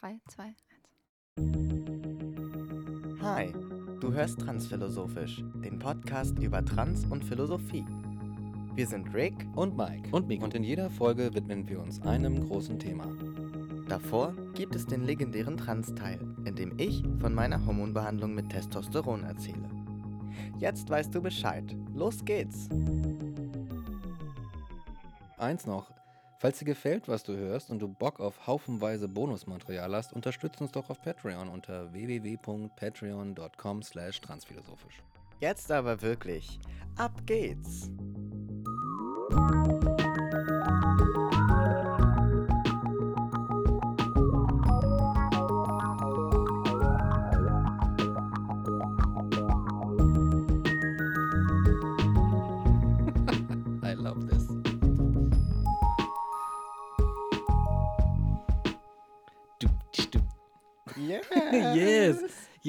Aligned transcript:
3, 0.00 0.18
2, 0.28 0.54
1. 1.36 3.20
Hi, 3.20 3.52
du 4.00 4.12
hörst 4.14 4.40
Transphilosophisch, 4.40 5.44
den 5.62 5.78
Podcast 5.78 6.38
über 6.38 6.64
Trans 6.64 7.04
und 7.04 7.22
Philosophie. 7.22 7.84
Wir 8.74 8.86
sind 8.86 9.12
Rick 9.12 9.34
und 9.56 9.76
Mike 9.76 10.08
und 10.12 10.26
Miko. 10.26 10.44
Und 10.44 10.54
in 10.54 10.64
jeder 10.64 10.88
Folge 10.88 11.34
widmen 11.34 11.68
wir 11.68 11.80
uns 11.80 12.00
einem 12.00 12.48
großen 12.48 12.78
Thema. 12.78 13.04
Davor 13.90 14.32
gibt 14.54 14.74
es 14.74 14.86
den 14.86 15.04
legendären 15.04 15.58
Trans-Teil, 15.58 16.18
in 16.46 16.56
dem 16.56 16.78
ich 16.78 17.02
von 17.20 17.34
meiner 17.34 17.66
Hormonbehandlung 17.66 18.34
mit 18.34 18.48
Testosteron 18.48 19.24
erzähle. 19.24 19.68
Jetzt 20.58 20.88
weißt 20.88 21.14
du 21.14 21.20
Bescheid. 21.20 21.76
Los 21.92 22.24
geht's! 22.24 22.70
Eins 25.36 25.66
noch. 25.66 25.99
Falls 26.40 26.58
dir 26.58 26.64
gefällt, 26.64 27.06
was 27.06 27.22
du 27.22 27.36
hörst 27.36 27.68
und 27.68 27.80
du 27.80 27.88
Bock 27.88 28.18
auf 28.18 28.46
haufenweise 28.46 29.08
Bonusmaterial 29.08 29.94
hast, 29.94 30.14
unterstützt 30.14 30.62
uns 30.62 30.72
doch 30.72 30.88
auf 30.88 31.02
Patreon 31.02 31.50
unter 31.50 31.92
www.patreon.com 31.92 33.82
slash 33.82 34.22
transphilosophisch. 34.22 35.02
Jetzt 35.40 35.70
aber 35.70 36.00
wirklich. 36.00 36.58
Ab 36.96 37.12
geht's! 37.26 37.90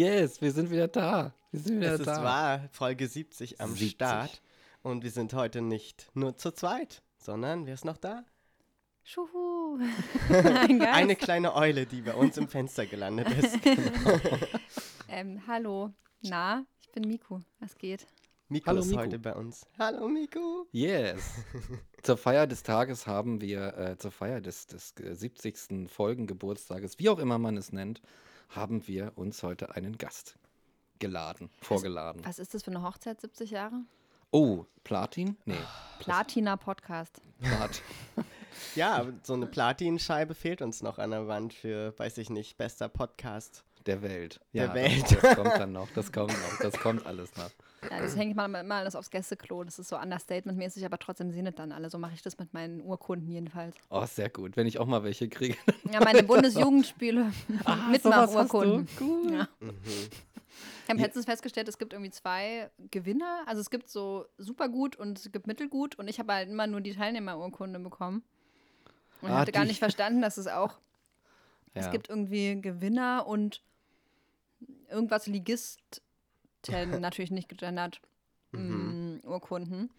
Yes, 0.02 0.42
wir 0.42 0.52
sind 0.52 0.72
wieder 0.72 0.88
da. 0.88 1.34
Wir 1.52 1.60
sind 1.60 1.78
wieder 1.80 1.94
Es 1.94 2.00
ist 2.00 2.08
da. 2.08 2.24
wahr, 2.24 2.70
Folge 2.72 3.08
70 3.08 3.62
am 3.62 3.70
70. 3.70 3.92
Start. 3.92 4.42
Und 4.82 5.04
wir 5.04 5.12
sind 5.12 5.34
heute 5.34 5.62
nicht 5.62 6.10
nur 6.16 6.36
zu 6.38 6.52
zweit, 6.52 7.04
sondern 7.18 7.68
wer 7.68 7.76
ist 7.76 7.86
noch 7.86 7.98
da? 7.98 8.24
Schuhu. 9.04 9.80
Ein. 10.30 10.82
Eine 10.82 11.16
kleine 11.16 11.54
Eule, 11.56 11.86
die 11.86 12.02
bei 12.02 12.16
uns 12.16 12.38
im 12.38 12.48
Fenster 12.48 12.88
gelandet 12.88 13.28
ist. 13.30 13.60
ähm, 15.08 15.42
hallo. 15.46 15.92
Na, 16.22 16.66
ich 16.82 16.90
bin 16.92 17.08
Miku. 17.08 17.42
Was 17.60 17.78
geht? 17.78 18.08
Miko 18.50 18.68
Hallo, 18.68 18.80
ist 18.82 18.88
Miku. 18.88 19.02
heute 19.02 19.20
bei 19.20 19.34
uns. 19.36 19.66
Hallo 19.78 20.08
Miko. 20.08 20.68
Yes. 20.72 21.22
zur 22.02 22.18
Feier 22.18 22.48
des 22.48 22.64
Tages 22.64 23.06
haben 23.06 23.40
wir, 23.40 23.78
äh, 23.78 23.98
zur 23.98 24.12
Feier 24.12 24.42
des, 24.42 24.66
des 24.66 24.94
äh, 25.00 25.16
70. 25.16 25.90
Folgengeburtstages, 25.90 26.98
wie 26.98 27.10
auch 27.10 27.20
immer 27.20 27.38
man 27.38 27.56
es 27.56 27.72
nennt, 27.72 28.02
haben 28.52 28.88
wir 28.88 29.14
uns 29.16 29.44
heute 29.44 29.76
einen 29.76 29.98
Gast 29.98 30.38
geladen, 31.00 31.50
vorgeladen. 31.62 32.24
Was 32.26 32.40
ist 32.40 32.54
das 32.54 32.64
für 32.64 32.72
eine 32.72 32.84
Hochzeit, 32.84 33.20
70 33.20 33.52
Jahre? 33.52 33.82
Oh, 34.32 34.66
Platin? 34.84 35.36
Nee, 35.46 35.56
Platina 36.00 36.56
Podcast. 36.56 37.22
Plat. 37.40 37.82
Ja, 38.76 39.08
so 39.24 39.34
eine 39.34 39.48
Platinscheibe 39.48 40.36
fehlt 40.36 40.62
uns 40.62 40.84
noch 40.84 41.00
an 41.00 41.12
der 41.12 41.28
Wand 41.28 41.54
für, 41.54 41.98
weiß 41.98 42.18
ich 42.18 42.30
nicht, 42.30 42.58
bester 42.58 42.90
Podcast. 42.90 43.64
Der 43.86 44.02
Welt. 44.02 44.42
Der 44.54 44.66
ja, 44.66 44.74
Welt. 44.74 45.04
Das, 45.04 45.22
das 45.22 45.36
kommt 45.36 45.54
dann 45.54 45.72
noch, 45.72 45.90
das 45.96 46.12
kommt 46.12 46.34
noch, 46.34 46.58
das 46.60 46.74
kommt 46.74 47.06
alles 47.06 47.36
noch. 47.38 47.50
Ja, 47.90 48.00
das 48.00 48.16
hängt 48.16 48.36
mal 48.36 48.46
immer 48.54 48.76
alles 48.76 48.96
aufs 48.96 49.10
Gästeklo. 49.10 49.64
Das 49.64 49.80
ist 49.80 49.90
so 49.90 49.98
Understatement-mäßig, 49.98 50.86
aber 50.86 51.00
trotzdem 51.00 51.32
sehen 51.32 51.48
es 51.48 51.56
dann 51.56 51.72
alle. 51.72 51.90
So 51.90 51.98
mache 51.98 52.14
ich 52.14 52.22
das 52.22 52.38
mit 52.38 52.54
meinen 52.54 52.82
Urkunden 52.82 53.28
jedenfalls. 53.32 53.76
Oh, 53.90 54.06
sehr 54.06 54.30
gut. 54.30 54.56
Wenn 54.56 54.68
ich 54.68 54.78
auch 54.80 54.86
mal 54.86 55.04
welche 55.04 55.30
kriege. 55.30 55.58
Ja, 55.92 56.00
meine 56.04 56.22
Bundesjugendspiele. 56.24 57.32
Mitmachurkunden. 57.92 58.88
Cool. 59.00 59.34
Ja. 59.34 59.48
Ich 60.84 60.90
habe 60.90 61.00
letztens 61.02 61.26
festgestellt, 61.26 61.68
es 61.70 61.78
gibt 61.78 61.94
irgendwie 61.94 62.12
zwei 62.12 62.70
Gewinner. 62.92 63.44
Also 63.48 63.62
es 63.62 63.70
gibt 63.70 63.90
so 63.90 64.26
super 64.38 64.70
gut 64.70 64.96
und 64.96 65.18
es 65.18 65.32
gibt 65.32 65.48
mittelgut. 65.48 65.96
Und 65.96 66.08
ich 66.08 66.20
habe 66.20 66.34
halt 66.34 66.50
immer 66.50 66.68
nur 66.68 66.82
die 66.82 66.94
Teilnehmerurkunde 66.94 67.80
bekommen. 67.80 68.24
Und 69.22 69.32
Ah, 69.32 69.40
hatte 69.40 69.52
gar 69.52 69.66
nicht 69.66 69.80
verstanden, 69.80 70.22
dass 70.22 70.38
es 70.38 70.48
auch, 70.48 70.76
Ja. 71.74 71.82
es 71.84 71.92
gibt 71.92 72.10
irgendwie 72.10 72.60
Gewinner 72.62 73.26
und 73.28 73.64
irgendwas 74.90 75.26
Ligisten, 75.28 76.02
natürlich 77.00 77.32
nicht 77.32 77.50
gegendert, 77.50 78.02
mm, 78.52 79.20
Urkunden. 79.24 79.90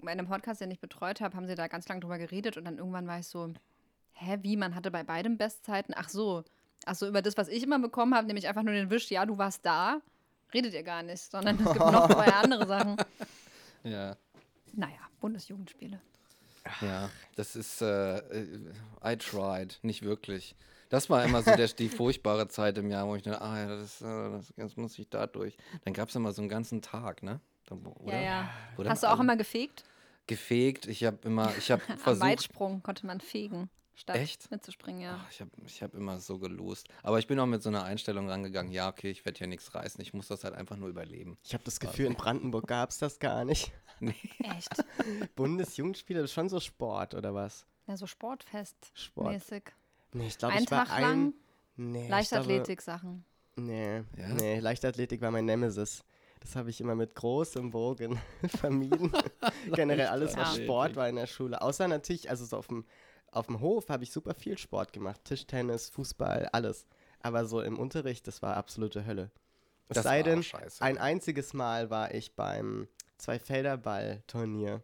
Bei 0.00 0.12
einem 0.12 0.26
Podcast, 0.26 0.60
den 0.60 0.70
ich 0.70 0.80
betreut 0.80 1.20
habe, 1.20 1.36
haben 1.36 1.46
sie 1.46 1.54
da 1.54 1.66
ganz 1.66 1.88
lange 1.88 2.00
drüber 2.00 2.18
geredet 2.18 2.56
und 2.56 2.64
dann 2.64 2.78
irgendwann 2.78 3.06
war 3.06 3.18
ich 3.18 3.26
so, 3.26 3.52
hä, 4.12 4.38
wie, 4.42 4.56
man 4.56 4.74
hatte 4.74 4.90
bei 4.90 5.02
beidem 5.02 5.38
Bestzeiten? 5.38 5.94
Ach 5.96 6.08
so, 6.08 6.44
ach 6.84 6.94
so, 6.94 7.08
über 7.08 7.22
das, 7.22 7.36
was 7.36 7.48
ich 7.48 7.62
immer 7.62 7.78
bekommen 7.78 8.14
habe, 8.14 8.26
nämlich 8.26 8.48
einfach 8.48 8.62
nur 8.62 8.74
den 8.74 8.90
Wisch, 8.90 9.10
ja, 9.10 9.26
du 9.26 9.38
warst 9.38 9.66
da, 9.66 10.00
redet 10.54 10.72
ihr 10.72 10.82
gar 10.82 11.02
nicht, 11.02 11.30
sondern 11.30 11.56
es 11.56 11.72
gibt 11.72 11.78
noch 11.78 12.08
zwei 12.08 12.32
andere 12.32 12.66
Sachen. 12.66 12.96
ja. 13.84 14.16
Naja, 14.74 15.00
Bundesjugendspiele. 15.20 16.00
Ja, 16.82 17.10
das 17.36 17.56
ist, 17.56 17.80
äh, 17.80 18.18
I 19.04 19.16
tried, 19.16 19.78
nicht 19.82 20.02
wirklich. 20.02 20.54
Das 20.88 21.10
war 21.10 21.24
immer 21.24 21.42
so 21.42 21.54
der, 21.54 21.68
die 21.68 21.88
furchtbare 21.88 22.48
Zeit 22.48 22.78
im 22.78 22.90
Jahr, 22.90 23.06
wo 23.06 23.16
ich 23.16 23.22
dachte, 23.22 23.42
ah 23.42 23.58
ja, 23.58 23.66
das, 23.66 24.00
äh, 24.00 24.04
das, 24.04 24.52
jetzt 24.56 24.76
muss 24.76 24.98
ich 24.98 25.08
da 25.08 25.26
durch. 25.26 25.56
Dann 25.84 25.92
gab 25.92 26.08
es 26.08 26.14
immer 26.14 26.32
so 26.32 26.42
einen 26.42 26.48
ganzen 26.48 26.82
Tag, 26.82 27.22
ne? 27.22 27.40
Dann, 27.66 27.84
oder? 27.84 28.14
Ja, 28.14 28.20
ja. 28.20 28.50
Dann 28.76 28.88
Hast 28.88 29.02
du 29.02 29.12
auch 29.12 29.20
immer 29.20 29.36
gefegt? 29.36 29.84
gefegt? 30.28 30.86
Ich 30.86 31.02
habe 31.04 31.18
immer, 31.24 31.52
ich 31.56 31.72
habe 31.72 31.82
Am 31.88 31.98
versucht, 31.98 32.24
Weitsprung 32.24 32.82
konnte 32.84 33.06
man 33.06 33.20
fegen, 33.20 33.68
statt 33.96 34.16
Echt? 34.16 34.48
mitzuspringen, 34.52 35.00
ja. 35.00 35.20
Ach, 35.20 35.30
ich 35.32 35.40
habe 35.40 35.50
ich 35.66 35.82
hab 35.82 35.94
immer 35.94 36.20
so 36.20 36.38
gelost. 36.38 36.86
Aber 37.02 37.18
ich 37.18 37.26
bin 37.26 37.40
auch 37.40 37.46
mit 37.46 37.62
so 37.62 37.70
einer 37.70 37.82
Einstellung 37.82 38.28
rangegangen, 38.28 38.70
ja, 38.70 38.88
okay, 38.88 39.10
ich 39.10 39.24
werde 39.24 39.38
hier 39.38 39.48
nichts 39.48 39.74
reißen, 39.74 40.00
ich 40.00 40.14
muss 40.14 40.28
das 40.28 40.44
halt 40.44 40.54
einfach 40.54 40.76
nur 40.76 40.88
überleben. 40.88 41.36
Ich 41.42 41.54
habe 41.54 41.64
das 41.64 41.80
Gefühl, 41.80 42.06
in 42.06 42.14
Brandenburg 42.14 42.68
gab 42.68 42.90
es 42.90 42.98
das 42.98 43.18
gar 43.18 43.44
nicht. 43.44 43.72
Echt? 44.38 44.84
Bundesjugendspiele, 45.34 46.20
das 46.20 46.30
ist 46.30 46.34
schon 46.34 46.48
so 46.48 46.60
Sport 46.60 47.14
oder 47.14 47.34
was? 47.34 47.66
Ja, 47.88 47.96
so 47.96 48.06
Sportfest 48.06 48.92
Sport. 48.94 49.42
Nee, 50.12 50.28
ich 50.28 50.38
glaube, 50.38 50.56
ich 50.58 50.70
war 50.70 50.84
Tag 50.86 50.94
ein... 50.96 51.02
lang 51.02 51.34
Nee, 51.76 52.04
ich 52.04 52.10
Leichtathletik-Sachen. 52.10 53.24
Nee, 53.56 54.02
Ja? 54.16 54.28
nee, 54.34 54.58
Leichtathletik 54.58 55.20
war 55.20 55.30
mein 55.30 55.44
Nemesis. 55.44 56.02
Das 56.40 56.54
habe 56.56 56.70
ich 56.70 56.80
immer 56.80 56.94
mit 56.94 57.14
großem 57.14 57.70
Bogen 57.70 58.18
vermieden. 58.48 59.12
Generell 59.74 60.06
alles, 60.06 60.36
was. 60.36 60.56
Sport 60.56 60.96
war 60.96 61.08
in 61.08 61.16
der 61.16 61.26
Schule. 61.26 61.60
Außer 61.60 61.86
natürlich, 61.88 62.30
also 62.30 62.44
so 62.44 62.56
auf 62.56 62.68
dem, 62.68 62.84
auf 63.32 63.46
dem 63.46 63.60
Hof 63.60 63.88
habe 63.88 64.04
ich 64.04 64.12
super 64.12 64.34
viel 64.34 64.56
Sport 64.58 64.92
gemacht. 64.92 65.20
Tischtennis, 65.24 65.88
Fußball, 65.90 66.48
alles. 66.52 66.86
Aber 67.20 67.44
so 67.46 67.60
im 67.60 67.78
Unterricht, 67.78 68.26
das 68.28 68.42
war 68.42 68.56
absolute 68.56 69.04
Hölle. 69.06 69.30
Es 69.88 69.96
Das 69.96 70.04
sei 70.04 70.18
war 70.18 70.22
denn, 70.24 70.38
auch 70.40 70.44
scheiße. 70.44 70.82
ein 70.84 70.98
einziges 70.98 71.52
Mal 71.54 71.90
war 71.90 72.14
ich 72.14 72.34
beim 72.36 72.88
Zweifelderball-Turnier. 73.18 74.82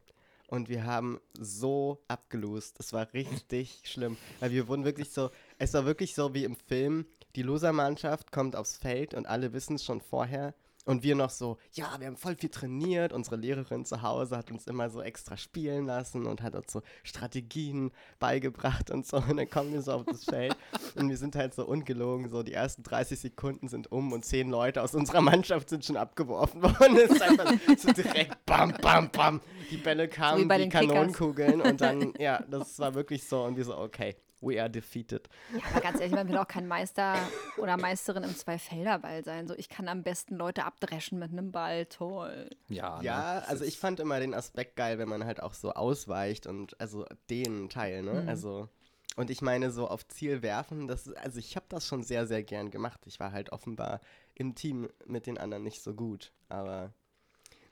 Und 0.48 0.68
wir 0.68 0.84
haben 0.84 1.20
so 1.38 2.02
abgelost. 2.08 2.76
Es 2.78 2.92
war 2.92 3.12
richtig 3.12 3.80
schlimm. 3.84 4.16
Weil 4.40 4.52
wir 4.52 4.68
wurden 4.68 4.84
wirklich 4.84 5.10
so, 5.10 5.30
es 5.58 5.74
war 5.74 5.84
wirklich 5.86 6.14
so 6.14 6.34
wie 6.34 6.44
im 6.44 6.56
Film, 6.56 7.06
die 7.36 7.42
Losermannschaft 7.42 8.30
kommt 8.30 8.54
aufs 8.54 8.76
Feld 8.76 9.14
und 9.14 9.26
alle 9.26 9.52
wissen 9.52 9.76
es 9.76 9.84
schon 9.84 10.00
vorher. 10.00 10.54
Und 10.84 11.02
wir 11.02 11.14
noch 11.14 11.30
so, 11.30 11.56
ja, 11.72 11.96
wir 11.98 12.06
haben 12.06 12.16
voll 12.16 12.36
viel 12.36 12.50
trainiert. 12.50 13.12
Unsere 13.12 13.36
Lehrerin 13.36 13.84
zu 13.84 14.02
Hause 14.02 14.36
hat 14.36 14.50
uns 14.50 14.66
immer 14.66 14.90
so 14.90 15.00
extra 15.00 15.36
spielen 15.36 15.86
lassen 15.86 16.26
und 16.26 16.42
hat 16.42 16.54
uns 16.54 16.72
so 16.72 16.82
Strategien 17.02 17.90
beigebracht 18.18 18.90
und 18.90 19.06
so. 19.06 19.16
Und 19.16 19.36
dann 19.38 19.48
kommen 19.48 19.72
wir 19.72 19.80
so 19.80 19.92
auf 19.92 20.04
das 20.04 20.24
Feld 20.24 20.56
und 20.96 21.08
wir 21.08 21.16
sind 21.16 21.36
halt 21.36 21.54
so 21.54 21.64
ungelogen. 21.64 22.28
So, 22.28 22.42
die 22.42 22.52
ersten 22.52 22.82
30 22.82 23.18
Sekunden 23.18 23.68
sind 23.68 23.90
um 23.90 24.12
und 24.12 24.24
zehn 24.24 24.50
Leute 24.50 24.82
aus 24.82 24.94
unserer 24.94 25.22
Mannschaft 25.22 25.70
sind 25.70 25.84
schon 25.84 25.96
abgeworfen 25.96 26.62
worden. 26.62 26.98
Es 27.04 27.10
ist 27.10 27.22
einfach 27.22 27.52
so 27.76 27.92
direkt 27.92 28.46
bam, 28.46 28.72
bam, 28.80 29.10
bam. 29.10 29.40
Die 29.70 29.76
Bälle 29.76 30.08
kamen 30.08 30.48
den 30.48 30.70
Kickers. 30.70 30.88
Kanonenkugeln 30.88 31.60
und 31.60 31.80
dann, 31.80 32.14
ja, 32.18 32.42
das 32.48 32.78
war 32.78 32.94
wirklich 32.94 33.26
so. 33.26 33.44
Und 33.44 33.56
wir 33.56 33.64
so, 33.64 33.76
okay, 33.76 34.16
we 34.44 34.60
are 34.60 34.70
defeated. 34.70 35.28
Ja, 35.52 35.60
aber 35.70 35.80
ganz 35.80 36.00
ehrlich, 36.00 36.14
man 36.14 36.28
will 36.28 36.36
auch 36.36 36.48
kein 36.48 36.66
Meister 36.66 37.16
oder 37.56 37.76
Meisterin 37.76 38.24
im 38.24 38.36
Zweifelderball 38.36 39.24
sein. 39.24 39.48
So, 39.48 39.54
ich 39.54 39.68
kann 39.68 39.88
am 39.88 40.02
besten 40.02 40.36
Leute 40.36 40.64
abdreschen 40.64 41.18
mit 41.18 41.32
einem 41.32 41.52
Ball. 41.52 41.86
Toll. 41.86 42.50
Ja, 42.68 42.98
ne? 42.98 43.04
Ja, 43.04 43.38
also 43.46 43.64
ich 43.64 43.78
fand 43.78 44.00
immer 44.00 44.20
den 44.20 44.34
Aspekt 44.34 44.76
geil, 44.76 44.98
wenn 44.98 45.08
man 45.08 45.24
halt 45.24 45.42
auch 45.42 45.54
so 45.54 45.72
ausweicht 45.72 46.46
und 46.46 46.78
also 46.80 47.06
den 47.30 47.68
Teil, 47.68 48.02
ne? 48.02 48.24
Also 48.26 48.68
und 49.16 49.30
ich 49.30 49.42
meine 49.42 49.70
so 49.70 49.88
auf 49.88 50.06
Ziel 50.08 50.42
werfen, 50.42 50.88
das 50.88 51.12
also 51.14 51.38
ich 51.38 51.56
habe 51.56 51.66
das 51.68 51.86
schon 51.86 52.02
sehr 52.02 52.26
sehr 52.26 52.42
gern 52.42 52.70
gemacht. 52.70 53.00
Ich 53.06 53.20
war 53.20 53.32
halt 53.32 53.52
offenbar 53.52 54.00
im 54.34 54.54
Team 54.54 54.88
mit 55.06 55.26
den 55.26 55.38
anderen 55.38 55.62
nicht 55.62 55.82
so 55.82 55.94
gut, 55.94 56.32
aber 56.48 56.92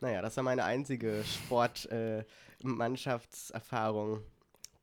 naja, 0.00 0.22
das 0.22 0.36
war 0.36 0.44
meine 0.44 0.64
einzige 0.64 1.24
Sport-Mannschaftserfahrung, 1.24 4.22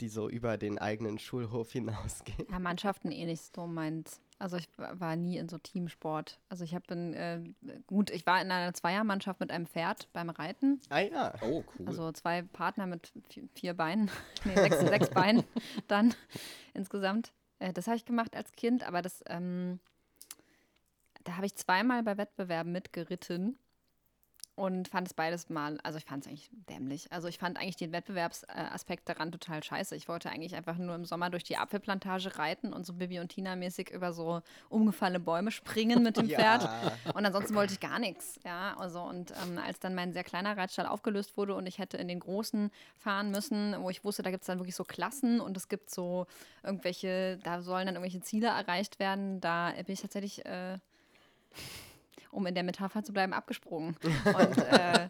die 0.02 0.10
so 0.10 0.30
über 0.30 0.58
den 0.58 0.78
eigenen 0.78 1.20
Schulhof 1.20 1.72
hinausgeht. 1.72 2.50
Ja, 2.50 2.60
Mannschaften 2.60 3.12
eh 3.12 3.26
nicht 3.26 3.54
so 3.56 3.68
meins. 3.68 4.22
Also 4.38 4.56
ich 4.58 4.70
wa- 4.78 4.94
war 5.00 5.16
nie 5.18 5.38
in 5.38 5.50
so 5.50 5.58
Teamsport. 5.58 6.40
Also 6.48 6.64
ich 6.64 6.74
habe 6.74 6.94
äh, 6.94 7.42
gut, 7.88 8.10
ich 8.10 8.26
war 8.26 8.42
in 8.42 8.52
einer 8.52 8.74
Zweiermannschaft 8.74 9.40
mit 9.42 9.52
einem 9.52 9.68
Pferd 9.68 10.08
beim 10.14 10.30
Reiten. 10.30 10.80
Ah 10.90 11.00
ja. 11.00 11.34
Oh, 11.42 11.64
cool. 11.78 11.88
Also 11.88 12.12
zwei 12.14 12.42
Partner 12.44 12.88
mit 12.88 13.12
vier, 13.30 13.50
vier 13.54 13.74
Beinen, 13.74 14.10
nee, 14.46 14.56
sechs, 14.56 14.80
sechs 14.80 15.10
Beinen 15.14 15.44
dann 15.88 16.14
insgesamt. 16.74 17.34
Äh, 17.60 17.74
das 17.74 17.88
habe 17.88 17.98
ich 17.98 18.06
gemacht 18.06 18.36
als 18.36 18.54
Kind, 18.54 18.84
aber 18.88 19.02
das, 19.02 19.22
ähm, 19.28 19.80
da 21.26 21.36
habe 21.36 21.46
ich 21.46 21.56
zweimal 21.56 22.04
bei 22.04 22.18
Wettbewerben 22.18 22.72
mitgeritten 22.72 23.58
und 24.60 24.90
fand 24.90 25.08
es 25.08 25.14
beides 25.14 25.50
mal, 25.50 25.80
also 25.84 25.98
ich 25.98 26.04
fand 26.04 26.26
es 26.26 26.30
eigentlich 26.30 26.50
dämlich. 26.70 27.10
Also 27.14 27.30
ich 27.30 27.38
fand 27.38 27.58
eigentlich 27.58 27.78
den 27.78 27.94
Wettbewerbsaspekt 27.94 29.08
daran 29.08 29.32
total 29.32 29.64
scheiße. 29.64 29.96
Ich 29.96 30.10
wollte 30.10 30.30
eigentlich 30.30 30.54
einfach 30.54 30.78
nur 30.78 30.96
im 30.96 31.06
Sommer 31.06 31.30
durch 31.30 31.46
die 31.46 31.56
Apfelplantage 31.56 32.38
reiten 32.38 32.74
und 32.74 32.86
so 32.86 32.92
Bibi 32.92 33.22
und 33.22 33.30
Tina 33.30 33.56
mäßig 33.56 33.90
über 33.92 34.12
so 34.12 34.42
umgefallene 34.68 35.22
Bäume 35.22 35.52
springen 35.52 36.04
mit 36.04 36.18
dem 36.18 36.28
Pferd. 36.30 36.64
Ja. 36.64 36.92
Und 37.14 37.26
ansonsten 37.26 37.56
wollte 37.56 37.72
ich 37.72 37.80
gar 37.80 38.00
nichts. 38.00 38.38
Ja, 38.44 38.76
also 38.78 39.02
und 39.02 39.32
ähm, 39.46 39.58
als 39.66 39.80
dann 39.80 39.96
mein 39.96 40.12
sehr 40.12 40.26
kleiner 40.26 40.58
Reitstall 40.58 40.88
aufgelöst 40.88 41.38
wurde 41.38 41.56
und 41.56 41.66
ich 41.66 41.80
hätte 41.80 41.96
in 41.96 42.10
den 42.10 42.20
großen 42.20 42.70
fahren 42.98 43.32
müssen, 43.32 43.78
wo 43.80 43.90
ich 43.90 44.04
wusste, 44.04 44.24
da 44.24 44.30
gibt 44.30 44.44
es 44.44 44.48
dann 44.48 44.60
wirklich 44.60 44.76
so 44.76 44.84
Klassen 44.84 45.40
und 45.40 45.56
es 45.56 45.70
gibt 45.70 45.90
so 45.90 46.28
irgendwelche, 46.64 47.40
da 47.44 47.62
sollen 47.62 47.86
dann 47.86 47.96
irgendwelche 47.96 48.22
Ziele 48.22 48.48
erreicht 48.48 49.00
werden, 49.00 49.40
da 49.40 49.72
bin 49.72 49.94
ich 49.94 50.02
tatsächlich. 50.02 50.46
Äh, 50.46 50.80
um 52.32 52.46
in 52.46 52.56
der 52.56 52.64
Metapher 52.64 53.04
zu 53.04 53.14
bleiben, 53.14 53.34
abgesprungen 53.34 53.96
und 54.26 54.58
äh, 54.58 55.10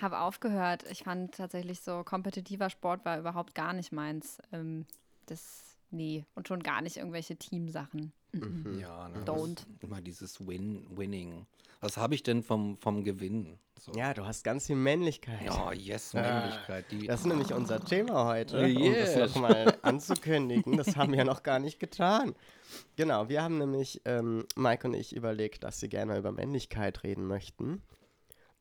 habe 0.00 0.20
aufgehört. 0.20 0.84
Ich 0.90 1.02
fand 1.02 1.34
tatsächlich 1.34 1.80
so 1.80 2.04
kompetitiver 2.04 2.70
Sport 2.70 3.04
war 3.04 3.18
überhaupt 3.18 3.54
gar 3.54 3.72
nicht 3.72 3.92
meins. 3.92 4.38
Ähm, 4.52 4.86
das, 5.26 5.76
nee, 5.90 6.24
und 6.34 6.48
schon 6.48 6.62
gar 6.62 6.82
nicht 6.82 6.96
irgendwelche 6.96 7.36
Teamsachen. 7.36 8.12
Mhm. 8.32 8.78
Ja, 8.80 9.08
ne, 9.08 9.24
Don't. 9.24 9.64
Immer 9.80 10.00
dieses 10.00 10.46
Win, 10.46 10.86
Winning. 10.96 11.46
Was 11.80 11.96
habe 11.96 12.14
ich 12.14 12.22
denn 12.22 12.42
vom, 12.42 12.76
vom 12.78 13.04
Gewinn? 13.04 13.58
So. 13.78 13.92
Ja, 13.92 14.12
du 14.12 14.26
hast 14.26 14.44
ganz 14.44 14.66
viel 14.66 14.76
Männlichkeit. 14.76 15.40
Ja, 15.42 15.72
yes, 15.72 16.12
Männlichkeit. 16.12 16.84
Die, 16.90 17.06
Das 17.06 17.20
ist 17.20 17.26
nämlich 17.26 17.54
unser 17.54 17.82
Thema 17.82 18.26
heute, 18.26 18.58
um 18.60 18.66
Yes. 18.82 19.14
das 19.14 19.34
nochmal 19.34 19.74
anzukündigen. 19.80 20.76
Das 20.76 20.96
haben 20.96 21.12
wir 21.12 21.20
ja 21.20 21.24
noch 21.24 21.42
gar 21.42 21.58
nicht 21.58 21.80
getan. 21.80 22.34
Genau, 22.96 23.30
wir 23.30 23.42
haben 23.42 23.56
nämlich, 23.56 24.02
ähm, 24.04 24.44
Mike 24.54 24.86
und 24.86 24.92
ich, 24.94 25.16
überlegt, 25.16 25.64
dass 25.64 25.80
wir 25.80 25.88
gerne 25.88 26.18
über 26.18 26.30
Männlichkeit 26.30 27.02
reden 27.04 27.26
möchten. 27.26 27.80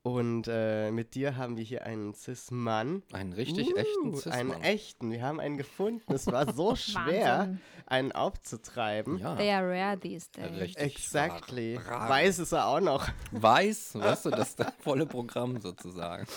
Und 0.02 0.48
äh, 0.48 0.92
mit 0.92 1.14
dir 1.14 1.36
haben 1.36 1.58
wir 1.58 1.64
hier 1.64 1.84
einen 1.86 2.14
Cis-Mann. 2.14 3.04
einen 3.12 3.34
richtig 3.34 3.68
Uh, 3.74 3.76
echten 3.76 4.06
Einen 4.08 4.16
Cis-Mann. 4.16 4.62
echten. 4.64 5.12
Wir 5.12 5.22
haben 5.24 5.40
einen 5.42 5.58
gefunden. 5.58 6.14
Es 6.14 6.26
war 6.28 6.52
so 6.54 6.74
schwer, 6.78 7.58
einen 7.86 8.12
aufzutreiben. 8.14 9.18
Ja, 9.18 9.36
They 9.36 9.52
are 9.52 9.68
rare 9.70 10.00
these 10.00 10.30
days. 10.32 10.60
richtig. 10.62 10.84
Exactly. 10.84 11.76
rar- 11.76 11.86
rar. 12.02 12.10
Weiß 12.10 12.40
ist 12.40 12.54
er 12.54 12.68
auch 12.68 12.80
noch. 12.80 13.10
Weiß, 13.32 13.96
weißt 13.96 14.26
du, 14.26 14.30
das 14.30 14.50
ist 14.50 14.60
das 14.62 14.72
volle 14.80 15.06
Programm 15.06 15.60
sozusagen. 15.60 16.26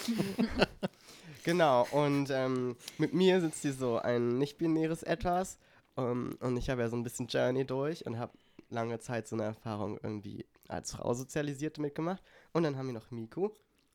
Genau, 1.45 1.87
und 1.91 2.31
ähm, 2.31 2.77
mit 2.99 3.15
mir 3.15 3.41
sitzt 3.41 3.63
hier 3.63 3.73
so 3.73 3.99
ein 3.99 4.39
nicht-binäres 4.39 5.03
Etwas. 5.03 5.59
Ähm, 5.97 6.37
und 6.41 6.57
ich 6.57 6.71
habe 6.71 6.83
ja 6.83 6.89
so 6.89 6.95
ein 6.97 7.03
bisschen 7.03 7.27
Journey 7.27 7.65
durch 7.67 8.07
und 8.07 8.17
habe 8.19 8.33
lange 8.71 9.01
Zeit 9.01 9.27
so 9.27 9.35
eine 9.35 9.47
Erfahrung 9.47 9.99
irgendwie 10.03 10.47
als 10.69 10.93
Frau 10.93 11.13
sozialisiert 11.15 11.79
mitgemacht. 11.79 12.23
Und 12.53 12.63
dann 12.65 12.77
haben 12.77 12.87
wir 12.87 12.95
noch 12.95 13.11
Miku. 13.11 13.51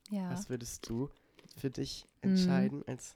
Ja. 0.09 0.31
Was 0.31 0.49
würdest 0.49 0.87
du 0.89 1.09
für 1.57 1.69
dich 1.69 2.07
entscheiden 2.21 2.83
als 2.87 3.15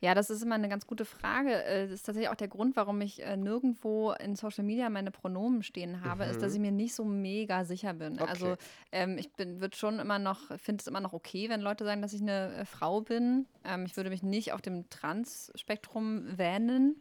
Ja, 0.00 0.14
das 0.14 0.30
ist 0.30 0.42
immer 0.42 0.54
eine 0.54 0.68
ganz 0.68 0.86
gute 0.86 1.04
Frage. 1.04 1.62
Äh, 1.64 1.84
Das 1.84 1.92
ist 1.92 2.02
tatsächlich 2.06 2.30
auch 2.30 2.34
der 2.36 2.48
Grund, 2.48 2.74
warum 2.76 3.00
ich 3.00 3.22
äh, 3.22 3.36
nirgendwo 3.36 4.12
in 4.12 4.34
Social 4.36 4.64
Media 4.64 4.88
meine 4.88 5.10
Pronomen 5.10 5.62
stehen 5.62 6.02
habe, 6.02 6.24
ist, 6.24 6.40
dass 6.40 6.54
ich 6.54 6.60
mir 6.60 6.70
nicht 6.72 6.94
so 6.94 7.04
mega 7.04 7.64
sicher 7.64 7.92
bin. 7.92 8.18
Also 8.20 8.46
Mhm. 8.46 8.52
Okay. 8.52 8.62
ähm, 8.92 9.18
ich 9.18 9.30
bin, 9.32 9.60
wird 9.60 9.76
schon 9.76 9.98
immer 9.98 10.18
noch, 10.18 10.56
finde 10.58 10.80
es 10.80 10.86
immer 10.86 11.00
noch 11.00 11.12
okay, 11.12 11.48
wenn 11.50 11.60
Leute 11.60 11.84
sagen, 11.84 12.00
dass 12.02 12.12
ich 12.14 12.22
eine 12.22 12.54
äh, 12.54 12.64
Frau 12.64 13.00
bin. 13.02 13.46
Ähm, 13.64 13.84
ich 13.84 13.96
würde 13.96 14.10
mich 14.10 14.22
nicht 14.22 14.52
auf 14.52 14.62
dem 14.62 14.88
Trans-Spektrum 14.90 16.38
wähnen. 16.38 16.96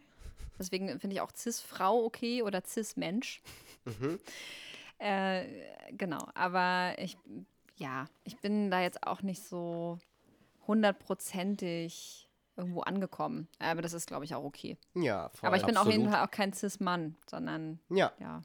Deswegen 0.59 0.99
finde 0.99 1.15
ich 1.15 1.21
auch 1.21 1.31
Cis-Frau 1.35 2.03
okay 2.03 2.41
oder 2.41 2.63
Cis-Mensch. 2.65 3.41
Mhm. 3.85 4.19
Äh, 4.99 5.45
genau, 5.91 6.27
aber 6.33 6.95
ich, 6.97 7.17
ja, 7.77 8.05
ich 8.23 8.37
bin 8.37 8.69
da 8.71 8.81
jetzt 8.81 9.05
auch 9.05 9.21
nicht 9.21 9.43
so 9.43 9.99
hundertprozentig 10.67 12.29
irgendwo 12.55 12.81
angekommen. 12.81 13.47
Aber 13.59 13.81
das 13.81 13.93
ist, 13.93 14.07
glaube 14.07 14.25
ich, 14.25 14.33
auch 14.35 14.43
okay. 14.43 14.77
Ja, 14.95 15.29
voll. 15.29 15.47
aber 15.47 15.57
ich 15.57 15.65
bin 15.65 15.77
auf 15.77 15.87
jeden. 15.89 16.09
Fall 16.09 16.25
auch 16.25 16.31
kein 16.31 16.53
Cis-Mann, 16.53 17.15
sondern 17.29 17.79
Ja, 17.89 18.11
ja. 18.19 18.41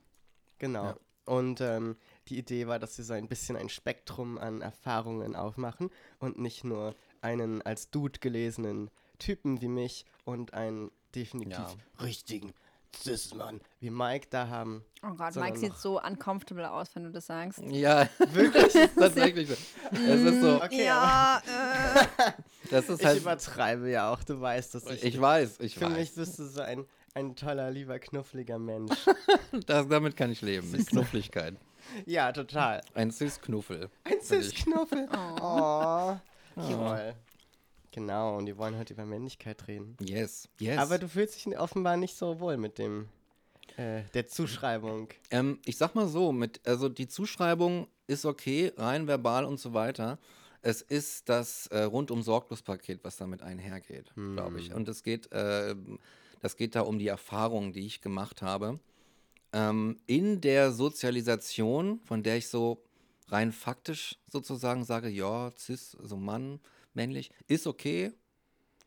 genau. 0.59 0.85
Ja. 0.85 0.97
Und 1.25 1.61
ähm, 1.61 1.97
die 2.29 2.37
Idee 2.39 2.67
war, 2.67 2.79
dass 2.79 2.99
wir 2.99 3.05
so 3.05 3.15
ein 3.15 3.29
bisschen 3.29 3.57
ein 3.57 3.69
Spektrum 3.69 4.39
an 4.39 4.61
Erfahrungen 4.61 5.37
aufmachen 5.37 5.89
und 6.19 6.39
nicht 6.39 6.65
nur 6.65 6.95
einen 7.21 7.63
als 7.63 7.91
Dude 7.91 8.19
gelesenen 8.19 8.91
Typen 9.19 9.61
wie 9.61 9.69
mich 9.69 10.05
und 10.25 10.53
einen 10.53 10.91
definitiv 11.15 11.59
Ja. 11.59 12.05
richtigen 12.05 12.53
Cis-Mann 12.97 13.61
wie 13.81 13.91
Mike 13.91 14.27
da 14.31 14.49
haben. 14.49 14.85
Oh 15.03 15.15
Gott, 15.15 15.35
Mike 15.37 15.59
sieht 15.59 15.77
so 15.77 16.01
uncomfortable 16.01 16.71
aus, 16.71 16.95
wenn 16.95 17.05
du 17.05 17.11
das 17.11 17.27
sagst. 17.27 17.61
Ja, 17.67 18.09
wirklich, 18.33 18.75
ist 18.75 18.97
tatsächlich 18.97 19.49
so. 19.49 19.55
Es 19.93 20.21
ist 20.21 20.41
so, 20.41 20.63
Okay, 20.63 20.85
ja, 20.85 21.43
äh, 21.47 22.33
das 22.71 22.89
ist 22.89 23.01
Ich 23.01 23.07
halt, 23.07 23.21
übertreibe 23.21 23.91
ja 23.91 24.13
auch, 24.13 24.23
du 24.23 24.41
weißt, 24.41 24.75
dass 24.75 24.87
ich. 24.87 25.03
ich 25.05 25.21
weiß, 25.21 25.61
ich 25.61 25.75
für 25.77 25.89
mich 25.89 26.11
weiß. 26.11 26.15
bist 26.15 26.39
du 26.39 26.45
so 26.47 26.61
ein, 26.61 26.85
ein 27.15 27.35
toller, 27.35 27.71
lieber, 27.71 27.99
knuffliger 27.99 28.59
Mensch. 28.59 28.93
Das, 29.67 29.87
damit 29.89 30.17
kann 30.17 30.31
ich 30.33 30.41
leben, 30.41 30.71
mit 30.71 30.87
Knuffligkeit. 30.87 31.57
ja, 32.07 32.33
total. 32.33 32.81
Ein 32.95 33.11
Cis-Knuffel. 33.11 33.91
Ein 34.05 34.15
ich. 34.21 34.27
Cis-Knuffel. 34.27 35.09
Oh. 35.43 36.17
Jawohl. 36.57 37.15
Genau, 37.93 38.39
und 38.39 38.47
die 38.47 38.57
wollen 38.57 38.77
heute 38.79 38.95
über 38.95 39.05
Männlichkeit 39.05 39.69
reden. 39.69 39.97
Yes, 40.01 40.49
yes. 40.59 40.79
Aber 40.79 40.99
du 40.99 41.09
fühlst 41.09 41.37
dich 41.37 41.59
offenbar 41.59 41.97
nicht 41.97 42.17
so 42.17 42.41
wohl 42.41 42.57
mit 42.57 42.79
dem, 42.79 43.09
äh, 43.77 44.03
der 44.15 44.27
Zuschreibung. 44.27 45.09
Ähm, 45.31 45.59
ich 45.67 45.77
sag 45.77 45.95
mal 45.95 46.09
so, 46.09 46.33
mit, 46.33 46.61
also 46.67 46.89
die 46.89 47.07
Zuschreibung 47.07 47.87
ist 48.07 48.25
okay, 48.25 48.73
rein 48.77 49.07
verbal 49.07 49.45
und 49.45 49.61
so 49.61 49.75
weiter. 49.75 50.19
Es 50.63 50.81
ist 50.81 51.29
das 51.29 51.67
äh, 51.69 51.83
Rundum-Sorglos-Paket, 51.83 53.01
was 53.03 53.17
damit 53.17 53.43
einhergeht, 53.43 54.13
glaube 54.15 54.61
ich. 54.61 54.73
Und 54.73 54.89
es 54.89 55.03
geht, 55.03 55.31
äh, 55.33 55.75
das 56.41 56.57
geht 56.57 56.77
da 56.77 56.83
um 56.83 56.99
die 56.99 57.09
Erfahrungen, 57.09 57.73
die 57.73 57.85
ich 57.85 58.01
gemacht 58.01 58.43
habe. 58.43 58.79
Ähm, 59.53 59.99
in 60.07 60.41
der 60.41 60.73
Sozialisation, 60.73 62.01
von 62.05 62.23
der 62.23 62.37
ich 62.37 62.49
so 62.49 62.83
rein 63.29 63.51
faktisch 63.51 64.19
sozusagen 64.31 64.85
sage, 64.85 65.09
ja, 65.09 65.51
cis, 65.59 65.97
so 66.01 66.17
Mann, 66.17 66.61
männlich, 66.95 67.31
ist 67.47 67.67
okay, 67.67 68.13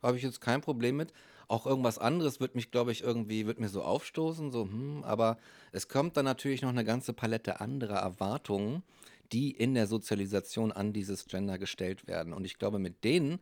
habe 0.01 0.17
ich 0.17 0.23
jetzt 0.23 0.41
kein 0.41 0.61
Problem 0.61 0.97
mit. 0.97 1.13
Auch 1.47 1.65
irgendwas 1.65 1.99
anderes 1.99 2.39
wird 2.39 2.55
mich, 2.55 2.71
glaube 2.71 2.91
ich, 2.91 3.01
irgendwie, 3.01 3.45
wird 3.45 3.59
mir 3.59 3.69
so 3.69 3.83
aufstoßen, 3.83 4.51
so, 4.51 4.63
hm, 4.63 5.03
aber 5.03 5.37
es 5.71 5.87
kommt 5.87 6.17
dann 6.17 6.25
natürlich 6.25 6.61
noch 6.61 6.69
eine 6.69 6.85
ganze 6.85 7.13
Palette 7.13 7.61
anderer 7.61 7.99
Erwartungen, 7.99 8.83
die 9.31 9.51
in 9.51 9.73
der 9.73 9.87
Sozialisation 9.87 10.71
an 10.71 10.93
dieses 10.93 11.25
Gender 11.25 11.57
gestellt 11.57 12.07
werden. 12.07 12.33
Und 12.33 12.45
ich 12.45 12.57
glaube, 12.57 12.79
mit 12.79 13.03
denen 13.03 13.39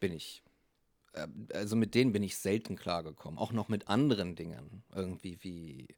bin 0.00 0.12
ich, 0.12 0.42
äh, 1.12 1.26
also 1.54 1.76
mit 1.76 1.94
denen 1.94 2.12
bin 2.12 2.22
ich 2.22 2.36
selten 2.36 2.76
klargekommen. 2.76 3.38
Auch 3.38 3.52
noch 3.52 3.68
mit 3.68 3.88
anderen 3.88 4.34
Dingen, 4.34 4.82
irgendwie 4.94 5.38
wie 5.42 5.88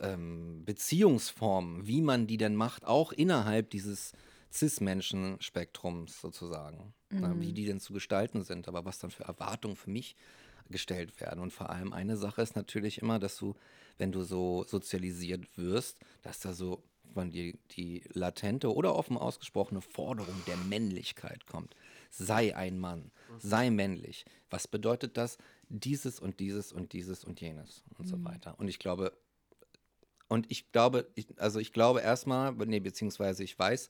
ähm, 0.00 0.64
Beziehungsformen, 0.64 1.86
wie 1.86 2.02
man 2.02 2.26
die 2.26 2.36
denn 2.36 2.56
macht, 2.56 2.84
auch 2.84 3.12
innerhalb 3.12 3.70
dieses 3.70 4.12
Cis-Menschen-Spektrums 4.54 6.20
sozusagen. 6.20 6.94
Na, 7.10 7.40
wie 7.40 7.52
die 7.52 7.66
denn 7.66 7.80
zu 7.80 7.92
gestalten 7.92 8.42
sind, 8.42 8.68
aber 8.68 8.84
was 8.84 8.98
dann 8.98 9.10
für 9.10 9.24
Erwartungen 9.24 9.76
für 9.76 9.90
mich 9.90 10.16
gestellt 10.70 11.20
werden. 11.20 11.40
Und 11.40 11.52
vor 11.52 11.70
allem 11.70 11.92
eine 11.92 12.16
Sache 12.16 12.42
ist 12.42 12.56
natürlich 12.56 13.00
immer, 13.02 13.18
dass 13.18 13.36
du, 13.36 13.54
wenn 13.98 14.12
du 14.12 14.22
so 14.22 14.64
sozialisiert 14.66 15.56
wirst, 15.56 15.98
dass 16.22 16.40
da 16.40 16.54
so 16.54 16.82
von 17.12 17.30
dir 17.30 17.54
die 17.72 18.02
latente 18.12 18.74
oder 18.74 18.94
offen 18.96 19.16
ausgesprochene 19.16 19.80
Forderung 19.80 20.34
der 20.46 20.56
Männlichkeit 20.56 21.46
kommt. 21.46 21.74
Sei 22.10 22.56
ein 22.56 22.78
Mann, 22.78 23.10
sei 23.38 23.70
männlich. 23.70 24.24
Was 24.50 24.66
bedeutet 24.66 25.16
das? 25.16 25.38
Dieses 25.68 26.20
und 26.20 26.40
dieses 26.40 26.72
und 26.72 26.92
dieses 26.92 27.24
und 27.24 27.40
jenes 27.40 27.84
und 27.98 28.08
so 28.08 28.22
weiter. 28.24 28.58
Und 28.58 28.68
ich 28.68 28.78
glaube, 28.78 29.12
und 30.28 30.50
ich 30.50 30.72
glaube, 30.72 31.08
ich, 31.14 31.26
also 31.38 31.60
ich 31.60 31.72
glaube 31.72 32.00
erstmal, 32.00 32.52
nee, 32.52 32.80
beziehungsweise 32.80 33.44
ich 33.44 33.58
weiß, 33.58 33.88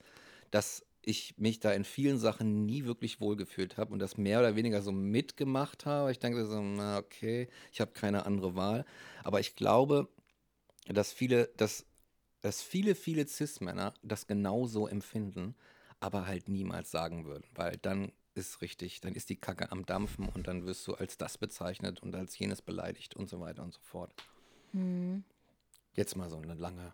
dass 0.55 0.85
ich 1.01 1.37
mich 1.37 1.59
da 1.59 1.73
in 1.73 1.83
vielen 1.83 2.17
Sachen 2.17 2.65
nie 2.65 2.85
wirklich 2.85 3.19
wohlgefühlt 3.19 3.75
habe 3.75 3.91
und 3.91 3.99
das 3.99 4.15
mehr 4.15 4.39
oder 4.39 4.55
weniger 4.55 4.81
so 4.81 4.93
mitgemacht 4.93 5.85
habe. 5.85 6.13
Ich 6.13 6.19
denke 6.19 6.45
so, 6.45 6.61
na 6.61 6.97
okay, 6.97 7.49
ich 7.73 7.81
habe 7.81 7.91
keine 7.91 8.25
andere 8.25 8.55
Wahl. 8.55 8.85
Aber 9.25 9.41
ich 9.41 9.57
glaube, 9.57 10.07
dass 10.87 11.11
viele, 11.11 11.47
dass, 11.57 11.85
dass 12.39 12.61
viele, 12.61 12.95
viele 12.95 13.27
Cis-Männer 13.27 13.93
das 14.01 14.27
genauso 14.27 14.87
empfinden, 14.87 15.55
aber 15.99 16.25
halt 16.25 16.47
niemals 16.47 16.89
sagen 16.89 17.25
würden, 17.25 17.45
weil 17.53 17.75
dann 17.81 18.13
ist 18.33 18.61
richtig, 18.61 19.01
dann 19.01 19.13
ist 19.13 19.29
die 19.29 19.35
Kacke 19.35 19.73
am 19.73 19.85
Dampfen 19.85 20.29
und 20.29 20.47
dann 20.47 20.65
wirst 20.65 20.87
du 20.87 20.93
als 20.93 21.17
das 21.17 21.37
bezeichnet 21.37 22.01
und 22.01 22.15
als 22.15 22.39
jenes 22.39 22.61
beleidigt 22.61 23.13
und 23.13 23.29
so 23.29 23.41
weiter 23.41 23.61
und 23.61 23.73
so 23.73 23.81
fort. 23.81 24.13
Jetzt 25.95 26.15
mal 26.15 26.29
so 26.29 26.37
eine 26.37 26.53
lange 26.53 26.93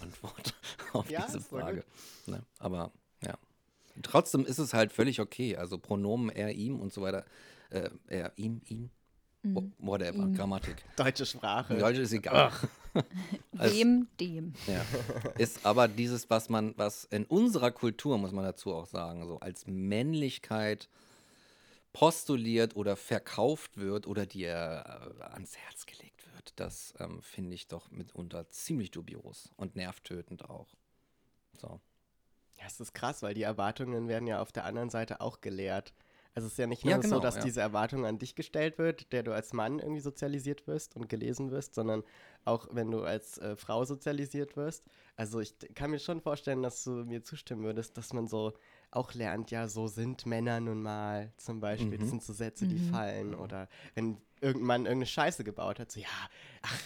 Antwort 0.00 0.54
auf 0.92 1.10
Ja, 1.10 1.26
diese 1.26 1.40
Frage. 1.40 1.84
Ne? 2.26 2.44
Aber. 2.60 2.92
Trotzdem 4.02 4.44
ist 4.46 4.58
es 4.58 4.74
halt 4.74 4.92
völlig 4.92 5.20
okay. 5.20 5.56
Also 5.56 5.78
Pronomen 5.78 6.30
er, 6.30 6.52
ihm 6.52 6.80
und 6.80 6.92
so 6.92 7.02
weiter. 7.02 7.24
Äh, 7.70 7.90
er, 8.08 8.32
ihm, 8.36 8.60
ihn. 8.66 8.90
Wo- 9.42 9.70
Whatever, 9.78 10.28
Grammatik. 10.28 10.84
Deutsche 10.96 11.24
Sprache. 11.24 11.78
Deutsch 11.78 11.98
ist 11.98 12.12
egal. 12.12 12.52
Als- 13.56 13.72
Dem, 13.72 14.06
dem. 14.20 14.52
Ja. 14.66 14.84
Ist 15.38 15.64
aber 15.64 15.88
dieses, 15.88 16.28
was 16.28 16.48
man, 16.50 16.74
was 16.76 17.04
in 17.04 17.24
unserer 17.24 17.70
Kultur, 17.70 18.18
muss 18.18 18.32
man 18.32 18.44
dazu 18.44 18.74
auch 18.74 18.86
sagen, 18.86 19.26
so 19.26 19.38
als 19.40 19.66
Männlichkeit 19.66 20.88
postuliert 21.92 22.76
oder 22.76 22.96
verkauft 22.96 23.76
wird 23.76 24.06
oder 24.06 24.26
dir 24.26 24.50
äh, 24.52 25.22
ans 25.32 25.56
Herz 25.56 25.86
gelegt 25.86 26.22
wird, 26.34 26.52
das 26.56 26.94
ähm, 26.98 27.20
finde 27.22 27.54
ich 27.54 27.66
doch 27.66 27.90
mitunter 27.90 28.48
ziemlich 28.50 28.90
dubios 28.90 29.50
und 29.56 29.74
nervtötend 29.74 30.48
auch. 30.48 30.68
So. 31.60 31.80
Ja, 32.60 32.66
es 32.66 32.78
ist 32.80 32.94
krass, 32.94 33.22
weil 33.22 33.34
die 33.34 33.42
Erwartungen 33.42 34.06
werden 34.08 34.28
ja 34.28 34.40
auf 34.40 34.52
der 34.52 34.64
anderen 34.64 34.90
Seite 34.90 35.20
auch 35.20 35.40
gelehrt. 35.40 35.94
Also 36.34 36.46
es 36.46 36.52
ist 36.52 36.58
ja 36.58 36.68
nicht 36.68 36.84
Ja, 36.84 36.92
nur 36.94 37.02
genau, 37.02 37.16
so, 37.16 37.20
dass 37.20 37.36
ja. 37.36 37.42
diese 37.42 37.60
Erwartung 37.60 38.06
an 38.06 38.18
dich 38.18 38.36
gestellt 38.36 38.78
wird, 38.78 39.12
der 39.12 39.24
du 39.24 39.32
als 39.34 39.52
Mann 39.52 39.80
irgendwie 39.80 40.00
sozialisiert 40.00 40.66
wirst 40.68 40.94
und 40.94 41.08
gelesen 41.08 41.50
wirst, 41.50 41.74
sondern 41.74 42.04
auch 42.44 42.68
wenn 42.70 42.90
du 42.90 43.02
als 43.02 43.38
äh, 43.38 43.56
Frau 43.56 43.84
sozialisiert 43.84 44.56
wirst. 44.56 44.84
Also 45.16 45.40
ich 45.40 45.54
kann 45.74 45.90
mir 45.90 45.98
schon 45.98 46.20
vorstellen, 46.20 46.62
dass 46.62 46.84
du 46.84 46.90
mir 47.04 47.24
zustimmen 47.24 47.64
würdest, 47.64 47.96
dass 47.98 48.12
man 48.12 48.28
so 48.28 48.52
auch 48.92 49.12
lernt, 49.14 49.50
ja, 49.50 49.66
so 49.68 49.88
sind 49.88 50.24
Männer 50.24 50.60
nun 50.60 50.82
mal 50.82 51.32
zum 51.36 51.60
Beispiel. 51.60 51.98
Das 51.98 52.06
Mhm. 52.06 52.10
sind 52.10 52.22
so 52.22 52.32
Sätze, 52.32 52.66
die 52.68 52.78
fallen. 52.78 53.34
Oder 53.34 53.68
wenn 53.94 54.18
irgendein 54.40 54.66
Mann 54.66 54.80
irgendeine 54.86 55.06
Scheiße 55.06 55.42
gebaut 55.42 55.80
hat, 55.80 55.90
so 55.90 55.98
ja, 56.00 56.06
ach, 56.62 56.80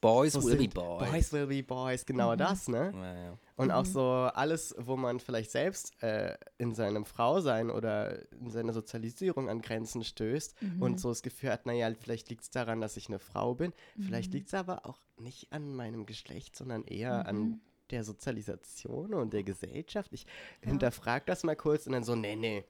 Boys 0.00 0.32
so 0.32 0.42
will 0.42 0.56
be 0.56 0.68
boys. 0.68 1.10
Boys 1.10 1.32
will 1.32 1.46
be 1.46 1.62
boys, 1.62 2.06
genau 2.06 2.34
das, 2.34 2.68
ne? 2.68 2.92
Ja, 2.94 3.14
ja. 3.14 3.38
Und 3.56 3.70
auch 3.70 3.84
so 3.84 4.02
alles, 4.02 4.74
wo 4.78 4.96
man 4.96 5.20
vielleicht 5.20 5.50
selbst 5.50 6.02
äh, 6.02 6.38
in 6.56 6.74
seinem 6.74 7.04
Frausein 7.04 7.70
oder 7.70 8.32
in 8.32 8.50
seiner 8.50 8.72
Sozialisierung 8.72 9.50
an 9.50 9.60
Grenzen 9.60 10.02
stößt 10.02 10.54
und 10.80 10.98
so 10.98 11.10
das 11.10 11.20
Gefühl 11.20 11.50
hat, 11.50 11.66
naja, 11.66 11.92
vielleicht 11.94 12.30
liegt 12.30 12.44
es 12.44 12.50
daran, 12.50 12.80
dass 12.80 12.96
ich 12.96 13.08
eine 13.08 13.18
Frau 13.18 13.54
bin. 13.54 13.74
Vielleicht 14.00 14.32
liegt 14.32 14.48
es 14.48 14.54
aber 14.54 14.86
auch 14.86 14.98
nicht 15.18 15.52
an 15.52 15.74
meinem 15.74 16.06
Geschlecht, 16.06 16.56
sondern 16.56 16.84
eher 16.84 17.26
an 17.26 17.60
der 17.90 18.04
Sozialisation 18.04 19.12
und 19.12 19.34
der 19.34 19.42
Gesellschaft. 19.42 20.12
Ich 20.12 20.24
hinterfrage 20.62 21.24
das 21.26 21.44
mal 21.44 21.56
kurz 21.56 21.86
und 21.86 21.92
dann 21.92 22.04
so, 22.04 22.14
nee, 22.14 22.36
nee, 22.36 22.64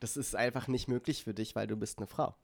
das 0.00 0.16
ist 0.16 0.36
einfach 0.36 0.68
nicht 0.68 0.88
möglich 0.88 1.24
für 1.24 1.34
dich, 1.34 1.56
weil 1.56 1.66
du 1.66 1.76
bist 1.76 1.98
eine 1.98 2.06
Frau. 2.06 2.34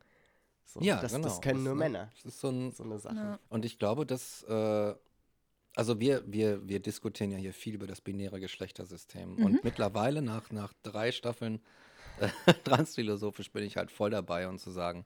So, 0.66 0.80
ja, 0.80 1.00
das, 1.00 1.12
genau. 1.12 1.28
das 1.28 1.40
können 1.40 1.62
nur 1.62 1.74
ne, 1.74 1.78
Männer, 1.78 2.10
Das 2.16 2.34
ist 2.34 2.40
so 2.40 2.48
ein, 2.48 2.72
so 2.72 2.82
eine 2.82 2.98
Sache. 2.98 3.16
Ja. 3.16 3.38
Und 3.48 3.64
ich 3.64 3.78
glaube, 3.78 4.06
dass, 4.06 4.42
äh, 4.44 4.94
also 5.76 6.00
wir, 6.00 6.22
wir, 6.26 6.66
wir 6.68 6.80
diskutieren 6.80 7.30
ja 7.30 7.38
hier 7.38 7.52
viel 7.52 7.74
über 7.74 7.86
das 7.86 8.00
binäre 8.00 8.40
Geschlechtersystem. 8.40 9.36
Und 9.36 9.64
mittlerweile, 9.64 10.22
nach, 10.22 10.50
nach 10.50 10.72
drei 10.82 11.12
Staffeln 11.12 11.60
äh, 12.20 12.54
transphilosophisch, 12.64 13.50
bin 13.50 13.64
ich 13.64 13.76
halt 13.76 13.90
voll 13.90 14.10
dabei 14.10 14.48
und 14.48 14.58
zu 14.58 14.70
sagen, 14.70 15.04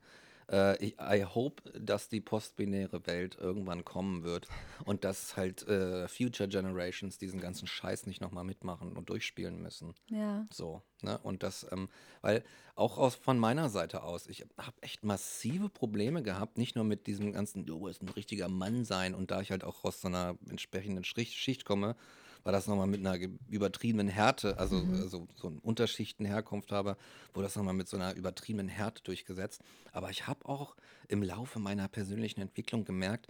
äh, 0.51 0.83
ich, 0.83 0.95
I 0.99 1.25
hope, 1.25 1.61
dass 1.79 2.09
die 2.09 2.21
postbinäre 2.21 3.05
Welt 3.05 3.37
irgendwann 3.39 3.85
kommen 3.85 4.23
wird 4.23 4.47
und 4.85 5.03
dass 5.03 5.37
halt 5.37 5.67
äh, 5.67 6.07
Future 6.07 6.49
Generations 6.49 7.17
diesen 7.17 7.39
ganzen 7.39 7.67
Scheiß 7.67 8.07
nicht 8.07 8.21
nochmal 8.21 8.43
mitmachen 8.43 8.93
und 8.93 9.09
durchspielen 9.09 9.61
müssen. 9.61 9.93
Ja. 10.07 10.45
So, 10.51 10.81
ne? 11.01 11.17
Und 11.19 11.43
das, 11.43 11.67
ähm, 11.71 11.89
weil 12.21 12.43
auch 12.75 12.97
aus, 12.97 13.15
von 13.15 13.37
meiner 13.37 13.69
Seite 13.69 14.03
aus, 14.03 14.27
ich 14.27 14.45
habe 14.57 14.81
echt 14.81 15.03
massive 15.03 15.69
Probleme 15.69 16.23
gehabt, 16.23 16.57
nicht 16.57 16.75
nur 16.75 16.85
mit 16.85 17.07
diesem 17.07 17.33
ganzen, 17.33 17.65
du 17.65 17.79
musst 17.79 18.01
ein 18.01 18.09
richtiger 18.09 18.47
Mann 18.47 18.85
sein 18.85 19.13
und 19.13 19.31
da 19.31 19.41
ich 19.41 19.51
halt 19.51 19.63
auch 19.63 19.83
aus 19.83 20.01
so 20.01 20.07
einer 20.07 20.37
entsprechenden 20.49 21.03
Schicht, 21.03 21.35
Schicht 21.35 21.65
komme, 21.65 21.95
war 22.43 22.51
das 22.51 22.67
nochmal 22.67 22.87
mit 22.87 23.05
einer 23.05 23.17
übertriebenen 23.49 24.07
Härte, 24.07 24.57
also, 24.57 24.77
also 24.77 25.27
so 25.35 25.47
eine 25.47 25.59
Unterschichtenherkunft 25.59 26.71
habe, 26.71 26.97
wurde 27.33 27.45
das 27.45 27.55
nochmal 27.55 27.73
mit 27.73 27.87
so 27.87 27.97
einer 27.97 28.15
übertriebenen 28.15 28.67
Härte 28.67 29.03
durchgesetzt. 29.03 29.61
Aber 29.91 30.09
ich 30.09 30.27
habe 30.27 30.47
auch 30.47 30.75
im 31.07 31.23
Laufe 31.23 31.59
meiner 31.59 31.87
persönlichen 31.87 32.41
Entwicklung 32.41 32.85
gemerkt, 32.85 33.27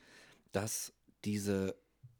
dass 0.51 0.93
diese 1.25 1.75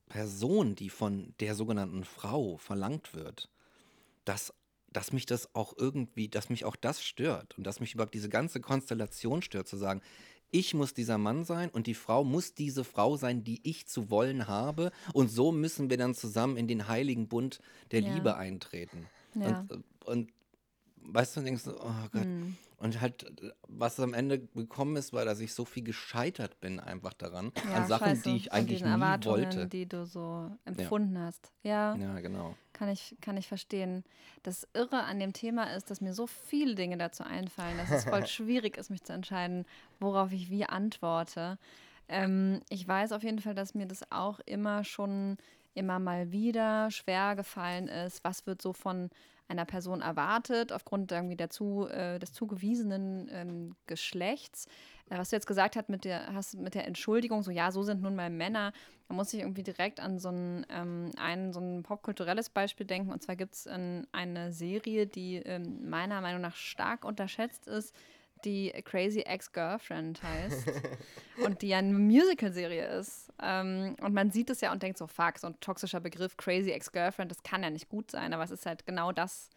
Person, 0.08 0.76
die 0.76 0.90
von 0.90 1.34
der 1.40 1.56
sogenannten 1.56 2.04
Frau 2.04 2.58
verlangt 2.58 3.14
wird, 3.14 3.50
dass, 4.26 4.54
dass 4.92 5.14
mich 5.14 5.26
das 5.26 5.54
auch 5.56 5.74
irgendwie, 5.78 6.28
dass 6.28 6.50
mich 6.50 6.66
auch 6.66 6.76
das 6.76 7.04
stört 7.04 7.58
und 7.58 7.64
dass 7.66 7.80
mich 7.80 7.94
überhaupt 7.94 8.16
diese 8.16 8.30
ganze 8.30 8.60
Konstellation 8.60 9.42
stört, 9.42 9.68
zu 9.68 9.78
sagen, 9.78 10.02
ich 10.52 10.74
muss 10.74 10.94
dieser 10.94 11.18
Mann 11.18 11.44
sein 11.46 11.70
und 11.70 11.88
die 11.88 11.94
Frau 11.94 12.24
muss 12.24 12.54
diese 12.54 12.84
Frau 12.84 13.18
sein, 13.18 13.44
die 13.44 13.60
ich 13.64 13.88
zu 13.88 14.10
wollen 14.10 14.48
habe 14.48 14.92
und 15.14 15.30
so 15.30 15.52
müssen 15.52 15.90
wir 15.90 15.98
dann 15.98 16.16
zusammen 16.16 16.58
in 16.58 16.68
den 16.68 16.88
heiligen 16.88 17.28
Bund 17.28 17.62
der 17.92 18.02
Ja. 18.02 18.14
Liebe 18.14 18.36
eintreten. 18.36 19.08
Ja. 19.36 19.60
Und, 19.60 19.72
äh, 19.72 20.10
und 20.10 20.32
weißt 21.04 21.38
du, 21.38 21.42
denkst 21.42 21.64
du, 21.64 21.72
oh 21.72 22.08
Gott. 22.12 22.24
Hm. 22.24 22.58
Und 22.78 23.02
halt, 23.02 23.26
was 23.68 24.00
am 24.00 24.14
Ende 24.14 24.40
gekommen 24.40 24.96
ist, 24.96 25.12
war, 25.12 25.26
dass 25.26 25.42
ich 25.42 25.54
so 25.54 25.66
viel 25.66 25.84
gescheitert 25.84 26.62
bin 26.62 26.80
einfach 26.80 27.12
daran, 27.12 27.52
Ja, 27.70 27.76
an 27.76 27.88
Sachen, 27.88 28.08
scheiße, 28.08 28.30
die 28.30 28.38
ich 28.38 28.54
eigentlich 28.54 28.84
nie 28.86 28.90
wollte. 28.90 29.68
die 29.68 29.86
du 29.86 30.06
so 30.06 30.50
empfunden 30.64 31.20
hast. 31.20 31.52
Ja, 31.62 31.96
Ja, 31.96 32.22
genau. 32.22 32.56
Kann, 32.72 32.88
ich, 32.88 33.18
kann 33.20 33.36
ich 33.36 33.50
verstehen. 33.50 34.06
Das 34.44 34.66
Irre 34.74 35.04
an 35.04 35.20
dem 35.20 35.34
Thema 35.34 35.76
ist, 35.76 35.92
dass 35.92 36.00
mir 36.00 36.14
so 36.14 36.26
viele 36.26 36.76
Dinge 36.76 36.98
dazu 36.98 37.24
einfallen, 37.24 37.78
dass 37.78 37.92
es 37.92 38.06
voll 38.06 38.26
schwierig 38.28 38.78
ist, 38.78 38.90
mich 38.90 39.04
zu 39.04 39.12
entscheiden, 39.12 39.66
worauf 40.00 40.32
ich 40.32 40.50
wie 40.50 40.64
antworte. 40.64 41.58
Ähm, 42.08 42.62
ich 42.70 42.88
weiß 42.88 43.12
auf 43.12 43.24
jeden 43.24 43.40
Fall, 43.40 43.56
dass 43.56 43.76
mir 43.76 43.88
das 43.88 44.10
auch 44.10 44.40
immer 44.46 44.86
schon 44.86 45.38
immer 45.74 46.00
mal 46.00 46.32
wieder 46.32 46.92
schwer 46.92 47.36
gefallen 47.36 47.88
ist. 47.88 48.24
Was 48.24 48.46
wird 48.48 48.62
so 48.62 48.74
von 48.74 49.10
einer 49.50 49.66
Person 49.66 50.02
erwartet, 50.02 50.72
aufgrund 50.72 51.12
irgendwie 51.12 51.36
der 51.36 51.50
zu, 51.50 51.88
äh, 51.88 52.20
des 52.20 52.34
zugewiesenen 52.34 53.30
ähm, 53.32 53.76
Geschlechts. 53.88 54.68
Äh, 55.10 55.18
was 55.18 55.30
du 55.30 55.36
jetzt 55.36 55.48
gesagt 55.48 55.76
hast 55.76 55.90
mit, 55.90 56.06
der, 56.06 56.34
hast 56.34 56.56
mit 56.56 56.76
der 56.76 56.88
Entschuldigung, 56.88 57.44
so 57.44 57.52
ja, 57.52 57.72
so 57.72 57.84
sind 57.84 58.02
nun 58.02 58.16
mal 58.16 58.30
Männer, 58.30 58.74
da 59.08 59.16
muss 59.16 59.34
ich 59.34 59.42
irgendwie 59.42 59.64
direkt 59.64 60.00
an 60.00 60.20
so 60.20 60.30
ein, 60.30 60.66
ähm, 60.70 61.52
so 61.52 61.60
ein 61.60 61.84
popkulturelles 61.84 62.50
Beispiel 62.50 62.86
denken. 62.86 63.12
Und 63.12 63.24
zwar 63.24 63.36
gibt 63.36 63.56
es 63.56 63.68
eine 63.68 64.52
Serie, 64.52 65.08
die 65.08 65.38
ähm, 65.38 65.90
meiner 65.90 66.22
Meinung 66.22 66.42
nach 66.42 66.56
stark 66.56 67.04
unterschätzt 67.04 67.68
ist, 67.68 67.96
die 68.46 68.72
Crazy 68.86 69.22
Ex-Girlfriend 69.22 70.22
heißt. 70.24 70.72
und 71.46 71.62
die 71.62 71.70
ja 71.70 71.78
eine 71.78 71.94
Musical-Serie 71.94 72.88
ist. 73.00 73.32
Ähm, 73.42 73.96
und 74.02 74.14
man 74.14 74.32
sieht 74.32 74.50
es 74.50 74.62
ja 74.62 74.72
und 74.72 74.84
denkt 74.84 74.98
so, 74.98 75.08
fuck, 75.08 75.38
so 75.38 75.48
ein 75.48 75.60
toxischer 75.60 76.00
Begriff, 76.00 76.38
Crazy 76.38 76.72
Ex-Girlfriend, 76.72 77.32
das 77.32 77.44
kann 77.44 77.64
ja 77.64 77.70
nicht 77.70 77.90
gut 77.90 78.12
sein, 78.12 78.34
aber 78.34 78.44
es 78.44 78.52
ist 78.52 78.66
halt 78.66 78.86
genau 78.86 79.12
das, 79.12 79.50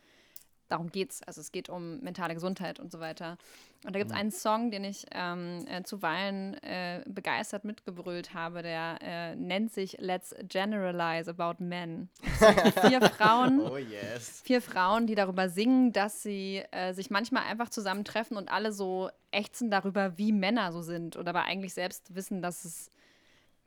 darum 0.73 0.91
geht's. 0.91 1.23
Also 1.25 1.41
es 1.41 1.53
geht 1.53 1.69
um 1.69 2.01
mentale 2.01 2.35
Gesundheit 2.35 2.81
und 2.81 2.91
so 2.91 2.99
weiter. 2.99 3.37
Und 3.85 3.95
da 3.95 3.99
gibt 3.99 4.13
es 4.13 4.17
einen 4.17 4.31
Song, 4.31 4.71
den 4.71 4.85
ich 4.85 5.07
ähm, 5.11 5.65
äh, 5.69 5.83
zuweilen 5.83 6.55
äh, 6.63 7.03
begeistert 7.07 7.65
mitgebrüllt 7.65 8.33
habe, 8.33 8.63
der 8.63 8.99
äh, 9.03 9.35
nennt 9.35 9.73
sich 9.73 9.97
Let's 9.99 10.35
Generalize 10.49 11.29
About 11.29 11.63
Men. 11.63 12.09
Vier 12.87 13.01
Frauen, 13.03 13.61
Oh 13.61 13.77
yes. 13.77 14.41
vier 14.45 14.63
Frauen, 14.63 15.09
die 15.09 15.17
darüber 15.17 15.49
singen, 15.49 15.93
dass 15.93 16.23
sie 16.23 16.63
äh, 16.71 16.93
sich 16.95 17.11
manchmal 17.11 17.43
einfach 17.45 17.71
zusammentreffen 17.71 18.37
und 18.37 18.53
alle 18.53 18.73
so 18.73 19.11
ächzen 19.33 19.71
darüber, 19.71 20.17
wie 20.17 20.31
Männer 20.31 20.73
so 20.73 20.81
sind 20.83 21.17
und 21.17 21.27
aber 21.29 21.43
eigentlich 21.45 21.75
selbst 21.75 22.15
wissen, 22.15 22.41
dass 22.41 22.65
es, 22.65 22.91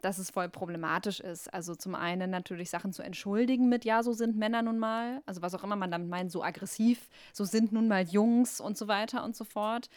dass 0.06 0.20
es 0.20 0.30
voll 0.30 0.50
problematisch 0.50 1.20
ist. 1.20 1.52
Also 1.52 1.74
zum 1.74 1.96
einen 1.96 2.30
natürlich 2.30 2.70
Sachen 2.70 2.94
zu 2.94 3.02
entschuldigen 3.02 3.70
mit, 3.70 3.86
ja, 3.86 4.04
so 4.04 4.14
sind 4.14 4.38
Männer 4.38 4.62
nun 4.62 4.78
mal, 4.78 5.24
also 5.26 5.42
was 5.42 5.56
auch 5.56 5.64
immer 5.64 5.76
man 5.76 5.90
damit 5.90 6.10
meint, 6.10 6.32
so 6.32 6.44
aggressiv, 6.44 7.10
so 7.34 7.44
sind 7.44 7.72
nun 7.72 7.88
mal 7.88 8.04
Jungs 8.04 8.62
und 8.62 8.78
so 8.78 8.88
weiter 8.88 9.24
und 9.24 9.36
so 9.36 9.44
fort. 9.44 9.90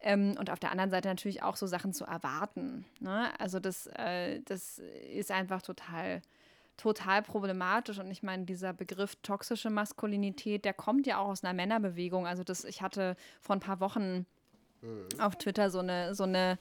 Ähm, 0.00 0.34
und 0.38 0.48
auf 0.48 0.58
der 0.58 0.70
anderen 0.70 0.90
Seite 0.90 1.08
natürlich 1.08 1.42
auch 1.42 1.56
so 1.56 1.66
Sachen 1.66 1.92
zu 1.92 2.06
erwarten. 2.06 2.86
Ne? 3.00 3.28
Also 3.38 3.60
das, 3.60 3.86
äh, 3.88 4.40
das 4.46 4.80
ist 5.12 5.30
einfach 5.30 5.60
total 5.62 6.22
total 6.76 7.22
problematisch. 7.22 8.00
Und 8.00 8.10
ich 8.10 8.24
meine, 8.24 8.46
dieser 8.46 8.72
Begriff 8.72 9.14
toxische 9.22 9.70
Maskulinität, 9.70 10.64
der 10.64 10.74
kommt 10.74 11.06
ja 11.06 11.18
auch 11.18 11.28
aus 11.28 11.44
einer 11.44 11.52
Männerbewegung. 11.54 12.26
Also 12.26 12.42
das, 12.42 12.64
ich 12.64 12.82
hatte 12.82 13.16
vor 13.40 13.54
ein 13.54 13.60
paar 13.60 13.78
Wochen 13.78 14.26
auf 15.18 15.36
Twitter 15.36 15.70
so 15.70 15.78
eine, 15.78 16.14
so 16.14 16.24
eine, 16.24 16.58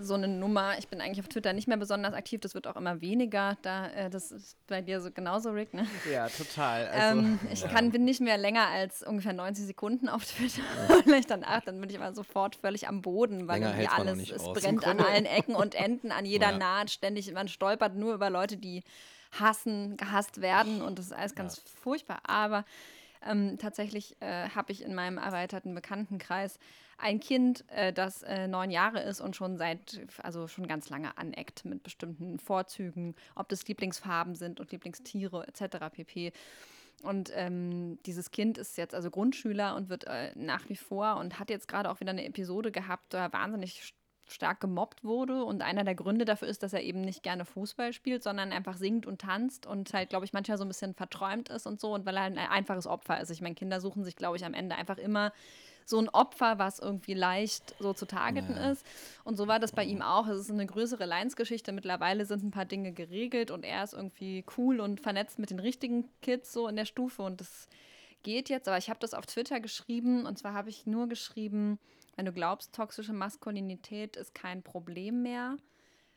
so 0.00 0.14
eine 0.14 0.28
Nummer. 0.28 0.78
Ich 0.78 0.88
bin 0.88 1.00
eigentlich 1.00 1.20
auf 1.20 1.28
Twitter 1.28 1.52
nicht 1.52 1.68
mehr 1.68 1.76
besonders 1.76 2.14
aktiv, 2.14 2.40
das 2.40 2.54
wird 2.54 2.66
auch 2.66 2.76
immer 2.76 3.00
weniger. 3.00 3.56
Da, 3.62 3.88
äh, 3.88 4.10
das 4.10 4.30
ist 4.30 4.56
bei 4.66 4.80
dir 4.80 5.00
so 5.00 5.10
genauso, 5.10 5.50
Rick, 5.50 5.74
ne? 5.74 5.86
Ja, 6.10 6.28
total. 6.28 6.88
Also, 6.98 7.20
ähm, 7.20 7.38
ich 7.52 7.62
kann, 7.62 7.90
bin 7.90 8.04
nicht 8.04 8.20
mehr 8.20 8.38
länger 8.38 8.66
als 8.68 9.02
ungefähr 9.02 9.32
90 9.32 9.66
Sekunden 9.66 10.08
auf 10.08 10.24
Twitter. 10.24 10.62
Weil 11.06 11.20
ich 11.20 11.26
dann, 11.26 11.44
ach, 11.44 11.62
dann 11.62 11.80
bin 11.80 11.90
ich 11.90 11.98
aber 11.98 12.14
sofort 12.14 12.56
völlig 12.56 12.88
am 12.88 13.02
Boden, 13.02 13.46
weil 13.46 13.62
irgendwie 13.62 13.88
alles, 13.88 14.30
es 14.30 14.42
aus. 14.42 14.58
brennt 14.58 14.86
an 14.86 15.00
allen 15.04 15.26
Ecken 15.26 15.54
und 15.54 15.74
Enden, 15.74 16.12
an 16.12 16.24
jeder 16.24 16.50
Ja. 16.50 16.58
Naht, 16.58 16.90
ständig, 16.90 17.32
man 17.32 17.48
stolpert 17.48 17.94
nur 17.94 18.14
über 18.14 18.30
Leute, 18.30 18.56
die 18.56 18.82
hassen, 19.38 19.96
gehasst 19.96 20.40
werden 20.40 20.82
und 20.82 20.98
das 20.98 21.06
ist 21.06 21.12
alles 21.12 21.34
ganz 21.34 21.58
furchtbar. 21.58 22.20
Aber 22.24 22.64
ähm, 23.26 23.58
tatsächlich 23.58 24.16
äh, 24.20 24.48
habe 24.50 24.72
ich 24.72 24.82
in 24.82 24.94
meinem 24.94 25.18
erweiterten 25.18 25.74
Bekanntenkreis 25.74 26.58
ein 26.98 27.20
Kind, 27.20 27.64
äh, 27.68 27.92
das 27.92 28.22
äh, 28.22 28.48
neun 28.48 28.70
Jahre 28.70 29.00
ist 29.00 29.20
und 29.20 29.36
schon 29.36 29.56
seit, 29.56 30.00
also 30.22 30.48
schon 30.48 30.66
ganz 30.66 30.90
lange 30.90 31.16
aneckt 31.16 31.64
mit 31.64 31.82
bestimmten 31.82 32.38
Vorzügen, 32.38 33.14
ob 33.34 33.48
das 33.48 33.66
Lieblingsfarben 33.66 34.34
sind 34.34 34.60
und 34.60 34.72
Lieblingstiere 34.72 35.46
etc. 35.46 35.78
pp. 35.92 36.32
Und 37.02 37.30
ähm, 37.34 37.98
dieses 38.04 38.32
Kind 38.32 38.58
ist 38.58 38.76
jetzt 38.76 38.94
also 38.94 39.10
Grundschüler 39.10 39.76
und 39.76 39.88
wird 39.88 40.04
äh, 40.04 40.32
nach 40.34 40.68
wie 40.68 40.76
vor 40.76 41.16
und 41.16 41.38
hat 41.38 41.48
jetzt 41.48 41.68
gerade 41.68 41.90
auch 41.90 42.00
wieder 42.00 42.10
eine 42.10 42.24
Episode 42.24 42.72
gehabt, 42.72 43.14
da 43.14 43.32
wahnsinnig 43.32 43.94
stark 44.26 44.60
gemobbt 44.60 45.04
wurde 45.04 45.44
und 45.44 45.62
einer 45.62 45.84
der 45.84 45.94
Gründe 45.94 46.24
dafür 46.24 46.48
ist, 46.48 46.62
dass 46.62 46.72
er 46.72 46.82
eben 46.82 47.00
nicht 47.00 47.22
gerne 47.22 47.44
Fußball 47.44 47.92
spielt, 47.92 48.22
sondern 48.22 48.52
einfach 48.52 48.76
singt 48.76 49.06
und 49.06 49.20
tanzt 49.20 49.66
und 49.66 49.92
halt, 49.94 50.10
glaube 50.10 50.26
ich, 50.26 50.32
manchmal 50.32 50.58
so 50.58 50.64
ein 50.64 50.68
bisschen 50.68 50.94
verträumt 50.94 51.48
ist 51.48 51.66
und 51.66 51.80
so 51.80 51.94
und 51.94 52.04
weil 52.04 52.16
er 52.16 52.24
ein 52.24 52.36
einfaches 52.36 52.86
Opfer 52.86 53.20
ist. 53.20 53.30
Ich 53.30 53.40
meine, 53.40 53.54
Kinder 53.54 53.80
suchen 53.80 54.04
sich, 54.04 54.16
glaube 54.16 54.36
ich, 54.36 54.44
am 54.44 54.54
Ende 54.54 54.76
einfach 54.76 54.98
immer 54.98 55.32
so 55.88 55.98
ein 55.98 56.08
Opfer, 56.10 56.58
was 56.58 56.78
irgendwie 56.78 57.14
leicht 57.14 57.74
so 57.78 57.94
zu 57.94 58.06
targeten 58.06 58.56
ja. 58.56 58.72
ist. 58.72 58.84
Und 59.24 59.36
so 59.36 59.48
war 59.48 59.58
das 59.58 59.72
bei 59.72 59.84
ihm 59.84 60.02
auch. 60.02 60.26
Es 60.28 60.38
ist 60.38 60.50
eine 60.50 60.66
größere 60.66 61.06
Leinsgeschichte. 61.06 61.72
Mittlerweile 61.72 62.26
sind 62.26 62.44
ein 62.44 62.50
paar 62.50 62.66
Dinge 62.66 62.92
geregelt 62.92 63.50
und 63.50 63.64
er 63.64 63.84
ist 63.84 63.94
irgendwie 63.94 64.44
cool 64.58 64.80
und 64.80 65.00
vernetzt 65.00 65.38
mit 65.38 65.50
den 65.50 65.60
richtigen 65.60 66.08
Kids 66.20 66.52
so 66.52 66.68
in 66.68 66.76
der 66.76 66.84
Stufe 66.84 67.22
und 67.22 67.40
das 67.40 67.68
geht 68.22 68.50
jetzt. 68.50 68.68
Aber 68.68 68.76
ich 68.76 68.90
habe 68.90 69.00
das 69.00 69.14
auf 69.14 69.24
Twitter 69.24 69.60
geschrieben 69.60 70.26
und 70.26 70.38
zwar 70.38 70.52
habe 70.52 70.68
ich 70.68 70.86
nur 70.86 71.08
geschrieben, 71.08 71.78
wenn 72.16 72.26
du 72.26 72.32
glaubst, 72.32 72.74
toxische 72.74 73.14
Maskulinität 73.14 74.16
ist 74.16 74.34
kein 74.34 74.62
Problem 74.62 75.22
mehr, 75.22 75.56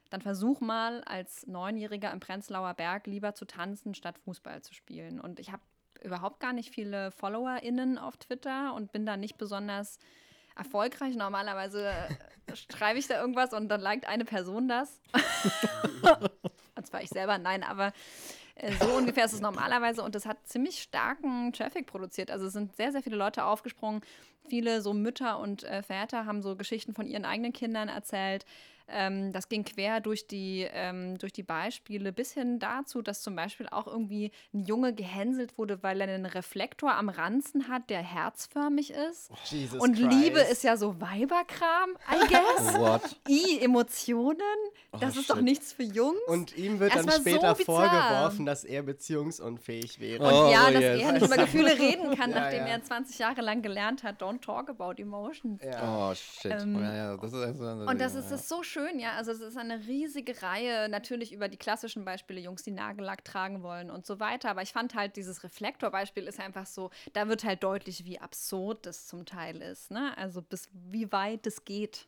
dann 0.09 0.21
versuch 0.21 0.59
mal 0.59 1.01
als 1.05 1.47
Neunjähriger 1.47 2.11
im 2.11 2.19
Prenzlauer 2.19 2.73
Berg 2.73 3.07
lieber 3.07 3.33
zu 3.35 3.45
tanzen, 3.45 3.93
statt 3.95 4.17
Fußball 4.17 4.61
zu 4.61 4.73
spielen. 4.73 5.21
Und 5.21 5.39
ich 5.39 5.53
habe 5.53 5.61
überhaupt 6.03 6.39
gar 6.39 6.53
nicht 6.53 6.73
viele 6.73 7.11
FollowerInnen 7.11 7.97
auf 7.97 8.17
Twitter 8.17 8.73
und 8.73 8.91
bin 8.91 9.05
da 9.05 9.17
nicht 9.17 9.37
besonders 9.37 9.99
erfolgreich. 10.55 11.15
Normalerweise 11.15 11.91
schreibe 12.69 12.99
ich 12.99 13.07
da 13.07 13.19
irgendwas 13.19 13.53
und 13.53 13.69
dann 13.69 13.81
liked 13.81 14.07
eine 14.07 14.25
Person 14.25 14.67
das. 14.67 14.99
und 16.75 16.87
zwar 16.87 17.01
ich 17.01 17.09
selber, 17.09 17.37
nein, 17.37 17.63
aber 17.63 17.93
äh, 18.55 18.73
so 18.73 18.89
ungefähr 18.89 19.25
ist 19.25 19.33
es 19.33 19.41
normalerweise 19.41 20.03
und 20.03 20.15
es 20.15 20.25
hat 20.25 20.37
ziemlich 20.47 20.81
starken 20.81 21.53
Traffic 21.53 21.87
produziert. 21.87 22.31
Also 22.31 22.47
es 22.47 22.53
sind 22.53 22.75
sehr, 22.75 22.91
sehr 22.91 23.01
viele 23.01 23.15
Leute 23.15 23.45
aufgesprungen. 23.45 24.01
Viele 24.47 24.81
so 24.81 24.93
Mütter 24.93 25.39
und 25.39 25.63
äh, 25.63 25.81
Väter 25.83 26.25
haben 26.25 26.41
so 26.41 26.55
Geschichten 26.55 26.93
von 26.93 27.07
ihren 27.07 27.25
eigenen 27.25 27.53
Kindern 27.53 27.87
erzählt. 27.87 28.45
Ähm, 28.87 29.31
das 29.31 29.49
ging 29.49 29.63
quer 29.63 30.01
durch 30.01 30.27
die, 30.27 30.67
ähm, 30.71 31.17
durch 31.17 31.33
die 31.33 31.43
Beispiele 31.43 32.11
bis 32.11 32.33
hin 32.33 32.59
dazu, 32.59 33.01
dass 33.01 33.21
zum 33.21 33.35
Beispiel 33.35 33.67
auch 33.69 33.87
irgendwie 33.87 34.31
ein 34.53 34.63
Junge 34.65 34.93
gehänselt 34.93 35.57
wurde, 35.57 35.81
weil 35.83 36.01
er 36.01 36.07
einen 36.07 36.25
Reflektor 36.25 36.93
am 36.93 37.09
Ranzen 37.09 37.67
hat, 37.67 37.89
der 37.89 38.01
herzförmig 38.01 38.91
ist. 38.91 39.31
Jesus 39.45 39.79
und 39.79 39.95
Christ. 39.95 40.11
Liebe 40.11 40.39
ist 40.39 40.63
ja 40.63 40.77
so 40.77 40.99
Weiberkram, 40.99 41.97
I 42.11 42.27
guess. 42.27 42.73
What? 42.77 43.15
I, 43.27 43.59
Emotionen, 43.61 44.37
das 44.91 45.01
oh, 45.03 45.07
ist 45.07 45.15
shit. 45.15 45.29
doch 45.29 45.41
nichts 45.41 45.73
für 45.73 45.83
Jungs. 45.83 46.19
Und 46.27 46.57
ihm 46.57 46.79
wird 46.79 46.95
das 46.95 47.05
dann 47.05 47.21
später 47.21 47.55
so 47.55 47.63
vorgeworfen, 47.63 48.45
dass 48.45 48.63
er 48.63 48.83
beziehungsunfähig 48.83 49.99
wäre. 49.99 50.23
Und 50.23 50.33
oh, 50.33 50.51
ja, 50.51 50.69
dass 50.71 50.81
yes. 50.81 51.01
er 51.01 51.11
nicht 51.13 51.25
über 51.25 51.37
Gefühle 51.45 51.79
reden 51.79 52.15
kann, 52.15 52.31
ja, 52.31 52.39
nachdem 52.41 52.67
ja. 52.67 52.73
er 52.73 52.83
20 52.83 53.19
Jahre 53.19 53.41
lang 53.41 53.61
gelernt 53.61 54.03
hat, 54.03 54.21
don't 54.21 54.41
talk 54.41 54.69
about 54.69 55.01
emotions. 55.01 55.61
Ja. 55.63 56.09
Oh, 56.09 56.13
shit. 56.13 56.51
Ähm, 56.51 56.81
ja, 56.81 57.15
das 57.15 57.33
ist 57.33 57.41
also 57.41 57.63
und 57.63 58.01
das 58.01 58.15
ist, 58.15 58.31
ist 58.31 58.49
so 58.49 58.63
schön 58.63 58.80
schön, 58.81 58.99
ja. 58.99 59.15
Also 59.15 59.31
es 59.31 59.41
ist 59.41 59.57
eine 59.57 59.85
riesige 59.87 60.41
Reihe, 60.41 60.89
natürlich 60.89 61.33
über 61.33 61.47
die 61.47 61.57
klassischen 61.57 62.05
Beispiele, 62.05 62.39
Jungs, 62.39 62.63
die 62.63 62.71
Nagellack 62.71 63.23
tragen 63.25 63.63
wollen 63.63 63.89
und 63.89 64.05
so 64.05 64.19
weiter. 64.19 64.49
Aber 64.49 64.61
ich 64.61 64.71
fand 64.71 64.95
halt, 64.95 65.15
dieses 65.15 65.43
Reflektorbeispiel 65.43 66.27
ist 66.27 66.39
einfach 66.39 66.65
so, 66.65 66.91
da 67.13 67.27
wird 67.27 67.43
halt 67.43 67.63
deutlich, 67.63 68.05
wie 68.05 68.19
absurd 68.19 68.85
das 68.85 69.07
zum 69.07 69.25
Teil 69.25 69.61
ist. 69.61 69.91
Ne? 69.91 70.17
Also 70.17 70.41
bis 70.41 70.69
wie 70.73 71.11
weit 71.11 71.47
es 71.47 71.65
geht. 71.65 72.07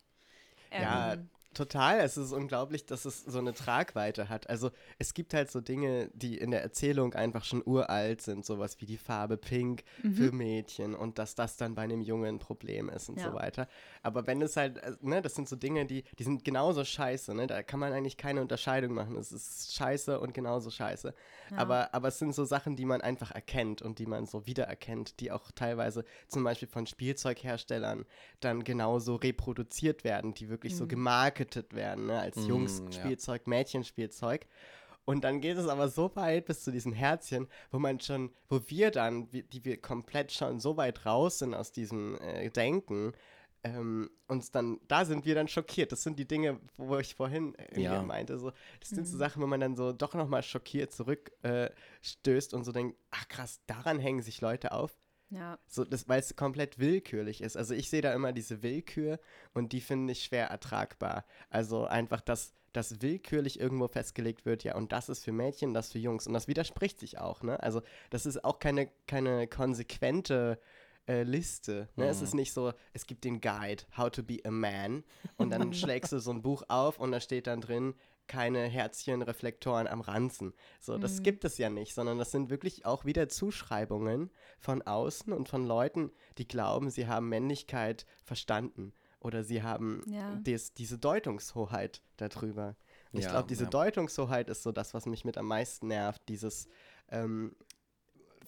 Ja, 0.72 1.14
ähm, 1.14 1.30
Total, 1.54 2.00
es 2.00 2.18
ist 2.18 2.32
unglaublich, 2.32 2.86
dass 2.86 3.06
es 3.06 3.24
so 3.24 3.40
eine 3.40 3.54
Tragweite 3.54 4.30
hat. 4.30 4.50
Also 4.50 4.72
es 4.98 5.14
gibt 5.14 5.34
halt 5.34 5.52
so 5.52 5.62
Dinge, 5.62 6.10
die 6.14 6.38
in 6.38 6.52
der 6.52 6.62
Erzählung 6.62 7.14
einfach 7.14 7.44
schon 7.44 7.62
uralt 7.66 8.22
sind, 8.22 8.46
sowas 8.46 8.80
wie 8.80 8.86
die 8.86 8.98
Farbe 8.98 9.38
Pink 9.38 9.84
mhm. 10.02 10.14
für 10.16 10.32
Mädchen 10.32 10.96
und 10.96 11.20
dass 11.20 11.36
das 11.36 11.58
dann 11.58 11.76
bei 11.76 11.84
einem 11.84 12.02
Jungen 12.02 12.36
ein 12.36 12.40
Problem 12.40 12.90
ist 12.90 13.10
und 13.10 13.20
ja. 13.20 13.30
so 13.30 13.34
weiter. 13.34 13.68
Aber 14.02 14.26
wenn 14.26 14.42
es 14.42 14.58
halt, 14.58 14.78
äh, 14.78 14.94
ne, 15.02 15.22
das 15.22 15.36
sind 15.36 15.48
so 15.48 15.56
Dinge, 15.56 15.86
die, 15.86 16.04
die 16.18 16.24
sind 16.24 16.44
genauso 16.44 16.84
scheiße, 16.84 17.34
ne? 17.36 17.48
Da 17.48 17.62
kann 17.64 17.80
man 17.80 17.94
eigentlich 17.94 18.18
keine 18.18 18.42
Unterscheidung 18.42 18.94
machen. 18.94 19.16
Es 19.18 19.32
ist 19.32 19.76
scheiße 19.76 20.20
und 20.20 20.34
genauso 20.34 20.70
scheiße. 20.70 21.14
Ja. 21.52 21.58
Aber, 21.58 21.94
aber 21.94 22.08
es 22.08 22.20
sind 22.20 22.34
so 22.34 22.46
Sachen, 22.46 22.76
die 22.76 22.86
man 22.86 23.02
einfach 23.02 23.32
erkennt 23.32 23.82
und 23.82 24.00
die 24.00 24.06
man 24.06 24.26
so 24.26 24.46
wiedererkennt, 24.46 25.20
die 25.20 25.32
auch 25.32 25.52
teilweise 25.52 26.06
zum 26.28 26.44
Beispiel 26.44 26.68
von 26.68 26.88
Spielzeugherstellern 26.88 28.06
dann 28.40 28.64
genauso 28.64 29.16
reproduziert 29.16 30.04
werden, 30.04 30.34
die 30.34 30.50
wirklich 30.50 30.74
mhm. 30.74 30.78
so 30.78 30.88
gemarket 30.88 31.43
gemarketet 31.44 31.74
werden, 31.74 32.08
ne? 32.08 32.20
als 32.20 32.38
mm, 32.38 32.48
Jungs-Spielzeug, 32.48 33.42
ja. 33.46 33.50
Mädchenspielzeug. 33.50 34.48
Und 35.06 35.26
dann 35.26 35.42
geht 35.42 35.58
es 35.58 35.68
aber 35.68 35.90
so 35.90 36.16
weit 36.16 36.46
bis 36.46 36.64
zu 36.64 36.72
diesen 36.72 36.94
Herzchen, 36.94 37.48
wo 37.72 37.80
man 37.80 38.00
schon, 38.00 38.32
wo 38.48 38.62
wir 38.68 38.90
dann, 38.90 39.30
die 39.30 39.66
wir 39.66 39.82
komplett 39.82 40.32
schon 40.32 40.62
so 40.62 40.78
weit 40.78 41.06
raus 41.06 41.40
sind 41.40 41.54
aus 41.54 41.74
diesem 41.74 42.18
äh, 42.22 42.50
Denken, 42.50 43.12
ähm, 43.66 44.10
uns 44.28 44.52
dann, 44.52 44.80
da 44.88 45.04
sind 45.04 45.26
wir 45.26 45.36
dann 45.36 45.50
schockiert. 45.50 45.92
Das 45.92 46.04
sind 46.04 46.20
die 46.20 46.28
Dinge, 46.28 46.60
wo 46.78 46.98
ich 46.98 47.16
vorhin 47.16 47.54
irgendwie 47.58 47.84
ja. 47.84 48.02
meinte, 48.02 48.38
so, 48.38 48.52
das 48.80 48.90
sind 48.90 49.06
so 49.06 49.16
mhm. 49.16 49.20
Sachen, 49.20 49.42
wo 49.42 49.48
man 49.48 49.60
dann 49.60 49.76
so 49.76 49.92
doch 49.92 50.14
nochmal 50.14 50.44
schockiert 50.44 50.94
zurückstößt 50.94 52.54
äh, 52.54 52.56
und 52.56 52.64
so 52.64 52.72
denkt, 52.72 52.98
ach 53.12 53.28
krass, 53.28 53.62
daran 53.68 54.00
hängen 54.00 54.22
sich 54.22 54.40
Leute 54.40 54.72
auf. 54.72 54.98
Ja. 55.34 55.58
So, 55.68 55.86
weil 56.08 56.20
es 56.20 56.36
komplett 56.36 56.80
willkürlich 56.80 57.42
ist. 57.42 57.58
Also 57.58 57.74
ich 57.74 57.90
sehe 57.90 58.02
da 58.02 58.14
immer 58.14 58.34
diese 58.34 58.62
Willkür 58.62 59.20
und 59.54 59.74
die 59.74 59.82
finde 59.82 60.12
ich 60.12 60.24
schwer 60.24 60.48
ertragbar. 60.48 61.26
Also 61.50 61.86
einfach, 61.86 62.22
dass 62.22 62.54
das 62.72 63.02
willkürlich 63.02 63.60
irgendwo 63.60 63.88
festgelegt 63.88 64.46
wird, 64.46 64.64
ja, 64.64 64.76
und 64.76 64.92
das 64.92 65.10
ist 65.10 65.24
für 65.24 65.32
Mädchen, 65.32 65.74
das 65.74 65.92
für 65.92 66.00
Jungs. 66.00 66.28
Und 66.28 66.34
das 66.34 66.48
widerspricht 66.48 67.00
sich 67.00 67.20
auch, 67.20 67.44
ne? 67.44 67.62
Also 67.62 67.82
das 68.10 68.26
ist 68.26 68.44
auch 68.44 68.60
keine, 68.60 68.90
keine 69.08 69.48
konsequente 69.48 70.60
äh, 71.08 71.24
Liste. 71.24 71.90
Ne? 71.96 72.06
Mhm. 72.06 72.12
Es 72.12 72.22
ist 72.22 72.34
nicht 72.34 72.54
so, 72.54 72.74
es 72.94 73.06
gibt 73.06 73.24
den 73.24 73.42
Guide, 73.42 73.84
How 73.98 74.10
to 74.10 74.24
be 74.24 74.40
a 74.44 74.52
Man, 74.52 75.04
und 75.38 75.52
dann 75.52 75.74
schlägst 75.74 76.12
du 76.12 76.20
so 76.20 76.32
ein 76.32 76.42
Buch 76.42 76.64
auf 76.68 77.00
und 77.00 77.12
da 77.12 77.20
steht 77.20 77.48
dann 77.48 77.62
drin, 77.62 77.94
keine 78.28 78.68
Herzchenreflektoren 78.68 79.88
am 79.88 80.02
Ranzen. 80.02 80.54
So, 80.80 80.98
das 80.98 81.20
mhm. 81.20 81.24
gibt 81.24 81.46
es 81.46 81.58
ja 81.58 81.70
nicht, 81.70 81.94
sondern 81.94 82.18
das 82.18 82.32
sind 82.32 82.50
wirklich 82.50 82.86
auch 82.86 83.06
wieder 83.06 83.30
Zuschreibungen 83.30 84.32
von 84.60 84.82
außen 84.82 85.34
und 85.34 85.50
von 85.50 85.66
Leuten, 85.66 86.12
die 86.38 86.48
glauben, 86.48 86.90
sie 86.90 87.08
haben 87.08 87.30
Männlichkeit 87.30 88.06
verstanden 88.24 88.94
oder 89.20 89.44
sie 89.44 89.64
haben 89.64 90.04
ja. 90.08 90.36
des, 90.36 90.74
diese 90.74 90.98
Deutungshoheit 90.98 92.02
darüber. 92.18 92.76
Und 93.12 93.20
ja, 93.20 93.28
ich 93.28 93.32
glaube, 93.32 93.48
diese 93.48 93.66
ja. 93.66 93.70
Deutungshoheit 93.70 94.50
ist 94.50 94.64
so 94.64 94.72
das, 94.72 94.94
was 94.94 95.06
mich 95.06 95.24
mit 95.24 95.38
am 95.38 95.48
meisten 95.48 95.88
nervt. 95.88 96.22
Dieses, 96.28 96.68
ähm, 97.10 97.56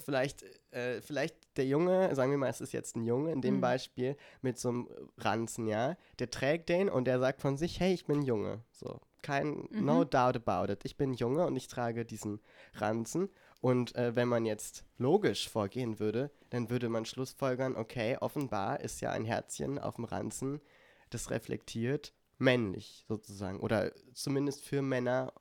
vielleicht, 0.03 0.43
äh, 0.71 1.01
vielleicht 1.01 1.35
der 1.57 1.65
Junge, 1.65 2.13
sagen 2.15 2.31
wir 2.31 2.37
mal, 2.37 2.49
es 2.49 2.61
ist 2.61 2.73
jetzt 2.73 2.95
ein 2.95 3.03
Junge 3.03 3.31
in 3.31 3.41
dem 3.41 3.57
mhm. 3.57 3.61
Beispiel 3.61 4.17
mit 4.41 4.59
so 4.59 4.69
einem 4.69 4.89
Ranzen, 5.17 5.67
ja, 5.67 5.97
der 6.19 6.29
trägt 6.29 6.69
den 6.69 6.89
und 6.89 7.05
der 7.05 7.19
sagt 7.19 7.41
von 7.41 7.57
sich, 7.57 7.79
hey, 7.79 7.93
ich 7.93 8.05
bin 8.05 8.21
Junge. 8.21 8.63
So, 8.71 8.99
kein, 9.25 9.67
mhm. 9.71 9.85
no 9.85 10.03
doubt 10.03 10.35
about 10.35 10.71
it. 10.71 10.85
Ich 10.85 10.97
bin 10.97 11.13
Junge 11.13 11.47
und 11.47 11.55
ich 11.55 11.67
trage 11.67 12.05
diesen 12.05 12.39
Ranzen. 12.75 13.29
Und 13.59 13.95
äh, 13.95 14.15
wenn 14.15 14.27
man 14.27 14.45
jetzt 14.45 14.85
logisch 14.99 15.49
vorgehen 15.49 15.99
würde, 15.99 16.29
dann 16.51 16.69
würde 16.69 16.89
man 16.89 17.05
schlussfolgern, 17.05 17.75
okay, 17.75 18.17
offenbar 18.21 18.81
ist 18.81 19.01
ja 19.01 19.09
ein 19.11 19.25
Herzchen 19.25 19.79
auf 19.79 19.95
dem 19.95 20.05
Ranzen, 20.05 20.61
das 21.09 21.31
reflektiert 21.31 22.13
männlich 22.37 23.03
sozusagen. 23.07 23.59
Oder 23.59 23.91
zumindest 24.13 24.63
für 24.63 24.83
Männer 24.83 25.33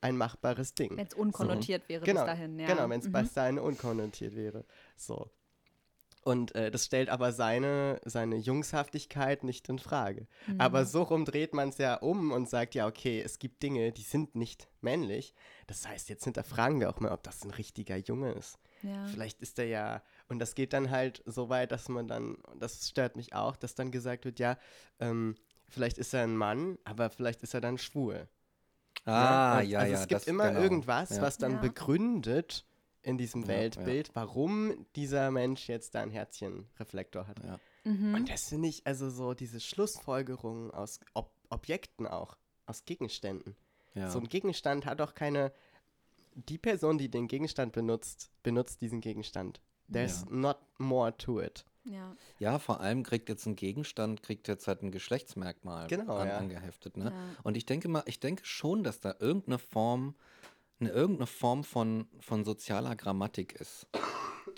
ein 0.00 0.16
machbares 0.16 0.74
Ding. 0.74 0.96
Wenn 0.96 1.06
es 1.06 1.14
unkonnotiert 1.14 1.82
so. 1.84 1.88
wäre 1.88 2.04
genau, 2.04 2.22
bis 2.22 2.26
dahin, 2.26 2.58
ja. 2.58 2.66
Genau, 2.66 2.88
wenn 2.88 3.00
es 3.00 3.06
mhm. 3.06 3.12
bis 3.12 3.32
dahin 3.32 3.58
unkonnotiert 3.60 4.34
wäre. 4.34 4.64
So. 4.96 5.30
Und 6.26 6.56
äh, 6.56 6.72
das 6.72 6.86
stellt 6.86 7.08
aber 7.08 7.30
seine, 7.30 8.00
seine 8.04 8.34
Jungshaftigkeit 8.34 9.44
nicht 9.44 9.68
in 9.68 9.78
Frage. 9.78 10.26
Mhm. 10.48 10.60
Aber 10.60 10.84
so 10.84 11.04
rum 11.04 11.24
dreht 11.24 11.54
man 11.54 11.68
es 11.68 11.78
ja 11.78 11.94
um 11.94 12.32
und 12.32 12.50
sagt 12.50 12.74
ja, 12.74 12.88
okay, 12.88 13.22
es 13.24 13.38
gibt 13.38 13.62
Dinge, 13.62 13.92
die 13.92 14.02
sind 14.02 14.34
nicht 14.34 14.66
männlich. 14.80 15.34
Das 15.68 15.86
heißt, 15.86 16.08
jetzt 16.08 16.24
hinterfragen 16.24 16.80
wir 16.80 16.90
auch 16.90 16.98
mal, 16.98 17.12
ob 17.12 17.22
das 17.22 17.44
ein 17.44 17.52
richtiger 17.52 17.96
Junge 17.96 18.32
ist. 18.32 18.58
Ja. 18.82 19.06
Vielleicht 19.06 19.40
ist 19.40 19.56
er 19.60 19.66
ja, 19.66 20.02
und 20.28 20.40
das 20.40 20.56
geht 20.56 20.72
dann 20.72 20.90
halt 20.90 21.22
so 21.26 21.48
weit, 21.48 21.70
dass 21.70 21.88
man 21.88 22.08
dann, 22.08 22.38
das 22.58 22.88
stört 22.88 23.14
mich 23.14 23.32
auch, 23.32 23.54
dass 23.54 23.76
dann 23.76 23.92
gesagt 23.92 24.24
wird, 24.24 24.40
ja, 24.40 24.58
ähm, 24.98 25.36
vielleicht 25.68 25.96
ist 25.96 26.12
er 26.12 26.24
ein 26.24 26.36
Mann, 26.36 26.76
aber 26.82 27.08
vielleicht 27.08 27.44
ist 27.44 27.54
er 27.54 27.60
dann 27.60 27.78
schwul. 27.78 28.26
Ah, 29.04 29.60
ja, 29.60 29.62
ja. 29.62 29.78
Also 29.78 29.92
ja, 29.92 30.00
es 30.00 30.08
gibt 30.08 30.26
immer 30.26 30.48
genau. 30.48 30.60
irgendwas, 30.60 31.10
ja. 31.10 31.22
was 31.22 31.38
dann 31.38 31.60
begründet, 31.60 32.64
in 33.06 33.18
diesem 33.18 33.42
ja, 33.42 33.48
Weltbild, 33.48 34.08
ja. 34.08 34.14
warum 34.14 34.86
dieser 34.96 35.30
Mensch 35.30 35.68
jetzt 35.68 35.94
da 35.94 36.02
ein 36.02 36.10
Herzchenreflektor 36.10 37.26
hat. 37.26 37.42
Ja. 37.44 37.60
Mhm. 37.84 38.14
Und 38.14 38.28
das 38.28 38.48
finde 38.48 38.68
ich, 38.68 38.86
also 38.86 39.08
so 39.10 39.32
diese 39.32 39.60
Schlussfolgerungen 39.60 40.70
aus 40.72 41.00
Ob 41.14 41.30
Objekten 41.48 42.08
auch, 42.08 42.36
aus 42.66 42.84
Gegenständen. 42.84 43.54
So 44.08 44.18
ein 44.18 44.28
Gegenstand 44.28 44.84
hat 44.84 45.00
doch 45.00 45.14
keine, 45.14 45.52
die 46.34 46.58
Person, 46.58 46.98
die 46.98 47.08
den 47.08 47.28
Gegenstand 47.28 47.72
benutzt, 47.72 48.30
benutzt 48.42 48.82
diesen 48.82 49.00
Gegenstand. 49.00 49.60
There's 49.90 50.26
not 50.28 50.58
more 50.76 51.16
to 51.16 51.40
it. 51.40 51.64
Ja. 51.84 52.16
ja, 52.40 52.58
vor 52.58 52.80
allem 52.80 53.04
kriegt 53.04 53.28
jetzt 53.28 53.46
ein 53.46 53.54
Gegenstand, 53.54 54.22
kriegt 54.22 54.48
jetzt 54.48 54.66
halt 54.66 54.82
ein 54.82 54.90
Geschlechtsmerkmal 54.90 55.86
genau, 55.86 56.16
an, 56.16 56.30
angeheftet. 56.30 56.96
Ne? 56.96 57.04
Ja. 57.04 57.42
Und 57.44 57.56
ich 57.56 57.64
denke 57.64 57.88
mal, 57.88 58.02
ich 58.06 58.18
denke 58.18 58.44
schon, 58.44 58.82
dass 58.82 59.00
da 59.00 59.14
irgendeine 59.20 59.58
Form 59.58 60.16
eine 60.80 60.90
irgendeine 60.90 61.26
Form 61.26 61.64
von, 61.64 62.06
von 62.20 62.44
sozialer 62.44 62.96
Grammatik 62.96 63.52
ist. 63.52 63.86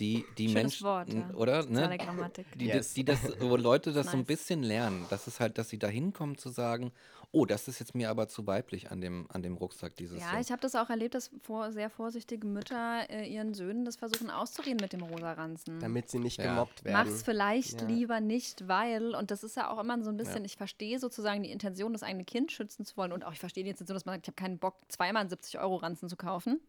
Die, 0.00 0.24
die 0.36 0.48
Schönes 0.48 0.54
Menschen, 0.80 0.84
Wort, 0.86 1.12
ja. 1.12 1.30
oder? 1.34 1.64
Ne? 1.66 1.96
Grammatik. 1.98 2.46
Die, 2.56 2.66
Yes. 2.66 2.94
die 2.94 3.04
das, 3.04 3.18
wo 3.40 3.56
Leute 3.56 3.92
das 3.92 4.06
so 4.06 4.12
ein 4.12 4.18
Nice. 4.18 4.26
bisschen 4.26 4.62
lernen. 4.62 5.06
Das 5.10 5.26
ist 5.26 5.40
halt, 5.40 5.58
dass 5.58 5.68
sie 5.68 5.78
da 5.78 5.88
hinkommen 5.88 6.36
zu 6.38 6.48
sagen, 6.50 6.92
oh, 7.30 7.44
das 7.44 7.68
ist 7.68 7.78
jetzt 7.78 7.94
mir 7.94 8.08
aber 8.08 8.26
zu 8.28 8.46
weiblich 8.46 8.90
an 8.90 9.00
dem, 9.02 9.26
an 9.30 9.42
dem 9.42 9.56
Rucksack 9.56 9.94
dieses 9.96 10.20
Ja, 10.20 10.32
Jahr. 10.32 10.40
ich 10.40 10.50
habe 10.50 10.62
das 10.62 10.74
auch 10.74 10.88
erlebt, 10.88 11.14
dass 11.14 11.30
vor, 11.42 11.72
sehr 11.72 11.90
vorsichtige 11.90 12.46
Mütter 12.46 13.08
äh, 13.10 13.26
ihren 13.28 13.52
Söhnen 13.52 13.84
das 13.84 13.96
versuchen 13.96 14.30
auszureden 14.30 14.78
mit 14.80 14.92
dem 14.94 15.02
Rosaranzen. 15.02 15.78
Damit 15.80 16.08
sie 16.08 16.18
nicht 16.20 16.38
Ja. 16.38 16.44
gemobbt 16.54 16.84
werden. 16.84 16.94
Mach's 17.10 17.22
vielleicht 17.22 17.82
Ja. 17.82 17.86
lieber 17.88 18.20
nicht, 18.20 18.66
weil, 18.66 19.14
und 19.14 19.30
das 19.30 19.44
ist 19.44 19.56
ja 19.56 19.70
auch 19.70 19.78
immer 19.78 20.02
so 20.02 20.10
ein 20.10 20.16
bisschen, 20.16 20.44
ich 20.44 20.56
verstehe 20.56 20.98
sozusagen 20.98 21.42
die 21.42 21.50
Intention, 21.50 21.92
das 21.92 22.02
eigene 22.02 22.24
Kind 22.24 22.50
schützen 22.50 22.86
zu 22.86 22.96
wollen 22.96 23.12
und 23.12 23.24
auch 23.24 23.32
ich 23.32 23.40
verstehe 23.40 23.62
die 23.64 23.70
Intention, 23.70 23.94
dass 23.94 24.06
man 24.06 24.14
sagt, 24.14 24.26
ich 24.26 24.28
habe 24.28 24.36
keinen 24.42 24.58
Bock, 24.58 24.76
zweimal 24.88 25.20
einen 25.20 25.30
70-Euro-Ranzen 25.30 26.08
zu 26.08 26.16
kaufen. 26.16 26.60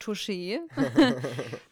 Touché. 0.00 0.60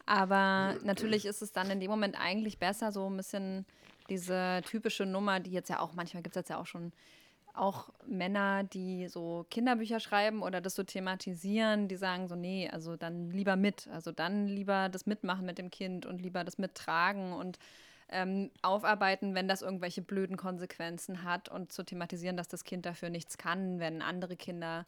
Aber 0.07 0.77
natürlich 0.85 1.27
ist 1.27 1.43
es 1.43 1.53
dann 1.53 1.71
in 1.71 1.81
dem 1.81 1.91
Moment 1.91 2.19
eigentlich 2.19 2.59
besser, 2.59 2.93
so 2.93 3.09
ein 3.09 3.17
bisschen 3.17 3.67
diese 4.09 4.63
typische 4.67 5.05
Nummer, 5.05 5.41
die 5.41 5.51
jetzt 5.51 5.69
ja 5.69 5.81
auch, 5.81 5.95
manchmal 5.95 6.23
gibt 6.23 6.37
es 6.37 6.41
jetzt 6.41 6.51
ja 6.51 6.59
auch 6.59 6.67
schon 6.67 6.93
auch 7.57 7.89
Männer, 8.07 8.65
die 8.65 9.09
so 9.09 9.47
Kinderbücher 9.51 9.99
schreiben 9.99 10.43
oder 10.43 10.61
das 10.61 10.75
so 10.75 10.83
thematisieren, 10.83 11.89
die 11.89 11.97
sagen 11.97 12.29
so, 12.29 12.37
nee, 12.37 12.69
also 12.71 12.97
dann 12.97 13.31
lieber 13.31 13.57
mit, 13.57 13.89
also 13.89 14.13
dann 14.13 14.47
lieber 14.47 14.89
das 14.89 15.07
mitmachen 15.07 15.47
mit 15.47 15.59
dem 15.59 15.71
Kind 15.71 16.07
und 16.07 16.21
lieber 16.21 16.45
das 16.45 16.59
mittragen 16.59 17.33
und 17.33 17.59
ähm, 18.09 18.51
aufarbeiten, 18.63 19.35
wenn 19.35 19.49
das 19.49 19.63
irgendwelche 19.63 20.03
blöden 20.03 20.37
Konsequenzen 20.37 21.25
hat 21.25 21.49
und 21.49 21.73
zu 21.73 21.83
thematisieren, 21.83 22.37
dass 22.37 22.47
das 22.47 22.63
Kind 22.63 22.87
dafür 22.87 23.11
nichts 23.11 23.39
kann, 23.39 23.81
wenn 23.81 24.03
andere 24.03 24.37
Kinder 24.37 24.87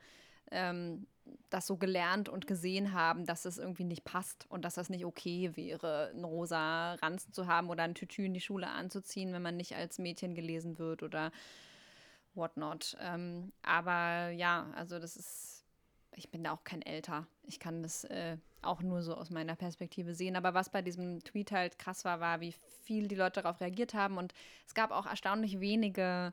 ähm, 0.50 1.06
das 1.50 1.66
so 1.66 1.76
gelernt 1.76 2.28
und 2.28 2.46
gesehen 2.46 2.92
haben, 2.92 3.26
dass 3.26 3.44
es 3.44 3.58
irgendwie 3.58 3.84
nicht 3.84 4.04
passt 4.04 4.46
und 4.48 4.64
dass 4.64 4.74
das 4.74 4.90
nicht 4.90 5.04
okay 5.04 5.52
wäre, 5.54 6.10
einen 6.12 6.24
rosa 6.24 6.94
Ranzen 6.94 7.32
zu 7.32 7.46
haben 7.46 7.70
oder 7.70 7.82
ein 7.84 7.94
Tütü 7.94 8.24
in 8.24 8.34
die 8.34 8.40
Schule 8.40 8.68
anzuziehen, 8.68 9.32
wenn 9.32 9.42
man 9.42 9.56
nicht 9.56 9.74
als 9.74 9.98
Mädchen 9.98 10.34
gelesen 10.34 10.78
wird 10.78 11.02
oder 11.02 11.32
whatnot. 12.34 12.96
Ähm, 13.00 13.52
aber 13.62 14.30
ja, 14.30 14.70
also 14.74 14.98
das 14.98 15.16
ist, 15.16 15.64
ich 16.14 16.30
bin 16.30 16.44
da 16.44 16.52
auch 16.52 16.64
kein 16.64 16.82
Älter. 16.82 17.26
Ich 17.44 17.60
kann 17.60 17.82
das 17.82 18.04
äh, 18.04 18.36
auch 18.62 18.82
nur 18.82 19.02
so 19.02 19.14
aus 19.14 19.30
meiner 19.30 19.56
Perspektive 19.56 20.14
sehen. 20.14 20.36
Aber 20.36 20.54
was 20.54 20.70
bei 20.70 20.82
diesem 20.82 21.22
Tweet 21.24 21.52
halt 21.52 21.78
krass 21.78 22.04
war, 22.04 22.20
war, 22.20 22.40
wie 22.40 22.54
viel 22.82 23.08
die 23.08 23.14
Leute 23.14 23.42
darauf 23.42 23.60
reagiert 23.60 23.94
haben. 23.94 24.18
Und 24.18 24.32
es 24.66 24.74
gab 24.74 24.90
auch 24.90 25.06
erstaunlich 25.06 25.60
wenige 25.60 26.32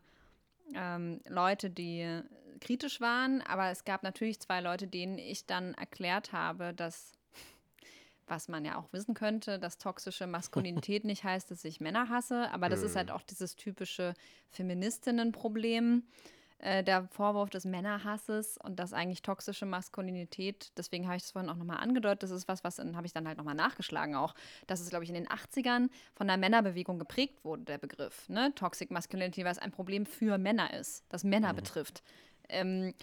ähm, 0.73 1.19
Leute, 1.27 1.69
die 1.69 2.21
kritisch 2.59 3.01
waren. 3.01 3.41
Aber 3.41 3.69
es 3.69 3.85
gab 3.85 4.03
natürlich 4.03 4.39
zwei 4.39 4.61
Leute, 4.61 4.87
denen 4.87 5.17
ich 5.17 5.45
dann 5.45 5.73
erklärt 5.73 6.31
habe, 6.31 6.73
dass 6.73 7.13
was 8.27 8.47
man 8.47 8.65
ja 8.65 8.77
auch 8.77 8.91
wissen 8.91 9.13
könnte, 9.13 9.59
dass 9.59 9.77
toxische 9.77 10.27
Maskulinität 10.27 11.03
nicht 11.05 11.23
heißt, 11.23 11.51
dass 11.51 11.63
ich 11.63 11.79
Männer 11.79 12.09
hasse, 12.09 12.51
aber 12.51 12.69
das 12.69 12.81
ist 12.81 12.95
halt 12.95 13.11
auch 13.11 13.21
dieses 13.21 13.55
typische 13.55 14.15
Feministinnenproblem, 14.49 16.03
äh, 16.59 16.83
der 16.83 17.07
Vorwurf 17.09 17.49
des 17.49 17.65
Männerhasses 17.65 18.57
und 18.57 18.79
dass 18.79 18.93
eigentlich 18.93 19.21
toxische 19.21 19.65
Maskulinität, 19.65 20.71
deswegen 20.77 21.05
habe 21.05 21.17
ich 21.17 21.23
das 21.23 21.31
vorhin 21.31 21.49
auch 21.49 21.57
nochmal 21.57 21.77
angedeutet, 21.77 22.23
das 22.23 22.31
ist 22.31 22.47
was, 22.47 22.63
was 22.63 22.79
habe 22.79 23.05
ich 23.05 23.13
dann 23.13 23.27
halt 23.27 23.37
nochmal 23.37 23.55
nachgeschlagen 23.55 24.15
auch, 24.15 24.33
dass 24.65 24.79
es, 24.79 24.89
glaube 24.89 25.03
ich, 25.03 25.09
in 25.09 25.15
den 25.15 25.27
80ern 25.27 25.89
von 26.13 26.27
der 26.27 26.37
Männerbewegung 26.37 26.97
geprägt 26.97 27.43
wurde, 27.43 27.65
der 27.65 27.77
Begriff, 27.77 28.29
ne? 28.29 28.53
Toxic 28.55 28.89
Masculinity, 28.89 29.43
weil 29.43 29.51
es 29.51 29.59
ein 29.59 29.71
Problem 29.71 30.05
für 30.05 30.37
Männer 30.37 30.73
ist, 30.73 31.03
das 31.09 31.23
Männer 31.23 31.53
betrifft. 31.53 32.03
Ähm, 32.49 32.93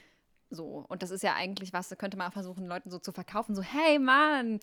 so, 0.54 0.84
und 0.88 1.02
das 1.02 1.10
ist 1.10 1.22
ja 1.22 1.34
eigentlich 1.34 1.72
was, 1.72 1.88
da 1.88 1.96
könnte 1.96 2.16
man 2.18 2.28
auch 2.28 2.32
versuchen, 2.34 2.66
Leuten 2.66 2.90
so 2.90 2.98
zu 2.98 3.12
verkaufen, 3.12 3.54
so, 3.54 3.62
hey 3.62 3.98
Mann, 3.98 4.60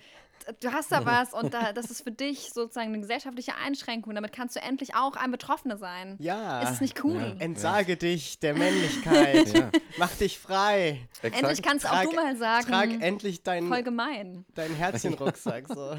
du 0.62 0.72
hast 0.72 0.92
da 0.92 1.04
was 1.04 1.34
und 1.34 1.52
da, 1.54 1.74
das 1.74 1.89
ist 1.89 2.04
für 2.04 2.12
dich 2.12 2.52
sozusagen 2.54 2.89
eine 2.89 3.00
gesellschaftliche 3.00 3.56
Einschränkung, 3.56 4.13
damit 4.13 4.32
kannst 4.32 4.56
du 4.56 4.62
endlich 4.62 4.94
auch 4.94 5.15
ein 5.15 5.32
Betroffener 5.32 5.78
sein. 5.78 6.15
Ja. 6.20 6.62
Ist 6.62 6.74
es 6.74 6.82
nicht 6.82 7.04
cool? 7.04 7.20
Ja. 7.20 7.44
Entsage 7.44 7.98
dich 7.98 8.39
der 8.39 8.54
Männlichkeit. 8.54 9.50
Ja. 9.60 9.72
Mach 9.98 10.12
dich 10.12 10.38
frei. 10.38 11.08
Exakt. 11.22 11.44
Endlich 11.44 11.62
kannst 11.63 11.89
auch 11.89 12.04
du 12.04 12.12
mal 12.13 12.38
sagen, 12.38 12.68
Trag 12.68 13.02
endlich 13.02 13.42
dein, 13.42 13.68
voll 13.68 13.82
gemein. 13.82 14.46
dein 14.54 14.76
Herzchenrucksack. 14.76 15.68
So. 15.68 15.96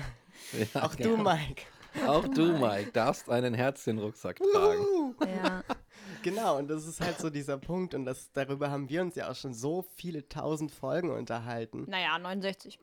Ja, 0.74 0.82
Auch 0.84 0.94
du, 0.94 1.16
Mike. 1.16 1.62
Auch 2.06 2.28
du, 2.28 2.56
Mike, 2.58 2.92
darfst 2.92 3.28
einen 3.28 3.54
Herzchenrucksack 3.54 4.38
tragen. 4.52 5.16
Ja. 5.42 5.64
Genau, 6.22 6.58
und 6.58 6.68
das 6.68 6.86
ist 6.86 7.00
halt 7.00 7.18
so 7.18 7.30
dieser 7.30 7.58
Punkt. 7.58 7.94
Und 7.94 8.04
das, 8.04 8.30
darüber 8.32 8.70
haben 8.70 8.88
wir 8.88 9.02
uns 9.02 9.14
ja 9.16 9.30
auch 9.30 9.34
schon 9.36 9.54
so 9.54 9.82
viele 9.96 10.28
tausend 10.28 10.70
Folgen 10.70 11.10
unterhalten. 11.10 11.84
Naja, 11.88 12.18
69. 12.18 12.78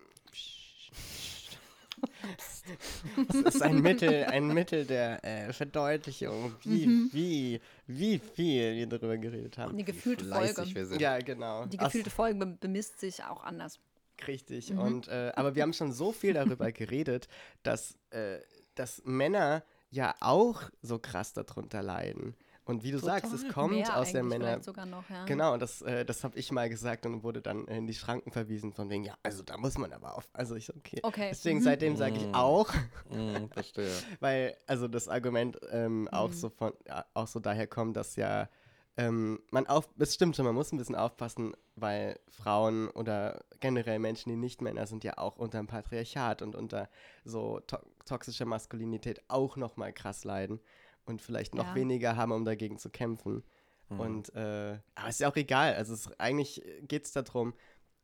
Das 3.28 3.56
ist 3.56 3.62
ein 3.62 3.82
Mittel, 3.82 4.26
ein 4.26 4.48
Mittel 4.48 4.86
der 4.86 5.24
äh, 5.24 5.54
Verdeutlichung, 5.54 6.54
wie, 6.64 6.86
Mhm. 6.88 7.10
wie, 7.14 7.62
wie 7.88 8.20
viel 8.20 8.76
wir 8.76 8.88
darüber 8.88 9.18
geredet 9.18 9.58
haben. 9.58 9.78
Die 9.78 9.84
gefühlte 9.86 10.26
Folge. 10.26 10.76
wir 10.76 10.86
sind. 10.86 11.02
Ja, 11.02 11.18
genau. 11.20 11.66
Die 11.66 11.78
gefühlte 11.78 12.10
Folge 12.10 12.38
be- 12.40 12.58
bemisst 12.60 13.00
sich 13.00 13.24
auch 13.24 13.44
anders. 13.44 13.80
Richtig. 14.28 14.72
Mhm. 14.72 14.80
Und, 14.80 15.08
äh, 15.08 15.32
aber 15.36 15.56
wir 15.56 15.64
haben 15.64 15.74
schon 15.74 15.92
so 15.92 16.12
viel 16.12 16.34
darüber 16.34 16.72
geredet, 16.72 17.28
dass, 17.64 17.96
äh, 18.12 18.40
dass 18.76 19.02
Männer 19.06 19.64
ja 19.90 20.14
auch 20.20 20.64
so 20.82 21.00
krass 21.00 21.34
darunter 21.34 21.82
leiden. 21.82 22.36
Und 22.68 22.84
wie 22.84 22.92
du 22.92 23.00
sagst, 23.00 23.34
es 23.34 23.42
Total. 23.42 23.54
kommt 23.54 23.96
aus 23.96 24.12
der 24.12 24.24
Männer. 24.24 24.60
noch, 24.86 25.10
ja. 25.10 25.26
Genau, 25.26 25.58
das, 25.58 25.82
äh, 25.84 26.04
das 26.06 26.24
habe 26.26 26.38
ich 26.38 26.52
mal 26.52 26.70
gesagt 26.70 27.06
und 27.06 27.24
wurde 27.24 27.42
dann 27.42 27.66
in 27.68 27.88
die 27.88 27.94
Schranken 27.94 28.32
verwiesen 28.32 28.74
von 28.74 28.90
wegen, 28.90 29.04
ja, 29.06 29.16
also 29.24 29.42
da 29.42 29.58
muss 29.58 29.78
man 29.78 29.94
aber 29.94 30.18
auf. 30.18 30.28
Also 30.34 30.56
ich 30.56 30.66
so, 30.66 30.74
okay. 30.76 31.00
Okay. 31.02 31.30
Deswegen 31.32 31.60
Mhm. 31.60 31.64
seitdem 31.64 31.96
sage 31.96 32.18
ich 32.18 32.28
Mhm. 32.28 32.34
auch, 32.36 32.70
Hm, 33.10 33.50
verstehe. 33.50 33.90
weil 34.20 34.58
also 34.68 34.88
das 34.90 35.08
Argument 35.08 35.58
ähm, 35.72 36.02
Mhm. 36.02 36.08
auch 36.10 36.34
so 36.34 36.50
von 36.50 36.74
ja, 36.86 37.06
auch 37.14 37.28
so 37.28 37.40
daher 37.40 37.68
kommt, 37.68 37.96
dass 37.96 38.18
ja 38.18 38.50
ähm, 38.98 39.40
man 39.52 39.68
auf, 39.68 39.88
es 40.00 40.16
stimmt 40.16 40.36
schon, 40.36 40.44
man 40.46 40.56
muss 40.56 40.72
ein 40.74 40.78
bisschen 40.78 40.96
aufpassen, 40.96 41.54
weil 41.76 42.20
Frauen 42.30 42.90
oder 42.90 43.46
generell 43.60 44.00
Menschen, 44.00 44.30
die 44.30 44.36
nicht 44.36 44.62
Männer 44.62 44.88
sind, 44.88 45.04
ja 45.04 45.18
auch 45.20 45.38
unter 45.38 45.60
dem 45.60 45.68
Patriarchat 45.68 46.42
und 46.42 46.56
unter 46.56 46.90
so 47.24 47.60
to 47.62 47.78
toxischer 48.06 48.46
Maskulinität 48.46 49.22
auch 49.28 49.56
noch 49.58 49.78
mal 49.78 49.94
krass 49.94 50.24
leiden 50.24 50.60
und 51.08 51.22
vielleicht 51.22 51.56
noch 51.56 51.66
Ja. 51.66 51.76
weniger 51.76 52.16
haben, 52.16 52.32
um 52.32 52.46
dagegen 52.46 52.78
zu 52.78 52.90
kämpfen. 52.90 53.44
Und 53.90 54.36
äh, 54.36 54.78
aber 54.96 55.08
ist 55.10 55.22
ja 55.22 55.30
auch 55.32 55.36
egal. 55.38 55.74
Also 55.76 55.94
es, 55.94 56.12
eigentlich 56.20 56.62
geht 56.82 57.06
es 57.06 57.14
darum, 57.14 57.54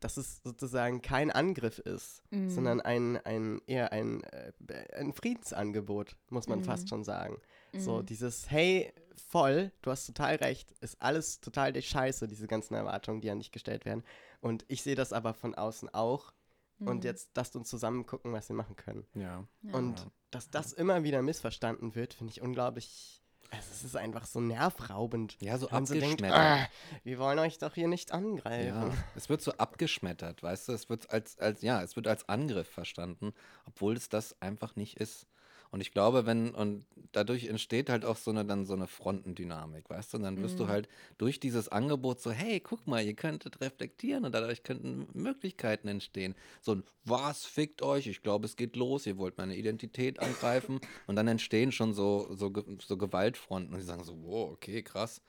dass 0.00 0.16
es 0.16 0.42
sozusagen 0.42 1.02
kein 1.02 1.30
Angriff 1.30 1.78
ist, 1.78 2.22
Mhm. 2.30 2.48
sondern 2.48 2.80
ein, 2.80 3.18
ein 3.18 3.60
eher 3.66 3.92
ein, 3.92 4.22
äh, 4.24 4.52
ein 4.96 5.12
Friedensangebot, 5.12 6.16
muss 6.30 6.48
man 6.48 6.60
Mhm. 6.60 6.64
fast 6.64 6.88
schon 6.88 7.04
sagen. 7.04 7.38
So 7.76 8.02
dieses, 8.02 8.50
hey, 8.50 8.92
voll, 9.28 9.72
du 9.82 9.90
hast 9.90 10.06
total 10.06 10.36
recht, 10.36 10.72
ist 10.80 10.96
alles 11.02 11.40
total 11.40 11.72
die 11.72 11.82
Scheiße, 11.82 12.28
diese 12.28 12.46
ganzen 12.46 12.74
Erwartungen, 12.74 13.20
die 13.20 13.30
an 13.30 13.38
dich 13.40 13.50
gestellt 13.52 13.84
werden. 13.84 14.04
Und 14.40 14.64
ich 14.68 14.82
sehe 14.82 14.94
das 14.94 15.12
aber 15.12 15.34
von 15.34 15.54
außen 15.54 15.88
auch. 15.92 16.32
Und 16.80 17.04
jetzt 17.04 17.30
lasst 17.34 17.56
uns 17.56 17.68
zusammen 17.68 18.06
gucken, 18.06 18.32
was 18.32 18.48
wir 18.48 18.56
machen 18.56 18.76
können. 18.76 19.06
Ja. 19.14 19.46
Und 19.72 20.06
dass 20.30 20.50
das 20.50 20.72
immer 20.72 21.04
wieder 21.04 21.22
missverstanden 21.22 21.94
wird, 21.94 22.14
finde 22.14 22.32
ich 22.32 22.42
unglaublich. 22.42 23.22
Also 23.50 23.68
es 23.70 23.84
ist 23.84 23.96
einfach 23.96 24.26
so 24.26 24.40
nervraubend. 24.40 25.36
Ja, 25.40 25.56
so 25.58 25.68
so 25.68 25.94
denkt, 25.94 26.22
abgeschmettert. 26.22 26.32
ah, 26.32 26.68
wir 27.04 27.18
wollen 27.18 27.38
euch 27.38 27.58
doch 27.58 27.74
hier 27.74 27.86
nicht 27.86 28.10
angreifen. 28.12 28.90
Ja, 28.90 28.94
es 29.14 29.28
wird 29.28 29.42
so 29.42 29.52
abgeschmettert, 29.52 30.42
weißt 30.42 30.68
du, 30.68 30.72
es 30.72 30.88
wird 30.88 31.10
als, 31.10 31.38
als, 31.38 31.62
ja, 31.62 31.80
es 31.82 31.94
wird 31.94 32.08
als 32.08 32.28
Angriff 32.28 32.68
verstanden, 32.68 33.32
obwohl 33.66 33.94
es 33.94 34.08
das 34.08 34.40
einfach 34.42 34.74
nicht 34.74 34.96
ist. 34.96 35.26
Und 35.74 35.80
ich 35.80 35.90
glaube, 35.90 36.24
wenn, 36.24 36.54
und 36.54 36.86
dadurch 37.10 37.46
entsteht 37.46 37.90
halt 37.90 38.04
auch 38.04 38.16
so 38.16 38.30
eine, 38.30 38.44
dann 38.44 38.64
so 38.64 38.74
eine 38.74 38.86
Frontendynamik, 38.86 39.90
weißt 39.90 40.12
du, 40.12 40.18
und 40.18 40.22
dann 40.22 40.40
wirst 40.40 40.60
du 40.60 40.68
halt 40.68 40.88
durch 41.18 41.40
dieses 41.40 41.68
Angebot 41.68 42.20
so, 42.20 42.30
hey, 42.30 42.60
guck 42.60 42.86
mal, 42.86 43.04
ihr 43.04 43.14
könntet 43.14 43.60
reflektieren 43.60 44.24
und 44.24 44.32
dadurch 44.32 44.62
könnten 44.62 45.08
Möglichkeiten 45.14 45.88
entstehen. 45.88 46.36
So 46.60 46.76
ein, 46.76 46.84
was 47.04 47.44
fickt 47.44 47.82
euch? 47.82 48.06
Ich 48.06 48.22
glaube, 48.22 48.46
es 48.46 48.54
geht 48.54 48.76
los, 48.76 49.04
ihr 49.04 49.18
wollt 49.18 49.36
meine 49.36 49.56
Identität 49.56 50.20
angreifen. 50.20 50.78
Und 51.08 51.16
dann 51.16 51.26
entstehen 51.26 51.72
schon 51.72 51.92
so, 51.92 52.32
so, 52.36 52.52
so 52.80 52.96
Gewaltfronten 52.96 53.74
und 53.74 53.80
die 53.80 53.84
sagen 53.84 54.04
so, 54.04 54.16
wow, 54.22 54.52
okay, 54.52 54.82
krass. 54.82 55.22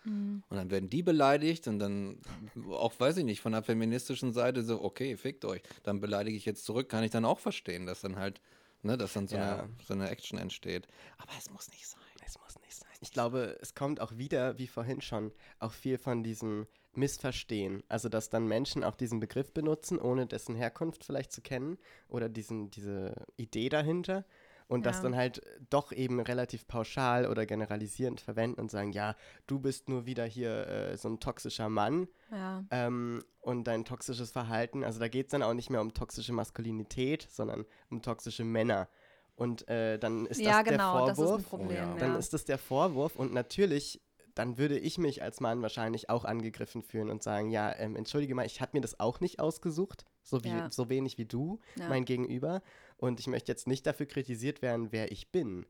Und 0.50 0.58
dann 0.58 0.70
werden 0.70 0.92
die 0.92 1.02
beleidigt 1.02 1.68
und 1.68 1.80
dann 1.80 2.20
auch, 2.70 2.94
weiß 3.00 3.18
ich 3.18 3.26
nicht, 3.26 3.42
von 3.42 3.54
der 3.54 3.64
feministischen 3.64 4.32
Seite 4.32 4.64
so, 4.64 4.84
okay, 4.84 5.18
fickt 5.18 5.44
euch. 5.44 5.64
Dann 5.82 6.00
beleidige 6.02 6.38
ich 6.38 6.46
jetzt 6.46 6.66
zurück, 6.66 6.88
kann 6.88 7.04
ich 7.04 7.10
dann 7.10 7.26
auch 7.26 7.40
verstehen, 7.40 7.88
dass 7.88 8.02
dann 8.02 8.16
halt, 8.16 8.42
ne, 8.86 8.98
dass 8.98 9.14
dann 9.14 9.28
so, 9.28 9.36
Ja. 9.36 9.60
eine, 9.64 9.70
so 9.84 9.94
eine 9.94 10.10
Action 10.10 10.38
entsteht. 10.40 10.88
Aber 11.18 11.32
es 11.38 11.50
muss 11.50 11.70
nicht 11.70 11.88
sein. 11.88 12.02
Es 12.26 12.40
muss 12.40 12.60
nicht 12.62 12.76
sein. 12.76 12.90
Ich 13.02 13.12
glaube, 13.12 13.58
es 13.62 13.76
kommt 13.76 14.00
auch 14.00 14.18
wieder, 14.18 14.58
wie 14.58 14.68
vorhin 14.68 15.02
schon, 15.02 15.32
auch 15.60 15.74
viel 15.74 15.98
von 15.98 16.24
diesem 16.24 16.68
Missverstehen. 16.94 17.84
Also, 17.90 18.10
dass 18.10 18.30
dann 18.30 18.48
Menschen 18.48 18.84
auch 18.84 18.96
diesen 18.96 19.20
Begriff 19.20 19.52
benutzen, 19.54 20.00
ohne 20.00 20.26
dessen 20.28 20.56
Herkunft 20.56 21.04
vielleicht 21.04 21.32
zu 21.32 21.42
kennen 21.42 21.78
oder 22.08 22.30
diesen, 22.30 22.72
diese 22.72 23.14
Idee 23.36 23.70
dahinter. 23.70 24.26
Und 24.68 24.86
das 24.86 24.98
Ja. 24.98 25.04
dann 25.04 25.16
halt 25.16 25.42
doch 25.70 25.92
eben 25.92 26.20
relativ 26.20 26.68
pauschal 26.68 27.28
oder 27.28 27.46
generalisierend 27.46 28.20
verwenden 28.20 28.60
und 28.60 28.72
sagen, 28.72 28.92
ja, 28.94 29.16
du 29.46 29.60
bist 29.60 29.90
nur 29.90 30.06
wieder 30.08 30.26
hier 30.26 30.68
äh, 30.68 30.98
so 30.98 31.08
ein 31.10 31.20
toxischer 31.20 31.70
Mann 31.70 32.08
Ja. 32.32 32.64
ähm, 32.72 33.24
und 33.42 33.66
dein 33.66 33.86
toxisches 33.86 34.32
Verhalten. 34.32 34.84
Also 34.84 35.00
da 35.00 35.08
geht 35.08 35.28
es 35.28 35.32
dann 35.32 35.44
auch 35.44 35.54
nicht 35.54 35.70
mehr 35.70 35.82
um 35.82 35.94
toxische 35.94 36.34
Maskulinität, 36.34 37.28
sondern 37.30 37.66
um 37.92 38.02
toxische 38.02 38.44
Männer. 38.44 38.88
Und 39.36 39.68
äh, 39.68 40.00
dann 40.00 40.26
ist 40.26 40.40
ja, 40.40 40.64
das 40.64 40.72
genau, 40.72 40.98
der 41.06 41.08
das 41.08 41.20
ist 41.20 41.24
ein 41.24 41.28
Vorwurf. 41.28 41.50
Problem. 41.50 41.94
Oh 41.94 42.00
dann 42.00 42.14
ja. 42.14 42.18
ist 42.18 42.34
das 42.34 42.46
der 42.46 42.58
Vorwurf 42.58 43.18
und 43.18 43.34
natürlich, 43.34 44.02
dann 44.36 44.58
würde 44.58 44.78
ich 44.78 44.98
mich 44.98 45.24
als 45.24 45.40
Mann 45.40 45.62
wahrscheinlich 45.62 46.10
auch 46.10 46.26
angegriffen 46.26 46.84
fühlen 46.84 47.10
und 47.10 47.24
sagen, 47.24 47.50
ja, 47.50 47.74
ähm, 47.78 47.96
entschuldige 47.96 48.36
mal, 48.36 48.46
ich 48.46 48.62
habe 48.62 48.72
mir 48.74 48.82
das 48.82 49.00
auch 49.00 49.20
nicht 49.22 49.40
ausgesucht, 49.40 50.06
so, 50.24 50.44
wie, 50.44 50.50
Ja. 50.50 50.70
so 50.72 50.90
wenig 50.90 51.18
wie 51.18 51.26
du, 51.26 51.60
Ja. 51.76 51.90
mein 51.90 52.06
Gegenüber. 52.06 52.62
Und 52.98 53.20
ich 53.20 53.28
möchte 53.28 53.52
jetzt 53.52 53.66
nicht 53.68 53.86
dafür 53.88 54.06
kritisiert 54.06 54.62
werden, 54.62 54.92
wer 54.92 55.12
ich 55.12 55.32
bin. 55.32 55.66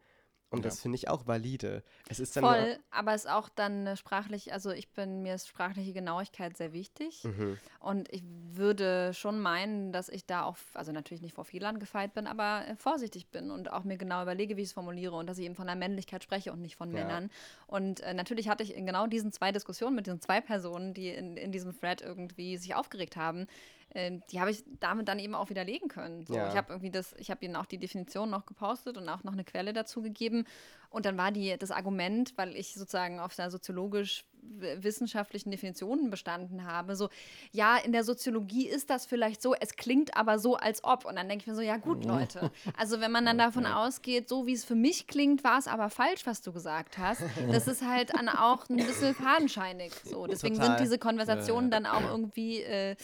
Und 0.56 0.64
Ja. 0.64 0.70
das 0.70 0.82
finde 0.82 0.96
ich 0.96 1.08
auch 1.10 1.28
valide. 1.28 1.84
Es 2.10 2.20
ist 2.20 2.36
dann 2.36 2.44
Voll, 2.44 2.78
aber 2.92 3.14
es 3.14 3.26
ist 3.26 3.32
auch 3.32 3.50
dann 3.50 3.96
sprachlich, 3.98 4.54
also 4.54 4.72
ich 4.72 4.90
bin, 4.90 5.22
mir 5.22 5.36
ist 5.36 5.48
sprachliche 5.48 5.94
Genauigkeit 5.94 6.58
sehr 6.58 6.74
wichtig. 6.74 7.24
Mhm. 7.24 7.58
Und 7.80 8.12
ich 8.12 8.24
würde 8.52 9.14
schon 9.14 9.40
meinen, 9.40 9.92
dass 9.92 10.10
ich 10.10 10.26
da 10.26 10.44
auch, 10.44 10.58
also 10.74 10.92
natürlich 10.92 11.22
nicht 11.22 11.36
vor 11.36 11.46
Fehlern 11.46 11.80
gefeit 11.80 12.14
bin, 12.14 12.26
aber 12.28 12.66
äh, 12.68 12.76
vorsichtig 12.76 13.28
bin 13.28 13.52
und 13.52 13.72
auch 13.72 13.84
mir 13.84 13.98
genau 13.98 14.22
überlege, 14.22 14.58
wie 14.58 14.62
ich 14.62 14.70
es 14.70 14.74
formuliere 14.74 15.16
und 15.16 15.28
dass 15.28 15.38
ich 15.38 15.46
eben 15.46 15.56
von 15.56 15.68
der 15.68 15.76
Männlichkeit 15.76 16.24
spreche 16.24 16.52
und 16.52 16.62
nicht 16.62 16.76
von 16.76 16.90
Ja. 16.92 17.04
Männern. 17.04 17.30
Und 17.68 18.00
äh, 18.02 18.14
natürlich 18.14 18.50
hatte 18.50 18.64
ich 18.64 18.74
in 18.76 18.86
genau 18.86 19.08
diesen 19.08 19.32
zwei 19.32 19.52
Diskussionen 19.52 19.96
mit 19.96 20.08
diesen 20.08 20.22
zwei 20.22 20.42
Personen, 20.42 20.94
die 20.94 21.10
in, 21.10 21.38
in 21.38 21.52
diesem 21.52 21.78
Thread 21.80 22.02
irgendwie 22.02 22.58
sich 22.58 22.76
aufgeregt 22.76 23.16
haben, 23.18 23.48
äh, 23.96 24.20
die 24.32 24.40
habe 24.40 24.52
ich 24.52 24.64
damit 24.80 25.08
dann 25.08 25.20
eben 25.20 25.36
auch 25.36 25.50
widerlegen 25.50 25.88
können. 25.88 26.26
So, 26.26 26.36
Ja. 26.36 26.50
Ich 26.50 26.56
habe 26.56 26.74
irgendwie 26.74 26.92
das, 26.92 27.14
ich 27.18 27.32
habe 27.32 27.44
ihnen 27.46 27.56
auch 27.56 27.66
die 27.66 27.78
Definition 27.78 28.30
noch 28.30 28.46
gepostet 28.46 28.98
und 28.98 29.08
auch 29.08 29.24
noch 29.24 29.34
eine 29.34 29.46
Quelle 29.46 29.74
dazu 29.74 30.02
gegeben. 30.02 30.46
Und 30.90 31.06
dann 31.06 31.18
war 31.18 31.32
die, 31.32 31.58
das 31.58 31.72
Argument, 31.72 32.34
weil 32.38 32.56
ich 32.56 32.74
sozusagen 32.74 33.20
auf 33.20 33.38
einer 33.40 33.52
soziologisch 33.52 34.26
wissenschaftlichen 34.48 35.52
Definition 35.52 36.10
bestanden 36.10 36.66
habe, 36.66 36.96
so, 36.96 37.10
ja, 37.52 37.78
in 37.78 37.92
der 37.92 38.04
Soziologie 38.04 38.68
ist 38.68 38.90
das 38.90 39.06
vielleicht 39.06 39.42
so, 39.42 39.56
es 39.56 39.76
klingt 39.76 40.16
aber 40.16 40.40
so, 40.40 40.56
als 40.56 40.84
ob. 40.84 41.06
Und 41.06 41.16
dann 41.16 41.28
denke 41.28 41.44
ich 41.44 41.48
mir 41.48 41.56
so, 41.56 41.62
ja 41.62 41.78
gut, 41.78 42.06
Leute. 42.06 42.52
Also 42.78 43.00
wenn 43.00 43.12
man 43.12 43.26
dann 43.26 43.38
davon 43.38 43.66
ausgeht, 43.66 44.30
so 44.30 44.46
wie 44.46 44.54
es 44.54 44.66
für 44.66 44.76
mich 44.76 45.08
klingt, 45.08 45.44
war 45.44 45.58
es 45.58 45.68
aber 45.68 45.90
falsch, 45.90 46.26
was 46.26 46.42
du 46.42 46.52
gesagt 46.52 46.98
hast. 46.98 47.22
Das 47.52 47.68
ist 47.68 47.82
halt 47.82 48.14
dann 48.14 48.30
auch 48.30 48.70
ein 48.70 48.78
bisschen 48.78 49.16
fadenscheinig. 49.16 49.94
So. 50.04 50.28
Deswegen 50.28 50.56
Total. 50.56 50.72
sind 50.72 50.80
diese 50.82 51.00
Konversationen 51.00 51.72
dann 51.72 51.86
auch 51.86 52.02
irgendwie 52.02 52.62
äh, 52.62 52.96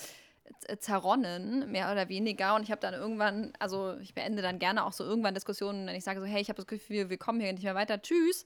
zerronnen, 0.79 1.71
mehr 1.71 1.91
oder 1.91 2.09
weniger. 2.09 2.55
Und 2.55 2.63
ich 2.63 2.71
habe 2.71 2.81
dann 2.81 2.93
irgendwann, 2.93 3.53
also 3.59 3.97
ich 3.99 4.13
beende 4.13 4.41
dann 4.41 4.59
gerne 4.59 4.85
auch 4.85 4.93
so 4.93 5.03
irgendwann 5.03 5.33
Diskussionen, 5.33 5.87
wenn 5.87 5.95
ich 5.95 6.03
sage 6.03 6.19
so, 6.19 6.25
hey, 6.25 6.41
ich 6.41 6.49
habe 6.49 6.57
das 6.57 6.67
Gefühl, 6.67 7.09
wir 7.09 7.17
kommen 7.17 7.39
hier 7.39 7.51
nicht 7.53 7.63
mehr 7.63 7.75
weiter, 7.75 8.01
tschüss. 8.01 8.45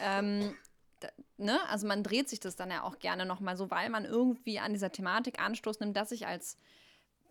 Ähm, 0.00 0.54
da, 1.00 1.08
ne? 1.36 1.58
Also 1.68 1.86
man 1.86 2.02
dreht 2.02 2.28
sich 2.28 2.40
das 2.40 2.56
dann 2.56 2.70
ja 2.70 2.82
auch 2.82 2.98
gerne 2.98 3.24
nochmal 3.24 3.56
so, 3.56 3.70
weil 3.70 3.88
man 3.90 4.04
irgendwie 4.04 4.58
an 4.58 4.72
dieser 4.72 4.92
Thematik 4.92 5.40
Anstoß 5.40 5.80
nimmt, 5.80 5.96
dass 5.96 6.12
ich 6.12 6.26
als 6.26 6.56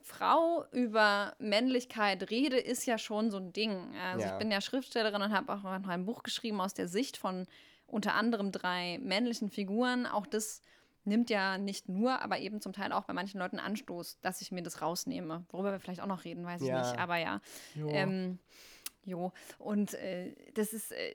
Frau 0.02 0.66
über 0.72 1.36
Männlichkeit 1.38 2.30
rede, 2.30 2.58
ist 2.58 2.86
ja 2.86 2.98
schon 2.98 3.30
so 3.30 3.38
ein 3.38 3.52
Ding. 3.52 3.94
Also 4.02 4.26
Ja. 4.26 4.32
ich 4.34 4.40
bin 4.40 4.52
ja 4.52 4.62
Schriftstellerin 4.62 5.22
und 5.22 5.34
habe 5.34 5.54
auch 5.54 5.64
noch 5.64 5.88
ein 5.90 6.06
Buch 6.06 6.24
geschrieben 6.24 6.62
aus 6.62 6.74
der 6.74 6.88
Sicht 6.88 7.18
von 7.18 7.46
unter 7.88 8.14
anderem 8.16 8.52
drei 8.52 9.00
männlichen 9.02 9.50
Figuren. 9.50 10.06
Auch 10.06 10.26
das 10.26 10.62
nimmt 11.08 11.30
ja 11.30 11.58
nicht 11.58 11.90
nur, 11.90 12.22
aber 12.22 12.40
eben 12.40 12.62
zum 12.62 12.74
Teil 12.74 12.92
auch 12.92 13.06
bei 13.06 13.14
manchen 13.14 13.40
Leuten 13.40 13.60
Anstoß, 13.60 14.20
dass 14.22 14.42
ich 14.42 14.52
mir 14.52 14.62
das 14.62 14.82
rausnehme. 14.82 15.46
Worüber 15.50 15.72
wir 15.72 15.80
vielleicht 15.80 16.02
auch 16.02 16.08
noch 16.08 16.26
reden, 16.26 16.46
weiß 16.46 16.62
ich 16.62 16.68
Ja. 16.68 16.82
nicht. 16.82 17.00
Aber 17.00 17.18
ja. 17.18 17.42
Ähm, 17.76 18.40
jo. 19.06 19.32
Und 19.58 19.94
äh, 19.96 20.36
das 20.54 20.74
ist. 20.74 20.92
Äh, 20.92 21.14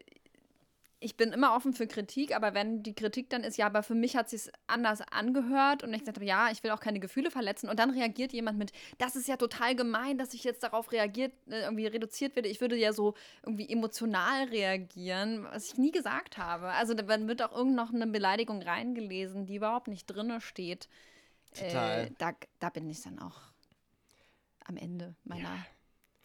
ich 1.02 1.16
bin 1.16 1.32
immer 1.32 1.54
offen 1.54 1.72
für 1.72 1.86
Kritik, 1.86 2.34
aber 2.34 2.54
wenn 2.54 2.82
die 2.82 2.94
Kritik 2.94 3.28
dann 3.30 3.44
ist, 3.44 3.56
ja, 3.56 3.66
aber 3.66 3.82
für 3.82 3.94
mich 3.94 4.16
hat 4.16 4.32
es 4.32 4.50
anders 4.66 5.00
angehört 5.10 5.82
und 5.82 5.92
ich 5.92 6.00
gesagt 6.00 6.18
habe, 6.18 6.26
ja, 6.26 6.50
ich 6.50 6.62
will 6.62 6.70
auch 6.70 6.80
keine 6.80 7.00
Gefühle 7.00 7.30
verletzen 7.30 7.68
und 7.68 7.78
dann 7.78 7.90
reagiert 7.90 8.32
jemand 8.32 8.58
mit, 8.58 8.72
das 8.98 9.16
ist 9.16 9.28
ja 9.28 9.36
total 9.36 9.74
gemein, 9.74 10.18
dass 10.18 10.34
ich 10.34 10.44
jetzt 10.44 10.62
darauf 10.62 10.92
reagiert, 10.92 11.32
äh, 11.48 11.62
irgendwie 11.62 11.86
reduziert 11.86 12.36
werde. 12.36 12.48
Ich 12.48 12.60
würde 12.60 12.76
ja 12.76 12.92
so 12.92 13.14
irgendwie 13.42 13.68
emotional 13.68 14.44
reagieren, 14.44 15.44
was 15.44 15.72
ich 15.72 15.78
nie 15.78 15.90
gesagt 15.90 16.38
habe. 16.38 16.68
Also 16.68 16.94
da 16.94 17.02
dann 17.02 17.28
wird 17.28 17.42
auch 17.42 17.52
irgend 17.52 17.74
noch 17.74 17.92
eine 17.92 18.06
Beleidigung 18.06 18.62
reingelesen, 18.62 19.46
die 19.46 19.56
überhaupt 19.56 19.88
nicht 19.88 20.06
drinne 20.06 20.40
steht. 20.40 20.88
Total. 21.54 22.06
Äh, 22.06 22.10
da, 22.18 22.32
da 22.58 22.70
bin 22.70 22.88
ich 22.88 23.02
dann 23.02 23.18
auch 23.18 23.40
am 24.64 24.76
Ende 24.76 25.14
meiner 25.24 25.66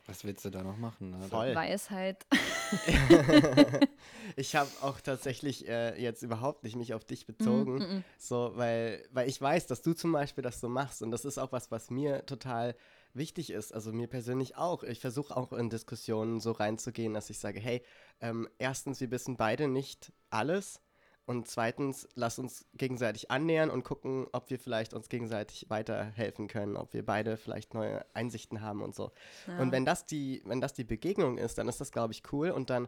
Was 0.07 0.23
willst 0.23 0.45
du 0.45 0.49
da 0.49 0.63
noch 0.63 0.77
machen? 0.77 1.11
Ne? 1.11 1.27
Voll. 1.27 1.53
Weisheit. 1.53 2.25
Ich 4.35 4.55
habe 4.55 4.69
auch 4.81 4.99
tatsächlich 5.01 5.67
äh, 5.67 5.99
jetzt 5.99 6.21
überhaupt 6.21 6.63
nicht 6.63 6.75
mich 6.75 6.93
auf 6.93 7.03
dich 7.05 7.25
bezogen, 7.25 8.03
so, 8.19 8.51
weil, 8.55 9.03
weil 9.11 9.27
ich 9.27 9.41
weiß, 9.41 9.67
dass 9.67 9.81
du 9.81 9.93
zum 9.93 10.11
Beispiel 10.11 10.43
das 10.43 10.59
so 10.59 10.69
machst 10.69 11.01
und 11.01 11.11
das 11.11 11.25
ist 11.25 11.37
auch 11.37 11.51
was, 11.51 11.71
was 11.71 11.89
mir 11.89 12.25
total 12.25 12.75
wichtig 13.13 13.49
ist, 13.49 13.73
also 13.73 13.91
mir 13.91 14.07
persönlich 14.07 14.55
auch. 14.57 14.83
Ich 14.83 14.99
versuche 14.99 15.35
auch 15.35 15.53
in 15.53 15.69
Diskussionen 15.69 16.39
so 16.39 16.51
reinzugehen, 16.51 17.13
dass 17.13 17.29
ich 17.29 17.39
sage, 17.39 17.59
hey, 17.59 17.81
ähm, 18.21 18.47
erstens, 18.59 19.01
wir 19.01 19.09
wissen 19.09 19.37
beide 19.37 19.67
nicht 19.67 20.11
alles 20.29 20.81
und 21.27 21.47
zweitens, 21.49 22.07
lass 22.15 22.39
uns 22.39 22.65
gegenseitig 22.73 23.29
annähern 23.29 23.69
und 23.69 23.83
gucken, 23.83 24.27
ob 24.31 24.49
wir 24.49 24.57
vielleicht 24.57 24.93
uns 24.93 25.09
gegenseitig 25.09 25.69
weiterhelfen 25.69 26.47
können, 26.47 26.77
ob 26.77 26.93
wir 26.93 27.05
beide 27.05 27.35
vielleicht 27.35 27.73
neue 27.73 28.05
Einsichten 28.15 28.61
haben 28.61 28.81
und 28.81 28.95
so. 28.95 29.11
Und 29.59 29.73
wenn 29.73 29.83
das 29.83 30.05
die, 30.05 30.41
wenn 30.45 30.61
das 30.61 30.73
die 30.73 30.85
Begegnung 30.85 31.37
ist, 31.37 31.57
dann 31.57 31.67
ist 31.67 31.81
das, 31.81 31.91
glaube 31.91 32.13
ich, 32.13 32.23
cool 32.31 32.49
und 32.49 32.69
dann 32.69 32.87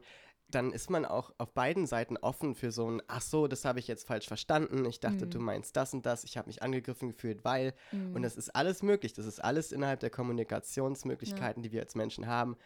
dann 0.51 0.71
ist 0.71 0.89
man 0.89 1.05
auch 1.05 1.31
auf 1.37 1.53
beiden 1.53 1.85
Seiten 1.85 2.17
offen 2.17 2.55
für 2.55 2.71
so 2.71 2.89
ein, 2.89 3.03
ach 3.07 3.21
so, 3.21 3.47
das 3.47 3.65
habe 3.65 3.77
ich 3.77 3.87
jetzt 3.87 4.07
falsch 4.07 4.27
verstanden. 4.27 4.83
Ich 4.85 4.99
dachte, 4.99 5.27
du 5.27 5.39
meinst 5.39 5.75
das 5.75 5.93
und 5.93 6.07
das. 6.07 6.23
Ich 6.23 6.37
habe 6.37 6.47
mich 6.47 6.63
angegriffen 6.63 7.09
gefühlt, 7.09 7.45
weil. 7.45 7.75
Und 8.15 8.23
das 8.23 8.35
ist 8.35 8.55
alles 8.55 8.81
möglich. 8.81 9.13
Das 9.13 9.27
ist 9.27 9.43
alles 9.43 9.71
innerhalb 9.71 9.99
der 9.99 10.09
Kommunikationsmöglichkeiten, 10.09 11.61
die 11.61 11.71
wir 11.71 11.81
als 11.81 11.93
Menschen 11.93 12.25
haben, 12.25 12.57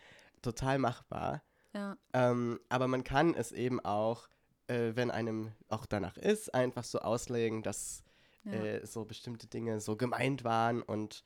total 0.42 0.80
machbar. 0.80 1.44
Ja. 1.74 1.98
Ähm, 2.14 2.62
aber 2.70 2.88
man 2.88 3.04
kann 3.04 3.34
es 3.34 3.52
eben 3.52 3.82
auch, 3.82 4.30
äh, 4.68 4.92
wenn 4.96 5.12
einem 5.12 5.52
auch 5.70 5.86
danach 5.86 6.18
ist, 6.18 6.54
einfach 6.54 6.84
so 6.84 7.00
auslegen, 7.00 7.64
dass 7.64 8.04
Ja. 8.46 8.52
äh, 8.54 8.86
so 8.86 9.06
bestimmte 9.06 9.48
Dinge 9.48 9.80
so 9.80 9.96
gemeint 9.96 10.44
waren 10.44 10.82
und 10.82 11.24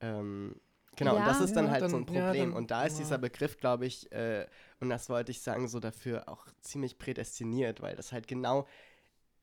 ähm, 0.00 0.60
genau, 0.96 1.16
und 1.16 1.24
das 1.26 1.38
Ja. 1.38 1.44
ist 1.44 1.54
dann 1.56 1.66
Ja, 1.66 1.70
halt 1.72 1.82
dann- 1.82 1.90
so 1.90 1.96
ein 1.96 2.06
ja, 2.12 2.26
Problem. 2.26 2.50
dann- 2.50 2.52
und 2.56 2.70
da 2.70 2.84
ist 2.84 2.94
ja. 2.98 3.04
dieser 3.04 3.18
Begriff, 3.18 3.56
glaube 3.58 3.86
ich, 3.86 4.10
äh, 4.12 4.46
und 4.80 4.88
das 4.90 5.08
wollte 5.08 5.30
ich 5.32 5.40
sagen, 5.40 5.66
so 5.68 5.80
dafür 5.80 6.28
auch 6.28 6.46
ziemlich 6.60 6.98
prädestiniert, 6.98 7.80
weil 7.80 7.96
das 7.96 8.12
halt 8.12 8.28
genau 8.28 8.66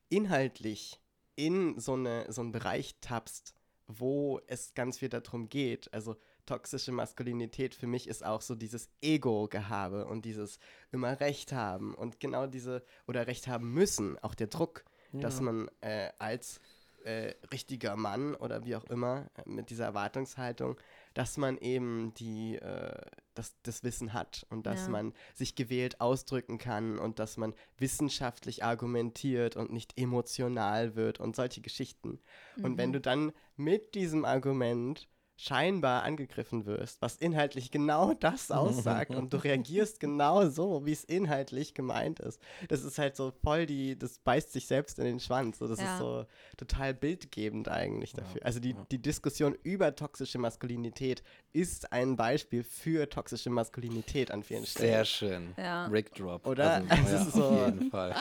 inhaltlich 0.08 1.00
in 1.34 1.78
so, 1.78 1.94
eine, 1.94 2.30
so 2.32 2.40
einen 2.40 2.52
Bereich 2.52 2.96
tappst, 3.00 3.54
wo 3.88 4.40
es 4.46 4.74
ganz 4.74 4.98
viel 4.98 5.08
darum 5.08 5.48
geht. 5.48 5.92
Also 5.92 6.16
toxische 6.46 6.92
Maskulinität 6.92 7.74
für 7.74 7.86
mich 7.86 8.06
ist 8.08 8.24
auch 8.24 8.40
so 8.40 8.54
dieses 8.54 8.88
Ego-Gehabe 9.02 10.06
und 10.06 10.24
dieses 10.24 10.58
immer 10.92 11.20
Recht 11.20 11.52
haben 11.52 11.94
und 11.94 12.20
genau 12.20 12.46
diese, 12.46 12.82
oder 13.06 13.26
Recht 13.26 13.48
haben 13.48 13.72
müssen, 13.72 14.18
auch 14.22 14.34
der 14.34 14.46
Druck, 14.46 14.84
dass 15.12 15.36
Ja. 15.36 15.42
man 15.42 15.68
äh, 15.80 16.10
als 16.18 16.60
äh, 17.04 17.34
richtiger 17.52 17.94
Mann 17.96 18.34
oder 18.34 18.64
wie 18.64 18.74
auch 18.74 18.84
immer 18.84 19.30
äh, 19.36 19.48
mit 19.48 19.70
dieser 19.70 19.84
Erwartungshaltung, 19.84 20.76
dass 21.14 21.36
man 21.36 21.56
eben 21.58 22.12
die, 22.14 22.56
äh, 22.56 23.00
das, 23.34 23.54
das 23.62 23.84
Wissen 23.84 24.12
hat 24.12 24.44
und 24.50 24.66
dass 24.66 24.86
Ja. 24.86 24.92
man 24.92 25.12
sich 25.34 25.54
gewählt 25.54 26.00
ausdrücken 26.00 26.58
kann 26.58 26.98
und 26.98 27.20
dass 27.20 27.36
man 27.36 27.54
wissenschaftlich 27.78 28.64
argumentiert 28.64 29.54
und 29.56 29.72
nicht 29.72 29.96
emotional 29.96 30.96
wird 30.96 31.20
und 31.20 31.36
solche 31.36 31.60
Geschichten. 31.60 32.18
Und 32.62 32.76
wenn 32.76 32.92
du 32.92 33.00
dann 33.00 33.32
mit 33.54 33.94
diesem 33.94 34.24
Argument 34.24 35.08
scheinbar 35.38 36.02
angegriffen 36.02 36.64
wirst, 36.64 37.02
was 37.02 37.16
inhaltlich 37.16 37.70
genau 37.70 38.14
das 38.20 38.50
aussagt 38.50 39.14
und 39.14 39.32
du 39.32 39.36
reagierst 39.44 40.00
genau 40.00 40.48
so, 40.48 40.86
wie 40.86 40.92
es 40.92 41.04
inhaltlich 41.04 41.74
gemeint 41.74 42.20
ist. 42.20 42.40
Das 42.68 42.82
ist 42.84 42.98
halt 42.98 43.16
so 43.16 43.32
voll 43.42 43.66
die, 43.66 43.98
das 43.98 44.18
beißt 44.18 44.52
sich 44.52 44.66
selbst 44.66 44.98
in 44.98 45.04
den 45.04 45.20
Schwanz. 45.20 45.58
So, 45.58 45.68
das 45.68 45.80
Ja. 45.80 45.92
ist 45.94 45.98
so 46.00 46.24
total 46.56 46.94
bildgebend 46.94 47.68
eigentlich 47.68 48.12
dafür. 48.14 48.44
Also 48.44 48.60
die, 48.60 48.74
die 48.90 49.00
Diskussion 49.02 49.54
über 49.62 49.94
toxische 49.94 50.38
Maskulinität 50.38 51.22
ist 51.52 51.92
ein 51.92 52.16
Beispiel 52.16 52.64
für 52.64 53.08
toxische 53.08 53.50
Maskulinität 53.50 54.30
an 54.30 54.42
vielen 54.42 54.64
Stellen. 54.66 54.88
Sehr 54.90 55.04
schön. 55.04 55.54
Ja. 55.58 55.86
Rick 55.86 56.14
Drop. 56.14 56.46
Oder? 56.46 56.82
Also, 56.88 56.92
Es 57.04 57.10
ja, 57.12 57.20
ist 57.22 57.26
auf 57.28 57.34
so- 57.34 57.64
jeden 57.66 57.90
Fall. 57.90 58.14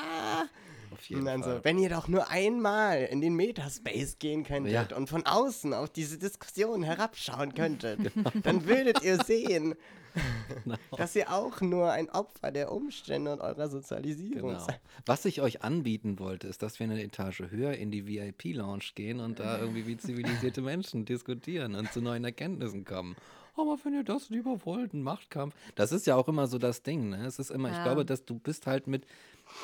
Auf 0.96 1.10
jeden 1.10 1.22
Und 1.22 1.26
dann 1.28 1.44
Fall. 1.44 1.58
so, 1.58 1.64
wenn 1.64 1.78
ihr 1.80 1.90
doch 1.90 2.08
nur 2.08 2.30
einmal 2.30 3.04
in 3.04 3.22
den 3.22 3.36
Metaspace 3.36 4.18
gehen 4.20 4.44
könntet 4.44 4.72
Ja. 4.74 4.88
und 4.96 5.08
von 5.10 5.26
außen 5.26 5.74
auf 5.74 5.90
diese 5.90 6.18
Diskussion 6.18 6.84
herabschauen 6.84 7.54
könntet, 7.54 8.00
Genau. 8.16 8.32
dann 8.44 8.66
würdet 8.66 9.04
ihr 9.04 9.24
sehen, 9.24 9.76
dass 10.98 11.16
ihr 11.16 11.32
auch 11.34 11.60
nur 11.62 11.92
ein 11.92 12.10
Opfer 12.10 12.52
der 12.52 12.72
Umstände 12.72 13.34
und 13.34 13.42
eurer 13.42 13.68
Sozialisierung 13.70 14.52
Genau. 14.52 14.66
seid. 14.66 14.80
Was 15.06 15.26
ich 15.26 15.42
euch 15.42 15.62
anbieten 15.64 16.20
wollte, 16.20 16.48
ist, 16.48 16.62
dass 16.64 16.80
wir 16.80 16.86
eine 16.86 17.02
Etage 17.04 17.44
höher 17.50 17.74
in 17.74 17.92
die 17.92 18.08
VIP-Lounge 18.08 18.84
gehen 18.96 19.20
und 19.20 19.40
da 19.40 19.60
irgendwie 19.60 19.86
wie 19.88 19.98
zivilisierte 19.98 20.62
Menschen 20.62 21.06
diskutieren 21.06 21.76
und 21.76 21.92
zu 21.92 22.02
neuen 22.02 22.24
Erkenntnissen 22.24 22.86
kommen. 22.86 23.16
Aber 23.58 23.78
wenn 23.84 23.94
ihr 23.94 24.04
das 24.04 24.30
lieber 24.30 24.66
wollt, 24.66 24.94
ein 24.94 25.02
Machtkampf. 25.02 25.56
Das 25.76 25.92
ist 25.94 26.06
ja 26.08 26.16
auch 26.16 26.28
immer 26.28 26.48
so 26.48 26.58
das 26.58 26.84
Ding, 26.84 27.10
ne? 27.10 27.26
Es 27.26 27.40
ist 27.40 27.52
immer, 27.52 27.70
ich 27.70 27.78
Ja. 27.78 27.84
glaube, 27.84 28.06
dass 28.06 28.26
du 28.26 28.38
bist 28.38 28.68
halt 28.68 28.88
mit 28.88 29.06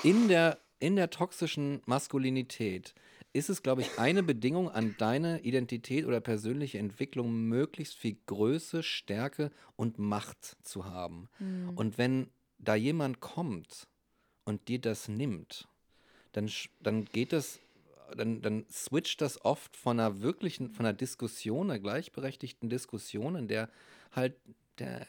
in 0.04 0.28
der, 0.30 0.58
in 0.82 0.96
der 0.96 1.10
toxischen 1.10 1.82
Maskulinität 1.86 2.94
ist 3.34 3.50
es, 3.50 3.64
glaube 3.64 3.82
ich, 3.82 3.98
eine 3.98 4.24
Bedingung 4.24 4.70
an 4.70 4.96
deine 4.98 5.42
Identität 5.42 6.06
oder 6.06 6.20
persönliche 6.20 6.80
Entwicklung, 6.80 7.48
möglichst 7.48 7.96
viel 7.96 8.18
Größe, 8.26 8.84
Stärke 8.84 9.52
und 9.78 10.00
Macht 10.00 10.58
zu 10.64 10.86
haben. 10.86 11.30
Mhm. 11.40 11.70
Und 11.76 11.98
wenn 11.98 12.30
da 12.58 12.76
jemand 12.76 13.22
kommt 13.22 13.88
und 14.44 14.68
dir 14.68 14.80
das 14.80 15.08
nimmt, 15.08 15.70
dann, 16.34 16.50
dann 16.82 17.06
geht 17.06 17.32
das, 17.32 17.60
dann, 18.18 18.42
dann 18.42 18.66
switcht 18.70 19.22
das 19.22 19.46
oft 19.46 19.78
von 19.78 20.00
einer 20.00 20.22
wirklichen, 20.22 20.72
von 20.72 20.86
einer 20.86 20.94
Diskussion, 20.94 21.70
einer 21.70 21.80
gleichberechtigten 21.80 22.70
Diskussion, 22.70 23.36
in 23.36 23.48
der 23.48 23.70
halt 24.12 24.36
der, 24.80 25.06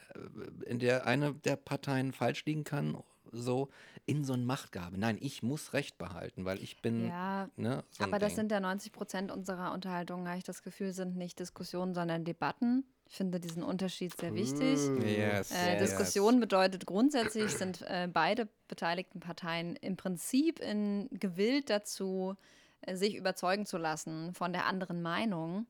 in 0.67 0.79
der 0.79 1.07
eine 1.07 1.35
der 1.35 1.57
Parteien 1.57 2.13
falsch 2.13 2.45
liegen 2.45 2.65
kann, 2.65 3.03
so 3.33 3.69
in 4.07 4.25
so 4.25 4.33
ein 4.35 4.45
Machtgabe. 4.45 4.99
Nein, 4.99 5.19
ich 5.21 5.43
muss 5.43 5.73
Recht 5.73 5.99
behalten, 5.99 6.45
weil 6.45 6.63
ich 6.63 6.81
bin, 6.83 7.09
Ja, 7.09 7.49
ne, 7.57 7.83
so 7.91 8.05
aber 8.05 8.19
das 8.19 8.31
Ding. 8.31 8.37
sind 8.37 8.53
ja 8.53 8.61
90 8.61 8.93
Prozent 8.93 9.31
unserer 9.33 9.73
Unterhaltungen, 9.73 10.29
habe 10.29 10.39
ich 10.39 10.45
das 10.45 10.63
Gefühl, 10.63 10.93
sind 10.93 11.17
nicht 11.17 11.39
Diskussionen, 11.39 11.95
sondern 11.95 12.25
Debatten. 12.25 12.85
Ich 13.09 13.17
finde 13.17 13.41
diesen 13.41 13.63
Unterschied 13.63 14.17
sehr 14.17 14.35
wichtig. 14.35 14.79
Mm. 14.89 15.03
Yes, 15.03 15.51
Äh, 15.51 15.75
yes. 15.75 15.91
Diskussion 15.91 16.41
bedeutet 16.41 16.87
grundsätzlich, 16.87 17.51
sind 17.51 17.83
äh, 17.83 18.09
beide 18.11 18.49
beteiligten 18.69 19.21
Parteien 19.21 19.77
im 19.77 19.97
Prinzip 19.97 20.61
in, 20.61 21.09
gewillt 21.11 21.69
dazu, 21.69 22.37
äh, 22.81 22.97
sich 22.97 23.15
überzeugen 23.17 23.67
zu 23.67 23.77
lassen 23.77 24.33
von 24.33 24.53
der 24.55 24.65
anderen 24.67 25.03
Meinung. 25.03 25.67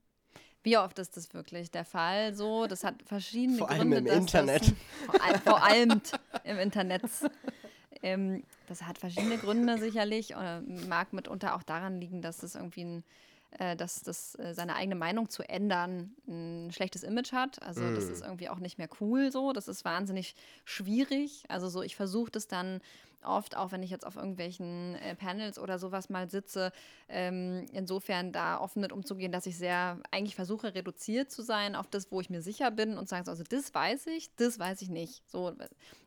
Wie 0.62 0.76
oft 0.78 0.98
ist 0.98 1.16
das 1.16 1.32
wirklich 1.34 1.70
der 1.70 1.84
Fall? 1.84 2.34
So, 2.34 2.66
das 2.66 2.84
hat 2.84 2.94
verschiedene 3.04 3.58
Vor 3.58 3.70
allem 3.70 3.90
Gründe. 3.90 3.98
im 3.98 4.04
dass 4.06 4.16
Internet. 4.16 4.62
Das, 4.62 4.74
vor, 5.06 5.14
all, 5.20 5.38
vor 5.40 5.62
allem 5.64 6.00
im 6.44 6.58
Internet. 6.58 7.02
Ähm, 8.02 8.42
das 8.66 8.82
hat 8.82 8.98
verschiedene 8.98 9.38
Gründe 9.38 9.78
sicherlich. 9.78 10.34
Oder 10.36 10.62
mag 10.62 11.12
mitunter 11.12 11.54
auch 11.56 11.62
daran 11.62 12.00
liegen, 12.00 12.22
dass 12.22 12.42
es 12.42 12.54
irgendwie 12.54 12.84
ein 12.84 13.04
äh, 13.58 13.76
dass 13.76 14.00
das 14.02 14.34
äh, 14.38 14.54
seine 14.54 14.76
eigene 14.76 14.94
Meinung 14.94 15.28
zu 15.28 15.42
ändern 15.46 16.14
ein 16.26 16.70
schlechtes 16.72 17.02
Image 17.02 17.32
hat. 17.32 17.60
Also 17.62 17.90
das 17.90 18.08
Mm. 18.08 18.12
ist 18.12 18.22
irgendwie 18.22 18.48
auch 18.48 18.58
nicht 18.58 18.78
mehr 18.78 18.88
cool 19.00 19.30
so. 19.30 19.52
Das 19.52 19.68
ist 19.68 19.84
wahnsinnig 19.84 20.34
schwierig. 20.64 21.44
Also 21.48 21.68
so, 21.68 21.82
ich 21.82 21.94
versuche 21.94 22.30
das 22.30 22.46
dann 22.48 22.80
oft, 23.24 23.56
auch 23.56 23.72
wenn 23.72 23.82
ich 23.82 23.90
jetzt 23.90 24.06
auf 24.06 24.16
irgendwelchen 24.16 24.94
äh, 24.96 25.14
Panels 25.14 25.58
oder 25.58 25.78
sowas 25.78 26.08
mal 26.08 26.28
sitze, 26.30 26.72
ähm, 27.08 27.66
insofern 27.72 28.32
da 28.32 28.60
offen 28.60 28.80
mit 28.80 28.92
umzugehen, 28.92 29.32
dass 29.32 29.46
ich 29.46 29.56
sehr 29.56 29.98
eigentlich 30.10 30.34
versuche, 30.34 30.74
reduziert 30.74 31.30
zu 31.30 31.42
sein 31.42 31.76
auf 31.76 31.88
das, 31.88 32.10
wo 32.10 32.20
ich 32.20 32.30
mir 32.30 32.42
sicher 32.42 32.70
bin 32.70 32.98
und 32.98 33.08
sage, 33.08 33.24
so, 33.24 33.30
also 33.30 33.44
das 33.44 33.74
weiß 33.74 34.06
ich, 34.08 34.34
das 34.36 34.58
weiß 34.58 34.82
ich 34.82 34.88
nicht. 34.88 35.22
So, 35.30 35.52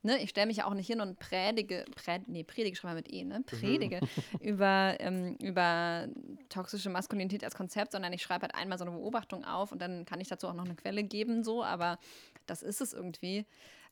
ne, 0.03 0.17
ich 0.21 0.29
stelle 0.29 0.47
mich 0.47 0.57
ja 0.57 0.65
auch 0.65 0.73
nicht 0.73 0.87
hin 0.87 1.01
und 1.01 1.19
predige, 1.19 1.85
pred, 1.95 2.27
nee, 2.27 2.43
predige 2.43 2.75
schreibe 2.75 2.95
mit 2.95 3.11
E, 3.11 3.23
ne? 3.23 3.43
Predige 3.45 3.99
über, 4.39 4.95
ähm, 4.99 5.35
über 5.41 6.07
toxische 6.49 6.89
Maskulinität 6.89 7.43
als 7.43 7.55
Konzept, 7.55 7.91
sondern 7.91 8.13
ich 8.13 8.21
schreibe 8.21 8.43
halt 8.43 8.55
einmal 8.55 8.77
so 8.77 8.85
eine 8.85 8.95
Beobachtung 8.95 9.45
auf 9.45 9.71
und 9.71 9.81
dann 9.81 10.05
kann 10.05 10.21
ich 10.21 10.27
dazu 10.27 10.47
auch 10.47 10.53
noch 10.53 10.65
eine 10.65 10.75
Quelle 10.75 11.03
geben, 11.03 11.43
so, 11.43 11.63
aber 11.63 11.97
das 12.45 12.63
ist 12.63 12.81
es 12.81 12.93
irgendwie. 12.93 13.45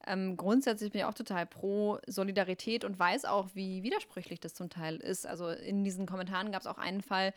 Ähm, 0.06 0.36
grundsätzlich 0.38 0.92
bin 0.92 1.00
ich 1.00 1.06
auch 1.06 1.14
total 1.14 1.46
pro 1.46 1.98
Solidarität 2.08 2.84
und 2.84 3.00
weiß 3.00 3.26
auch, 3.26 3.50
wie 3.54 3.84
widersprüchlich 3.84 4.40
das 4.40 4.54
zum 4.54 4.70
Teil 4.70 4.98
ist. 4.98 5.26
Also 5.26 5.50
in 5.50 5.84
diesen 5.84 6.06
Kommentaren 6.06 6.52
gab 6.52 6.62
es 6.62 6.68
auch 6.68 6.78
einen 6.78 7.02
Fall, 7.02 7.34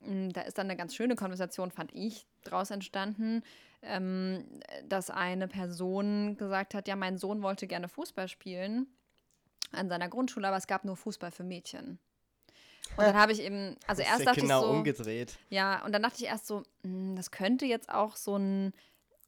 mh, 0.00 0.32
da 0.32 0.42
ist 0.42 0.58
dann 0.58 0.66
eine 0.66 0.76
ganz 0.76 0.94
schöne 0.94 1.16
Konversation, 1.16 1.70
fand 1.70 1.94
ich, 1.94 2.26
draus 2.44 2.70
entstanden, 2.70 3.42
ähm, 3.82 4.44
dass 4.88 5.10
eine 5.10 5.48
Person 5.48 6.36
gesagt 6.36 6.74
hat, 6.74 6.88
ja, 6.88 6.96
mein 6.96 7.18
Sohn 7.18 7.42
wollte 7.42 7.66
gerne 7.66 7.88
Fußball 7.88 8.28
spielen 8.28 8.86
an 9.72 9.88
seiner 9.88 10.08
Grundschule, 10.08 10.48
aber 10.48 10.56
es 10.56 10.66
gab 10.66 10.84
nur 10.84 10.96
Fußball 10.96 11.30
für 11.30 11.44
Mädchen. 11.44 11.98
Und 12.96 13.04
dann 13.04 13.16
habe 13.16 13.32
ich 13.32 13.42
eben, 13.42 13.76
also 13.86 14.02
erst 14.02 14.26
dachte 14.26 14.40
genau 14.40 14.60
ich 14.60 14.66
so, 14.66 14.72
umgedreht. 14.72 15.38
ja, 15.50 15.84
und 15.84 15.92
dann 15.92 16.02
dachte 16.02 16.16
ich 16.22 16.26
erst 16.26 16.46
so, 16.46 16.62
hm, 16.82 17.16
das 17.16 17.30
könnte 17.30 17.66
jetzt 17.66 17.90
auch 17.90 18.16
so 18.16 18.36
ein, 18.36 18.72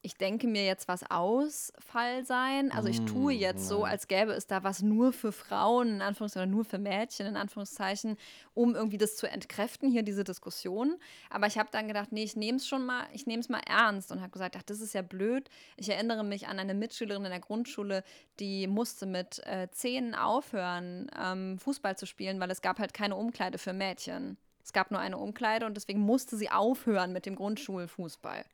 ich 0.03 0.15
denke 0.15 0.47
mir 0.47 0.65
jetzt 0.65 0.89
was 0.89 1.11
Ausfall 1.11 2.25
sein. 2.25 2.73
Also 2.73 2.89
ich 2.89 3.03
tue 3.05 3.35
Mm, 3.35 3.39
jetzt 3.39 3.69
so, 3.69 3.85
als 3.85 4.09
gäbe 4.09 4.33
es 4.33 4.47
da 4.47 4.65
was 4.65 4.81
nur 4.81 5.13
für 5.13 5.31
Frauen, 5.31 5.89
in 5.89 6.03
Anführungszeichen, 6.03 6.49
oder 6.49 6.57
nur 6.57 6.65
für 6.65 6.79
Mädchen, 6.79 7.27
in 7.27 7.37
Anführungszeichen, 7.37 8.17
um 8.55 8.75
irgendwie 8.75 8.97
das 8.97 9.17
zu 9.17 9.27
entkräften, 9.27 9.91
hier 9.91 10.03
diese 10.03 10.25
Diskussion. 10.25 10.97
Aber 11.29 11.47
ich 11.47 11.59
habe 11.59 11.69
dann 11.71 11.87
gedacht, 11.87 12.13
nee, 12.13 12.23
ich 12.23 12.35
nehme 12.35 12.57
es 12.57 12.67
schon 12.67 12.87
mal, 12.87 13.07
ich 13.13 13.27
nehme 13.27 13.41
es 13.41 13.51
mal 13.51 13.61
ernst 13.67 14.11
und 14.11 14.21
habe 14.21 14.31
gesagt, 14.31 14.57
ach, 14.57 14.63
das 14.63 14.81
ist 14.81 14.95
ja 14.95 15.03
blöd. 15.03 15.51
Ich 15.77 15.91
erinnere 15.91 16.25
mich 16.25 16.49
an 16.49 16.59
eine 16.59 16.75
Mitschülerin 16.75 17.25
in 17.25 17.31
der 17.31 17.41
Grundschule, 17.41 18.03
die 18.39 18.67
musste 18.67 19.05
mit 19.05 19.47
äh, 19.47 19.69
zehn 19.71 20.15
aufhören, 20.15 21.11
ähm, 21.19 21.59
Fußball 21.59 21.97
zu 21.99 22.07
spielen, 22.07 22.41
weil 22.41 22.51
es 22.51 22.63
gab 22.63 22.79
halt 22.79 22.95
keine 22.95 23.17
Umkleide 23.17 23.59
für 23.59 23.75
Mädchen. 23.75 24.39
Es 24.65 24.73
gab 24.73 24.91
nur 24.91 25.01
eine 25.01 25.19
Umkleide 25.19 25.67
und 25.67 25.77
deswegen 25.77 26.01
musste 26.01 26.37
sie 26.37 26.51
aufhören 26.51 27.13
mit 27.13 27.27
dem 27.27 27.37
Grundschulfußball. 27.37 28.45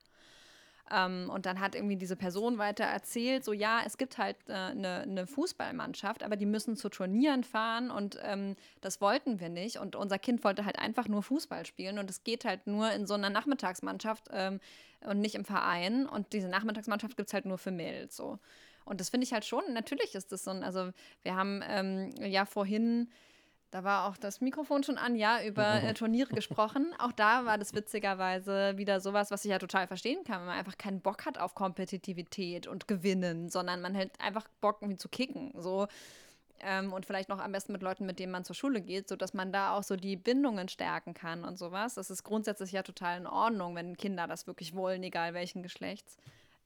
Ähm, 0.91 1.31
und 1.31 1.47
dann 1.47 1.61
hat 1.61 1.75
irgendwie 1.75 1.97
diese 1.97 2.17
Person 2.17 2.59
weiter 2.59 2.85
erzählt, 2.85 3.45
so 3.45 3.53
ja, 3.53 3.81
es 3.85 3.99
gibt 3.99 4.19
halt 4.19 4.37
eine 4.49 5.03
äh, 5.03 5.07
ne 5.07 5.27
Fußballmannschaft, 5.27 6.23
aber 6.23 6.37
die 6.37 6.47
müssen 6.47 6.77
zu 6.77 6.89
Turnieren 6.89 7.43
fahren 7.43 7.91
und 7.91 8.19
ähm, 8.23 8.57
das 8.81 9.01
wollten 9.01 9.41
wir 9.41 9.49
nicht. 9.49 9.79
Und 9.79 9.97
unser 9.97 10.19
Kind 10.19 10.45
wollte 10.45 10.65
halt 10.65 10.79
einfach 10.79 11.09
nur 11.09 11.23
Fußball 11.23 11.67
spielen 11.67 11.99
und 11.99 12.09
es 12.09 12.23
geht 12.23 12.45
halt 12.45 12.67
nur 12.67 12.91
in 12.93 13.07
so 13.07 13.15
einer 13.15 13.31
Nachmittagsmannschaft 13.31 14.29
ähm, 14.33 14.61
und 15.01 15.21
nicht 15.21 15.35
im 15.35 15.45
Verein. 15.45 16.07
Und 16.07 16.33
diese 16.33 16.49
Nachmittagsmannschaft 16.49 17.17
gibt 17.17 17.31
es 17.31 17.35
halt 17.35 17.47
nur 17.47 17.59
für 17.59 17.73
Mädels 17.73 18.17
so. 18.17 18.39
Und 18.85 19.01
das 19.01 19.11
finde 19.11 19.25
ich 19.25 19.33
halt 19.33 19.45
schon, 19.45 19.65
natürlich 19.73 20.15
ist 20.15 20.31
das 20.31 20.45
so 20.45 20.53
ein, 20.53 20.63
also 20.63 20.91
wir 21.23 21.35
haben 21.35 21.61
ähm, 21.69 22.11
ja 22.21 22.45
vorhin 22.45 23.09
da 23.77 23.85
war 23.85 24.09
auch 24.09 24.17
das 24.17 24.41
Mikrofon 24.41 24.83
schon 24.85 24.97
an, 24.97 25.17
ja, 25.17 25.43
über 25.45 25.83
äh, 25.83 25.93
Turniere 25.95 26.35
gesprochen. 26.35 26.95
Auch 26.99 27.13
da 27.13 27.45
war 27.45 27.59
das 27.59 27.75
witzigerweise 27.75 28.73
wieder 28.79 29.01
sowas, 29.01 29.31
was 29.31 29.45
ich 29.45 29.51
ja 29.51 29.59
total 29.59 29.87
verstehen 29.87 30.25
kann, 30.25 30.41
wenn 30.41 30.47
man 30.47 30.59
einfach 30.59 30.79
keinen 30.79 31.03
Bock 31.03 31.27
hat 31.27 31.37
auf 31.37 31.55
Kompetitivität 31.55 32.67
und 32.67 32.89
Gewinnen, 32.89 33.51
sondern 33.51 33.83
man 33.83 33.95
halt 33.95 34.19
einfach 34.19 34.49
Bock 34.63 34.79
irgendwie 34.81 34.97
zu 34.97 35.11
kicken. 35.11 35.53
So. 35.59 35.89
Ähm, 36.61 36.95
und 36.95 37.05
vielleicht 37.05 37.29
noch 37.29 37.39
am 37.39 37.53
besten 37.53 37.73
mit 37.73 37.83
Leuten, 37.83 38.07
mit 38.07 38.19
denen 38.19 38.33
man 38.33 38.47
zur 38.47 38.57
Schule 38.57 38.81
geht, 38.81 39.11
sodass 39.11 39.35
man 39.35 39.53
da 39.53 39.77
auch 39.77 39.83
so 39.83 39.95
die 39.95 40.17
Bindungen 40.17 40.71
stärken 40.71 41.13
kann 41.13 41.45
und 41.45 41.59
sowas. 41.59 41.97
Das 41.97 42.11
ist 42.11 42.25
grundsätzlich 42.25 42.73
ja 42.73 42.83
total 42.83 43.19
in 43.19 43.27
Ordnung, 43.27 43.75
wenn 43.75 43.99
Kinder 43.99 44.27
das 44.27 44.47
wirklich 44.47 44.75
wollen, 44.75 45.03
egal 45.03 45.35
welchen 45.35 45.63
Geschlechts. 45.63 46.17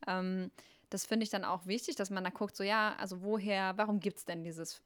Ähm, 0.07 0.53
das 0.91 1.07
finde 1.07 1.25
ich 1.25 1.31
dann 1.31 1.45
auch 1.45 1.67
wichtig, 1.67 1.97
dass 1.97 2.11
man 2.11 2.23
da 2.23 2.31
guckt, 2.31 2.55
so 2.55 2.63
ja, 2.63 2.95
also 2.99 3.23
woher, 3.23 3.77
warum 3.77 3.99
gibt 3.99 4.19
es 4.19 4.25
denn 4.25 4.45
dieses 4.45 4.81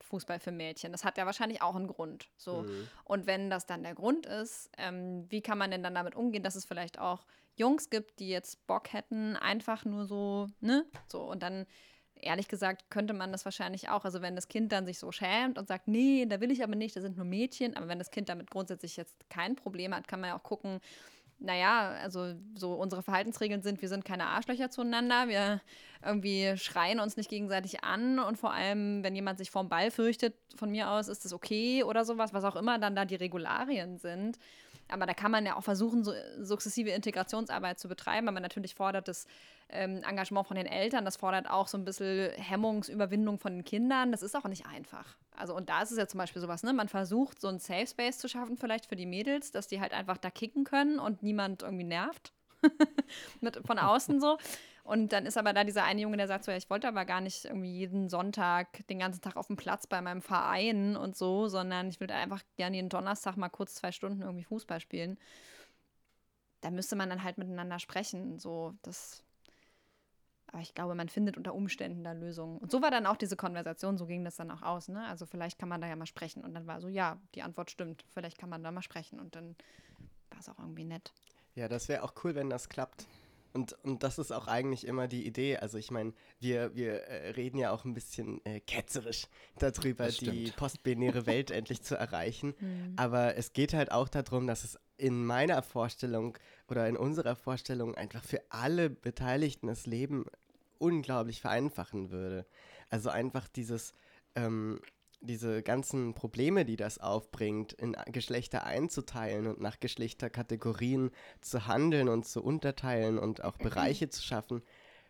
Fußball 0.00 0.38
für 0.38 0.52
Mädchen. 0.52 0.92
Das 0.92 1.04
hat 1.04 1.18
ja 1.18 1.26
wahrscheinlich 1.26 1.62
auch 1.62 1.76
einen 1.76 1.88
Grund. 1.88 2.28
So. 2.36 2.62
Mhm. 2.62 2.88
Und 3.04 3.26
wenn 3.26 3.50
das 3.50 3.66
dann 3.66 3.82
der 3.82 3.94
Grund 3.94 4.26
ist, 4.26 4.70
ähm, 4.78 5.26
wie 5.28 5.40
kann 5.40 5.58
man 5.58 5.70
denn 5.70 5.82
dann 5.82 5.94
damit 5.94 6.14
umgehen, 6.14 6.42
dass 6.42 6.54
es 6.54 6.64
vielleicht 6.64 6.98
auch 6.98 7.26
Jungs 7.56 7.90
gibt, 7.90 8.20
die 8.20 8.28
jetzt 8.28 8.66
Bock 8.66 8.92
hätten, 8.92 9.36
einfach 9.36 9.84
nur 9.84 10.06
so, 10.06 10.46
ne? 10.60 10.86
So, 11.08 11.22
und 11.22 11.42
dann, 11.42 11.66
ehrlich 12.14 12.48
gesagt, 12.48 12.90
könnte 12.90 13.14
man 13.14 13.32
das 13.32 13.44
wahrscheinlich 13.44 13.88
auch. 13.88 14.04
Also 14.04 14.22
wenn 14.22 14.36
das 14.36 14.48
Kind 14.48 14.72
dann 14.72 14.86
sich 14.86 14.98
so 14.98 15.10
schämt 15.10 15.58
und 15.58 15.66
sagt, 15.66 15.88
nee, 15.88 16.24
da 16.26 16.40
will 16.40 16.50
ich 16.50 16.62
aber 16.62 16.76
nicht, 16.76 16.96
da 16.96 17.00
sind 17.00 17.16
nur 17.16 17.26
Mädchen, 17.26 17.76
aber 17.76 17.88
wenn 17.88 17.98
das 17.98 18.10
Kind 18.10 18.28
damit 18.28 18.50
grundsätzlich 18.50 18.96
jetzt 18.96 19.28
kein 19.28 19.56
Problem 19.56 19.94
hat, 19.94 20.06
kann 20.06 20.20
man 20.20 20.30
ja 20.30 20.38
auch 20.38 20.42
gucken, 20.42 20.80
naja, 21.40 21.90
also 22.02 22.34
so 22.54 22.74
unsere 22.74 23.02
Verhaltensregeln 23.02 23.62
sind, 23.62 23.80
wir 23.80 23.88
sind 23.88 24.04
keine 24.04 24.26
Arschlöcher 24.26 24.70
zueinander, 24.70 25.28
wir 25.28 25.60
irgendwie 26.04 26.56
schreien 26.56 27.00
uns 27.00 27.16
nicht 27.16 27.30
gegenseitig 27.30 27.84
an 27.84 28.18
und 28.18 28.38
vor 28.38 28.52
allem, 28.52 29.02
wenn 29.02 29.14
jemand 29.14 29.38
sich 29.38 29.50
vorm 29.50 29.68
Ball 29.68 29.90
fürchtet, 29.90 30.34
von 30.56 30.70
mir 30.70 30.90
aus 30.90 31.08
ist 31.08 31.24
das 31.24 31.32
okay 31.32 31.84
oder 31.84 32.04
sowas, 32.04 32.32
was 32.32 32.44
auch 32.44 32.56
immer 32.56 32.78
dann 32.78 32.96
da 32.96 33.04
die 33.04 33.14
Regularien 33.14 33.98
sind. 33.98 34.38
Aber 34.90 35.06
da 35.06 35.14
kann 35.14 35.30
man 35.30 35.44
ja 35.44 35.56
auch 35.56 35.62
versuchen, 35.62 36.04
so 36.04 36.12
sukzessive 36.40 36.90
Integrationsarbeit 36.90 37.78
zu 37.78 37.88
betreiben. 37.88 38.28
Aber 38.28 38.40
natürlich 38.40 38.74
fordert 38.74 39.08
das 39.08 39.26
ähm, 39.68 40.02
Engagement 40.02 40.46
von 40.46 40.56
den 40.56 40.66
Eltern, 40.66 41.04
das 41.04 41.16
fordert 41.16 41.48
auch 41.50 41.68
so 41.68 41.76
ein 41.76 41.84
bisschen 41.84 42.30
Hemmungsüberwindung 42.32 43.38
von 43.38 43.52
den 43.52 43.64
Kindern. 43.64 44.12
Das 44.12 44.22
ist 44.22 44.34
auch 44.34 44.44
nicht 44.44 44.66
einfach. 44.66 45.16
Also, 45.36 45.54
und 45.54 45.68
da 45.68 45.82
ist 45.82 45.92
es 45.92 45.98
ja 45.98 46.08
zum 46.08 46.18
Beispiel 46.18 46.42
sowas, 46.42 46.62
ne? 46.62 46.72
Man 46.72 46.88
versucht, 46.88 47.40
so 47.40 47.48
einen 47.48 47.60
Safe 47.60 47.86
Space 47.86 48.18
zu 48.18 48.28
schaffen, 48.28 48.56
vielleicht 48.56 48.86
für 48.86 48.96
die 48.96 49.06
Mädels, 49.06 49.52
dass 49.52 49.68
die 49.68 49.80
halt 49.80 49.92
einfach 49.92 50.16
da 50.16 50.30
kicken 50.30 50.64
können 50.64 50.98
und 50.98 51.22
niemand 51.22 51.62
irgendwie 51.62 51.84
nervt. 51.84 52.32
Mit, 53.40 53.60
von 53.64 53.78
außen 53.78 54.20
so. 54.20 54.38
Und 54.88 55.12
dann 55.12 55.26
ist 55.26 55.36
aber 55.36 55.52
da 55.52 55.64
dieser 55.64 55.84
eine 55.84 56.00
Junge, 56.00 56.16
der 56.16 56.28
sagt 56.28 56.44
so, 56.44 56.50
ja, 56.50 56.56
ich 56.56 56.70
wollte 56.70 56.88
aber 56.88 57.04
gar 57.04 57.20
nicht 57.20 57.44
irgendwie 57.44 57.70
jeden 57.70 58.08
Sonntag 58.08 58.86
den 58.86 58.98
ganzen 58.98 59.20
Tag 59.20 59.36
auf 59.36 59.48
dem 59.48 59.56
Platz 59.56 59.86
bei 59.86 60.00
meinem 60.00 60.22
Verein 60.22 60.96
und 60.96 61.14
so, 61.14 61.46
sondern 61.48 61.90
ich 61.90 62.00
würde 62.00 62.14
einfach 62.14 62.42
gerne 62.56 62.76
jeden 62.76 62.88
Donnerstag 62.88 63.36
mal 63.36 63.50
kurz 63.50 63.74
zwei 63.74 63.92
Stunden 63.92 64.22
irgendwie 64.22 64.44
Fußball 64.44 64.80
spielen. 64.80 65.18
Da 66.62 66.70
müsste 66.70 66.96
man 66.96 67.10
dann 67.10 67.22
halt 67.22 67.36
miteinander 67.36 67.78
sprechen. 67.78 68.38
So, 68.38 68.72
das. 68.80 69.22
Aber 70.46 70.62
ich 70.62 70.72
glaube, 70.72 70.94
man 70.94 71.10
findet 71.10 71.36
unter 71.36 71.52
Umständen 71.52 72.02
da 72.02 72.12
Lösungen. 72.12 72.56
Und 72.56 72.70
so 72.70 72.80
war 72.80 72.90
dann 72.90 73.04
auch 73.04 73.18
diese 73.18 73.36
Konversation, 73.36 73.98
so 73.98 74.06
ging 74.06 74.24
das 74.24 74.36
dann 74.36 74.50
auch 74.50 74.62
aus, 74.62 74.88
ne? 74.88 75.06
Also 75.06 75.26
vielleicht 75.26 75.58
kann 75.58 75.68
man 75.68 75.82
da 75.82 75.86
ja 75.86 75.96
mal 75.96 76.06
sprechen. 76.06 76.42
Und 76.42 76.54
dann 76.54 76.66
war 76.66 76.80
so, 76.80 76.88
ja, 76.88 77.20
die 77.34 77.42
Antwort 77.42 77.70
stimmt. 77.70 78.06
Vielleicht 78.14 78.38
kann 78.38 78.48
man 78.48 78.62
da 78.62 78.70
mal 78.70 78.80
sprechen. 78.80 79.20
Und 79.20 79.36
dann 79.36 79.54
war 80.30 80.40
es 80.40 80.48
auch 80.48 80.58
irgendwie 80.58 80.84
nett. 80.84 81.12
Ja, 81.56 81.68
das 81.68 81.90
wäre 81.90 82.02
auch 82.04 82.14
cool, 82.24 82.34
wenn 82.34 82.48
das 82.48 82.70
klappt. 82.70 83.06
Und, 83.52 83.72
und 83.84 84.02
das 84.02 84.18
ist 84.18 84.32
auch 84.32 84.46
eigentlich 84.46 84.86
immer 84.86 85.08
die 85.08 85.26
Idee. 85.26 85.56
Also 85.56 85.78
ich 85.78 85.90
meine, 85.90 86.12
wir, 86.38 86.74
wir 86.74 87.02
äh, 87.04 87.30
reden 87.30 87.58
ja 87.58 87.70
auch 87.70 87.84
ein 87.84 87.94
bisschen 87.94 88.44
äh, 88.44 88.60
ketzerisch 88.60 89.26
darüber, 89.58 90.08
die 90.08 90.52
postbinäre 90.56 91.26
Welt 91.26 91.50
endlich 91.52 91.82
zu 91.82 91.96
erreichen. 91.96 92.54
Aber 92.96 93.36
es 93.36 93.52
geht 93.52 93.72
halt 93.74 93.90
auch 93.90 94.08
darum, 94.08 94.46
dass 94.46 94.64
es 94.64 94.78
in 94.96 95.24
meiner 95.24 95.62
Vorstellung 95.62 96.36
oder 96.68 96.88
in 96.88 96.96
unserer 96.96 97.36
Vorstellung 97.36 97.94
einfach 97.94 98.22
für 98.22 98.42
alle 98.50 98.90
Beteiligten 98.90 99.68
das 99.68 99.86
Leben 99.86 100.26
unglaublich 100.78 101.40
vereinfachen 101.40 102.10
würde. 102.10 102.46
Also 102.90 103.10
einfach 103.10 103.48
dieses, 103.48 103.94
ähm, 104.34 104.80
diese 105.20 105.62
ganzen 105.62 106.14
Probleme, 106.14 106.64
die 106.64 106.76
das 106.76 106.98
aufbringt, 106.98 107.72
in 107.72 107.96
Geschlechter 108.06 108.64
einzuteilen 108.64 109.46
und 109.46 109.60
nach 109.60 109.80
Geschlechterkategorien 109.80 111.10
zu 111.40 111.66
handeln 111.66 112.08
und 112.08 112.26
zu 112.26 112.42
unterteilen 112.42 113.18
und 113.18 113.42
auch 113.42 113.56
Bereiche 113.56 114.08
zu 114.08 114.22
schaffen, 114.22 114.62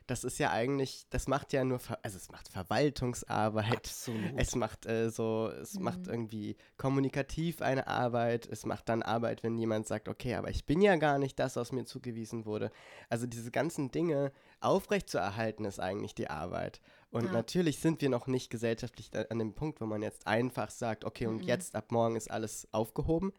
das 0.09 0.25
ist 0.25 0.39
ja 0.39 0.51
eigentlich, 0.51 1.07
das 1.11 1.29
macht 1.29 1.53
ja 1.53 1.65
nur, 1.65 1.81
also 2.03 2.17
es 2.17 2.31
macht 2.31 2.49
Verwaltungsarbeit, 2.49 3.77
Absolut. 3.77 4.33
es 4.37 4.57
macht 4.57 4.87
äh, 4.87 5.11
so, 5.11 5.49
es 5.49 5.79
macht 5.79 6.09
irgendwie 6.09 6.57
kommunikativ 6.79 7.61
eine 7.61 7.87
Arbeit, 7.87 8.47
es 8.47 8.65
macht 8.65 8.89
dann 8.89 9.03
Arbeit, 9.03 9.43
wenn 9.43 9.59
jemand 9.59 9.87
sagt, 9.87 10.09
okay, 10.09 10.35
aber 10.35 10.49
ich 10.49 10.65
bin 10.65 10.81
ja 10.81 10.97
gar 10.97 11.19
nicht 11.19 11.39
das, 11.39 11.57
was 11.57 11.73
mir 11.73 11.85
zugewiesen 11.85 12.47
wurde. 12.47 12.71
Also 13.11 13.27
diese 13.27 13.51
ganzen 13.51 13.91
Dinge 13.91 14.33
aufrechtzuerhalten 14.61 15.67
ist 15.67 15.79
eigentlich 15.79 16.15
die 16.15 16.31
Arbeit. 16.31 16.81
Und 17.11 17.25
Ja. 17.27 17.33
natürlich 17.33 17.79
sind 17.79 18.03
wir 18.03 18.11
noch 18.11 18.27
nicht 18.27 18.51
gesellschaftlich 18.51 19.11
an 19.31 19.39
dem 19.39 19.55
Punkt, 19.55 19.81
wo 19.81 19.87
man 19.87 20.03
jetzt 20.03 20.27
einfach 20.27 20.71
sagt, 20.71 21.05
okay, 21.05 21.27
und 21.27 21.45
jetzt 21.45 21.75
ab 21.75 21.91
morgen 21.91 22.17
ist 22.17 22.31
alles 22.31 22.69
aufgehoben. 22.73 23.33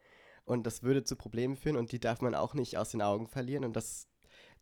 Und 0.45 0.65
das 0.65 0.81
würde 0.81 1.03
zu 1.03 1.15
Problemen 1.15 1.55
führen 1.55 1.77
und 1.77 1.91
die 1.91 1.99
darf 1.99 2.21
man 2.21 2.33
auch 2.33 2.55
nicht 2.55 2.77
aus 2.77 2.89
den 2.89 3.03
Augen 3.03 3.27
verlieren. 3.27 3.63
Und 3.63 3.75
das 3.75 4.07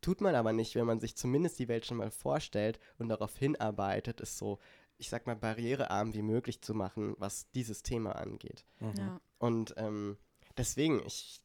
tut 0.01 0.19
man 0.19 0.35
aber 0.35 0.51
nicht, 0.51 0.75
wenn 0.75 0.85
man 0.85 0.99
sich 0.99 1.15
zumindest 1.15 1.59
die 1.59 1.69
Welt 1.69 1.85
schon 1.85 1.97
mal 1.97 2.11
vorstellt 2.11 2.79
und 2.97 3.07
darauf 3.07 3.37
hinarbeitet, 3.37 4.19
es 4.19 4.37
so, 4.37 4.59
ich 4.97 5.09
sag 5.09 5.25
mal, 5.25 5.37
barrierearm 5.37 6.13
wie 6.13 6.21
möglich 6.21 6.61
zu 6.61 6.73
machen, 6.73 7.15
was 7.17 7.49
dieses 7.51 7.83
Thema 7.83 8.17
angeht. 8.17 8.65
Ja. 8.81 9.21
Und 9.37 9.73
ähm, 9.77 10.17
deswegen, 10.57 11.01
ich, 11.05 11.41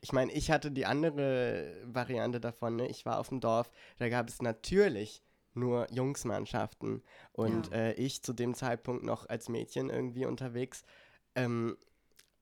ich 0.00 0.12
meine, 0.12 0.30
ich 0.32 0.52
hatte 0.52 0.70
die 0.70 0.86
andere 0.86 1.74
Variante 1.84 2.40
davon. 2.40 2.76
Ne? 2.76 2.86
Ich 2.86 3.04
war 3.04 3.18
auf 3.18 3.30
dem 3.30 3.40
Dorf, 3.40 3.70
da 3.98 4.08
gab 4.08 4.28
es 4.28 4.40
natürlich 4.40 5.24
nur 5.56 5.86
Jungsmannschaften 5.92 7.02
und 7.32 7.68
Ja. 7.68 7.76
äh, 7.76 7.92
ich 7.94 8.22
zu 8.22 8.32
dem 8.32 8.54
Zeitpunkt 8.54 9.04
noch 9.04 9.28
als 9.28 9.48
Mädchen 9.48 9.90
irgendwie 9.90 10.26
unterwegs. 10.26 10.84
Ähm, 11.34 11.76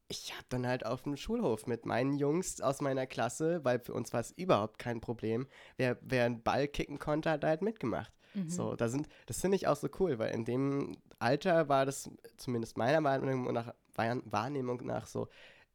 ich 0.09 0.35
habe 0.35 0.45
dann 0.51 0.67
halt 0.67 0.85
auf 0.85 1.03
dem 1.03 1.17
Schulhof 1.17 1.67
mit 1.67 1.87
meinen 1.87 2.19
Jungs 2.19 2.61
aus 2.61 2.81
meiner 2.81 3.07
Klasse, 3.07 3.65
weil 3.65 3.81
für 3.81 3.95
uns 3.95 4.13
war 4.13 4.21
es 4.21 4.33
überhaupt 4.33 4.79
kein 4.79 5.01
Problem. 5.01 5.47
Wer, 5.77 5.97
wer 6.03 6.27
einen 6.27 6.43
Ball 6.43 6.69
kicken 6.69 6.99
konnte, 6.99 7.31
hat 7.31 7.45
halt 7.45 7.63
mitgemacht. 7.63 8.13
So, 8.49 8.75
da 8.75 8.89
sind, 8.89 9.09
das 9.27 9.41
finde 9.41 9.57
ich 9.57 9.69
auch 9.69 9.77
so 9.77 9.89
cool, 10.01 10.19
weil 10.19 10.35
in 10.35 10.45
dem 10.45 10.97
Alter 11.21 11.69
war 11.69 11.87
das 11.87 12.11
zumindest 12.37 12.77
meiner 12.77 13.03
Wahrnehmung 13.05 13.53
nach, 13.55 13.73
Wahr- 13.95 14.23
Wahrnehmung 14.25 14.85
nach 14.85 15.07
so, 15.07 15.29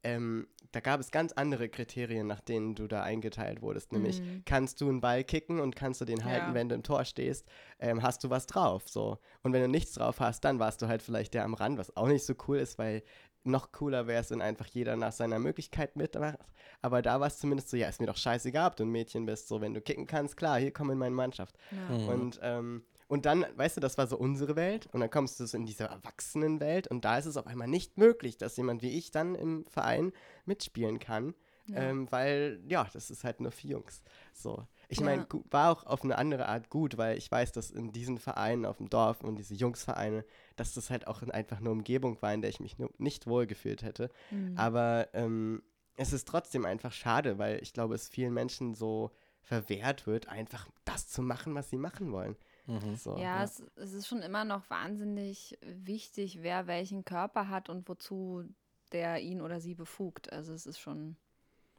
ähm, 0.03 0.47
da 0.72 0.80
gab 0.82 0.99
es 0.99 1.11
ganz 1.11 1.32
andere 1.34 1.67
Kriterien, 1.70 2.28
nach 2.28 2.41
denen 2.41 2.76
du 2.76 2.88
da 2.88 3.01
eingeteilt 3.03 3.61
wurdest. 3.61 3.91
Nämlich, 3.91 4.22
kannst 4.45 4.82
du 4.82 4.89
einen 4.89 5.01
Ball 5.01 5.24
kicken 5.24 5.59
und 5.59 5.76
kannst 5.76 5.99
du 6.01 6.05
den 6.05 6.24
halten, 6.26 6.49
Ja. 6.49 6.53
wenn 6.53 6.70
du 6.70 6.76
im 6.76 6.84
Tor 6.84 7.05
stehst, 7.05 7.47
ähm, 7.80 8.03
hast 8.03 8.24
du 8.24 8.30
was 8.30 8.45
drauf. 8.45 8.88
So. 8.88 9.17
Und 9.41 9.53
wenn 9.53 9.61
du 9.61 9.67
nichts 9.67 9.93
drauf 9.93 10.20
hast, 10.20 10.41
dann 10.45 10.59
warst 10.59 10.82
du 10.82 10.88
halt 10.88 11.01
vielleicht 11.01 11.34
der 11.34 11.43
am 11.43 11.53
Rand, 11.55 11.78
was 11.80 11.95
auch 11.97 12.07
nicht 12.07 12.24
so 12.26 12.34
cool 12.47 12.57
ist, 12.59 12.78
weil 12.78 13.03
noch 13.43 13.72
cooler 13.72 14.05
wäre 14.05 14.22
es, 14.22 14.32
wenn 14.32 14.41
einfach 14.41 14.67
jeder 14.67 14.95
nach 14.95 15.13
seiner 15.13 15.39
Möglichkeit 15.39 15.95
mitmacht. 15.95 16.38
Aber 16.82 17.01
da 17.01 17.20
war 17.20 17.28
es 17.28 17.39
zumindest 17.39 17.70
so, 17.70 17.78
ja, 17.78 17.88
ist 17.88 17.99
mir 18.01 18.07
doch 18.07 18.17
scheißegal, 18.17 18.67
ob 18.67 18.76
du 18.76 18.84
ein 18.84 18.89
Mädchen 18.91 19.26
bist. 19.26 19.47
So, 19.47 19.61
wenn 19.61 19.74
du 19.74 19.82
kicken 19.82 20.05
kannst, 20.07 20.38
klar, 20.38 20.59
hier 20.59 20.72
komm 20.72 20.91
in 20.91 20.97
meine 20.97 21.15
Mannschaft. 21.15 21.55
Ja. 21.72 21.95
Und, 22.13 22.39
ähm, 22.43 22.84
und 23.10 23.26
dann, 23.26 23.45
weißt 23.55 23.76
du, 23.76 23.82
das 23.82 23.97
war 23.97 24.07
so 24.07 24.18
unsere 24.18 24.55
Welt. 24.55 24.88
Und 24.93 25.01
dann 25.01 25.10
kommst 25.10 25.39
du 25.39 25.45
so 25.45 25.57
in 25.57 25.66
diese 25.66 25.84
Erwachsenenwelt. 25.86 26.88
Und 26.88 27.03
da 27.03 27.18
ist 27.18 27.26
es 27.26 27.36
auf 27.36 27.47
einmal 27.47 27.68
nicht 27.68 27.97
möglich, 27.97 28.38
dass 28.38 28.55
jemand 28.55 28.82
wie 28.82 28.97
ich 28.97 29.12
dann 29.12 29.36
im 29.36 29.66
Verein 29.66 30.14
mitspielen 30.45 30.99
kann. 30.99 31.34
Ähm, 31.72 32.07
weil, 32.12 32.60
ja, 32.68 32.88
das 32.93 33.12
ist 33.12 33.24
halt 33.24 33.41
nur 33.41 33.51
für 33.51 33.68
Jungs. 33.68 34.01
So. 34.34 34.66
Ich 34.88 35.01
meine, 35.01 35.22
Ja. 35.22 35.28
gu- 35.30 35.43
war 35.51 35.72
auch 35.72 35.86
auf 35.86 36.03
eine 36.03 36.18
andere 36.18 36.47
Art 36.47 36.70
gut, 36.72 36.97
weil 36.97 37.16
ich 37.16 37.30
weiß, 37.32 37.51
dass 37.51 37.70
in 37.70 37.91
diesen 37.91 38.18
Vereinen 38.18 38.66
auf 38.66 38.78
dem 38.78 38.89
Dorf 38.89 39.24
und 39.24 39.36
diese 39.36 39.53
Jungsvereine, 39.53 40.26
dass 40.55 40.74
das 40.74 40.89
halt 40.89 41.05
auch 41.05 41.22
einfach 41.22 41.57
eine 41.57 41.70
Umgebung 41.70 42.20
war, 42.24 42.34
in 42.34 42.41
der 42.41 42.49
ich 42.49 42.60
mich 42.60 42.80
nur 42.80 42.89
nicht 42.97 43.28
wohl 43.28 43.45
gefühlt 43.45 43.84
hätte. 43.84 44.10
Mhm. 44.32 44.57
Aber 44.57 45.10
ähm, 45.14 45.62
es 45.95 46.12
ist 46.12 46.28
trotzdem 46.28 46.66
einfach 46.66 46.91
schade, 46.91 47.38
weil 47.38 47.62
ich 47.62 47.72
glaube, 47.74 47.93
es 47.93 48.10
vielen 48.10 48.34
Menschen 48.34 48.74
so 48.74 49.12
verwehrt 49.41 50.07
wird, 50.07 50.28
einfach 50.28 50.68
das 50.86 51.07
zu 51.07 51.22
machen, 51.22 51.53
was 51.53 51.70
sie 51.70 51.78
machen 51.78 52.12
wollen. 52.12 52.36
Mhm. 52.70 52.95
So, 52.95 53.17
Ja, 53.17 53.43
Es, 53.43 53.63
es 53.76 53.93
ist 53.93 54.07
schon 54.07 54.22
immer 54.22 54.45
noch 54.45 54.70
wahnsinnig 54.70 55.57
wichtig, 55.61 56.39
wer 56.41 56.67
welchen 56.67 57.03
Körper 57.03 57.49
hat 57.49 57.70
und 57.70 57.89
wozu 57.89 58.43
der 58.91 59.22
ihn 59.22 59.41
oder 59.41 59.59
sie 59.59 59.76
befugt. 59.76 60.32
Also 60.32 60.53
es 60.53 60.65
ist 60.65 60.80
schon, 60.80 61.15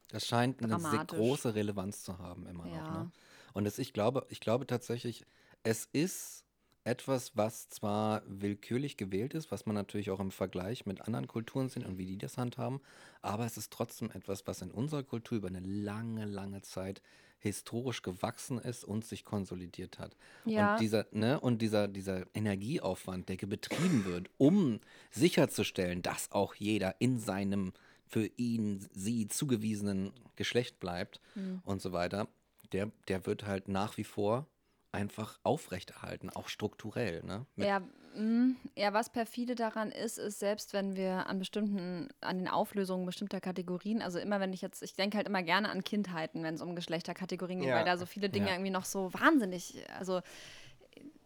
Das 0.09 0.26
scheint 0.26 0.62
eine 0.62 0.78
sehr 0.78 1.05
große 1.05 1.55
Relevanz 1.55 2.03
zu 2.03 2.18
haben 2.18 2.47
immer 2.47 2.64
noch. 2.66 2.74
Ja. 2.74 3.05
Ne? 3.05 3.11
Und 3.53 3.66
es, 3.66 3.78
ich, 3.78 3.93
glaube, 3.93 4.26
ich 4.28 4.41
glaube 4.41 4.66
tatsächlich, 4.66 5.24
es 5.62 5.86
ist 5.93 6.45
etwas, 6.84 7.36
was 7.36 7.68
zwar 7.68 8.22
willkürlich 8.26 8.97
gewählt 8.97 9.34
ist, 9.34 9.51
was 9.51 9.66
man 9.66 9.74
natürlich 9.74 10.11
auch 10.11 10.20
im 10.20 10.30
Vergleich 10.30 10.86
mit 10.86 11.03
anderen 11.03 11.28
Kulturen 11.28 11.68
sieht 11.68 11.84
und 11.84 11.99
wie 11.99 12.07
die 12.07 12.16
das 12.18 12.38
handhaben, 12.38 12.80
aber 13.20 13.45
es 13.45 13.57
ist 13.59 13.72
trotzdem 13.72 14.11
etwas, 14.12 14.47
was 14.47 14.62
in 14.62 14.70
unserer 14.70 15.03
Kultur 15.03 15.38
über 15.38 15.49
eine 15.49 15.61
lange, 15.61 16.24
lange 16.24 16.62
Zeit 16.62 17.03
historisch 17.41 18.03
gewachsen 18.03 18.59
ist 18.59 18.84
und 18.84 19.05
sich 19.05 19.24
konsolidiert 19.24 19.99
hat. 19.99 20.16
Ja. 20.45 20.74
Und 20.74 20.80
dieser, 20.80 21.07
ne, 21.11 21.41
und 21.41 21.61
dieser, 21.61 21.88
dieser 21.88 22.24
Energieaufwand, 22.34 23.28
der 23.28 23.36
betrieben 23.36 24.05
wird, 24.05 24.30
um 24.38 24.80
sicherzustellen, 25.11 26.03
dass 26.03 26.30
auch 26.32 26.55
jeder 26.55 26.95
in 27.01 27.18
seinem 27.18 27.72
für 28.07 28.26
ihn, 28.36 28.86
sie 28.93 29.28
zugewiesenen 29.28 30.12
Geschlecht 30.36 30.80
bleibt 30.80 31.20
Hm. 31.34 31.62
und 31.64 31.80
so 31.80 31.93
weiter, 31.93 32.28
der, 32.72 32.91
der 33.09 33.24
wird 33.26 33.47
halt 33.47 33.68
nach 33.68 33.97
wie 33.97 34.05
vor 34.05 34.47
einfach 34.93 35.38
aufrechterhalten, 35.43 36.30
auch 36.30 36.49
strukturell. 36.49 37.22
Ne? 37.24 37.47
Mit- 37.57 37.68
Ja, 37.68 37.80
mh, 38.16 38.55
ja, 38.76 38.93
was 38.93 39.11
perfide 39.11 39.55
daran 39.55 39.93
ist, 39.93 40.18
ist, 40.18 40.38
selbst 40.41 40.72
wenn 40.72 40.97
wir 40.97 41.26
an 41.26 41.38
bestimmten, 41.38 42.09
an 42.20 42.38
den 42.38 42.49
Auflösungen 42.49 43.07
bestimmter 43.07 43.41
Kategorien, 43.41 44.03
also 44.03 44.18
immer 44.18 44.41
wenn 44.41 44.53
ich 44.53 44.62
jetzt, 44.62 44.82
ich 44.82 44.95
denke 44.95 45.16
halt 45.16 45.28
immer 45.28 45.43
gerne 45.43 45.68
an 45.70 45.84
Kindheiten, 45.84 46.43
wenn 46.43 46.55
es 46.55 46.62
um 46.62 46.74
Geschlechterkategorien 46.74 47.61
geht, 47.61 47.68
Ja. 47.68 47.76
weil 47.76 47.84
da 47.84 47.97
so 47.97 48.07
viele 48.07 48.28
Dinge 48.30 48.49
Ja. 48.49 48.55
irgendwie 48.55 48.70
noch 48.72 48.84
so 48.84 49.12
wahnsinnig, 49.14 49.84
also 49.99 50.20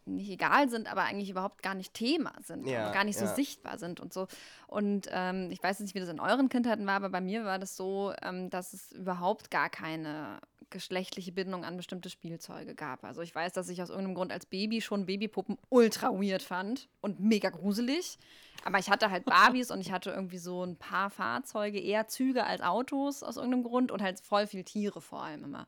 nicht 0.06 0.28
egal 0.28 0.68
sind, 0.68 0.86
aber 0.90 1.04
eigentlich 1.04 1.30
überhaupt 1.30 1.62
gar 1.62 1.74
nicht 1.74 1.94
Thema 1.94 2.32
sind 2.42 2.66
Ja, 2.68 2.88
und 2.88 2.92
gar 2.92 3.04
nicht 3.04 3.18
so 3.18 3.24
ja. 3.24 3.34
sichtbar 3.34 3.78
sind 3.78 4.00
und 4.00 4.12
so. 4.12 4.26
Und 4.66 5.08
ähm, 5.10 5.48
ich 5.50 5.62
weiß 5.62 5.80
nicht, 5.80 5.94
wie 5.94 6.00
das 6.00 6.10
in 6.10 6.20
euren 6.20 6.50
Kindheiten 6.50 6.84
war, 6.86 6.96
aber 6.96 7.08
bei 7.08 7.22
mir 7.22 7.46
war 7.46 7.58
das 7.58 7.74
so, 7.74 8.12
ähm, 8.20 8.50
dass 8.50 8.74
es 8.74 8.92
überhaupt 8.92 9.50
gar 9.50 9.70
keine 9.70 10.40
geschlechtliche 10.70 11.32
Bindung 11.32 11.64
an 11.64 11.76
bestimmte 11.76 12.10
Spielzeuge 12.10 12.74
gab. 12.74 13.04
Also 13.04 13.22
ich 13.22 13.34
weiß, 13.34 13.52
dass 13.52 13.68
ich 13.68 13.82
aus 13.82 13.90
irgendeinem 13.90 14.14
Grund 14.14 14.32
als 14.32 14.46
Baby 14.46 14.80
schon 14.80 15.06
Babypuppen 15.06 15.58
ultra 15.68 16.08
weird 16.10 16.42
fand 16.42 16.88
und 17.00 17.20
mega 17.20 17.50
gruselig. 17.50 18.18
Aber 18.64 18.78
ich 18.78 18.90
hatte 18.90 19.10
halt 19.10 19.24
Barbies 19.26 19.70
und 19.70 19.80
ich 19.80 19.92
hatte 19.92 20.10
irgendwie 20.10 20.38
so 20.38 20.64
ein 20.64 20.76
paar 20.76 21.10
Fahrzeuge, 21.10 21.80
eher 21.80 22.08
Züge 22.08 22.44
als 22.44 22.62
Autos 22.62 23.22
aus 23.22 23.36
irgendeinem 23.36 23.64
Grund 23.64 23.92
und 23.92 24.02
halt 24.02 24.20
voll 24.20 24.46
viel 24.46 24.64
Tiere 24.64 25.00
vor 25.00 25.22
allem 25.22 25.44
immer. 25.44 25.66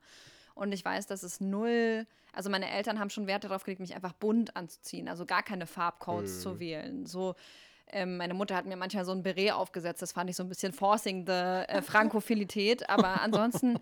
Und 0.55 0.73
ich 0.73 0.85
weiß, 0.85 1.07
dass 1.07 1.23
es 1.23 1.41
null, 1.41 2.07
also 2.33 2.49
meine 2.49 2.71
Eltern 2.71 2.99
haben 2.99 3.11
schon 3.11 3.27
Wert 3.27 3.45
darauf 3.45 3.65
gelegt, 3.65 3.81
mich 3.81 3.95
einfach 3.95 4.15
bunt 4.15 4.57
anzuziehen, 4.57 5.09
also 5.09 5.27
gar 5.27 5.43
keine 5.43 5.67
Farbcodes 5.67 6.41
zu 6.41 6.59
wählen. 6.59 7.05
So, 7.05 7.35
ähm, 7.89 8.17
meine 8.17 8.35
Mutter 8.35 8.57
hat 8.57 8.65
mir 8.65 8.77
manchmal 8.77 9.05
so 9.05 9.13
ein 9.13 9.23
Beret 9.23 9.53
aufgesetzt, 9.53 10.03
das 10.03 10.13
fand 10.13 10.31
ich 10.31 10.37
so 10.37 10.43
ein 10.43 10.49
bisschen 10.49 10.73
forcing 10.73 11.27
the 11.27 11.33
äh, 11.33 11.83
Frankophilität, 11.83 12.89
aber 12.89 13.21
ansonsten 13.23 13.79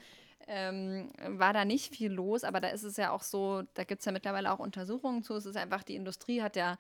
ähm, 0.49 1.11
war 1.27 1.53
da 1.53 1.65
nicht 1.65 1.95
viel 1.95 2.13
los, 2.13 2.45
aber 2.45 2.61
da 2.61 2.69
ist 2.69 2.83
es 2.83 2.97
ja 2.97 3.11
auch 3.11 3.23
so, 3.23 3.63
da 3.75 3.85
gibt 3.85 4.01
es 4.01 4.07
ja 4.07 4.13
mittlerweile 4.13 4.53
auch 4.53 4.59
Untersuchungen 4.59 5.23
zu, 5.23 5.35
es 5.35 5.47
ist 5.47 5.57
einfach, 5.57 5.83
die 5.83 5.97
Industrie 5.97 6.43
hat 6.43 6.57
ja 6.57 6.77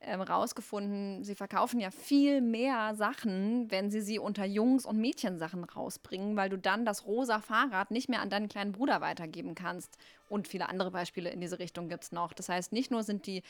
ähm, 0.00 0.20
rausgefunden, 0.20 1.24
sie 1.24 1.34
verkaufen 1.34 1.80
ja 1.80 1.90
viel 1.90 2.40
mehr 2.40 2.94
Sachen, 2.94 3.68
wenn 3.70 3.90
sie 3.90 4.00
sie 4.00 4.18
unter 4.20 4.44
Jungs- 4.44 4.86
und 4.86 4.98
Mädchensachen 4.98 5.64
rausbringen, 5.64 6.36
weil 6.36 6.50
du 6.50 6.56
dann 6.56 6.84
das 6.84 7.06
rosa 7.06 7.40
Fahrrad 7.40 7.90
nicht 7.90 8.08
mehr 8.08 8.20
an 8.20 8.30
deinen 8.30 8.48
kleinen 8.48 8.72
Bruder 8.72 9.00
weitergeben 9.00 9.56
kannst. 9.56 9.98
Und 10.28 10.46
viele 10.46 10.68
andere 10.68 10.92
Beispiele 10.92 11.30
in 11.30 11.40
diese 11.40 11.58
Richtung 11.58 11.88
gibt 11.88 12.04
es 12.04 12.12
noch. 12.12 12.32
Das 12.32 12.48
heißt, 12.48 12.72
nicht 12.72 12.92
nur 12.92 13.02
sind 13.02 13.26
die 13.26 13.42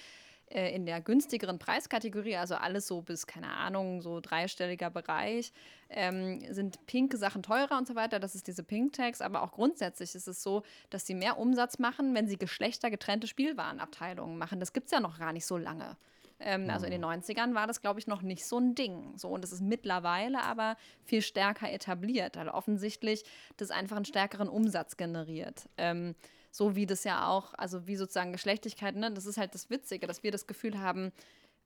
äh, 0.51 0.74
in 0.74 0.86
der 0.86 1.01
günstigeren 1.01 1.59
Preiskategorie, 1.59 2.36
also 2.36 2.55
alles 2.55 2.86
so 2.86 3.03
bis, 3.03 3.26
keine 3.26 3.51
Ahnung, 3.51 4.01
so 4.03 4.20
dreistelliger 4.20 4.90
Bereich, 4.90 5.53
ähm, 5.90 6.42
sind 6.53 6.86
pinke 6.86 7.16
Sachen 7.16 7.42
teurer 7.42 7.76
und 7.76 7.86
so 7.86 7.94
weiter. 7.94 8.18
Das 8.18 8.34
ist 8.34 8.46
diese 8.46 8.62
Pink 8.62 8.92
Tags, 8.94 9.20
aber 9.20 9.42
auch 9.42 9.53
grundsätzlich 9.53 10.14
ist 10.14 10.28
es 10.28 10.42
so, 10.42 10.62
dass 10.90 11.07
sie 11.07 11.14
mehr 11.14 11.38
Umsatz 11.38 11.78
machen, 11.78 12.14
wenn 12.14 12.28
sie 12.28 12.38
geschlechtergetrennte 12.38 13.26
Spielwarenabteilungen 13.26 14.38
machen. 14.38 14.61
Das 14.61 14.72
gibt 14.72 14.86
es 14.86 14.92
ja 14.92 15.01
noch 15.01 15.18
gar 15.18 15.32
nicht 15.32 15.46
so 15.46 15.57
lange. 15.57 15.96
Ähm, 16.40 16.70
also 16.70 16.86
in 16.86 16.92
den 16.92 17.05
90ern 17.05 17.55
war 17.55 17.66
das, 17.66 17.80
glaube 17.80 18.01
ich, 18.01 18.07
noch 18.07 18.22
nicht 18.22 18.46
so 18.46 18.59
ein 18.59 18.74
Ding. 18.74 19.14
So, 19.16 19.28
und 19.28 19.44
es 19.44 19.53
ist 19.53 19.61
mittlerweile 19.61 20.42
aber 20.42 20.76
viel 21.05 21.22
stärker 21.22 21.70
etabliert, 21.70 22.36
weil 22.36 22.49
offensichtlich 22.49 23.24
das 23.57 23.70
einfach 23.70 23.96
einen 23.96 24.05
stärkeren 24.05 24.49
Umsatz 24.49 24.96
generiert. 24.96 25.68
Ähm, 25.76 26.14
so 26.51 26.76
wie 26.76 26.86
das 26.86 27.05
ja 27.05 27.28
auch, 27.28 27.55
also 27.55 27.86
wie 27.86 27.96
sozusagen 27.96 28.32
Geschlechtlichkeit, 28.32 28.96
ne, 28.96 29.11
das 29.12 29.26
ist 29.26 29.36
halt 29.36 29.55
das 29.55 29.70
Witzige, 29.70 30.07
dass 30.07 30.22
wir 30.22 30.30
das 30.30 30.46
Gefühl 30.46 30.78
haben, 30.78 31.12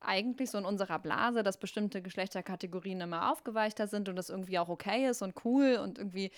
eigentlich 0.05 0.51
so 0.51 0.57
in 0.57 0.65
unserer 0.65 0.99
Blase, 0.99 1.43
dass 1.43 1.57
bestimmte 1.57 2.01
Geschlechterkategorien 2.01 3.01
immer 3.01 3.31
aufgeweichter 3.31 3.87
sind 3.87 4.09
und 4.09 4.15
das 4.15 4.29
irgendwie 4.29 4.59
auch 4.59 4.69
okay 4.69 5.07
ist 5.07 5.21
und 5.21 5.33
cool 5.45 5.79
und 5.81 5.97
irgendwie 5.97 6.31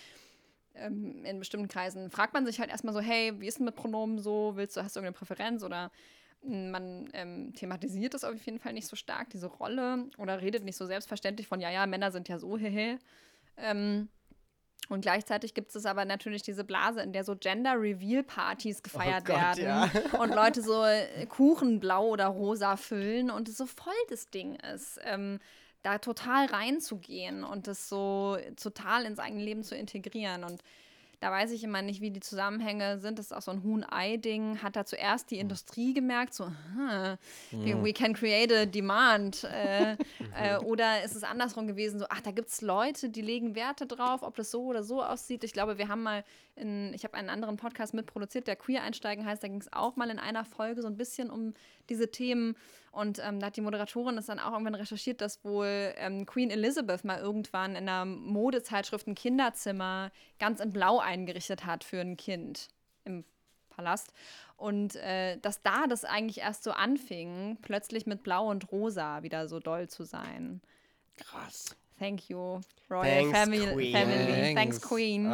ähm, 0.76 1.26
in 1.26 1.40
bestimmten 1.40 1.68
Kreisen 1.68 2.10
fragt 2.10 2.34
man 2.34 2.46
sich 2.46 2.60
halt 2.60 2.70
erstmal 2.70 2.94
so, 2.94 3.00
hey, 3.00 3.34
wie 3.40 3.48
ist 3.48 3.58
denn 3.58 3.66
mit 3.66 3.76
Pronomen 3.76 4.20
so? 4.20 4.54
Willst 4.56 4.78
du, 4.78 4.84
hast 4.84 4.96
du 4.96 5.00
irgendeine 5.00 5.18
Präferenz 5.18 5.64
oder 5.64 5.92
man 6.48 7.10
ähm, 7.14 7.54
thematisiert 7.56 8.14
das 8.14 8.24
auf 8.24 8.40
jeden 8.46 8.60
Fall 8.60 8.74
nicht 8.74 8.88
so 8.88 8.96
stark, 8.96 9.32
diese 9.32 9.48
Rolle, 9.48 10.06
oder 10.18 10.42
redet 10.42 10.64
nicht 10.64 10.78
so 10.78 10.86
selbstverständlich 10.86 11.48
von, 11.48 11.60
ja, 11.60 11.72
ja, 11.72 11.88
Männer 11.88 12.12
sind 12.12 12.30
ja 12.30 12.38
so, 12.38 12.58
hehe. 12.58 13.00
Ähm, 13.58 14.10
und 14.90 15.02
gleichzeitig 15.02 15.54
gibt 15.54 15.76
es 15.76 15.86
aber 15.86 16.06
natürlich 16.06 16.42
diese 16.44 16.64
Blase, 16.64 17.02
in 17.02 17.14
der 17.14 17.24
so 17.24 17.36
Gender-Reveal-Partys 17.36 18.84
gefeiert 18.84 19.24
Oh 19.28 19.34
Gott, 19.34 19.58
werden 19.58 19.64
ja. 19.64 20.20
und 20.20 20.34
Leute 20.34 20.62
so 20.62 20.84
äh, 20.84 21.26
Kuchen 21.26 21.80
blau 21.80 22.08
oder 22.08 22.28
rosa 22.28 22.78
füllen 22.78 23.30
und 23.32 23.50
es 23.50 23.58
so 23.58 23.66
voll 23.66 23.94
das 24.10 24.30
Ding 24.30 24.56
ist, 24.74 25.00
ähm, 25.04 25.40
da 25.84 26.00
total 26.00 26.48
reinzugehen 26.48 27.44
und 27.44 27.68
das 27.68 27.90
so 27.90 28.38
total 28.62 29.06
ins 29.06 29.20
eigene 29.20 29.44
Leben 29.44 29.64
zu 29.64 29.76
integrieren. 29.76 30.44
Und 30.44 30.62
da 31.26 31.32
weiß 31.32 31.54
ich 31.54 31.64
immer 31.64 31.82
nicht, 31.82 32.02
wie 32.02 32.12
die 32.12 32.20
Zusammenhänge 32.20 33.00
sind. 33.00 33.18
Das 33.18 33.26
ist 33.26 33.32
auch 33.32 33.42
so 33.42 33.50
ein 33.50 33.64
Huhn-Ei-Ding. 33.64 34.62
Hat 34.62 34.76
da 34.76 34.86
zuerst 34.86 35.32
die 35.32 35.40
Industrie 35.40 35.92
gemerkt, 35.92 36.36
so, 36.36 36.46
hm, 36.46 37.18
we, 37.50 37.84
we 37.84 37.94
can 37.94 38.14
create 38.14 38.54
a 38.54 38.66
demand. 38.68 39.44
Äh, 39.44 39.94
äh, 40.40 40.58
oder 40.64 41.04
ist 41.04 41.16
es 41.16 41.24
andersrum 41.24 41.66
gewesen, 41.66 41.98
so, 41.98 42.06
ach, 42.10 42.22
da 42.22 42.30
gibt 42.30 42.50
es 42.50 42.62
Leute, 42.62 43.10
die 43.10 43.24
legen 43.24 43.56
Werte 43.56 43.88
drauf, 43.88 44.22
ob 44.22 44.36
das 44.36 44.52
so 44.52 44.66
oder 44.66 44.84
so 44.84 45.02
aussieht. 45.02 45.44
Ich 45.44 45.52
glaube, 45.52 45.80
wir 45.80 45.88
haben 45.88 46.04
mal, 46.04 46.24
in, 46.56 46.94
ich 46.94 47.04
habe 47.04 47.16
einen 47.16 47.32
anderen 47.32 47.58
Podcast 47.58 47.96
mitproduziert, 47.96 48.46
der 48.46 48.56
Queer 48.56 48.84
einsteigen 48.84 49.26
heißt, 49.26 49.42
da 49.42 49.48
ging 49.48 49.60
es 49.60 49.74
auch 49.74 49.96
mal 49.96 50.12
in 50.12 50.20
einer 50.20 50.46
Folge 50.46 50.84
so 50.84 50.88
ein 50.88 50.96
bisschen 50.96 51.32
um 51.32 51.56
diese 51.90 52.12
Themen. 52.12 52.56
Und 52.96 53.20
ähm, 53.20 53.42
da 53.42 53.48
hat 53.48 53.58
die 53.58 53.62
Moderatorin 53.62 54.16
das 54.16 54.28
dann 54.28 54.40
auch 54.40 54.54
irgendwann 54.54 54.76
recherchiert, 54.76 55.20
dass 55.20 55.44
wohl 55.44 55.94
ähm, 55.98 56.26
Queen 56.26 56.50
Elizabeth 56.50 57.04
mal 57.04 57.20
irgendwann 57.20 57.72
in 57.72 57.90
einer 57.90 58.06
Modezeitschrift 58.06 59.06
ein 59.08 59.16
Kinderzimmer 59.16 60.12
ganz 60.40 60.62
in 60.62 60.72
Blau 60.72 61.00
eingerichtet 61.16 61.66
hat 61.66 61.84
für 61.84 62.02
ein 62.02 62.18
Kind 62.18 62.68
im 63.06 63.24
Palast. 63.70 64.14
Und 64.58 64.96
äh, 64.98 65.38
dass 65.38 65.62
da 65.62 65.88
das 65.88 66.06
eigentlich 66.06 66.40
erst 66.40 66.64
so 66.64 66.72
anfing, 66.72 67.58
plötzlich 67.62 68.06
mit 68.06 68.24
Blau 68.24 68.50
und 68.50 68.72
Rosa 68.72 69.24
wieder 69.24 69.48
so 69.48 69.60
doll 69.60 69.90
zu 69.90 70.04
sein. 70.04 70.62
Krass. 71.18 71.76
Thank 71.98 72.30
you, 72.30 72.60
Royal 72.90 73.04
Thanks, 73.04 73.38
Family. 73.38 73.74
Queen. 73.74 73.94
Family. 73.94 74.26
Thanks. 74.26 74.62
Thanks, 74.62 74.82
Queen. 74.82 75.32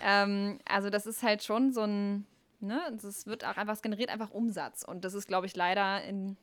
Ähm, 0.00 0.58
also 0.64 0.90
das 0.90 1.06
ist 1.06 1.22
halt 1.22 1.44
schon 1.44 1.72
so 1.72 1.82
ein, 1.82 2.26
ne, 2.58 2.80
das 3.00 3.26
wird 3.26 3.44
auch 3.44 3.56
einfach, 3.56 3.74
es 3.74 3.82
generiert 3.82 4.10
einfach 4.10 4.30
Umsatz. 4.30 4.82
Und 4.82 5.04
das 5.04 5.14
ist, 5.14 5.28
glaube 5.28 5.46
ich, 5.46 5.54
leider 5.54 6.02
in, 6.02 6.36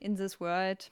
in 0.00 0.16
this 0.16 0.38
world, 0.38 0.90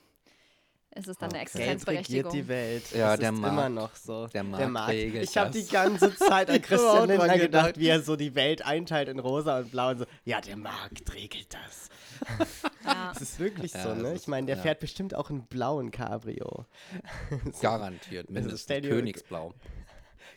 ist 0.95 1.07
es 1.07 1.17
dann 1.17 1.31
eine 1.33 1.41
Okay. 1.43 1.57
Geld 1.57 1.87
regiert 1.87 1.99
Existenzberechtigung. 1.99 2.31
die 2.31 2.47
Welt. 2.47 2.91
Ja, 2.91 3.11
das 3.11 3.19
der 3.19 3.29
ist 3.31 3.37
Markt. 3.39 3.53
immer 3.53 3.69
noch 3.69 3.95
so. 3.95 4.27
Der 4.27 4.43
Markt 4.43 4.89
regelt 4.91 5.23
Ich 5.25 5.37
habe 5.37 5.51
die 5.51 5.65
ganze 5.67 6.15
Zeit 6.15 6.49
an 6.49 6.61
Christian 6.61 7.07
Lindner 7.07 7.37
gedacht, 7.37 7.77
wie 7.77 7.87
er 7.89 8.01
so 8.01 8.15
die 8.15 8.33
Welt 8.35 8.65
einteilt 8.65 9.09
in 9.09 9.19
rosa 9.19 9.59
und 9.59 9.71
blau 9.71 9.89
und 9.89 9.99
so. 9.99 10.05
Ja, 10.23 10.41
der 10.41 10.57
Markt 10.57 11.13
regelt 11.13 11.53
das. 11.53 11.89
Ja. 12.85 13.11
Das 13.11 13.21
ist 13.21 13.39
wirklich 13.39 13.73
Ja, 13.73 13.81
so, 13.83 13.95
ne? 13.95 14.13
ist- 14.13 14.21
Ich 14.21 14.27
meine, 14.27 14.45
der 14.45 14.57
ja. 14.57 14.61
fährt 14.61 14.79
bestimmt 14.79 15.15
auch 15.15 15.31
einen 15.31 15.47
blauen 15.47 15.89
Cabrio. 15.89 16.65
Garantiert, 17.61 18.29
mindestens 18.29 18.67
Königsblau. 18.87 19.53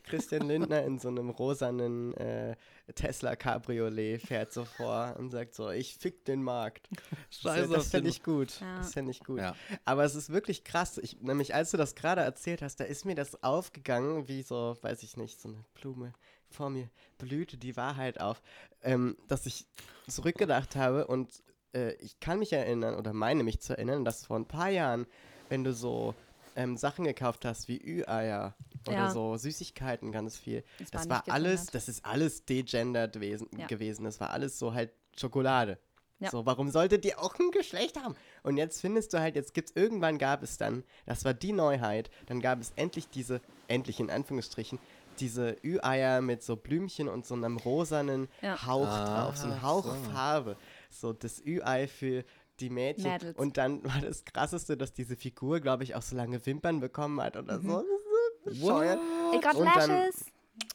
Christian 0.09 0.49
Lindner 0.49 0.83
in 0.85 0.99
so 0.99 1.09
einem 1.09 1.31
rosanen 1.31 2.15
äh, 2.15 2.57
Tesla 2.95 3.37
Cabriolet 3.37 4.21
fährt 4.21 4.53
so 4.53 4.65
vor 4.65 5.17
und 5.19 5.31
sagt 5.31 5.55
so, 5.55 5.71
ich 5.71 5.97
fick 5.97 6.25
den 6.25 6.43
Markt. 6.43 6.89
Scheiß 7.31 7.69
das 7.71 7.91
fände 7.91 8.05
den- 8.05 8.11
ich 8.11 8.23
gut. 8.23 8.61
Ja. 8.61 8.79
Das 8.79 8.93
fände 8.93 9.11
ich 9.11 9.21
gut. 9.21 9.39
Ja. 9.39 9.55
Aber 9.85 10.05
es 10.05 10.15
ist 10.15 10.31
wirklich 10.31 10.65
krass. 10.65 10.99
Ich, 10.99 11.21
nämlich 11.21 11.55
als 11.55 11.71
du 11.71 11.77
das 11.77 11.95
gerade 11.95 12.23
erzählt 12.23 12.63
hast, 12.63 12.81
da 12.81 12.85
ist 12.85 13.05
mir 13.05 13.15
das 13.15 13.43
aufgegangen, 13.43 14.29
wie 14.29 14.43
so, 14.43 14.77
weiß 14.81 15.03
ich 15.03 15.17
nicht, 15.17 15.41
so 15.41 15.49
eine 15.49 15.65
Blume 15.75 16.13
vor 16.51 16.71
mir 16.71 16.89
blühte 17.19 17.59
die 17.59 17.77
Wahrheit 17.77 18.21
auf, 18.21 18.43
ähm, 18.83 19.17
dass 19.29 19.45
ich 19.47 19.67
zurückgedacht 20.09 20.77
habe 20.77 21.07
und 21.07 21.43
äh, 21.75 21.93
ich 21.97 22.21
kann 22.21 22.39
mich 22.39 22.53
erinnern 22.53 22.95
oder 22.95 23.13
meine 23.13 23.43
mich 23.45 23.61
zu 23.61 23.75
erinnern, 23.77 24.05
dass 24.05 24.25
vor 24.27 24.39
ein 24.39 24.49
paar 24.49 24.71
Jahren, 24.71 25.07
wenn 25.49 25.65
du 25.65 25.73
so 25.73 26.15
ähm, 26.59 26.77
Sachen 26.77 27.05
gekauft 27.05 27.45
hast 27.45 27.69
wie 27.69 27.79
Ü-Eier 27.81 28.55
oder 28.87 28.97
Ja. 28.97 29.11
so 29.11 29.37
Süßigkeiten 29.37 30.11
ganz 30.13 30.37
viel, 30.37 30.65
Das 30.81 30.91
das, 30.91 31.09
war 31.09 31.23
war 31.27 31.35
alles, 31.35 31.67
das 31.67 31.89
ist 31.89 32.05
alles 32.05 32.45
degendert 32.45 33.21
wesen, 33.21 33.49
Ja. 33.57 33.67
gewesen. 33.67 34.05
Das 34.05 34.19
war 34.21 34.31
alles 34.31 34.59
so 34.59 34.75
halt 34.75 34.91
Schokolade. 35.17 35.79
Ja. 36.21 36.31
So, 36.31 36.45
warum 36.47 36.69
sollte 36.71 36.99
die 36.99 37.15
auch 37.15 37.39
ein 37.39 37.53
Geschlecht 37.53 37.97
haben? 38.03 38.17
Und 38.43 38.57
jetzt 38.57 38.81
findest 38.81 39.15
du 39.15 39.21
halt, 39.21 39.37
jetzt 39.37 39.55
gibt's 39.55 39.73
irgendwann 39.77 40.19
gab 40.19 40.43
es 40.43 40.57
dann, 40.59 40.83
das 41.07 41.25
war 41.25 41.33
die 41.33 41.53
Neuheit, 41.53 42.11
dann 42.27 42.41
gab 42.41 42.61
es 42.61 42.73
endlich 42.75 43.09
diese, 43.09 43.41
endlich 43.69 44.01
in 44.01 44.11
Anführungsstrichen, 44.11 44.81
diese 45.21 45.57
Ü-Eier 45.65 46.21
mit 46.21 46.43
so 46.43 46.57
Blümchen 46.57 47.09
und 47.09 47.25
so 47.27 47.35
einem 47.35 47.57
rosanen 47.57 48.29
Ja. 48.43 48.67
Hauch 48.67 48.87
Ah, 48.89 49.05
drauf, 49.25 49.37
so 49.37 49.47
ein 49.47 49.53
so. 49.55 49.63
Hauch 49.63 49.97
Farbe. 50.13 50.57
So 50.91 51.13
das 51.13 51.41
Ü-Ei 51.45 51.87
für 51.87 52.25
die 52.61 52.71
Mädchen. 52.71 53.11
Mädels. 53.11 53.37
Und 53.39 53.57
dann 53.57 53.83
war 53.85 54.01
das 54.01 54.25
krasseste, 54.25 54.77
dass 54.77 54.93
diese 54.93 55.17
Figur, 55.17 55.61
glaube 55.61 55.85
ich, 55.85 55.95
auch 55.95 56.03
so 56.03 56.17
lange 56.17 56.45
Wimpern 56.47 56.81
bekommen 56.81 57.21
hat 57.21 57.37
oder 57.37 57.61
so. 57.61 57.81
Ist 57.81 58.61
so 58.61 58.67
bescheuert. 58.67 58.99
It 59.35 59.43
got 59.43 59.55
Und 59.57 59.67
dann- 59.67 59.91
lashes. 59.91 60.25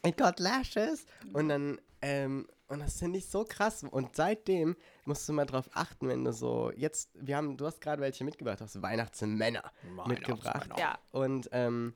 It 0.06 0.18
got 0.18 0.40
lashes. 0.40 1.06
Und 1.34 1.50
dann, 1.50 1.80
ähm, 2.02 2.48
und 2.68 2.80
das 2.80 3.00
finde 3.00 3.20
ich 3.20 3.28
so 3.28 3.44
krass. 3.44 3.84
Und 3.84 4.16
seitdem 4.16 4.76
musst 5.06 5.28
du 5.28 5.34
mal 5.34 5.46
drauf 5.46 5.70
achten, 5.74 6.08
wenn 6.08 6.24
du 6.24 6.32
so, 6.34 6.72
jetzt, 6.76 7.10
wir 7.14 7.36
haben, 7.38 7.58
du 7.58 7.66
hast 7.66 7.82
gerade 7.82 8.02
welche 8.02 8.24
mitgebracht, 8.24 8.60
du 8.62 8.64
hast 8.66 8.82
Weihnachtsmänner 8.82 9.64
mitgebracht. 10.08 10.70
Ja. 10.78 10.98
Und 11.12 11.50
ähm, 11.52 11.94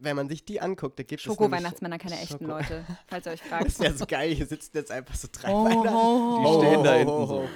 wenn 0.00 0.16
man 0.16 0.28
sich 0.28 0.44
die 0.44 0.60
anguckt, 0.60 0.98
da 0.98 1.02
gibt 1.02 1.20
es 1.20 1.24
Schoko-Weihnachtsmänner, 1.24 1.98
keine 1.98 2.20
echten 2.20 2.44
Schoko- 2.44 2.46
Leute, 2.58 2.84
falls 3.06 3.26
ihr 3.26 3.32
euch 3.32 3.40
Das 3.42 3.48
fragt. 3.48 3.66
ist 3.66 3.82
ja 3.82 3.92
so 3.92 4.06
geil, 4.06 4.34
hier 4.34 4.46
sitzen 4.46 4.70
jetzt 4.74 4.90
einfach 4.90 5.14
so 5.14 5.28
drei 5.32 5.52
Oh, 5.52 5.64
Weihnachten. 5.64 5.88
Die 5.88 6.46
oh. 6.46 6.60
stehen 6.62 6.84
da 6.84 6.92
oh, 6.94 6.98
hinten 6.98 7.12
oh, 7.12 7.26
so. 7.26 7.48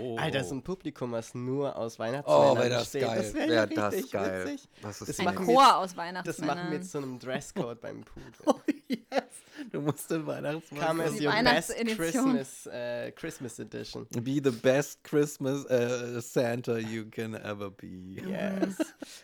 oh. 0.00 0.16
Alter, 0.18 0.44
so 0.44 0.54
ein 0.54 0.62
Publikum, 0.62 1.12
was 1.12 1.34
nur 1.34 1.76
aus 1.76 1.98
Weihnachtsmännern 1.98 2.50
Oh, 2.50 2.56
wäre 2.56 2.68
das 2.70 2.82
besteht. 2.84 3.02
geil. 3.02 3.16
Das 3.18 3.34
wäre 3.34 3.48
Wär 3.48 3.54
ja 3.56 3.66
das 3.66 3.94
richtig 3.94 4.12
geil. 4.12 4.44
witzig. 4.46 4.68
Das 4.82 5.00
ist 5.00 5.08
Das 5.08 5.18
Ein 5.18 5.24
machen 5.24 5.36
geil. 5.38 5.46
wir 5.48 5.54
Chor 5.54 5.76
aus 5.78 5.90
Das 5.90 5.96
Weihnachtsmännern. 5.96 6.56
machen 6.58 6.70
wir 6.72 6.82
zu 6.82 6.98
einem 6.98 7.18
Dresscode 7.18 7.80
beim 7.80 8.04
Pudel. 8.04 8.62
Yes. 8.88 9.24
Du 9.72 9.80
musst 9.80 10.10
den 10.10 10.26
Weihnachtsmann 10.26 10.86
Come 10.86 11.04
as 11.04 11.20
your 11.20 11.32
best. 11.42 11.74
Christmas, 11.96 12.66
äh, 12.66 13.10
Christmas 13.12 13.58
Edition. 13.58 14.06
Be 14.10 14.40
the 14.42 14.50
best 14.50 15.02
Christmas 15.02 15.64
äh, 15.66 16.20
Santa 16.20 16.78
you 16.78 17.06
can 17.10 17.34
ever 17.34 17.70
be. 17.70 17.86
Yes. 17.86 18.76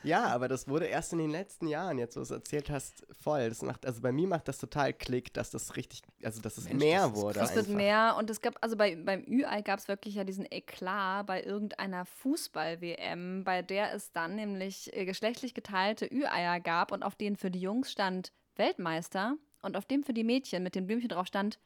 ja, 0.02 0.26
aber 0.26 0.48
das 0.48 0.66
wurde 0.66 0.86
erst 0.86 1.12
in 1.12 1.18
den 1.18 1.30
letzten 1.30 1.66
Jahren, 1.68 1.98
jetzt 1.98 2.16
wo 2.16 2.20
du 2.20 2.24
es 2.24 2.30
erzählt 2.30 2.70
hast, 2.70 3.06
voll. 3.20 3.48
Das 3.48 3.62
macht, 3.62 3.86
also 3.86 4.00
bei 4.00 4.10
mir 4.10 4.26
macht 4.26 4.48
das 4.48 4.58
total 4.58 4.92
Klick, 4.92 5.32
dass 5.34 5.50
das 5.50 5.76
richtig, 5.76 6.02
also 6.22 6.40
dass 6.40 6.56
es 6.56 6.64
Mensch, 6.64 6.82
mehr 6.82 7.08
das 7.08 7.14
wurde. 7.14 7.40
Es 7.40 7.54
wird 7.54 7.68
mehr 7.68 8.16
und 8.18 8.30
es 8.30 8.40
gab, 8.40 8.56
also 8.60 8.76
bei, 8.76 8.96
beim 8.96 9.24
Ü-Ei 9.26 9.62
gab 9.62 9.78
es 9.78 9.88
wirklich 9.88 10.14
ja 10.14 10.24
diesen 10.24 10.46
Eklat 10.50 11.26
bei 11.26 11.42
irgendeiner 11.42 12.04
Fußball-WM, 12.06 13.44
bei 13.44 13.62
der 13.62 13.94
es 13.94 14.12
dann 14.12 14.34
nämlich 14.34 14.94
äh, 14.96 15.04
geschlechtlich 15.04 15.54
geteilte 15.54 16.06
Ü-Eier 16.06 16.60
gab 16.60 16.90
und 16.92 17.02
auf 17.02 17.14
denen 17.16 17.36
für 17.36 17.50
die 17.50 17.60
Jungs 17.60 17.92
stand 17.92 18.32
Weltmeister 18.56 19.36
und 19.62 19.76
auf 19.76 19.84
dem 19.86 20.02
für 20.04 20.12
die 20.12 20.24
Mädchen 20.24 20.62
mit 20.62 20.74
dem 20.74 20.86
Blümchen 20.86 21.08
drauf 21.08 21.26
stand 21.26 21.58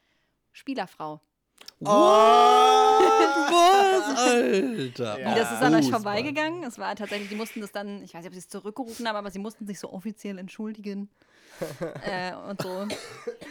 Spielerfrau. 0.53 1.21
Oh! 1.81 1.87
Was, 3.49 4.19
Alter? 4.19 5.19
Ja. 5.21 5.31
Wie, 5.31 5.39
das 5.39 5.53
ist 5.53 5.63
an 5.63 5.75
euch 5.75 5.91
vorbeigegangen. 5.91 6.63
Es 6.65 6.79
war 6.79 6.95
tatsächlich, 6.97 7.29
die 7.29 7.35
mussten 7.35 7.61
das 7.61 7.73
dann, 7.73 8.03
ich 8.03 8.15
weiß 8.15 8.21
nicht, 8.23 8.29
ob 8.29 8.33
sie 8.35 8.39
es 8.41 8.49
zurückgerufen 8.49 9.07
haben, 9.09 9.17
aber 9.17 9.31
sie 9.31 9.39
mussten 9.39 9.67
sich 9.67 9.79
so 9.79 9.93
offiziell 9.93 10.39
entschuldigen. 10.39 11.09
äh, 12.05 12.35
und 12.51 12.61
so. 12.61 12.87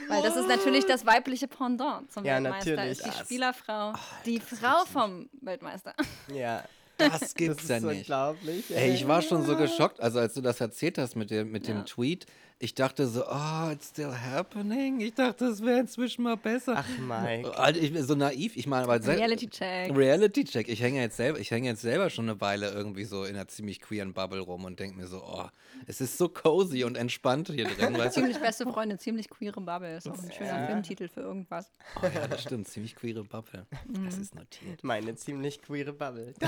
Weil 0.10 0.22
das 0.22 0.36
ist 0.36 0.48
natürlich 0.48 0.86
das 0.86 1.06
weibliche 1.06 1.48
Pendant 1.48 2.12
zum 2.12 2.24
Ja, 2.24 2.36
Weltmeister. 2.36 2.72
natürlich. 2.76 2.91
Ist 3.00 3.06
die 3.06 3.10
es- 3.10 3.20
Spielerfrau, 3.20 3.93
die 4.26 4.39
Frau 4.39 4.86
vom 4.86 5.28
Weltmeister. 5.41 5.93
Ja, 6.34 6.64
Das 6.98 7.20
das 7.20 7.34
gibt's 7.36 7.64
ist 7.64 7.70
ja 7.70 7.80
nicht. 7.80 8.02
unglaublich. 8.02 8.76
Ey, 8.76 8.93
ich 8.93 9.08
war 9.08 9.22
schon 9.24 9.43
so 9.43 9.56
geschockt, 9.58 10.00
also 10.02 10.20
als 10.20 10.36
du 10.36 10.41
das 10.41 10.62
erzählt 10.62 10.98
hast 11.00 11.16
mit 11.16 11.32
dem, 11.32 11.52
mit 11.52 11.68
dem 11.68 11.78
Ja. 11.78 11.84
Tweet, 11.84 12.28
ich 12.58 12.74
dachte 12.74 13.06
so, 13.08 13.24
oh, 13.28 13.70
it's 13.72 13.89
still 13.89 14.14
happening. 14.14 15.01
Ich 15.01 15.14
dachte, 15.14 15.45
es 15.45 15.62
wäre 15.62 15.80
inzwischen 15.82 16.24
mal 16.24 16.38
besser. 16.38 16.76
Ach, 16.78 16.88
Mike. 16.99 17.58
Alter, 17.58 17.80
ich 17.82 17.91
bin 17.91 18.03
so 18.06 18.16
naiv, 18.16 18.56
ich 18.56 18.66
meine, 18.66 18.84
aber 18.86 19.01
sel- 19.01 19.18
Reality 19.18 19.49
Check. 19.49 19.95
Reality 19.95 20.45
Check. 20.45 20.70
Ich 20.70 20.82
hänge 20.82 21.01
jetzt 21.01 21.18
selber, 21.18 21.38
ich 21.39 21.51
hänge 21.51 21.68
jetzt 21.68 21.82
selber 21.82 22.10
schon 22.10 22.30
eine 22.30 22.39
Weile 22.39 22.72
irgendwie 22.72 23.03
so 23.03 23.26
in 23.26 23.36
einer 23.36 23.47
ziemlich 23.49 23.82
queeren 23.82 24.14
Bubble 24.14 24.39
rum 24.39 24.64
und 24.64 24.80
denke 24.80 24.97
mir 24.97 25.08
so, 25.08 25.22
oh, 25.22 25.47
es 25.86 25.99
ist 25.99 26.18
so 26.18 26.30
cozy 26.30 26.86
und 26.86 26.95
entspannt 26.95 27.49
hier 27.53 27.66
drin? 27.68 27.97
Ziemlich 28.12 28.39
beste 28.39 28.64
Freunde, 28.66 28.97
ziemlich 28.97 29.30
queere 29.30 29.60
Bubble. 29.60 29.97
Ist 29.97 30.08
auch 30.08 30.18
ein 30.18 30.32
schöner 30.32 30.68
Filmtitel 30.68 31.10
für 31.10 31.22
irgendwas. 31.22 31.70
Oh 32.01 32.06
ja, 32.14 32.26
das 32.28 32.41
stimmt, 32.43 32.68
ziemlich 32.70 32.95
queere 32.95 33.24
Bubble. 33.26 33.66
Das 34.06 34.18
ist 34.18 34.34
notiert. 34.34 34.82
Meine 34.84 35.16
ziemlich 35.16 35.62
queere 35.62 35.91
Bubble. 35.91 36.34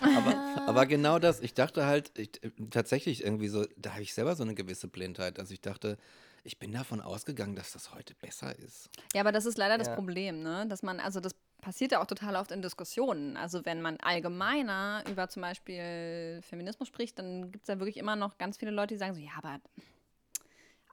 Aber, 0.00 0.62
aber 0.68 0.86
genau 0.86 1.18
das, 1.18 1.40
ich 1.40 1.54
dachte 1.54 1.86
halt, 1.86 2.12
ich, 2.18 2.42
äh, 2.42 2.50
tatsächlich 2.70 3.24
irgendwie 3.24 3.48
so, 3.48 3.64
da 3.76 3.92
habe 3.92 4.02
ich 4.02 4.14
selber 4.14 4.34
so 4.36 4.42
eine 4.42 4.54
gewisse 4.54 4.88
Blindheit. 5.16 5.38
Also 5.38 5.52
ich 5.54 5.60
dachte, 5.60 5.96
Ich 6.44 6.60
bin 6.60 6.70
davon 6.70 7.00
ausgegangen, 7.00 7.56
dass 7.56 7.72
das 7.72 7.92
heute 7.92 8.14
besser 8.14 8.56
ist. 8.56 8.88
Ja, 9.12 9.22
aber 9.22 9.32
das 9.32 9.46
ist 9.46 9.58
leider 9.58 9.78
das 9.78 9.88
Ja. 9.88 9.96
Problem, 9.96 10.44
ne? 10.44 10.64
Dass 10.68 10.84
man, 10.84 11.00
also 11.00 11.18
das 11.18 11.34
passiert 11.60 11.90
ja 11.90 12.00
auch 12.00 12.06
total 12.06 12.36
oft 12.36 12.52
in 12.52 12.62
Diskussionen. 12.62 13.36
Also 13.36 13.64
wenn 13.64 13.82
man 13.82 13.96
allgemeiner 13.96 15.02
über 15.10 15.28
zum 15.28 15.42
Beispiel 15.42 16.38
Feminismus 16.42 16.86
spricht, 16.86 17.18
dann 17.18 17.50
gibt 17.50 17.64
es 17.64 17.68
ja 17.68 17.80
wirklich 17.80 17.96
immer 17.96 18.14
noch 18.14 18.38
ganz 18.38 18.58
viele 18.58 18.70
Leute, 18.70 18.94
die 18.94 18.98
sagen 18.98 19.14
so, 19.14 19.20
ja, 19.20 19.32
aber 19.36 19.58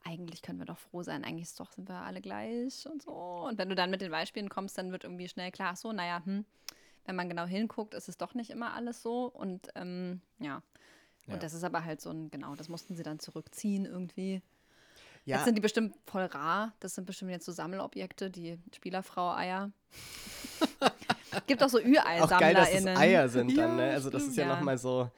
eigentlich 0.02 0.42
können 0.42 0.58
wir 0.58 0.66
doch 0.66 0.78
froh 0.78 1.04
sein, 1.04 1.22
eigentlich 1.22 1.44
ist 1.44 1.60
doch, 1.60 1.70
sind 1.70 1.88
wir 1.88 2.02
alle 2.02 2.20
gleich 2.20 2.88
und 2.90 3.00
so. 3.02 3.12
Und 3.12 3.56
wenn 3.56 3.68
du 3.68 3.76
dann 3.76 3.90
mit 3.90 4.00
den 4.00 4.10
Beispielen 4.10 4.48
kommst, 4.48 4.76
dann 4.76 4.90
wird 4.90 5.04
irgendwie 5.04 5.28
schnell 5.28 5.52
klar, 5.52 5.70
ach 5.74 5.76
so, 5.76 5.92
naja, 5.92 6.20
hm, 6.24 6.44
wenn 7.04 7.14
man 7.14 7.28
genau 7.28 7.46
hinguckt, 7.46 7.94
ist 7.94 8.08
es 8.08 8.16
doch 8.16 8.34
nicht 8.34 8.50
immer 8.50 8.74
alles 8.74 9.02
so. 9.02 9.26
Und 9.26 9.68
ähm, 9.76 10.20
ja. 10.40 10.62
Und 11.26 11.42
das 11.42 11.54
ist 11.54 11.64
aber 11.64 11.84
halt 11.84 12.00
so 12.00 12.10
ein, 12.10 12.30
genau, 12.30 12.54
das 12.54 12.68
mussten 12.68 12.96
sie 12.96 13.02
dann 13.02 13.18
zurückziehen 13.18 13.86
irgendwie. 13.86 14.42
Ja, 15.24 15.36
Jetzt 15.36 15.46
sind 15.46 15.54
die 15.54 15.62
bestimmt 15.62 15.96
voll 16.06 16.24
rar. 16.26 16.74
Das 16.80 16.94
sind 16.94 17.06
bestimmt 17.06 17.30
jetzt 17.30 17.46
so 17.46 17.52
Sammelobjekte, 17.52 18.30
die 18.30 18.58
Spielerfrau-Eier. 18.74 19.70
Gibt 21.46 21.62
auch 21.62 21.68
so 21.68 21.78
auch 21.78 21.82
geil, 21.82 22.54
dass 22.54 22.68
es 22.68 22.74
Ü-Ei-SammlerInnen. 22.84 22.96
Eier 22.98 23.28
sind 23.28 23.56
dann, 23.56 23.76
ne? 23.76 23.90
Also 23.92 24.10
das 24.10 24.24
ist 24.24 24.36
ja, 24.36 24.46
Ja. 24.46 24.54
nochmal 24.54 24.76
so, 24.78 25.10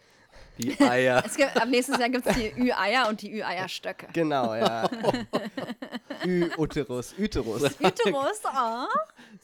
Die 0.58 0.80
Eier. 0.80 1.22
Es 1.24 1.36
gibt, 1.36 1.56
ab 1.56 1.68
nächstes 1.68 1.98
Jahr 1.98 2.08
gibt 2.08 2.26
es 2.26 2.34
die 2.34 2.52
Ü-Eier 2.58 3.08
und 3.08 3.20
die 3.22 3.32
Ü-Eierstöcke. 3.38 4.06
genau, 4.12 4.54
ja. 4.54 4.88
Ü-Uterus, 6.24 7.14
Uterus. 7.18 7.62
Uterus, 7.80 8.40
oh. 8.44 8.86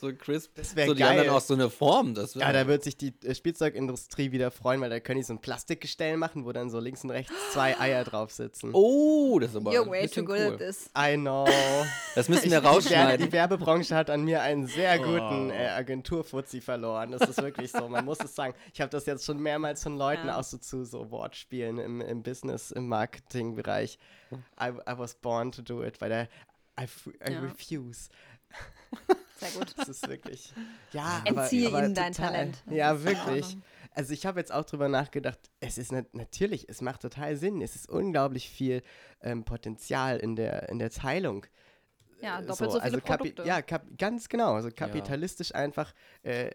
so 0.00 0.12
crisp. 0.14 0.52
Das 0.56 0.74
wär 0.74 0.86
so, 0.86 0.94
die 0.94 1.04
haben 1.04 1.16
geil. 1.16 1.26
dann 1.26 1.34
auch 1.34 1.40
so 1.40 1.54
eine 1.54 1.70
Form. 1.70 2.14
Das 2.14 2.34
wär, 2.36 2.46
Ja, 2.46 2.52
da 2.52 2.66
wird 2.66 2.82
sich 2.82 2.96
die 2.96 3.12
äh, 3.24 3.34
Spielzeugindustrie 3.34 4.32
wieder 4.32 4.50
freuen, 4.50 4.80
weil 4.80 4.90
da 4.90 4.98
können 5.00 5.18
die 5.18 5.24
so 5.24 5.34
ein 5.34 5.40
Plastikgestell 5.40 6.16
machen, 6.16 6.44
wo 6.46 6.52
dann 6.52 6.70
so 6.70 6.80
links 6.80 7.04
und 7.04 7.10
rechts 7.10 7.32
zwei 7.52 7.78
Eier 7.78 8.04
drauf 8.04 8.32
sitzen. 8.32 8.70
oh, 8.72 9.38
das 9.38 9.50
ist 9.50 9.56
aber 9.56 9.70
You're 9.72 9.82
ein 9.84 9.90
way 9.90 10.00
too 10.02 10.08
bisschen 10.08 10.26
good 10.26 10.38
cool. 10.38 10.52
at 10.54 10.58
this. 10.58 10.90
I 10.96 11.16
know. 11.16 11.46
Das 12.14 12.28
müssen 12.28 12.44
wir 12.44 12.52
Werbe, 12.62 12.68
rausschneiden. 12.68 13.26
die 13.26 13.32
Werbebranche 13.32 13.94
hat 13.94 14.08
an 14.10 14.24
mir 14.24 14.42
einen 14.42 14.66
sehr 14.66 14.98
guten 14.98 15.50
äh, 15.50 15.68
Agenturfuzzi 15.68 16.60
verloren. 16.60 17.12
Das 17.12 17.28
ist 17.28 17.42
wirklich 17.42 17.70
so. 17.70 17.88
Man 17.88 18.04
muss 18.04 18.18
es 18.24 18.34
sagen. 18.34 18.54
Ich 18.72 18.80
habe 18.80 18.90
das 18.90 19.06
jetzt 19.06 19.24
schon 19.24 19.38
mehrmals 19.38 19.82
von 19.82 19.96
Leuten 19.98 20.28
Ja. 20.28 20.38
auch 20.38 20.44
so 20.44 20.56
zu 20.58 20.84
so 20.84 21.01
Wortspielen 21.10 21.78
im, 21.78 22.00
im 22.00 22.22
Business, 22.22 22.70
im 22.70 22.88
Marketingbereich. 22.88 23.98
I, 24.60 24.68
I 24.68 24.98
was 24.98 25.14
born 25.14 25.52
to 25.52 25.62
do 25.62 25.82
it, 25.82 26.00
weil 26.00 26.08
der 26.08 26.28
I, 26.80 26.84
I 27.28 27.32
Ja. 27.32 27.40
refuse. 27.40 28.08
Sehr 29.36 29.50
gut. 29.52 29.74
Das 29.76 29.88
ist 29.88 30.06
wirklich. 30.08 30.54
Ja, 30.92 31.22
Entziehe 31.24 31.68
aber, 31.68 31.78
aber 31.78 31.86
ihnen 31.86 31.94
dein 31.94 32.12
total. 32.12 32.30
Talent. 32.32 32.62
Das 32.66 32.74
Ja, 32.74 33.02
wirklich. 33.04 33.56
Also 33.94 34.12
ich 34.12 34.24
habe 34.24 34.38
jetzt 34.40 34.52
auch 34.52 34.64
drüber 34.64 34.88
nachgedacht, 34.88 35.38
es 35.60 35.76
ist 35.78 35.92
nat 35.92 36.14
natürlich, 36.14 36.68
es 36.68 36.80
macht 36.80 37.02
total 37.02 37.36
Sinn. 37.36 37.60
Es 37.60 37.74
ist 37.74 37.88
unglaublich 37.88 38.48
viel 38.48 38.82
ähm, 39.20 39.44
Potenzial 39.44 40.18
in 40.18 40.36
der, 40.36 40.68
in 40.68 40.78
der 40.78 40.90
Teilung. 40.90 41.44
Ja, 42.20 42.38
Äh, 42.38 42.46
doppelt 42.46 42.70
so, 42.70 42.80
viele 42.80 42.82
also 42.82 43.00
Produkte. 43.00 43.42
Ja, 43.44 43.60
ganz 43.60 44.28
genau. 44.28 44.54
Also 44.54 44.70
kapitalistisch 44.70 45.54
einfach 45.54 45.92
äh, 46.22 46.50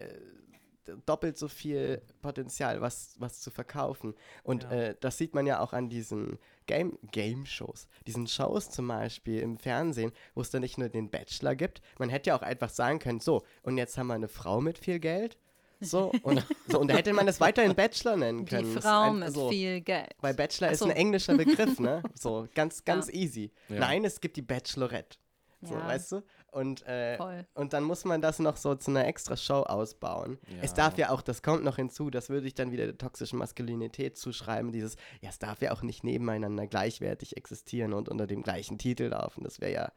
doppelt 1.06 1.36
so 1.38 1.48
viel 1.48 2.02
Potenzial, 2.22 2.80
was, 2.80 3.14
was 3.18 3.40
zu 3.40 3.50
verkaufen. 3.50 4.14
Und 4.42 4.64
Ja. 4.64 4.70
äh, 4.72 4.94
das 5.00 5.18
sieht 5.18 5.34
man 5.34 5.46
ja 5.46 5.60
auch 5.60 5.72
an 5.72 5.88
diesen 5.88 6.38
Game, 6.66 6.98
Game-Shows. 7.12 7.88
Diesen 8.06 8.26
Shows 8.26 8.70
zum 8.70 8.88
Beispiel 8.88 9.40
im 9.40 9.56
Fernsehen, 9.58 10.12
wo 10.34 10.40
es 10.40 10.50
dann 10.50 10.60
nicht 10.62 10.78
nur 10.78 10.88
den 10.88 11.10
Bachelor 11.10 11.54
gibt. 11.56 11.80
Man 11.98 12.08
hätte 12.08 12.28
ja 12.30 12.36
auch 12.36 12.42
einfach 12.42 12.70
sagen 12.70 12.98
können, 12.98 13.20
so, 13.20 13.42
und 13.62 13.78
jetzt 13.78 13.96
haben 13.98 14.08
wir 14.08 14.14
eine 14.14 14.28
Frau 14.28 14.60
mit 14.60 14.78
viel 14.78 14.98
Geld. 14.98 15.38
So, 15.80 16.10
und, 16.22 16.44
so, 16.66 16.80
und 16.80 16.88
da 16.88 16.96
hätte 16.96 17.12
man 17.12 17.24
das 17.26 17.40
weiterhin 17.40 17.72
Bachelor 17.76 18.16
nennen 18.16 18.44
Die 18.44 18.50
können. 18.56 18.76
Ist 18.76 18.82
Frau 18.82 19.02
ein- 19.10 19.20
mit 19.20 19.32
so. 19.32 19.48
viel 19.48 19.80
Geld. 19.80 20.10
Weil 20.20 20.34
Bachelor 20.34 20.68
Ach 20.68 20.72
ist 20.72 20.80
so. 20.80 20.86
ein 20.86 20.90
englischer 20.90 21.36
Begriff, 21.36 21.78
ne? 21.78 22.02
So, 22.14 22.48
ganz, 22.54 22.84
ganz 22.84 23.06
Ja. 23.06 23.14
easy. 23.14 23.52
Ja. 23.68 23.78
Nein, 23.78 24.04
es 24.04 24.20
gibt 24.20 24.36
die 24.36 24.42
Bachelorette. 24.42 25.18
So, 25.62 25.74
Ja. 25.74 25.86
weißt 25.86 26.12
du? 26.12 26.22
Und, 26.50 26.82
äh, 26.86 27.18
und 27.54 27.72
dann 27.74 27.84
muss 27.84 28.04
man 28.04 28.22
das 28.22 28.38
noch 28.38 28.56
so 28.56 28.74
zu 28.74 28.90
einer 28.90 29.06
extra 29.06 29.36
Show 29.36 29.62
ausbauen. 29.62 30.38
Es 30.62 30.70
Ja. 30.70 30.76
darf 30.76 30.98
ja 30.98 31.10
auch, 31.10 31.20
das 31.20 31.42
kommt 31.42 31.62
noch 31.62 31.76
hinzu, 31.76 32.08
das 32.10 32.30
würde 32.30 32.46
ich 32.46 32.54
dann 32.54 32.72
wieder 32.72 32.86
der 32.86 32.96
toxischen 32.96 33.38
Maskulinität 33.38 34.16
zuschreiben, 34.16 34.72
dieses, 34.72 34.96
ja, 35.20 35.28
es 35.28 35.38
darf 35.38 35.60
ja 35.60 35.72
auch 35.72 35.82
nicht 35.82 36.04
nebeneinander 36.04 36.66
gleichwertig 36.66 37.36
existieren 37.36 37.92
und 37.92 38.08
unter 38.08 38.26
dem 38.26 38.42
gleichen 38.42 38.78
Titel 38.78 39.04
laufen. 39.04 39.44
Das 39.44 39.60
wäre 39.60 39.72
ja, 39.72 39.92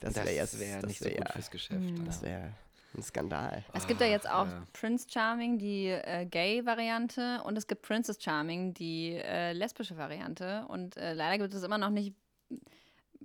das 0.00 0.14
wäre 0.16 0.34
ja, 0.34 0.42
das 0.42 0.86
nicht 0.86 0.98
so 0.98 1.06
wäre 1.06 1.16
gut 1.16 1.26
ja, 1.28 1.32
fürs 1.32 1.50
Geschäft. 1.50 1.80
Mhm. 1.80 2.04
das 2.04 2.20
wäre 2.22 2.52
ein 2.94 3.02
Skandal. 3.02 3.64
Es 3.72 3.86
gibt 3.86 4.00
ja 4.00 4.06
jetzt 4.06 4.28
auch 4.28 4.46
ja. 4.46 4.62
Prince 4.72 5.06
Charming, 5.10 5.58
die 5.58 5.88
äh, 5.88 6.26
Gay-Variante, 6.26 7.42
und 7.44 7.56
es 7.56 7.66
gibt 7.66 7.82
Princess 7.82 8.22
Charming, 8.22 8.74
die 8.74 9.14
äh, 9.14 9.52
lesbische 9.52 9.96
Variante. 9.96 10.64
Und 10.68 10.96
äh, 10.96 11.12
leider 11.14 11.38
gibt 11.38 11.54
es 11.54 11.62
immer 11.62 11.78
noch 11.78 11.90
nicht 11.90 12.14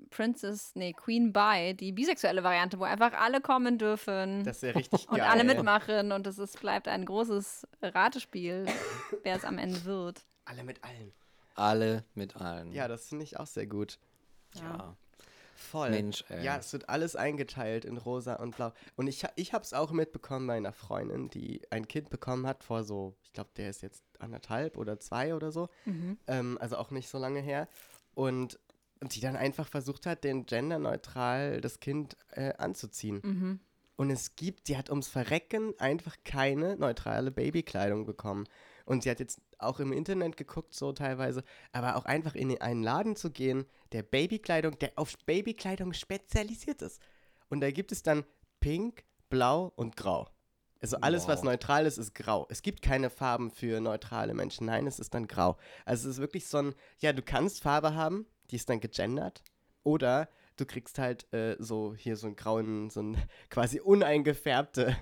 Princess, 0.10 0.72
nee, 0.76 0.94
Queen 0.94 1.32
Bye, 1.34 1.74
die 1.74 1.92
bisexuelle 1.92 2.44
Variante, 2.44 2.80
wo 2.80 2.84
einfach 2.84 3.14
alle 3.14 3.42
kommen 3.42 3.78
dürfen 3.78 4.44
Das 4.44 4.62
wäre 4.62 4.76
richtig 4.76 5.08
und 5.10 5.18
geil. 5.18 5.28
alle 5.28 5.44
mitmachen. 5.44 6.12
Und 6.12 6.28
es 6.28 6.38
ist, 6.38 6.60
bleibt 6.60 6.88
ein 6.88 7.06
großes 7.06 7.68
Ratespiel, 7.82 8.66
wer 9.24 9.36
es 9.36 9.46
am 9.46 9.58
Ende 9.58 9.84
wird. 9.86 10.26
Alle 10.46 10.64
mit 10.64 10.84
allen. 10.84 11.14
Alle 11.56 12.04
mit 12.14 12.36
allen. 12.38 12.72
Ja, 12.72 12.88
das 12.88 13.08
finde 13.10 13.24
ich 13.24 13.40
auch 13.40 13.48
sehr 13.48 13.68
gut. 13.68 14.00
ja. 14.56 14.96
Voll. 15.54 15.92
Mensch, 15.92 16.24
ey. 16.30 16.44
Ja, 16.44 16.58
es 16.58 16.74
wird 16.74 16.90
alles 16.90 17.16
eingeteilt 17.16 17.86
in 17.86 17.98
rosa 17.98 18.36
und 18.36 18.56
blau. 18.56 18.74
Und 18.96 19.06
ich, 19.06 19.24
ich 19.36 19.54
habe 19.54 19.64
es 19.64 19.74
auch 19.74 19.92
mitbekommen 19.92 20.48
bei 20.48 20.56
einer 20.58 20.72
Freundin, 20.72 21.30
die 21.30 21.62
ein 21.70 21.88
Kind 21.88 22.10
bekommen 22.10 22.48
hat 22.48 22.64
vor 22.64 22.84
so, 22.84 23.16
ich 23.24 23.32
glaube, 23.34 23.52
der 23.58 23.70
ist 23.70 23.84
jetzt 23.84 24.04
anderthalb 24.18 24.76
oder 24.76 25.00
zwei 25.00 25.36
oder 25.36 25.52
so. 25.52 25.70
Ähm, 26.26 26.58
also 26.60 26.78
auch 26.78 26.90
nicht 26.90 27.10
so 27.10 27.20
lange 27.20 27.42
her. 27.42 27.68
Und 28.16 28.60
die 29.02 29.20
dann 29.20 29.36
einfach 29.36 29.68
versucht 29.68 30.06
hat, 30.06 30.24
den 30.24 30.46
genderneutral 30.46 31.62
das 31.62 31.80
Kind 31.80 32.16
äh, 32.32 32.54
anzuziehen. 32.58 33.60
Und 33.96 34.10
es 34.10 34.36
gibt, 34.36 34.68
sie 34.68 34.78
hat 34.78 34.90
ums 34.90 35.08
Verrecken 35.08 35.74
einfach 35.80 36.18
keine 36.24 36.76
neutrale 36.78 37.32
Babykleidung 37.32 38.06
bekommen. 38.06 38.46
Und 38.86 39.04
sie 39.04 39.12
hat 39.12 39.20
jetzt 39.20 39.40
auch 39.60 39.80
im 39.80 39.94
Internet 39.94 40.38
geguckt, 40.38 40.74
so 40.74 40.92
teilweise, 40.92 41.44
aber 41.72 41.96
auch 41.96 42.06
einfach 42.06 42.34
in 42.36 42.60
einen 42.62 42.82
Laden 42.84 43.16
zu 43.16 43.30
gehen, 43.32 43.66
der 43.92 44.02
Babykleidung, 44.04 44.78
der 44.80 44.94
auf 44.96 45.16
Babykleidung 45.26 45.94
spezialisiert 45.94 46.82
ist. 46.82 47.00
Und 47.50 47.62
da 47.62 47.70
gibt 47.72 47.92
es 47.92 48.02
dann 48.02 48.24
Pink, 48.60 49.04
Blau 49.30 49.72
und 49.76 49.96
Grau. 49.98 50.28
Also 50.82 50.98
alles, 50.98 51.28
was 51.28 51.40
Wow. 51.40 51.46
neutral 51.46 51.86
ist, 51.86 52.00
ist 52.00 52.16
grau. 52.16 52.48
Es 52.50 52.64
gibt 52.64 52.82
keine 52.82 53.12
Farben 53.12 53.52
für 53.52 53.80
neutrale 53.80 54.34
Menschen. 54.34 54.66
Nein, 54.66 54.88
es 54.88 54.98
ist 54.98 55.14
dann 55.14 55.28
grau. 55.28 55.58
Also 55.86 56.10
es 56.10 56.16
ist 56.16 56.22
wirklich 56.22 56.48
so 56.48 56.58
ein, 56.58 56.74
ja, 56.98 57.14
du 57.14 57.22
kannst 57.22 57.62
Farbe 57.62 57.94
haben, 57.94 58.26
die 58.52 58.56
ist 58.58 58.70
dann 58.70 58.80
gegendert. 58.80 59.44
Oder 59.84 60.30
du 60.58 60.66
kriegst 60.66 61.00
halt 61.00 61.32
äh, 61.34 61.56
so 61.60 61.96
hier 61.96 62.16
so 62.18 62.28
einen 62.28 62.36
grauen, 62.36 62.90
so 62.90 63.02
ein 63.02 63.18
quasi 63.50 63.80
uneingefärbte 63.80 64.96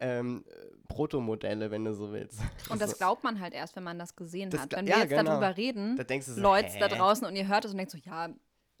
ähm, 0.00 0.44
äh, 0.48 0.52
Protomodelle, 0.88 1.70
wenn 1.70 1.84
du 1.84 1.94
so 1.94 2.12
willst. 2.12 2.40
Und 2.70 2.80
das 2.80 2.90
Also, 2.90 2.96
glaubt 2.96 3.24
man 3.24 3.40
halt 3.40 3.54
erst, 3.54 3.76
wenn 3.76 3.84
man 3.84 3.98
das 3.98 4.16
gesehen 4.16 4.50
Das 4.50 4.62
hat. 4.62 4.72
Wenn 4.72 4.86
ja, 4.86 4.96
wir 4.96 5.02
jetzt 5.02 5.10
genau. 5.10 5.30
darüber 5.32 5.56
reden, 5.56 5.96
Da 5.96 6.20
so, 6.20 6.40
Leute 6.40 6.78
da 6.78 6.88
hä? 6.88 6.96
draußen 6.96 7.26
und 7.26 7.36
ihr 7.36 7.46
hört 7.46 7.64
es 7.64 7.70
und 7.70 7.76
denkt 7.76 7.92
so, 7.92 7.98
ja, 7.98 8.28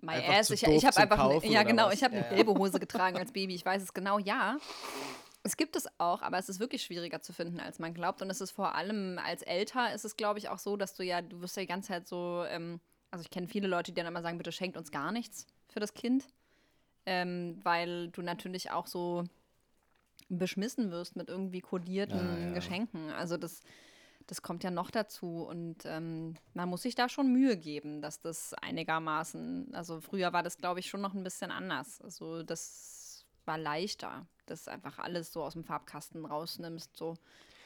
my 0.00 0.12
Einfach 0.12 0.34
ass, 0.38 0.50
ich, 0.50 0.62
ich 0.62 0.84
habe 0.84 0.96
einfach, 0.96 1.16
Kaufen 1.16 1.50
ja 1.50 1.62
genau, 1.62 1.86
was? 1.86 1.94
ich 1.94 2.04
habe 2.04 2.14
Ja, 2.14 2.22
eine 2.22 2.30
ja. 2.30 2.36
gelbe 2.36 2.54
Hose 2.58 2.78
getragen 2.80 3.16
als 3.16 3.32
Baby, 3.32 3.54
ich 3.54 3.64
weiß 3.64 3.82
es 3.82 3.94
genau, 3.94 4.18
ja. 4.18 4.58
Es 5.46 5.56
gibt 5.58 5.76
es 5.76 5.86
auch, 5.98 6.22
aber 6.22 6.38
es 6.38 6.48
ist 6.48 6.58
wirklich 6.58 6.82
schwieriger 6.82 7.20
zu 7.20 7.34
finden, 7.34 7.60
als 7.60 7.78
man 7.78 7.92
glaubt. 7.92 8.22
Und 8.22 8.30
es 8.30 8.40
ist 8.40 8.50
vor 8.50 8.74
allem 8.74 9.20
als 9.22 9.42
älter 9.42 9.92
ist 9.92 10.04
es, 10.06 10.16
glaube 10.16 10.38
ich, 10.38 10.48
auch 10.48 10.58
so, 10.58 10.76
dass 10.78 10.94
du 10.94 11.02
ja, 11.04 11.20
du 11.20 11.42
wirst 11.42 11.56
ja 11.56 11.62
die 11.62 11.66
ganze 11.68 11.88
Zeit 11.88 12.08
so, 12.08 12.44
ähm, 12.48 12.80
also 13.14 13.22
ich 13.22 13.30
kenne 13.30 13.46
viele 13.46 13.68
Leute, 13.68 13.92
die 13.92 13.94
dann 13.94 14.08
immer 14.08 14.22
sagen, 14.22 14.38
bitte 14.38 14.50
schenkt 14.50 14.76
uns 14.76 14.90
gar 14.90 15.12
nichts 15.12 15.46
für 15.68 15.78
das 15.78 15.94
Kind. 15.94 16.26
Ähm, 17.06 17.60
weil 17.62 18.08
du 18.08 18.22
natürlich 18.22 18.72
auch 18.72 18.88
so 18.88 19.22
beschmissen 20.28 20.90
wirst 20.90 21.14
mit 21.14 21.28
irgendwie 21.28 21.60
kodierten 21.60 22.18
Ja, 22.18 22.38
ja. 22.48 22.54
Geschenken. 22.54 23.10
Also 23.10 23.36
das, 23.36 23.60
das 24.26 24.42
kommt 24.42 24.64
ja 24.64 24.72
noch 24.72 24.90
dazu 24.90 25.44
und 25.44 25.84
ähm, 25.84 26.34
man 26.54 26.68
muss 26.68 26.82
sich 26.82 26.96
da 26.96 27.08
schon 27.08 27.30
Mühe 27.30 27.56
geben, 27.56 28.02
dass 28.02 28.20
das 28.20 28.52
einigermaßen, 28.54 29.72
also 29.76 30.00
früher 30.00 30.32
war 30.32 30.42
das, 30.42 30.56
glaube 30.56 30.80
ich, 30.80 30.88
schon 30.88 31.00
noch 31.00 31.14
ein 31.14 31.22
bisschen 31.22 31.52
anders. 31.52 32.00
Also 32.00 32.42
das 32.42 33.24
war 33.44 33.58
leichter, 33.58 34.26
dass 34.46 34.66
einfach 34.66 34.98
alles 34.98 35.32
so 35.32 35.44
aus 35.44 35.52
dem 35.52 35.62
Farbkasten 35.62 36.24
rausnimmst, 36.24 36.96
so 36.96 37.14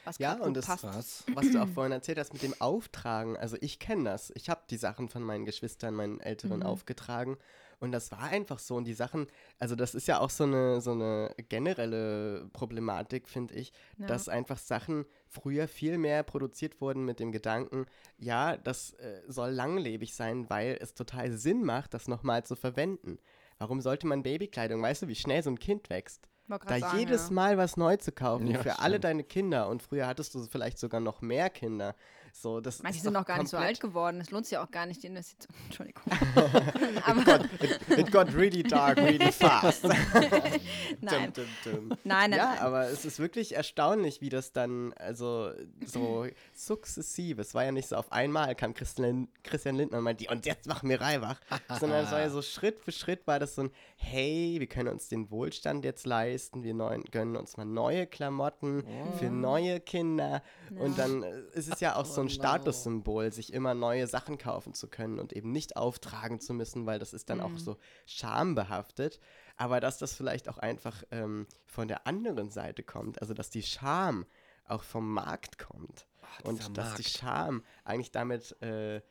was 0.05 0.17
Ja, 0.17 0.33
und 0.33 0.55
das- 0.55 0.65
passt. 0.65 0.83
Was? 0.83 1.23
was 1.33 1.51
du 1.51 1.61
auch 1.61 1.67
vorhin 1.69 1.91
erzählt 1.91 2.17
hast 2.19 2.33
mit 2.33 2.41
dem 2.43 2.53
Auftragen. 2.59 3.37
Also 3.37 3.57
ich 3.61 3.79
kenne 3.79 4.03
das. 4.05 4.31
Ich 4.35 4.49
habe 4.49 4.61
die 4.69 4.77
Sachen 4.77 5.09
von 5.09 5.23
meinen 5.23 5.45
Geschwistern, 5.45 5.93
meinen 5.95 6.19
Älteren 6.19 6.59
Mhm. 6.59 6.65
aufgetragen. 6.65 7.37
Und 7.81 7.93
das 7.93 8.11
war 8.11 8.23
einfach 8.23 8.59
so. 8.59 8.75
Und 8.75 8.85
die 8.85 8.93
Sachen, 8.93 9.27
also 9.57 9.73
das 9.75 9.95
ist 9.95 10.07
ja 10.07 10.19
auch 10.19 10.29
so 10.29 10.43
eine, 10.43 10.81
so 10.81 10.91
eine 10.91 11.33
generelle 11.47 12.49
Problematik, 12.51 13.27
finde 13.29 13.53
ich, 13.55 13.71
Ja. 13.97 14.07
dass 14.07 14.27
einfach 14.27 14.57
Sachen 14.57 15.05
früher 15.27 15.67
viel 15.67 15.97
mehr 15.97 16.23
produziert 16.23 16.81
wurden 16.81 17.05
mit 17.05 17.19
dem 17.19 17.31
Gedanken, 17.31 17.85
ja, 18.17 18.57
das 18.57 18.93
äh, 18.95 19.21
soll 19.27 19.51
langlebig 19.51 20.13
sein, 20.15 20.49
weil 20.49 20.77
es 20.81 20.93
total 20.93 21.31
Sinn 21.31 21.63
macht, 21.63 21.93
das 21.93 22.07
nochmal 22.07 22.43
zu 22.43 22.55
verwenden. 22.55 23.17
Warum 23.59 23.81
sollte 23.81 24.07
man 24.07 24.23
Babykleidung, 24.23 24.81
weißt 24.81 25.03
du, 25.03 25.07
wie 25.07 25.15
schnell 25.15 25.43
so 25.43 25.49
ein 25.49 25.59
Kind 25.59 25.89
wächst? 25.89 26.28
Da 26.49 26.79
sagen, 26.79 26.97
jedes 26.99 27.27
ja. 27.29 27.33
Mal 27.33 27.57
was 27.57 27.77
neu 27.77 27.97
zu 27.97 28.11
kaufen 28.11 28.47
Ja, 28.47 28.59
für 28.61 28.79
alle 28.79 28.93
stimmt. 28.95 29.03
deine 29.05 29.23
Kinder 29.23 29.69
und 29.69 29.83
früher 29.83 30.07
hattest 30.07 30.33
du 30.35 30.43
vielleicht 30.45 30.79
sogar 30.79 30.99
noch 30.99 31.21
mehr 31.21 31.49
Kinder. 31.49 31.95
So, 32.41 32.61
das 32.61 32.81
Manche 32.81 33.01
sind 33.01 33.11
noch 33.11 33.25
gar 33.25 33.37
nicht 33.37 33.49
so 33.49 33.57
alt 33.57 33.81
geworden. 33.81 34.21
Es 34.21 34.31
lohnt 34.31 34.45
sich 34.45 34.57
auch 34.57 34.71
gar 34.71 34.85
nicht, 34.85 35.03
die 35.03 35.07
Investition. 35.07 35.53
Entschuldigung. 35.65 36.03
It 37.97 38.09
got 38.13 38.33
really 38.33 38.63
dark, 38.63 38.97
really 38.97 39.29
fast. 39.33 39.83
Nein. 39.83 41.33
Dum, 41.33 41.33
dum, 41.33 41.45
dum. 41.65 41.89
Nein, 42.05 42.29
nein, 42.29 42.31
ja, 42.31 42.45
nein. 42.51 42.59
aber 42.59 42.87
es 42.87 43.03
ist 43.03 43.19
wirklich 43.19 43.55
erstaunlich, 43.55 44.21
wie 44.21 44.29
das 44.29 44.53
dann, 44.53 44.93
also 44.93 45.51
so 45.85 46.27
sukzessive, 46.53 47.41
es 47.41 47.53
war 47.53 47.65
ja 47.65 47.73
nicht 47.73 47.89
so 47.89 47.97
auf 47.97 48.09
einmal, 48.13 48.55
kam 48.55 48.73
Christian, 48.73 49.27
Christian 49.43 49.75
Lindner 49.75 49.97
und 49.97 50.05
meinte, 50.05 50.25
und 50.29 50.45
jetzt 50.45 50.65
machen 50.65 50.87
wir 50.89 51.01
Reibach, 51.01 51.41
sondern 51.77 52.05
es 52.05 52.11
war 52.11 52.21
ja 52.21 52.29
so 52.29 52.41
Schritt 52.41 52.79
für 52.79 52.93
Schritt 52.93 53.27
war 53.27 53.39
das 53.39 53.55
so 53.55 53.63
ein, 53.63 53.71
hey, 53.97 54.55
wir 54.59 54.67
können 54.67 54.87
uns 54.87 55.09
den 55.09 55.29
Wohlstand 55.29 55.83
jetzt 55.83 56.05
leisten, 56.05 56.63
wir 56.63 56.73
neuen, 56.73 57.03
gönnen 57.11 57.35
uns 57.35 57.57
mal 57.57 57.65
neue 57.65 58.07
Klamotten 58.07 58.85
für 59.17 59.29
neue 59.29 59.81
Kinder 59.81 60.41
und 60.79 60.97
dann 60.97 61.23
äh, 61.23 61.41
ist 61.53 61.71
es 61.71 61.81
ja 61.81 61.97
auch 61.97 62.05
so 62.05 62.21
ein 62.21 62.28
Statussymbol, 62.29 63.31
sich 63.31 63.53
immer 63.53 63.73
neue 63.73 64.07
Sachen 64.07 64.37
kaufen 64.37 64.73
zu 64.73 64.87
können 64.87 65.19
und 65.19 65.33
eben 65.33 65.51
nicht 65.51 65.75
auftragen 65.75 66.39
zu 66.39 66.53
müssen, 66.53 66.85
weil 66.85 66.99
das 66.99 67.13
ist 67.13 67.29
dann 67.29 67.41
auch 67.41 67.57
so 67.57 67.77
schambehaftet. 68.05 69.19
Aber 69.57 69.79
dass 69.79 69.97
das 69.97 70.13
vielleicht 70.13 70.47
auch 70.49 70.57
einfach 70.57 71.03
ähm, 71.11 71.47
von 71.65 71.87
der 71.87 72.07
anderen 72.07 72.49
Seite 72.49 72.83
kommt, 72.83 73.21
also 73.21 73.33
dass 73.33 73.49
die 73.49 73.63
Scham 73.63 74.25
auch 74.65 74.83
vom 74.83 75.11
Markt 75.13 75.57
kommt 75.57 76.07
und 76.43 76.59
dieser 76.59 76.73
dass 76.73 76.95
die. 76.95 77.03
Scham 77.03 77.63
eigentlich 77.83 78.11
damit 78.11 78.61
äh, 78.61 79.01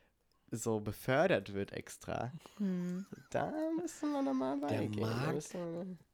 so 0.51 0.81
befördert 0.81 1.53
wird 1.53 1.73
extra. 1.73 2.33
Da 3.31 3.53
müssen 3.81 4.13
wir 4.13 4.23
nochmal 4.23 4.57
beigehen. 4.59 4.93
Da 4.93 5.01
Markt 5.07 5.57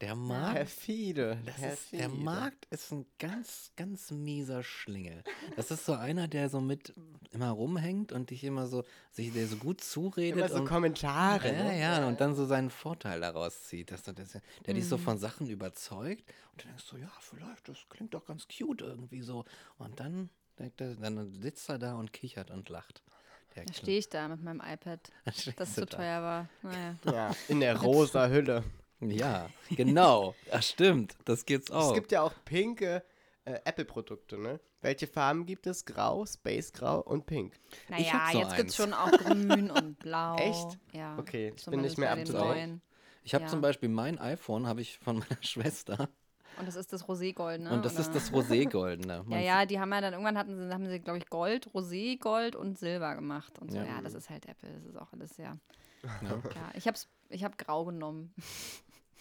Der 0.01 0.15
Markt, 0.15 0.55
Perfide. 0.55 1.39
das 1.47 1.55
ist, 1.57 1.93
der 1.93 1.99
perfide. 1.99 2.23
Markt 2.25 2.67
ist 2.71 2.93
ein 2.93 3.07
ganz, 3.19 3.71
ganz 3.77 4.11
mieser 4.11 4.63
Schlingel. 4.63 5.23
Das 5.57 5.71
ist 5.71 5.87
so 5.87 5.93
einer, 5.95 6.27
der 6.29 6.49
so 6.49 6.61
mit 6.61 6.93
immer 7.31 7.51
rumhängt 7.51 8.13
und 8.13 8.31
dich 8.31 8.45
immer 8.45 8.67
so, 8.67 8.85
sich 9.13 9.33
der 9.33 9.47
so 9.47 9.57
gut 9.57 9.81
zuredet. 9.81 10.39
Immer 10.39 10.49
so 10.49 10.57
und, 10.57 10.67
Kommentare. 10.67 11.53
Ja, 11.53 11.63
ne? 11.65 11.81
ja, 11.81 12.09
und 12.09 12.21
dann 12.21 12.35
so 12.35 12.45
seinen 12.47 12.71
Vorteil 12.71 13.21
daraus 13.21 13.65
zieht. 13.65 13.91
Dass 13.93 14.07
er, 14.07 14.15
das, 14.15 14.33
der 14.67 14.75
dich 14.75 14.85
Mhm. 14.85 14.89
so 14.89 14.99
von 14.99 15.19
Sachen 15.19 15.49
überzeugt 15.49 16.25
und 16.53 16.63
du 16.63 16.67
denkst 16.69 16.85
so, 16.85 16.97
ja, 16.97 17.11
vielleicht, 17.21 17.69
das 17.69 17.79
klingt 17.89 18.15
doch 18.15 18.25
ganz 18.27 18.47
cute 18.49 18.83
irgendwie 18.83 19.23
so. 19.23 19.45
Und 19.79 20.01
dann, 20.01 20.29
dann 20.79 21.33
sitzt 21.41 21.69
er 21.69 21.79
da 21.79 21.95
und 21.95 22.13
kichert 22.13 22.51
und 22.51 22.69
lacht. 22.69 23.03
Da 23.55 23.73
stehe 23.73 23.99
ich 23.99 24.09
da 24.09 24.29
mit 24.29 24.43
meinem 24.43 24.61
iPad, 24.61 25.01
das 25.57 25.75
zu 25.75 25.87
da. 25.87 25.97
teuer 25.97 26.23
war. 26.23 26.49
Naja. 26.63 26.97
Ja, 27.05 27.37
in 27.49 27.61
der 27.61 27.81
rosa 27.81 28.29
Hülle. 28.29 28.65
Ja, 29.01 29.49
genau. 29.71 30.35
Ja, 30.51 30.63
stimmt. 30.63 31.17
Das 31.25 31.45
gibt's 31.45 31.71
auch. 31.71 31.89
Es 31.89 31.95
gibt 31.95 32.13
ja 32.13 32.23
auch 32.23 32.33
pinke 32.45 33.03
äh, 33.45 33.61
Apple-Produkte, 33.65 34.39
ne? 34.39 34.61
Welche 34.81 35.07
Farben 35.07 35.47
gibt 35.47 35.67
es? 35.67 35.85
Grau, 35.85 36.27
Space-Grau 36.27 37.01
und 37.01 37.27
pink. 37.27 37.55
Naja, 37.89 38.29
so 38.33 38.39
jetzt 38.39 38.57
gibt 38.57 38.71
es 38.71 38.81
eins. 38.81 38.91
schon 38.91 38.93
auch 38.93 39.11
grün 39.11 39.71
und 39.71 39.99
blau. 39.99 40.37
Echt? 40.37 40.79
Ja. 40.93 41.19
Okay, 41.19 41.53
ich 41.57 41.65
bin 41.67 41.81
nicht 41.81 41.99
mehr 41.99 42.13
up 42.13 42.25
to 42.25 42.33
date. 42.33 42.81
ich 43.23 43.35
habe 43.35 43.45
ja. 43.45 43.51
zum 43.51 43.61
Beispiel 43.61 43.89
mein 43.89 44.19
iPhone, 44.19 44.67
habe 44.67 44.81
ich 44.81 44.99
von 44.99 45.19
meiner 45.19 45.43
Schwester. 45.43 46.09
Und 46.59 46.67
das 46.67 46.77
ist 46.77 46.93
das 46.93 47.09
Roségold, 47.09 47.59
ne? 47.59 47.71
und 47.73 47.85
das 47.85 47.95
Oder? 47.95 48.01
ist 48.03 48.15
das 48.15 48.33
Roségoldene. 48.33 49.25
Ja, 49.31 49.39
ja, 49.39 49.67
die 49.67 49.79
haben 49.81 49.93
ja 49.93 50.01
dann 50.01 50.13
irgendwann 50.13 50.39
hatten 50.39 50.57
sie, 50.57 50.73
haben 50.73 50.87
sie, 50.89 51.01
glaube 51.01 51.19
ich, 51.19 51.29
Gold, 51.29 51.69
Rosé, 51.75 52.19
Gold 52.19 52.55
und 52.57 52.79
Silber 52.79 53.15
gemacht. 53.15 53.59
Und 53.59 53.71
so, 53.73 53.79
Ja. 53.79 53.85
ja, 53.85 54.01
das 54.03 54.15
ist 54.15 54.31
halt 54.31 54.47
Apple, 54.47 54.71
das 54.73 54.85
ist 54.85 54.97
auch 54.97 55.13
alles 55.13 55.31
sehr. 55.35 55.59
Ja. 56.03 56.11
Ja, 56.31 56.71
ich 56.75 56.87
hab's, 56.87 57.09
ich 57.29 57.43
hab 57.45 57.59
grau 57.59 57.85
genommen. 57.87 58.33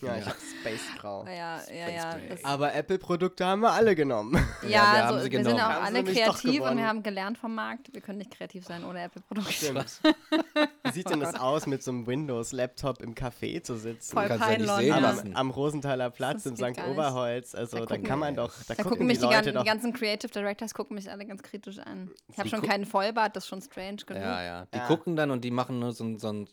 Ja, 0.04 0.18
ich 0.18 0.26
Ja. 0.26 0.32
hab 0.32 0.38
Space-Grau. 0.62 1.26
Ja, 1.26 1.60
ja, 1.72 1.90
ja. 1.90 2.16
Aber 2.44 2.74
Apple-Produkte 2.74 3.46
haben 3.46 3.62
wir 3.62 3.72
alle 3.72 3.96
genommen. 3.96 4.34
Ja, 4.36 4.42
wir 4.64 4.70
ja, 4.70 4.82
haben 4.82 5.16
also, 5.16 5.16
wir 5.18 5.22
sind 5.24 5.32
genommen. 5.32 5.60
auch 5.62 5.70
Haben 5.70 5.86
alle 5.86 6.04
kreativ 6.04 6.62
und 6.62 6.78
wir 6.78 6.88
haben 6.88 7.04
gelernt 7.04 7.38
vom 7.38 7.56
Markt. 7.56 7.94
Wir 7.94 8.02
können 8.02 8.18
nicht 8.20 8.32
kreativ 8.32 8.66
sein 8.66 8.84
ohne 8.84 9.02
Apple-Produkte. 9.04 9.86
Wie 10.84 10.92
sieht 10.92 11.10
denn 11.10 11.20
das 11.20 11.36
aus, 11.36 11.66
mit 11.68 11.84
so 11.84 11.92
einem 11.92 12.08
Windows-Laptop 12.08 13.02
im 13.02 13.16
Café 13.16 13.62
zu 13.64 13.76
sitzen? 13.78 14.14
Voll 14.16 14.28
kannst 14.28 14.44
ja 14.50 14.58
nicht 14.58 14.68
peinlich. 14.68 14.86
sehen 14.86 14.94
am, 14.96 15.02
lassen. 15.04 15.36
am 15.36 15.50
Rosenthaler 15.52 16.10
Platz 16.10 16.44
Das 16.44 16.54
geht 16.56 16.76
St. 16.76 16.84
Oberholz. 16.88 17.56
Also 17.56 17.78
Da 17.78 17.86
da, 17.86 17.96
gucken- 17.96 18.04
kann 18.08 18.20
man 18.20 18.36
doch, 18.36 18.52
da, 18.68 18.74
Da 18.74 18.76
gucken 18.76 18.90
gucken 18.92 19.08
mich 19.08 19.20
die 19.20 19.28
die, 19.28 19.34
Leute 19.34 19.54
doch. 19.54 19.64
die 19.64 19.68
ganzen 19.70 19.94
Creative 19.94 20.32
Directors 20.32 20.74
gucken 20.74 20.96
mich 20.96 21.10
alle 21.10 21.26
ganz 21.26 21.42
kritisch 21.44 21.80
an. 21.80 22.12
Ich 22.28 22.38
habe 22.38 22.50
Die 22.50 22.56
schon 22.56 22.62
keinen 22.62 22.86
Vollbart, 22.86 23.36
das 23.36 23.44
ist 23.46 23.50
schon 23.50 23.62
strange 23.62 23.98
genug. 24.06 24.22
Ja, 24.24 24.44
ja. 24.44 24.66
Die 24.74 24.78
Ja. 24.78 24.88
gucken 24.88 25.16
dann 25.16 25.32
und 25.32 25.44
die 25.44 25.52
machen 25.52 25.80
nur 25.80 25.92
so, 25.94 26.04
ein- 26.04 26.20
so 26.20 26.30
ein 26.32 26.48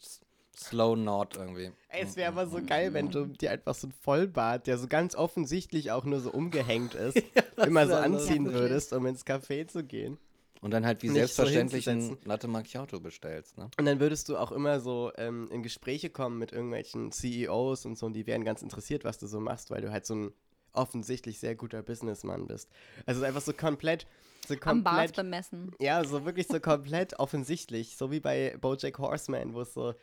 Slow 0.61 0.97
Nod 0.97 1.37
irgendwie. 1.37 1.73
Ey, 1.89 2.03
es 2.05 2.17
wäre 2.17 2.29
aber 2.29 2.47
so 2.47 2.61
geil, 2.65 2.93
wenn 2.93 3.11
du 3.11 3.27
dir 3.27 3.51
einfach 3.51 3.75
so 3.75 3.89
ein 3.89 3.93
Vollbart, 3.93 4.67
der 4.67 4.79
so 4.79 4.87
ganz 4.87 5.15
offensichtlich 5.15 5.91
auch 5.91 6.05
nur 6.05 6.21
so 6.21 6.31
umgehängt 6.31 6.95
ist, 6.95 7.23
immer 7.67 7.87
so 7.87 7.95
anziehen 7.95 8.45
lustig. 8.45 8.61
würdest, 8.61 8.93
um 8.93 9.07
ins 9.07 9.25
Café 9.27 9.67
zu 9.67 9.83
gehen. 9.85 10.19
Und 10.61 10.73
dann 10.73 10.85
halt 10.85 11.03
wie 11.03 11.07
Nicht 11.07 11.15
so 11.15 11.21
selbstverständlich 11.45 11.89
ein. 11.89 12.19
Latte 12.25 12.47
Macchiato 12.47 13.01
bestellst, 13.01 13.57
ne? 13.57 13.71
Und 13.79 13.87
dann 13.87 13.99
würdest 13.99 14.29
du 14.29 14.37
auch 14.37 14.53
immer 14.53 14.79
so 14.81 15.11
ähm, 15.17 15.49
in 15.51 15.63
Gespräche 15.63 16.11
kommen 16.11 16.39
mit 16.39 16.53
irgendwelchen 16.53 17.13
CEOs 17.13 17.87
und 17.87 17.97
so, 17.97 18.05
und 18.07 18.13
die 18.13 18.27
wären 18.27 18.45
ganz 18.45 18.61
interessiert, 18.61 19.05
was 19.05 19.17
du 19.19 19.27
so 19.27 19.41
machst, 19.41 19.71
weil 19.71 19.81
du 19.81 19.91
halt 19.91 20.05
so 20.05 20.15
ein 20.15 20.33
offensichtlich 20.75 21.39
sehr 21.41 21.55
guter 21.57 21.83
Businessmann 21.83 22.47
bist. 22.47 22.69
Also 23.07 23.19
es 23.21 23.23
ist 23.23 23.29
einfach 23.29 23.41
so 23.41 23.53
komplett, 23.55 24.07
so 24.47 24.55
Am 24.65 24.85
Bart 24.85 24.97
komplett, 24.97 25.17
bemessen. 25.17 25.73
ja, 25.81 26.05
so 26.05 26.25
wirklich 26.27 26.47
so 26.47 26.61
komplett 26.61 27.19
offensichtlich, 27.19 27.97
so 27.97 28.11
wie 28.11 28.21
bei 28.21 28.57
BoJack 28.61 28.99
Horseman, 28.99 29.55
wo 29.55 29.63
es 29.63 29.73
so 29.75 29.95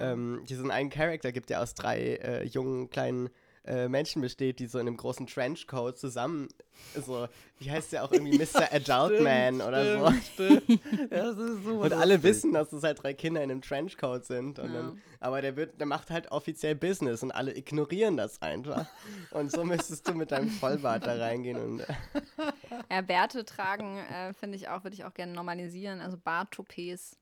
ähm, 0.00 0.42
diesen 0.48 0.70
einen 0.70 0.90
Charakter 0.90 1.32
gibt, 1.32 1.50
der 1.50 1.62
aus 1.62 1.74
drei 1.74 2.16
äh, 2.16 2.44
jungen 2.44 2.90
kleinen 2.90 3.30
äh, 3.64 3.88
Menschen 3.88 4.22
besteht, 4.22 4.58
die 4.60 4.66
so 4.66 4.78
in 4.78 4.86
einem 4.86 4.96
großen 4.96 5.26
Trenchcoat 5.26 5.98
zusammen, 5.98 6.48
so, 6.94 7.26
wie 7.58 7.70
heißt 7.70 7.92
der 7.92 8.04
auch 8.04 8.12
irgendwie 8.12 8.38
Mr. 8.38 8.72
Adult 8.72 9.20
Man 9.22 9.60
oder 9.60 9.98
so. 10.12 10.12
Stimmt. 10.34 10.80
Das 11.10 11.36
ist 11.36 11.64
Und 11.66 11.92
alle 11.92 12.22
wissen, 12.22 12.52
dass 12.52 12.72
es 12.72 12.82
halt 12.84 13.02
drei 13.02 13.12
Kinder 13.14 13.42
in 13.42 13.50
einem 13.50 13.62
Trenchcoat 13.62 14.24
sind. 14.24 14.58
Und 14.58 14.72
Ja. 14.72 14.82
dann, 14.82 15.02
aber 15.20 15.42
der, 15.42 15.56
wird, 15.56 15.80
der 15.80 15.86
macht 15.86 16.10
halt 16.10 16.30
offiziell 16.30 16.74
Business 16.74 17.22
und 17.22 17.32
alle 17.32 17.56
ignorieren 17.56 18.16
das 18.16 18.40
einfach. 18.40 18.86
Und 19.30 19.50
so 19.50 19.64
müsstest 19.64 20.06
du 20.06 20.14
mit 20.14 20.30
deinem 20.30 20.48
Vollbart 20.48 21.06
da 21.06 21.16
reingehen. 21.16 21.56
Und, 21.58 21.86
Ja, 22.90 23.00
Bärte 23.00 23.44
tragen, 23.44 23.98
äh, 23.98 24.32
finde 24.34 24.56
ich 24.56 24.68
auch, 24.68 24.84
würde 24.84 24.94
ich 24.94 25.04
auch 25.04 25.14
gerne 25.14 25.32
normalisieren. 25.32 26.00
Also 26.00 26.16
Barttoupets. 26.18 27.16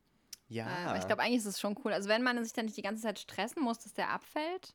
Ja. 0.54 0.66
Äh, 0.66 0.86
aber 0.86 0.98
ich 0.98 1.06
glaube, 1.06 1.22
eigentlich 1.22 1.38
ist 1.38 1.46
es 1.46 1.60
schon 1.60 1.76
cool. 1.84 1.92
Also 1.92 2.08
wenn 2.08 2.22
man 2.22 2.42
sich 2.42 2.52
dann 2.52 2.66
nicht 2.66 2.76
die 2.76 2.82
ganze 2.82 3.02
Zeit 3.02 3.18
stressen 3.18 3.62
muss, 3.62 3.78
dass 3.78 3.92
der 3.92 4.10
abfällt, 4.10 4.74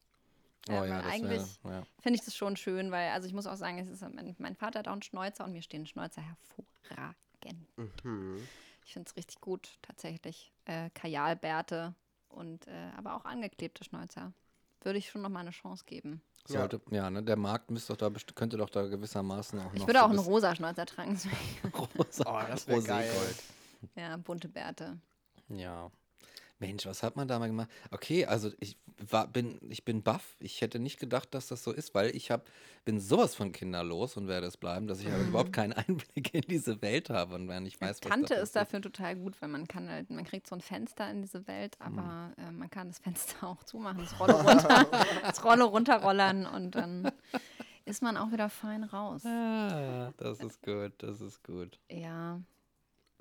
Oh 0.68 0.74
ähm, 0.74 0.90
ja, 0.90 1.02
das 1.02 1.12
eigentlich 1.12 1.64
wäre. 1.64 1.76
Ja. 1.76 1.84
finde 2.00 2.20
ich 2.20 2.26
das 2.26 2.36
schon 2.36 2.58
schön, 2.58 2.92
weil, 2.92 3.12
also 3.12 3.28
ich 3.28 3.34
muss 3.34 3.48
auch 3.48 3.56
sagen, 3.56 3.80
es 3.80 3.88
ist, 3.88 4.02
mein, 4.02 4.36
mein 4.38 4.56
Vater 4.56 4.80
hat 4.80 4.88
auch 4.88 4.94
einen 4.94 5.02
Schnäuzer 5.02 5.46
und 5.46 5.54
mir 5.54 5.62
stehen 5.62 5.86
Schnäuzer 5.86 6.22
hervorragend. 6.22 7.78
Mhm. 8.04 8.48
Ich 8.86 8.94
finde 8.94 9.10
es 9.10 9.16
richtig 9.16 9.40
gut, 9.40 9.78
tatsächlich. 9.82 10.52
Äh, 10.66 10.90
Kajalbärte 10.92 11.96
und 12.28 12.68
äh, 12.68 12.90
aber 12.98 13.16
auch 13.16 13.26
angeklebte 13.26 13.84
Schnäuzer. 13.84 14.34
Würde 14.82 15.00
ich 15.00 15.10
schon 15.10 15.22
noch 15.22 15.30
mal 15.30 15.42
eine 15.42 15.52
Chance 15.52 15.84
geben. 15.86 16.22
Ja. 16.48 16.60
Sollte, 16.60 16.82
ja, 16.90 17.10
ne, 17.10 17.22
der 17.22 17.36
Markt 17.36 17.70
müsste 17.70 17.94
doch 17.96 18.10
da, 18.10 18.20
könnte 18.34 18.58
doch 18.58 18.70
da 18.70 18.88
gewissermaßen 18.88 19.60
auch 19.60 19.66
noch. 19.66 19.74
Ich 19.74 19.86
würde 19.86 20.04
auch 20.04 20.10
einen 20.10 20.20
so 20.20 20.24
rosa 20.24 20.56
Schnäuzer 20.56 20.86
tragen. 20.86 21.20
rosa, 21.98 22.24
Oh, 22.26 22.48
das 22.48 22.68
wär 22.68 22.82
geil. 22.82 23.36
Ja, 23.96 24.18
bunte 24.18 24.48
Bärte. 24.48 24.98
Ja. 25.50 25.92
Mensch, 26.60 26.86
was 26.86 27.04
hat 27.04 27.16
man 27.16 27.28
da 27.28 27.40
mal 27.40 27.48
gemacht? 27.48 27.70
Okay, 27.92 28.26
also 28.26 28.52
ich 28.60 28.78
war, 28.98 29.28
bin, 29.28 29.60
ich 29.70 29.86
bin 29.86 30.04
baff. 30.04 30.36
Ich 30.40 30.60
hätte 30.60 30.78
nicht 30.78 31.00
gedacht, 31.00 31.34
dass 31.34 31.48
das 31.48 31.64
so 31.64 31.72
ist, 31.72 31.96
weil 31.96 32.14
ich 32.16 32.32
hab, 32.32 32.50
bin 32.84 33.00
sowas 33.00 33.34
von 33.34 33.54
kinderlos 33.54 34.18
und 34.18 34.28
werde 34.28 34.48
es 34.48 34.58
bleiben, 34.58 34.88
dass 34.88 35.00
ich 35.00 35.08
aber 35.08 35.20
überhaupt 35.20 35.54
keinen 35.54 35.74
Einblick 35.88 36.34
in 36.34 36.42
diese 36.42 36.82
Welt 36.82 37.10
habe 37.10 37.36
und 37.36 37.48
wenn 37.48 37.66
ich 37.66 37.80
weiß, 37.80 38.02
was 38.04 38.10
Tante 38.10 38.34
ist 38.34 38.40
passiert. 38.40 38.56
dafür 38.56 38.82
total 38.82 39.16
gut, 39.16 39.42
weil 39.42 39.48
man 39.48 39.68
kann 39.68 39.90
halt, 39.90 40.10
man 40.10 40.26
kriegt 40.26 40.48
so 40.48 40.56
ein 40.56 40.62
Fenster 40.62 41.10
in 41.10 41.22
diese 41.22 41.48
Welt, 41.48 41.78
aber 41.80 42.34
äh, 42.38 42.52
man 42.52 42.70
kann 42.70 42.90
das 42.90 43.00
Fenster 43.00 43.36
auch 43.48 43.64
zumachen, 43.64 44.00
das 44.00 44.20
Rolle 44.20 44.34
runter, 44.34 44.86
das 45.22 45.44
Rolle 45.44 45.64
runterrollern 45.64 46.46
und 46.46 46.76
dann 46.76 47.10
ist 47.86 48.02
man 48.04 48.18
auch 48.18 48.32
wieder 48.34 48.50
fein 48.50 48.84
raus. 48.84 49.26
Ah, 49.26 50.12
das 50.18 50.42
ist 50.42 50.62
gut, 50.62 50.92
das 50.98 51.22
ist 51.22 51.42
gut. 51.44 51.80
Ja, 51.90 52.42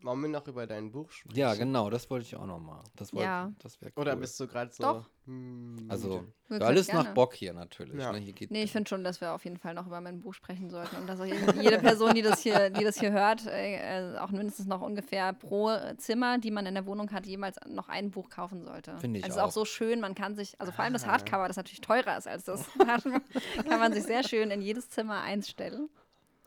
Wollen 0.03 0.21
wir 0.23 0.29
noch 0.29 0.47
über 0.47 0.67
dein 0.67 0.93
Buch 0.93 1.11
sprechen? 1.11 1.37
Ja, 1.37 1.55
genau, 1.55 1.91
das 1.91 2.09
wollte 2.09 2.25
ich 2.25 2.37
auch 2.37 2.47
noch 2.47 2.61
mal. 2.61 2.83
Das 2.95 3.13
wollte, 3.13 3.25
Ja. 3.25 3.53
das 3.59 3.81
wäre 3.81 3.91
cool. 3.97 4.03
Oder 4.03 4.15
bist 4.15 4.39
du 4.39 4.47
gerade 4.47 4.71
so. 4.73 4.83
Doch. 4.85 5.11
hm, 5.25 5.87
also 5.89 6.25
alles 6.51 6.93
nach. 6.93 7.13
Bock 7.15 7.35
hier 7.35 7.53
natürlich. 7.53 8.01
Ja. 8.01 8.13
Ne? 8.13 8.19
Hier 8.19 8.33
geht, 8.33 8.51
nee, 8.53 8.63
ich 8.63 8.71
finde 8.73 8.89
schon, 8.89 9.03
dass 9.03 9.21
wir 9.21 9.33
auf 9.33 9.45
jeden 9.45 9.57
Fall 9.57 9.75
noch 9.75 9.87
über 9.89 10.01
mein 10.01 10.21
Buch 10.21 10.35
sprechen 10.35 10.71
sollten 10.71 10.95
und 10.97 11.09
dass 11.09 11.19
auch 11.21 11.25
jede 11.25 11.79
Person, 11.79 12.15
die 12.15 12.23
das 12.23 12.41
hier, 12.41 12.71
die 12.71 12.85
das 12.85 13.01
hier 13.01 13.11
hört, 13.11 13.47
äh, 13.47 14.13
äh, 14.15 14.19
auch 14.19 14.31
mindestens 14.31 14.67
noch 14.67 14.83
ungefähr 14.83 15.33
pro 15.33 15.71
Zimmer, 15.97 16.39
die 16.39 16.53
man 16.53 16.65
in 16.67 16.75
der 16.75 16.87
Wohnung 16.87 17.11
hat, 17.11 17.27
jemals 17.27 17.57
noch 17.67 17.89
ein 17.89 18.13
Buch 18.13 18.31
kaufen 18.31 18.63
sollte. 18.63 18.97
Finde 18.99 19.19
ich 19.19 19.25
Es 19.27 19.33
ist 19.33 19.39
auch 19.39 19.47
auch. 19.49 19.51
so 19.53 19.65
schön, 19.65 20.01
man 20.01 20.15
kann 20.15 20.37
sich, 20.37 20.61
also 20.61 20.71
vor 20.71 20.85
allem 20.85 20.93
das 20.93 21.05
Ah. 21.05 21.09
Hardcover, 21.09 21.49
das 21.49 21.57
natürlich 21.57 21.81
teurer 21.81 22.17
ist 22.19 22.29
als 22.29 22.45
das 22.45 22.69
Hardcover, 22.79 23.21
kann 23.69 23.81
man 23.81 23.93
sich 23.93 24.05
sehr 24.05 24.23
schön 24.23 24.51
in 24.53 24.63
jedes 24.63 24.89
Zimmer 24.91 25.23
eins 25.23 25.49
stellen. 25.49 25.89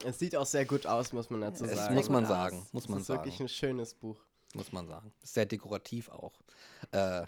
Es 0.06 0.20
sieht 0.20 0.36
auch 0.36 0.45
sehr 0.45 0.66
gut 0.66 0.86
aus, 0.88 1.14
muss 1.14 1.30
man 1.30 1.41
dazu 1.41 1.64
Es 1.66 1.72
das 1.72 1.80
sagen. 1.80 1.95
muss 1.95 2.10
man 2.10 2.26
sagen. 2.26 2.68
Muss 2.72 2.84
es 2.84 2.89
man 2.89 2.99
ist 3.02 3.08
sagen. 3.08 3.20
wirklich 3.20 3.39
ein 3.39 3.49
schönes 3.49 3.93
Buch. 3.93 4.18
muss 4.54 4.72
man 4.72 4.88
sagen. 4.88 5.12
Sehr 5.24 5.45
dekorativ 5.45 6.10
auch. 6.10 6.34
Äh, 6.91 7.24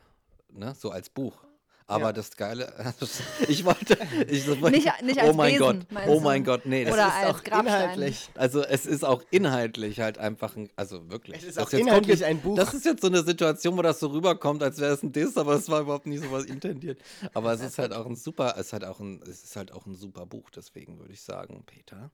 ne? 0.51 0.75
So 0.77 0.91
als 0.91 1.09
Buch. 1.09 1.43
Aber 1.85 2.05
Ja. 2.05 2.13
das 2.13 2.37
Geile, 2.37 2.73
ich 3.49 3.65
wollte, 3.65 3.97
ich, 4.29 4.47
Nicht- 4.47 5.01
nicht 5.03 5.17
oh 5.21 5.27
als 5.27 5.35
mein 5.35 5.53
Wesen, 5.53 5.59
Gott, 5.59 6.07
oh 6.07 6.19
mein 6.21 6.43
Gott, 6.45 6.65
nee, 6.65 6.85
das 6.85 6.93
Oder 6.93 7.07
ist 7.07 7.13
als 7.13 7.27
auch 7.35 7.43
Grabstein. 7.43 7.65
inhaltlich. 7.65 8.29
Also 8.35 8.63
es 8.63 8.85
ist 8.85 9.03
auch 9.03 9.21
inhaltlich 9.31 9.99
halt 9.99 10.17
einfach 10.17 10.55
ein, 10.55 10.69
also 10.77 11.09
wirklich. 11.11 11.39
Es 11.39 11.43
ist 11.43 11.57
Das 11.57 11.67
auch 11.67 11.71
jetzt 11.73 11.81
inhaltlich 11.81 12.21
komplett- 12.21 12.29
ein 12.37 12.41
Buch. 12.41 12.55
Das 12.55 12.73
ist 12.73 12.85
jetzt 12.85 13.01
so 13.01 13.07
eine 13.07 13.21
Situation, 13.23 13.77
wo 13.77 13.81
das 13.81 13.99
so 13.99 14.07
rüberkommt, 14.07 14.63
als 14.63 14.79
wäre 14.79 14.93
es 14.93 15.03
ein 15.03 15.11
Diss, 15.11 15.35
aber 15.35 15.55
es 15.55 15.67
war 15.67 15.81
überhaupt 15.81 16.05
nicht 16.05 16.23
so 16.23 16.31
was 16.31 16.45
intendiert. 16.45 17.01
Aber 17.33 17.51
es 17.51 17.59
ist 17.61 17.77
halt 17.77 17.91
auch 17.91 18.05
ein 18.05 18.15
super, 18.15 18.53
es 18.57 18.67
ist 18.67 18.73
halt 18.73 18.85
auch 18.85 19.01
ein, 19.01 19.21
es 19.23 19.43
ist 19.43 19.55
halt 19.57 19.73
auch 19.73 19.85
ein 19.85 19.95
super 19.95 20.25
Buch, 20.25 20.49
deswegen 20.51 20.99
würde 20.99 21.11
ich 21.11 21.21
sagen, 21.21 21.63
Peter, 21.65 22.11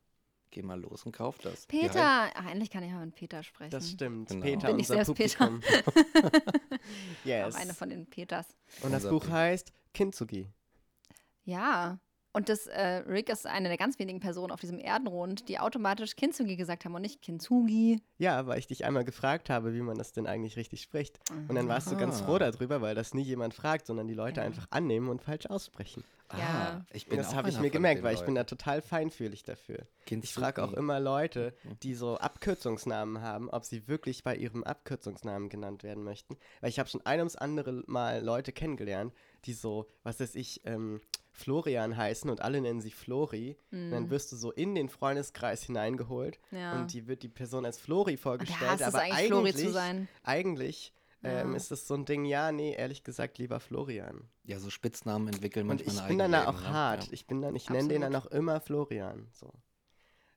geh 0.51 0.61
mal 0.61 0.79
los 0.79 1.05
und 1.05 1.11
kauf 1.11 1.37
das. 1.39 1.65
Peter, 1.67 2.29
Ach, 2.33 2.49
endlich 2.49 2.69
kann 2.69 2.83
ich 2.83 2.91
mal 2.91 3.05
mit 3.05 3.15
Peter 3.15 3.43
sprechen. 3.43 3.71
Das 3.71 3.89
stimmt. 3.89 4.29
Genau. 4.29 4.43
Peter, 4.45 4.67
Bin 4.67 4.79
ich 4.79 4.89
unser 4.89 5.05
selbst 5.05 5.15
Peter? 5.15 5.47
Publikum. 5.47 6.41
yes. 7.23 7.55
Auch 7.55 7.59
eine 7.59 7.73
von 7.73 7.89
den 7.89 8.05
Peters. 8.07 8.47
Und 8.81 8.91
das 8.91 9.03
Unser 9.03 9.09
Buch 9.11 9.23
Peter. 9.23 9.33
heißt 9.33 9.73
Kintsugi. 9.93 10.47
Ja. 11.43 11.99
Und 12.31 12.47
das, 12.47 12.67
äh, 12.67 12.81
Rick 13.07 13.29
ist 13.29 13.47
eine 13.47 13.69
der 13.69 13.77
ganz 13.77 13.97
wenigen 13.97 14.19
Personen 14.19 14.51
auf 14.51 14.59
diesem 14.59 14.77
Erdenrund, 14.77 15.49
die 15.49 15.57
automatisch 15.57 16.15
Kintsugi 16.15 16.57
gesagt 16.57 16.85
haben 16.85 16.93
und 16.93 17.01
nicht 17.01 17.23
Kintsugi. 17.23 18.01
Ja, 18.19 18.45
weil 18.45 18.59
ich 18.59 18.67
dich 18.67 18.85
einmal 18.85 19.03
gefragt 19.03 19.49
habe, 19.49 19.73
wie 19.73 19.81
man 19.81 19.97
das 19.97 20.11
denn 20.11 20.27
eigentlich 20.27 20.55
richtig 20.55 20.83
spricht. 20.83 21.19
Und 21.47 21.55
dann 21.55 21.67
warst 21.67 21.91
du 21.91 21.97
ganz 21.97 22.17
Aha. 22.21 22.25
froh 22.27 22.37
darüber, 22.37 22.81
weil 22.81 22.93
das 22.93 23.15
nie 23.15 23.23
jemand 23.23 23.55
fragt, 23.55 23.87
sondern 23.87 24.07
die 24.07 24.13
Leute 24.13 24.41
Ja. 24.41 24.45
einfach 24.45 24.67
annehmen 24.69 25.09
und 25.09 25.23
falsch 25.23 25.47
aussprechen. 25.47 26.03
Ja. 26.37 26.39
Ah, 26.81 26.85
ich 26.93 27.05
Und 27.05 27.09
bin 27.09 27.17
das 27.19 27.33
habe 27.33 27.49
ich 27.49 27.59
mir 27.59 27.69
gemerkt, 27.71 28.03
weil 28.03 28.13
ich 28.15 28.21
bin 28.21 28.35
da 28.35 28.43
total 28.43 28.81
feinfühlig 28.81 29.43
dafür. 29.43 29.79
Ich 29.99 30.05
Kintsugi. 30.05 30.39
frage 30.41 30.63
auch 30.63 30.73
immer 30.73 30.99
Leute, 30.99 31.53
die 31.83 31.95
so 31.95 32.17
Abkürzungsnamen 32.17 33.21
haben, 33.21 33.49
ob 33.49 33.65
sie 33.65 33.87
wirklich 33.87 34.23
bei 34.23 34.35
ihrem 34.35 34.63
Abkürzungsnamen 34.63 35.49
genannt 35.49 35.83
werden 35.83 36.03
möchten. 36.03 36.37
Weil 36.61 36.69
ich 36.69 36.79
habe 36.79 36.89
schon 36.89 37.05
ein 37.05 37.19
ums 37.19 37.35
andere 37.35 37.83
Mal 37.87 38.23
Leute 38.23 38.51
kennengelernt, 38.51 39.13
die 39.45 39.53
so, 39.53 39.87
was 40.03 40.19
weiß 40.19 40.35
ich, 40.35 40.61
ähm, 40.65 41.01
Florian 41.31 41.95
heißen 41.95 42.29
und 42.29 42.41
alle 42.41 42.59
nennen 42.59 42.81
sie 42.81 42.91
Flori. 42.91 43.55
Und 43.71 43.91
dann 43.91 44.09
wirst 44.09 44.31
du 44.31 44.35
so 44.35 44.51
in 44.51 44.75
den 44.75 44.89
Freundeskreis 44.89 45.63
hineingeholt 45.63 46.39
Mhm. 46.51 46.57
Ja. 46.57 46.73
und 46.79 46.93
die 46.93 47.07
wird 47.07 47.23
die 47.23 47.29
Person 47.29 47.65
als 47.65 47.79
Flori 47.79 48.11
Und 48.13 48.19
vorgestellt. 48.19 48.71
es 48.75 48.81
aber 48.81 48.99
eigentlich, 48.99 49.65
eigentlich, 50.23 50.91
Flori 50.91 50.98
ähm, 51.23 51.55
ist 51.55 51.71
das 51.71 51.87
so 51.87 51.95
ein 51.95 52.05
Ding, 52.05 52.25
ja, 52.25 52.51
nee, 52.51 52.73
ehrlich 52.73 53.03
gesagt, 53.03 53.37
lieber 53.37 53.59
Florian. 53.59 54.29
Ja, 54.43 54.59
so 54.59 54.69
Spitznamen 54.69 55.27
entwickeln 55.27 55.69
Und 55.69 55.77
manchmal 55.77 55.93
ich 55.93 55.99
eine 55.99 56.07
bin 56.07 56.19
dann 56.19 56.31
da 56.31 56.47
auch 56.47 56.53
Leben, 56.53 56.63
ne? 56.63 56.73
hart. 56.73 57.03
Ja. 57.05 57.13
Ich 57.13 57.27
bin 57.27 57.41
dann, 57.41 57.55
ich 57.55 57.69
nenne 57.69 57.89
den 57.89 58.01
dann 58.01 58.15
auch 58.15 58.27
immer 58.27 58.61
Florian. 58.61 59.27
So. 59.31 59.51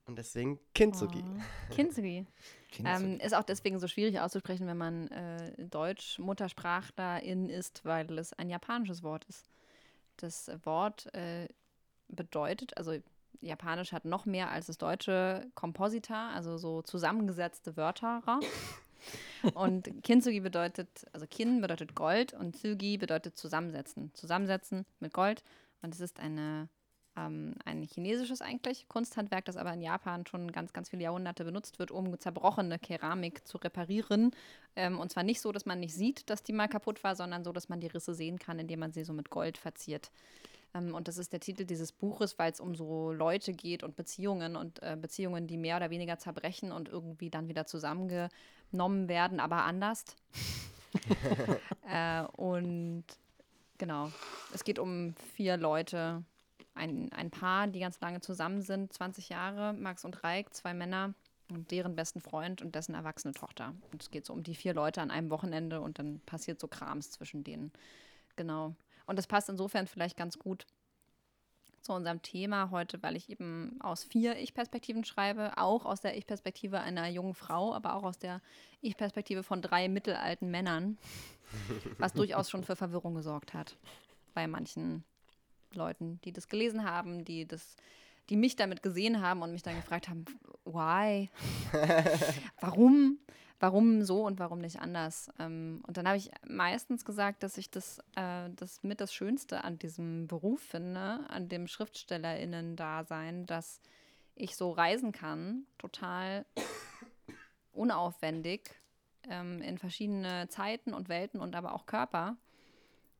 Und 0.06 0.18
deswegen 0.18 0.58
Kintsugi. 0.74 1.22
Oh. 1.24 1.40
Kintsugi. 1.74 2.26
Kintsugi. 2.70 3.04
Ähm, 3.04 3.20
ist 3.20 3.34
auch 3.34 3.44
deswegen 3.44 3.78
so 3.78 3.86
schwierig 3.86 4.18
auszusprechen, 4.20 4.66
wenn 4.66 4.76
man 4.76 5.08
äh, 5.08 5.66
Deutsch-Muttersprachlerin 5.66 7.48
ist, 7.48 7.84
weil 7.84 8.18
es 8.18 8.32
ein 8.32 8.50
japanisches 8.50 9.02
Wort 9.02 9.24
ist. 9.26 9.48
Das 10.16 10.50
Wort 10.64 11.12
äh, 11.14 11.48
bedeutet, 12.08 12.76
also 12.76 12.96
Japanisch 13.40 13.92
hat 13.92 14.04
noch 14.04 14.26
mehr 14.26 14.50
als 14.50 14.66
das 14.66 14.78
deutsche 14.78 15.50
Komposita, 15.54 16.30
also 16.30 16.58
so 16.58 16.82
zusammengesetzte 16.82 17.76
Wörter. 17.76 18.22
Und 19.54 20.02
Kintsugi 20.02 20.40
bedeutet, 20.40 20.88
also 21.12 21.26
Kin 21.26 21.60
bedeutet 21.60 21.94
Gold 21.94 22.32
und 22.32 22.56
Tsugi 22.56 22.98
bedeutet 22.98 23.36
zusammensetzen. 23.36 24.12
Zusammensetzen 24.14 24.86
mit 25.00 25.12
Gold. 25.12 25.42
Und 25.82 25.94
es 25.94 26.00
ist 26.00 26.20
eine, 26.20 26.68
ähm, 27.16 27.54
ein 27.64 27.82
chinesisches 27.82 28.40
eigentlich 28.40 28.88
Kunsthandwerk, 28.88 29.44
das 29.44 29.56
aber 29.56 29.72
in 29.74 29.82
Japan 29.82 30.26
schon 30.26 30.52
ganz, 30.52 30.72
ganz 30.72 30.90
viele 30.90 31.02
Jahrhunderte 31.02 31.44
benutzt 31.44 31.78
wird, 31.78 31.90
um 31.90 32.18
zerbrochene 32.18 32.78
Keramik 32.78 33.46
zu 33.46 33.58
reparieren. 33.58 34.30
Ähm, 34.76 34.98
und 34.98 35.10
zwar 35.10 35.24
nicht 35.24 35.40
so, 35.40 35.52
dass 35.52 35.66
man 35.66 35.80
nicht 35.80 35.94
sieht, 35.94 36.30
dass 36.30 36.42
die 36.42 36.52
mal 36.52 36.68
kaputt 36.68 37.02
war, 37.04 37.16
sondern 37.16 37.44
so, 37.44 37.52
dass 37.52 37.68
man 37.68 37.80
die 37.80 37.88
Risse 37.88 38.14
sehen 38.14 38.38
kann, 38.38 38.58
indem 38.58 38.80
man 38.80 38.92
sie 38.92 39.04
so 39.04 39.12
mit 39.12 39.30
Gold 39.30 39.58
verziert. 39.58 40.10
Ähm, 40.74 40.94
und 40.94 41.08
das 41.08 41.18
ist 41.18 41.32
der 41.32 41.40
Titel 41.40 41.64
dieses 41.64 41.92
Buches, 41.92 42.38
weil 42.38 42.52
es 42.52 42.60
um 42.60 42.74
so 42.74 43.12
Leute 43.12 43.52
geht 43.52 43.82
und 43.82 43.96
Beziehungen 43.96 44.56
und 44.56 44.82
äh, 44.82 44.96
Beziehungen, 45.00 45.46
die 45.46 45.56
mehr 45.56 45.76
oder 45.76 45.90
weniger 45.90 46.18
zerbrechen 46.18 46.72
und 46.72 46.88
irgendwie 46.88 47.30
dann 47.30 47.48
wieder 47.48 47.66
zusammengenommen 48.72 49.08
werden, 49.08 49.40
aber 49.40 49.64
anders. 49.64 50.04
äh, 51.88 52.22
und 52.36 53.04
genau, 53.78 54.10
es 54.54 54.64
geht 54.64 54.78
um 54.78 55.14
vier 55.34 55.56
Leute, 55.56 56.24
ein, 56.74 57.12
ein 57.12 57.30
Paar, 57.30 57.66
die 57.66 57.80
ganz 57.80 58.00
lange 58.00 58.20
zusammen 58.20 58.62
sind, 58.62 58.92
20 58.92 59.28
Jahre, 59.28 59.74
Max 59.74 60.04
und 60.04 60.24
Reik, 60.24 60.54
zwei 60.54 60.72
Männer 60.72 61.14
und 61.50 61.70
deren 61.70 61.94
besten 61.94 62.20
Freund 62.20 62.62
und 62.62 62.74
dessen 62.74 62.94
erwachsene 62.94 63.34
Tochter. 63.34 63.74
Und 63.92 64.02
es 64.02 64.10
geht 64.10 64.24
so 64.24 64.32
um 64.32 64.42
die 64.42 64.54
vier 64.54 64.72
Leute 64.72 65.02
an 65.02 65.10
einem 65.10 65.28
Wochenende 65.28 65.80
und 65.80 65.98
dann 65.98 66.20
passiert 66.20 66.60
so 66.60 66.68
Krams 66.68 67.10
zwischen 67.10 67.44
denen. 67.44 67.72
Genau. 68.36 68.74
Und 69.06 69.18
das 69.18 69.26
passt 69.26 69.50
insofern 69.50 69.86
vielleicht 69.86 70.16
ganz 70.16 70.38
gut 70.38 70.66
zu 71.82 71.92
unserem 71.92 72.22
Thema 72.22 72.70
heute, 72.70 73.02
weil 73.02 73.16
ich 73.16 73.28
eben 73.28 73.78
aus 73.80 74.04
vier 74.04 74.36
Ich-Perspektiven 74.36 75.04
schreibe, 75.04 75.58
auch 75.58 75.84
aus 75.84 76.00
der 76.00 76.16
Ich-Perspektive 76.16 76.80
einer 76.80 77.08
jungen 77.08 77.34
Frau, 77.34 77.74
aber 77.74 77.94
auch 77.94 78.04
aus 78.04 78.18
der 78.18 78.40
Ich-Perspektive 78.80 79.42
von 79.42 79.62
drei 79.62 79.88
mittelalten 79.88 80.50
Männern, 80.50 80.98
was 81.98 82.12
durchaus 82.12 82.50
schon 82.50 82.64
für 82.64 82.76
Verwirrung 82.76 83.14
gesorgt 83.14 83.54
hat 83.54 83.76
bei 84.34 84.46
manchen 84.46 85.04
Leuten, 85.74 86.20
die 86.24 86.32
das 86.32 86.48
gelesen 86.48 86.84
haben, 86.84 87.24
die 87.24 87.46
das, 87.46 87.76
die 88.30 88.36
mich 88.36 88.56
damit 88.56 88.82
gesehen 88.82 89.20
haben 89.20 89.42
und 89.42 89.52
mich 89.52 89.62
dann 89.62 89.76
gefragt 89.76 90.08
haben, 90.08 90.24
why? 90.64 91.28
warum? 92.60 93.18
Warum 93.62 94.02
so 94.02 94.26
und 94.26 94.40
warum 94.40 94.58
nicht 94.58 94.80
anders? 94.80 95.30
Ähm, 95.38 95.84
und 95.86 95.96
dann 95.96 96.08
habe 96.08 96.16
ich 96.16 96.32
meistens 96.44 97.04
gesagt, 97.04 97.44
dass 97.44 97.56
ich 97.58 97.70
das, 97.70 98.00
äh, 98.16 98.50
das 98.56 98.82
mit 98.82 99.00
das 99.00 99.14
Schönste 99.14 99.62
an 99.62 99.78
diesem 99.78 100.26
Beruf 100.26 100.60
finde, 100.60 101.20
an 101.28 101.48
dem 101.48 101.68
SchriftstellerInnen-Dasein, 101.68 103.46
dass 103.46 103.80
ich 104.34 104.56
so 104.56 104.72
reisen 104.72 105.12
kann, 105.12 105.64
total 105.78 106.44
unaufwendig, 107.72 108.68
ähm, 109.30 109.62
in 109.62 109.78
verschiedene 109.78 110.48
Zeiten 110.48 110.92
und 110.92 111.08
Welten 111.08 111.40
und 111.40 111.54
aber 111.54 111.76
auch 111.76 111.86
Körper. 111.86 112.36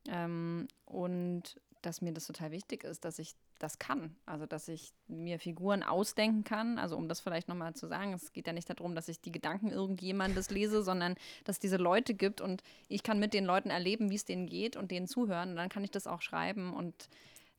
Ähm, 0.09 0.67
und 0.83 1.55
dass 1.83 2.01
mir 2.01 2.11
das 2.11 2.27
total 2.27 2.51
wichtig 2.51 2.83
ist, 2.83 3.05
dass 3.05 3.17
ich 3.17 3.37
das 3.63 3.79
kann. 3.79 4.15
Also, 4.25 4.45
dass 4.45 4.67
ich 4.67 4.93
mir 5.07 5.39
Figuren 5.39 5.83
ausdenken 5.83 6.43
kann. 6.43 6.77
Also, 6.77 6.97
um 6.97 7.07
das 7.07 7.21
vielleicht 7.21 7.47
nochmal 7.47 7.73
zu 7.73 7.87
sagen, 7.87 8.13
es 8.13 8.33
geht 8.33 8.47
ja 8.47 8.53
nicht 8.53 8.69
darum, 8.69 8.93
dass 8.93 9.07
ich 9.07 9.21
die 9.21 9.31
Gedanken 9.31 9.71
irgendjemandes 9.71 10.49
lese, 10.49 10.83
sondern 10.83 11.15
dass 11.45 11.55
es 11.55 11.59
diese 11.59 11.77
Leute 11.77 12.13
gibt 12.13 12.41
und 12.41 12.61
ich 12.89 13.03
kann 13.03 13.19
mit 13.19 13.33
den 13.33 13.45
Leuten 13.45 13.69
erleben, 13.69 14.09
wie 14.09 14.15
es 14.15 14.25
denen 14.25 14.47
geht 14.47 14.75
und 14.75 14.91
denen 14.91 15.07
zuhören. 15.07 15.51
Und 15.51 15.55
dann 15.55 15.69
kann 15.69 15.83
ich 15.83 15.91
das 15.91 16.07
auch 16.07 16.21
schreiben 16.21 16.73
und 16.73 17.09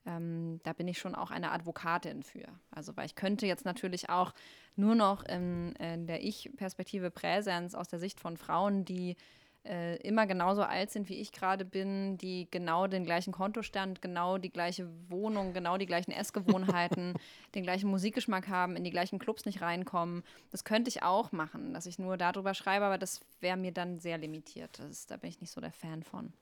ähm, 0.06 0.60
da 0.64 0.74
bin 0.74 0.86
ich 0.86 0.98
schon 0.98 1.14
auch 1.14 1.30
eine 1.30 1.50
Advokatin 1.50 2.22
für. 2.22 2.46
Also, 2.70 2.96
weil 2.96 3.06
ich 3.06 3.14
könnte 3.14 3.46
jetzt 3.46 3.64
natürlich 3.64 4.10
auch 4.10 4.34
nur 4.76 4.94
noch 4.94 5.24
in, 5.24 5.72
in 5.76 6.06
der 6.06 6.22
Ich-Perspektive 6.22 7.10
Präsenz 7.10 7.74
aus 7.74 7.88
der 7.88 7.98
Sicht 7.98 8.20
von 8.20 8.36
Frauen, 8.36 8.84
die 8.84 9.16
äh, 9.64 9.96
immer 9.96 10.26
genauso 10.26 10.62
alt 10.62 10.90
sind, 10.90 11.08
wie 11.08 11.14
ich 11.14 11.32
gerade 11.32 11.64
bin, 11.64 12.18
die 12.18 12.48
genau 12.50 12.86
den 12.86 13.04
gleichen 13.04 13.32
Kontostand, 13.32 14.02
genau 14.02 14.38
die 14.38 14.50
gleiche 14.50 14.88
Wohnung, 15.08 15.52
genau 15.52 15.78
die 15.78 15.86
gleichen 15.86 16.12
Essgewohnheiten, 16.12 17.14
den 17.54 17.62
gleichen 17.62 17.88
Musikgeschmack 17.88 18.48
haben, 18.48 18.76
in 18.76 18.84
die 18.84 18.90
gleichen 18.90 19.18
Clubs 19.18 19.44
nicht 19.46 19.62
reinkommen. 19.62 20.22
Das 20.50 20.64
könnte 20.64 20.88
ich 20.88 21.02
auch 21.02 21.32
machen, 21.32 21.72
dass 21.72 21.86
ich 21.86 21.98
nur 21.98 22.16
darüber 22.16 22.54
schreibe, 22.54 22.84
aber 22.84 22.98
das 22.98 23.20
wäre 23.40 23.56
mir 23.56 23.72
dann 23.72 23.98
sehr 23.98 24.18
limitiert. 24.18 24.78
Das 24.78 24.90
ist, 24.90 25.10
da 25.10 25.16
bin 25.16 25.30
ich 25.30 25.40
nicht 25.40 25.50
so 25.50 25.60
der 25.60 25.72
Fan 25.72 26.02
von. 26.02 26.32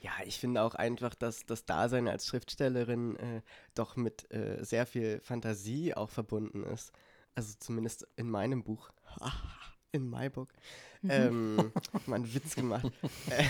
Ja, 0.00 0.12
ich 0.24 0.38
finde 0.38 0.62
auch 0.62 0.74
einfach, 0.74 1.14
dass 1.14 1.46
das 1.46 1.64
Dasein 1.64 2.08
als 2.08 2.26
Schriftstellerin 2.26 3.16
äh, 3.16 3.42
doch 3.74 3.96
mit 3.96 4.30
äh, 4.32 4.62
sehr 4.62 4.86
viel 4.86 5.20
Fantasie 5.20 5.94
auch 5.94 6.10
verbunden 6.10 6.62
ist. 6.64 6.92
Also 7.34 7.54
zumindest 7.58 8.06
in 8.16 8.30
meinem 8.30 8.62
Buch. 8.62 8.90
In 9.94 10.10
my 10.10 10.28
book. 10.28 10.48
Ähm, 11.08 11.70
mal 12.06 12.16
einen 12.16 12.34
Witz 12.34 12.54
gemacht. 12.56 12.84
Äh, 13.30 13.44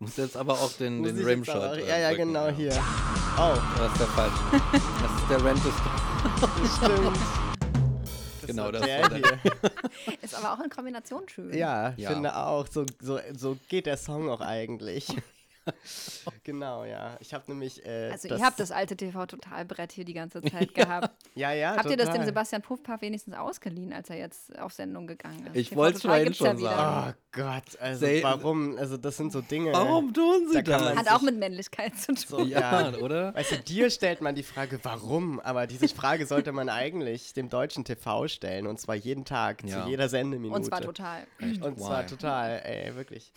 Muss 0.00 0.16
jetzt 0.16 0.36
aber 0.36 0.52
auch 0.54 0.72
den, 0.72 1.02
den 1.02 1.18
Rimshot. 1.24 1.54
aber- 1.56 1.78
äh, 1.78 1.88
Ja, 1.88 1.98
ja, 1.98 2.08
drücken, 2.10 2.28
genau 2.32 2.48
hier. 2.48 2.72
Oh, 3.38 3.54
Das 3.78 3.90
ist 3.92 4.00
der 4.00 4.06
falsche. 4.08 4.38
Das 5.02 5.12
ist 5.20 5.30
der 5.30 5.44
Rentist. 5.44 5.78
das 6.40 6.76
stimmt. 6.76 7.18
Das 8.40 8.48
Genau, 8.54 8.70
das 8.70 8.82
der 8.82 9.02
war 9.02 9.08
der. 9.08 9.18
hier. 9.40 10.18
Ist 10.20 10.34
aber 10.34 10.52
auch 10.52 10.62
in 10.62 10.68
Kombination 10.68 11.26
schön. 11.30 11.54
Ja, 11.56 11.94
Ja. 11.96 12.10
finde 12.10 12.36
auch. 12.36 12.66
So, 12.70 12.84
so, 13.00 13.18
so 13.34 13.56
geht 13.70 13.86
der 13.86 13.96
Song 13.96 14.28
auch 14.28 14.42
eigentlich. 14.42 15.06
genau, 16.44 16.84
ja. 16.84 17.16
Ich 17.20 17.32
habe 17.34 17.44
nämlich. 17.48 17.84
Äh, 17.84 18.10
Also 18.12 18.28
ihr 18.28 18.40
habt 18.40 18.60
das 18.60 18.70
alte 18.70 18.96
TV-Totalbrett 18.96 19.92
hier 19.92 20.04
die 20.04 20.14
ganze 20.14 20.42
Zeit 20.42 20.74
gehabt. 20.74 21.10
Ja, 21.34 21.52
ja. 21.52 21.76
Habt 21.76 21.90
ihr 21.90 21.96
das 21.96 22.06
dem 22.06 22.12
total. 22.14 22.26
Sebastian 22.26 22.62
Puffpaff 22.62 23.00
wenigstens 23.02 23.34
ausgeliehen, 23.34 23.92
als 23.92 24.10
er 24.10 24.16
jetzt 24.18 24.58
auf 24.58 24.72
Sendung 24.72 25.06
gegangen 25.06 25.46
ist? 25.48 25.56
Ich 25.56 25.74
wollt's 25.74 26.00
Total 26.00 26.16
vorhin 26.26 26.32
ja 26.32 26.34
schon 26.34 26.58
sagen. 26.58 27.14
Oh 27.16 27.20
Gott, 27.32 27.80
also 27.80 28.00
Say- 28.06 28.22
warum? 28.22 28.76
Also 28.78 28.96
das 28.96 29.16
sind 29.16 29.32
so 29.32 29.40
Dinge. 29.40 29.72
Warum 29.72 30.12
tun 30.14 30.48
sie 30.52 30.62
Da 30.62 30.78
das? 30.78 30.96
Hat 30.96 31.10
auch 31.10 31.22
mit 31.22 31.36
Männlichkeit 31.38 31.96
zu 31.96 32.14
tun. 32.14 32.16
So, 32.16 32.40
Ja, 32.44 32.92
oder? 33.00 33.34
Weißt 33.34 33.52
du, 33.52 33.58
dir 33.58 33.90
stellt 33.90 34.20
man 34.20 34.34
die 34.34 34.42
Frage, 34.44 34.78
warum? 34.82 35.40
Aber 35.40 35.66
diese 35.66 35.88
Frage 35.88 36.26
sollte 36.26 36.52
man 36.52 36.68
eigentlich 36.68 37.32
dem 37.32 37.48
deutschen 37.48 37.84
TV 37.84 38.28
stellen. 38.28 38.66
Und 38.66 38.78
zwar 38.80 38.94
jeden 38.94 39.24
Tag, 39.24 39.64
Ja. 39.68 39.82
zu 39.84 39.90
jeder 39.90 40.08
Sendeminute. 40.08 40.56
Und 40.56 40.64
zwar 40.64 40.80
total. 40.80 41.26
Und 41.40 41.78
zwar 41.80 42.02
Why? 42.04 42.06
total, 42.06 42.62
ey, 42.64 42.94
wirklich. 42.94 43.32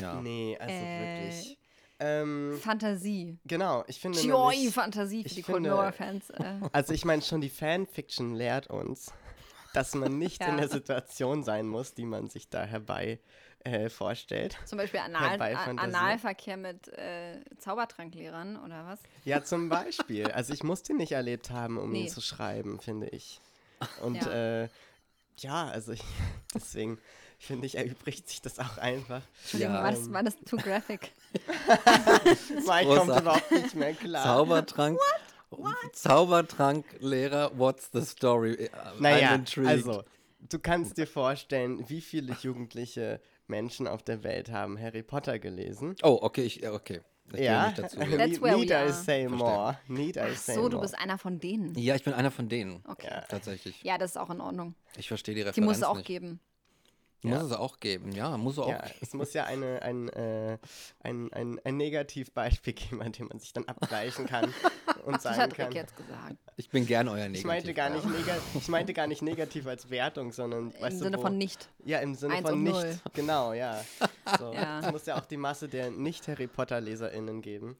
Ja. 0.00 0.20
Nee, 0.20 0.56
also 0.58 0.74
Äh, 0.74 1.20
wirklich. 1.24 1.58
Ähm, 2.00 2.58
Fantasie. 2.62 3.38
genau, 3.44 3.82
ich 3.88 3.98
finde. 4.00 4.20
Joy, 4.20 4.54
nämlich- 4.56 4.74
Fantasie 4.74 5.22
für 5.22 5.26
ich 5.28 5.34
die 5.34 5.42
Cold 5.42 5.56
finde- 5.56 5.70
Mirror-Fans. 5.70 6.30
Äh. 6.30 6.60
Also 6.72 6.94
ich 6.94 7.04
meine 7.04 7.22
schon, 7.22 7.40
die 7.40 7.48
Fanfiction 7.50 8.34
lehrt 8.36 8.68
uns, 8.68 9.12
dass 9.74 9.94
man 9.96 10.16
nicht 10.18 10.40
Ja. 10.40 10.48
in 10.48 10.58
der 10.58 10.68
Situation 10.68 11.42
sein 11.42 11.66
muss, 11.66 11.94
die 11.94 12.04
man 12.04 12.28
sich 12.28 12.48
da 12.48 12.62
herbei 12.64 13.18
äh, 13.64 13.88
vorstellt. 13.88 14.56
Zum 14.64 14.78
Beispiel 14.78 15.00
Anal. 15.00 15.40
Analverkehr 15.76 16.56
mit 16.56 16.86
äh, 16.96 17.40
Zaubertranklehrern 17.58 18.56
oder 18.64 18.86
was? 18.86 19.00
Ja, 19.24 19.42
zum 19.42 19.68
Beispiel. 19.68 20.30
Also 20.30 20.52
ich 20.54 20.62
musste 20.62 20.94
nicht 20.94 21.10
erlebt 21.12 21.50
haben, 21.50 21.76
um 21.78 21.92
ihn 21.92 22.04
Nee. 22.04 22.08
zu 22.08 22.20
schreiben, 22.20 22.78
finde 22.80 23.08
ich. 23.08 23.40
Und 24.02 24.14
Ja. 24.14 24.22
ja, 24.30 24.62
äh, 24.64 24.68
ja 25.40 25.66
also 25.66 25.90
ich, 25.90 26.02
deswegen 26.54 26.98
finde 27.40 27.66
ich, 27.66 27.76
erübrigt 27.76 28.28
sich 28.28 28.40
das 28.42 28.58
auch 28.58 28.78
einfach. 28.78 29.22
Entschuldigung, 29.42 29.74
Ja. 29.74 29.82
war, 29.82 29.90
das, 29.90 30.12
war 30.12 30.22
das 30.22 30.36
too 30.44 30.56
graphic? 30.56 31.12
Mike 32.66 32.86
kommt 32.96 33.20
überhaupt 33.20 33.50
nicht 33.52 33.74
mehr 33.74 33.94
klar. 33.94 34.24
Zaubertrank. 34.24 34.98
Zaubertranklehrer, 35.92 37.52
what's 37.56 37.90
the 37.92 38.02
story? 38.04 38.54
Äh, 38.54 38.68
I'm 38.70 39.00
Naja, 39.00 39.34
intrigued. 39.34 39.68
also, 39.68 40.04
du 40.40 40.58
kannst 40.58 40.96
dir 40.98 41.06
vorstellen, 41.06 41.88
wie 41.88 42.00
viele 42.00 42.34
jugendliche 42.42 43.20
Menschen 43.46 43.86
auf 43.86 44.02
der 44.02 44.22
Welt 44.24 44.50
haben 44.50 44.78
Harry 44.78 45.02
Potter 45.02 45.38
gelesen. 45.38 45.96
Oh, 46.02 46.18
okay, 46.22 46.42
ich, 46.42 46.56
ja, 46.56 46.72
okay. 46.72 47.00
Will 47.30 47.42
Ja, 47.42 47.66
nicht 47.66 47.78
dazu 47.78 47.96
That's 47.98 48.40
where 48.40 48.56
need 48.56 48.70
we 48.70 48.88
I 48.88 48.90
say 48.92 49.28
more. 49.28 49.78
Need 49.86 50.16
I 50.16 50.34
say 50.34 50.54
so, 50.54 50.60
more. 50.60 50.70
du 50.70 50.80
bist 50.80 50.98
einer 50.98 51.18
von 51.18 51.38
denen. 51.38 51.74
Ja, 51.78 51.94
ich 51.94 52.02
bin 52.02 52.14
einer 52.14 52.30
von 52.30 52.48
denen. 52.48 52.82
Okay. 52.88 53.08
Ja. 53.10 53.20
Tatsächlich. 53.22 53.82
Ja, 53.82 53.98
das 53.98 54.12
ist 54.12 54.16
auch 54.16 54.30
in 54.30 54.40
Ordnung. 54.40 54.74
Ich 54.96 55.08
verstehe 55.08 55.34
die 55.34 55.42
Referenz 55.42 55.54
Die 55.56 55.60
muss 55.60 55.76
es 55.78 55.82
auch 55.82 55.96
nicht. 55.96 56.06
geben. 56.06 56.40
Muss 57.22 57.32
Ja. 57.40 57.46
es 57.46 57.52
auch 57.52 57.80
geben, 57.80 58.12
ja, 58.12 58.36
muss 58.36 58.52
es 58.54 58.58
auch 58.60 58.68
Ja, 58.68 58.84
es 59.00 59.12
muss 59.12 59.32
ja 59.32 59.44
eine, 59.44 59.82
ein, 59.82 60.08
äh, 60.10 60.56
ein, 61.00 61.32
ein, 61.32 61.60
ein 61.64 61.76
Negativbeispiel 61.76 62.74
geben, 62.74 63.02
an 63.02 63.10
dem 63.10 63.26
man 63.26 63.40
sich 63.40 63.52
dann 63.52 63.64
abgleichen 63.66 64.26
kann 64.26 64.54
und 65.04 65.14
Das 65.16 65.22
sagen 65.24 65.38
hat 65.40 65.54
kann. 65.54 65.72
Jetzt 65.72 65.96
gesagt. 65.96 66.36
Ich 66.56 66.70
bin 66.70 66.86
gern 66.86 67.08
euer 67.08 67.16
Negativ. 67.28 67.38
Ich 67.40 67.44
meinte, 67.44 67.74
gar 67.74 67.90
nicht 67.90 68.04
nega 68.04 68.36
ich 68.54 68.68
meinte 68.68 68.94
gar 68.94 69.06
nicht 69.08 69.22
negativ 69.22 69.66
als 69.66 69.90
Wertung, 69.90 70.30
sondern 70.32 70.70
Im 70.70 70.80
weißt 70.80 71.00
du, 71.00 71.04
Sinne 71.04 71.18
wo, 71.18 71.22
von 71.22 71.36
nicht. 71.36 71.68
Ja, 71.84 71.98
im 71.98 72.14
Sinne 72.14 72.34
Eins 72.34 72.44
von 72.48 72.54
und 72.54 72.62
nicht. 72.62 72.74
null. 72.74 72.98
Genau, 73.14 73.52
ja. 73.52 73.84
So, 74.38 74.52
Ja. 74.54 74.78
Es 74.80 74.92
muss 74.92 75.06
ja 75.06 75.18
auch 75.20 75.26
die 75.26 75.36
Masse 75.38 75.68
der 75.68 75.90
Nicht-Harry 75.90 76.46
Potter-LeserInnen 76.46 77.42
geben, 77.42 77.76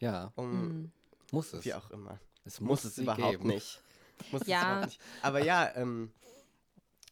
Ja, 0.00 0.32
um 0.34 0.50
Hm. 0.52 0.92
muss 1.30 1.52
es. 1.52 1.62
wie 1.66 1.74
auch 1.74 1.90
immer. 1.90 2.18
Es 2.46 2.58
Muss 2.60 2.84
es 2.84 2.94
sie 2.96 3.02
überhaupt 3.02 3.32
geben. 3.32 3.48
nicht. 3.48 3.82
Muss 4.32 4.46
Ja. 4.46 4.56
es 4.60 4.62
überhaupt 4.64 4.86
nicht. 4.86 5.00
Aber 5.20 5.44
ja, 5.44 5.70
ähm, 5.76 6.10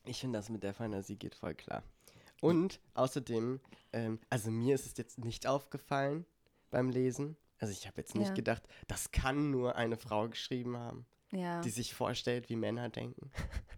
ich 0.08 0.20
finde, 0.20 0.38
das 0.38 0.48
mit 0.48 0.62
der 0.62 0.74
Fantasie 0.74 1.16
geht 1.16 1.34
voll 1.34 1.54
klar. 1.54 1.82
Und 2.40 2.80
außerdem, 2.94 3.60
ähm, 3.92 4.20
also 4.30 4.50
mir 4.50 4.74
ist 4.74 4.86
es 4.86 4.96
jetzt 4.98 5.18
nicht 5.18 5.46
aufgefallen 5.46 6.26
beim 6.70 6.90
Lesen. 6.90 7.36
Also 7.58 7.72
ich 7.72 7.86
habe 7.86 7.98
jetzt 8.00 8.14
nicht 8.14 8.28
Ja. 8.28 8.34
gedacht, 8.34 8.62
das 8.88 9.10
kann 9.10 9.50
nur 9.50 9.76
eine 9.76 9.96
Frau 9.96 10.28
geschrieben 10.28 10.76
haben, 10.76 11.06
Ja. 11.32 11.60
die 11.62 11.70
sich 11.70 11.94
vorstellt, 11.94 12.48
wie 12.50 12.56
Männer 12.56 12.88
denken. 12.88 13.30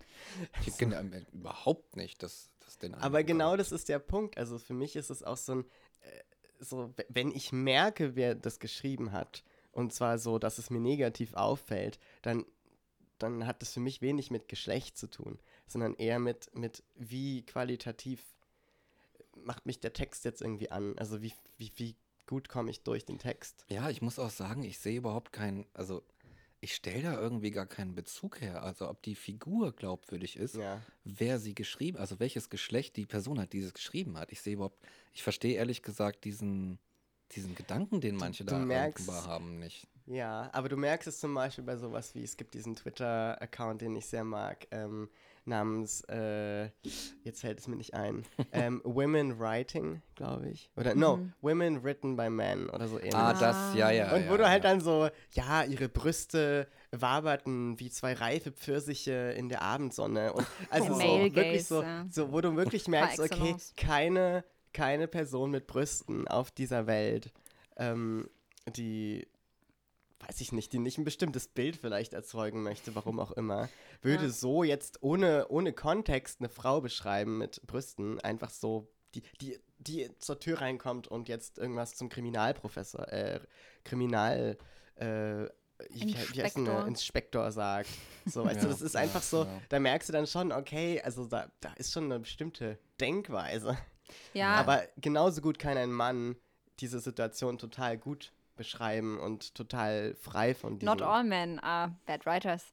Ich 0.66 0.76
kenne 0.76 0.97
äh, 0.97 1.24
überhaupt 1.33 1.97
nicht, 1.97 2.22
dass 2.22 2.51
das 2.61 2.76
den 2.79 2.93
Aber 2.95 3.18
Eindruck 3.18 3.26
genau 3.26 3.57
das 3.57 3.72
ist 3.72 3.89
der 3.89 3.99
Punkt. 4.01 4.37
Also 4.37 4.59
für 4.59 4.74
mich 4.74 4.95
ist 4.97 5.11
es 5.11 5.22
auch 5.22 5.37
so 5.37 5.53
ein, 5.55 5.64
äh, 6.01 6.22
so, 6.59 6.93
wenn 7.09 7.31
ich 7.31 7.53
merke, 7.53 8.14
wer 8.14 8.35
das 8.35 8.59
geschrieben 8.59 9.12
hat, 9.12 9.43
und 9.72 9.93
zwar 9.95 10.18
so, 10.18 10.39
dass 10.39 10.59
es 10.59 10.70
mir 10.70 10.81
negativ 10.81 11.35
auffällt, 11.35 11.99
dann, 12.22 12.45
dann 13.18 13.47
hat 13.47 13.62
das 13.62 13.72
für 13.72 13.81
mich 13.81 14.03
wenig 14.03 14.31
mit 14.31 14.49
Geschlecht 14.49 14.99
zu 14.99 15.09
tun, 15.09 15.39
sondern 15.73 15.95
eher 15.95 16.19
mit, 16.19 16.55
mit 16.55 16.83
wie 16.97 17.43
qualitativ 17.43 18.23
macht 19.45 19.66
mich 19.66 19.81
der 19.81 19.93
Text 19.93 20.25
jetzt 20.25 20.43
irgendwie 20.43 20.71
an. 20.71 20.99
Also 20.99 21.23
wie, 21.23 21.33
wie, 21.57 21.73
wie 21.77 21.97
gut 22.27 22.49
komme 22.49 22.71
ich 22.71 22.83
durch 22.83 23.05
den 23.05 23.19
Text. 23.19 23.64
Ja, 23.69 23.89
ich 23.91 24.03
muss 24.03 24.19
auch 24.19 24.31
sagen, 24.31 24.62
ich 24.62 24.79
sehe 24.79 24.99
überhaupt 24.99 25.33
keinen, 25.33 25.66
also 25.75 26.03
ich 26.61 26.75
stelle 26.75 27.03
da 27.03 27.21
irgendwie 27.21 27.53
gar 27.53 27.66
keinen 27.66 27.95
Bezug 27.95 28.41
her. 28.41 28.62
Also 28.64 28.89
ob 28.89 29.03
die 29.03 29.14
Figur 29.14 29.73
glaubwürdig 29.73 30.37
ist, 30.37 30.57
Ja. 30.57 30.83
wer 31.05 31.39
sie 31.39 31.55
geschrieben, 31.55 31.99
also 31.99 32.19
welches 32.19 32.51
Geschlecht 32.51 32.97
die 32.97 33.07
Person 33.07 33.39
hat, 33.41 33.53
die 33.53 33.61
es 33.61 33.73
geschrieben 33.73 34.19
hat. 34.19 34.33
Ich 34.33 34.41
sehe 34.41 34.55
überhaupt, 34.55 34.85
ich 35.12 35.23
verstehe 35.23 35.55
ehrlich 35.57 35.83
gesagt 35.83 36.25
diesen, 36.25 36.79
diesen 37.33 37.55
Gedanken, 37.55 38.01
den 38.01 38.16
manche 38.16 38.45
du 38.45 38.51
da 38.55 38.59
merkst- 38.62 39.27
haben, 39.27 39.59
nicht. 39.61 39.87
Ja, 40.07 40.49
aber 40.55 40.69
du 40.71 40.77
merkst 40.79 41.07
es 41.07 41.21
zum 41.21 41.35
Beispiel 41.35 41.64
bei 41.64 41.77
sowas 41.77 42.14
wie, 42.14 42.25
es 42.25 42.37
gibt 42.37 42.55
diesen 42.55 42.75
Twitter-Account, 42.75 43.83
den 43.83 43.95
ich 43.95 44.07
sehr 44.07 44.25
mag, 44.25 44.66
ähm, 44.71 45.09
namens, 45.49 46.03
äh, 46.09 46.67
jetzt 47.25 47.41
fällt 47.41 47.59
es 47.59 47.67
mir 47.67 47.77
nicht 47.77 47.95
ein, 47.95 48.25
ähm, 48.53 48.81
Women 48.85 49.39
Writing, 49.39 50.03
glaube 50.15 50.49
ich. 50.51 50.71
Oder, 50.77 50.95
no, 50.95 51.21
Women 51.41 51.83
Written 51.83 52.17
by 52.17 52.31
Men 52.31 52.69
oder 52.71 52.87
so 52.89 52.99
ähnlich. 52.99 53.15
Ah, 53.15 53.33
das, 53.33 53.75
ja, 53.75 53.91
ja. 53.91 54.15
Und 54.15 54.27
ja, 54.27 54.31
wo 54.31 54.37
du 54.37 54.49
halt 54.49 54.65
ja. 54.65 54.71
dann 54.71 54.81
so, 54.81 55.09
ja, 55.33 55.65
ihre 55.65 55.89
Brüste 55.89 56.69
waberten 56.91 57.79
wie 57.81 57.91
zwei 57.91 58.13
reife 58.13 58.53
Pfirsiche 58.53 59.35
in 59.37 59.49
der 59.49 59.63
Abendsonne. 59.63 60.33
Und 60.33 60.47
also 60.71 60.95
so 60.95 61.01
wirklich 61.01 61.67
so, 61.67 61.83
ja. 61.83 62.07
so, 62.11 62.33
wo 62.33 62.41
du 62.41 62.55
wirklich 62.57 62.87
merkst, 62.89 63.21
okay, 63.21 63.57
keine, 63.77 64.45
keine 64.73 65.09
Person 65.09 65.51
mit 65.51 65.67
Brüsten 65.67 66.29
auf 66.29 66.51
dieser 66.51 66.87
Welt, 66.87 67.33
ähm, 67.77 68.29
die, 68.77 69.27
weiß 70.27 70.41
ich 70.41 70.53
nicht, 70.53 70.73
die 70.73 70.79
nicht 70.79 70.99
ein 70.99 71.05
bestimmtes 71.05 71.49
Bild 71.49 71.77
vielleicht 71.77 72.12
erzeugen 72.12 72.62
möchte, 72.62 72.95
warum 72.95 73.21
auch 73.21 73.33
immer, 73.33 73.69
würde 74.03 74.25
Ja. 74.25 74.31
so 74.31 74.64
jetzt 74.64 75.03
ohne, 75.03 75.47
ohne 75.49 75.73
Kontext 75.73 76.41
eine 76.41 76.49
Frau 76.49 76.81
beschreiben 76.81 77.39
mit 77.39 77.62
Brüsten, 77.66 78.21
einfach 78.21 78.51
so, 78.51 78.89
die, 79.14 79.23
die, 79.41 79.59
die 79.79 80.11
zur 80.19 80.41
Tür 80.41 80.61
reinkommt 80.61 81.07
und 81.09 81.29
jetzt 81.29 81.59
irgendwas 81.59 81.95
zum 81.95 82.09
Kriminalprofessor, 82.09 83.09
äh, 83.12 83.41
Kriminal, 83.85 84.59
äh, 84.97 85.47
wie, 85.91 86.14
wie 86.33 86.43
heißt 86.43 86.57
denn 86.57 86.66
Inspektor. 86.89 87.53
sagt. 87.53 87.89
So, 88.27 88.45
weißt 88.45 88.62
du, 88.62 88.66
Ja, 88.66 88.73
das 88.73 88.83
ist 88.83 88.95
ja, 88.95 89.01
einfach 89.01 89.23
so, 89.23 89.45
ja. 89.45 89.62
da 89.69 89.79
merkst 89.79 90.09
du 90.09 90.12
dann 90.12 90.27
schon, 90.27 90.51
okay, 90.51 91.01
also 91.03 91.27
da, 91.27 91.51
da 91.61 91.73
ist 91.75 91.93
schon 91.93 92.05
eine 92.07 92.19
bestimmte 92.19 92.79
Denkweise. 93.01 93.79
Ja, 94.35 94.57
Aber 94.57 94.83
genauso 94.97 95.41
gut 95.41 95.59
kann 95.59 95.77
ein 95.77 95.93
Mann 95.93 96.35
diese 96.81 96.99
Situation 96.99 97.59
total 97.59 97.97
gut 97.99 98.33
beschreiben 98.59 99.19
und 99.19 99.55
total 99.55 100.15
frei 100.15 100.55
von 100.55 100.79
diesem. 100.79 100.95
not 100.95 101.01
all 101.01 101.25
men 101.25 101.59
are 101.61 101.95
bad 102.05 102.27
writers. 102.27 102.65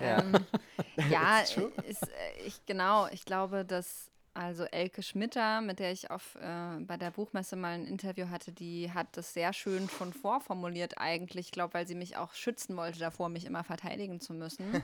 Ja. 0.00 0.18
Ähm, 0.18 0.34
ja, 1.10 1.40
ist, 1.40 2.02
äh, 2.02 2.42
ich, 2.44 2.66
genau. 2.66 3.06
Ich 3.12 3.24
glaube, 3.24 3.64
dass 3.64 4.10
also 4.36 4.64
Elke 4.64 5.02
Schmitter, 5.02 5.62
mit 5.62 5.78
der 5.78 5.92
ich 5.92 6.10
auf, 6.10 6.34
äh, 6.36 6.78
bei 6.80 6.96
der 6.98 7.10
Buchmesse 7.10 7.56
mal 7.56 7.72
ein 7.72 7.86
Interview 7.86 8.28
hatte, 8.28 8.52
die 8.52 8.92
hat 8.92 9.06
das 9.12 9.32
sehr 9.32 9.52
schön 9.52 9.88
schon 9.88 10.12
vorformuliert 10.12 10.98
eigentlich. 10.98 11.46
Ich 11.46 11.52
glaube, 11.52 11.74
weil 11.74 11.86
sie 11.86 11.94
mich 11.94 12.16
auch 12.16 12.34
schützen 12.34 12.76
wollte 12.76 12.98
davor, 12.98 13.30
mich 13.30 13.46
immer 13.46 13.64
verteidigen 13.64 14.20
zu 14.20 14.34
müssen. 14.34 14.64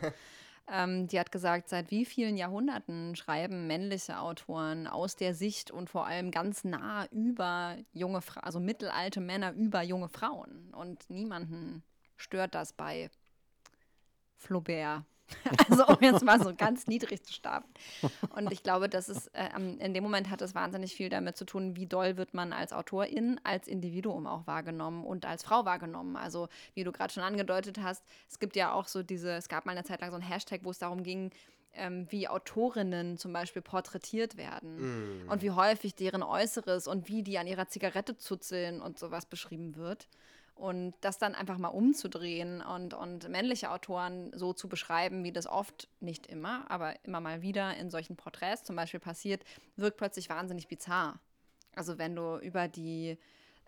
Ähm, 0.69 1.09
die 1.09 1.19
hat 1.19 1.33
gesagt, 1.33 1.69
seit 1.69 1.91
wie 1.91 2.05
vielen 2.05 2.37
Jahrhunderten 2.37 3.17
schreiben 3.17 3.67
männliche 3.67 4.19
Autoren 4.19 4.87
aus 4.87 5.17
der 5.17 5.35
Sicht 5.35 5.71
und 5.71 5.91
vor 5.91 6.07
allem 6.07 6.31
ganz 6.31 6.65
nah 6.65 7.07
über 7.11 7.77
junge 7.93 8.23
Frauen, 8.23 8.45
also 8.45 8.61
mittelalte 8.61 9.21
Männer 9.21 9.53
über 9.53 9.83
junge 9.83 10.09
Frauen. 10.09 10.73
Und 10.73 11.09
niemanden 11.11 11.83
stört 12.17 12.55
das 12.55 12.73
bei 12.73 13.11
Flaubert. 14.37 15.05
Also 15.71 15.87
um 15.87 15.99
jetzt 16.01 16.25
mal 16.25 16.43
so 16.43 16.55
ganz 16.55 16.87
niedrig 16.87 17.23
zu 17.25 17.33
starten. 17.33 17.69
Und 18.35 18.53
ich 18.53 18.63
glaube, 18.63 18.89
dass 18.89 19.09
es 19.09 19.29
äh, 19.29 19.49
in 19.79 19.95
dem 19.95 20.03
Moment 20.03 20.31
hat 20.31 20.43
es 20.43 20.55
wahnsinnig 20.55 20.95
viel 20.95 21.09
damit 21.09 21.37
zu 21.37 21.45
tun, 21.45 21.77
wie 21.77 21.87
doll 21.87 22.17
wird 22.17 22.35
man 22.35 22.53
als 22.53 22.73
Autorin, 22.73 23.41
als 23.45 23.69
Individuum 23.69 24.27
auch 24.27 24.47
wahrgenommen 24.47 25.05
und 25.05 25.27
als 25.27 25.43
Frau 25.43 25.65
wahrgenommen. 25.65 26.17
Also 26.17 26.49
wie 26.75 26.85
du 26.85 26.93
gerade 26.93 27.13
schon 27.13 27.23
angedeutet 27.23 27.79
hast, 27.83 28.05
es 28.29 28.39
gibt 28.39 28.57
ja 28.57 28.73
auch 28.73 28.89
so 28.89 29.03
diese, 29.03 29.33
es 29.33 29.49
gab 29.49 29.67
mal 29.67 29.73
eine 29.73 29.85
Zeit 29.85 30.01
lang 30.01 30.11
so 30.11 30.17
ein 30.17 30.23
Hashtag, 30.23 30.61
wo 30.65 30.71
es 30.71 30.79
darum 30.79 31.03
ging, 31.03 31.31
ähm, 31.75 32.07
wie 32.11 32.29
Autorinnen 32.29 33.17
zum 33.17 33.33
Beispiel 33.33 33.63
porträtiert 33.63 34.37
werden 34.37 35.25
und 35.29 35.43
wie 35.43 35.51
häufig 35.51 35.95
deren 35.95 36.23
Äußeres 36.23 36.87
und 36.87 37.09
wie 37.09 37.23
die 37.23 37.39
an 37.39 37.47
ihrer 37.47 37.69
Zigarette 37.69 38.17
zuzeln 38.17 38.81
und 38.81 38.99
sowas 38.99 39.27
beschrieben 39.27 39.77
wird. 39.77 40.09
Und 40.55 40.95
das 41.01 41.19
dann 41.19 41.35
einfach 41.35 41.59
mal 41.59 41.69
umzudrehen 41.69 42.61
und, 42.61 42.95
und 42.95 43.29
männliche 43.29 43.71
Autoren 43.71 44.31
so 44.35 44.53
zu 44.53 44.69
beschreiben, 44.69 45.25
wie 45.25 45.33
das 45.33 45.47
oft, 45.47 45.89
nicht 46.01 46.27
immer, 46.27 46.71
aber 46.71 46.95
immer 47.05 47.21
mal 47.21 47.43
wieder 47.43 47.77
in 47.77 47.91
solchen 47.91 48.17
Porträts 48.17 48.63
zum 48.63 48.77
Beispiel 48.77 49.01
passiert, 49.01 49.43
wirkt 49.77 49.97
plötzlich 49.97 50.29
wahnsinnig 50.29 50.69
bizarr. 50.69 51.19
Also 51.75 51.99
wenn 51.99 52.15
du 52.15 52.37
über 52.37 52.69
die 52.69 53.19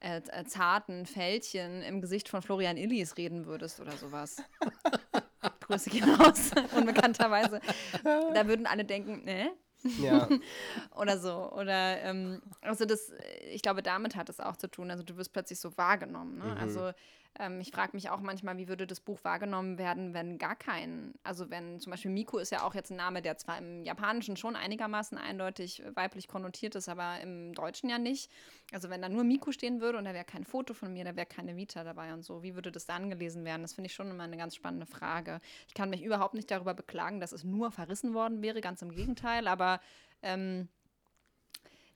äh, 0.05 0.21
äh, 0.29 0.45
zarten 0.45 1.07
Fältchen 1.07 1.81
im 1.83 2.03
Gesicht 2.03 2.29
von 2.29 2.43
Florian 2.43 2.77
Illis 2.77 3.17
reden 3.17 3.47
würdest 3.47 3.81
oder 3.81 3.93
sowas. 3.93 4.37
Grüße 5.61 5.89
gehen 5.89 6.05
raus, 6.17 6.51
unbekannterweise. 6.77 7.61
Da 8.03 8.47
würden 8.47 8.67
alle 8.67 8.85
denken, 8.85 9.25
ne? 9.25 9.53
Ja, 10.01 10.29
oder 10.97 11.19
so. 11.19 11.53
Oder 11.53 12.01
ähm, 12.03 12.43
also 12.63 12.85
das, 12.85 13.13
ich 13.53 13.63
glaube, 13.63 13.83
damit 13.83 14.17
hat 14.17 14.29
es 14.29 14.41
auch 14.41 14.57
zu 14.57 14.69
tun. 14.69 14.91
Also 14.91 15.03
du 15.03 15.17
wirst 15.17 15.33
plötzlich 15.33 15.61
so 15.61 15.77
wahrgenommen. 15.77 16.39
Ne? 16.39 16.57
Also 16.59 16.93
Ähm, 17.39 17.61
ich 17.61 17.71
frage 17.73 17.93
mich 17.95 18.11
auch 18.11 18.21
manchmal, 18.21 18.57
wie 18.59 18.69
würde 18.69 18.87
das 18.87 19.01
Buch 19.01 19.19
wahrgenommen 19.25 19.77
werden, 19.79 20.15
wenn 20.15 20.39
gar 20.39 20.55
kein, 20.55 21.15
also 21.25 21.51
wenn 21.51 21.81
zum 21.81 21.91
Beispiel 21.91 22.11
Miku 22.11 22.39
ist 22.39 22.51
ja 22.51 22.63
auch 22.63 22.75
jetzt 22.75 22.91
ein 22.91 22.97
Name, 22.97 23.23
der 23.23 23.37
zwar 23.37 23.59
im 23.59 23.85
Japanischen 23.85 24.37
schon 24.37 24.55
einigermaßen 24.55 25.19
eindeutig 25.19 25.83
weiblich 25.95 26.29
konnotiert 26.29 26.75
ist, 26.77 26.89
aber 26.89 27.21
im 27.21 27.53
Deutschen 27.53 27.91
ja 27.91 27.99
nicht. 27.99 28.31
Also 28.73 28.89
wenn 28.89 29.03
da 29.03 29.09
nur 29.09 29.25
Miku 29.25 29.51
stehen 29.51 29.81
würde 29.81 29.99
und 29.99 30.05
da 30.05 30.15
wäre 30.15 30.25
kein 30.25 30.45
Foto 30.45 30.75
von 30.75 30.93
mir, 30.93 31.05
da 31.05 31.17
wäre 31.17 31.27
keine 31.27 31.57
Vita 31.57 31.83
dabei 31.83 32.15
und 32.15 32.23
so, 32.23 32.43
wie 32.43 32.55
würde 32.55 32.71
das 32.71 32.87
dann 32.87 33.11
gelesen 33.11 33.45
werden? 33.45 33.63
Das 33.63 33.75
finde 33.75 33.87
ich 33.87 33.95
schon 33.95 34.11
immer 34.11 34.25
eine 34.25 34.37
ganz 34.37 34.55
spannende 34.55 34.87
Frage. 34.87 35.41
Ich 35.67 35.75
kann 35.75 35.91
mich 35.91 36.03
überhaupt 36.03 36.35
nicht 36.35 36.51
darüber 36.51 36.75
beklagen, 36.75 37.21
dass 37.21 37.33
es 37.33 37.43
nur 37.43 37.73
verrissen 37.73 38.15
worden 38.15 38.43
wäre, 38.43 38.61
ganz 38.61 38.81
im 38.83 38.93
Gegenteil, 38.93 39.49
aber 39.49 39.81
ähm, 40.23 40.69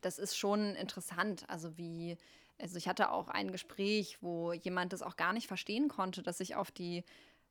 das 0.00 0.18
ist 0.18 0.36
schon 0.36 0.74
interessant, 0.74 1.44
also 1.48 1.76
wie 1.76 2.16
also 2.60 2.76
ich 2.76 2.88
hatte 2.88 3.10
auch 3.10 3.28
ein 3.28 3.52
Gespräch, 3.52 4.18
wo 4.20 4.52
jemand 4.52 4.92
das 4.92 5.02
auch 5.02 5.16
gar 5.16 5.32
nicht 5.32 5.46
verstehen 5.46 5.88
konnte, 5.88 6.22
dass 6.22 6.40
ich 6.40 6.56
auf 6.56 6.70
die, 6.70 7.04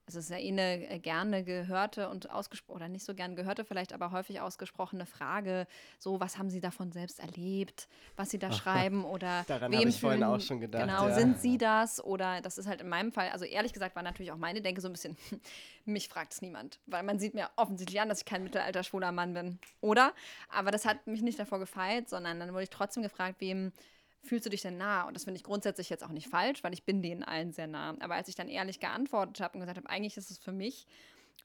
also 0.05 0.19
es 0.19 0.25
ist 0.25 0.31
ja 0.31 0.37
eh 0.37 0.49
eine 0.49 0.89
äh, 0.89 0.99
gerne 0.99 1.43
gehörte 1.43 2.09
und 2.09 2.29
ausgesprochen, 2.29 2.75
oder 2.75 2.89
nicht 2.89 3.05
so 3.05 3.15
gern 3.15 3.35
gehörte 3.35 3.63
vielleicht, 3.63 3.93
aber 3.93 4.11
häufig 4.11 4.41
ausgesprochene 4.41 5.05
Frage, 5.05 5.65
so, 5.97 6.19
was 6.19 6.37
haben 6.37 6.49
Sie 6.49 6.59
davon 6.59 6.91
selbst 6.91 7.19
erlebt, 7.19 7.87
was 8.17 8.29
Sie 8.29 8.39
da 8.39 8.51
schreiben 8.53 9.05
oder 9.05 9.45
Daran 9.47 9.71
wem 9.71 9.79
habe 9.79 9.89
ich 9.89 9.99
vorhin 9.99 10.23
auch 10.23 10.41
schon 10.41 10.59
gedacht. 10.59 10.83
Genau, 10.83 11.07
ja. 11.07 11.15
sind 11.15 11.39
Sie 11.39 11.57
das? 11.57 12.03
Oder 12.03 12.41
das 12.41 12.57
ist 12.57 12.67
halt 12.67 12.81
in 12.81 12.89
meinem 12.89 13.13
Fall, 13.13 13.29
also 13.29 13.45
ehrlich 13.45 13.71
gesagt 13.71 13.95
war 13.95 14.03
natürlich 14.03 14.33
auch 14.33 14.37
meine 14.37 14.61
Denke 14.61 14.81
so 14.81 14.89
ein 14.89 14.93
bisschen, 14.93 15.17
mich 15.85 16.09
fragt 16.09 16.33
es 16.33 16.41
niemand, 16.41 16.79
weil 16.85 17.03
man 17.03 17.17
sieht 17.17 17.33
mir 17.33 17.49
offensichtlich 17.55 18.01
an, 18.01 18.09
dass 18.09 18.19
ich 18.19 18.25
kein 18.25 18.43
mittelalter 18.43 18.83
schwuler 18.83 19.13
Mann 19.13 19.33
bin, 19.33 19.59
oder? 19.79 20.13
Aber 20.49 20.71
das 20.71 20.85
hat 20.85 21.07
mich 21.07 21.21
nicht 21.21 21.39
davor 21.39 21.59
gefeilt, 21.59 22.09
sondern 22.09 22.41
dann 22.41 22.51
wurde 22.51 22.63
ich 22.63 22.69
trotzdem 22.69 23.03
gefragt, 23.03 23.37
wem 23.39 23.71
fühlst 24.27 24.45
du 24.45 24.49
dich 24.49 24.61
denn 24.61 24.77
nah? 24.77 25.03
Und 25.03 25.15
das 25.15 25.23
finde 25.23 25.37
ich 25.37 25.43
grundsätzlich 25.43 25.89
jetzt 25.89 26.03
auch 26.03 26.11
nicht 26.11 26.27
falsch, 26.27 26.63
weil 26.63 26.73
ich 26.73 26.83
bin 26.83 27.01
denen 27.01 27.23
allen 27.23 27.51
sehr 27.51 27.67
nah. 27.67 27.95
Aber 27.99 28.15
als 28.15 28.27
ich 28.27 28.35
dann 28.35 28.47
ehrlich 28.47 28.79
geantwortet 28.79 29.39
habe 29.41 29.55
und 29.55 29.61
gesagt 29.61 29.77
habe, 29.77 29.89
eigentlich 29.89 30.17
ist 30.17 30.29
es 30.29 30.37
für 30.37 30.51
mich 30.51 30.87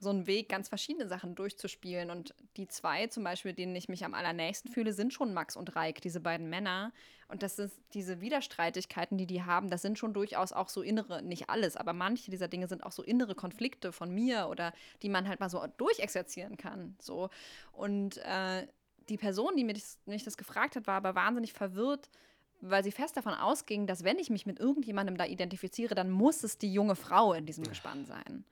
so 0.01 0.11
ein 0.11 0.27
Weg, 0.27 0.49
ganz 0.49 0.69
verschiedene 0.69 1.07
Sachen 1.07 1.35
durchzuspielen. 1.35 2.11
Und 2.11 2.35
die 2.57 2.67
zwei 2.67 3.07
zum 3.07 3.25
Beispiel, 3.25 3.53
denen 3.53 3.77
ich 3.77 3.89
mich 3.89 4.05
am 4.05 4.15
allernächsten 4.15 4.71
fühle, 4.71 4.93
sind 4.93 5.13
schon 5.13 5.33
Max 5.33 5.57
und 5.57 5.77
Reik, 5.77 6.01
diese 6.01 6.21
beiden 6.21 6.51
Männer. 6.51 6.93
Und 7.29 7.43
das 7.43 7.57
sind 7.57 7.73
diese 7.95 8.21
Widerstreitigkeiten, 8.21 9.17
die 9.17 9.27
die 9.27 9.43
haben, 9.43 9.71
das 9.71 9.83
sind 9.83 9.99
schon 9.99 10.13
durchaus 10.13 10.53
auch 10.53 10.69
so 10.69 10.83
innere, 10.83 11.23
nicht 11.23 11.49
alles, 11.49 11.77
aber 11.77 11.93
manche 11.95 12.31
dieser 12.31 12.49
Dinge 12.49 12.69
sind 12.69 12.83
auch 12.83 12.93
so 12.93 13.03
innere 13.03 13.35
Konflikte 13.35 13.93
von 13.93 14.13
mir 14.13 14.49
oder 14.51 14.75
die 15.03 15.09
man 15.09 15.29
halt 15.29 15.41
mal 15.41 15.49
so 15.49 15.65
durchexerzieren 15.79 16.57
kann. 16.57 16.97
So. 17.01 17.31
Und 17.73 18.19
äh, 18.19 18.67
die 19.09 19.17
Person, 19.17 19.57
die 19.57 19.65
mir 19.65 19.75
das, 19.75 19.99
mich 20.05 20.25
das 20.25 20.37
gefragt 20.37 20.77
hat, 20.77 20.87
war 20.87 20.97
aber 20.97 21.15
wahnsinnig 21.15 21.53
verwirrt, 21.53 22.11
weil 22.63 22.85
sie 22.85 22.93
fest 22.93 23.17
davon 23.17 23.35
ausging, 23.35 23.87
dass 23.87 24.05
wenn 24.05 24.19
ich 24.19 24.31
mich 24.31 24.47
mit 24.47 24.59
irgendjemandem 24.59 25.17
da 25.17 25.27
identifiziere, 25.27 25.95
dann 25.95 26.11
muss 26.11 26.45
es 26.45 26.59
die 26.59 26.73
junge 26.73 26.97
Frau 26.97 27.35
in 27.35 27.45
diesem 27.45 27.65
Gespann 27.65 28.07
sein. 28.07 28.45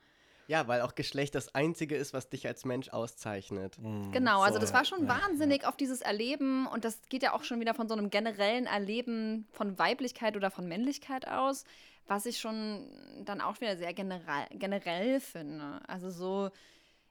Ja, 0.49 0.67
weil 0.67 0.81
auch 0.81 0.97
Geschlecht 0.97 1.37
das 1.37 1.55
Einzige 1.55 1.95
ist, 1.95 2.13
was 2.13 2.29
dich 2.29 2.45
als 2.45 2.65
Mensch 2.65 2.89
auszeichnet. 2.89 3.79
Genau, 4.11 4.41
also 4.41 4.55
So, 4.55 4.61
das 4.61 4.75
war 4.75 4.85
schon 4.85 5.07
ja, 5.07 5.21
wahnsinnig 5.21 5.65
auf 5.65 5.77
dieses 5.77 6.01
Erleben 6.01 6.67
und 6.67 6.85
das 6.85 6.99
geht 7.09 7.23
ja 7.23 7.35
auch 7.35 7.45
schon 7.45 7.61
wieder 7.61 7.73
von 7.73 7.89
so 7.89 7.95
einem 7.95 8.11
generellen 8.11 8.67
Erleben 8.67 9.47
von 9.53 9.79
Weiblichkeit 9.79 10.37
oder 10.37 10.51
von 10.51 10.67
Männlichkeit 10.67 11.29
aus, 11.29 11.65
was 12.09 12.27
ich 12.27 12.41
schon 12.41 12.91
dann 13.25 13.41
auch 13.41 13.61
wieder 13.61 13.77
sehr 13.77 13.95
generell, 13.95 14.47
generell 14.51 15.21
finde. 15.21 15.81
Also 15.87 16.11
so, 16.11 16.51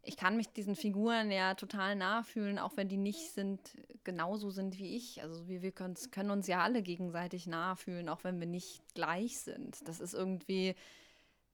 ich 0.10 0.18
kann 0.18 0.38
mich 0.38 0.50
diesen 0.50 0.76
Figuren 0.76 1.30
ja 1.30 1.54
total 1.54 1.96
nachfühlen, 1.96 2.58
auch 2.58 2.76
wenn 2.78 2.90
die 2.90 2.98
nicht 2.98 3.32
sind, 3.32 3.60
genauso 4.04 4.50
sind 4.50 4.80
wie 4.80 4.98
ich. 4.98 5.22
Also 5.22 5.48
wir, 5.48 5.62
wir 5.62 5.72
können 5.72 6.32
uns 6.32 6.48
ja 6.48 6.64
alle 6.64 6.82
gegenseitig 6.82 7.46
nachfühlen, 7.46 8.10
auch 8.10 8.24
wenn 8.24 8.40
wir 8.40 8.48
nicht 8.48 8.82
gleich 8.96 9.40
sind. 9.40 9.88
Das 9.88 10.00
ist 10.00 10.16
irgendwie, 10.16 10.74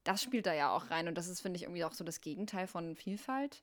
das 0.05 0.23
spielt 0.23 0.45
da 0.45 0.53
ja 0.53 0.73
auch 0.73 0.89
rein 0.89 1.09
und 1.09 1.17
das 1.17 1.27
ist, 1.27 1.41
finde 1.41 1.57
ich, 1.57 1.63
irgendwie 1.63 1.83
auch 1.83 1.91
so 1.91 2.05
das 2.05 2.21
Gegenteil 2.21 2.65
von 2.65 2.95
Vielfalt. 2.95 3.61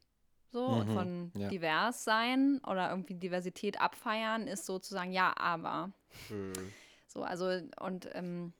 So, 0.50 0.66
und 0.66 0.88
Mhm, 0.88 0.92
von 0.92 1.32
ja. 1.38 1.48
divers 1.48 2.04
sein 2.04 2.60
oder 2.66 2.90
irgendwie 2.90 3.14
Diversität 3.14 3.80
abfeiern 3.80 4.46
ist 4.46 4.66
sozusagen 4.66 5.10
ja, 5.10 5.32
aber. 5.38 5.90
Hm. 6.28 6.52
So, 7.06 7.22
also 7.22 7.46
und 7.80 8.10
ähm, 8.12 8.52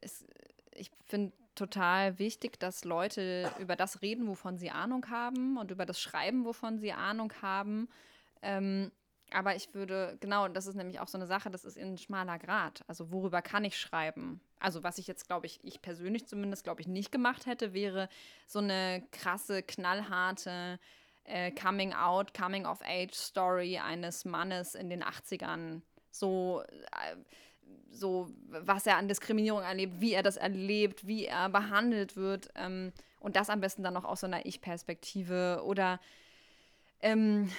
es, 0.00 0.24
ich 0.72 0.90
finde 1.04 1.32
total 1.56 2.18
wichtig, 2.18 2.58
dass 2.60 2.84
Leute 2.84 3.50
über 3.58 3.76
das 3.76 4.02
reden, 4.02 4.28
wovon 4.28 4.56
sie 4.56 4.70
Ahnung 4.70 5.06
haben 5.10 5.56
und 5.58 5.70
über 5.70 5.86
das 5.86 6.00
Schreiben, 6.00 6.44
wovon 6.44 6.78
sie 6.78 6.92
Ahnung 6.92 7.32
haben. 7.42 7.88
Ähm, 8.42 8.92
aber 9.32 9.56
ich 9.56 9.74
würde, 9.74 10.16
genau, 10.20 10.46
das 10.48 10.66
ist 10.66 10.76
nämlich 10.76 11.00
auch 11.00 11.08
so 11.08 11.18
eine 11.18 11.26
Sache, 11.26 11.50
das 11.50 11.64
ist 11.64 11.76
ein 11.76 11.98
schmaler 11.98 12.38
Grad. 12.38 12.84
Also 12.86 13.10
worüber 13.10 13.42
kann 13.42 13.64
ich 13.64 13.76
schreiben? 13.76 14.40
Also 14.60 14.84
was 14.84 14.98
ich 14.98 15.06
jetzt, 15.06 15.26
glaube 15.26 15.46
ich, 15.46 15.58
ich 15.64 15.82
persönlich 15.82 16.26
zumindest, 16.26 16.64
glaube 16.64 16.80
ich, 16.80 16.86
nicht 16.86 17.10
gemacht 17.10 17.46
hätte, 17.46 17.74
wäre 17.74 18.08
so 18.46 18.60
eine 18.60 19.02
krasse, 19.10 19.62
knallharte 19.62 20.78
äh, 21.24 21.50
Coming-out, 21.50 22.34
Coming-of-Age-Story 22.34 23.78
eines 23.78 24.24
Mannes 24.24 24.74
in 24.74 24.88
den 24.90 25.02
80ern. 25.02 25.82
So, 26.12 26.62
äh, 26.62 27.16
so, 27.90 28.28
was 28.48 28.86
er 28.86 28.96
an 28.96 29.08
Diskriminierung 29.08 29.62
erlebt, 29.62 30.00
wie 30.00 30.12
er 30.12 30.22
das 30.22 30.36
erlebt, 30.36 31.06
wie 31.06 31.26
er 31.26 31.48
behandelt 31.48 32.16
wird. 32.16 32.50
Ähm, 32.54 32.92
und 33.20 33.36
das 33.36 33.50
am 33.50 33.60
besten 33.60 33.82
dann 33.82 33.94
noch 33.94 34.04
aus 34.04 34.20
so 34.20 34.26
einer 34.26 34.44
Ich-Perspektive 34.46 35.62
oder 35.64 35.98
ähm, 37.00 37.50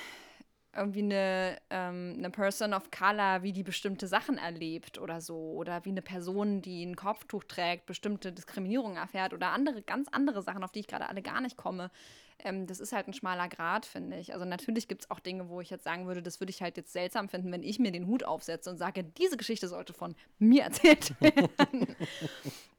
irgendwie 0.78 1.02
eine, 1.02 1.58
ähm, 1.70 2.16
eine 2.18 2.30
Person 2.30 2.74
of 2.74 2.92
Color, 2.92 3.44
wie 3.44 3.52
die 3.52 3.64
bestimmte 3.64 4.08
Sachen 4.08 4.38
erlebt 4.38 5.00
oder 5.00 5.20
so. 5.20 5.36
Oder 5.36 5.84
wie 5.86 5.90
eine 5.90 6.02
Person, 6.02 6.62
die 6.62 6.86
ein 6.86 6.96
Kopftuch 6.96 7.44
trägt, 7.44 7.86
bestimmte 7.86 8.32
Diskriminierung 8.32 8.96
erfährt 8.96 9.34
oder 9.34 9.50
andere, 9.52 9.82
ganz 9.82 10.08
andere 10.10 10.42
Sachen, 10.42 10.64
auf 10.64 10.72
die 10.72 10.80
ich 10.80 10.88
gerade 10.88 11.10
alle 11.10 11.22
gar 11.22 11.42
nicht 11.42 11.58
komme. 11.58 11.92
Ähm, 12.40 12.68
das 12.68 12.80
ist 12.80 12.94
halt 12.94 13.08
ein 13.08 13.14
schmaler 13.14 13.50
Grad, 13.50 13.86
finde 13.86 14.18
ich. 14.18 14.34
Also 14.34 14.46
natürlich 14.46 14.88
gibt 14.88 15.04
es 15.04 15.12
auch 15.12 15.20
Dinge, 15.20 15.50
wo 15.50 15.60
ich 15.60 15.70
jetzt 15.70 15.84
sagen 15.84 16.06
würde, 16.06 16.22
das 16.22 16.40
würde 16.40 16.52
ich 16.52 16.62
halt 16.62 16.78
jetzt 16.78 16.94
seltsam 16.94 17.30
finden, 17.30 17.52
wenn 17.52 17.64
ich 17.64 17.80
mir 17.80 17.92
den 17.92 18.08
Hut 18.08 18.24
aufsetze 18.24 18.70
und 18.70 18.78
sage, 18.78 19.04
diese 19.04 19.38
Geschichte 19.38 19.68
sollte 19.68 19.94
von 19.94 20.16
mir 20.38 20.64
erzählt 20.66 21.20
werden. 21.20 21.96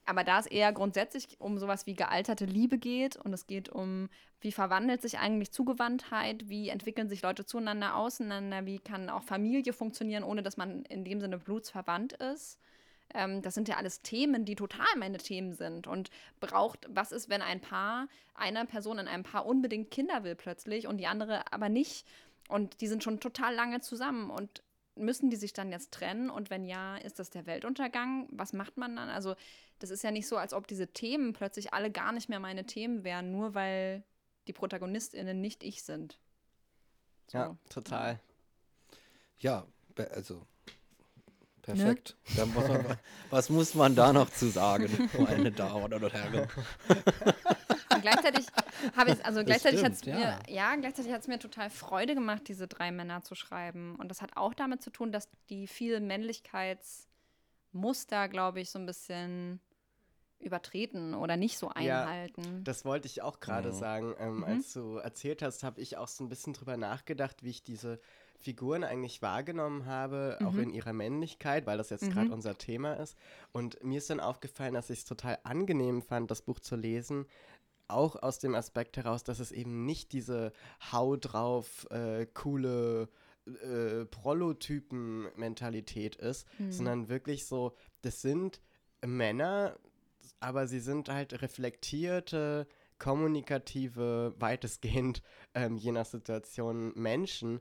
Aber 0.09 0.25
da 0.25 0.39
es 0.39 0.47
eher 0.47 0.73
grundsätzlich 0.73 1.39
um 1.39 1.59
sowas 1.59 1.85
wie 1.85 1.95
gealterte 1.95 2.47
Liebe 2.47 2.79
geht 2.79 3.17
und 3.17 3.35
es 3.35 3.47
geht 3.47 3.69
um, 3.69 4.09
wie 4.41 4.53
verwandelt 4.53 5.03
sich 5.03 5.19
eigentlich 5.19 5.53
Zugewandtheit, 5.53 6.49
wie 6.49 6.71
entwickeln 6.71 7.11
sich 7.11 7.21
Leute 7.21 7.45
zueinander, 7.45 7.95
auseinander, 7.95 8.65
wie 8.65 8.79
kann 8.79 9.11
auch 9.11 9.23
Familie 9.23 9.75
funktionieren, 9.75 10.25
ohne 10.25 10.43
dass 10.43 10.57
man 10.57 10.85
in 10.85 11.05
dem 11.05 11.21
Sinne 11.21 11.37
blutsverwandt 11.37 12.15
ist. 12.15 12.59
Ähm, 13.13 13.43
das 13.43 13.53
sind 13.55 13.69
ja 13.69 13.77
alles 13.77 14.01
Themen, 14.01 14.47
die 14.47 14.55
total 14.55 14.87
meine 14.97 15.19
Themen 15.19 15.53
sind. 15.53 15.87
Und 15.87 16.09
braucht, 16.41 16.87
was 16.89 17.13
ist, 17.13 17.29
wenn 17.29 17.43
ein 17.43 17.61
Paar, 17.61 18.09
einer 18.33 18.65
Person 18.65 18.99
in 18.99 19.09
einem 19.09 19.25
Paar 19.25 19.45
unbedingt 19.45 19.91
Kinder 19.91 20.25
will 20.25 20.37
plötzlich 20.37 20.87
und 20.87 20.97
die 20.97 21.07
andere 21.07 21.53
aber 21.53 21.69
nicht? 21.69 22.07
Und 22.49 22.81
die 22.81 22.87
sind 22.87 23.05
schon 23.05 23.21
total 23.21 23.55
lange 23.55 23.81
zusammen 23.81 24.31
und 24.31 24.63
müssen 24.97 25.29
die 25.29 25.37
sich 25.37 25.53
dann 25.53 25.71
jetzt 25.71 25.93
trennen? 25.93 26.31
Und 26.31 26.49
wenn 26.49 26.65
ja, 26.65 26.97
ist 26.97 27.19
das 27.19 27.29
der 27.29 27.45
Weltuntergang? 27.45 28.27
Was 28.31 28.55
macht 28.55 28.79
man 28.79 28.97
dann? 28.97 29.11
Also, 29.11 29.37
das 29.79 29.91
ist 29.91 30.03
ja 30.03 30.11
nicht 30.11 30.27
so, 30.27 30.37
als 30.37 30.53
ob 30.53 30.67
diese 30.67 30.89
Themen 30.89 31.33
plötzlich 31.33 31.73
alle 31.73 31.91
gar 31.91 32.13
nicht 32.13 32.29
mehr 32.29 32.41
meine 32.41 32.67
Themen 32.67 33.05
wären, 33.05 33.31
nur 33.31 33.55
weil 33.55 34.03
die 34.47 34.53
ProtagonistInnen 34.53 35.41
nicht 35.41 35.63
ich 35.63 35.83
sind. 35.83 36.19
So. 37.29 37.39
Ja, 37.39 37.57
total. 37.69 38.21
Ja, 39.39 39.67
also 39.97 40.47
perfekt. 41.63 42.17
Da 42.37 42.47
muss 42.47 42.67
man, 42.67 42.99
was 43.31 43.51
muss 43.51 43.75
man 43.75 43.95
da 43.95 44.13
noch 44.13 44.31
zu 44.31 44.49
sagen, 44.49 45.11
meine 45.19 45.53
Damen 45.53 45.93
oder 45.93 46.11
Herren? 46.11 46.49
Und 47.95 48.03
gleichzeitig 48.03 48.47
habe 48.97 49.13
ich, 49.13 49.25
also 49.25 49.45
gleichzeitig 49.45 49.85
hat 49.85 49.93
es 49.93 50.05
mir, 50.05 50.19
ja. 50.19 50.41
ja, 50.49 50.75
gleichzeitig 50.77 51.13
hat 51.13 51.21
es 51.21 51.29
mir 51.29 51.39
total 51.39 51.71
Freude 51.71 52.15
gemacht, 52.15 52.49
diese 52.49 52.67
drei 52.67 52.91
Männer 52.91 53.23
zu 53.23 53.35
schreiben. 53.35 53.95
Und 53.97 54.09
das 54.09 54.23
hat 54.23 54.37
auch 54.37 54.55
damit 54.55 54.83
zu 54.83 54.91
tun, 54.91 55.13
dass 55.13 55.29
die 55.51 55.67
viel 55.67 56.01
Männlichkeitsmuster, 56.01 58.29
glaube 58.29 58.61
ich, 58.61 58.71
so 58.71 58.79
ein 58.79 58.87
bisschen 58.87 59.61
übertreten 60.41 61.15
oder 61.15 61.37
nicht 61.37 61.59
so 61.59 61.67
Ja, 61.81 62.03
einhalten. 62.03 62.63
Das 62.65 62.85
wollte 62.85 63.07
ich 63.07 63.23
auch 63.23 63.41
gerade 63.41 63.69
Mhm. 63.71 63.75
sagen. 63.75 64.15
Ähm, 64.19 64.45
Als 64.45 64.73
du 64.73 64.97
erzählt 64.97 65.43
hast, 65.43 65.63
habe 65.65 65.81
ich 65.81 65.97
auch 65.97 66.09
so 66.09 66.23
ein 66.25 66.29
bisschen 66.29 66.53
drüber 66.53 66.77
nachgedacht, 66.77 67.43
wie 67.43 67.51
ich 67.51 67.63
diese 67.65 67.99
Figuren 68.41 68.85
eigentlich 68.85 69.21
wahrgenommen 69.21 69.87
habe, 69.87 70.39
auch 70.45 70.57
in 70.59 70.71
ihrer 70.71 70.93
Männlichkeit, 70.93 71.67
weil 71.67 71.77
das 71.77 71.91
jetzt 71.91 72.09
gerade 72.13 72.31
unser 72.33 72.57
Thema 72.57 72.93
ist. 72.95 73.17
Und 73.53 73.83
mir 73.83 73.99
ist 73.99 74.11
dann 74.11 74.21
aufgefallen, 74.21 74.75
dass 74.75 74.91
ich 74.91 75.01
es 75.01 75.05
total 75.05 75.39
angenehm 75.43 76.03
fand, 76.03 76.31
das 76.31 76.43
Buch 76.43 76.61
zu 76.61 76.77
lesen. 76.77 77.27
Auch 77.89 78.15
aus 78.23 78.39
dem 78.39 78.55
Aspekt 78.55 78.97
heraus, 78.97 79.25
dass 79.25 79.41
es 79.41 79.51
eben 79.51 79.85
nicht 79.87 80.13
diese 80.13 80.53
Hau 80.93 81.17
drauf, 81.17 81.89
äh, 81.91 82.27
coole 82.27 83.09
äh, 83.47 84.05
Prolotypen-Mentalität 84.05 86.15
ist, 86.17 86.47
sondern 86.69 87.09
wirklich 87.09 87.47
so, 87.47 87.75
das 88.03 88.21
sind 88.23 88.61
Männer, 89.05 89.77
aber 90.41 90.67
sie 90.67 90.81
sind 90.81 91.09
halt 91.09 91.43
reflektierte, 91.43 92.67
kommunikative, 92.99 94.35
weitestgehend, 94.39 95.23
ähm, 95.55 95.77
je 95.77 95.93
nach 95.93 96.07
Situation 96.07 96.93
Menschen, 96.95 97.61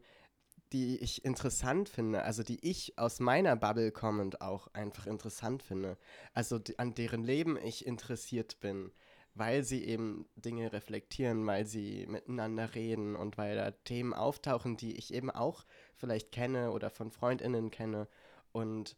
die 0.74 0.98
ich 0.98 1.24
interessant 1.24 1.90
finde, 1.90 2.24
also 2.24 2.44
die 2.44 2.60
ich 2.68 2.98
aus 2.98 3.20
meiner 3.20 3.56
Bubble 3.56 3.92
kommend 3.92 4.42
auch 4.42 4.68
einfach 4.74 5.08
interessant 5.08 5.64
finde, 5.64 5.98
also 6.34 6.60
die, 6.60 6.78
an 6.80 6.94
deren 6.94 7.24
Leben 7.24 7.58
ich 7.58 7.86
interessiert 7.86 8.60
bin, 8.60 8.92
weil 9.34 9.64
sie 9.64 9.86
eben 9.86 10.28
Dinge 10.36 10.74
reflektieren, 10.74 11.46
weil 11.46 11.66
sie 11.66 12.06
miteinander 12.08 12.76
reden 12.76 13.16
und 13.16 13.38
weil 13.38 13.56
da 13.56 13.72
Themen 13.72 14.14
auftauchen, 14.14 14.78
die 14.78 14.98
ich 14.98 15.14
eben 15.14 15.30
auch 15.30 15.66
vielleicht 15.96 16.32
kenne 16.32 16.72
oder 16.72 16.90
von 16.90 17.12
Freundinnen 17.12 17.70
kenne. 17.70 18.08
Und 18.52 18.98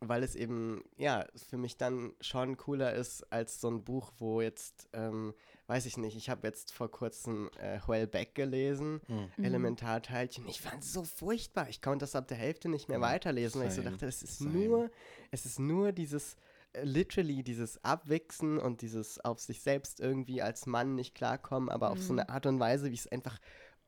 weil 0.00 0.22
es 0.22 0.34
eben, 0.36 0.82
ja, 0.96 1.26
für 1.48 1.56
mich 1.56 1.76
dann 1.76 2.12
schon 2.20 2.56
cooler 2.56 2.92
ist 2.94 3.24
als 3.32 3.60
so 3.60 3.68
ein 3.68 3.82
Buch, 3.84 4.12
wo 4.18 4.40
jetzt, 4.40 4.88
ähm, 4.92 5.34
weiß 5.66 5.86
ich 5.86 5.96
nicht, 5.96 6.16
ich 6.16 6.30
habe 6.30 6.46
jetzt 6.46 6.72
vor 6.72 6.90
kurzem 6.90 7.50
äh, 7.58 7.80
Hoel 7.86 8.06
Beck 8.06 8.34
gelesen, 8.34 9.00
Mhm. 9.08 9.44
Elementarteilchen. 9.44 10.46
Ich 10.46 10.60
fand 10.60 10.82
es 10.84 10.92
so 10.92 11.02
furchtbar. 11.02 11.68
Ich 11.68 11.82
konnte 11.82 12.04
das 12.04 12.14
ab 12.14 12.28
der 12.28 12.36
Hälfte 12.36 12.68
nicht 12.68 12.88
mehr 12.88 13.00
weiterlesen, 13.00 13.60
weil 13.60 13.68
ich 13.68 13.74
so 13.74 13.82
dachte, 13.82 14.06
es 14.06 14.22
ist 14.22 14.38
same. 14.38 14.50
nur, 14.52 14.90
es 15.30 15.44
ist 15.46 15.58
nur 15.58 15.92
dieses, 15.92 16.36
äh, 16.74 16.84
literally 16.84 17.42
dieses 17.42 17.82
Abwichsen 17.84 18.58
und 18.58 18.82
dieses 18.82 19.18
auf 19.24 19.40
sich 19.40 19.60
selbst 19.62 20.00
irgendwie 20.00 20.42
als 20.42 20.66
Mann 20.66 20.94
nicht 20.94 21.14
klarkommen, 21.16 21.68
aber 21.70 21.90
auf 21.90 22.00
so 22.00 22.12
Mhm. 22.12 22.20
eine 22.20 22.28
Art 22.28 22.46
und 22.46 22.60
Weise, 22.60 22.88
wie 22.90 22.94
ich 22.94 23.00
es 23.00 23.12
einfach 23.12 23.38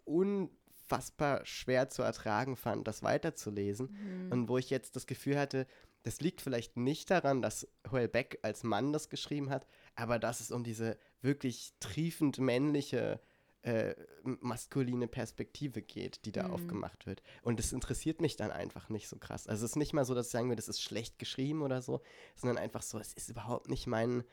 unfassbar 0.05 1.45
schwer 1.47 1.89
zu 1.89 2.03
ertragen 2.03 2.57
fand, 2.57 2.87
das 2.89 3.03
weiterzulesen. 3.03 3.91
Mhm. 3.91 4.33
Und 4.33 4.49
wo 4.49 4.59
ich 4.59 4.71
jetzt 4.71 4.97
das 4.97 5.07
Gefühl 5.07 5.39
hatte, 5.39 5.67
das 6.03 6.21
liegt 6.21 6.41
vielleicht 6.41 6.77
nicht 6.77 7.11
daran, 7.11 7.43
dass 7.43 7.69
Hoel 7.91 8.09
Beck 8.09 8.39
als 8.43 8.63
Mann 8.63 8.93
das 8.93 9.09
geschrieben 9.11 9.51
hat, 9.51 9.67
aber 9.95 10.19
dass 10.19 10.41
es 10.41 10.51
um 10.51 10.65
diese 10.65 10.99
wirklich 11.21 11.73
triefend 11.81 12.39
männliche, 12.39 13.21
äh, 13.63 13.95
maskuline 14.23 15.07
Perspektive 15.09 15.83
geht, 15.83 16.25
die 16.25 16.33
da 16.33 16.45
Mhm. 16.49 16.55
aufgemacht 16.55 17.05
wird. 17.07 17.23
Und 17.43 17.59
das 17.59 17.73
interessiert 17.73 18.21
mich 18.23 18.37
dann 18.37 18.51
einfach 18.51 18.89
nicht 18.89 19.07
so 19.09 19.19
krass. 19.19 19.47
Also 19.47 19.67
es 19.67 19.73
ist 19.73 19.77
nicht 19.77 19.93
mal 19.93 20.07
so, 20.07 20.15
dass 20.15 20.27
ich 20.27 20.33
sagen 20.33 20.49
würde, 20.49 20.57
das 20.61 20.69
ist 20.69 20.81
schlecht 20.81 21.19
geschrieben 21.19 21.61
oder 21.61 21.83
so, 21.83 22.01
sondern 22.37 22.57
einfach 22.57 22.81
so, 22.83 22.99
es 22.99 23.13
ist 23.13 23.29
überhaupt 23.29 23.69
nicht 23.69 23.87
mein 23.87 24.25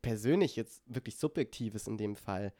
persönlich 0.00 0.56
jetzt 0.56 0.82
wirklich 0.86 1.16
subjektives 1.18 1.86
in 1.86 1.98
dem 1.98 2.16
Fall 2.16 2.52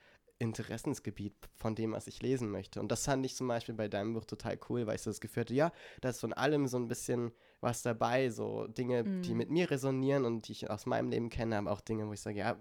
Interessensgebiet 0.43 1.35
von 1.55 1.75
dem, 1.75 1.93
was 1.93 2.07
ich 2.09 2.21
lesen 2.21 2.51
möchte. 2.51 2.81
Und 2.81 2.91
das 2.91 3.05
fand 3.05 3.25
ich 3.25 3.37
zum 3.37 3.47
Beispiel 3.49 3.75
bei 3.75 3.89
deinem 3.89 4.15
Buch 4.15 4.25
total 4.25 4.59
cool, 4.69 4.87
weil 4.87 4.97
ich 4.97 5.03
so 5.03 5.11
das 5.11 5.21
Gefühl 5.21 5.43
hatte, 5.43 5.55
ja, 5.55 5.73
da 6.01 6.09
ist 6.09 6.21
von 6.21 6.33
allem 6.33 6.67
so 6.67 6.77
ein 6.79 6.89
bisschen 6.89 7.33
was 7.61 7.83
dabei, 7.83 8.29
so 8.31 8.67
Dinge, 8.67 9.05
die 9.05 9.33
Mhm. 9.33 9.37
mit 9.37 9.51
mir 9.51 9.71
resonieren 9.71 10.25
und 10.25 10.49
die 10.49 10.53
ich 10.53 10.69
aus 10.69 10.85
meinem 10.87 11.11
Leben 11.11 11.31
kenne, 11.31 11.57
aber 11.59 11.71
auch 11.71 11.81
Dinge, 11.81 12.09
wo 12.09 12.13
ich 12.13 12.21
sage, 12.21 12.39
ja, 12.41 12.57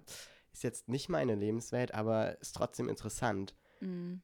ist 0.54 0.64
jetzt 0.64 0.90
nicht 0.90 1.10
meine 1.10 1.34
Lebenswelt, 1.36 1.94
aber 1.94 2.40
ist 2.40 2.56
trotzdem 2.56 2.88
interessant. 2.88 3.56
Mhm. 3.80 4.22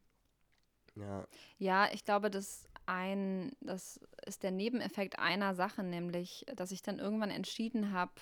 Ja. 0.95 1.27
Ja, 1.57 1.89
ich 1.91 2.05
glaube, 2.05 2.29
das 2.29 2.67
ein, 2.85 3.51
das 3.61 3.99
ist 4.25 4.43
der 4.43 4.51
Nebeneffekt 4.51 5.19
einer 5.19 5.55
Sache, 5.55 5.83
nämlich, 5.83 6.45
dass 6.55 6.71
ich 6.71 6.81
dann 6.81 6.99
irgendwann 6.99 7.31
entschieden 7.31 7.91
habe, 7.91 8.13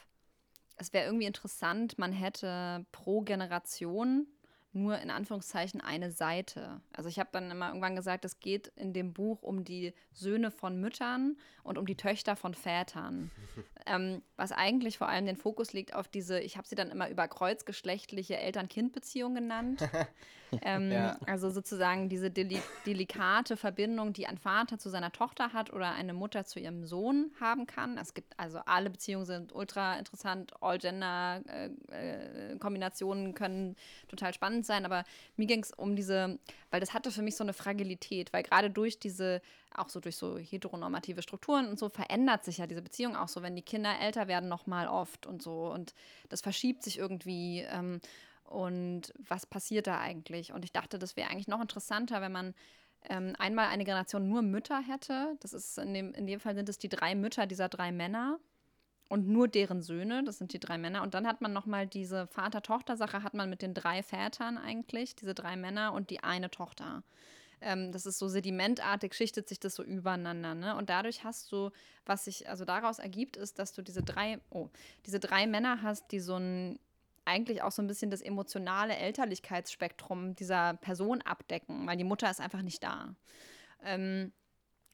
es 0.78 0.92
wäre 0.92 1.06
irgendwie 1.06 1.26
interessant, 1.26 1.98
man 1.98 2.12
hätte 2.12 2.86
pro 2.92 3.22
Generation 3.22 4.28
nur 4.76 5.00
in 5.00 5.10
Anführungszeichen 5.10 5.82
eine 5.82 6.12
Seite. 6.12 6.82
Also 6.94 7.10
ich 7.10 7.20
habe 7.20 7.30
dann 7.32 7.50
immer 7.50 7.68
irgendwann 7.68 7.96
gesagt, 7.96 8.26
es 8.26 8.40
geht 8.40 8.72
in 8.76 8.94
dem 8.94 9.14
Buch 9.14 9.42
um 9.42 9.64
die 9.64 9.94
Söhne 10.12 10.52
von 10.52 10.80
Müttern 10.80 11.38
und 11.64 11.78
um 11.78 11.86
die 11.86 11.96
Töchter 11.96 12.36
von 12.36 12.54
Vätern. 12.54 13.32
ähm, 13.86 14.22
was 14.36 14.52
eigentlich 14.52 14.98
vor 14.98 15.10
allem 15.10 15.26
den 15.26 15.38
Fokus 15.38 15.74
legt 15.74 15.94
auf 15.96 16.08
diese, 16.08 16.40
ich 16.40 16.58
habe 16.58 16.68
sie 16.68 16.76
dann 16.76 16.92
immer 16.92 17.10
über 17.10 17.28
kreuzgeschlechtliche 17.28 18.38
Eltern-Kind-Beziehungen 18.38 19.36
genannt. 19.36 19.90
ähm, 20.64 20.92
Ja. 20.92 21.18
Also 21.26 21.50
sozusagen 21.50 22.10
diese 22.10 22.30
deli 22.32 22.62
delikate 22.86 23.56
Verbindung, 23.58 24.14
die 24.14 24.28
ein 24.28 24.38
Vater 24.38 24.78
zu 24.78 24.90
seiner 24.90 25.12
Tochter 25.12 25.52
hat 25.54 25.74
oder 25.74 25.94
eine 25.94 26.14
Mutter 26.14 26.46
zu 26.46 26.60
ihrem 26.60 26.86
Sohn 26.86 27.32
haben 27.40 27.66
kann. 27.66 27.98
Es 27.98 28.14
gibt 28.14 28.40
also 28.40 28.60
alle 28.66 28.90
Beziehungen 28.90 29.26
sind 29.26 29.54
ultra 29.54 29.98
interessant, 29.98 30.52
All-Gender-Kombinationen 30.62 33.34
können 33.34 33.76
total 34.08 34.34
spannend 34.34 34.66
sein, 34.66 34.86
aber 34.86 35.04
mir 35.36 35.48
ging 35.48 35.64
es 35.64 35.72
um 35.72 35.96
diese, 35.96 36.40
weil 36.72 36.80
das 36.80 36.94
hatte 36.94 37.12
für 37.12 37.22
mich 37.22 37.36
so 37.36 37.44
eine 37.44 37.54
Fragilität, 37.54 38.34
weil 38.34 38.44
gerade 38.44 38.70
durch 38.70 39.00
diese, 39.00 39.42
auch 39.74 39.90
so 39.90 40.00
durch 40.00 40.18
so 40.18 40.38
heteronormative 40.38 41.22
Strukturen 41.22 41.68
und 41.68 41.80
so 41.80 41.90
verändert 41.90 42.46
sich 42.46 42.60
ja 42.60 42.68
diese 42.68 42.82
Beziehung 42.82 43.16
auch 43.16 43.28
so, 43.28 43.42
wenn 43.42 43.56
die 43.56 43.62
Kinder 43.62 44.00
älter 44.00 44.28
werden 44.28 44.50
nochmal 44.50 44.88
oft 44.88 45.26
und 45.26 45.42
so 45.42 45.72
und 45.72 45.94
das 46.30 46.42
verschiebt 46.42 46.84
sich 46.84 46.98
irgendwie. 46.98 47.66
Ähm, 47.70 48.00
und 48.46 49.14
was 49.18 49.46
passiert 49.46 49.88
da 49.88 50.00
eigentlich? 50.00 50.54
Und 50.54 50.64
ich 50.64 50.72
dachte, 50.72 51.00
das 51.00 51.16
wäre 51.16 51.30
eigentlich 51.30 51.48
noch 51.48 51.62
interessanter, 51.62 52.22
wenn 52.22 52.32
man 52.32 52.54
ähm, 53.10 53.36
einmal 53.38 53.68
eine 53.68 53.84
Generation 53.84 54.30
nur 54.30 54.42
Mütter 54.42 54.82
hätte. 54.82 55.36
Das 55.42 55.54
ist 55.54 55.78
in 55.78 55.94
dem, 55.94 56.14
in 56.14 56.28
dem 56.28 56.40
Fall 56.40 56.56
sind 56.56 56.70
es 56.70 56.78
die 56.78 56.90
drei 56.90 57.16
Mütter 57.16 57.48
dieser 57.48 57.70
drei 57.70 57.92
Männer 57.92 58.40
und 59.08 59.28
nur 59.28 59.48
deren 59.48 59.82
Söhne, 59.82 60.24
das 60.24 60.38
sind 60.38 60.54
die 60.54 60.60
drei 60.60 60.78
Männer. 60.78 61.04
Und 61.04 61.14
dann 61.14 61.28
hat 61.28 61.42
man 61.42 61.54
nochmal 61.54 61.88
diese 61.88 62.28
Vater-Tochter-Sache, 62.28 63.24
hat 63.24 63.34
man 63.34 63.50
mit 63.50 63.62
den 63.62 63.74
drei 63.74 64.02
Vätern 64.02 64.58
eigentlich, 64.58 65.16
diese 65.16 65.36
drei 65.36 65.56
Männer 65.56 65.94
und 65.94 66.10
die 66.10 66.24
eine 66.24 66.50
Tochter. 66.50 67.04
Ähm, 67.62 67.92
das 67.92 68.06
ist 68.06 68.20
so 68.20 68.28
sedimentartig, 68.28 69.14
schichtet 69.14 69.48
sich 69.48 69.60
das 69.60 69.76
so 69.76 69.84
übereinander. 69.84 70.56
Ne? 70.56 70.76
Und 70.76 70.90
dadurch 70.90 71.24
hast 71.24 71.52
du, 71.52 71.70
was 72.06 72.26
sich 72.26 72.50
also 72.50 72.66
daraus 72.66 73.00
ergibt, 73.00 73.38
ist, 73.38 73.60
dass 73.60 73.74
du 73.74 73.82
diese 73.82 74.02
drei, 74.02 74.40
oh, 74.50 74.70
diese 75.06 75.20
drei 75.20 75.48
Männer 75.48 75.82
hast, 75.82 76.12
die 76.12 76.20
so 76.20 76.36
ein 76.36 76.80
eigentlich 77.26 77.62
auch 77.62 77.72
so 77.72 77.82
ein 77.82 77.88
bisschen 77.88 78.12
das 78.12 78.22
emotionale 78.22 78.96
Elterlichkeitsspektrum 78.96 80.36
dieser 80.36 80.76
Person 80.76 81.22
abdecken, 81.22 81.86
weil 81.88 81.98
die 81.98 82.04
Mutter 82.04 82.30
ist 82.30 82.40
einfach 82.40 82.62
nicht 82.62 82.84
da. 82.84 83.16
Ähm, 83.84 84.32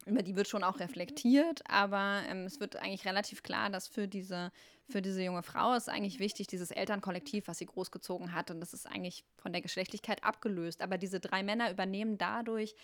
über 0.06 0.24
die 0.24 0.36
wird 0.36 0.48
schon 0.48 0.64
auch 0.64 0.80
reflektiert, 0.80 1.62
aber 1.70 2.24
ähm, 2.28 2.45
es 2.45 2.60
wird 2.60 2.76
eigentlich 2.78 3.06
relativ 3.06 3.44
klar, 3.44 3.70
dass 3.70 3.88
für 3.88 4.08
diese, 4.08 4.52
für 4.90 5.02
diese 5.02 5.22
junge 5.24 5.44
Frau 5.44 5.74
ist 5.76 5.90
eigentlich 5.90 6.20
wichtig, 6.20 6.48
dieses 6.48 6.72
Elternkollektiv, 6.72 7.48
was 7.48 7.60
sie 7.60 7.68
großgezogen 7.68 8.34
hat. 8.34 8.49
Und 8.49 8.62
das 8.62 8.74
ist 8.74 8.88
eigentlich 8.88 9.24
von 9.38 9.52
der 9.52 9.62
Geschlechtlichkeit 9.62 10.24
abgelöst. 10.24 10.82
Aber 10.82 10.98
diese 10.98 11.20
drei 11.20 11.44
Männer 11.44 11.70
übernehmen 11.70 12.18
dadurch 12.18 12.76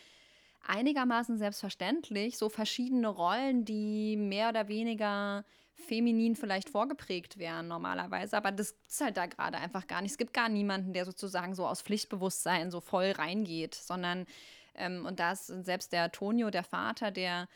einigermaßen 0.68 1.38
selbstverständlich 1.38 2.38
so 2.38 2.50
verschiedene 2.50 3.08
Rollen, 3.08 3.66
die 3.66 4.16
mehr 4.16 4.50
oder 4.50 4.68
weniger 4.68 5.44
feminin 5.78 6.36
vielleicht 6.36 6.70
vorgeprägt 6.70 7.38
wären 7.38 7.68
normalerweise, 7.68 8.36
aber 8.36 8.52
das 8.52 8.76
ist 8.88 9.02
halt 9.02 9.18
da 9.18 9.26
gerade 9.26 9.58
einfach 9.58 9.88
gar 9.88 10.02
nicht. 10.02 10.12
Es 10.12 10.18
gibt 10.18 10.34
gar 10.34 10.50
niemanden, 10.50 10.94
der 10.94 11.06
sozusagen 11.06 11.56
so 11.56 11.68
aus 11.68 11.82
Pflichtbewusstsein 11.82 12.72
so 12.72 12.82
voll 12.82 13.12
reingeht, 13.12 13.76
sondern 13.76 14.26
ähm, 14.76 15.06
und 15.06 15.20
da 15.20 15.32
ist 15.32 15.48
selbst 15.48 15.94
der 15.94 16.12
Tonio, 16.12 16.50
der 16.50 16.64
Vater, 16.64 17.12
der 17.12 17.48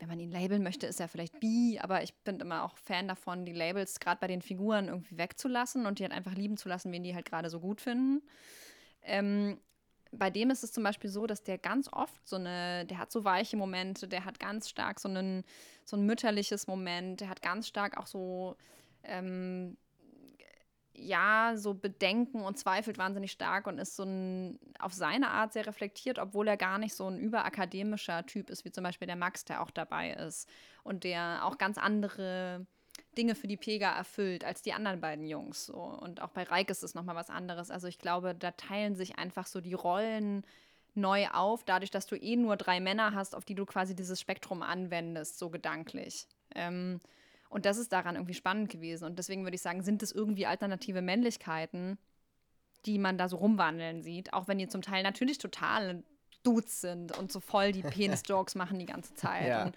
wenn 0.00 0.08
man 0.08 0.18
ihn 0.18 0.30
labeln 0.30 0.62
möchte, 0.62 0.86
ist 0.86 0.98
er 0.98 1.08
vielleicht 1.08 1.40
bi, 1.40 1.78
aber 1.78 2.02
ich 2.02 2.14
bin 2.24 2.40
immer 2.40 2.64
auch 2.64 2.76
Fan 2.78 3.06
davon, 3.06 3.44
die 3.44 3.52
Labels 3.52 4.00
gerade 4.00 4.18
bei 4.18 4.26
den 4.28 4.40
Figuren 4.40 4.88
irgendwie 4.88 5.18
wegzulassen 5.18 5.84
und 5.84 5.98
die 5.98 6.04
halt 6.04 6.12
einfach 6.12 6.32
lieben 6.32 6.56
zu 6.56 6.70
lassen, 6.70 6.90
wen 6.90 7.02
die 7.02 7.14
halt 7.14 7.26
gerade 7.26 7.50
so 7.50 7.60
gut 7.60 7.82
finden. 7.82 8.22
Ähm, 9.02 9.58
bei 10.10 10.30
dem 10.30 10.50
ist 10.50 10.64
es 10.64 10.72
zum 10.72 10.82
Beispiel 10.82 11.10
so, 11.10 11.26
dass 11.26 11.42
der 11.42 11.58
ganz 11.58 11.92
oft 11.92 12.26
so 12.26 12.36
eine, 12.36 12.86
der 12.86 12.98
hat 12.98 13.12
so 13.12 13.24
weiche 13.24 13.56
Momente, 13.56 14.08
der 14.08 14.24
hat 14.24 14.40
ganz 14.40 14.68
stark 14.68 14.98
so, 14.98 15.08
einen, 15.08 15.44
so 15.90 15.96
ein 15.96 16.06
mütterliches 16.06 16.66
Moment, 16.66 17.20
der 17.20 17.28
hat 17.28 17.42
ganz 17.42 17.66
stark 17.68 17.98
auch 17.98 18.06
so, 18.06 18.56
ähm, 19.02 19.76
ja, 20.94 21.54
so 21.56 21.74
Bedenken 21.74 22.42
und 22.42 22.58
zweifelt 22.58 22.98
wahnsinnig 22.98 23.32
stark 23.32 23.66
und 23.66 23.78
ist 23.78 23.96
so 23.96 24.04
ein, 24.04 24.58
auf 24.78 24.92
seine 24.92 25.30
Art 25.30 25.52
sehr 25.52 25.66
reflektiert, 25.66 26.18
obwohl 26.18 26.48
er 26.48 26.56
gar 26.56 26.78
nicht 26.78 26.94
so 26.94 27.08
ein 27.08 27.18
überakademischer 27.18 28.26
Typ 28.26 28.50
ist, 28.50 28.64
wie 28.64 28.72
zum 28.72 28.84
Beispiel 28.84 29.06
der 29.06 29.16
Max, 29.16 29.44
der 29.44 29.62
auch 29.62 29.70
dabei 29.70 30.12
ist 30.12 30.48
und 30.82 31.04
der 31.04 31.40
auch 31.44 31.58
ganz 31.58 31.78
andere 31.78 32.66
Dinge 33.16 33.34
für 33.34 33.48
die 33.48 33.56
Pega 33.56 33.90
erfüllt 33.90 34.44
als 34.44 34.62
die 34.62 34.72
anderen 34.72 35.00
beiden 35.00 35.26
Jungs. 35.26 35.66
So. 35.66 35.76
Und 35.76 36.20
auch 36.22 36.30
bei 36.30 36.42
Reik 36.44 36.70
ist 36.70 36.82
es 36.82 36.94
nochmal 36.94 37.16
was 37.16 37.30
anderes. 37.30 37.70
Also 37.70 37.88
ich 37.88 37.98
glaube, 37.98 38.34
da 38.34 38.52
teilen 38.52 38.94
sich 38.94 39.18
einfach 39.18 39.46
so 39.46 39.60
die 39.60 39.74
Rollen 39.74 40.44
neu 40.96 41.28
auf, 41.28 41.64
dadurch, 41.64 41.90
dass 41.90 42.06
du 42.06 42.16
eh 42.16 42.36
nur 42.36 42.56
drei 42.56 42.80
Männer 42.80 43.14
hast, 43.14 43.34
auf 43.34 43.44
die 43.44 43.54
du 43.54 43.66
quasi 43.66 43.94
dieses 43.94 44.20
Spektrum 44.20 44.62
anwendest, 44.62 45.38
so 45.38 45.50
gedanklich. 45.50 46.26
Ähm, 46.54 47.00
und 47.48 47.66
das 47.66 47.78
ist 47.78 47.92
daran 47.92 48.14
irgendwie 48.14 48.34
spannend 48.34 48.70
gewesen. 48.70 49.04
Und 49.04 49.18
deswegen 49.18 49.44
würde 49.44 49.56
ich 49.56 49.62
sagen, 49.62 49.82
sind 49.82 50.02
es 50.02 50.12
irgendwie 50.12 50.46
alternative 50.46 51.02
Männlichkeiten, 51.02 51.98
die 52.86 52.98
man 52.98 53.18
da 53.18 53.28
so 53.28 53.36
rumwandeln 53.36 54.02
sieht, 54.02 54.32
auch 54.32 54.48
wenn 54.48 54.58
die 54.58 54.68
zum 54.68 54.82
Teil 54.82 55.02
natürlich 55.02 55.38
total 55.38 56.02
Dudes 56.42 56.80
sind 56.80 57.16
und 57.16 57.32
so 57.32 57.40
voll 57.40 57.72
die 57.72 57.82
Penis-Jokes 57.82 58.54
machen 58.54 58.78
die 58.78 58.86
ganze 58.86 59.14
Zeit. 59.16 59.48
Ja. 59.48 59.64
Und, 59.64 59.74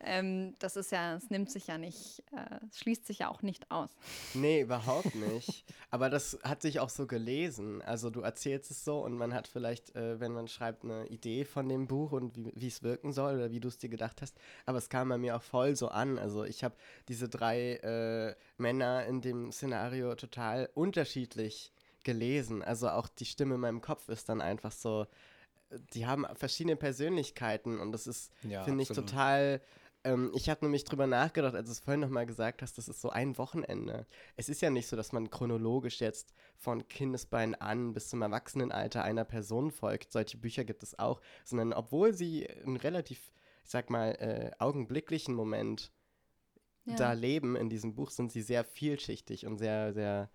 ähm, 0.00 0.54
das 0.58 0.76
ist 0.76 0.92
ja, 0.92 1.16
es 1.16 1.30
nimmt 1.30 1.50
sich 1.50 1.66
ja 1.66 1.78
nicht, 1.78 2.22
äh, 2.32 2.58
es 2.70 2.78
schließt 2.78 3.06
sich 3.06 3.20
ja 3.20 3.28
auch 3.28 3.42
nicht 3.42 3.70
aus. 3.70 3.90
Nee, 4.34 4.60
überhaupt 4.62 5.14
nicht. 5.14 5.64
Aber 5.90 6.08
das 6.08 6.38
hat 6.42 6.62
sich 6.62 6.80
auch 6.80 6.90
so 6.90 7.06
gelesen. 7.06 7.82
Also 7.82 8.10
du 8.10 8.20
erzählst 8.20 8.70
es 8.70 8.84
so 8.84 9.00
und 9.00 9.14
man 9.14 9.34
hat 9.34 9.48
vielleicht, 9.48 9.94
äh, 9.94 10.20
wenn 10.20 10.32
man 10.32 10.48
schreibt, 10.48 10.84
eine 10.84 11.06
Idee 11.06 11.44
von 11.44 11.68
dem 11.68 11.86
Buch 11.86 12.12
und 12.12 12.36
wie 12.56 12.62
wie 12.62 12.68
es 12.68 12.82
wirken 12.82 13.12
soll 13.12 13.34
oder 13.34 13.50
wie 13.50 13.60
du 13.60 13.68
es 13.68 13.78
dir 13.78 13.88
gedacht 13.88 14.22
hast. 14.22 14.38
Aber 14.66 14.78
es 14.78 14.88
kam 14.88 15.08
bei 15.08 15.18
mir 15.18 15.36
auch 15.36 15.42
voll 15.42 15.76
so 15.76 15.88
an. 15.88 16.18
Also 16.18 16.44
ich 16.44 16.64
habe 16.64 16.76
diese 17.08 17.28
drei 17.28 17.74
äh, 17.76 18.34
Männer 18.56 19.04
in 19.06 19.20
dem 19.20 19.52
Szenario 19.52 20.14
total 20.14 20.70
unterschiedlich 20.74 21.72
gelesen. 22.04 22.62
Also 22.62 22.88
auch 22.88 23.08
die 23.08 23.24
Stimme 23.24 23.56
in 23.56 23.60
meinem 23.60 23.80
Kopf 23.80 24.08
ist 24.08 24.28
dann 24.28 24.40
einfach 24.40 24.72
so 24.72 25.06
die 25.94 26.06
haben 26.06 26.26
verschiedene 26.34 26.76
Persönlichkeiten 26.76 27.78
und 27.80 27.92
das 27.92 28.06
ist, 28.06 28.32
Ja, 28.42 28.62
finde 28.64 28.82
ich, 28.82 28.88
total. 28.88 29.60
Ähm, 30.04 30.32
ich 30.34 30.48
habe 30.50 30.64
nämlich 30.64 30.82
drüber 30.84 31.06
nachgedacht, 31.06 31.54
als 31.54 31.66
du 31.66 31.72
es 31.72 31.78
vorhin 31.80 32.00
nochmal 32.00 32.26
gesagt 32.26 32.60
hast, 32.62 32.76
das 32.76 32.88
ist 32.88 33.00
so 33.00 33.10
ein 33.10 33.38
Wochenende. 33.38 34.06
Es 34.36 34.48
ist 34.48 34.60
ja 34.60 34.68
nicht 34.70 34.88
so, 34.88 34.96
dass 34.96 35.12
man 35.12 35.30
chronologisch 35.30 36.00
jetzt 36.00 36.34
von 36.56 36.86
Kindesbeinen 36.88 37.54
an 37.54 37.92
bis 37.92 38.08
zum 38.08 38.20
Erwachsenenalter 38.22 39.04
einer 39.04 39.24
Person 39.24 39.70
folgt. 39.70 40.10
Solche 40.10 40.38
Bücher 40.38 40.64
gibt 40.64 40.82
es 40.82 40.98
auch, 40.98 41.20
sondern 41.44 41.72
obwohl 41.72 42.14
sie 42.14 42.48
einen 42.48 42.76
relativ, 42.78 43.30
ich 43.64 43.70
sag 43.70 43.90
mal, 43.90 44.10
äh, 44.16 44.50
augenblicklichen 44.58 45.34
Moment 45.34 45.92
Ja. 46.84 46.96
da 46.96 47.12
leben 47.12 47.54
in 47.54 47.70
diesem 47.70 47.94
Buch, 47.94 48.10
sind 48.10 48.32
sie 48.32 48.42
sehr 48.42 48.64
vielschichtig 48.64 49.46
und 49.46 49.58
sehr, 49.58 49.92
sehr, 49.92 50.30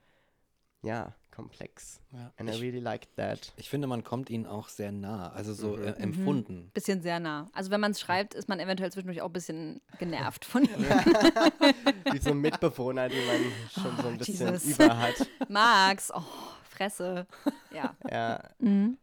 ja, 0.81 1.13
komplex. 1.37 2.01
Ja. 2.11 2.31
And 2.37 2.49
I 2.49 2.53
Ich, 2.53 2.61
really 2.61 2.79
liked 2.79 3.15
that. 3.15 3.53
ich 3.57 3.69
finde, 3.69 3.85
man 3.87 4.03
kommt 4.03 4.29
ihnen 4.31 4.47
auch 4.47 4.69
sehr 4.69 4.91
nah, 4.91 5.31
also 5.33 5.53
so 5.53 5.77
Mhm. 5.77 5.83
äh, 5.83 5.91
empfunden. 5.91 6.71
Bisschen 6.73 7.01
sehr 7.03 7.19
nah. 7.19 7.47
Also 7.53 7.69
wenn 7.69 7.79
man 7.79 7.91
es 7.91 7.99
schreibt, 8.01 8.33
ist 8.33 8.49
man 8.49 8.59
eventuell 8.59 8.91
zwischendurch 8.91 9.21
auch 9.21 9.27
ein 9.27 9.33
bisschen 9.33 9.79
genervt 9.99 10.43
von 10.45 10.63
ihm. 10.63 10.69
Wie 12.11 12.17
so 12.17 12.31
ein 12.31 12.39
Mitbewohner, 12.41 13.07
den 13.07 13.25
man 13.27 13.37
schon 13.71 13.97
so 13.97 14.07
ein 14.07 14.15
Oh, 14.15 14.17
bisschen 14.17 14.51
Jesus. 14.53 14.75
über 14.79 14.97
hat. 14.97 15.27
Max, 15.47 16.11
oh, 16.13 16.23
Fresse. 16.63 17.27
Ja. 17.71 17.95
Ja, 18.09 18.43
Mhm. 18.59 18.97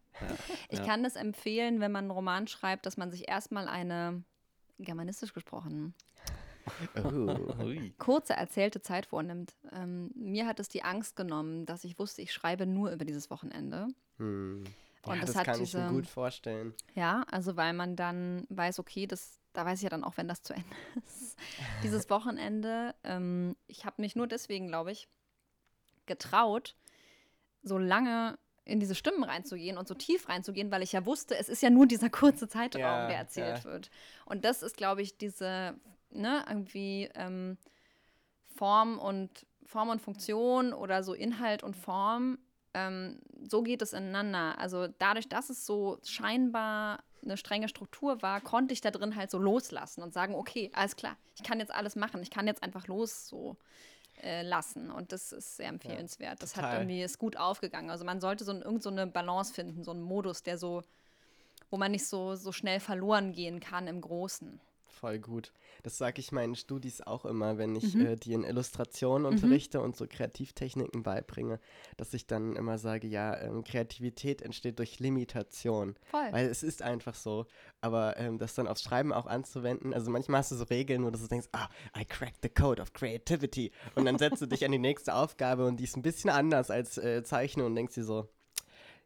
Ich 0.69 0.79
Ja. 0.79 0.85
kann 0.87 1.03
das 1.03 1.17
empfehlen, 1.17 1.81
wenn 1.81 1.91
man 1.93 2.05
einen 2.05 2.11
Roman 2.13 2.47
schreibt, 2.47 2.87
dass 2.87 2.97
man 2.97 3.11
sich 3.11 3.29
erstmal 3.29 3.67
eine, 3.69 4.23
germanistisch 4.79 5.33
gesprochen. 5.33 5.95
kurze 7.99 8.35
erzählte 8.35 8.81
Zeit 8.81 9.07
vornimmt. 9.07 9.55
Ähm, 9.73 10.11
mir 10.15 10.47
hat 10.47 10.61
es 10.61 10.69
die 10.69 10.83
Angst 10.83 11.17
genommen, 11.17 11.67
dass 11.67 11.85
ich 11.85 11.99
wusste, 11.99 12.23
ich 12.23 12.33
schreibe 12.33 12.67
nur 12.67 12.91
über 12.91 13.05
dieses 13.05 13.31
Wochenende. 13.31 13.89
hm. 14.19 14.65
Und 15.07 15.17
ja, 15.17 15.21
das 15.21 15.33
das, 15.33 15.37
hat 15.37 15.45
kann 15.49 15.61
ich 15.63 15.75
mir 15.75 15.81
diese- 15.83 15.93
gut 15.93 16.07
vorstellen. 16.07 16.73
Ja, 16.95 17.27
also 17.31 17.57
weil 17.59 17.75
man 17.75 17.95
dann 17.95 18.47
weiß, 18.49 18.79
okay, 18.79 19.07
das, 19.07 19.39
da 19.53 19.67
weiß 19.67 19.79
ich 19.81 19.83
ja 19.83 19.91
dann 19.91 20.03
auch, 20.03 20.17
wenn 20.17 20.29
das 20.29 20.43
zu 20.43 20.55
Ende 20.55 20.67
ist. 21.07 21.37
Dieses 21.83 22.09
Wochenende, 22.09 22.95
ähm, 23.05 23.55
ich 23.67 23.85
habe 23.85 24.01
mich 24.01 24.17
nur 24.17 24.27
deswegen, 24.27 24.67
glaube 24.67 24.93
ich, 24.93 25.07
getraut, 26.07 26.75
so 27.63 27.77
lange 27.77 28.39
in 28.65 28.81
diese 28.81 28.95
Stimmen 28.95 29.25
reinzugehen 29.25 29.77
und 29.77 29.87
so 29.89 29.93
tief 29.95 30.27
reinzugehen, 30.31 30.71
weil 30.71 30.83
ich 30.83 30.93
ja 30.93 31.05
wusste, 31.05 31.37
es 31.37 31.51
ist 31.51 31.61
ja 31.63 31.69
nur 31.69 31.87
dieser 31.87 32.09
kurze 32.09 32.49
Zeitraum, 32.49 32.81
Ja, 32.81 33.07
der 33.07 33.19
erzählt 33.19 33.59
ja. 33.59 33.65
wird. 33.65 33.91
Und 34.25 34.47
das 34.47 34.63
ist, 34.63 34.75
glaube 34.79 35.03
ich, 35.03 35.19
diese, 35.19 35.75
ne, 36.15 36.45
irgendwie 36.49 37.09
ähm, 37.15 37.59
Form 38.47 38.99
und 38.99 39.47
Form 39.67 39.89
und 39.89 40.01
Funktion 40.01 40.73
oder 40.73 41.03
so 41.03 41.15
Inhalt 41.15 41.63
und 41.63 41.75
Form, 41.75 42.39
ähm, 42.75 43.21
so 43.49 43.63
geht 43.63 43.83
es 43.83 43.93
ineinander. 43.93 44.59
Also 44.59 44.89
dadurch, 44.99 45.29
dass 45.29 45.51
es 45.51 45.65
so 45.65 45.99
scheinbar 46.05 47.03
eine 47.23 47.37
strenge 47.37 47.69
Struktur 47.69 48.21
war, 48.23 48.41
konnte 48.41 48.75
ich 48.75 48.81
da 48.81 48.91
drin 48.91 49.17
halt 49.17 49.31
so 49.31 49.39
loslassen 49.39 50.03
und 50.03 50.13
sagen, 50.13 50.35
okay, 50.35 50.71
alles 50.75 50.97
klar, 50.97 51.17
ich 51.37 51.43
kann 51.43 51.59
jetzt 51.59 51.73
alles 51.73 51.97
machen, 51.97 52.23
ich 52.23 52.31
kann 52.31 52.47
jetzt 52.47 52.63
einfach 52.63 52.87
los 52.87 53.29
so 53.29 53.57
äh, 54.23 54.43
lassen 54.43 54.91
und 54.91 55.13
das 55.13 55.33
ist 55.33 55.57
sehr 55.57 55.69
empfehlenswert. 55.69 56.43
das 56.43 56.57
hat 56.57 56.75
irgendwie 56.75 57.03
ist 57.03 57.19
gut 57.19 57.37
aufgegangen. 57.37 57.91
Also 57.91 58.05
man 58.05 58.21
sollte 58.21 58.45
so 58.45 58.53
ein, 58.53 58.63
irgend 58.63 58.83
so 58.83 58.91
eine 58.91 59.07
Balance 59.07 59.55
finden, 59.55 59.85
so 59.85 59.91
einen 59.91 60.03
Modus, 60.03 60.43
der 60.43 60.59
so, 60.59 60.83
wo 61.71 61.77
man 61.79 61.93
nicht 61.93 62.07
so, 62.07 62.35
so 62.35 62.53
schnell 62.53 62.81
verloren 62.81 63.33
gehen 63.33 63.61
kann 63.61 63.87
im 63.87 64.01
Großen. 64.01 64.61
Voll 64.87 65.19
gut. 65.19 65.53
Das 65.85 65.99
sage 65.99 66.19
ich 66.21 66.33
meinen 66.33 66.57
Studis 66.57 67.03
auch 67.03 67.27
immer, 67.27 67.59
wenn 67.59 67.77
ich 67.77 67.95
Mhm. 67.95 68.07
äh, 68.07 68.17
die 68.17 68.33
in 68.33 68.43
Illustration 68.43 69.27
unterrichte 69.27 69.81
und 69.83 69.95
so 69.97 70.07
Kreativtechniken 70.09 71.03
beibringe, 71.03 71.61
dass 71.99 72.15
ich 72.15 72.27
dann 72.27 72.57
immer 72.57 72.79
sage, 72.79 73.07
ja, 73.07 73.39
ähm, 73.39 73.63
Kreativität 73.65 74.41
entsteht 74.41 74.79
durch 74.79 74.99
Limitation. 74.99 75.95
Voll. 76.11 76.27
Weil 76.33 76.47
es 76.49 76.63
ist 76.63 76.81
einfach 76.81 77.15
so. 77.15 77.45
Aber 77.83 78.17
ähm, 78.17 78.39
das 78.39 78.55
dann 78.55 78.67
aufs 78.67 78.83
Schreiben 78.83 79.13
auch 79.13 79.27
anzuwenden, 79.27 79.93
also 79.93 80.11
manchmal 80.11 80.39
hast 80.39 80.53
du 80.53 80.57
so 80.57 80.65
Regeln, 80.65 81.05
wo 81.05 81.11
du 81.11 81.19
so 81.19 81.27
denkst, 81.29 81.49
ah, 81.53 81.69
I 81.97 82.07
cracked 82.07 82.39
the 82.43 82.49
code 82.49 82.81
of 82.81 82.95
creativity. 82.95 83.71
Und 83.95 84.07
dann 84.07 84.17
setzt 84.19 84.41
du 84.41 84.47
dich 84.47 84.65
an 84.65 84.73
die 84.73 84.79
nächste 84.79 85.15
Aufgabe 85.15 85.67
und 85.67 85.77
die 85.77 85.85
ist 85.85 85.97
ein 85.99 86.03
bisschen 86.03 86.31
anders 86.31 86.71
als 86.71 86.97
äh, 86.97 87.23
Zeichnen 87.25 87.67
und 87.67 87.75
denkst 87.77 87.95
dir 87.95 88.05
so, 88.05 88.27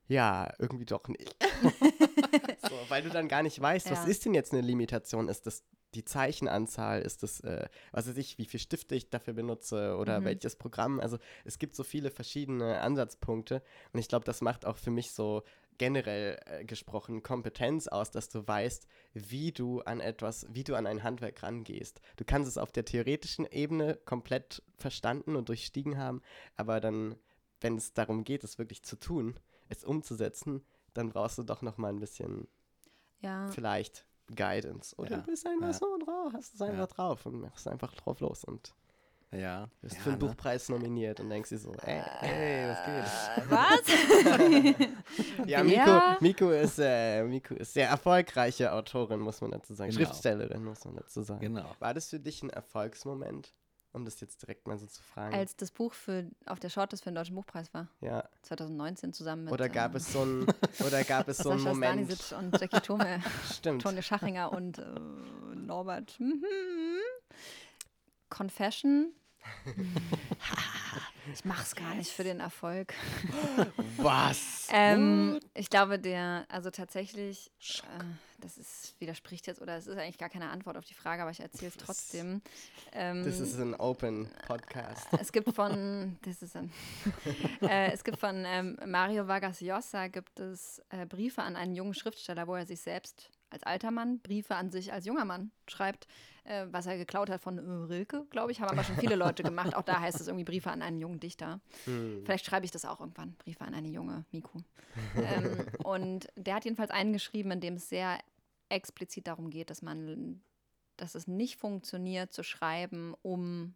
ja, 0.06 0.50
irgendwie 0.60 0.86
doch 0.86 1.06
nicht. 1.08 1.36
so, 2.62 2.74
weil 2.88 3.02
du 3.02 3.10
dann 3.10 3.28
gar 3.28 3.42
nicht 3.42 3.60
weißt, 3.60 3.90
was 3.90 4.04
Ja. 4.04 4.10
ist 4.10 4.24
denn 4.24 4.34
jetzt 4.34 4.52
eine 4.52 4.62
Limitation? 4.62 5.28
Ist 5.28 5.46
das 5.46 5.64
die 5.94 6.04
Zeichenanzahl? 6.04 7.02
Ist 7.02 7.22
das, 7.22 7.40
äh, 7.40 7.68
was 7.92 8.08
weiß 8.08 8.16
ich, 8.16 8.38
wie 8.38 8.44
viel 8.44 8.60
Stifte 8.60 8.94
ich 8.94 9.10
dafür 9.10 9.34
benutze 9.34 9.96
oder 9.96 10.20
Mhm. 10.20 10.24
welches 10.24 10.56
Programm? 10.56 11.00
Also 11.00 11.18
es 11.44 11.58
gibt 11.58 11.74
so 11.74 11.84
viele 11.84 12.10
verschiedene 12.10 12.80
Ansatzpunkte 12.80 13.62
und 13.92 14.00
ich 14.00 14.08
glaube, 14.08 14.24
das 14.24 14.40
macht 14.40 14.64
auch 14.64 14.76
für 14.76 14.90
mich 14.90 15.12
so 15.12 15.42
generell 15.78 16.38
äh, 16.46 16.64
gesprochen 16.64 17.22
Kompetenz 17.22 17.86
aus, 17.86 18.10
dass 18.10 18.28
du 18.28 18.46
weißt, 18.46 18.86
wie 19.14 19.52
du 19.52 19.80
an 19.82 20.00
etwas, 20.00 20.46
wie 20.50 20.64
du 20.64 20.74
an 20.74 20.86
ein 20.86 21.04
Handwerk 21.04 21.42
rangehst. 21.42 22.00
Du 22.16 22.24
kannst 22.24 22.48
es 22.48 22.58
auf 22.58 22.72
der 22.72 22.84
theoretischen 22.84 23.46
Ebene 23.46 23.96
komplett 24.04 24.62
verstanden 24.76 25.36
und 25.36 25.48
durchstiegen 25.48 25.96
haben, 25.96 26.20
aber 26.56 26.80
dann, 26.80 27.14
wenn 27.60 27.76
es 27.76 27.92
darum 27.94 28.24
geht, 28.24 28.42
es 28.44 28.58
wirklich 28.58 28.82
zu 28.82 28.96
tun, 28.96 29.38
es 29.68 29.84
umzusetzen, 29.84 30.64
dann 30.94 31.10
brauchst 31.10 31.38
du 31.38 31.44
doch 31.44 31.62
noch 31.62 31.78
mal 31.78 31.88
ein 31.88 32.00
bisschen 32.00 32.48
Ja. 33.20 33.48
vielleicht 33.48 34.04
Guidance. 34.34 34.94
Oder 34.96 35.10
Ja, 35.12 35.16
du 35.18 35.22
bist 35.24 35.46
einfach 35.46 35.68
ja. 35.68 35.72
so 35.72 35.98
drauf, 35.98 36.32
hast 36.34 36.54
es 36.54 36.62
einfach 36.62 36.78
Ja. 36.78 36.86
drauf 36.86 37.26
und 37.26 37.40
machst 37.40 37.66
einfach 37.68 37.94
drauf 37.94 38.20
los 38.20 38.44
und 38.44 38.74
Ja. 39.30 39.68
wirst 39.82 39.96
ja, 39.96 40.00
für 40.02 40.10
einen 40.10 40.18
ne? 40.20 40.26
Buchpreis 40.26 40.68
nominiert 40.68 41.20
und 41.20 41.28
denkst 41.30 41.50
dir 41.50 41.58
so, 41.58 41.72
ey, 41.74 42.02
ey 42.22 42.68
was 42.68 42.84
geht? 42.84 43.44
Äh, 43.44 43.50
was? 43.50 44.88
Ja? 45.46 45.62
Miko, 45.64 46.00
Miko, 46.20 46.50
ist, 46.50 46.78
äh, 46.78 47.22
Miko 47.24 47.54
ist 47.54 47.72
sehr 47.74 47.88
erfolgreiche 47.88 48.72
Autorin, 48.72 49.20
muss 49.20 49.40
man 49.40 49.50
dazu 49.50 49.74
sagen. 49.74 49.90
Genau. 49.90 50.04
Schriftstellerin, 50.04 50.64
muss 50.64 50.84
man 50.84 50.96
dazu 50.96 51.22
sagen. 51.22 51.40
Genau. 51.40 51.64
War 51.78 51.94
das 51.94 52.08
für 52.10 52.20
dich 52.20 52.42
ein 52.42 52.50
Erfolgsmoment, 52.50 53.52
um 53.92 54.04
das 54.04 54.20
jetzt 54.20 54.42
direkt 54.42 54.66
mal 54.66 54.78
so 54.78 54.86
zu 54.86 55.02
fragen? 55.02 55.34
Als 55.34 55.56
das 55.56 55.70
Buch 55.70 55.92
für, 55.92 56.30
auf 56.46 56.60
der 56.60 56.68
Shortlist 56.68 57.04
für 57.04 57.10
den 57.10 57.16
Deutschen 57.16 57.34
Buchpreis 57.34 57.72
war, 57.72 57.88
ja. 58.00 58.28
2019 58.42 59.12
zusammen 59.12 59.44
mit 59.44 59.52
Oder 59.52 59.68
gab 59.68 59.94
äh, 59.94 59.98
es 59.98 60.12
so 60.12 60.22
ein, 60.24 60.46
oder 60.86 61.04
gab 61.04 61.28
es 61.28 61.38
so 61.38 61.50
einen 61.50 61.62
Moment? 61.62 62.12
Stanisic 62.12 62.38
und 62.38 62.60
Jackie 62.60 62.80
Tome, 62.80 63.22
Stimmt. 63.52 63.82
Tone 63.82 64.02
Schachinger 64.02 64.52
und 64.52 64.78
äh, 64.78 64.84
Norbert. 65.54 66.18
Mhm. 66.20 66.44
Confession. 68.28 69.12
Ich 71.34 71.44
mach's 71.44 71.74
gar 71.74 71.94
nicht 71.94 72.10
für 72.10 72.24
den 72.24 72.40
Erfolg. 72.40 72.94
Was? 73.96 74.66
Ähm, 74.70 75.38
ich 75.54 75.68
glaube, 75.70 75.98
der, 75.98 76.46
also 76.48 76.70
tatsächlich, 76.70 77.50
äh, 77.82 78.04
das 78.40 78.56
ist, 78.56 78.94
widerspricht 78.98 79.46
jetzt, 79.46 79.60
oder 79.60 79.76
es 79.76 79.86
ist 79.86 79.98
eigentlich 79.98 80.18
gar 80.18 80.28
keine 80.28 80.48
Antwort 80.50 80.76
auf 80.76 80.84
die 80.84 80.94
Frage, 80.94 81.22
aber 81.22 81.30
ich 81.30 81.40
erzähle 81.40 81.70
es 81.70 81.76
trotzdem. 81.76 82.40
Ähm, 82.92 83.24
Das 83.24 83.40
ist 83.40 83.58
ein 83.58 83.74
Open 83.74 84.28
Podcast. 84.46 85.06
es 85.20 85.32
gibt 85.32 85.54
von, 85.54 86.18
das 86.22 86.42
ist 86.42 86.56
ein, 86.56 86.72
äh, 87.62 87.92
es 87.92 88.04
gibt 88.04 88.18
von 88.18 88.44
ähm, 88.46 88.78
Mario 88.86 89.26
Vargas 89.26 89.60
Llosa 89.60 90.08
gibt 90.08 90.38
es 90.40 90.80
äh, 90.90 91.06
Briefe 91.06 91.42
an 91.42 91.56
einen 91.56 91.74
jungen 91.74 91.94
Schriftsteller, 91.94 92.46
wo 92.46 92.54
er 92.54 92.66
sich 92.66 92.80
selbst 92.80 93.30
als 93.50 93.62
alter 93.62 93.90
Mann 93.90 94.20
Briefe 94.20 94.54
an 94.54 94.70
sich 94.70 94.92
als 94.92 95.06
junger 95.06 95.24
Mann 95.24 95.50
schreibt, 95.68 96.06
äh, 96.44 96.66
was 96.70 96.86
er 96.86 96.96
geklaut 96.96 97.30
hat 97.30 97.40
von 97.40 97.58
äh, 97.58 97.92
Rilke, 97.92 98.26
glaube 98.30 98.52
ich, 98.52 98.60
haben 98.60 98.70
aber 98.70 98.84
schon 98.84 98.96
viele 98.96 99.16
Leute 99.16 99.42
gemacht. 99.42 99.74
Auch 99.74 99.82
da 99.82 100.00
heißt 100.00 100.20
es 100.20 100.26
irgendwie 100.26 100.44
Briefe 100.44 100.70
an 100.70 100.82
einen 100.82 100.98
jungen 100.98 101.20
Dichter. 101.20 101.60
Hm. 101.84 102.22
Vielleicht 102.24 102.46
schreibe 102.46 102.64
ich 102.64 102.70
das 102.70 102.84
auch 102.84 103.00
irgendwann, 103.00 103.34
Briefe 103.34 103.64
an 103.64 103.74
eine 103.74 103.88
junge 103.88 104.24
Miku. 104.32 104.60
ähm, 105.16 105.66
und 105.84 106.28
der 106.36 106.56
hat 106.56 106.64
jedenfalls 106.64 106.90
einen 106.90 107.12
geschrieben, 107.12 107.50
in 107.50 107.60
dem 107.60 107.74
es 107.74 107.88
sehr 107.88 108.18
explizit 108.68 109.26
darum 109.26 109.50
geht, 109.50 109.70
dass 109.70 109.82
man, 109.82 110.42
dass 110.96 111.14
es 111.14 111.26
nicht 111.26 111.58
funktioniert 111.58 112.32
zu 112.32 112.42
schreiben, 112.42 113.14
um 113.22 113.74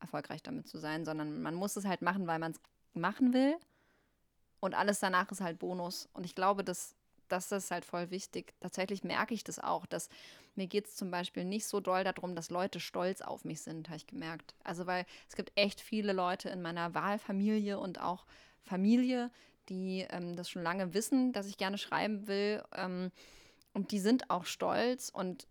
erfolgreich 0.00 0.42
damit 0.42 0.68
zu 0.68 0.78
sein, 0.78 1.04
sondern 1.04 1.42
man 1.42 1.54
muss 1.54 1.76
es 1.76 1.84
halt 1.84 2.02
machen, 2.02 2.26
weil 2.26 2.38
man 2.38 2.52
es 2.52 2.60
machen 2.92 3.32
will. 3.32 3.56
Und 4.60 4.74
alles 4.74 5.00
danach 5.00 5.30
ist 5.30 5.40
halt 5.40 5.58
Bonus. 5.58 6.08
Und 6.12 6.24
ich 6.24 6.34
glaube, 6.34 6.62
dass 6.62 6.94
das 7.32 7.64
ist 7.64 7.70
halt 7.70 7.84
voll 7.84 8.10
wichtig. 8.10 8.54
Tatsächlich 8.60 9.02
merke 9.04 9.34
ich 9.34 9.44
das 9.44 9.58
auch, 9.58 9.86
dass 9.86 10.08
mir 10.54 10.66
geht 10.66 10.86
es 10.86 10.96
zum 10.96 11.10
Beispiel 11.10 11.44
nicht 11.44 11.66
so 11.66 11.80
doll 11.80 12.04
darum, 12.04 12.36
dass 12.36 12.50
Leute 12.50 12.78
stolz 12.78 13.22
auf 13.22 13.44
mich 13.44 13.62
sind, 13.62 13.88
habe 13.88 13.96
ich 13.96 14.06
gemerkt. 14.06 14.54
Also 14.62 14.86
weil 14.86 15.06
es 15.28 15.34
gibt 15.34 15.52
echt 15.54 15.80
viele 15.80 16.12
Leute 16.12 16.50
in 16.50 16.62
meiner 16.62 16.94
Wahlfamilie 16.94 17.78
und 17.78 18.00
auch 18.00 18.26
Familie, 18.62 19.30
die 19.68 20.06
ähm, 20.10 20.36
das 20.36 20.50
schon 20.50 20.62
lange 20.62 20.94
wissen, 20.94 21.32
dass 21.32 21.46
ich 21.46 21.56
gerne 21.56 21.78
schreiben 21.78 22.26
will. 22.26 22.62
Ähm, 22.74 23.10
und 23.72 23.90
die 23.90 24.00
sind 24.00 24.28
auch 24.28 24.44
stolz 24.44 25.08
und 25.08 25.46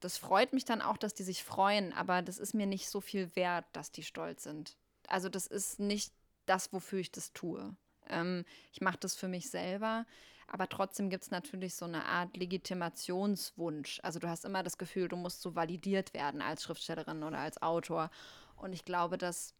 das 0.00 0.18
freut 0.18 0.52
mich 0.52 0.66
dann 0.66 0.82
auch, 0.82 0.98
dass 0.98 1.14
die 1.14 1.22
sich 1.22 1.42
freuen, 1.42 1.94
aber 1.94 2.20
das 2.20 2.38
ist 2.38 2.52
mir 2.52 2.66
nicht 2.66 2.90
so 2.90 3.00
viel 3.00 3.34
wert, 3.36 3.64
dass 3.72 3.90
die 3.90 4.02
stolz 4.02 4.42
sind. 4.42 4.76
Also 5.08 5.30
das 5.30 5.46
ist 5.46 5.80
nicht 5.80 6.12
das, 6.44 6.72
wofür 6.74 6.98
ich 6.98 7.10
das 7.10 7.32
tue. 7.32 7.74
Ähm, 8.08 8.44
ich 8.72 8.80
mache 8.80 8.98
das 8.98 9.14
für 9.14 9.28
mich 9.28 9.50
selber, 9.50 10.06
aber 10.46 10.68
trotzdem 10.68 11.10
gibt 11.10 11.24
es 11.24 11.30
natürlich 11.30 11.74
so 11.74 11.84
eine 11.84 12.04
Art 12.04 12.36
Legitimationswunsch. 12.36 14.00
Also 14.02 14.18
du 14.18 14.28
hast 14.28 14.44
immer 14.44 14.62
das 14.62 14.78
Gefühl, 14.78 15.08
du 15.08 15.16
musst 15.16 15.42
so 15.42 15.54
validiert 15.54 16.14
werden 16.14 16.42
als 16.42 16.62
Schriftstellerin 16.62 17.22
oder 17.22 17.38
als 17.38 17.60
Autor. 17.62 18.10
Und 18.56 18.72
ich 18.72 18.84
glaube, 18.84 19.18
dass 19.18 19.54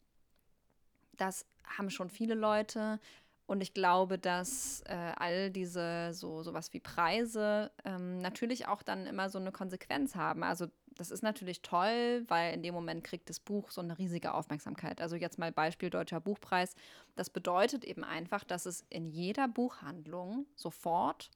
das 1.17 1.47
haben 1.65 1.91
schon 1.91 2.11
viele 2.11 2.35
Leute. 2.35 3.01
Und 3.47 3.61
ich 3.61 3.75
glaube, 3.75 4.19
dass 4.19 4.83
äh, 4.87 5.13
all 5.17 5.51
diese 5.51 6.15
so 6.15 6.43
sowas 6.43 6.73
wie 6.73 6.81
Preise 6.81 7.71
ähm, 7.85 8.19
natürlich 8.19 8.69
auch 8.69 8.83
dann 8.83 9.07
immer 9.07 9.29
so 9.29 9.39
eine 9.39 9.53
Konsequenz 9.53 10.15
haben. 10.15 10.43
Also 10.43 10.69
das 10.97 11.11
ist 11.11 11.23
natürlich 11.23 11.63
toll, 11.63 12.25
weil 12.29 12.55
in 12.55 12.63
dem 12.63 12.75
Moment 12.75 13.05
kriegt 13.05 13.29
das 13.29 13.41
Buch 13.41 13.71
so 13.71 13.81
eine 13.81 13.99
riesige 13.99 14.35
Aufmerksamkeit. 14.35 15.01
Also 15.01 15.17
jetzt 15.17 15.39
mal 15.39 15.53
Beispiel 15.53 15.91
Deutscher 15.91 16.21
Buchpreis. 16.21 16.75
Das 17.17 17.31
bedeutet 17.31 17.85
eben 17.85 18.05
einfach, 18.05 18.45
dass 18.45 18.67
es 18.67 18.85
in 18.91 19.09
jeder 19.09 19.49
Buchhandlung 19.49 20.47
sofort 20.55 21.31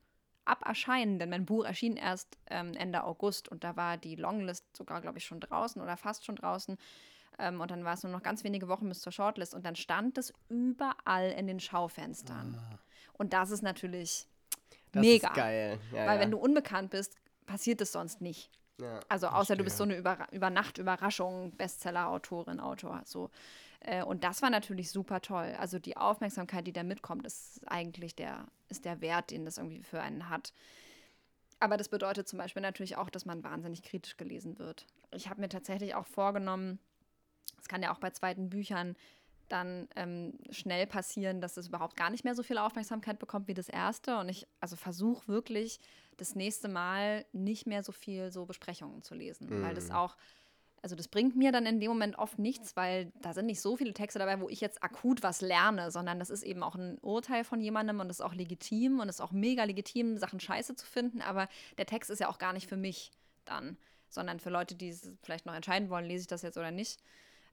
ab 0.44 0.64
Erscheinen, 0.64 1.18
denn 1.18 1.28
mein 1.28 1.44
Buch 1.44 1.64
erschien 1.64 1.96
erst 1.96 2.38
ähm, 2.46 2.72
Ende 2.74 3.04
August 3.04 3.48
und 3.48 3.64
da 3.64 3.76
war 3.76 3.96
die 3.98 4.16
Longlist 4.16 4.64
sogar, 4.76 5.00
glaube 5.00 5.18
ich, 5.18 5.24
schon 5.24 5.40
draußen 5.40 5.80
oder 5.82 5.96
fast 5.96 6.24
schon 6.24 6.36
draußen. 6.36 6.78
Ähm, 7.38 7.60
und 7.60 7.70
dann 7.70 7.84
war 7.84 7.94
es 7.94 8.02
nur 8.02 8.12
noch 8.12 8.22
ganz 8.22 8.44
wenige 8.44 8.68
Wochen 8.68 8.88
bis 8.88 9.00
zur 9.00 9.12
Shortlist 9.12 9.54
und 9.54 9.64
dann 9.64 9.76
stand 9.76 10.18
es 10.18 10.32
überall 10.48 11.30
in 11.32 11.46
den 11.46 11.60
Schaufenstern. 11.60 12.56
Ah. 12.58 12.78
Und 13.12 13.32
das 13.32 13.50
ist 13.50 13.62
natürlich 13.62 14.26
das 14.92 15.02
mega. 15.02 15.28
Ist 15.28 15.34
geil. 15.34 15.78
Ja, 15.92 16.06
weil 16.06 16.16
ja. 16.16 16.20
wenn 16.20 16.30
du 16.30 16.38
unbekannt 16.38 16.90
bist, 16.90 17.16
passiert 17.46 17.80
es 17.80 17.92
sonst 17.92 18.20
nicht. 18.20 18.50
Ja, 18.80 19.00
also 19.08 19.26
außer 19.26 19.36
verstehe. 19.36 19.56
du 19.56 19.64
bist 19.64 19.76
so 19.76 19.84
eine 19.84 19.96
Über, 19.96 20.26
Über 20.32 20.50
Nacht 20.50 20.78
Überraschung, 20.78 21.52
Bestseller-Autorin, 21.56 22.60
Autor. 22.60 23.02
So. 23.04 23.30
Äh, 23.80 24.02
und 24.02 24.24
das 24.24 24.42
war 24.42 24.50
natürlich 24.50 24.90
super 24.90 25.20
toll. 25.20 25.54
Also 25.58 25.78
die 25.78 25.96
Aufmerksamkeit, 25.96 26.66
die 26.66 26.72
da 26.72 26.82
mitkommt, 26.82 27.26
ist 27.26 27.60
eigentlich 27.66 28.14
der, 28.14 28.46
ist 28.68 28.84
der 28.84 29.00
Wert, 29.00 29.30
den 29.30 29.44
das 29.44 29.58
irgendwie 29.58 29.82
für 29.82 30.00
einen 30.00 30.28
hat. 30.28 30.52
Aber 31.60 31.76
das 31.76 31.88
bedeutet 31.88 32.28
zum 32.28 32.38
Beispiel 32.38 32.62
natürlich 32.62 32.96
auch, 32.96 33.10
dass 33.10 33.24
man 33.24 33.42
wahnsinnig 33.42 33.82
kritisch 33.82 34.16
gelesen 34.16 34.58
wird. 34.58 34.86
Ich 35.12 35.28
habe 35.28 35.40
mir 35.40 35.48
tatsächlich 35.48 35.94
auch 35.94 36.06
vorgenommen, 36.06 36.78
es 37.60 37.66
kann 37.66 37.82
ja 37.82 37.92
auch 37.92 37.98
bei 37.98 38.10
zweiten 38.10 38.48
Büchern 38.48 38.94
dann 39.48 39.88
ähm, 39.96 40.34
schnell 40.50 40.86
passieren, 40.86 41.40
dass 41.40 41.56
es 41.56 41.68
überhaupt 41.68 41.96
gar 41.96 42.10
nicht 42.10 42.24
mehr 42.24 42.34
so 42.34 42.42
viel 42.42 42.58
Aufmerksamkeit 42.58 43.18
bekommt 43.18 43.48
wie 43.48 43.54
das 43.54 43.68
erste. 43.68 44.18
Und 44.18 44.28
ich 44.28 44.46
also 44.60 44.76
versuche 44.76 45.28
wirklich 45.28 45.80
das 46.16 46.34
nächste 46.34 46.68
Mal 46.68 47.24
nicht 47.32 47.66
mehr 47.66 47.82
so 47.82 47.92
viel 47.92 48.30
so 48.30 48.46
Besprechungen 48.46 49.02
zu 49.02 49.14
lesen, 49.14 49.48
mhm. 49.48 49.62
weil 49.62 49.74
das 49.74 49.88
mhm. 49.88 49.94
auch 49.94 50.16
also 50.82 50.94
das 50.94 51.08
bringt 51.08 51.36
mir 51.36 51.52
dann 51.52 51.66
in 51.66 51.80
dem 51.80 51.90
Moment 51.90 52.18
oft 52.18 52.38
nichts, 52.38 52.76
weil 52.76 53.12
da 53.20 53.32
sind 53.32 53.46
nicht 53.46 53.60
so 53.60 53.76
viele 53.76 53.92
Texte 53.92 54.18
dabei, 54.18 54.40
wo 54.40 54.48
ich 54.48 54.60
jetzt 54.60 54.82
akut 54.82 55.22
was 55.22 55.40
lerne, 55.40 55.90
sondern 55.90 56.18
das 56.18 56.30
ist 56.30 56.42
eben 56.42 56.62
auch 56.62 56.76
ein 56.76 56.98
Urteil 56.98 57.44
von 57.44 57.60
jemandem 57.60 58.00
und 58.00 58.08
das 58.08 58.18
ist 58.18 58.24
auch 58.24 58.34
legitim 58.34 59.00
und 59.00 59.08
es 59.08 59.16
ist 59.16 59.20
auch 59.20 59.32
mega 59.32 59.64
legitim, 59.64 60.18
Sachen 60.18 60.40
scheiße 60.40 60.76
zu 60.76 60.86
finden, 60.86 61.20
aber 61.20 61.48
der 61.78 61.86
Text 61.86 62.10
ist 62.10 62.20
ja 62.20 62.28
auch 62.28 62.38
gar 62.38 62.52
nicht 62.52 62.68
für 62.68 62.76
mich 62.76 63.10
dann, 63.44 63.76
sondern 64.08 64.40
für 64.40 64.50
Leute, 64.50 64.74
die 64.74 64.94
vielleicht 65.22 65.46
noch 65.46 65.54
entscheiden 65.54 65.90
wollen, 65.90 66.04
lese 66.04 66.22
ich 66.22 66.28
das 66.28 66.42
jetzt 66.42 66.58
oder 66.58 66.70
nicht. 66.70 67.02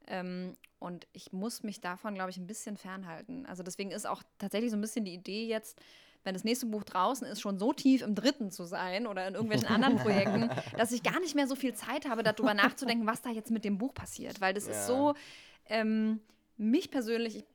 Ähm, 0.08 0.56
und 0.80 1.08
ich 1.14 1.32
muss 1.32 1.64
mich 1.64 1.82
davon, 1.82 2.16
glaube 2.16 2.30
ich, 2.30 2.38
ein 2.38 2.48
bisschen 2.48 2.78
fernhalten. 2.78 3.46
Also 3.46 3.64
deswegen 3.64 3.92
ist 3.92 4.06
auch 4.06 4.24
tatsächlich 4.38 4.72
so 4.72 4.78
ein 4.78 4.82
bisschen 4.82 5.06
die 5.06 5.14
Idee 5.14 5.48
jetzt, 5.48 5.80
wenn 6.24 6.34
das 6.34 6.44
nächste 6.44 6.66
Buch 6.66 6.84
draußen 6.84 7.26
ist, 7.28 7.42
schon 7.42 7.60
so 7.60 7.72
tief 7.72 8.02
im 8.02 8.16
dritten 8.16 8.52
zu 8.52 8.66
sein 8.66 9.08
oder 9.08 9.28
in 9.28 9.36
irgendwelchen 9.36 9.68
anderen 9.68 9.98
Projekten, 9.98 10.50
dass 10.78 10.92
ich 10.92 11.04
gar 11.04 11.20
nicht 11.20 11.36
mehr 11.36 11.48
so 11.48 11.56
viel 11.56 11.74
Zeit 11.76 12.10
habe, 12.10 12.24
darüber 12.24 12.54
nachzudenken, 12.54 13.08
was 13.08 13.22
da 13.22 13.30
jetzt 13.30 13.52
mit 13.52 13.64
dem 13.64 13.78
Buch 13.78 13.94
passiert. 13.94 14.42
Weil 14.42 14.54
das 14.54 14.66
ja. 14.66 14.72
ist 14.72 14.88
so, 14.88 15.14
ähm, 15.68 16.20
mich 16.58 16.92
persönlich, 16.92 17.38
ich 17.38 17.46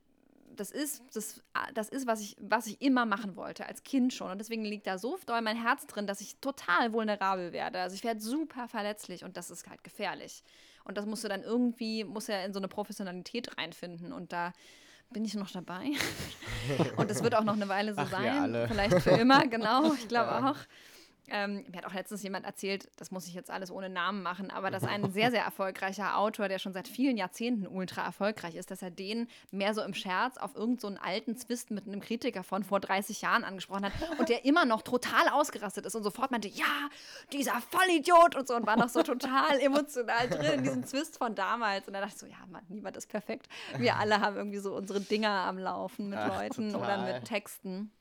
das 0.55 0.71
ist, 0.71 1.03
das, 1.13 1.41
das 1.73 1.89
ist 1.89 2.07
was, 2.07 2.21
ich, 2.21 2.35
was 2.39 2.67
ich 2.67 2.81
immer 2.81 3.05
machen 3.05 3.35
wollte, 3.35 3.65
als 3.65 3.83
Kind 3.83 4.13
schon. 4.13 4.31
Und 4.31 4.37
deswegen 4.37 4.63
liegt 4.63 4.87
da 4.87 4.97
so 4.97 5.17
doll 5.25 5.41
mein 5.41 5.61
Herz 5.61 5.87
drin, 5.87 6.07
dass 6.07 6.21
ich 6.21 6.37
total 6.37 6.93
vulnerabel 6.93 7.51
werde. 7.53 7.79
Also 7.79 7.95
ich 7.95 8.03
werde 8.03 8.21
super 8.21 8.67
verletzlich 8.67 9.23
und 9.23 9.37
das 9.37 9.51
ist 9.51 9.67
halt 9.67 9.83
gefährlich. 9.83 10.43
Und 10.83 10.97
das 10.97 11.05
musst 11.05 11.23
du 11.23 11.27
dann 11.27 11.43
irgendwie, 11.43 12.03
muss 12.03 12.27
ja 12.27 12.43
in 12.43 12.53
so 12.53 12.59
eine 12.59 12.67
Professionalität 12.67 13.57
reinfinden. 13.57 14.13
Und 14.13 14.33
da 14.33 14.53
bin 15.11 15.25
ich 15.25 15.33
noch 15.35 15.51
dabei. 15.51 15.91
und 16.97 17.11
es 17.11 17.21
wird 17.21 17.35
auch 17.35 17.43
noch 17.43 17.55
eine 17.55 17.67
Weile 17.67 17.93
so 17.93 18.01
Ach, 18.01 18.09
sein. 18.09 18.65
Vielleicht 18.67 19.01
für 19.01 19.11
immer, 19.11 19.45
genau. 19.47 19.93
Ich 19.93 20.07
glaube 20.07 20.31
ja. 20.31 20.51
auch. 20.51 20.57
Ähm, 21.31 21.63
mir 21.71 21.77
hat 21.77 21.85
auch 21.85 21.93
letztens 21.93 22.21
jemand 22.23 22.45
erzählt, 22.45 22.89
das 22.97 23.09
muss 23.09 23.25
ich 23.25 23.33
jetzt 23.33 23.49
alles 23.49 23.71
ohne 23.71 23.89
Namen 23.89 24.21
machen, 24.21 24.51
aber 24.51 24.69
dass 24.69 24.83
ein 24.83 25.09
sehr, 25.13 25.31
sehr 25.31 25.43
erfolgreicher 25.43 26.17
Autor, 26.17 26.49
der 26.49 26.59
schon 26.59 26.73
seit 26.73 26.89
vielen 26.89 27.15
Jahrzehnten 27.15 27.67
ultra 27.67 28.03
erfolgreich 28.03 28.55
ist, 28.55 28.69
dass 28.69 28.81
er 28.81 28.91
den 28.91 29.27
mehr 29.49 29.73
so 29.73 29.81
im 29.81 29.93
Scherz 29.93 30.37
auf 30.37 30.55
irgendeinen 30.55 30.97
so 30.97 31.01
alten 31.01 31.37
Zwist 31.37 31.71
mit 31.71 31.87
einem 31.87 32.01
Kritiker 32.01 32.43
von 32.43 32.63
vor 32.63 32.81
30 32.81 33.21
Jahren 33.21 33.45
angesprochen 33.45 33.85
hat 33.85 33.93
und 34.19 34.27
der 34.27 34.43
immer 34.43 34.65
noch 34.65 34.81
total 34.81 35.29
ausgerastet 35.29 35.85
ist 35.85 35.95
und 35.95 36.03
sofort 36.03 36.31
meinte, 36.31 36.49
ja, 36.49 36.89
dieser 37.31 37.61
Vollidiot 37.61 38.35
und 38.35 38.47
so 38.47 38.55
und 38.55 38.65
war 38.67 38.75
noch 38.75 38.89
so 38.89 39.01
total 39.01 39.59
emotional 39.59 40.27
drin 40.27 40.59
in 40.59 40.63
diesem 40.63 40.83
Zwist 40.85 41.17
von 41.17 41.33
damals. 41.33 41.87
Und 41.87 41.93
da 41.93 42.01
dachte 42.01 42.13
ich 42.13 42.19
so, 42.19 42.25
ja, 42.25 42.37
Mann, 42.49 42.63
niemand 42.67 42.97
ist 42.97 43.07
perfekt. 43.07 43.47
Wir 43.77 43.95
alle 43.95 44.19
haben 44.19 44.35
irgendwie 44.35 44.59
so 44.59 44.75
unsere 44.75 44.99
Dinger 44.99 45.29
am 45.29 45.57
Laufen 45.57 46.09
mit 46.09 46.19
Ach, 46.19 46.41
Leuten 46.41 46.73
total. 46.73 46.99
oder 46.99 47.13
mit 47.13 47.25
Texten. 47.25 47.91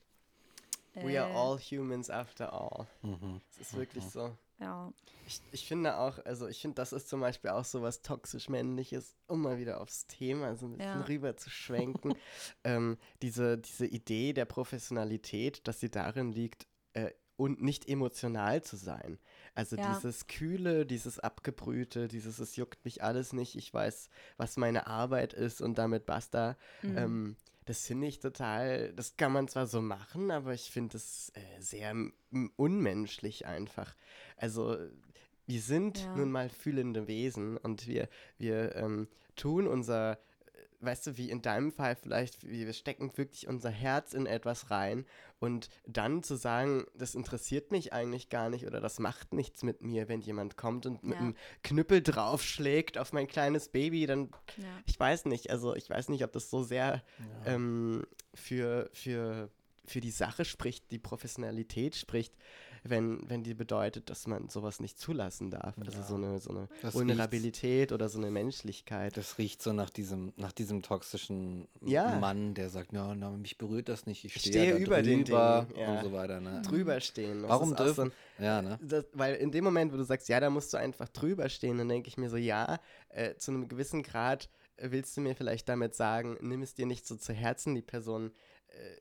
We 0.95 1.21
are 1.21 1.31
äh. 1.31 1.35
all 1.35 1.59
humans 1.59 2.11
after 2.11 2.53
all. 2.53 2.87
Mhm. 3.03 3.41
Das 3.49 3.69
ist 3.69 3.77
wirklich 3.77 4.05
mhm. 4.05 4.11
so. 4.11 4.37
Ja. 4.59 4.93
Ich, 5.27 5.41
ich 5.53 5.67
finde 5.67 5.97
auch, 5.97 6.19
also 6.25 6.49
ich 6.49 6.61
finde, 6.61 6.75
das 6.75 6.93
ist 6.93 7.09
zum 7.09 7.21
Beispiel 7.21 7.51
auch 7.51 7.65
so 7.65 7.83
was 7.83 8.03
toxisch-männliches, 8.03 9.17
um 9.27 9.43
mal 9.43 9.59
wieder 9.59 9.81
aufs 9.81 10.07
Thema 10.07 10.57
so 10.57 10.67
ein 10.67 10.77
bisschen 10.77 11.01
ja. 11.01 11.07
rüber 11.07 11.37
zu 11.37 11.49
schwenken. 11.49 12.15
ähm, 12.65 12.99
diese, 13.23 13.57
diese 13.59 13.87
Idee 13.87 14.33
der 14.33 14.45
Professionalität, 14.45 15.67
dass 15.67 15.81
sie 15.81 15.91
darin 15.91 16.33
liegt, 16.33 16.67
äh, 16.93 17.11
und 17.41 17.63
nicht 17.63 17.89
emotional 17.89 18.63
zu 18.63 18.77
sein. 18.77 19.19
Also 19.55 19.75
ja. 19.77 19.95
dieses 19.95 20.27
Kühle, 20.27 20.85
dieses 20.85 21.19
Abgebrühte, 21.19 22.07
dieses 22.07 22.39
es 22.39 22.57
juckt 22.57 22.85
mich 22.85 23.03
alles 23.03 23.33
nicht, 23.33 23.57
ich 23.57 23.73
weiß, 23.73 24.11
was 24.37 24.59
meine 24.59 24.87
Arbeit 24.87 25.33
ist 25.33 25.63
und 25.63 25.79
damit 25.79 26.05
basta. 26.05 26.59
Mhm. 26.83 26.99
Ähm, 26.99 27.37
das 27.71 27.87
finde 27.87 28.09
ich 28.09 28.19
total, 28.19 28.93
das 28.95 29.17
kann 29.17 29.31
man 29.31 29.47
zwar 29.47 29.69
so 29.69 29.81
machen, 29.81 30.33
aber 30.33 30.53
ich 30.55 30.73
finde 30.73 30.97
es 30.97 31.31
äh, 31.37 31.61
sehr 31.61 31.95
unmenschlich 32.57 33.47
einfach. 33.47 33.95
Also 34.37 34.77
wir 35.47 35.61
sind 35.61 36.01
ja. 36.01 36.17
nun 36.17 36.33
mal 36.33 36.49
fühlende 36.49 37.07
Wesen 37.07 37.57
und 37.59 37.87
wir, 37.87 38.09
wir 38.39 38.75
ähm, 38.75 39.07
tun 39.37 39.69
unser 39.69 40.19
weißt 40.81 41.07
du, 41.07 41.17
wie 41.17 41.31
in 41.31 41.43
deinem 41.43 41.73
Fall 41.73 41.97
vielleicht, 41.97 42.47
wir 42.49 42.73
stecken 42.73 43.17
wirklich 43.17 43.49
unser 43.49 43.71
Herz 43.71 44.15
in 44.15 44.27
etwas 44.27 44.71
rein 44.71 45.05
und 45.39 45.69
dann 45.87 46.23
zu 46.23 46.37
sagen, 46.37 46.87
das 46.95 47.15
interessiert 47.15 47.71
mich 47.71 47.93
eigentlich 47.93 48.29
gar 48.29 48.51
nicht 48.51 48.67
oder 48.67 48.81
das 48.81 48.99
macht 48.99 49.33
nichts 49.35 49.63
mit 49.63 49.83
mir, 49.83 50.09
wenn 50.09 50.21
jemand 50.21 50.57
kommt 50.57 50.87
und 50.87 51.05
mit 51.05 51.19
einem 51.19 51.37
Knüppel 51.63 52.03
draufschlägt 52.03 52.99
auf 52.99 53.13
mein 53.13 53.27
kleines 53.27 53.69
Baby, 53.69 54.07
dann, 54.07 54.31
ja. 54.57 54.65
ich 54.87 54.99
weiß 54.99 55.27
nicht, 55.27 55.51
also 55.51 55.75
ich 55.75 55.89
weiß 55.89 56.09
nicht, 56.09 56.25
ob 56.25 56.33
das 56.33 56.51
so 56.51 56.63
sehr 56.63 57.03
ja. 57.45 57.55
ähm, 57.55 58.07
für, 58.35 58.91
für, 58.93 59.51
für 59.85 60.01
die 60.01 60.11
Sache 60.11 60.45
spricht, 60.45 60.91
die 60.91 60.99
Professionalität 60.99 61.97
spricht 61.97 62.35
wenn, 62.83 63.29
wenn 63.29 63.43
die 63.43 63.55
bedeutet, 63.55 64.11
dass 64.11 64.27
man 64.27 64.49
sowas 64.49 64.81
nicht 64.81 64.99
zulassen 64.99 65.51
darf. 65.51 65.77
Also 65.79 65.99
ja. 65.99 66.05
so 66.05 66.15
eine, 66.15 66.39
so 66.39 66.51
eine 66.51 66.69
Vulnerabilität 66.93 67.93
oder 67.93 68.09
so 68.09 68.19
eine 68.19 68.31
Menschlichkeit. 68.31 69.17
Das 69.17 69.39
riecht 69.39 69.63
so 69.63 69.73
nach 69.73 69.91
diesem, 69.91 70.33
nach 70.37 70.53
diesem 70.53 70.83
toxischen 70.83 71.69
ja. 71.83 72.19
Mann, 72.19 72.55
der 72.55 72.71
sagt, 72.71 72.93
ja, 72.93 73.15
na, 73.15 73.31
mich 73.31 73.59
berührt 73.59 73.89
das 73.89 74.07
nicht, 74.07 74.25
ich 74.25 74.35
stehe, 74.35 74.53
stehe 74.53 74.77
über 74.77 75.03
den 75.03 75.25
Dingen, 75.25 75.27
ja. 75.27 75.61
und 75.61 76.03
so 76.03 76.13
weiter. 76.13 76.41
Ne? 76.41 76.63
Drüber 76.63 77.01
stehen. 77.01 77.45
Warum 77.47 77.75
dürfen? 77.75 78.13
So 78.39 78.45
ja, 78.45 78.63
ne? 78.63 78.79
Das, 78.83 79.05
weil 79.13 79.35
in 79.37 79.51
dem 79.51 79.65
Moment, 79.65 79.93
wo 79.93 79.97
du 79.97 80.05
sagst, 80.05 80.29
ja, 80.29 80.41
da 80.41 80.51
musst 80.51 80.73
du 80.73 80.77
einfach 80.77 81.09
drüber 81.09 81.49
stehen, 81.49 81.79
dann 81.79 81.89
denke 81.89 82.09
ich 82.09 82.17
mir 82.17 82.31
so, 82.31 82.37
ja, 82.37 82.79
äh, 83.09 83.35
zu 83.37 83.51
einem 83.51 83.69
gewissen 83.69 84.03
Grad 84.03 84.49
äh, 84.77 84.91
willst 84.91 85.17
du 85.17 85.21
mir 85.21 85.35
vielleicht 85.35 85.69
damit 85.69 85.95
sagen, 85.95 86.39
nimm 86.41 86.63
es 86.63 86.75
dir 86.75 86.87
nicht 86.87 87.07
so 87.07 87.17
zu 87.17 87.33
Herzen, 87.33 87.75
die 87.75 87.83
Person 87.83 88.33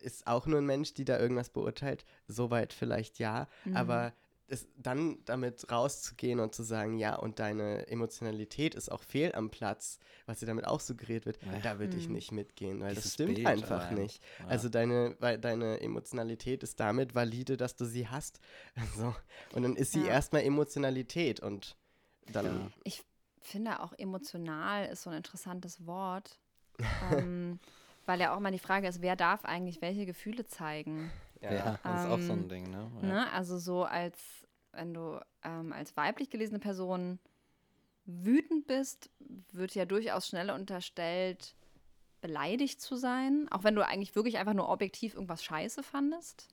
ist 0.02 0.28
auch 0.28 0.46
nur 0.46 0.60
ein 0.60 0.66
Mensch, 0.66 0.94
die 0.94 1.06
da 1.06 1.20
irgendwas 1.20 1.50
beurteilt. 1.50 2.06
Soweit 2.28 2.74
vielleicht 2.74 3.20
ja, 3.20 3.48
mhm. 3.66 3.76
aber 3.76 4.14
es, 4.50 4.68
dann 4.78 5.20
damit 5.26 5.72
rauszugehen 5.72 6.40
und 6.40 6.56
zu 6.56 6.64
sagen, 6.64 6.98
ja, 6.98 7.16
und 7.16 7.40
deine 7.40 7.88
Emotionalität 7.88 8.76
ist 8.76 8.92
auch 8.92 9.04
fehl 9.04 9.34
am 9.34 9.50
Platz, 9.50 10.00
was 10.26 10.40
dir 10.40 10.46
damit 10.46 10.66
auch 10.66 10.80
suggeriert 10.80 11.26
wird, 11.26 11.40
ja. 11.44 11.60
da 11.60 11.80
würde 11.80 11.98
ich 11.98 12.08
mhm. 12.08 12.16
nicht 12.16 12.32
mitgehen, 12.32 12.80
weil 12.82 12.90
Dieses 12.90 13.04
das 13.04 13.14
stimmt 13.14 13.36
Bild 13.36 13.48
einfach 13.48 13.86
allein. 13.86 13.96
nicht. 13.96 14.24
Ja. 14.40 14.48
Also 14.48 14.70
deine, 14.70 15.16
weil 15.20 15.38
deine 15.38 15.82
Emotionalität 15.82 16.64
ist 16.64 16.80
damit 16.80 17.16
valide, 17.16 17.58
dass 17.58 17.76
du 17.76 17.86
sie 17.86 18.08
hast. 18.08 18.40
Also, 18.80 19.14
und 19.54 19.64
dann 19.64 19.76
ist 19.76 19.92
sie 19.92 20.02
ja. 20.02 20.08
erstmal 20.08 20.42
Emotionalität 20.44 21.42
und 21.42 21.76
dann. 22.32 22.74
Ich 22.84 23.04
finde 23.42 23.82
auch 23.82 23.94
emotional 23.98 24.86
ist 24.86 25.04
so 25.04 25.10
ein 25.10 25.18
interessantes 25.18 25.86
Wort. 25.86 26.40
ähm, 27.12 27.60
weil 28.10 28.20
ja 28.20 28.34
auch 28.34 28.38
immer 28.38 28.50
die 28.50 28.58
Frage 28.58 28.88
ist, 28.88 29.04
wer 29.04 29.16
darf 29.16 29.46
eigentlich 29.46 29.84
welche 29.84 30.08
Gefühle 30.08 30.44
zeigen? 30.44 31.12
Ja, 31.42 31.54
ja 31.54 31.80
das 31.84 32.06
ist 32.06 32.10
auch 32.10 32.20
so 32.20 32.34
ein 32.34 32.40
ähm, 32.40 32.50
Ding, 32.50 32.72
ne? 32.72 32.92
Ja. 33.04 33.08
ne? 33.08 33.32
Also 33.34 33.60
so 33.60 33.84
als, 33.84 34.18
wenn 34.72 34.96
du 34.96 35.24
ähm, 35.44 35.72
als 35.72 35.96
weiblich 35.96 36.32
gelesene 36.32 36.58
Person 36.58 37.20
wütend 38.06 38.66
bist, 38.66 39.12
wird 39.52 39.76
ja 39.76 39.86
durchaus 39.86 40.28
schnell 40.28 40.50
unterstellt, 40.50 41.54
beleidigt 42.20 42.82
zu 42.82 42.96
sein, 42.96 43.48
auch 43.52 43.64
wenn 43.64 43.76
du 43.76 43.86
eigentlich 43.86 44.16
wirklich 44.16 44.40
einfach 44.40 44.56
nur 44.56 44.70
objektiv 44.70 45.14
irgendwas 45.14 45.44
scheiße 45.44 45.84
fandest. 45.84 46.48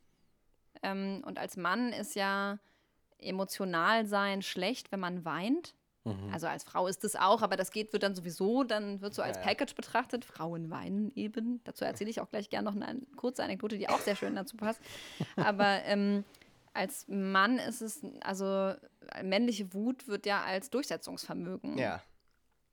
Ähm, 0.82 1.22
und 1.24 1.38
als 1.38 1.56
Mann 1.56 1.90
ist 1.94 2.14
ja 2.16 2.58
emotional 3.16 4.04
sein 4.04 4.42
schlecht, 4.42 4.92
wenn 4.92 5.00
man 5.00 5.24
weint. 5.24 5.74
Mhm. 6.06 6.32
Also 6.32 6.46
als 6.46 6.64
Frau 6.64 6.86
ist 6.86 7.04
es 7.04 7.16
auch, 7.16 7.42
aber 7.42 7.56
das 7.56 7.70
geht, 7.70 7.92
wird 7.92 8.02
dann 8.02 8.14
sowieso, 8.14 8.64
dann 8.64 9.00
wird 9.00 9.14
so 9.14 9.22
als 9.22 9.36
Ja, 9.36 9.42
ja. 9.42 9.48
Package 9.48 9.74
betrachtet. 9.74 10.24
Frauen 10.24 10.70
weinen 10.70 11.12
eben. 11.14 11.60
Dazu 11.64 11.84
erzähle 11.84 12.10
ich 12.10 12.20
auch 12.20 12.30
gleich 12.30 12.48
gerne 12.48 12.70
noch 12.70 12.80
eine 12.80 13.00
kurze 13.16 13.42
Anekdote, 13.44 13.76
die 13.76 13.88
auch 13.88 14.00
sehr 14.00 14.16
schön 14.16 14.34
dazu 14.36 14.56
passt. 14.56 14.80
Aber 15.36 15.82
ähm, 15.84 16.24
als 16.74 17.06
Mann 17.08 17.58
ist 17.58 17.80
es, 17.82 18.00
also 18.22 18.74
männliche 19.22 19.72
Wut 19.74 20.06
wird 20.08 20.26
ja 20.26 20.42
als 20.44 20.70
Durchsetzungsvermögen 20.70 21.76
Ja. 21.78 22.02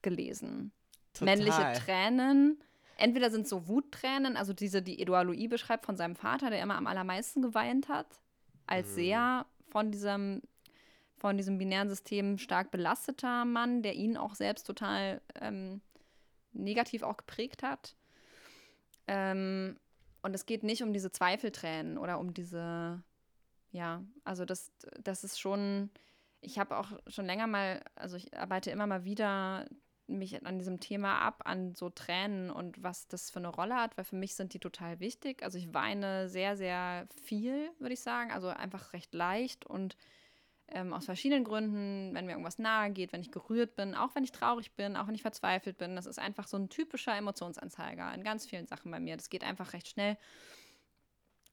gelesen. 0.01 0.71
Total. 1.13 1.35
Männliche 1.37 1.73
Tränen, 1.85 2.59
entweder 2.97 3.29
sind 3.31 3.47
so 3.47 3.67
Wuttränen, 3.67 4.35
also 4.35 4.53
diese, 4.53 4.81
die 4.81 4.99
Edouard 5.01 5.27
Louis 5.27 5.49
beschreibt 5.49 5.85
von 5.85 5.95
seinem 5.95 6.15
Vater, 6.15 6.49
der 6.49 6.61
immer 6.61 6.75
am 6.75 6.87
allermeisten 6.87 7.41
geweint 7.41 7.87
hat, 7.87 8.07
als 8.67 8.89
Mhm. 8.89 8.93
sehr 8.95 9.45
von 9.69 9.91
diesem, 9.91 10.41
von 11.23 11.37
diesem 11.37 11.57
binären 11.57 11.87
System 11.87 12.37
stark 12.37 12.69
belasteter 12.69 13.45
Mann, 13.45 13.81
der 13.81 13.93
ihn 13.93 14.17
auch 14.17 14.35
selbst 14.35 14.67
total 14.67 15.21
ähm, 15.39 15.79
negativ 16.51 17.01
auch 17.01 17.15
geprägt 17.15 17.63
hat. 17.63 17.95
Ähm, 19.07 19.79
und 20.21 20.35
es 20.35 20.45
geht 20.45 20.63
nicht 20.63 20.83
um 20.83 20.91
diese 20.91 21.13
Zweifeltränen 21.13 21.97
oder 21.97 22.19
um 22.19 22.33
diese, 22.33 23.01
ja, 23.71 24.03
also 24.25 24.43
das, 24.43 24.73
das 25.01 25.23
ist 25.23 25.39
schon, 25.39 25.91
ich 26.41 26.59
habe 26.59 26.75
auch 26.75 26.89
schon 27.07 27.25
länger 27.25 27.47
mal, 27.47 27.81
also 27.95 28.17
ich 28.17 28.37
arbeite 28.37 28.69
immer 28.69 28.85
mal 28.85 29.05
wieder 29.05 29.65
mich 30.07 30.45
an 30.45 30.59
diesem 30.59 30.81
Thema 30.81 31.19
ab, 31.19 31.43
an 31.45 31.73
so 31.73 31.89
Tränen 31.89 32.51
und 32.51 32.83
was 32.83 33.07
das 33.07 33.29
für 33.29 33.39
eine 33.39 33.47
Rolle 33.47 33.75
hat, 33.75 33.95
weil 33.95 34.03
für 34.03 34.17
mich 34.17 34.35
sind 34.35 34.53
die 34.53 34.59
total 34.59 34.99
wichtig. 34.99 35.41
Also 35.41 35.57
ich 35.57 35.73
weine 35.73 36.27
sehr, 36.27 36.57
sehr 36.57 37.07
viel, 37.23 37.71
würde 37.79 37.93
ich 37.93 38.01
sagen, 38.01 38.29
also 38.29 38.49
einfach 38.49 38.91
recht 38.91 39.13
leicht 39.13 39.65
und 39.65 39.95
ähm, 40.73 40.93
aus 40.93 41.05
verschiedenen 41.05 41.43
Gründen, 41.43 42.13
wenn 42.13 42.25
mir 42.25 42.31
irgendwas 42.31 42.59
nahe 42.59 42.91
geht, 42.91 43.13
wenn 43.13 43.21
ich 43.21 43.31
gerührt 43.31 43.75
bin, 43.75 43.95
auch 43.95 44.15
wenn 44.15 44.23
ich 44.23 44.31
traurig 44.31 44.73
bin, 44.73 44.95
auch 44.95 45.07
wenn 45.07 45.15
ich 45.15 45.21
verzweifelt 45.21 45.77
bin. 45.77 45.95
Das 45.95 46.05
ist 46.05 46.19
einfach 46.19 46.47
so 46.47 46.57
ein 46.57 46.69
typischer 46.69 47.15
Emotionsanzeiger 47.15 48.13
in 48.13 48.23
ganz 48.23 48.45
vielen 48.45 48.67
Sachen 48.67 48.91
bei 48.91 48.99
mir. 48.99 49.15
Das 49.15 49.29
geht 49.29 49.43
einfach 49.43 49.73
recht 49.73 49.87
schnell. 49.87 50.17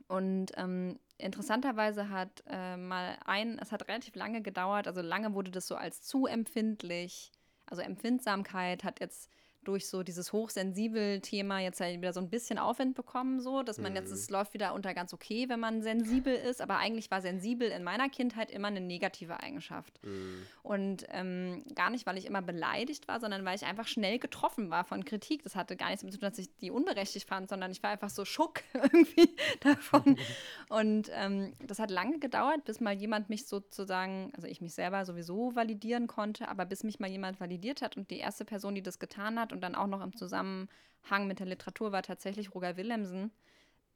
Und 0.09 0.53
ähm, 0.57 0.99
interessanterweise 1.19 2.09
hat 2.11 2.43
äh, 2.49 2.77
mal 2.77 3.17
ein, 3.25 3.59
es 3.61 3.71
hat 3.71 3.87
relativ 3.87 4.17
lange 4.17 4.43
gedauert, 4.43 4.89
also 4.89 5.03
lange 5.03 5.35
wurde 5.35 5.53
das 5.53 5.69
so 5.69 5.77
als 5.77 6.03
zu 6.03 6.27
empfindlich, 6.27 7.31
also 7.67 7.83
Empfindsamkeit 7.83 8.83
hat 8.83 8.99
jetzt 8.99 9.31
durch 9.65 9.89
so 9.89 10.03
dieses 10.03 10.33
hochsensibel 10.33 11.21
Thema 11.21 11.61
jetzt 11.61 11.81
halt 11.81 12.01
wieder 12.01 12.13
so 12.13 12.21
ein 12.21 12.31
bisschen 12.31 12.59
Aufwind 12.59 12.95
bekommen, 12.95 13.41
so, 13.41 13.63
dass 13.63 13.79
man 13.79 13.95
jetzt, 13.95 14.11
es 14.11 14.31
läuft 14.31 14.55
wieder 14.55 14.75
unter 14.75 14.95
ganz 14.95 15.13
okay, 15.13 15.49
wenn 15.49 15.61
man 15.61 15.83
sensibel 15.83 16.35
ist, 16.35 16.61
aber 16.63 16.79
eigentlich 16.79 17.11
war 17.11 17.21
sensibel 17.21 17.69
in 17.69 17.85
meiner 17.85 18.09
Kindheit 18.09 18.51
immer 18.51 18.69
eine 18.69 18.81
negative 18.81 19.41
Eigenschaft. 19.41 20.01
Mhm. 20.05 20.47
Und 20.63 21.07
ähm, 21.11 21.65
gar 21.75 21.91
nicht, 21.91 22.07
weil 22.07 22.17
ich 22.17 22.27
immer 22.27 22.43
beleidigt 22.43 23.07
war, 23.09 23.21
sondern 23.21 23.45
weil 23.45 23.57
ich 23.57 23.65
einfach 23.65 23.87
schnell 23.87 24.19
getroffen 24.19 24.71
war 24.71 24.85
von 24.85 25.05
Kritik. 25.05 25.43
Das 25.43 25.57
hatte 25.57 25.77
gar 25.77 25.89
nichts 25.89 26.03
damit 26.03 26.15
zu 26.15 26.21
tun, 26.21 26.31
dass 26.31 26.39
ich 26.39 26.57
die 26.57 26.71
unberechtigt 26.71 27.29
fand, 27.29 27.49
sondern 27.49 27.71
ich 27.71 27.83
war 27.83 27.91
einfach 27.91 28.11
so 28.11 28.25
schock 28.25 28.63
irgendwie 28.73 29.35
davon. 29.61 30.17
Und 30.69 31.11
ähm, 31.13 31.53
das 31.67 31.79
hat 31.79 31.91
lange 31.91 32.19
gedauert, 32.19 32.65
bis 32.65 32.81
mal 32.81 32.95
jemand 32.95 33.29
mich 33.29 33.47
sozusagen, 33.47 34.33
also 34.35 34.47
ich 34.47 34.61
mich 34.61 34.75
selber 34.75 35.05
sowieso 35.05 35.55
validieren 35.55 36.07
konnte, 36.07 36.49
aber 36.49 36.65
bis 36.65 36.85
mich 36.85 37.01
mal 37.01 37.11
jemand 37.11 37.41
validiert 37.41 37.83
hat 37.83 37.97
und 37.97 38.11
die 38.11 38.19
erste 38.19 38.45
Person, 38.45 38.75
die 38.75 38.83
das 38.83 38.99
getan 38.99 39.39
hat 39.39 39.50
und 39.53 39.61
dann 39.63 39.75
auch 39.75 39.87
noch 39.87 40.03
im 40.03 40.17
Zusammenhang 40.17 41.27
mit 41.27 41.39
der 41.39 41.47
Literatur 41.47 41.93
war 41.93 42.03
tatsächlich 42.03 42.55
Roger 42.55 42.77
Willemsen, 42.77 43.31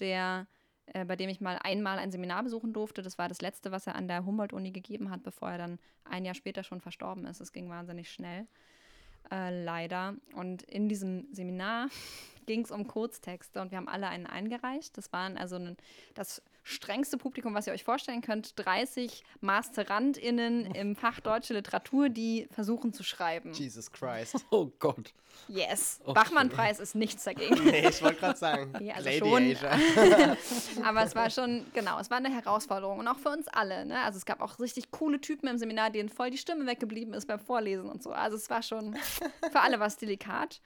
der 0.00 0.46
äh, 0.86 1.04
bei 1.04 1.16
dem 1.16 1.30
ich 1.30 1.40
mal 1.40 1.58
einmal 1.62 1.98
ein 1.98 2.10
Seminar 2.10 2.42
besuchen 2.42 2.72
durfte. 2.72 3.02
Das 3.02 3.18
war 3.18 3.28
das 3.28 3.40
letzte, 3.40 3.72
was 3.72 3.86
er 3.86 3.94
an 3.96 4.08
der 4.08 4.26
Humboldt-Uni 4.26 4.70
gegeben 4.70 5.10
hat, 5.10 5.22
bevor 5.22 5.50
er 5.50 5.58
dann 5.58 5.78
ein 6.04 6.24
Jahr 6.24 6.34
später 6.34 6.62
schon 6.62 6.80
verstorben 6.80 7.24
ist. 7.24 7.40
Es 7.40 7.52
ging 7.52 7.70
wahnsinnig 7.70 8.10
schnell, 8.10 8.46
äh, 9.30 9.64
leider. 9.64 10.14
Und 10.34 10.62
in 10.62 10.88
diesem 10.88 11.26
Seminar 11.32 11.88
ging 12.46 12.64
es 12.64 12.70
um 12.70 12.86
Kurztexte 12.86 13.60
und 13.60 13.70
wir 13.70 13.78
haben 13.78 13.88
alle 13.88 14.08
einen 14.08 14.26
eingereicht. 14.26 14.96
Das 14.96 15.12
waren 15.12 15.36
also 15.36 15.56
ein, 15.56 15.76
das 16.14 16.42
strengste 16.64 17.18
Publikum, 17.18 17.54
was 17.54 17.66
ihr 17.66 17.72
euch 17.72 17.84
vorstellen 17.84 18.22
könnt. 18.22 18.54
30 18.56 19.22
MasterandInnen 19.40 20.74
im 20.74 20.96
Fach 20.96 21.20
Deutsche 21.20 21.52
Literatur, 21.52 22.08
die 22.08 22.48
versuchen 22.50 22.92
zu 22.92 23.04
schreiben. 23.04 23.52
Jesus 23.52 23.92
Christ. 23.92 24.36
Oh 24.50 24.70
Gott. 24.78 25.12
Yes. 25.48 26.00
Oh, 26.04 26.14
Bachmann-Preis 26.14 26.78
ist 26.78 26.94
nichts 26.94 27.24
dagegen. 27.24 27.54
Nee, 27.64 27.88
ich 27.88 28.02
wollte 28.02 28.20
gerade 28.20 28.38
sagen. 28.38 28.72
Ja, 28.80 28.94
also 28.94 29.10
Gladiator. 29.10 29.70
Aber 30.84 31.02
es 31.02 31.14
war 31.14 31.28
schon, 31.28 31.66
genau, 31.74 31.98
es 31.98 32.08
war 32.10 32.18
eine 32.18 32.32
Herausforderung 32.32 33.00
und 33.00 33.08
auch 33.08 33.18
für 33.18 33.30
uns 33.30 33.48
alle. 33.48 33.84
Ne? 33.84 34.00
Also 34.00 34.18
es 34.18 34.24
gab 34.26 34.40
auch 34.40 34.58
richtig 34.60 34.90
coole 34.90 35.20
Typen 35.20 35.48
im 35.48 35.58
Seminar, 35.58 35.90
denen 35.90 36.08
voll 36.08 36.30
die 36.30 36.38
Stimme 36.38 36.66
weggeblieben 36.66 37.14
ist 37.14 37.26
beim 37.26 37.40
Vorlesen 37.40 37.90
und 37.90 38.02
so. 38.02 38.12
Also 38.12 38.36
es 38.36 38.48
war 38.48 38.62
schon 38.62 38.96
für 39.50 39.60
alle 39.60 39.80
was 39.80 39.96
delikat. 39.96 40.60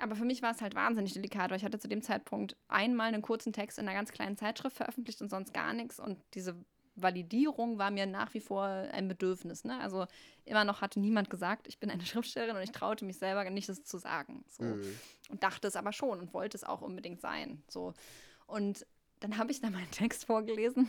Aber 0.00 0.16
für 0.16 0.24
mich 0.24 0.42
war 0.42 0.52
es 0.52 0.60
halt 0.60 0.74
wahnsinnig 0.74 1.12
delikat, 1.12 1.50
weil 1.50 1.58
ich 1.58 1.64
hatte 1.64 1.78
zu 1.78 1.88
dem 1.88 2.02
Zeitpunkt 2.02 2.56
einmal 2.68 3.08
einen 3.08 3.22
kurzen 3.22 3.52
Text 3.52 3.78
in 3.78 3.86
einer 3.86 3.96
ganz 3.96 4.12
kleinen 4.12 4.36
Zeitschrift 4.36 4.76
veröffentlicht 4.76 5.20
und 5.22 5.30
sonst 5.30 5.52
gar 5.52 5.72
nichts. 5.72 6.00
Und 6.00 6.18
diese 6.34 6.56
Validierung 6.96 7.78
war 7.78 7.90
mir 7.90 8.06
nach 8.06 8.34
wie 8.34 8.40
vor 8.40 8.64
ein 8.64 9.08
Bedürfnis. 9.08 9.64
Ne? 9.64 9.78
Also 9.80 10.06
immer 10.44 10.64
noch 10.64 10.80
hatte 10.80 11.00
niemand 11.00 11.30
gesagt, 11.30 11.68
ich 11.68 11.78
bin 11.78 11.90
eine 11.90 12.04
Schriftstellerin 12.06 12.56
und 12.56 12.62
ich 12.62 12.72
traute 12.72 13.04
mich 13.04 13.18
selber 13.18 13.48
nicht, 13.50 13.68
das 13.68 13.84
zu 13.84 13.98
sagen. 13.98 14.44
So. 14.48 14.64
Mhm. 14.64 14.98
Und 15.28 15.42
dachte 15.42 15.68
es 15.68 15.76
aber 15.76 15.92
schon 15.92 16.20
und 16.20 16.34
wollte 16.34 16.56
es 16.56 16.64
auch 16.64 16.82
unbedingt 16.82 17.20
sein. 17.20 17.62
So. 17.68 17.94
Und 18.46 18.86
dann 19.20 19.36
habe 19.36 19.52
ich 19.52 19.60
da 19.60 19.70
meinen 19.70 19.90
Text 19.90 20.24
vorgelesen. 20.24 20.88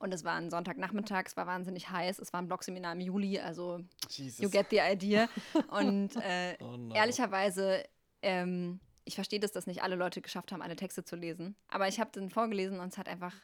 Und 0.00 0.12
es 0.14 0.24
war 0.24 0.34
ein 0.34 0.50
Sonntagnachmittag, 0.50 1.24
es 1.26 1.36
war 1.36 1.46
wahnsinnig 1.46 1.90
heiß, 1.90 2.18
es 2.18 2.32
war 2.32 2.40
ein 2.40 2.48
Blogseminar 2.48 2.94
im 2.94 3.00
Juli, 3.00 3.38
also 3.38 3.80
Jesus. 4.08 4.40
you 4.40 4.48
get 4.50 4.66
the 4.70 4.80
idea. 4.80 5.28
Und 5.70 6.16
äh, 6.16 6.56
Oh 6.60 6.76
no. 6.78 6.94
ehrlicherweise, 6.94 7.84
ähm, 8.22 8.80
ich 9.04 9.14
verstehe 9.14 9.40
das, 9.40 9.52
dass 9.52 9.66
nicht 9.66 9.82
alle 9.82 9.96
Leute 9.96 10.22
geschafft 10.22 10.52
haben, 10.52 10.62
alle 10.62 10.74
Texte 10.74 11.04
zu 11.04 11.16
lesen. 11.16 11.54
Aber 11.68 11.86
ich 11.86 12.00
habe 12.00 12.10
den 12.12 12.30
vorgelesen 12.30 12.80
und 12.80 12.88
es 12.92 12.98
hat 12.98 13.08
einfach 13.08 13.34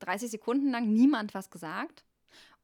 30 0.00 0.30
Sekunden 0.30 0.70
lang 0.70 0.92
niemand 0.92 1.34
was 1.34 1.50
gesagt. 1.50 2.04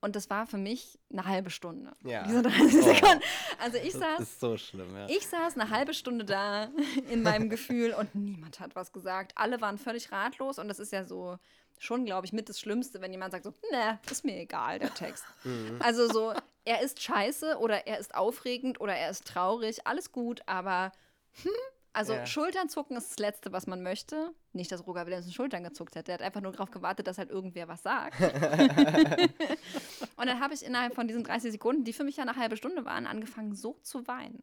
Und 0.03 0.17
das 0.17 0.31
war 0.31 0.47
für 0.47 0.57
mich 0.57 0.99
eine 1.13 1.27
halbe 1.27 1.51
Stunde. 1.51 1.93
Ja. 2.05 2.23
Diese 2.25 2.41
30 2.43 2.73
Sekunden. 2.73 3.21
Also 3.59 3.77
ich 3.79 3.93
Das 3.93 4.01
saß 4.01 4.21
ist 4.21 4.41
so 4.41 4.57
schlimm, 4.57 4.97
ja. 4.97 5.07
ich 5.09 5.27
saß 5.27 5.59
eine 5.59 5.69
halbe 5.71 5.93
Stunde 5.93 6.25
da 6.25 6.71
in 7.11 7.23
meinem 7.23 7.51
Gefühl 7.51 7.93
und 7.93 8.15
niemand 8.15 8.61
hat 8.61 8.75
was 8.77 8.93
gesagt. 8.93 9.33
Alle 9.35 9.61
waren 9.61 9.77
völlig 9.77 10.11
ratlos 10.11 10.59
und 10.59 10.69
das 10.69 10.79
ist 10.79 10.93
ja 10.93 11.05
so 11.05 11.37
schon, 11.81 12.05
glaube 12.05 12.27
ich, 12.27 12.33
mit 12.33 12.49
das 12.49 12.61
Schlimmste, 12.61 13.01
wenn 13.01 13.11
jemand 13.11 13.33
sagt 13.33 13.45
so, 13.45 13.55
ne, 13.73 13.99
ist 14.11 14.25
mir 14.25 14.37
egal, 14.39 14.79
der 14.79 14.95
Text. 14.95 15.25
Also 15.81 16.09
so, 16.09 16.35
er 16.65 16.83
ist 16.83 17.03
scheiße 17.03 17.57
oder 17.59 17.87
er 17.87 17.99
ist 17.99 18.15
aufregend 18.15 18.81
oder 18.81 18.95
er 18.95 19.11
ist 19.11 19.27
traurig, 19.27 19.87
alles 19.87 20.13
gut, 20.13 20.43
aber 20.47 20.93
hm, 21.43 21.51
also 21.93 22.13
Ja. 22.13 22.27
Schultern 22.27 22.69
zucken 22.69 22.97
ist 22.97 23.11
das 23.11 23.19
Letzte, 23.19 23.53
was 23.53 23.67
man 23.67 23.83
möchte. 23.83 24.33
Nicht, 24.53 24.71
dass 24.71 24.87
Roger 24.87 25.07
Williamson 25.07 25.33
Schultern 25.33 25.65
gezuckt 25.65 25.97
hätte. 25.97 26.13
Er 26.13 26.15
hat 26.15 26.23
einfach 26.23 26.43
nur 26.43 26.53
darauf 26.53 26.71
gewartet, 26.71 27.07
dass 27.07 27.19
halt 27.19 27.31
irgendwer 27.31 27.67
was 27.67 27.83
sagt. 27.83 28.21
und 30.17 30.27
dann 30.27 30.39
habe 30.41 30.53
ich 30.55 30.63
innerhalb 30.65 30.95
von 30.95 31.09
diesen 31.09 31.25
30 31.25 31.51
Sekunden, 31.53 31.85
die 31.85 31.95
für 31.95 32.05
mich 32.05 32.19
ja 32.19 32.23
eine 32.25 32.37
halbe 32.37 32.57
Stunde 32.57 32.85
waren, 32.85 33.07
angefangen 33.07 33.55
so 33.55 33.79
zu 33.83 34.07
weinen. 34.07 34.43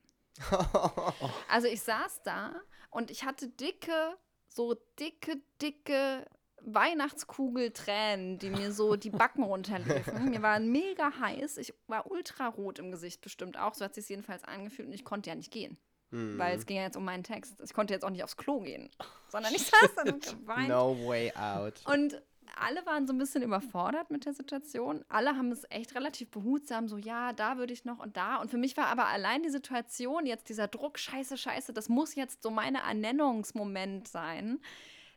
Also 1.50 1.68
ich 1.68 1.82
saß 1.82 2.22
da 2.24 2.54
und 2.90 3.12
ich 3.12 3.24
hatte 3.26 3.48
dicke, 3.48 4.18
so 4.48 4.76
dicke, 5.00 5.42
dicke 5.62 6.26
Weihnachtskugeltränen, 6.62 8.40
die 8.40 8.50
mir 8.50 8.72
so 8.72 8.96
die 8.96 9.10
Backen 9.10 9.44
runterliefen. 9.44 10.30
Mir 10.30 10.42
war 10.42 10.60
mega 10.60 11.12
heiß. 11.20 11.58
Ich 11.58 11.74
war 11.88 12.12
ultra 12.12 12.48
rot 12.48 12.80
im 12.80 12.92
Gesicht 12.92 13.22
bestimmt 13.22 13.58
auch. 13.58 13.74
So 13.74 13.86
hat 13.86 13.92
es 13.92 14.06
sich 14.06 14.10
jedenfalls 14.10 14.44
angefühlt 14.44 14.88
und 14.88 14.94
ich 14.94 15.06
konnte 15.06 15.30
ja 15.30 15.36
nicht 15.36 15.52
gehen. 15.52 15.78
Mhm. 16.12 16.38
Weil 16.38 16.58
es 16.58 16.66
ging 16.66 16.78
ja 16.78 16.84
jetzt 16.84 16.98
um 16.98 17.06
meinen 17.06 17.24
Text. 17.24 17.56
Ich 17.64 17.74
konnte 17.74 17.94
jetzt 17.94 18.04
auch 18.04 18.10
nicht 18.10 18.24
aufs 18.24 18.38
Klo 18.38 18.60
gehen, 18.60 18.90
sondern 19.30 19.54
ich 19.54 19.64
saß 19.68 19.96
dann 19.96 20.14
und 20.14 20.26
geweint. 20.26 20.70
No 20.70 20.98
way 21.06 21.32
out. 21.36 21.82
Und 21.86 22.22
alle 22.60 22.86
waren 22.86 23.08
so 23.08 23.14
ein 23.14 23.18
bisschen 23.18 23.44
überfordert 23.44 24.10
mit 24.10 24.26
der 24.26 24.34
Situation. 24.34 25.04
Alle 25.10 25.36
haben 25.36 25.52
es 25.52 25.66
echt 25.70 25.96
relativ 25.96 26.32
behutsam, 26.32 26.88
so 26.88 26.98
ja, 26.98 27.34
da 27.34 27.58
würde 27.58 27.74
ich 27.74 27.86
noch 27.86 28.00
und 28.00 28.18
da. 28.18 28.38
Und 28.38 28.50
für 28.50 28.58
mich 28.58 28.78
war 28.78 28.88
aber 28.88 29.08
allein 29.08 29.44
die 29.44 29.50
Situation, 29.50 30.26
jetzt 30.26 30.50
dieser 30.50 30.68
Druck, 30.68 30.98
scheiße, 30.98 31.38
scheiße, 31.38 31.74
das 31.74 31.90
muss 31.90 32.16
jetzt 32.16 32.42
so 32.42 32.50
meine 32.50 32.80
Ernennungsmoment 32.80 34.08
sein. 34.08 34.60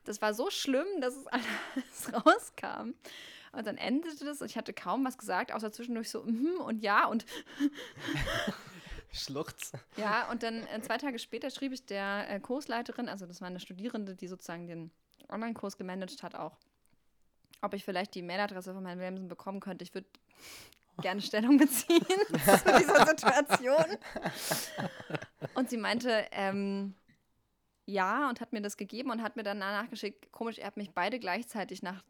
Das 0.04 0.20
war 0.22 0.34
so 0.34 0.50
schlimm, 0.50 0.86
dass 1.00 1.14
es 1.16 1.26
alles 1.28 2.12
rauskam. 2.12 2.94
Und 3.52 3.66
dann 3.66 3.76
endete 3.76 4.24
das. 4.24 4.40
Ich 4.42 4.56
hatte 4.56 4.72
kaum 4.72 5.04
was 5.04 5.18
gesagt, 5.18 5.52
außer 5.52 5.72
zwischendurch 5.72 6.10
so 6.10 6.22
mhm 6.22 6.60
und 6.60 6.82
ja 6.82 7.06
und 7.06 7.26
Schluchz. 9.12 9.72
ja, 9.96 10.30
und 10.30 10.44
dann 10.44 10.64
äh, 10.68 10.80
zwei 10.82 10.96
Tage 10.96 11.18
später 11.18 11.50
schrieb 11.50 11.72
ich 11.72 11.84
der 11.84 12.30
äh, 12.30 12.38
Kursleiterin, 12.38 13.08
also 13.08 13.26
das 13.26 13.40
war 13.40 13.48
eine 13.48 13.58
Studierende, 13.58 14.14
die 14.14 14.28
sozusagen 14.28 14.68
den 14.68 14.92
Online-Kurs 15.28 15.76
gemanagt 15.76 16.22
hat, 16.22 16.36
auch, 16.36 16.56
ob 17.60 17.74
ich 17.74 17.84
vielleicht 17.84 18.14
die 18.14 18.22
Mailadresse 18.22 18.72
von 18.72 18.86
Herrn 18.86 18.98
Williamson 18.98 19.26
bekommen 19.26 19.58
könnte. 19.58 19.82
Ich 19.82 19.94
würde 19.94 20.06
gerne 21.00 21.20
Stellung 21.20 21.56
beziehen 21.58 22.04
zu 22.28 22.78
dieser 22.78 23.06
Situation. 23.06 23.84
Und 25.54 25.70
sie 25.70 25.76
meinte, 25.76 26.26
ähm, 26.30 26.94
ja, 27.90 28.28
und 28.28 28.40
hat 28.40 28.52
mir 28.52 28.62
das 28.62 28.76
gegeben 28.76 29.10
und 29.10 29.22
hat 29.22 29.36
mir 29.36 29.42
dann 29.42 29.60
danach 29.60 29.90
geschickt, 29.90 30.30
komisch, 30.32 30.58
er 30.58 30.66
hat 30.66 30.76
mich 30.76 30.92
beide 30.92 31.18
gleichzeitig 31.18 31.82
nach 31.82 32.02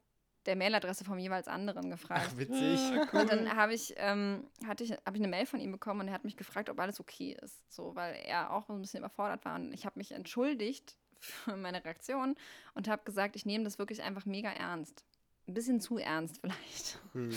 der 0.47 0.57
Mailadresse 0.57 1.05
vom 1.05 1.19
jeweils 1.19 1.49
anderen 1.49 1.91
gefragt. 1.91 2.31
Ach, 2.31 2.39
witzig. 2.39 2.81
Und 3.13 3.31
dann 3.31 3.55
habe 3.57 3.75
ich, 3.75 3.95
ähm, 3.97 4.47
hatte 4.67 4.85
ich, 4.85 4.93
habe 4.93 5.17
ich 5.17 5.23
eine 5.23 5.29
Mail 5.29 5.47
von 5.47 5.61
ihm 5.61 5.73
bekommen 5.73 6.01
und 6.01 6.09
er 6.09 6.15
hat 6.15 6.25
mich 6.25 6.37
gefragt, 6.37 6.71
ob 6.71 6.81
alles 6.81 6.99
okay 6.99 7.37
ist. 7.43 7.63
So, 7.73 7.95
weil 7.95 8.15
er 8.25 8.53
auch 8.53 8.69
ein 8.71 8.81
bisschen 8.81 9.01
überfordert 9.01 9.45
war. 9.45 9.57
Und 9.57 9.73
ich 9.73 9.85
habe 9.85 9.99
mich 9.99 10.13
entschuldigt 10.13 10.97
für 11.19 11.57
meine 11.57 11.85
Reaktion 11.85 12.37
und 12.75 12.89
habe 12.89 13.05
gesagt, 13.05 13.37
ich 13.37 13.45
nehme 13.45 13.65
das 13.65 13.79
wirklich 13.79 14.03
einfach 14.03 14.25
mega 14.25 14.51
ernst. 14.51 15.05
Ein 15.47 15.55
bisschen 15.55 15.81
zu 15.81 15.99
ernst 15.99 16.39
vielleicht. 16.41 16.99
Hm. 17.13 17.31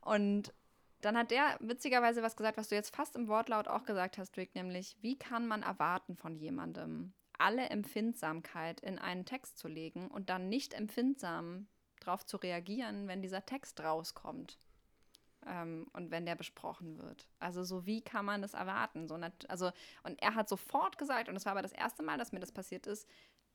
Und 0.00 0.52
dann 1.00 1.16
hat 1.16 1.30
der 1.30 1.56
witzigerweise 1.60 2.22
was 2.22 2.36
gesagt, 2.36 2.56
was 2.56 2.68
du 2.68 2.74
jetzt 2.74 2.94
fast 2.94 3.14
im 3.14 3.28
Wortlaut 3.28 3.68
auch 3.68 3.84
gesagt 3.84 4.18
hast, 4.18 4.36
Rick, 4.36 4.54
nämlich, 4.54 4.96
wie 5.00 5.18
kann 5.18 5.46
man 5.46 5.62
erwarten 5.62 6.16
von 6.16 6.36
jemandem, 6.36 7.12
alle 7.42 7.68
Empfindsamkeit 7.70 8.80
in 8.80 8.98
einen 8.98 9.24
Text 9.24 9.58
zu 9.58 9.68
legen 9.68 10.08
und 10.08 10.30
dann 10.30 10.48
nicht 10.48 10.74
empfindsam 10.74 11.66
darauf 12.00 12.24
zu 12.24 12.36
reagieren, 12.36 13.08
wenn 13.08 13.20
dieser 13.20 13.44
Text 13.44 13.80
rauskommt 13.80 14.58
ähm, 15.46 15.86
und 15.92 16.10
wenn 16.10 16.24
der 16.24 16.36
besprochen 16.36 16.98
wird. 16.98 17.28
Also 17.40 17.64
so 17.64 17.84
wie 17.84 18.00
kann 18.00 18.24
man 18.24 18.42
das 18.42 18.54
erwarten? 18.54 19.08
So 19.08 19.18
also 19.48 19.70
und 20.04 20.22
er 20.22 20.36
hat 20.36 20.48
sofort 20.48 20.98
gesagt 20.98 21.28
und 21.28 21.36
es 21.36 21.44
war 21.44 21.52
aber 21.52 21.62
das 21.62 21.72
erste 21.72 22.02
Mal, 22.02 22.16
dass 22.16 22.32
mir 22.32 22.40
das 22.40 22.52
passiert 22.52 22.86
ist. 22.86 23.08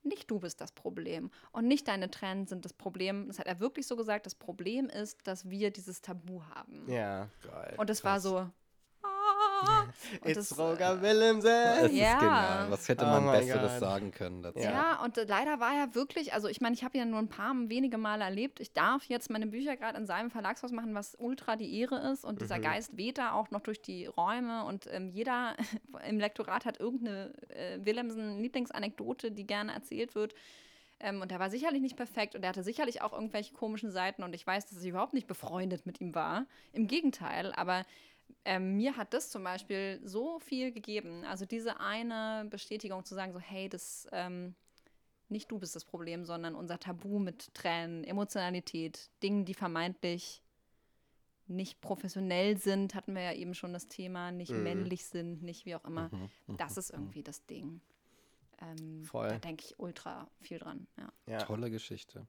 Nicht 0.03 0.29
du 0.29 0.39
bist 0.39 0.61
das 0.61 0.73
Problem 0.73 1.31
und 1.51 1.67
nicht 1.67 1.87
deine 1.87 2.11
Tränen 2.11 2.45
sind 2.45 2.65
das 2.65 2.73
Problem. 2.73 3.27
Das 3.27 3.39
hat 3.39 3.47
er 3.47 3.59
wirklich 3.59 3.87
so 3.87 3.95
gesagt. 3.95 4.25
Das 4.25 4.35
Problem 4.35 4.89
ist, 4.89 5.25
dass 5.27 5.49
wir 5.49 5.71
dieses 5.71 6.01
Tabu 6.01 6.43
haben. 6.43 6.89
Ja. 6.89 7.29
Geil. 7.41 7.75
Und 7.77 7.89
es 7.89 8.03
war 8.03 8.19
so. 8.19 8.49
Und 10.21 10.29
It's 10.29 10.49
das, 10.49 10.57
Roger 10.59 10.93
Es 10.95 11.01
Willemsen. 11.01 11.85
ist 11.85 11.93
Ja. 11.93 12.19
genial. 12.19 12.71
Was 12.71 12.87
hätte 12.89 13.05
Oh 13.05 13.09
man 13.09 13.25
mein 13.25 13.39
Besseres 13.41 13.71
Gott. 13.73 13.79
sagen 13.79 14.11
können 14.11 14.43
dazu? 14.43 14.59
Ja. 14.59 14.71
Ja, 14.71 15.03
und 15.03 15.17
äh, 15.17 15.23
leider 15.25 15.59
war 15.59 15.73
er 15.75 15.95
wirklich, 15.95 16.33
also 16.33 16.47
ich 16.47 16.61
meine, 16.61 16.75
ich 16.75 16.83
habe 16.83 16.97
ihn 16.97 16.99
ja 16.99 17.05
nur 17.05 17.19
ein 17.19 17.29
paar 17.29 17.53
wenige 17.55 17.97
Male 17.97 18.23
erlebt. 18.23 18.59
Ich 18.59 18.73
darf 18.73 19.03
jetzt 19.05 19.29
meine 19.29 19.47
Bücher 19.47 19.75
gerade 19.77 19.97
in 19.97 20.05
seinem 20.05 20.29
Verlagshaus 20.31 20.71
machen, 20.71 20.93
was 20.95 21.15
ultra 21.19 21.55
die 21.55 21.79
Ehre 21.79 22.11
ist. 22.11 22.23
Und 22.23 22.41
dieser 22.41 22.57
Mhm. 22.57 22.63
Geist 22.63 22.97
weht 22.97 23.17
da 23.17 23.31
auch 23.33 23.49
noch 23.51 23.61
durch 23.61 23.81
die 23.81 24.05
Räume. 24.05 24.63
Und 24.65 24.87
ähm, 24.91 25.09
jeder 25.09 25.55
im 26.07 26.19
Lektorat 26.19 26.65
hat 26.65 26.79
irgendeine 26.79 27.33
äh, 27.49 27.79
Willemsen-Lieblingsanekdote, 27.83 29.31
die 29.31 29.45
gerne 29.47 29.73
erzählt 29.73 30.15
wird. 30.15 30.33
Ähm, 30.99 31.21
und 31.21 31.31
er 31.31 31.39
war 31.39 31.49
sicherlich 31.49 31.81
nicht 31.81 31.95
perfekt 31.95 32.35
und 32.35 32.41
er 32.43 32.49
hatte 32.49 32.63
sicherlich 32.63 33.01
auch 33.01 33.13
irgendwelche 33.13 33.53
komischen 33.53 33.91
Seiten. 33.91 34.23
Und 34.23 34.33
ich 34.33 34.45
weiß, 34.47 34.67
dass 34.67 34.81
ich 34.81 34.89
überhaupt 34.89 35.13
nicht 35.13 35.27
befreundet 35.27 35.85
mit 35.85 36.01
ihm 36.01 36.15
war. 36.15 36.45
Im 36.73 36.87
Gegenteil, 36.87 37.53
aber 37.55 37.83
ähm, 38.45 38.75
mir 38.77 38.95
hat 38.97 39.13
das 39.13 39.29
zum 39.29 39.43
Beispiel 39.43 39.99
so 40.03 40.39
viel 40.39 40.71
gegeben. 40.71 41.23
Also 41.25 41.45
diese 41.45 41.79
eine 41.79 42.47
Bestätigung 42.49 43.03
zu 43.05 43.15
sagen, 43.15 43.33
so, 43.33 43.39
hey, 43.39 43.69
das 43.69 44.07
ähm, 44.11 44.55
nicht 45.29 45.51
du 45.51 45.59
bist 45.59 45.75
das 45.75 45.83
Problem, 45.85 46.23
sondern 46.25 46.55
unser 46.55 46.79
Tabu 46.79 47.19
mit 47.19 47.53
Tränen, 47.53 48.03
Emotionalität, 48.03 49.09
Dingen, 49.21 49.43
die 49.45 49.53
vermeintlich 49.53 50.41
nicht 51.47 51.79
professionell 51.81 52.57
sind, 52.57 52.93
hatten 52.95 53.13
wir 53.15 53.21
ja 53.21 53.33
eben 53.33 53.53
schon 53.53 53.71
das 53.73 53.87
Thema, 53.87 54.31
nicht 54.31 54.51
Mhm. 54.51 54.63
männlich 54.63 55.05
sind, 55.05 55.43
nicht 55.43 55.65
wie 55.65 55.75
auch 55.75 55.85
immer. 55.85 56.09
Mhm, 56.13 56.29
mhm, 56.47 56.57
Das 56.57 56.77
ist 56.77 56.91
mhm. 56.93 56.99
irgendwie 56.99 57.23
das 57.23 57.45
Ding. 57.45 57.81
Ähm, 58.61 59.03
Voll. 59.05 59.29
Da 59.29 59.37
denke 59.37 59.63
ich 59.65 59.79
ultra 59.79 60.29
viel 60.41 60.59
dran. 60.59 60.87
Ja. 60.97 61.13
Ja, 61.25 61.37
Tolle 61.39 61.69
Geschichte. 61.69 62.27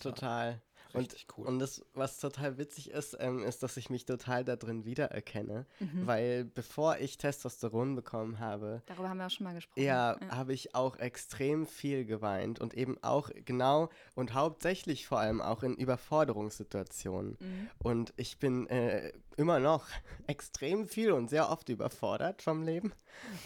Total. 0.00 0.60
Und, 0.92 1.02
Richtig 1.12 1.28
cool. 1.38 1.46
und 1.46 1.60
das, 1.60 1.84
was 1.94 2.18
total 2.18 2.58
witzig 2.58 2.90
ist, 2.90 3.16
ähm, 3.20 3.44
ist, 3.44 3.62
dass 3.62 3.76
ich 3.76 3.90
mich 3.90 4.06
total 4.06 4.44
da 4.44 4.56
drin 4.56 4.84
wiedererkenne. 4.84 5.64
Mhm. 5.78 6.04
Weil 6.06 6.44
bevor 6.44 6.96
ich 6.98 7.16
Testosteron 7.16 7.94
bekommen 7.94 8.40
habe, 8.40 8.82
Darüber 8.86 9.08
haben 9.08 9.18
wir 9.18 9.26
auch 9.26 9.30
schon 9.30 9.44
mal 9.44 9.54
gesprochen. 9.54 9.84
ja, 9.84 10.18
habe 10.30 10.52
ich 10.52 10.74
auch 10.74 10.96
extrem 10.96 11.66
viel 11.68 12.04
geweint 12.06 12.58
und 12.58 12.74
eben 12.74 13.00
auch 13.04 13.30
genau 13.44 13.88
und 14.16 14.34
hauptsächlich 14.34 15.06
vor 15.06 15.20
allem 15.20 15.40
auch 15.40 15.62
in 15.62 15.76
Überforderungssituationen. 15.76 17.36
Mhm. 17.38 17.70
Und 17.78 18.12
ich 18.16 18.38
bin 18.38 18.66
äh, 18.66 19.12
immer 19.36 19.60
noch 19.60 19.86
extrem 20.26 20.88
viel 20.88 21.12
und 21.12 21.30
sehr 21.30 21.50
oft 21.50 21.68
überfordert 21.68 22.42
vom 22.42 22.64
Leben. 22.64 22.92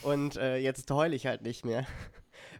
Und 0.00 0.36
äh, 0.36 0.56
jetzt 0.56 0.90
heule 0.90 1.14
ich 1.14 1.26
halt 1.26 1.42
nicht 1.42 1.66
mehr, 1.66 1.86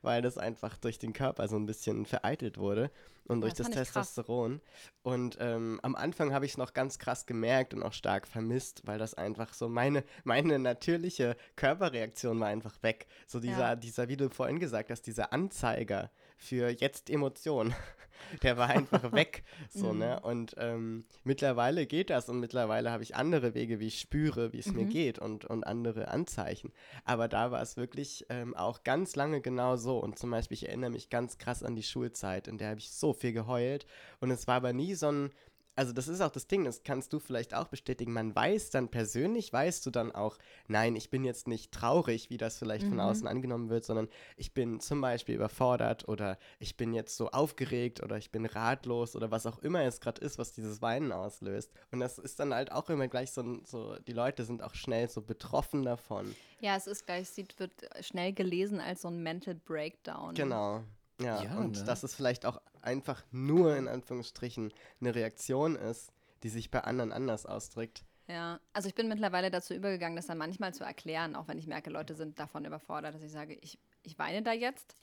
weil 0.05 0.22
das 0.22 0.39
einfach 0.39 0.76
durch 0.78 0.98
den 0.98 1.12
Körper 1.12 1.48
so 1.48 1.56
ein 1.56 1.66
bisschen 1.66 2.06
vereitelt 2.06 2.59
wurde 2.59 2.90
und 3.26 3.40
durch 3.40 3.55
das 3.55 3.68
das. 3.68 3.76
Testosteron. 3.76 4.60
Und 5.02 5.39
ähm, 5.40 5.81
am 5.82 5.94
Anfang 5.97 6.32
habe 6.32 6.44
ich 6.44 6.52
es 6.52 6.59
noch 6.59 6.74
ganz 6.74 6.98
krass 6.98 7.26
gemerkt 7.26 7.74
und 7.74 7.82
auch 7.82 7.93
stark 7.93 8.26
vermisst, 8.26 8.82
weil 8.86 8.98
das 8.98 9.14
einfach 9.14 9.55
so 9.55 9.68
meine, 9.68 10.05
meine 10.24 10.59
natürliche 10.59 11.36
Körperreaktion 11.56 12.39
war 12.39 12.48
einfach 12.48 12.82
weg. 12.82 13.06
So 13.26 13.40
dieser, 13.40 13.59
Ja. 13.70 13.76
dieser, 13.76 14.09
wie 14.09 14.16
du 14.16 14.28
vorhin 14.31 14.60
gesagt 14.60 14.90
hast, 14.90 15.02
dieser 15.06 15.32
Anzeiger 15.32 16.10
für 16.36 16.69
jetzt 16.70 17.11
Emotion, 17.11 17.74
der 18.43 18.56
war 18.56 18.69
einfach 18.69 19.12
weg. 19.12 19.43
So, 19.70 19.93
Mhm. 19.93 19.98
ne? 19.98 20.20
Und 20.20 20.55
ähm, 20.59 21.05
mittlerweile 21.24 21.86
geht 21.86 22.11
das 22.11 22.28
und 22.28 22.39
mittlerweile 22.40 22.90
habe 22.93 23.02
ich 23.02 23.16
andere 23.16 23.55
Wege, 23.55 23.81
wie 23.81 23.89
ich 23.89 23.98
spüre, 24.01 24.52
wie 24.52 24.59
es 24.61 24.73
mir 24.73 24.85
Mhm. 24.85 24.89
geht 24.90 25.19
und, 25.19 25.44
und 25.44 25.65
andere 25.66 26.09
Anzeichen. 26.09 26.73
Aber 27.05 27.27
da 27.28 27.51
war 27.51 27.61
es 27.62 27.77
wirklich 27.77 28.24
ähm, 28.28 28.55
auch 28.55 28.85
ganz 28.85 29.16
lange 29.16 29.40
genau 29.40 29.77
so. 29.77 29.98
Und 29.98 30.19
zum 30.19 30.31
Beispiel, 30.31 30.55
ich 30.56 30.69
erinnere 30.69 30.90
mich 30.90 31.11
ganz 31.11 31.39
krass 31.39 31.62
an 31.62 31.74
die 31.74 31.82
Schulzeit, 31.82 32.47
in 32.48 32.59
der 32.59 32.69
habe 32.70 32.78
ich 32.81 32.90
so 32.93 33.12
viel 33.12 33.32
geheult. 33.32 33.86
Und 34.20 34.31
es 34.31 34.47
war 34.47 34.56
aber 34.56 34.73
nie 34.73 34.94
so 34.94 35.09
ein, 35.11 35.31
also 35.76 35.92
das 35.92 36.09
ist 36.09 36.20
auch 36.20 36.30
das 36.30 36.46
Ding, 36.46 36.64
das 36.64 36.82
kannst 36.82 37.12
du 37.12 37.18
vielleicht 37.18 37.55
auch 37.55 37.68
bestätigen. 37.68 38.12
Man 38.12 38.34
weiß 38.34 38.70
dann 38.70 38.88
persönlich, 38.88 39.52
weißt 39.52 39.84
du 39.86 39.90
dann 39.90 40.12
auch, 40.12 40.38
nein, 40.68 40.96
ich 40.96 41.10
bin 41.10 41.24
jetzt 41.24 41.48
nicht 41.48 41.72
traurig, 41.72 42.30
wie 42.30 42.36
das 42.36 42.59
vielleicht 42.59 42.86
von 42.86 42.98
Mhm. 42.98 43.05
außen 43.05 43.28
angenommen 43.28 43.70
wird, 43.70 43.84
sondern 43.84 44.09
ich 44.36 44.55
bin 44.55 44.80
zum 44.80 45.01
Beispiel 45.01 45.34
überfordert 45.34 46.09
oder 46.09 46.38
ich 46.59 46.76
bin 46.76 46.94
jetzt 46.94 47.16
so 47.16 47.30
aufgeregt 47.30 48.02
oder 48.02 48.16
ich 48.16 48.30
bin 48.30 48.46
ratlos 48.46 49.16
oder 49.16 49.30
was 49.30 49.46
auch 49.46 49.59
immer 49.59 49.82
es 49.82 50.01
gerade 50.01 50.20
ist, 50.20 50.38
was 50.38 50.52
dieses 50.52 50.80
Weinen 50.82 51.12
auslöst. 51.12 51.72
Und 51.90 52.01
das 52.01 52.18
ist 52.18 52.38
dann 52.40 52.55
halt 52.55 52.70
auch 52.72 52.88
immer 52.90 53.09
gleich 53.09 53.32
so, 53.32 53.60
so 53.64 53.96
die 54.06 54.12
Leute 54.12 54.44
sind 54.44 54.62
auch 54.62 54.74
schnell 54.74 55.09
so 55.09 55.22
betroffen 55.22 55.82
davon. 55.82 56.36
Ja, 56.60 56.76
es 56.76 56.86
ist 56.86 57.05
gleich, 57.06 57.28
sieht, 57.28 57.59
wird 57.59 57.72
schnell 58.01 58.32
gelesen 58.32 58.80
als 58.80 59.02
so 59.02 59.09
ein 59.09 59.22
Mental 59.22 59.55
Breakdown. 59.55 60.34
Genau. 60.34 60.84
Ja, 61.20 61.43
Ja, 61.43 61.57
und 61.57 61.78
ne? 61.78 61.85
dass 61.85 62.03
es 62.03 62.15
vielleicht 62.15 62.47
auch 62.47 62.61
einfach 62.82 63.23
nur 63.31 63.77
in 63.77 63.89
Anführungsstrichen 63.89 64.73
eine 65.01 65.15
Reaktion 65.15 65.77
ist, 65.77 66.12
die 66.43 66.49
sich 66.49 66.70
bei 66.70 66.81
anderen 66.81 67.12
anders 67.12 67.47
ausdrückt. 67.47 68.05
Ja, 68.27 68.59
also 68.73 68.89
ich 68.89 68.95
bin 68.95 69.09
mittlerweile 69.09 69.51
dazu 69.51 69.74
übergegangen, 69.74 70.16
das 70.16 70.27
dann 70.27 70.39
manchmal 70.39 70.73
zu 70.73 70.82
erklären, 70.82 71.36
auch 71.36 71.47
wenn 71.47 71.59
ich 71.59 71.66
merke, 71.66 71.91
Leute 71.91 72.15
sind 72.15 72.39
davon 72.39 72.65
überfordert, 72.65 73.15
dass 73.15 73.23
ich 73.23 73.32
sage, 73.32 73.59
ich, 73.61 73.78
ich 74.03 74.19
weine 74.19 74.43
da 74.43 74.53
jetzt. 74.53 74.97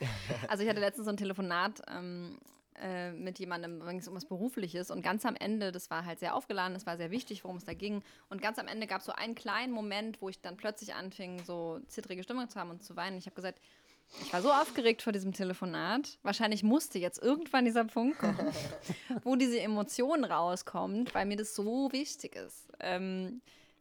also 0.48 0.62
ich 0.62 0.70
hatte 0.70 0.80
letztens 0.80 1.06
so 1.06 1.10
ein 1.10 1.16
Telefonat 1.16 1.82
ähm, 1.88 2.38
äh, 2.80 3.10
mit 3.10 3.40
jemandem, 3.40 3.80
es 3.98 4.06
um 4.06 4.14
was 4.14 4.26
Berufliches 4.26 4.92
und 4.92 5.02
ganz 5.02 5.26
am 5.26 5.34
Ende, 5.34 5.72
das 5.72 5.90
war 5.90 6.04
halt 6.04 6.20
sehr 6.20 6.36
aufgeladen, 6.36 6.74
das 6.74 6.86
war 6.86 6.96
sehr 6.96 7.10
wichtig, 7.10 7.42
worum 7.42 7.56
es 7.56 7.64
da 7.64 7.74
ging 7.74 8.02
und 8.28 8.40
ganz 8.40 8.60
am 8.60 8.68
Ende 8.68 8.86
gab 8.86 9.00
es 9.00 9.06
so 9.06 9.12
einen 9.12 9.34
kleinen 9.34 9.72
Moment, 9.72 10.22
wo 10.22 10.28
ich 10.28 10.40
dann 10.40 10.56
plötzlich 10.56 10.94
anfing, 10.94 11.42
so 11.44 11.80
zittrige 11.88 12.22
Stimmung 12.22 12.48
zu 12.48 12.60
haben 12.60 12.70
und 12.70 12.84
zu 12.84 12.94
weinen. 12.94 13.18
Ich 13.18 13.26
habe 13.26 13.34
gesagt, 13.34 13.60
ich 14.22 14.32
war 14.32 14.42
so 14.42 14.50
aufgeregt 14.50 15.02
vor 15.02 15.12
diesem 15.12 15.32
Telefonat. 15.32 16.18
Wahrscheinlich 16.22 16.62
musste 16.62 16.98
jetzt 16.98 17.22
irgendwann 17.22 17.64
dieser 17.64 17.84
Punkt 17.84 18.18
kommen, 18.18 18.38
wo 19.24 19.36
diese 19.36 19.60
Emotion 19.60 20.24
rauskommt, 20.24 21.14
weil 21.14 21.26
mir 21.26 21.36
das 21.36 21.54
so 21.54 21.90
wichtig 21.92 22.34
ist. 22.36 22.68
Ähm, 22.80 23.40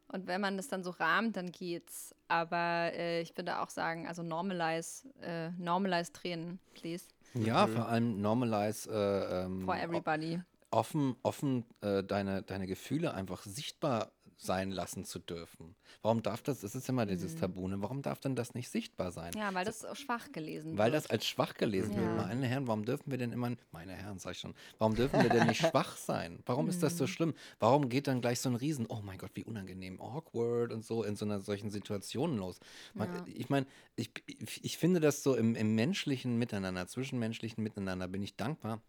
und 0.10 0.28
wenn 0.28 0.40
man 0.40 0.56
das 0.58 0.68
dann 0.70 0.84
so 0.84 0.92
rahmt, 0.92 1.36
dann 1.36 1.52
geht's. 1.52 2.16
Aber 2.28 2.92
äh, 2.94 3.22
ich 3.22 3.36
würde 3.38 3.60
auch 3.60 3.70
sagen, 3.70 4.08
also 4.08 4.24
normalize, 4.24 5.08
äh, 5.22 5.50
normalize 5.58 6.14
Tränen, 6.14 6.60
please, 6.74 7.06
Ja, 7.34 7.68
vor 7.68 7.88
allem 7.88 8.22
normalize 8.22 8.90
äh, 8.90 9.44
ähm, 9.46 9.66
for 9.66 9.76
everybody. 9.76 10.42
offen, 10.72 11.16
offen 11.24 11.66
äh, 11.82 12.04
deine, 12.04 12.42
deine 12.44 12.68
Gefühle 12.68 13.14
einfach 13.14 13.44
sichtbar 13.44 14.12
sein 14.38 14.72
lassen 14.72 15.04
zu 15.04 15.18
dürfen. 15.20 15.76
Warum 16.04 16.22
darf 16.22 16.42
das, 16.44 16.62
es 16.64 16.76
ist 16.76 16.88
immer 16.90 17.06
dieses 17.08 17.36
Tabu, 17.36 17.68
ne? 17.68 17.82
warum 17.82 18.02
darf 18.04 18.20
denn 18.20 18.36
das 18.36 18.54
nicht 18.54 18.70
sichtbar 18.70 19.12
sein? 19.12 19.34
Ja, 19.36 19.52
weil 19.54 19.66
das 19.66 19.84
auch 19.84 19.96
schwach 19.96 20.32
gelesen 20.32 20.78
Weil 20.78 20.92
wird. 20.92 21.04
das 21.04 21.10
als 21.10 21.26
schwach 21.26 21.56
gelesen 21.56 21.94
Ja. 21.96 22.02
wird. 22.02 22.16
Meine 22.18 22.46
Herren, 22.48 22.68
warum 22.68 22.86
dürfen 22.86 23.10
wir 23.10 23.18
denn 23.18 23.32
immer, 23.32 23.52
meine 23.72 23.94
Herren, 23.94 24.20
sag 24.20 24.34
ich 24.34 24.40
schon, 24.40 24.54
warum 24.78 24.96
dürfen 24.96 25.22
wir 25.24 25.30
denn 25.30 25.48
nicht 25.48 25.58
schwach 25.68 25.98
sein? 25.98 26.40
Warum 26.46 26.70
ist 26.70 26.84
das 26.84 26.98
so 26.98 27.08
schlimm? 27.08 27.34
Warum 27.60 27.90
geht 27.90 28.08
dann 28.08 28.22
gleich 28.22 28.40
so 28.40 28.50
ein 28.50 28.56
Riesen, 28.56 28.86
oh 28.88 29.02
mein 29.04 29.18
Gott, 29.18 29.32
wie 29.34 29.44
unangenehm, 29.44 30.00
awkward 30.00 30.72
und 30.72 30.86
so 30.86 31.04
in 31.04 31.16
so 31.16 31.26
einer 31.26 31.40
solchen 31.42 31.72
Situation 31.72 32.38
los? 32.38 32.60
Man, 32.94 33.08
Ja. 33.10 33.26
Ich 33.28 33.50
meine, 33.50 33.66
ich, 33.96 34.12
ich, 34.28 34.64
ich 34.64 34.78
finde 34.78 35.00
das 35.00 35.24
so 35.24 35.36
im, 35.36 35.56
im 35.56 35.74
menschlichen 35.74 36.38
Miteinander, 36.38 36.88
zwischenmenschlichen 36.88 37.64
Miteinander 37.64 38.08
bin 38.08 38.22
ich 38.22 38.36
dankbar 38.36 38.82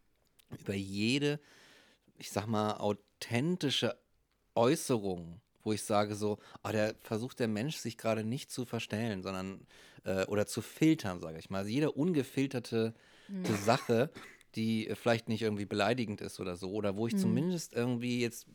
über 0.60 0.74
jede, 0.74 1.40
ich 2.18 2.30
sag 2.30 2.46
mal, 2.46 2.74
authentische 2.76 3.96
Äußerung, 4.58 5.40
wo 5.62 5.72
ich 5.72 5.82
sage 5.82 6.14
so, 6.16 6.38
ah, 6.62 6.72
der 6.72 6.94
versucht 7.02 7.38
der 7.38 7.48
Mensch 7.48 7.76
sich 7.76 7.96
gerade 7.96 8.24
nicht 8.24 8.50
zu 8.50 8.64
verstellen, 8.64 9.22
sondern 9.22 9.66
äh, 10.04 10.24
oder 10.26 10.46
zu 10.46 10.60
filtern, 10.62 11.20
sage 11.20 11.38
ich 11.38 11.48
mal. 11.48 11.58
Also 11.58 11.70
jede 11.70 11.92
ungefilterte 11.92 12.94
Hm. 13.28 13.56
Sache, 13.64 14.10
die 14.54 14.90
vielleicht 14.94 15.28
nicht 15.28 15.42
irgendwie 15.42 15.66
beleidigend 15.66 16.20
ist 16.20 16.40
oder 16.40 16.56
so, 16.56 16.72
oder 16.72 16.96
wo 16.96 17.06
ich 17.06 17.12
Hm. 17.12 17.20
zumindest 17.20 17.72
irgendwie 17.74 18.20
jetzt 18.20 18.46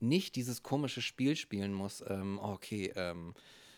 nicht 0.00 0.34
dieses 0.36 0.62
komische 0.62 1.02
Spiel 1.02 1.36
spielen 1.36 1.74
muss, 1.74 2.02
ähm, 2.06 2.38
okay, 2.40 2.92
ähm, 2.96 3.34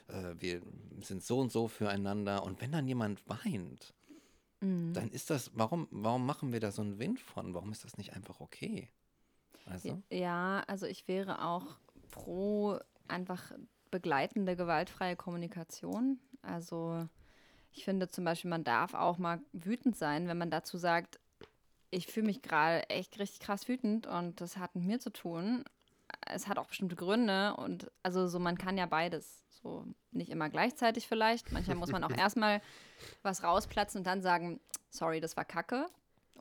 äh, 0.08 0.34
wir 0.38 0.60
sind 1.00 1.24
so 1.24 1.38
und 1.40 1.50
so 1.50 1.68
füreinander 1.68 2.44
und 2.44 2.60
wenn 2.60 2.72
dann 2.72 2.86
jemand 2.86 3.22
weint, 3.28 3.94
Mhm. 4.60 4.92
dann 4.92 5.10
ist 5.10 5.30
das, 5.30 5.50
warum, 5.54 5.88
warum 5.90 6.24
machen 6.24 6.52
wir 6.52 6.60
da 6.60 6.70
so 6.70 6.82
einen 6.82 6.98
Wind 7.00 7.18
von? 7.18 7.52
Warum 7.54 7.72
ist 7.72 7.84
das 7.84 7.96
nicht 7.98 8.12
einfach 8.12 8.38
okay? 8.40 8.88
Also? 9.66 10.02
Ja, 10.10 10.62
also 10.66 10.86
ich 10.86 11.08
wäre 11.08 11.44
auch 11.44 11.66
pro 12.10 12.78
einfach 13.08 13.52
begleitende 13.90 14.56
gewaltfreie 14.56 15.16
Kommunikation. 15.16 16.18
Also 16.42 17.06
ich 17.72 17.84
finde 17.84 18.08
zum 18.08 18.24
Beispiel, 18.24 18.50
man 18.50 18.64
darf 18.64 18.94
auch 18.94 19.18
mal 19.18 19.40
wütend 19.52 19.96
sein, 19.96 20.28
wenn 20.28 20.38
man 20.38 20.50
dazu 20.50 20.78
sagt, 20.78 21.18
ich 21.90 22.06
fühle 22.06 22.26
mich 22.26 22.42
gerade 22.42 22.88
echt 22.88 23.18
richtig 23.18 23.40
krass 23.40 23.68
wütend 23.68 24.06
und 24.06 24.40
das 24.40 24.56
hat 24.56 24.74
mit 24.74 24.84
mir 24.84 24.98
zu 24.98 25.10
tun. 25.10 25.64
Es 26.26 26.48
hat 26.48 26.58
auch 26.58 26.66
bestimmte 26.66 26.96
Gründe 26.96 27.54
und 27.56 27.90
also 28.02 28.26
so, 28.28 28.38
man 28.38 28.58
kann 28.58 28.78
ja 28.78 28.86
beides. 28.86 29.42
So 29.62 29.86
nicht 30.10 30.30
immer 30.30 30.48
gleichzeitig 30.48 31.06
vielleicht. 31.06 31.52
Manchmal 31.52 31.76
muss 31.76 31.92
man 31.92 32.02
auch 32.02 32.10
erstmal 32.16 32.60
was 33.22 33.44
rausplatzen 33.44 33.98
und 33.98 34.06
dann 34.06 34.22
sagen, 34.22 34.58
sorry, 34.90 35.20
das 35.20 35.36
war 35.36 35.44
Kacke. 35.44 35.86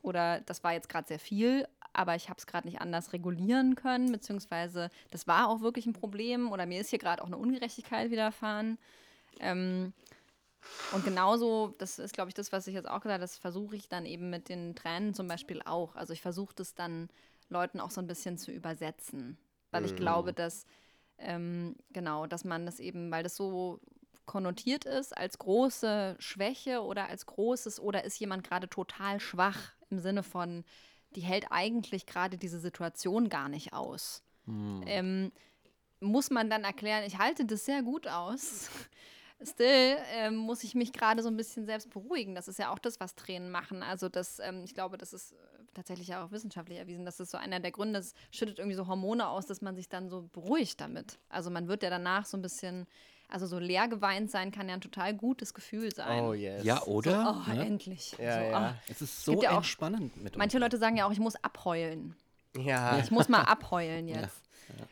Oder 0.02 0.42
das 0.42 0.64
war 0.64 0.74
jetzt 0.74 0.90
gerade 0.90 1.08
sehr 1.08 1.20
viel, 1.20 1.68
aber 1.94 2.16
ich 2.16 2.30
habe 2.30 2.38
es 2.38 2.48
gerade 2.48 2.68
nicht 2.68 2.82
anders 2.82 3.14
regulieren 3.14 3.76
können, 3.76 4.12
beziehungsweise 4.12 4.90
das 5.10 5.28
war 5.28 5.50
auch 5.50 5.62
wirklich 5.62 5.86
ein 5.86 5.94
Problem 5.94 6.52
oder 6.52 6.66
mir 6.66 6.82
ist 6.82 6.90
hier 6.90 7.00
gerade 7.00 7.22
auch 7.22 7.28
eine 7.28 7.38
Ungerechtigkeit 7.38 8.12
widerfahren. 8.12 8.78
Ähm, 9.40 9.94
und 10.92 11.04
genauso, 11.04 11.74
das 11.80 12.00
ist, 12.00 12.14
glaube 12.14 12.30
ich, 12.30 12.36
das, 12.36 12.52
was 12.52 12.68
ich 12.68 12.74
jetzt 12.74 12.88
auch 12.88 13.02
gesagt 13.02 13.14
habe, 13.14 13.22
das 13.22 13.38
versuche 13.38 13.76
ich 13.76 13.90
dann 13.90 14.06
eben 14.06 14.30
mit 14.30 14.48
den 14.48 14.76
Tränen 14.76 15.14
zum 15.14 15.28
Beispiel 15.28 15.62
auch. 15.64 15.96
Also 15.96 16.14
ich 16.14 16.22
versuche 16.22 16.54
das 16.56 16.76
dann 16.76 17.10
Leuten 17.50 17.80
auch 17.80 17.92
so 17.92 18.00
ein 18.00 18.08
bisschen 18.08 18.38
zu 18.38 18.52
übersetzen, 18.52 19.38
weil 19.72 19.86
ich 19.86 19.96
glaube, 19.96 20.34
dass, 20.34 20.66
ähm, 21.18 21.76
genau, 21.92 22.28
dass 22.28 22.46
man 22.46 22.66
das 22.66 22.80
eben, 22.80 23.12
weil 23.12 23.24
das 23.24 23.36
so 23.36 23.80
konnotiert 24.26 24.86
ist 24.86 25.18
als 25.18 25.38
große 25.40 26.16
Schwäche 26.20 26.84
oder 26.84 27.10
als 27.10 27.26
großes, 27.26 27.80
oder 27.80 28.06
ist 28.06 28.20
jemand 28.20 28.48
gerade 28.48 28.70
total 28.70 29.20
schwach 29.20 29.74
im 29.90 30.00
Sinne 30.00 30.24
von, 30.24 30.64
die 31.16 31.22
hält 31.22 31.48
eigentlich 31.52 32.06
gerade 32.06 32.38
diese 32.38 32.60
Situation 32.60 33.30
gar 33.30 33.50
nicht 33.50 33.74
aus. 33.74 34.24
Ähm, 34.88 35.32
muss 36.00 36.30
man 36.30 36.50
dann 36.50 36.64
erklären, 36.64 37.04
ich 37.06 37.18
halte 37.18 37.46
das 37.46 37.66
sehr 37.66 37.84
gut 37.84 38.08
aus. 38.08 38.70
Still 39.44 39.98
ähm, 40.14 40.36
muss 40.36 40.64
ich 40.64 40.76
mich 40.76 40.94
gerade 40.94 41.24
so 41.24 41.30
ein 41.30 41.38
bisschen 41.38 41.66
selbst 41.66 41.90
beruhigen. 41.90 42.36
Das 42.36 42.48
ist 42.48 42.60
ja 42.60 42.72
auch 42.72 42.78
das, 42.78 43.00
was 43.00 43.16
Tränen 43.16 43.50
machen. 43.50 43.82
Also 43.82 44.08
das, 44.08 44.40
ähm, 44.40 44.64
ich 44.64 44.76
glaube, 44.76 45.00
das 45.00 45.14
ist 45.14 45.32
äh, 45.32 45.36
tatsächlich 45.74 46.14
auch 46.14 46.32
wissenschaftlich 46.32 46.78
erwiesen. 46.78 47.06
Das 47.06 47.20
ist 47.20 47.32
so 47.32 47.38
einer 47.38 47.60
der 47.60 47.72
Gründe, 47.72 48.00
es 48.00 48.14
schüttet 48.32 48.60
irgendwie 48.60 48.76
so 48.76 48.88
Hormone 48.88 49.28
aus, 49.28 49.48
dass 49.48 49.62
man 49.62 49.76
sich 49.76 49.90
dann 49.90 50.10
so 50.10 50.30
beruhigt 50.32 50.80
damit. 50.80 51.18
Also 51.30 51.50
man 51.50 51.68
wird 51.68 51.82
ja 51.82 51.90
danach 51.90 52.26
so 52.26 52.38
ein 52.38 52.44
bisschen, 52.44 52.86
also 53.32 53.48
so 53.48 53.58
leer 53.60 53.88
geweint 53.88 54.30
sein 54.30 54.52
kann 54.52 54.68
ja 54.68 54.76
ein 54.76 54.82
total 54.82 55.14
gutes 55.14 55.54
Gefühl 55.54 55.94
sein. 55.96 56.22
Oh 56.24 56.34
yes. 56.34 56.64
Ja, 56.64 56.84
oder? 56.84 57.44
Oh, 57.48 57.52
Ne? 57.54 57.66
endlich. 57.66 58.16
Ja, 58.20 58.40
so, 58.40 58.46
ja. 58.46 58.58
ah. 58.58 58.76
Es 58.90 59.02
ist 59.02 59.24
so 59.24 59.32
gibt 59.32 59.44
ja 59.44 59.52
auch- 59.52 59.58
entspannend 59.58 60.18
mit 60.22 60.38
Manche 60.38 60.60
Leute 60.60 60.78
sagen 60.78 60.98
ja 60.98 61.06
auch, 61.08 61.12
ich 61.12 61.20
muss 61.20 61.36
abheulen. 61.44 62.16
Ja. 62.58 63.00
Ich 63.00 63.12
muss 63.12 63.30
mal 63.30 63.44
abheulen 63.44 64.08
jetzt. 64.08 64.42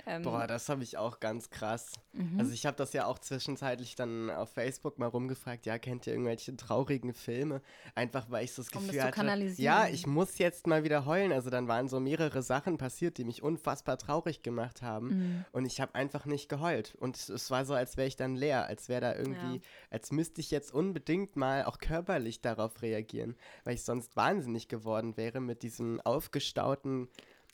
Ähm, 0.05 0.23
Boah, 0.23 0.47
das 0.47 0.69
habe 0.69 0.83
ich 0.83 0.97
auch 0.97 1.19
ganz 1.19 1.49
krass. 1.49 1.91
Mhm. 2.13 2.39
Also 2.39 2.51
ich 2.53 2.65
habe 2.65 2.77
das 2.77 2.93
ja 2.93 3.05
auch 3.05 3.19
zwischenzeitlich 3.19 3.95
dann 3.95 4.29
auf 4.29 4.49
Facebook 4.51 4.97
mal 4.99 5.07
rumgefragt, 5.07 5.65
ja, 5.65 5.77
kennt 5.77 6.07
ihr 6.07 6.13
irgendwelche 6.13 6.55
traurigen 6.55 7.13
Filme? 7.13 7.61
Einfach 7.95 8.29
weil 8.29 8.45
ich 8.45 8.53
so 8.53 8.61
das 8.63 8.71
Um 8.73 8.87
das 8.87 8.95
Gefühl 8.95 9.03
hatte, 9.03 9.61
ja, 9.61 9.87
ich 9.87 10.07
muss 10.07 10.37
jetzt 10.37 10.67
mal 10.67 10.83
wieder 10.83 11.05
heulen. 11.05 11.31
Also 11.31 11.49
dann 11.49 11.67
waren 11.67 11.87
so 11.87 11.99
mehrere 11.99 12.41
Sachen 12.41 12.77
passiert, 12.77 13.17
die 13.17 13.23
mich 13.25 13.43
unfassbar 13.43 13.97
traurig 13.97 14.41
gemacht 14.43 14.81
haben 14.81 15.07
Mhm. 15.09 15.45
und 15.51 15.65
ich 15.65 15.81
habe 15.81 15.95
einfach 15.95 16.25
nicht 16.25 16.49
geheult 16.49 16.95
und 16.99 17.15
es, 17.15 17.29
es 17.29 17.51
war 17.51 17.65
so, 17.65 17.73
als 17.73 17.97
wäre 17.97 18.07
ich 18.07 18.15
dann 18.15 18.35
leer, 18.35 18.65
als 18.67 18.89
wäre 18.89 19.01
da 19.01 19.15
irgendwie, 19.15 19.55
Ja. 19.57 19.61
als 19.91 20.11
müsste 20.11 20.41
ich 20.41 20.51
jetzt 20.51 20.73
unbedingt 20.73 21.35
mal 21.35 21.63
auch 21.65 21.77
körperlich 21.79 22.41
darauf 22.41 22.81
reagieren, 22.81 23.35
weil 23.63 23.75
ich 23.75 23.83
sonst 23.83 24.15
wahnsinnig 24.15 24.67
geworden 24.67 25.17
wäre 25.17 25.39
mit 25.39 25.63
diesem 25.63 25.99
aufgestauten 26.01 27.07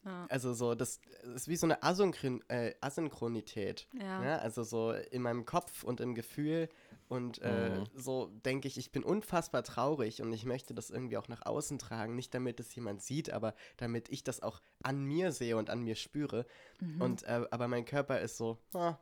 Ja. 0.05 0.27
also 0.29 0.53
so, 0.53 0.75
das 0.75 1.01
ist 1.35 1.47
wie 1.47 1.55
so 1.55 1.65
eine 1.65 1.81
Asynchron 1.83 2.41
äh, 2.47 2.73
Asynchronität. 2.79 3.87
Ja. 3.99 4.19
Ne? 4.19 4.39
Also 4.41 4.63
so 4.63 4.91
in 4.91 5.21
meinem 5.23 5.45
Kopf 5.45 5.83
und 5.83 5.99
im 5.99 6.13
Gefühl. 6.15 6.69
Und 7.07 7.39
äh, 7.41 7.79
Mhm. 7.79 7.83
so 7.95 8.27
denke 8.45 8.67
ich, 8.67 8.77
ich 8.77 8.91
bin 8.91 9.03
unfassbar 9.03 9.63
traurig 9.63 10.21
und 10.21 10.31
ich 10.33 10.45
möchte 10.45 10.73
das 10.73 10.89
irgendwie 10.89 11.17
auch 11.17 11.27
nach 11.27 11.45
außen 11.45 11.77
tragen. 11.79 12.15
Nicht 12.15 12.33
damit 12.33 12.59
es 12.59 12.73
jemand 12.75 13.01
sieht, 13.01 13.31
aber 13.31 13.53
damit 13.77 14.09
ich 14.09 14.23
das 14.23 14.41
auch 14.41 14.61
an 14.83 15.03
mir 15.03 15.31
sehe 15.31 15.57
und 15.57 15.69
an 15.69 15.81
mir 15.81 15.95
spüre. 15.95 16.45
Mhm. 16.79 17.01
Und 17.01 17.23
äh, 17.23 17.45
aber 17.51 17.67
mein 17.67 17.85
Körper 17.85 18.19
ist 18.21 18.37
so, 18.37 18.57
ah, 18.73 18.97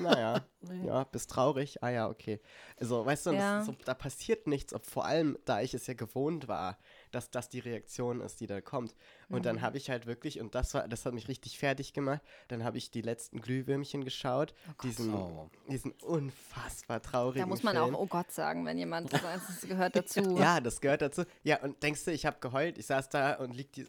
naja, 0.00 0.44
ja, 0.84 1.04
bist 1.04 1.30
traurig. 1.30 1.82
Ah 1.82 1.90
ja, 1.90 2.08
okay. 2.08 2.40
Also, 2.78 3.04
weißt 3.04 3.26
du, 3.26 3.30
das 3.32 3.40
Ja. 3.40 3.60
ist 3.60 3.66
so, 3.66 3.76
da 3.84 3.94
passiert 3.94 4.46
nichts, 4.46 4.72
ob, 4.74 4.86
vor 4.86 5.04
allem 5.04 5.38
da 5.44 5.60
ich 5.60 5.74
es 5.74 5.86
ja 5.86 5.94
gewohnt 5.94 6.48
war, 6.48 6.78
dass 7.12 7.30
das 7.30 7.48
die 7.48 7.60
Reaktion 7.60 8.20
ist, 8.20 8.40
die 8.40 8.46
da 8.46 8.60
kommt. 8.60 8.94
Und 9.28 9.38
Mhm. 9.38 9.42
dann 9.44 9.62
habe 9.62 9.76
ich 9.78 9.88
halt 9.90 10.06
wirklich, 10.06 10.40
und 10.40 10.54
das 10.54 10.74
war, 10.74 10.88
das 10.88 11.06
hat 11.06 11.14
mich 11.14 11.28
richtig 11.28 11.58
fertig 11.58 11.92
gemacht, 11.92 12.20
dann 12.48 12.64
habe 12.64 12.78
ich 12.78 12.90
die 12.90 13.02
letzten 13.02 13.40
Glühwürmchen 13.40 14.02
geschaut, 14.04 14.54
diesen, 14.82 15.14
Oh. 15.14 15.48
diesen 15.70 15.92
unfassbar 16.02 17.00
traurigen 17.02 17.42
Da 17.42 17.46
muss 17.46 17.62
man 17.62 17.76
Film. 17.76 17.94
auch 17.94 18.00
oh 18.00 18.06
Gott 18.06 18.30
sagen, 18.32 18.64
wenn 18.66 18.78
jemand 18.78 19.10
sagt, 19.10 19.24
das 19.24 19.60
gehört 19.62 19.94
dazu. 19.96 20.20
Ja, 20.36 20.60
das 20.60 20.80
gehört 20.80 21.02
dazu. 21.02 21.22
Ja, 21.44 21.60
und 21.62 21.82
denkst 21.82 22.04
du, 22.04 22.12
ich 22.12 22.26
habe 22.26 22.38
geheult, 22.40 22.78
ich 22.78 22.86
saß 22.86 23.08
da 23.10 23.34
und 23.34 23.54
lieg 23.54 23.72
die, 23.72 23.86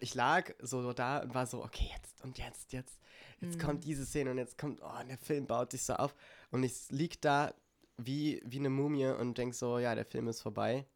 ich 0.00 0.14
lag 0.14 0.50
so 0.60 0.92
da 0.92 1.18
und 1.18 1.34
war 1.34 1.46
so, 1.46 1.62
okay, 1.62 1.88
jetzt 1.96 2.22
und 2.24 2.38
jetzt, 2.38 2.72
jetzt, 2.72 2.98
jetzt 3.40 3.58
kommt 3.58 3.84
diese 3.84 4.06
Szene 4.06 4.30
und 4.30 4.38
jetzt 4.38 4.56
kommt, 4.56 4.80
oh, 4.82 5.02
der 5.08 5.18
Film 5.18 5.46
baut 5.46 5.72
sich 5.72 5.82
so 5.82 5.94
auf. 5.94 6.14
Und 6.50 6.62
ich 6.62 6.90
lieg 6.90 7.20
da 7.20 7.52
wie, 7.98 8.40
wie 8.44 8.58
eine 8.58 8.70
Mumie 8.70 9.06
und 9.06 9.36
denk 9.38 9.54
so, 9.54 9.78
ja, 9.78 9.94
der 9.94 10.04
Film 10.04 10.28
ist 10.28 10.40
vorbei. 10.40 10.86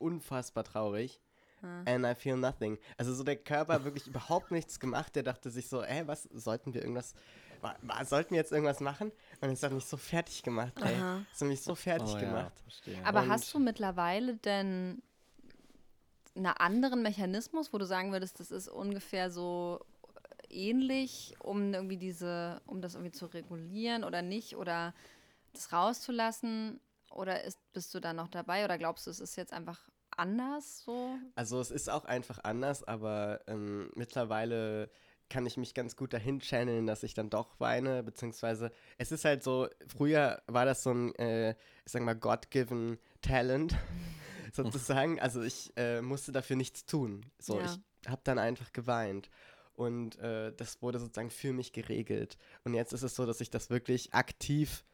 Unfassbar 0.00 0.64
traurig. 0.64 1.20
And 1.86 2.04
I 2.04 2.14
feel 2.14 2.36
nothing. 2.36 2.76
Also 2.98 3.14
so 3.14 3.24
der 3.24 3.36
Körper 3.36 3.84
wirklich 3.84 4.06
überhaupt 4.08 4.50
nichts 4.50 4.78
gemacht. 4.78 5.16
Der 5.16 5.22
dachte 5.22 5.48
sich 5.50 5.66
so, 5.68 5.82
ey, 5.82 6.06
was, 6.06 6.24
sollten 6.24 6.74
wir 6.74 6.82
irgendwas, 6.82 7.14
wa- 7.62 7.74
wa- 7.80 8.04
sollten 8.04 8.32
wir 8.32 8.36
jetzt 8.38 8.52
irgendwas 8.52 8.80
machen? 8.80 9.10
Und 9.40 9.48
es 9.48 9.62
hat 9.62 9.72
mich 9.72 9.86
so 9.86 9.96
fertig 9.96 10.42
gemacht, 10.42 10.74
ey. 10.82 10.94
Aha. 10.94 11.22
Es 11.32 11.40
hat 11.40 11.48
mich 11.48 11.62
so 11.62 11.74
fertig 11.74 12.10
Oh, 12.10 12.18
ja, 12.18 12.20
gemacht. 12.20 12.52
verstehe. 12.60 12.98
Aber 13.06 13.22
Und- 13.22 13.30
hast 13.30 13.54
du 13.54 13.58
mittlerweile 13.60 14.36
denn 14.36 15.00
einen 16.36 16.46
anderen 16.48 17.00
Mechanismus, 17.02 17.72
wo 17.72 17.78
du 17.78 17.86
sagen 17.86 18.12
würdest, 18.12 18.40
das 18.40 18.50
ist 18.50 18.68
ungefähr 18.68 19.30
so 19.30 19.80
ähnlich, 20.50 21.34
um 21.40 21.72
irgendwie 21.72 21.96
diese, 21.96 22.60
um 22.66 22.82
das 22.82 22.94
irgendwie 22.94 23.12
zu 23.12 23.24
regulieren 23.24 24.04
oder 24.04 24.20
nicht 24.20 24.56
oder 24.56 24.92
das 25.54 25.72
rauszulassen? 25.72 26.78
Oder 27.14 27.44
ist, 27.44 27.58
bist 27.72 27.94
du 27.94 28.00
da 28.00 28.12
noch 28.12 28.28
dabei 28.28 28.64
oder 28.64 28.78
glaubst 28.78 29.06
du, 29.06 29.10
es 29.10 29.20
ist 29.20 29.36
jetzt 29.36 29.52
einfach 29.52 29.88
anders 30.16 30.84
so? 30.84 31.16
Also 31.34 31.60
es 31.60 31.70
ist 31.70 31.88
auch 31.90 32.04
einfach 32.04 32.38
anders, 32.42 32.84
aber 32.84 33.40
ähm, 33.46 33.90
mittlerweile 33.94 34.90
kann 35.30 35.46
ich 35.46 35.56
mich 35.56 35.74
ganz 35.74 35.96
gut 35.96 36.12
dahin 36.12 36.40
channeln, 36.40 36.86
dass 36.86 37.02
ich 37.02 37.14
dann 37.14 37.30
doch 37.30 37.58
weine, 37.58 38.02
beziehungsweise 38.02 38.70
es 38.98 39.10
ist 39.10 39.24
halt 39.24 39.42
so, 39.42 39.68
früher 39.88 40.42
war 40.46 40.64
das 40.64 40.82
so 40.82 40.90
ein, 40.92 41.14
äh, 41.16 41.50
ich 41.84 41.92
sag 41.92 42.02
mal, 42.02 42.14
God-given 42.14 42.98
Talent, 43.22 43.74
sozusagen. 44.52 45.18
Also 45.20 45.42
ich 45.42 45.72
äh, 45.76 46.02
musste 46.02 46.30
dafür 46.32 46.56
nichts 46.56 46.84
tun. 46.84 47.24
So, 47.38 47.58
Ja. 47.58 47.64
ich 48.02 48.08
habe 48.10 48.20
dann 48.24 48.38
einfach 48.38 48.72
geweint. 48.72 49.30
Und 49.72 50.18
äh, 50.20 50.52
das 50.54 50.82
wurde 50.82 51.00
sozusagen 51.00 51.30
für 51.30 51.52
mich 51.52 51.72
geregelt. 51.72 52.36
Und 52.62 52.74
jetzt 52.74 52.92
ist 52.92 53.02
es 53.02 53.16
so, 53.16 53.26
dass 53.26 53.40
ich 53.40 53.50
das 53.50 53.70
wirklich 53.70 54.14
aktiv 54.14 54.84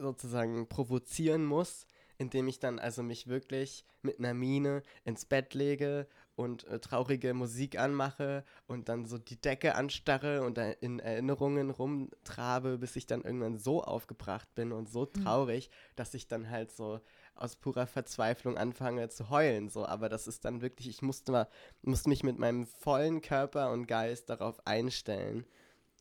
sozusagen 0.00 0.68
provozieren 0.68 1.44
muss, 1.44 1.86
indem 2.18 2.48
ich 2.48 2.58
dann 2.58 2.78
also 2.78 3.02
mich 3.02 3.26
wirklich 3.28 3.84
mit 4.02 4.18
einer 4.18 4.34
Mine 4.34 4.82
ins 5.04 5.24
Bett 5.24 5.54
lege 5.54 6.06
und 6.38 6.64
äh, 6.68 6.78
traurige 6.78 7.34
Musik 7.34 7.78
anmache 7.78 8.44
und 8.66 8.88
dann 8.88 9.06
so 9.06 9.18
die 9.18 9.40
Decke 9.40 9.74
anstarre 9.74 10.42
und 10.42 10.58
in 10.58 11.00
Erinnerungen 11.00 11.70
rumtrabe, 11.70 12.78
bis 12.78 12.94
ich 12.96 13.06
dann 13.06 13.22
irgendwann 13.22 13.58
so 13.58 13.82
aufgebracht 13.82 14.54
bin 14.54 14.72
und 14.72 14.88
so 14.88 15.06
traurig, 15.06 15.70
dass 15.96 16.14
ich 16.14 16.28
dann 16.28 16.48
halt 16.48 16.70
so 16.70 17.00
aus 17.34 17.56
purer 17.56 17.86
Verzweiflung 17.86 18.56
anfange 18.56 19.08
zu 19.08 19.30
heulen. 19.30 19.68
So, 19.68 19.86
aber 19.86 20.08
das 20.08 20.26
ist 20.26 20.44
dann 20.44 20.60
wirklich, 20.60 20.88
ich 20.88 21.02
musste 21.02 21.32
mal, 21.32 21.48
musste 21.82 22.08
mich 22.08 22.22
mit 22.22 22.38
meinem 22.38 22.66
vollen 22.66 23.20
Körper 23.20 23.72
und 23.72 23.86
Geist 23.86 24.28
darauf 24.30 24.64
einstellen, 24.66 25.44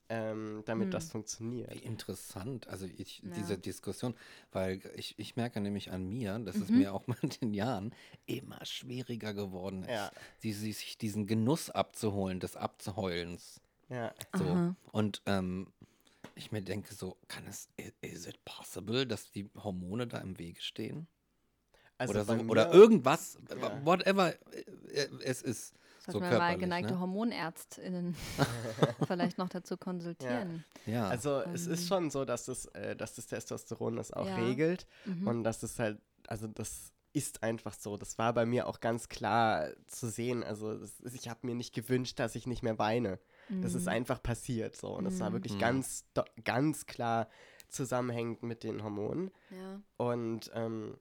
ähm, 0.09 0.63
damit 0.65 0.93
das 0.93 1.09
funktioniert. 1.11 1.73
Wie 1.73 1.79
interessant, 1.79 2.67
also 2.67 2.85
ich, 2.85 3.19
Ja. 3.23 3.29
diese 3.35 3.57
Diskussion, 3.57 4.15
weil 4.51 4.81
ich, 4.95 5.17
ich 5.19 5.35
merke 5.35 5.59
nämlich 5.59 5.91
an 5.91 6.07
mir, 6.07 6.39
dass 6.39 6.55
Mhm. 6.57 6.63
es 6.63 6.69
mir 6.69 6.93
auch 6.93 7.05
mit 7.21 7.41
den 7.41 7.53
Jahren 7.53 7.93
immer 8.25 8.63
schwieriger 8.65 9.33
geworden 9.33 9.83
ist, 9.83 9.89
Ja. 9.89 10.11
die, 10.43 10.53
sich 10.53 10.97
diesen 10.97 11.27
Genuss 11.27 11.69
abzuholen, 11.69 12.39
des 12.39 12.55
Abzuheulens. 12.55 13.59
Ja. 13.89 14.13
So. 14.35 14.45
Aha. 14.45 14.75
Und 14.91 15.21
ähm, 15.25 15.71
ich 16.35 16.51
mir 16.51 16.61
denke 16.61 16.93
so, 16.93 17.17
kann 17.27 17.45
es, 17.47 17.67
is 18.01 18.27
it 18.27 18.43
possible, 18.45 19.05
dass 19.05 19.31
die 19.31 19.49
Hormone 19.55 20.07
da 20.07 20.19
im 20.19 20.37
Wege 20.37 20.61
stehen? 20.61 21.07
Also 21.97 22.13
oder 22.13 22.25
so, 22.25 22.33
oder 22.33 22.71
irgendwas, 22.73 23.39
Ja. 23.49 23.83
whatever 23.85 24.33
äh, 24.91 25.07
es 25.23 25.41
ist. 25.41 25.73
Sollten 26.07 26.25
so 26.25 26.31
wir 26.31 26.37
mal 26.37 26.37
körperlich, 26.39 26.59
geneigte 26.59 26.93
ne? 26.93 26.99
HormonärztInnen 26.99 28.15
vielleicht 29.07 29.37
noch 29.37 29.49
dazu 29.49 29.77
konsultieren. 29.77 30.63
Ja. 30.85 31.07
Also 31.07 31.41
es 31.41 31.67
ist 31.67 31.87
schon 31.87 32.09
so, 32.09 32.25
dass 32.25 32.45
das, 32.45 32.65
äh, 32.67 32.95
dass 32.95 33.15
das 33.15 33.27
Testosteron 33.27 33.95
das 33.97 34.11
auch 34.11 34.25
Ja. 34.27 34.35
regelt 34.35 34.85
Mhm. 35.05 35.27
und 35.27 35.43
dass 35.43 35.63
es 35.63 35.77
halt, 35.79 35.99
also 36.27 36.47
das 36.47 36.91
ist 37.13 37.41
einfach 37.41 37.73
so. 37.73 37.97
Das 37.97 38.17
war 38.17 38.33
bei 38.33 38.45
mir 38.45 38.67
auch 38.67 38.79
ganz 38.79 39.09
klar 39.09 39.69
zu 39.87 40.07
sehen. 40.09 40.43
Also 40.43 40.77
das, 40.77 40.99
ich 41.13 41.29
habe 41.29 41.39
mir 41.47 41.55
nicht 41.55 41.73
gewünscht, 41.73 42.19
dass 42.19 42.35
ich 42.35 42.45
nicht 42.47 42.61
mehr 42.63 42.77
weine. 42.77 43.19
Das 43.61 43.73
ist 43.75 43.87
einfach 43.87 44.21
passiert 44.21 44.75
so. 44.75 44.89
Und 44.89 45.05
das 45.05 45.19
war 45.21 45.31
wirklich 45.31 45.53
Mhm. 45.55 45.59
ganz, 45.59 46.05
do- 46.13 46.25
ganz 46.43 46.85
klar 46.85 47.27
zusammenhängend 47.69 48.43
mit 48.43 48.63
den 48.63 48.83
Hormonen. 48.83 49.31
Ja, 49.49 49.81
Und 49.97 50.51
ähm, 50.53 50.97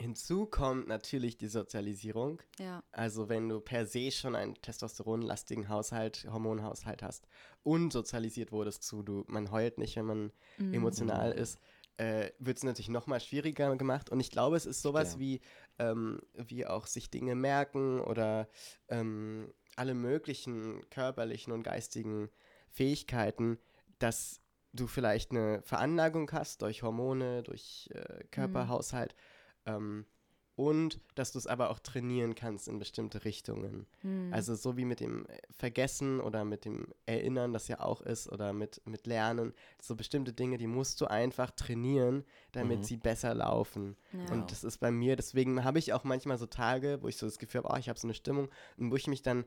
hinzu 0.00 0.46
kommt 0.46 0.86
natürlich 0.88 1.36
die 1.38 1.48
Sozialisierung. 1.48 2.40
ja. 2.58 2.82
Also 2.92 3.28
wenn 3.28 3.48
du 3.48 3.60
per 3.60 3.86
se 3.86 4.10
schon 4.10 4.34
einen 4.34 4.54
testosteronlastigen 4.62 5.68
Haushalt, 5.68 6.26
Hormonhaushalt 6.30 7.02
hast 7.02 7.26
und 7.62 7.92
sozialisiert 7.92 8.50
wurdest 8.52 8.82
zu, 8.82 9.02
du, 9.02 9.24
man 9.28 9.50
heult 9.50 9.78
nicht, 9.78 9.96
wenn 9.96 10.06
man 10.06 10.32
Mhm. 10.58 10.74
emotional 10.74 11.32
ist, 11.32 11.58
äh, 11.98 12.30
wird 12.38 12.58
es 12.58 12.64
natürlich 12.64 12.88
noch 12.88 13.06
mal 13.06 13.20
schwieriger 13.20 13.74
gemacht. 13.76 14.08
Und 14.10 14.20
ich 14.20 14.30
glaube, 14.30 14.56
es 14.56 14.66
ist 14.66 14.82
sowas 14.82 15.14
Ja. 15.14 15.18
wie, 15.18 15.40
ähm, 15.78 16.20
wie 16.34 16.64
auch 16.66 16.86
sich 16.86 17.10
Dinge 17.10 17.34
merken 17.34 18.00
oder 18.00 18.48
ähm, 18.88 19.52
alle 19.76 19.94
möglichen 19.94 20.88
körperlichen 20.90 21.52
und 21.52 21.62
geistigen 21.64 22.30
Fähigkeiten, 22.70 23.58
dass 23.98 24.40
du 24.72 24.86
vielleicht 24.86 25.30
eine 25.32 25.60
Veranlagung 25.62 26.30
hast 26.32 26.62
durch 26.62 26.82
Hormone, 26.82 27.42
durch 27.42 27.90
äh, 27.92 28.24
Körperhaushalt 28.30 29.14
ähm, 29.68 30.06
und 30.56 31.00
dass 31.14 31.30
du 31.30 31.38
es 31.38 31.46
aber 31.46 31.70
auch 31.70 31.78
trainieren 31.78 32.34
kannst 32.34 32.66
in 32.66 32.80
bestimmte 32.80 33.24
Richtungen. 33.24 33.86
Mhm. 34.02 34.32
Also 34.32 34.56
so 34.56 34.76
wie 34.76 34.84
mit 34.84 34.98
dem 34.98 35.24
äh, 35.26 35.38
Vergessen 35.52 36.20
oder 36.20 36.44
mit 36.44 36.64
dem 36.64 36.88
Erinnern, 37.06 37.52
das 37.52 37.68
ja 37.68 37.78
auch 37.78 38.00
ist, 38.02 38.28
oder 38.28 38.52
mit, 38.52 38.82
mit 38.84 39.06
Lernen, 39.06 39.54
so 39.80 39.94
bestimmte 39.94 40.32
Dinge, 40.32 40.58
die 40.58 40.66
musst 40.66 41.00
du 41.00 41.06
einfach 41.06 41.52
trainieren, 41.52 42.24
damit 42.50 42.80
Mhm. 42.80 42.82
sie 42.82 42.96
besser 42.96 43.34
laufen. 43.34 43.96
ja. 44.12 44.32
Und 44.32 44.50
das 44.50 44.64
ist 44.64 44.78
bei 44.78 44.90
mir, 44.90 45.14
deswegen 45.14 45.62
habe 45.62 45.78
ich 45.78 45.92
auch 45.92 46.02
manchmal 46.02 46.38
so 46.38 46.46
Tage, 46.46 46.98
wo 47.02 47.08
ich 47.08 47.16
so 47.18 47.26
das 47.26 47.38
Gefühl 47.38 47.62
habe, 47.62 47.74
oh, 47.74 47.78
ich 47.78 47.88
habe 47.88 47.98
so 48.00 48.08
eine 48.08 48.14
Stimmung 48.14 48.48
und 48.78 48.90
wo 48.90 48.96
ich 48.96 49.06
mich 49.06 49.22
dann 49.22 49.44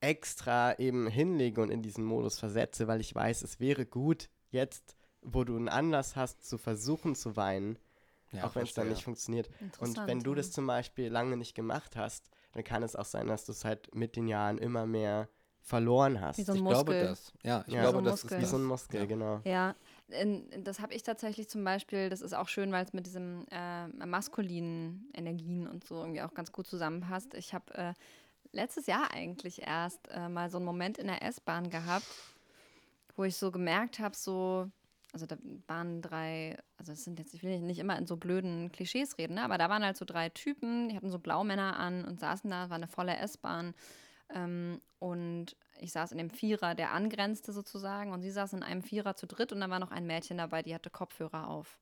extra 0.00 0.78
eben 0.78 1.08
hinlege 1.08 1.60
und 1.60 1.70
in 1.70 1.82
diesen 1.82 2.04
Modus 2.04 2.38
versetze, 2.38 2.86
weil 2.86 3.00
ich 3.00 3.14
weiß, 3.14 3.42
es 3.42 3.60
wäre 3.60 3.84
gut, 3.84 4.30
jetzt, 4.50 4.96
wo 5.20 5.44
du 5.44 5.56
einen 5.56 5.68
Anlass 5.68 6.16
hast, 6.16 6.46
zu 6.48 6.56
versuchen 6.58 7.14
zu 7.14 7.36
weinen, 7.36 7.78
Ja, 8.32 8.44
auch 8.44 8.54
wenn 8.54 8.64
es 8.64 8.74
dann 8.74 8.84
verstehe. 8.84 8.90
nicht 8.94 9.04
funktioniert. 9.04 9.48
Und 9.80 9.96
wenn 10.06 10.20
du 10.20 10.30
ja. 10.30 10.36
das 10.36 10.50
zum 10.52 10.66
Beispiel 10.66 11.08
lange 11.10 11.36
nicht 11.36 11.54
gemacht 11.54 11.96
hast, 11.96 12.30
dann 12.52 12.64
kann 12.64 12.82
es 12.82 12.96
auch 12.96 13.04
sein, 13.04 13.26
dass 13.26 13.44
du 13.44 13.52
es 13.52 13.64
halt 13.64 13.94
mit 13.94 14.16
den 14.16 14.26
Jahren 14.28 14.58
immer 14.58 14.86
mehr 14.86 15.28
verloren 15.62 16.20
hast. 16.20 16.38
Wie 16.38 16.42
so 16.42 16.52
ein 16.52 16.56
Ich 16.58 16.62
Muskel. 16.62 16.84
glaube 16.84 17.06
das. 17.08 17.32
Ja, 17.42 17.64
ich 17.66 17.74
Ja. 17.74 17.82
glaube, 17.82 17.98
So 17.98 18.04
das 18.04 18.22
Muskel. 18.22 18.38
ist 18.38 18.42
Wie 18.42 18.46
so 18.46 18.56
ein 18.56 18.62
das. 18.62 18.68
Muskel, 18.68 19.00
Ja. 19.00 19.06
genau. 19.06 19.40
Ja, 19.44 19.74
in, 20.08 20.64
das 20.64 20.80
habe 20.80 20.94
ich 20.94 21.02
tatsächlich 21.02 21.48
zum 21.48 21.62
Beispiel, 21.64 22.08
das 22.08 22.20
ist 22.22 22.32
auch 22.32 22.48
schön, 22.48 22.72
weil 22.72 22.84
es 22.84 22.92
mit 22.92 23.06
diesem 23.06 23.44
äh, 23.50 23.88
maskulinen 23.88 25.10
Energien 25.14 25.66
und 25.68 25.84
so 25.86 25.96
irgendwie 25.96 26.22
auch 26.22 26.32
ganz 26.34 26.52
gut 26.52 26.66
zusammenpasst. 26.66 27.34
Ich 27.34 27.52
habe 27.52 27.74
äh, 27.74 27.92
letztes 28.52 28.86
Jahr 28.86 29.12
eigentlich 29.12 29.62
erst 29.62 30.08
äh, 30.10 30.28
mal 30.28 30.50
so 30.50 30.56
einen 30.56 30.64
Moment 30.66 30.96
in 30.98 31.06
der 31.06 31.22
S-Bahn 31.22 31.68
gehabt, 31.68 32.06
wo 33.16 33.24
ich 33.24 33.36
so 33.36 33.50
gemerkt 33.50 33.98
habe, 33.98 34.16
so, 34.16 34.70
also 35.20 35.26
da 35.26 35.36
waren 35.66 36.00
drei, 36.00 36.56
also 36.76 36.92
es 36.92 37.02
sind 37.04 37.18
jetzt, 37.18 37.34
ich 37.34 37.42
will 37.42 37.58
nicht- 37.60 37.80
immer 37.80 37.98
in 37.98 38.06
so 38.06 38.16
blöden 38.16 38.70
Klischees 38.70 39.18
reden, 39.18 39.34
ne? 39.34 39.42
aber 39.42 39.58
da 39.58 39.68
waren 39.68 39.82
halt 39.84 39.96
so 39.96 40.04
drei 40.04 40.28
Typen, 40.28 40.88
die 40.88 40.94
hatten 40.96 41.10
so 41.10 41.18
Blaumänner 41.18 41.76
an 41.76 42.04
und 42.04 42.20
saßen 42.20 42.48
da, 42.48 42.70
war 42.70 42.76
eine 42.76 42.86
volle 42.86 43.16
S-Bahn. 43.16 43.74
Ähm, 44.32 44.80
und 45.00 45.56
ich 45.80 45.90
saß 45.92 46.12
in 46.12 46.18
dem 46.18 46.30
Vierer, 46.30 46.74
der 46.76 46.92
angrenzte 46.92 47.52
sozusagen, 47.52 48.12
und 48.12 48.22
sie 48.22 48.30
saß 48.30 48.52
in 48.52 48.62
einem 48.62 48.82
Vierer 48.82 49.16
zu 49.16 49.26
dritt 49.26 49.52
und 49.52 49.60
da 49.60 49.68
war 49.70 49.80
noch 49.80 49.90
ein 49.90 50.06
Mädchen 50.06 50.38
dabei, 50.38 50.62
die 50.62 50.74
hatte 50.74 50.90
Kopfhörer 50.90 51.48
auf. 51.48 51.78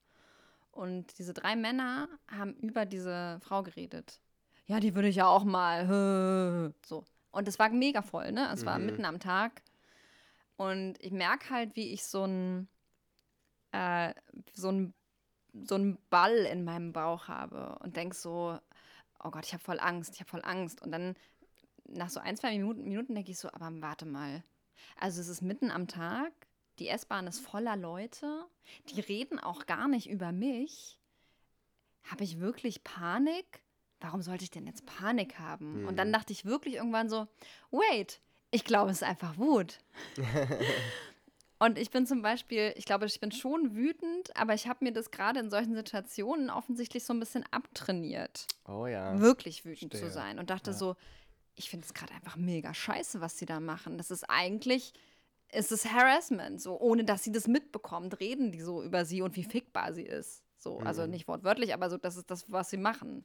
Und 0.72 1.18
diese 1.18 1.34
drei 1.34 1.56
Männer 1.56 2.08
haben 2.30 2.54
über 2.54 2.86
diese 2.86 3.38
Frau 3.42 3.62
geredet. 3.62 4.20
Ja, 4.66 4.80
die 4.80 4.94
würde 4.94 5.08
ich 5.08 5.16
ja 5.16 5.26
auch 5.26 5.44
mal. 5.44 6.72
So. 6.86 7.04
Und 7.32 7.48
es 7.48 7.58
war 7.58 7.68
mega 7.68 8.00
voll, 8.02 8.32
ne? 8.32 8.48
Es 8.52 8.64
war 8.64 8.78
Mhm. 8.78 8.86
mitten 8.86 9.04
am 9.04 9.20
Tag. 9.20 9.62
Und 10.56 10.94
ich 11.00 11.12
merke 11.12 11.50
halt, 11.50 11.76
wie 11.76 11.92
ich 11.92 12.04
so 12.04 12.24
ein, 12.24 12.68
äh, 13.76 14.14
so 14.54 14.70
ein, 14.70 14.94
so 15.64 15.76
ein 15.76 15.98
Ball 16.10 16.34
in 16.34 16.64
meinem 16.64 16.92
Bauch 16.92 17.28
habe 17.28 17.78
und 17.80 17.96
denk 17.96 18.14
so, 18.14 18.58
oh 19.22 19.30
Gott, 19.30 19.44
ich 19.44 19.52
habe 19.52 19.62
voll 19.62 19.80
Angst, 19.80 20.14
ich 20.14 20.20
habe 20.20 20.30
voll 20.30 20.44
Angst. 20.44 20.82
Und 20.82 20.92
dann 20.92 21.14
nach 21.88 22.10
so 22.10 22.20
ein, 22.20 22.36
zwei 22.36 22.50
Minuten, 22.50 22.84
Minuten 22.84 23.14
denke 23.14 23.30
ich 23.30 23.38
so, 23.38 23.48
aber 23.52 23.70
warte 23.80 24.06
mal. 24.06 24.42
Also 24.98 25.20
es 25.20 25.28
ist 25.28 25.42
mitten 25.42 25.70
am 25.70 25.88
Tag, 25.88 26.32
die 26.78 26.88
S-Bahn 26.88 27.26
ist 27.26 27.40
voller 27.40 27.76
Leute, 27.76 28.46
die 28.90 29.00
reden 29.00 29.38
auch 29.38 29.66
gar 29.66 29.88
nicht 29.88 30.08
über 30.08 30.32
mich. 30.32 30.98
Habe 32.04 32.24
ich 32.24 32.40
wirklich 32.40 32.84
Panik? 32.84 33.62
Warum 34.00 34.22
sollte 34.22 34.44
ich 34.44 34.50
denn 34.50 34.66
jetzt 34.66 34.84
Panik 34.86 35.38
haben? 35.38 35.86
Und 35.86 35.96
dann 35.96 36.12
dachte 36.12 36.32
ich 36.32 36.44
wirklich 36.44 36.74
irgendwann 36.74 37.08
so, 37.08 37.26
wait, 37.70 38.20
ich 38.50 38.64
glaube, 38.64 38.90
es 38.90 38.98
ist 38.98 39.08
einfach 39.08 39.38
Wut. 39.38 39.78
Und 41.58 41.78
ich 41.78 41.90
bin 41.90 42.06
zum 42.06 42.20
Beispiel, 42.22 42.74
ich 42.76 42.84
glaube, 42.84 43.06
ich 43.06 43.18
bin 43.18 43.32
schon 43.32 43.74
wütend, 43.74 44.36
aber 44.36 44.52
ich 44.54 44.68
habe 44.68 44.84
mir 44.84 44.92
das 44.92 45.10
gerade 45.10 45.40
in 45.40 45.48
solchen 45.50 45.74
Situationen 45.74 46.50
offensichtlich 46.50 47.04
so 47.04 47.14
ein 47.14 47.20
bisschen 47.20 47.44
abtrainiert 47.50 48.46
Oh 48.66 48.86
ja. 48.86 49.18
wirklich 49.18 49.64
wütend 49.64 49.92
zu 49.94 50.00
Verstehe. 50.00 50.10
sein 50.10 50.38
und 50.38 50.50
dachte 50.50 50.72
Ja. 50.72 50.76
so, 50.76 50.96
ich 51.54 51.70
finde 51.70 51.86
es 51.86 51.94
gerade 51.94 52.12
einfach 52.12 52.36
mega 52.36 52.74
scheiße, 52.74 53.22
was 53.22 53.38
sie 53.38 53.46
da 53.46 53.60
machen. 53.60 53.96
Das 53.96 54.10
ist 54.10 54.24
eigentlich, 54.24 54.92
es 55.48 55.72
ist 55.72 55.90
Harassment, 55.90 56.60
so 56.60 56.78
ohne 56.78 57.04
dass 57.04 57.24
sie 57.24 57.32
das 57.32 57.46
mitbekommt, 57.48 58.20
reden 58.20 58.52
die 58.52 58.60
so 58.60 58.82
über 58.82 59.06
sie 59.06 59.22
und 59.22 59.36
wie 59.36 59.44
fickbar 59.44 59.94
sie 59.94 60.02
ist. 60.02 60.42
So, 60.58 60.80
also 60.80 61.04
Mhm. 61.04 61.10
nicht 61.10 61.28
wortwörtlich, 61.28 61.72
aber 61.72 61.88
so, 61.88 61.96
das 61.96 62.16
ist 62.16 62.30
das, 62.30 62.50
was 62.52 62.68
sie 62.68 62.76
machen. 62.76 63.24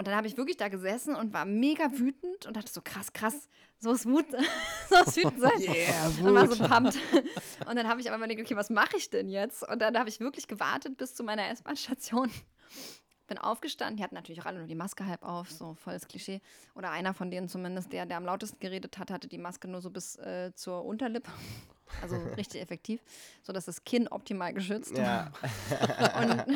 Und 0.00 0.06
dann 0.06 0.16
habe 0.16 0.26
ich 0.26 0.38
wirklich 0.38 0.56
da 0.56 0.68
gesessen 0.68 1.14
und 1.14 1.34
war 1.34 1.44
mega 1.44 1.92
wütend 1.92 2.46
und 2.46 2.56
dachte 2.56 2.72
so, 2.72 2.80
krass, 2.82 3.12
krass, 3.12 3.50
so 3.80 3.92
ist 3.92 4.06
Wut, 4.06 4.24
so 4.88 4.96
ist 4.96 5.14
wütend 5.18 5.38
sein. 5.42 5.50
Yeah, 5.60 6.06
Und 6.26 6.34
war 6.34 6.48
Wut. 6.48 6.56
so 6.56 6.64
pumped. 6.66 6.96
Und 7.68 7.76
dann 7.76 7.86
habe 7.86 8.00
ich 8.00 8.08
aber 8.08 8.16
überlegt, 8.16 8.40
okay, 8.40 8.56
was 8.56 8.70
mache 8.70 8.96
ich 8.96 9.10
denn 9.10 9.28
jetzt? 9.28 9.62
Und 9.68 9.82
dann 9.82 9.98
habe 9.98 10.08
ich 10.08 10.18
wirklich 10.18 10.48
gewartet 10.48 10.96
bis 10.96 11.14
zu 11.14 11.22
meiner 11.22 11.50
S-Bahn-Station. 11.50 12.30
Bin 13.26 13.36
aufgestanden, 13.36 13.98
die 13.98 14.02
hatten 14.02 14.14
natürlich 14.14 14.40
auch 14.40 14.46
alle 14.46 14.60
nur 14.60 14.68
die 14.68 14.74
Maske 14.74 15.04
halb 15.04 15.22
auf, 15.22 15.50
so 15.50 15.74
volles 15.74 16.08
Klischee. 16.08 16.40
Oder 16.74 16.92
einer 16.92 17.12
von 17.12 17.30
denen 17.30 17.50
zumindest, 17.50 17.92
der, 17.92 18.06
der 18.06 18.16
am 18.16 18.24
lautesten 18.24 18.58
geredet 18.58 18.96
hat, 18.96 19.10
hatte 19.10 19.28
die 19.28 19.36
Maske 19.36 19.68
nur 19.68 19.82
so 19.82 19.90
bis 19.90 20.16
äh, 20.16 20.50
zur 20.54 20.82
Unterlippe. 20.86 21.30
Also 22.02 22.16
richtig 22.36 22.60
effektiv, 22.62 23.00
sodass 23.42 23.64
das 23.66 23.84
Kinn 23.84 24.08
optimal 24.08 24.52
geschützt 24.54 24.96
Ja. 24.96 25.30
und, 26.20 26.30
und 26.30 26.50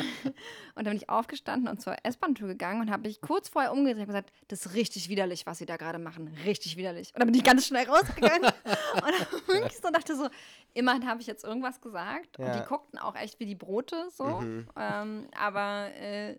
dann 0.76 0.84
bin 0.84 0.96
ich 0.96 1.08
aufgestanden 1.08 1.68
und 1.68 1.80
zur 1.80 1.96
S-Bahn-Tür 2.02 2.48
gegangen 2.48 2.80
und 2.80 2.90
habe 2.90 3.02
mich 3.08 3.20
kurz 3.20 3.48
vorher 3.48 3.72
umgedreht 3.72 4.02
und 4.02 4.06
gesagt, 4.06 4.32
das 4.48 4.66
ist 4.66 4.74
richtig 4.74 5.08
widerlich, 5.08 5.46
was 5.46 5.58
sie 5.58 5.66
da 5.66 5.76
gerade 5.76 5.98
machen. 5.98 6.28
Richtig 6.44 6.76
widerlich. 6.76 7.12
Und 7.14 7.20
dann 7.20 7.26
bin 7.28 7.34
ich 7.34 7.44
ganz 7.44 7.66
schnell 7.66 7.86
rausgegangen 7.86 8.44
und 8.94 9.02
dann 9.02 9.26
wirklich 9.46 9.76
so 9.82 9.90
dachte 9.90 10.16
so, 10.16 10.28
immerhin 10.72 11.06
habe 11.08 11.20
ich 11.20 11.26
jetzt 11.26 11.44
irgendwas 11.44 11.80
gesagt. 11.80 12.38
Und 12.38 12.46
Ja. 12.46 12.60
die 12.60 12.66
guckten 12.68 12.98
auch 12.98 13.14
echt 13.16 13.38
wie 13.40 13.46
die 13.46 13.54
Brote 13.54 14.08
so. 14.10 14.24
Mhm. 14.40 14.68
Ähm, 14.76 15.28
aber 15.36 15.92
äh, 15.94 16.36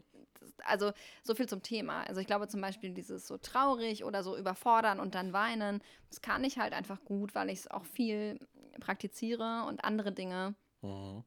also 0.64 0.92
so 1.24 1.36
viel 1.36 1.48
zum 1.48 1.62
Thema. 1.62 2.04
Also 2.08 2.22
ich 2.22 2.28
glaube 2.28 2.48
zum 2.48 2.62
Beispiel 2.62 2.92
dieses 2.94 3.28
so 3.28 3.38
traurig 3.38 4.04
oder 4.04 4.24
so 4.24 4.38
überfordern 4.38 5.00
und 5.00 5.16
dann 5.16 5.34
weinen, 5.34 5.82
das 6.10 6.22
kann 6.22 6.44
ich 6.44 6.58
halt 6.58 6.74
einfach 6.74 7.04
gut, 7.04 7.36
weil 7.36 7.50
ich 7.50 7.60
es 7.60 7.72
auch 7.72 7.86
viel 7.86 8.40
praktiziere 8.80 9.66
und 9.68 9.84
andere 9.84 10.12
Dinge, 10.12 10.56
Mhm. 10.82 11.24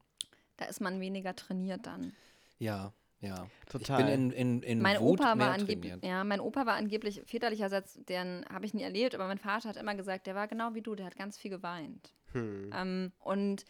da 0.57 0.65
ist 0.65 0.81
man 0.81 0.99
weniger 0.99 1.35
trainiert 1.35 1.85
dann. 1.85 2.13
Ja, 2.57 2.93
ja. 3.21 3.47
Total. 3.69 3.99
Ich 3.99 4.05
bin 4.05 4.31
in, 4.31 4.31
in, 4.31 4.63
in 4.63 4.81
Mein 4.81 4.99
Wut 4.99 5.19
Opa 5.19 5.37
war 5.37 5.51
angeblich, 5.51 5.93
ja, 6.01 6.23
mein 6.23 6.39
Opa 6.39 6.65
war 6.65 6.75
angeblich 6.75 7.21
väterlicherseits, 7.25 7.99
den 8.05 8.45
habe 8.51 8.65
ich 8.65 8.73
nie 8.73 8.83
erlebt, 8.83 9.15
aber 9.15 9.27
mein 9.27 9.37
Vater 9.37 9.69
hat 9.69 9.77
immer 9.77 9.95
gesagt, 9.95 10.27
der 10.27 10.35
war 10.35 10.47
genau 10.47 10.73
wie 10.73 10.81
du, 10.81 10.95
der 10.95 11.05
hat 11.05 11.15
ganz 11.15 11.37
viel 11.37 11.51
geweint. 11.51 12.13
Hm. 12.33 12.71
Ähm, 12.73 13.11
und 13.19 13.65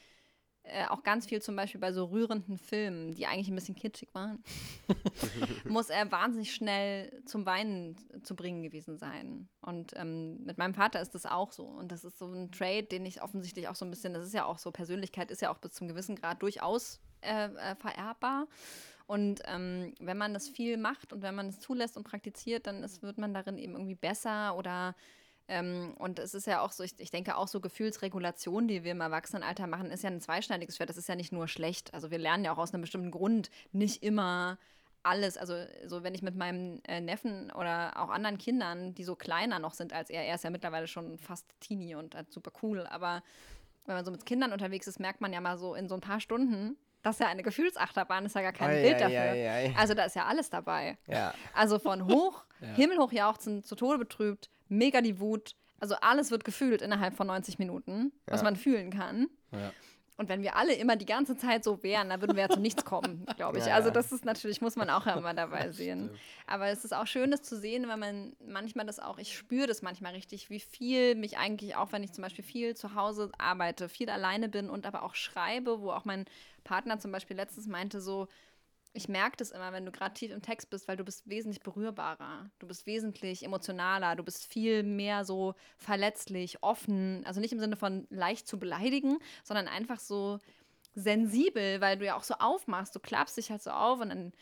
äh, 0.69 0.85
auch 0.89 1.03
ganz 1.03 1.25
viel 1.25 1.41
zum 1.41 1.55
Beispiel 1.55 1.81
bei 1.81 1.91
so 1.91 2.05
rührenden 2.05 2.57
Filmen, 2.57 3.13
die 3.13 3.25
eigentlich 3.25 3.49
ein 3.49 3.55
bisschen 3.55 3.75
kitschig 3.75 4.09
waren, 4.13 4.43
muss 5.65 5.89
er 5.89 6.11
wahnsinnig 6.11 6.53
schnell 6.53 7.23
zum 7.25 7.45
Weinen 7.45 7.95
zu 8.23 8.35
bringen 8.35 8.63
gewesen 8.63 8.97
sein. 8.97 9.49
Und 9.61 9.93
ähm, 9.95 10.43
mit 10.43 10.57
meinem 10.57 10.73
Vater 10.73 11.01
ist 11.01 11.15
das 11.15 11.25
auch 11.25 11.51
so. 11.51 11.63
Und 11.63 11.91
das 11.91 12.03
ist 12.03 12.19
so 12.19 12.27
ein 12.27 12.51
Trade, 12.51 12.83
den 12.83 13.05
ich 13.05 13.21
offensichtlich 13.21 13.67
auch 13.67 13.75
so 13.75 13.85
ein 13.85 13.91
bisschen, 13.91 14.13
das 14.13 14.25
ist 14.25 14.33
ja 14.33 14.45
auch 14.45 14.57
so, 14.57 14.71
Persönlichkeit 14.71 15.31
ist 15.31 15.41
ja 15.41 15.51
auch 15.51 15.57
bis 15.57 15.73
zum 15.73 15.87
gewissen 15.87 16.15
Grad 16.15 16.41
durchaus 16.41 16.99
äh, 17.21 17.45
äh, 17.45 17.75
vererbbar. 17.75 18.47
Und 19.07 19.41
ähm, 19.45 19.95
wenn 19.99 20.17
man 20.17 20.35
das 20.35 20.47
viel 20.47 20.77
macht 20.77 21.13
und 21.13 21.23
wenn 21.23 21.33
man 21.33 21.47
es 21.47 21.59
zulässt 21.59 21.97
und 21.97 22.03
praktiziert, 22.03 22.67
dann 22.67 22.83
ist, 22.83 23.01
wird 23.01 23.17
man 23.17 23.33
darin 23.33 23.57
eben 23.57 23.73
irgendwie 23.73 23.95
besser 23.95 24.55
oder 24.55 24.95
ähm, 25.49 25.93
und 25.97 26.19
es 26.19 26.34
ist 26.34 26.47
ja 26.47 26.61
auch 26.61 26.71
so, 26.71 26.84
ich, 26.84 26.93
ich 26.99 27.11
denke 27.11 27.35
auch 27.35 27.47
so 27.47 27.59
Gefühlsregulation, 27.59 28.67
die 28.67 28.84
wir 28.84 28.91
im 28.91 29.01
Erwachsenenalter 29.01 29.67
machen, 29.67 29.91
ist 29.91 30.03
ja 30.03 30.09
ein 30.09 30.21
zweischneidiges 30.21 30.77
Schwert. 30.77 30.89
Das 30.89 30.97
ist 30.97 31.09
ja 31.09 31.15
nicht 31.15 31.31
nur 31.34 31.47
schlecht. 31.47 31.93
Also 31.93 32.11
wir 32.11 32.17
lernen 32.19 32.45
ja 32.45 32.53
auch 32.53 32.57
aus 32.57 32.73
einem 32.73 32.81
bestimmten 32.81 33.11
Grund 33.11 33.49
nicht 33.71 34.03
immer 34.03 34.57
alles. 35.03 35.38
Also 35.38 35.55
so 35.88 36.03
wenn 36.03 36.13
ich 36.13 36.21
mit 36.21 36.35
meinem 36.35 36.81
äh, 36.88 37.01
Neffen 37.01 37.51
oder 37.51 37.93
auch 38.01 38.09
anderen 38.09 38.38
Kindern, 38.38 38.93
die 38.95 39.03
so 39.03 39.15
kleiner 39.15 39.57
noch 39.59 39.73
sind 39.73 39.91
als 39.93 40.09
er, 40.09 40.23
er 40.26 40.35
ist 40.35 40.43
ja 40.43 40.49
mittlerweile 40.49 40.88
schon 40.88 41.17
fast 41.17 41.45
Teenie 41.59 41.95
und 41.95 42.15
äh, 42.15 42.23
super 42.30 42.51
cool, 42.61 42.85
aber 42.88 43.23
wenn 43.85 43.95
man 43.95 44.05
so 44.05 44.11
mit 44.11 44.26
Kindern 44.26 44.53
unterwegs 44.53 44.85
ist, 44.88 44.99
merkt 44.99 45.19
man 45.21 45.34
ja 45.34 45.41
mal 45.41 45.57
so 45.57 45.73
in 45.73 45.88
so 45.89 45.95
ein 45.95 46.01
paar 46.01 46.19
Stunden, 46.19 46.77
Das 47.01 47.15
ist 47.15 47.21
ja 47.21 47.27
eine 47.27 47.41
Gefühlsachterbahn, 47.43 48.26
ist 48.26 48.35
ja 48.35 48.41
gar 48.41 48.51
kein 48.53 48.69
Ei, 48.69 48.81
Bild 48.84 48.95
ei, 48.95 48.99
dafür. 48.99 49.19
ei. 49.19 49.73
Also 49.77 49.93
da 49.95 50.03
ist 50.03 50.15
ja 50.17 50.26
alles 50.26 50.49
dabei. 50.49 50.97
Ja. 51.07 51.34
Also 51.53 51.80
von 51.80 52.05
hoch, 52.05 52.43
Ja. 52.59 52.67
himmelhoch 52.73 53.13
jauchzen, 53.13 53.63
zu 53.63 53.76
Tode 53.76 53.97
betrübt, 53.99 54.49
mega 54.69 55.01
die 55.01 55.19
Wut. 55.19 55.55
Also 55.79 55.95
alles 56.01 56.31
wird 56.31 56.43
gefühlt 56.43 56.81
innerhalb 56.81 57.15
von 57.15 57.27
90 57.27 57.59
Minuten, 57.59 58.11
was 58.25 58.41
Ja. 58.41 58.43
man 58.45 58.55
fühlen 58.55 58.91
kann. 58.91 59.27
Ja. 59.51 59.71
Und 60.17 60.27
wenn 60.27 60.41
wir 60.43 60.57
alle 60.57 60.73
immer 60.73 60.97
die 60.97 61.05
ganze 61.05 61.37
Zeit 61.37 61.63
so 61.63 61.81
wären, 61.81 62.09
dann 62.09 62.19
würden 62.19 62.35
wir 62.35 62.43
ja 62.43 62.49
zu 62.49 62.59
nichts 62.59 62.83
kommen, 62.83 63.25
glaube 63.37 63.57
ich. 63.59 63.65
Ja, 63.67 63.75
Also 63.75 63.89
das 63.89 64.11
ist 64.11 64.25
natürlich, 64.25 64.59
muss 64.59 64.75
man 64.75 64.89
auch 64.89 65.07
immer 65.07 65.33
dabei 65.33 65.71
sehen. 65.71 66.09
Aber 66.45 66.67
es 66.67 66.83
ist 66.83 66.93
auch 66.93 67.07
schön, 67.07 67.31
das 67.31 67.41
zu 67.41 67.57
sehen, 67.57 67.87
weil 67.87 67.95
man 67.95 68.35
manchmal 68.45 68.85
das 68.85 68.99
auch, 68.99 69.17
ich 69.17 69.37
spüre 69.37 69.65
das 69.67 69.81
manchmal 69.81 70.11
richtig, 70.13 70.49
wie 70.49 70.59
viel 70.59 71.15
mich 71.15 71.37
eigentlich, 71.37 71.77
auch 71.77 71.93
wenn 71.93 72.03
ich 72.03 72.11
zum 72.11 72.21
Beispiel 72.23 72.43
viel 72.43 72.75
zu 72.75 72.95
Hause 72.95 73.31
arbeite, 73.37 73.87
viel 73.87 74.09
alleine 74.09 74.49
bin 74.49 74.69
und 74.69 74.85
aber 74.85 75.03
auch 75.03 75.15
schreibe, 75.15 75.79
wo 75.79 75.91
auch 75.91 76.03
mein 76.03 76.25
Partner 76.65 76.99
zum 76.99 77.13
Beispiel 77.13 77.37
letztens 77.37 77.67
meinte 77.67 78.01
so, 78.01 78.27
ich 78.93 79.07
merke 79.07 79.37
das 79.37 79.51
immer, 79.51 79.71
wenn 79.71 79.85
du 79.85 79.91
gerade 79.91 80.13
tief 80.13 80.31
im 80.31 80.41
Text 80.41 80.69
bist, 80.69 80.87
weil 80.87 80.97
du 80.97 81.03
bist 81.03 81.29
wesentlich 81.29 81.61
berührbarer, 81.61 82.49
du 82.59 82.67
bist 82.67 82.85
wesentlich 82.85 83.43
emotionaler, 83.43 84.15
du 84.15 84.23
bist 84.23 84.45
viel 84.51 84.83
mehr 84.83 85.25
so 85.25 85.53
verletzlich, 85.77 86.63
offen, 86.63 87.23
also 87.25 87.39
nicht 87.39 87.53
im 87.53 87.59
Sinne 87.59 87.75
von 87.75 88.07
leicht 88.09 88.47
zu 88.47 88.57
beleidigen, 88.59 89.19
sondern 89.43 89.67
einfach 89.67 89.99
so 89.99 90.39
sensibel, 90.95 91.81
weil 91.81 91.97
du 91.97 92.05
ja 92.05 92.15
auch 92.17 92.23
so 92.23 92.33
aufmachst, 92.35 92.95
du 92.95 92.99
klappst 92.99 93.37
dich 93.37 93.51
halt 93.51 93.61
so 93.61 93.69
auf 93.69 93.99
und 93.99 94.09
dann 94.09 94.33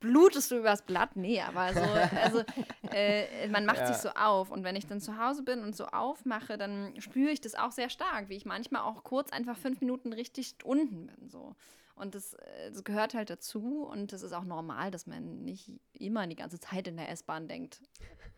blutest 0.00 0.50
du 0.50 0.58
übers 0.58 0.82
Blatt? 0.82 1.16
Nee, 1.16 1.40
aber 1.40 1.72
so, 1.72 1.82
also 2.22 2.42
äh, 2.92 3.48
man 3.48 3.66
macht 3.66 3.78
Ja. 3.78 3.86
sich 3.86 3.96
so 3.98 4.10
auf. 4.10 4.50
Und 4.50 4.64
wenn 4.64 4.76
ich 4.76 4.86
dann 4.86 5.00
zu 5.00 5.18
Hause 5.18 5.42
bin 5.42 5.60
und 5.62 5.74
so 5.76 5.86
aufmache, 5.86 6.58
dann 6.58 7.00
spüre 7.00 7.30
ich 7.30 7.40
das 7.40 7.54
auch 7.54 7.72
sehr 7.72 7.88
stark, 7.90 8.28
wie 8.28 8.36
ich 8.36 8.44
manchmal 8.44 8.82
auch 8.82 9.02
kurz 9.04 9.30
einfach 9.30 9.56
fünf 9.56 9.80
Minuten 9.80 10.12
richtig 10.12 10.56
unten 10.64 11.06
bin. 11.06 11.28
So. 11.30 11.54
Und 11.96 12.14
das, 12.14 12.34
äh, 12.34 12.70
das 12.72 12.82
gehört 12.84 13.14
halt 13.14 13.30
dazu 13.30 13.84
und 13.84 14.12
das 14.12 14.22
ist 14.22 14.32
auch 14.32 14.44
normal, 14.44 14.90
dass 14.90 15.06
man 15.06 15.42
nicht 15.44 15.70
immer 15.92 16.26
die 16.26 16.36
ganze 16.36 16.58
Zeit 16.58 16.88
in 16.88 16.96
der 16.96 17.08
S-Bahn 17.10 17.46
denkt. 17.48 17.80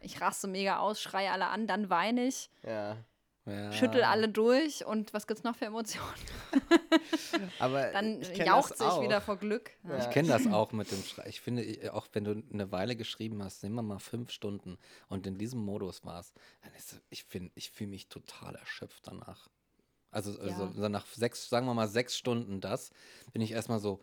Ich 0.00 0.20
raste 0.20 0.46
mega 0.46 0.78
aus, 0.78 1.00
schreie 1.00 1.30
alle 1.32 1.46
an, 1.48 1.66
dann 1.66 1.88
weine 1.90 2.26
ich, 2.26 2.50
Ja. 2.62 2.96
Ja. 3.48 3.70
schüttel 3.72 4.02
alle 4.02 4.28
durch 4.28 4.84
und 4.84 5.14
was 5.14 5.28
gibt's 5.28 5.44
noch 5.44 5.54
für 5.54 5.66
Emotionen? 5.66 6.04
Aber 7.60 7.92
Dann 7.92 8.20
das 8.20 8.28
sich 8.28 8.80
auch. 8.86 9.02
wieder 9.02 9.20
vor 9.20 9.36
Glück. 9.36 9.70
Ja. 9.84 9.98
Ich 9.98 10.10
kenne 10.10 10.28
das 10.28 10.46
auch 10.48 10.72
mit 10.72 10.90
dem 10.90 11.02
Schrei. 11.04 11.26
Ich 11.28 11.40
finde, 11.40 11.64
auch 11.94 12.08
wenn 12.12 12.24
du 12.24 12.42
eine 12.52 12.72
Weile 12.72 12.96
geschrieben 12.96 13.42
hast, 13.44 13.62
nehmen 13.62 13.76
wir 13.76 13.82
mal 13.82 14.00
fünf 14.00 14.32
Stunden 14.32 14.78
und 15.08 15.26
in 15.28 15.38
diesem 15.38 15.60
Modus 15.64 16.04
warst, 16.04 16.34
dann 16.62 16.74
ist 16.74 17.00
ich 17.08 17.22
finde, 17.24 17.52
ich 17.54 17.70
fühle 17.70 17.90
mich 17.90 18.08
total 18.08 18.56
erschöpft 18.56 19.06
danach. 19.06 19.48
Also, 20.16 20.38
also 20.40 20.66
Ja. 20.82 20.88
nach 20.88 21.06
sechs, 21.06 21.48
sagen 21.50 21.66
wir 21.66 21.74
mal 21.74 21.88
sechs 21.88 22.16
Stunden 22.16 22.60
das, 22.62 22.90
bin 23.32 23.42
ich 23.42 23.52
erstmal 23.52 23.80
so, 23.80 24.00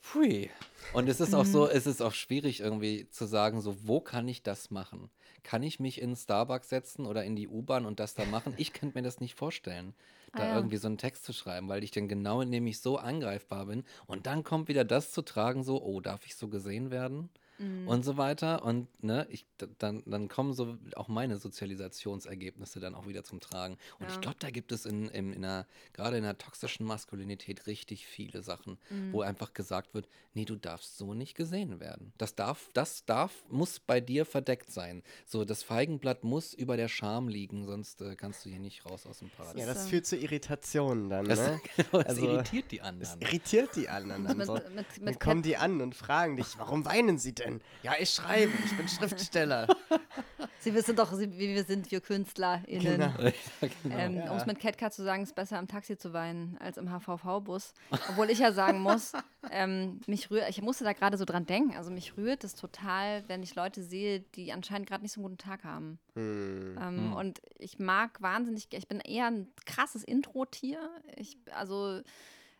pfui. 0.00 0.50
Und 0.92 1.08
es 1.08 1.20
ist 1.20 1.34
auch 1.34 1.44
so, 1.46 1.66
Mhm. 1.66 1.70
es 1.72 1.86
ist 1.86 2.02
auch 2.02 2.12
schwierig 2.12 2.60
irgendwie 2.60 3.08
zu 3.10 3.24
sagen, 3.26 3.60
so, 3.60 3.86
wo 3.86 4.00
kann 4.00 4.26
ich 4.26 4.42
das 4.42 4.70
machen? 4.72 5.08
Kann 5.44 5.62
ich 5.62 5.78
mich 5.78 6.00
in 6.00 6.16
Starbucks 6.16 6.68
setzen 6.68 7.06
oder 7.06 7.24
in 7.24 7.36
die 7.36 7.46
U-Bahn 7.48 7.86
und 7.86 8.00
das 8.00 8.14
da 8.14 8.24
machen? 8.24 8.54
Ich 8.56 8.72
könnte 8.72 8.98
mir 8.98 9.02
das 9.04 9.20
nicht 9.20 9.36
vorstellen, 9.36 9.94
da 10.34 10.44
Ah 10.44 10.48
ja. 10.48 10.56
irgendwie 10.56 10.78
so 10.78 10.88
einen 10.88 10.98
Text 10.98 11.24
zu 11.24 11.32
schreiben, 11.32 11.68
weil 11.68 11.84
ich 11.84 11.92
dann 11.92 12.08
genau 12.08 12.42
nämlich 12.42 12.80
so 12.80 12.98
angreifbar 12.98 13.66
bin. 13.66 13.84
Und 14.06 14.26
dann 14.26 14.42
kommt 14.42 14.68
wieder 14.68 14.84
das 14.84 15.12
zu 15.12 15.22
tragen, 15.22 15.62
so, 15.62 15.80
oh, 15.82 16.00
darf 16.00 16.26
ich 16.26 16.34
so 16.34 16.48
gesehen 16.48 16.90
werden? 16.90 17.30
Mhm. 17.60 17.86
Und 17.86 18.04
so 18.04 18.16
weiter. 18.16 18.64
Und 18.64 18.88
ne, 19.04 19.26
ich, 19.30 19.44
dann, 19.78 20.02
dann 20.06 20.28
kommen 20.28 20.52
so 20.54 20.76
auch 20.96 21.08
meine 21.08 21.38
Sozialisationsergebnisse 21.38 22.80
dann 22.80 22.94
auch 22.94 23.06
wieder 23.06 23.24
zum 23.24 23.40
Tragen. 23.40 23.76
Und 23.98 24.08
ich 24.08 24.14
Ja. 24.16 24.20
glaube, 24.22 24.36
da 24.40 24.50
gibt 24.50 24.72
es 24.72 24.86
in, 24.86 25.08
in, 25.08 25.32
in 25.32 25.44
einer, 25.44 25.66
gerade 25.92 26.16
in 26.16 26.22
der 26.22 26.38
toxischen 26.38 26.86
Maskulinität 26.86 27.66
richtig 27.66 28.06
viele 28.06 28.42
Sachen, 28.42 28.78
Mhm. 28.90 29.12
wo 29.12 29.20
einfach 29.22 29.52
gesagt 29.54 29.94
wird, 29.94 30.08
nee, 30.34 30.44
du 30.44 30.56
darfst 30.56 30.96
so 30.96 31.14
nicht 31.14 31.34
gesehen 31.34 31.80
werden. 31.80 32.12
Das 32.18 32.34
darf, 32.34 32.70
das 32.72 33.04
darf, 33.04 33.32
muss 33.48 33.80
bei 33.80 34.00
dir 34.00 34.24
verdeckt 34.24 34.70
sein. 34.70 35.02
So, 35.26 35.44
das 35.44 35.62
Feigenblatt 35.62 36.24
muss 36.24 36.54
über 36.54 36.76
der 36.76 36.88
Scham 36.88 37.28
liegen, 37.28 37.66
sonst 37.66 38.00
äh, 38.00 38.16
kannst 38.16 38.44
du 38.44 38.50
hier 38.50 38.60
nicht 38.60 38.84
raus 38.86 39.06
aus 39.06 39.18
dem 39.18 39.30
Paradies. 39.30 39.60
Ja, 39.66 39.72
das 39.72 39.88
führt 39.88 40.06
zu 40.06 40.16
Irritationen 40.16 41.10
dann, 41.10 41.26
Das, 41.26 41.38
ne? 41.38 41.60
das 41.92 42.06
Also, 42.06 42.22
irritiert 42.24 42.70
die 42.70 42.78
Das 42.78 42.86
anderen. 42.88 43.20
irritiert 43.20 43.76
die 43.76 43.88
anderen 43.88 44.24
dann 44.24 44.36
mit, 44.36 44.46
so. 44.46 44.54
mit, 44.54 44.64
Dann 44.74 45.04
mit 45.04 45.20
kommen 45.20 45.42
die 45.42 45.56
an 45.56 45.80
und 45.80 45.94
fragen 45.94 46.36
dich, 46.36 46.58
warum 46.58 46.84
weinen 46.84 47.18
sie 47.18 47.34
denn? 47.34 47.49
Ja, 47.82 47.92
ich 47.98 48.10
schreibe, 48.10 48.52
ich 48.64 48.76
bin 48.76 48.86
Schriftsteller. 48.88 49.66
Sie 50.60 50.74
wissen 50.74 50.94
doch, 50.94 51.18
wie 51.18 51.38
wir 51.38 51.64
sind, 51.64 51.90
wir 51.90 52.00
KünstlerInnen. 52.02 52.82
Genau. 52.98 53.12
Ja, 53.18 53.68
genau. 53.82 53.96
Ähm, 53.96 54.16
Ja. 54.16 54.30
Um 54.30 54.36
es 54.36 54.44
mit 54.46 54.60
Catcat 54.60 54.92
zu 54.92 55.02
sagen, 55.02 55.22
ist 55.22 55.34
besser 55.34 55.58
im 55.58 55.66
Taxi 55.66 55.96
zu 55.96 56.12
weinen 56.12 56.58
als 56.60 56.76
im 56.76 56.90
HVV-Bus. 56.90 57.72
Obwohl 58.10 58.28
ich 58.28 58.40
ja 58.40 58.52
sagen 58.52 58.80
muss, 58.80 59.12
ähm, 59.50 60.00
mich 60.06 60.30
rührt, 60.30 60.50
ich 60.50 60.60
musste 60.60 60.84
da 60.84 60.92
gerade 60.92 61.16
so 61.16 61.24
dran 61.24 61.46
denken, 61.46 61.76
also 61.76 61.90
mich 61.90 62.16
rührt 62.18 62.44
es 62.44 62.54
total, 62.54 63.24
wenn 63.28 63.42
ich 63.42 63.54
Leute 63.54 63.82
sehe, 63.82 64.20
die 64.20 64.52
anscheinend 64.52 64.86
gerade 64.88 65.02
nicht 65.02 65.12
so 65.12 65.20
einen 65.20 65.30
guten 65.30 65.38
Tag 65.38 65.64
haben. 65.64 65.98
Hm. 66.14 66.78
Ähm, 66.80 67.12
Und 67.14 67.40
ich 67.58 67.78
mag 67.78 68.20
wahnsinnig, 68.20 68.68
ich 68.70 68.86
bin 68.86 69.00
eher 69.00 69.26
ein 69.26 69.48
krasses 69.64 70.04
Intro-Tier. 70.04 70.78
Ich, 71.16 71.38
also, 71.54 72.02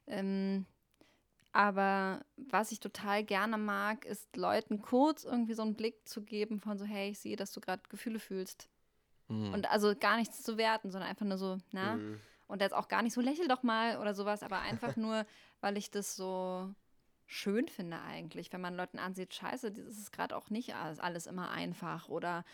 ähm, 0.07 0.65
aber 1.53 2.25
was 2.37 2.71
ich 2.73 2.81
total 2.81 3.25
gerne 3.25 3.59
mag, 3.59 4.05
ist 4.05 4.37
Leuten 4.37 4.83
kurz 4.83 5.25
irgendwie 5.25 5.55
so 5.55 5.63
einen 5.63 5.75
Blick 5.75 6.09
zu 6.09 6.23
geben 6.23 6.61
von 6.61 6.79
so, 6.79 6.85
hey, 6.85 7.11
ich 7.11 7.19
sehe, 7.19 7.37
dass 7.37 7.53
du 7.53 7.61
gerade 7.61 7.83
Gefühle 7.89 8.21
fühlst. 8.21 8.69
Hm. 9.29 9.53
Und 9.53 9.71
also 9.71 9.95
gar 9.97 10.17
nichts 10.17 10.43
zu 10.43 10.57
werten, 10.57 10.91
sondern 10.91 11.11
einfach 11.11 11.27
nur 11.27 11.39
so, 11.39 11.59
na? 11.73 11.95
Hm. 11.95 12.21
Und 12.47 12.61
jetzt 12.63 12.75
auch 12.75 12.89
gar 12.89 13.03
nicht 13.03 13.13
so, 13.13 13.21
lächel 13.21 13.47
doch 13.47 13.63
mal 13.63 13.99
oder 13.99 14.15
sowas, 14.15 14.43
aber 14.43 14.61
einfach 14.61 14.95
nur, 14.97 15.25
weil 15.61 15.77
ich 15.77 15.91
das 15.91 16.17
so 16.17 16.73
schön 17.27 17.69
finde 17.69 18.01
eigentlich, 18.01 18.53
wenn 18.53 18.61
man 18.61 18.75
Leuten 18.75 18.99
ansieht, 18.99 19.35
scheiße, 19.35 19.71
das 19.71 19.99
ist 19.99 20.13
gerade 20.13 20.37
auch 20.37 20.51
nicht 20.51 20.75
alles, 20.75 21.27
immer 21.27 21.51
einfach 21.51 22.09
oder 22.09 22.45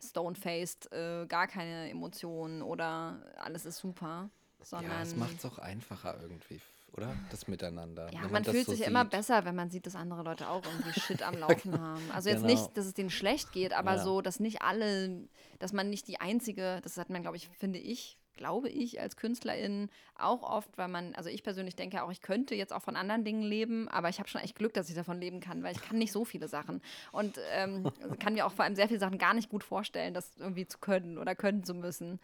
stone-faced, 0.00 0.92
äh, 0.92 1.26
gar 1.26 1.48
keine 1.48 1.90
Emotionen 1.90 2.62
oder 2.62 3.20
alles 3.38 3.66
ist 3.66 3.78
super, 3.78 4.30
sondern 4.62 4.92
Ja, 4.92 5.02
es 5.02 5.16
macht 5.16 5.36
es 5.36 5.44
auch 5.44 5.58
einfacher 5.58 6.16
irgendwie, 6.22 6.60
oder? 6.96 7.14
Das 7.30 7.46
Miteinander. 7.48 8.10
ja, 8.12 8.20
man 8.28 8.42
das 8.42 8.54
fühlt 8.54 8.66
so 8.66 8.72
sich 8.72 8.80
ja 8.80 8.86
immer 8.88 9.02
sieht. 9.02 9.10
besser, 9.10 9.44
wenn 9.44 9.54
man 9.54 9.70
sieht, 9.70 9.86
dass 9.86 9.94
andere 9.96 10.22
Leute 10.22 10.48
auch 10.48 10.64
irgendwie 10.64 10.92
Shit 11.00 11.22
am 11.22 11.34
Laufen 11.36 11.78
haben. 11.78 12.10
Also 12.10 12.28
jetzt 12.28 12.42
Genau. 12.42 12.54
nicht, 12.54 12.76
dass 12.76 12.86
es 12.86 12.94
denen 12.94 13.10
schlecht 13.10 13.52
geht, 13.52 13.72
aber 13.72 13.92
Ja. 13.96 13.98
so, 13.98 14.20
dass 14.20 14.40
nicht 14.40 14.62
alle, 14.62 15.28
dass 15.58 15.72
man 15.72 15.90
nicht 15.90 16.08
die 16.08 16.20
einzige, 16.20 16.80
das 16.82 16.96
hat 16.96 17.10
man, 17.10 17.22
glaube 17.22 17.36
ich, 17.36 17.48
finde 17.48 17.78
ich, 17.78 18.16
glaube 18.36 18.70
ich, 18.70 18.98
als 19.00 19.16
Künstlerin 19.16 19.90
auch 20.18 20.42
oft, 20.42 20.78
weil 20.78 20.88
man, 20.88 21.14
also 21.14 21.28
ich 21.28 21.42
persönlich 21.42 21.76
denke 21.76 22.02
auch, 22.02 22.10
ich 22.10 22.22
könnte 22.22 22.54
jetzt 22.54 22.72
auch 22.72 22.80
von 22.80 22.96
anderen 22.96 23.22
Dingen 23.22 23.42
leben, 23.42 23.86
aber 23.88 24.08
ich 24.08 24.18
habe 24.18 24.30
schon 24.30 24.40
echt 24.40 24.54
Glück, 24.56 24.72
dass 24.72 24.88
ich 24.88 24.94
davon 24.94 25.20
leben 25.20 25.40
kann, 25.40 25.62
weil 25.62 25.74
ich 25.76 25.82
kann 25.82 25.98
nicht 25.98 26.10
so 26.12 26.24
viele 26.24 26.48
Sachen 26.48 26.80
und 27.12 27.38
ähm, 27.52 27.84
kann 28.18 28.32
mir 28.32 28.46
auch 28.46 28.52
vor 28.52 28.64
allem 28.64 28.76
sehr 28.76 28.88
viele 28.88 29.00
Sachen 29.00 29.18
gar 29.18 29.34
nicht 29.34 29.50
gut 29.50 29.62
vorstellen, 29.62 30.14
das 30.14 30.32
irgendwie 30.38 30.66
zu 30.66 30.78
können 30.78 31.18
oder 31.18 31.34
können 31.34 31.64
zu 31.64 31.74
müssen. 31.74 32.18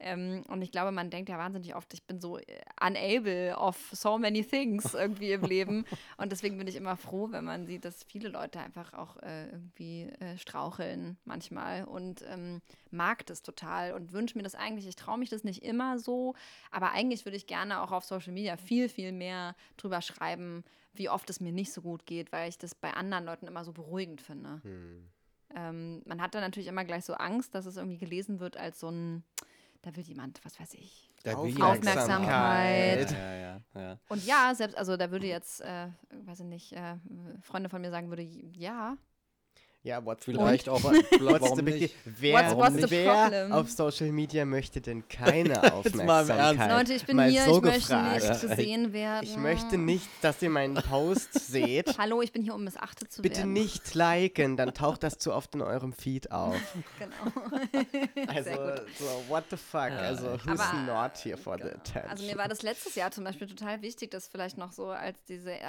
Ähm, 0.00 0.42
und 0.48 0.60
ich 0.62 0.72
glaube, 0.72 0.90
man 0.90 1.10
denkt 1.10 1.28
ja 1.28 1.38
wahnsinnig 1.38 1.74
oft, 1.74 1.94
ich 1.94 2.04
bin 2.04 2.20
so 2.20 2.38
äh, 2.38 2.42
unable 2.80 3.56
of 3.56 3.76
so 3.92 4.18
many 4.18 4.44
things 4.44 4.92
irgendwie 4.94 5.32
im 5.32 5.42
Leben. 5.42 5.84
Und 6.16 6.32
deswegen 6.32 6.58
bin 6.58 6.66
ich 6.66 6.76
immer 6.76 6.96
froh, 6.96 7.28
wenn 7.30 7.44
man 7.44 7.66
sieht, 7.66 7.84
dass 7.84 8.02
viele 8.04 8.28
Leute 8.28 8.58
einfach 8.60 8.92
auch 8.92 9.16
äh, 9.22 9.48
irgendwie 9.50 10.10
äh, 10.20 10.36
straucheln 10.36 11.16
manchmal 11.24 11.84
und 11.84 12.24
ähm, 12.28 12.60
mag 12.90 13.26
das 13.26 13.42
total 13.42 13.92
und 13.92 14.12
wünsche 14.12 14.36
mir 14.36 14.42
das 14.42 14.54
eigentlich. 14.54 14.86
Ich 14.86 14.96
traue 14.96 15.18
mich 15.18 15.30
das 15.30 15.44
nicht 15.44 15.62
immer 15.62 15.98
so, 15.98 16.34
aber 16.70 16.92
eigentlich 16.92 17.24
würde 17.24 17.36
ich 17.36 17.46
gerne 17.46 17.80
auch 17.80 17.92
auf 17.92 18.04
Social 18.04 18.32
Media 18.32 18.56
viel, 18.56 18.88
viel 18.88 19.12
mehr 19.12 19.54
drüber 19.76 20.02
schreiben, 20.02 20.64
wie 20.94 21.08
oft 21.08 21.28
es 21.30 21.40
mir 21.40 21.52
nicht 21.52 21.72
so 21.72 21.82
gut 21.82 22.06
geht, 22.06 22.32
weil 22.32 22.48
ich 22.48 22.58
das 22.58 22.74
bei 22.74 22.92
anderen 22.94 23.24
Leuten 23.24 23.46
immer 23.46 23.64
so 23.64 23.72
beruhigend 23.72 24.20
finde. 24.20 24.60
Hm. 24.62 25.08
Ähm, 25.54 26.02
man 26.04 26.20
hat 26.20 26.34
dann 26.34 26.42
natürlich 26.42 26.68
immer 26.68 26.84
gleich 26.84 27.04
so 27.04 27.14
Angst, 27.14 27.54
dass 27.54 27.66
es 27.66 27.76
irgendwie 27.76 27.98
gelesen 27.98 28.40
wird 28.40 28.56
als 28.56 28.80
so 28.80 28.90
ein, 28.90 29.24
da 29.84 29.94
will 29.94 30.04
jemand, 30.04 30.42
was 30.44 30.58
weiß 30.58 30.74
ich. 30.74 31.10
Da 31.22 31.42
will 31.42 31.62
Aufmerksamkeit. 31.62 33.10
Ja, 33.10 33.34
ja, 33.34 33.60
ja, 33.74 33.80
ja. 33.80 33.98
Und 34.08 34.24
ja, 34.24 34.54
selbst, 34.54 34.76
also 34.76 34.96
da 34.96 35.10
würde 35.10 35.26
jetzt, 35.26 35.60
äh, 35.60 35.88
weiß 36.24 36.40
ich 36.40 36.46
nicht, 36.46 36.72
äh, 36.72 36.96
Freunde 37.42 37.68
von 37.68 37.80
mir 37.82 37.90
sagen 37.90 38.08
würde, 38.08 38.22
ja. 38.22 38.96
Ja, 39.84 40.02
what's 40.02 40.24
Vielleicht 40.24 40.66
auch, 40.70 40.82
What's 40.82 41.56
the 41.56 41.60
big? 41.62 41.94
Wer, 42.06 42.34
What's- 42.34 42.56
what's 42.56 42.76
the 42.76 42.90
wer 42.90 43.12
problem? 43.12 43.52
auf 43.52 43.70
Social 43.70 44.10
Media 44.12 44.46
möchte 44.46 44.80
denn 44.80 45.06
keine 45.08 45.50
mal. 45.56 45.72
Aufmerksamkeit? 45.72 46.70
Leute, 46.70 46.94
ich 46.94 47.04
bin 47.04 47.16
Mal 47.16 47.28
hier, 47.28 47.44
so 47.44 47.56
ich 47.58 47.62
möchte 47.62 47.80
gefragt. 47.80 48.22
nicht 48.30 48.40
gesehen 48.40 48.92
werden. 48.94 49.24
Ich 49.24 49.36
möchte 49.36 49.76
nicht, 49.76 50.08
dass 50.22 50.40
ihr 50.40 50.48
meinen 50.48 50.76
Post 50.76 51.34
seht. 51.50 51.98
Hallo, 51.98 52.22
ich 52.22 52.32
bin 52.32 52.42
hier, 52.42 52.54
um 52.54 52.64
missachtet 52.64 53.12
zu 53.12 53.20
Bitte 53.20 53.40
werden. 53.40 53.52
nicht 53.52 53.94
liken, 53.94 54.56
dann 54.56 54.72
taucht 54.72 55.02
das 55.02 55.18
zu 55.18 55.34
oft 55.34 55.54
in 55.54 55.60
eurem 55.60 55.92
Feed 55.92 56.32
auf. 56.32 56.56
Genau. 56.98 58.26
Also, 58.28 58.50
so, 58.98 59.04
what 59.28 59.44
the 59.50 59.58
fuck? 59.58 59.90
Also, 59.90 60.38
who's 60.46 60.60
Aber, 60.60 60.78
not 60.86 61.18
here 61.22 61.36
for 61.36 61.58
the 61.58 61.64
attention? 61.68 62.10
Also 62.10 62.24
mir 62.24 62.38
war 62.38 62.48
das 62.48 62.62
letztes 62.62 62.94
Jahr 62.94 63.10
zum 63.10 63.24
Beispiel 63.24 63.46
total 63.48 63.82
wichtig, 63.82 64.12
dass 64.12 64.28
vielleicht 64.28 64.56
noch 64.56 64.72
so 64.72 64.86
als 64.86 65.22
diese, 65.28 65.50
äh, 65.52 65.60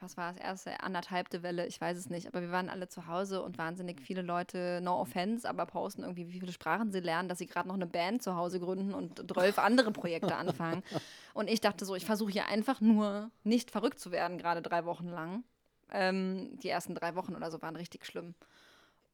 was 0.00 0.16
war 0.16 0.32
das, 0.32 0.40
erste 0.40 0.80
anderthalbte 0.80 1.42
Welle, 1.42 1.66
ich 1.66 1.80
weiß 1.80 1.98
es 1.98 2.08
nicht, 2.08 2.28
aber 2.28 2.40
wir 2.40 2.52
waren 2.52 2.68
alle 2.68 2.88
zu 2.88 3.08
Hause 3.08 3.47
und 3.48 3.56
wahnsinnig 3.56 4.00
viele 4.00 4.20
Leute, 4.20 4.80
no 4.82 5.00
offense, 5.00 5.48
aber 5.48 5.64
posten 5.64 6.02
irgendwie, 6.02 6.28
wie 6.28 6.38
viele 6.38 6.52
Sprachen 6.52 6.92
sie 6.92 7.00
lernen, 7.00 7.28
dass 7.28 7.38
sie 7.38 7.46
gerade 7.46 7.66
noch 7.66 7.74
eine 7.74 7.86
Band 7.86 8.22
zu 8.22 8.36
Hause 8.36 8.60
gründen 8.60 8.92
und 8.92 9.32
zwölf 9.32 9.58
andere 9.58 9.90
Projekte 9.90 10.36
anfangen. 10.36 10.82
Und 11.34 11.48
ich 11.48 11.60
dachte 11.60 11.84
so, 11.84 11.94
ich 11.94 12.04
versuche 12.04 12.32
hier 12.32 12.46
einfach 12.46 12.80
nur 12.80 13.30
nicht 13.44 13.70
verrückt 13.70 14.00
zu 14.00 14.10
werden, 14.10 14.38
gerade 14.38 14.60
drei 14.60 14.84
Wochen 14.84 15.06
lang. 15.06 15.44
Ähm, 15.90 16.58
die 16.60 16.68
ersten 16.68 16.94
drei 16.94 17.14
Wochen 17.14 17.36
oder 17.36 17.50
so 17.50 17.62
waren 17.62 17.76
richtig 17.76 18.04
schlimm. 18.04 18.34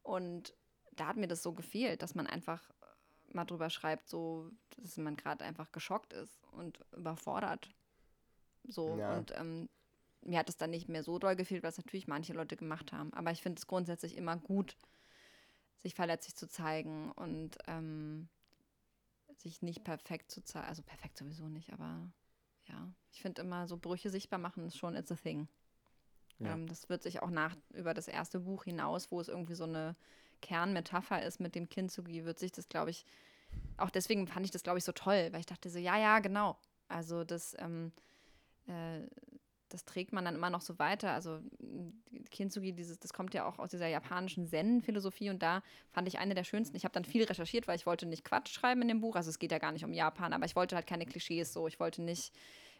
Und 0.01 0.53
da 0.93 1.07
hat 1.07 1.17
mir 1.17 1.27
das 1.27 1.43
so 1.43 1.53
gefehlt, 1.53 2.01
dass 2.01 2.15
man 2.15 2.25
einfach 2.25 2.61
mal 3.31 3.45
drüber 3.45 3.69
schreibt, 3.69 4.09
so, 4.09 4.49
dass 4.77 4.97
man 4.97 5.15
gerade 5.15 5.45
einfach 5.45 5.71
geschockt 5.71 6.13
ist 6.13 6.41
und 6.51 6.79
überfordert. 6.97 7.69
So. 8.67 8.97
Ja. 8.97 9.15
Und 9.15 9.33
ähm, 9.37 9.69
mir 10.25 10.39
hat 10.39 10.49
es 10.49 10.57
dann 10.57 10.71
nicht 10.71 10.89
mehr 10.89 11.03
so 11.03 11.19
doll 11.19 11.35
gefehlt, 11.35 11.63
was 11.63 11.77
natürlich 11.77 12.07
manche 12.07 12.33
Leute 12.33 12.57
gemacht 12.57 12.91
haben. 12.91 13.13
Aber 13.13 13.31
ich 13.31 13.41
finde 13.41 13.59
es 13.59 13.67
grundsätzlich 13.67 14.17
immer 14.17 14.37
gut, 14.37 14.75
sich 15.77 15.93
verletzlich 15.93 16.35
zu 16.35 16.47
zeigen 16.47 17.11
und 17.11 17.57
ähm, 17.67 18.27
sich 19.37 19.61
nicht 19.61 19.83
perfekt 19.83 20.31
zu 20.31 20.43
zeigen. 20.43 20.67
Also 20.67 20.81
perfekt 20.81 21.17
sowieso 21.17 21.47
nicht, 21.47 21.71
aber 21.71 22.09
ja, 22.67 22.91
ich 23.11 23.21
finde 23.21 23.41
immer 23.43 23.67
so 23.67 23.77
Brüche 23.77 24.09
sichtbar 24.09 24.39
machen 24.39 24.65
ist 24.65 24.77
schon 24.77 24.95
it's 24.95 25.11
a 25.11 25.15
thing. 25.15 25.47
Ja. 26.39 26.53
Ähm, 26.53 26.67
das 26.67 26.89
wird 26.89 27.03
sich 27.03 27.21
auch 27.21 27.29
nach 27.29 27.55
über 27.73 27.93
das 27.93 28.07
erste 28.07 28.39
Buch 28.39 28.63
hinaus, 28.63 29.11
wo 29.11 29.21
es 29.21 29.27
irgendwie 29.27 29.55
so 29.55 29.65
eine 29.65 29.95
Kernmetapher 30.41 31.23
ist 31.23 31.39
mit 31.39 31.55
dem 31.55 31.69
Kintsugi, 31.69 32.25
wird 32.25 32.39
sich 32.39 32.51
das, 32.51 32.67
glaube 32.67 32.89
ich, 32.89 33.05
auch 33.77 33.89
deswegen 33.89 34.27
fand 34.27 34.45
ich 34.45 34.51
das, 34.51 34.63
glaube 34.63 34.79
ich, 34.79 34.83
so 34.83 34.91
toll, 34.91 35.29
weil 35.31 35.39
ich 35.39 35.45
dachte 35.45 35.69
so, 35.69 35.79
ja, 35.79 35.97
ja, 35.97 36.19
genau. 36.19 36.57
Also 36.87 37.23
das, 37.23 37.55
ähm, 37.59 37.91
äh, 38.67 39.01
das 39.75 39.83
trägt 39.83 40.13
man 40.13 40.23
dann 40.23 40.35
immer 40.35 40.49
noch 40.49 40.61
so 40.61 40.79
weiter. 40.79 41.11
Also 41.11 41.39
m, 41.59 42.01
Kintsugi, 42.31 42.71
dieses, 42.71 42.97
das 42.97 43.13
kommt 43.13 43.33
ja 43.33 43.45
auch 43.45 43.59
aus 43.59 43.69
dieser 43.69 43.87
japanischen 43.87 44.47
Zen-Philosophie 44.47 45.29
und 45.29 45.43
da 45.43 45.61
fand 45.91 46.07
ich 46.07 46.17
eine 46.17 46.33
der 46.33 46.45
schönsten. 46.45 46.77
Ich 46.77 46.85
habe 46.85 46.93
dann 46.93 47.03
viel 47.03 47.25
recherchiert, 47.25 47.67
weil 47.67 47.75
ich 47.75 47.85
wollte 47.85 48.05
nicht 48.05 48.23
Quatsch 48.23 48.53
schreiben 48.53 48.81
in 48.81 48.87
dem 48.87 49.01
Buch. 49.01 49.15
Also 49.15 49.29
es 49.29 49.37
geht 49.37 49.51
ja 49.51 49.57
gar 49.59 49.73
nicht 49.73 49.83
um 49.83 49.91
Japan, 49.91 50.31
aber 50.31 50.45
ich 50.45 50.55
wollte 50.55 50.75
halt 50.75 50.87
keine 50.87 51.05
Klischees 51.05 51.51
so. 51.51 51.67
Ich 51.67 51.79
wollte 51.79 52.01
nicht 52.01 52.31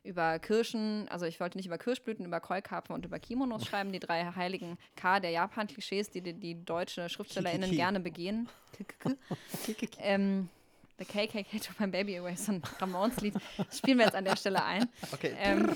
über 0.04 0.40
Kirschen, 0.40 1.08
also 1.10 1.26
ich 1.26 1.40
wollte 1.40 1.58
nicht 1.58 1.66
über 1.66 1.78
Kirschblüten, 1.78 2.26
über 2.26 2.40
Keukarpfen 2.40 2.96
und 2.96 3.06
über 3.06 3.20
Kimonos 3.20 3.66
schreiben, 3.68 3.92
die 3.92 4.00
drei 4.00 4.24
heiligen 4.24 4.78
K 4.96 5.20
der 5.20 5.32
Japan-Klischees, 5.32 6.12
die, 6.12 6.22
die 6.22 6.34
die 6.34 6.64
deutsche 6.64 7.10
SchriftstellerInnen 7.10 7.72
gerne 7.72 8.00
begehen. 8.00 8.48
ähm, 10.00 10.50
The 10.98 11.06
KKK 11.06 11.60
to 11.60 11.74
my 11.80 11.88
baby 11.88 12.18
away, 12.18 12.36
so 12.36 12.54
ein 12.54 12.62
Ramones-Lied. 12.80 13.34
Das 13.58 13.80
spielen 13.80 13.98
wir 13.98 14.06
jetzt 14.06 14.16
an 14.16 14.24
der 14.24 14.38
Stelle 14.38 14.64
ein. 14.64 14.88
Okay. 15.12 15.36
Ähm, 15.38 15.70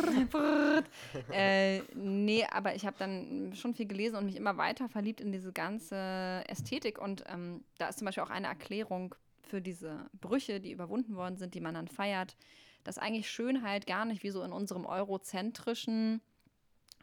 äh, 1.32 1.80
nee, 1.94 2.46
aber 2.50 2.76
ich 2.76 2.86
habe 2.86 2.96
dann 2.98 3.54
schon 3.54 3.74
viel 3.74 3.86
gelesen 3.86 4.16
und 4.16 4.26
mich 4.26 4.38
immer 4.38 4.56
weiter 4.56 4.88
verliebt 4.88 5.20
in 5.20 5.32
diese 5.34 5.52
ganze 5.52 6.44
Ästhetik. 6.48 7.00
Und 7.00 7.26
ähm, 7.28 7.66
da 7.78 7.90
ist 7.90 8.00
zum 8.00 8.06
Beispiel 8.06 8.24
auch 8.24 8.30
eine 8.30 8.48
Erklärung 8.48 9.14
für 9.42 9.62
diese 9.62 10.10
Brüche, 10.22 10.62
die 10.62 10.72
überwunden 10.72 11.16
worden 11.16 11.38
sind, 11.38 11.54
die 11.54 11.62
man 11.62 11.74
dann 11.74 11.90
feiert, 11.90 12.38
dass 12.86 12.98
eigentlich 12.98 13.30
Schönheit 13.30 13.88
gar 13.88 14.06
nicht 14.06 14.24
wie 14.24 14.30
so 14.30 14.42
in 14.44 14.54
unserem 14.54 14.86
eurozentrischen 14.86 16.22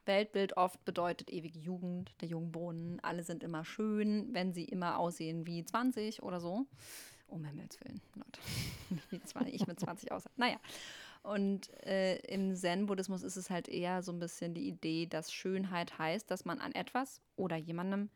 Weltbild 0.06 0.56
oft 0.56 0.84
bedeutet 0.84 1.30
ewige 1.30 1.59
Jugend, 1.59 2.14
der 2.20 2.28
jungen 2.28 2.52
Brunnen, 2.52 3.01
alle 3.02 3.24
sind 3.24 3.43
immer 3.43 3.64
schön, 3.64 4.28
wenn 4.32 4.52
sie 4.52 4.64
immer 4.64 4.98
aussehen 4.98 5.47
wie 5.47 5.64
20 5.64 6.22
oder 6.22 6.40
so. 6.40 6.66
Um 7.28 7.44
Himmels 7.44 7.78
Willen, 7.80 8.00
Leute. 8.14 8.40
Nicht 8.90 9.12
wie 9.12 9.20
20, 9.20 9.54
ich 9.54 9.66
mit 9.66 9.80
20 9.80 10.12
aussehe. 10.12 10.32
Naja. 10.36 10.58
Und 11.22 11.70
äh, 11.84 12.18
im 12.26 12.54
Zen-Buddhismus 12.54 13.22
ist 13.22 13.36
es 13.36 13.50
halt 13.50 13.68
eher 13.68 14.02
so 14.02 14.12
ein 14.12 14.20
bisschen 14.20 14.54
die 14.54 14.68
Idee, 14.68 15.06
dass 15.06 15.32
Schönheit 15.32 15.98
heißt, 15.98 16.30
dass 16.30 16.44
man 16.44 16.60
an 16.60 16.72
etwas 16.72 17.20
oder 17.34 17.56
jemandem 17.56 18.10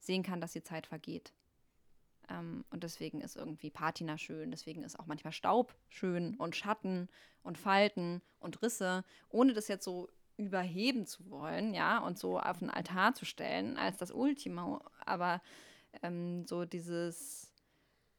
sehen 0.00 0.24
kann, 0.24 0.40
dass 0.40 0.52
die 0.52 0.64
Zeit 0.64 0.86
vergeht. 0.86 1.32
Ähm, 2.28 2.64
und 2.70 2.82
deswegen 2.82 3.20
ist 3.20 3.36
irgendwie 3.36 3.70
Patina 3.70 4.18
schön, 4.18 4.50
deswegen 4.50 4.82
ist 4.82 4.98
auch 4.98 5.06
manchmal 5.06 5.32
Staub 5.32 5.76
schön 5.88 6.34
und 6.36 6.56
Schatten 6.56 7.08
und 7.42 7.56
Falten 7.56 8.20
und 8.40 8.60
Risse, 8.62 9.04
ohne 9.28 9.52
das 9.52 9.68
jetzt 9.68 9.84
so 9.84 10.08
überheben 10.36 11.06
zu 11.06 11.30
wollen, 11.30 11.72
ja, 11.72 11.98
und 11.98 12.18
so 12.18 12.38
auf 12.38 12.58
den 12.58 12.70
Altar 12.70 13.14
zu 13.14 13.24
stellen 13.24 13.76
als 13.76 13.96
das 13.96 14.10
Ultimo. 14.10 14.82
Aber 15.04 15.40
ähm, 16.02 16.46
so 16.46 16.64
dieses 16.64 17.45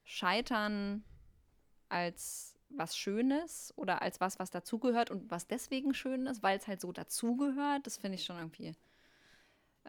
Scheitern 0.07 1.03
als 1.89 2.57
was 2.69 2.97
Schönes 2.97 3.73
oder 3.75 4.01
als 4.01 4.21
was, 4.21 4.39
was 4.39 4.49
dazugehört 4.49 5.11
und 5.11 5.29
was 5.29 5.47
deswegen 5.47 5.93
schön 5.93 6.27
ist, 6.27 6.41
weil 6.43 6.57
es 6.57 6.65
halt 6.65 6.79
so 6.79 6.93
dazugehört, 6.93 7.85
das 7.85 7.97
finde 7.97 8.15
ich 8.15 8.23
schon 8.23 8.37
irgendwie 8.37 8.73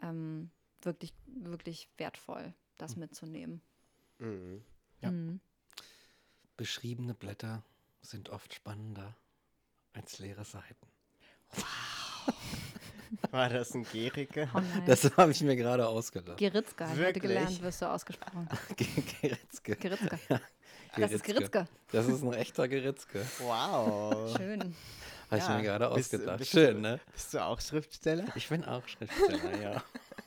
ähm, 0.03 0.51
wirklich, 0.83 1.13
wirklich 1.27 1.89
wertvoll, 1.99 2.53
das 2.79 2.97
mitzunehmen. 2.97 3.63
Mhm. 4.19 4.65
Ja. 5.01 5.13
Mhm. 5.13 5.41
Beschriebene 6.57 7.15
Blätter 7.15 7.63
sind 8.03 8.31
oft 8.31 8.53
spannender 8.55 9.17
als 9.93 10.19
leere 10.19 10.45
Seiten. 10.45 10.89
War 13.31 13.49
das 13.49 13.75
ein 13.75 13.85
Gericke? 13.85 14.49
Oh. 14.55 14.61
Das 14.87 15.05
habe 15.17 15.31
ich 15.33 15.41
mir 15.43 15.57
gerade 15.57 15.87
ausgedacht. 15.87 16.37
Geritzka, 16.39 16.91
ich 16.93 16.97
Wirklich? 16.99 17.23
gelernt, 17.23 17.63
wirst 17.63 17.83
du 17.83 17.87
ausgesprochen. 17.91 18.49
Geritzke. 19.21 19.77
Geritzka. 19.77 20.19
Ja, 20.29 20.41
Das 20.97 21.13
ist 21.13 21.25
Geritzke. 21.25 21.67
Das 21.93 22.07
ist 22.07 22.23
ein 22.23 22.33
echter 22.35 22.67
Geritzke. 22.69 23.25
Wow. 23.41 24.37
Schön. 24.37 24.75
Habe 25.31 25.39
ich 25.41 25.47
Ja. 25.49 25.57
mir 25.57 25.63
gerade 25.63 25.89
Bist- 25.95 26.15
ausgedacht. 26.15 26.39
bist 26.39 26.51
Schön, 26.51 26.75
du- 26.77 26.81
ne? 26.81 27.01
Bist 27.13 27.35
du 27.35 27.45
auch 27.45 27.61
Schriftsteller? 27.61 28.25
Ich 28.35 28.49
bin 28.49 28.65
auch 28.65 28.87
Schriftsteller, 28.89 29.61
ja. 29.61 29.83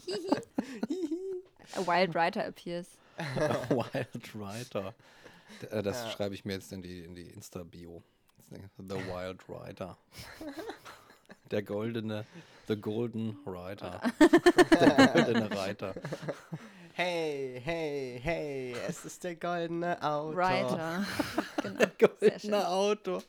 A 1.76 1.88
wild 1.88 2.14
writer 2.14 2.46
appears. 2.46 2.88
Wild 3.70 4.36
Rider. 4.36 4.94
D- 5.62 5.66
äh, 5.68 5.82
Das 5.84 6.04
Ja. 6.04 6.10
schreibe 6.12 6.36
ich 6.36 6.46
mir 6.46 6.54
jetzt 6.54 6.72
in 6.72 6.82
die, 6.82 7.04
in 7.04 7.16
die 7.16 7.30
Insta-Bio. 7.30 8.04
The 8.78 8.96
Wild 8.96 9.42
Rider. 9.48 9.98
Der 11.52 11.62
goldene, 11.62 12.26
the 12.68 12.76
golden 12.76 13.38
rider. 13.46 14.02
Der 14.80 15.08
goldene 15.14 15.52
Reiter. 15.58 15.94
Hey, 16.94 17.62
hey, 17.64 18.20
hey, 18.22 18.76
es 18.86 19.06
ist 19.06 19.24
der 19.24 19.36
goldene 19.38 19.98
Autor. 20.04 20.36
Writer. 20.36 21.06
genau. 21.64 21.80
Schön. 21.80 22.10
Goldene 22.20 22.68
Auto. 22.68 23.22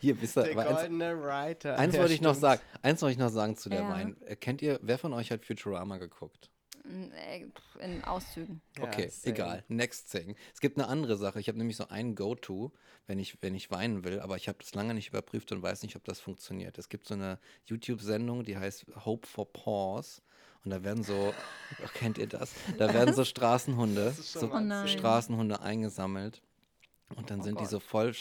Hier, 0.00 0.20
wisst 0.20 0.38
ihr, 0.38 0.44
Der 0.44 0.52
aber 0.52 0.66
eins, 0.66 0.80
goldene 0.80 1.22
Writer. 1.22 1.78
eins 1.78 1.94
Ja, 1.94 2.00
wollte 2.00 2.14
ich 2.14 2.22
noch 2.22 2.34
sagen. 2.34 2.62
Eins 2.80 3.02
wollte 3.02 3.12
ich 3.12 3.18
noch 3.18 3.28
sagen 3.28 3.54
zu 3.56 3.68
der 3.68 3.80
Ja. 3.80 3.88
Wein. 3.90 4.16
Äh, 4.24 4.34
Kennt 4.36 4.62
ihr, 4.62 4.80
wer 4.82 4.96
von 4.96 5.12
euch 5.12 5.30
hat 5.30 5.44
Futurama 5.44 5.98
geguckt? 5.98 6.48
Äh, 6.84 7.46
In 7.80 8.02
Auszügen. 8.04 8.60
Ja, 8.76 8.84
Okay, 8.84 9.08
same. 9.08 9.34
egal. 9.34 9.64
Next 9.68 10.10
thing. 10.10 10.36
Es 10.54 10.60
gibt 10.60 10.78
eine 10.78 10.88
andere 10.88 11.16
Sache. 11.16 11.38
Ich 11.40 11.48
habe 11.48 11.58
nämlich 11.58 11.76
so 11.76 11.88
einen 11.88 12.14
Go-To, 12.14 12.72
wenn 13.06 13.18
ich, 13.18 13.40
wenn 13.42 13.54
ich 13.54 13.70
weinen 13.70 14.04
will, 14.04 14.20
aber 14.20 14.36
ich 14.36 14.48
habe 14.48 14.58
das 14.60 14.74
lange 14.74 14.94
nicht 14.94 15.08
überprüft 15.08 15.52
und 15.52 15.62
weiß 15.62 15.82
nicht, 15.82 15.96
ob 15.96 16.04
das 16.04 16.20
funktioniert. 16.20 16.78
Es 16.78 16.88
gibt 16.88 17.06
so 17.06 17.14
eine 17.14 17.38
YouTube-Sendung, 17.66 18.44
die 18.44 18.56
heißt 18.56 18.86
Hope 19.04 19.26
for 19.26 19.52
Pause. 19.52 20.22
Und 20.64 20.70
da 20.70 20.84
werden 20.84 21.02
so, 21.02 21.34
kennt 21.94 22.18
ihr 22.18 22.28
das? 22.28 22.52
Da 22.78 22.92
werden 22.94 23.14
so 23.14 23.24
Straßenhunde, 23.24 24.12
so 24.12 24.50
Oh. 24.52 24.86
Straßenhunde 24.86 25.60
eingesammelt. 25.60 26.42
Und 27.14 27.30
dann 27.30 27.40
Oh 27.40 27.42
sind 27.42 27.60
die 27.60 27.66
Gott. 27.66 27.66
so 27.66 27.80
voll 27.80 28.14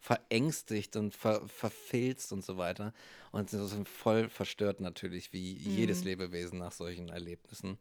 verängstigt 0.00 0.96
und 0.96 1.14
ver 1.14 1.46
verfilzt 1.48 2.32
und 2.32 2.44
so 2.44 2.56
weiter. 2.56 2.92
Und 3.30 3.50
sind 3.66 3.88
voll 3.88 4.28
verstört 4.28 4.80
natürlich, 4.80 5.32
wie 5.32 5.52
jedes 5.54 6.02
Mhm. 6.02 6.04
Lebewesen 6.04 6.58
nach 6.58 6.72
solchen 6.72 7.08
Erlebnissen. 7.08 7.78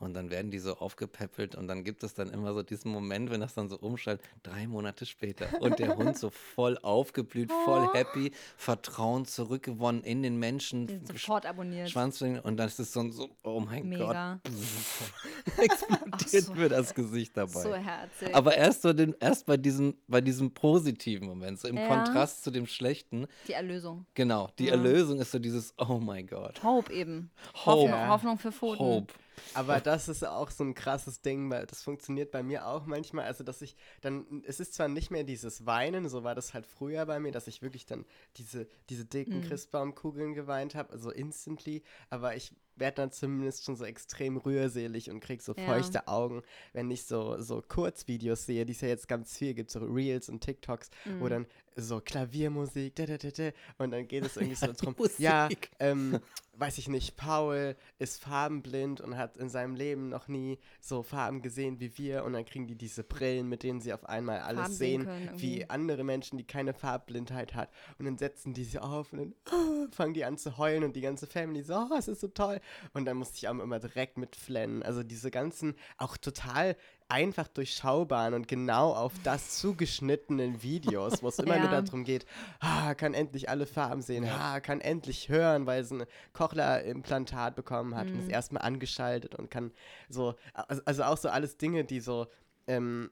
Und 0.00 0.14
dann 0.14 0.30
werden 0.30 0.50
die 0.50 0.58
so 0.58 0.76
aufgepäppelt 0.78 1.54
und 1.54 1.68
dann 1.68 1.84
gibt 1.84 2.02
es 2.02 2.14
dann 2.14 2.30
immer 2.30 2.54
so 2.54 2.62
diesen 2.62 2.90
Moment, 2.90 3.30
wenn 3.30 3.40
das 3.42 3.54
dann 3.54 3.68
so 3.68 3.76
umschaltet, 3.78 4.26
drei 4.42 4.66
Monate 4.66 5.04
später. 5.06 5.46
Und 5.60 5.78
der 5.78 5.96
Hund 5.96 6.18
so 6.18 6.30
voll 6.54 6.78
aufgeblüht, 6.78 7.52
voll 7.64 7.86
Oh. 7.90 7.94
happy, 7.94 8.32
Vertrauen 8.56 9.26
zurückgewonnen 9.26 10.02
in 10.02 10.22
den 10.22 10.38
Menschen. 10.38 11.04
Sofort 11.06 11.44
abonniert. 11.46 11.90
Schwanz 11.90 12.20
und 12.22 12.56
dann 12.56 12.66
ist 12.66 12.80
es 12.80 12.92
so, 12.92 13.08
so 13.10 13.28
oh 13.44 13.60
mein 13.60 13.82
Gott, 13.90 14.08
Mega. 14.08 14.40
explodiert 15.58 16.44
so 16.44 16.54
mir 16.54 16.68
das 16.68 16.94
Gesicht 16.94 17.36
dabei. 17.36 17.62
So 17.62 17.74
herzig. 17.74 18.34
Aber 18.34 18.56
erst, 18.56 18.82
so 18.82 18.92
den, 18.92 19.14
erst 19.20 19.46
bei, 19.46 19.56
diesem, 19.56 19.94
bei 20.08 20.20
diesem 20.20 20.52
positiven 20.52 21.26
Moment, 21.28 21.60
so 21.60 21.68
im 21.68 21.76
Ja. 21.76 21.88
Kontrast 21.88 22.42
zu 22.42 22.50
dem 22.50 22.66
schlechten. 22.66 23.26
die 23.48 23.52
Erlösung. 23.52 24.06
Genau, 24.14 24.48
die 24.58 24.66
Ja. 24.66 24.72
Erlösung 24.72 25.20
ist 25.20 25.30
so 25.32 25.38
dieses, 25.38 25.74
oh 25.78 25.98
mein 25.98 26.26
Gott. 26.26 26.62
Hope 26.62 26.92
eben. 26.92 27.30
Hope. 27.66 27.90
Hoffnung, 27.92 28.08
Hoffnung 28.08 28.38
für 28.38 28.52
Pfoten. 28.52 28.78
Hope. 28.78 29.14
Aber 29.52 29.80
das 29.80 30.08
ist 30.08 30.24
auch 30.24 30.50
so 30.50 30.62
ein 30.64 30.74
krasses 30.74 31.22
Ding, 31.22 31.50
weil 31.50 31.66
das 31.66 31.82
funktioniert 31.82 32.30
bei 32.30 32.42
mir 32.42 32.66
auch 32.66 32.86
manchmal. 32.86 33.24
Also, 33.24 33.42
dass 33.44 33.62
ich 33.62 33.76
dann, 34.00 34.42
es 34.46 34.60
ist 34.60 34.74
zwar 34.74 34.88
nicht 34.88 35.10
mehr 35.10 35.24
dieses 35.24 35.66
Weinen, 35.66 36.08
so 36.08 36.22
war 36.24 36.34
das 36.34 36.54
halt 36.54 36.66
früher 36.66 37.04
bei 37.06 37.18
mir, 37.18 37.32
dass 37.32 37.46
ich 37.48 37.60
wirklich 37.62 37.84
dann 37.86 38.04
diese, 38.36 38.68
diese 38.88 39.04
dicken 39.04 39.40
Mhm. 39.40 39.42
Christbaumkugeln 39.42 40.34
geweint 40.34 40.74
habe, 40.74 40.92
also 40.92 41.10
instantly, 41.10 41.82
aber 42.10 42.36
ich 42.36 42.52
werde 42.76 42.96
dann 42.96 43.12
zumindest 43.12 43.64
schon 43.64 43.76
so 43.76 43.84
extrem 43.84 44.36
rührselig 44.38 45.10
und 45.10 45.20
krieg 45.20 45.42
so 45.42 45.52
Ja. 45.56 45.62
feuchte 45.64 46.08
Augen, 46.08 46.42
wenn 46.72 46.90
ich 46.90 47.04
so, 47.04 47.40
so 47.40 47.60
Kurzvideos 47.60 48.46
sehe, 48.46 48.64
die 48.64 48.72
es 48.72 48.80
ja 48.80 48.88
jetzt 48.88 49.08
ganz 49.08 49.36
viel 49.36 49.52
gibt, 49.54 49.70
so 49.70 49.80
Reels 49.80 50.28
und 50.28 50.40
TikToks, 50.40 50.90
wo 51.18 51.28
Mhm. 51.28 51.28
dann 51.28 51.46
so 51.80 52.00
Klaviermusik, 52.00 52.94
da, 52.94 53.06
da, 53.06 53.16
da, 53.16 53.30
da, 53.30 53.50
und 53.78 53.90
dann 53.90 54.06
geht 54.08 54.24
es 54.24 54.36
irgendwie 54.36 54.56
so 54.56 54.72
drum, 54.76 54.94
ja, 55.18 55.48
ähm, 55.78 56.20
weiß 56.60 56.78
ich 56.78 56.88
nicht, 56.88 57.16
Paul 57.16 57.74
ist 57.98 58.22
farbenblind 58.22 59.00
und 59.00 59.16
hat 59.16 59.36
in 59.38 59.48
seinem 59.48 59.74
Leben 59.74 60.10
noch 60.10 60.28
nie 60.28 60.58
so 60.80 61.02
Farben 61.02 61.42
gesehen 61.42 61.80
wie 61.80 61.96
wir. 61.96 62.22
Und 62.24 62.34
dann 62.34 62.44
kriegen 62.44 62.66
die 62.66 62.76
diese 62.76 63.02
Brillen, 63.02 63.48
mit 63.48 63.62
denen 63.62 63.80
sie 63.80 63.92
auf 63.92 64.04
einmal 64.04 64.40
alles 64.40 64.60
Farben 64.60 64.74
sehen, 64.74 65.04
können 65.04 65.30
wie 65.36 65.68
andere 65.68 66.04
Menschen, 66.04 66.36
die 66.36 66.44
keine 66.44 66.74
Farbblindheit 66.74 67.54
hat. 67.54 67.70
Und 67.98 68.04
dann 68.04 68.18
setzen 68.18 68.52
die 68.52 68.64
sie 68.64 68.78
auf 68.78 69.12
und 69.12 69.18
dann 69.18 69.34
ah, 69.46 69.86
fangen 69.90 70.14
die 70.14 70.24
an 70.24 70.36
zu 70.36 70.58
heulen 70.58 70.84
und 70.84 70.94
die 70.94 71.00
ganze 71.00 71.26
Family 71.26 71.62
so, 71.62 71.74
oh, 71.74 71.96
es 71.96 72.08
ist 72.08 72.20
so 72.20 72.28
toll. 72.28 72.60
Und 72.92 73.06
dann 73.06 73.16
musste 73.16 73.38
ich 73.38 73.48
auch 73.48 73.58
immer 73.58 73.80
direkt 73.80 74.18
mitflennen, 74.18 74.82
also 74.82 75.02
diese 75.02 75.30
ganzen 75.30 75.74
auch 75.96 76.16
total 76.16 76.76
einfach 77.10 77.48
durchschaubaren 77.48 78.34
und 78.34 78.46
genau 78.48 78.92
auf 78.94 79.14
das 79.22 79.58
zugeschnittenen 79.58 80.62
Videos, 80.62 81.22
wo 81.22 81.28
es 81.28 81.38
immer 81.40 81.58
nur 81.58 81.70
Ja. 81.70 81.82
darum 81.82 82.04
geht, 82.04 82.24
ah, 82.60 82.94
kann 82.94 83.14
endlich 83.14 83.48
alle 83.48 83.66
Farben 83.66 84.00
sehen, 84.02 84.24
ah, 84.28 84.60
kann 84.60 84.80
endlich 84.80 85.28
hören, 85.28 85.66
weil 85.66 85.84
sie 85.84 85.96
ein 85.96 86.06
Cochlea-Implantat 86.32 87.56
bekommen 87.56 87.94
hat 87.96 88.08
und 88.08 88.14
Mhm. 88.14 88.20
ist 88.20 88.28
erstmal 88.28 88.62
angeschaltet 88.62 89.34
und 89.34 89.50
kann 89.50 89.72
so, 90.08 90.34
also, 90.54 90.82
also 90.84 91.02
auch 91.04 91.16
so 91.16 91.28
alles 91.28 91.56
Dinge, 91.56 91.84
die 91.84 92.00
so, 92.00 92.26
ähm, 92.66 93.10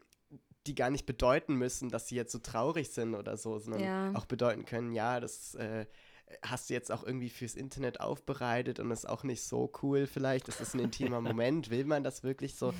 die 0.66 0.74
gar 0.74 0.90
nicht 0.90 1.06
bedeuten 1.06 1.54
müssen, 1.54 1.88
dass 1.88 2.08
sie 2.08 2.16
jetzt 2.16 2.32
so 2.32 2.38
traurig 2.38 2.90
sind 2.90 3.14
oder 3.14 3.36
so, 3.36 3.58
sondern 3.58 3.84
Ja. 3.84 4.10
auch 4.14 4.26
bedeuten 4.26 4.64
können, 4.64 4.92
ja, 4.92 5.18
das 5.18 5.54
äh, 5.54 5.86
hast 6.42 6.70
du 6.70 6.74
jetzt 6.74 6.92
auch 6.92 7.05
irgendwie 7.05 7.30
fürs 7.30 7.55
Internet 7.55 8.00
aufbereitet 8.00 8.80
und 8.80 8.90
ist 8.90 9.09
auch 9.09 9.24
nicht 9.24 9.42
so 9.42 9.72
cool 9.82 10.06
vielleicht. 10.06 10.48
Das 10.48 10.60
ist 10.60 10.74
ein 10.74 10.80
intimer 10.80 11.20
Moment. 11.20 11.70
Will 11.70 11.84
man 11.84 12.02
das 12.05 12.22
wirklich 12.22 12.55
so? 12.56 12.72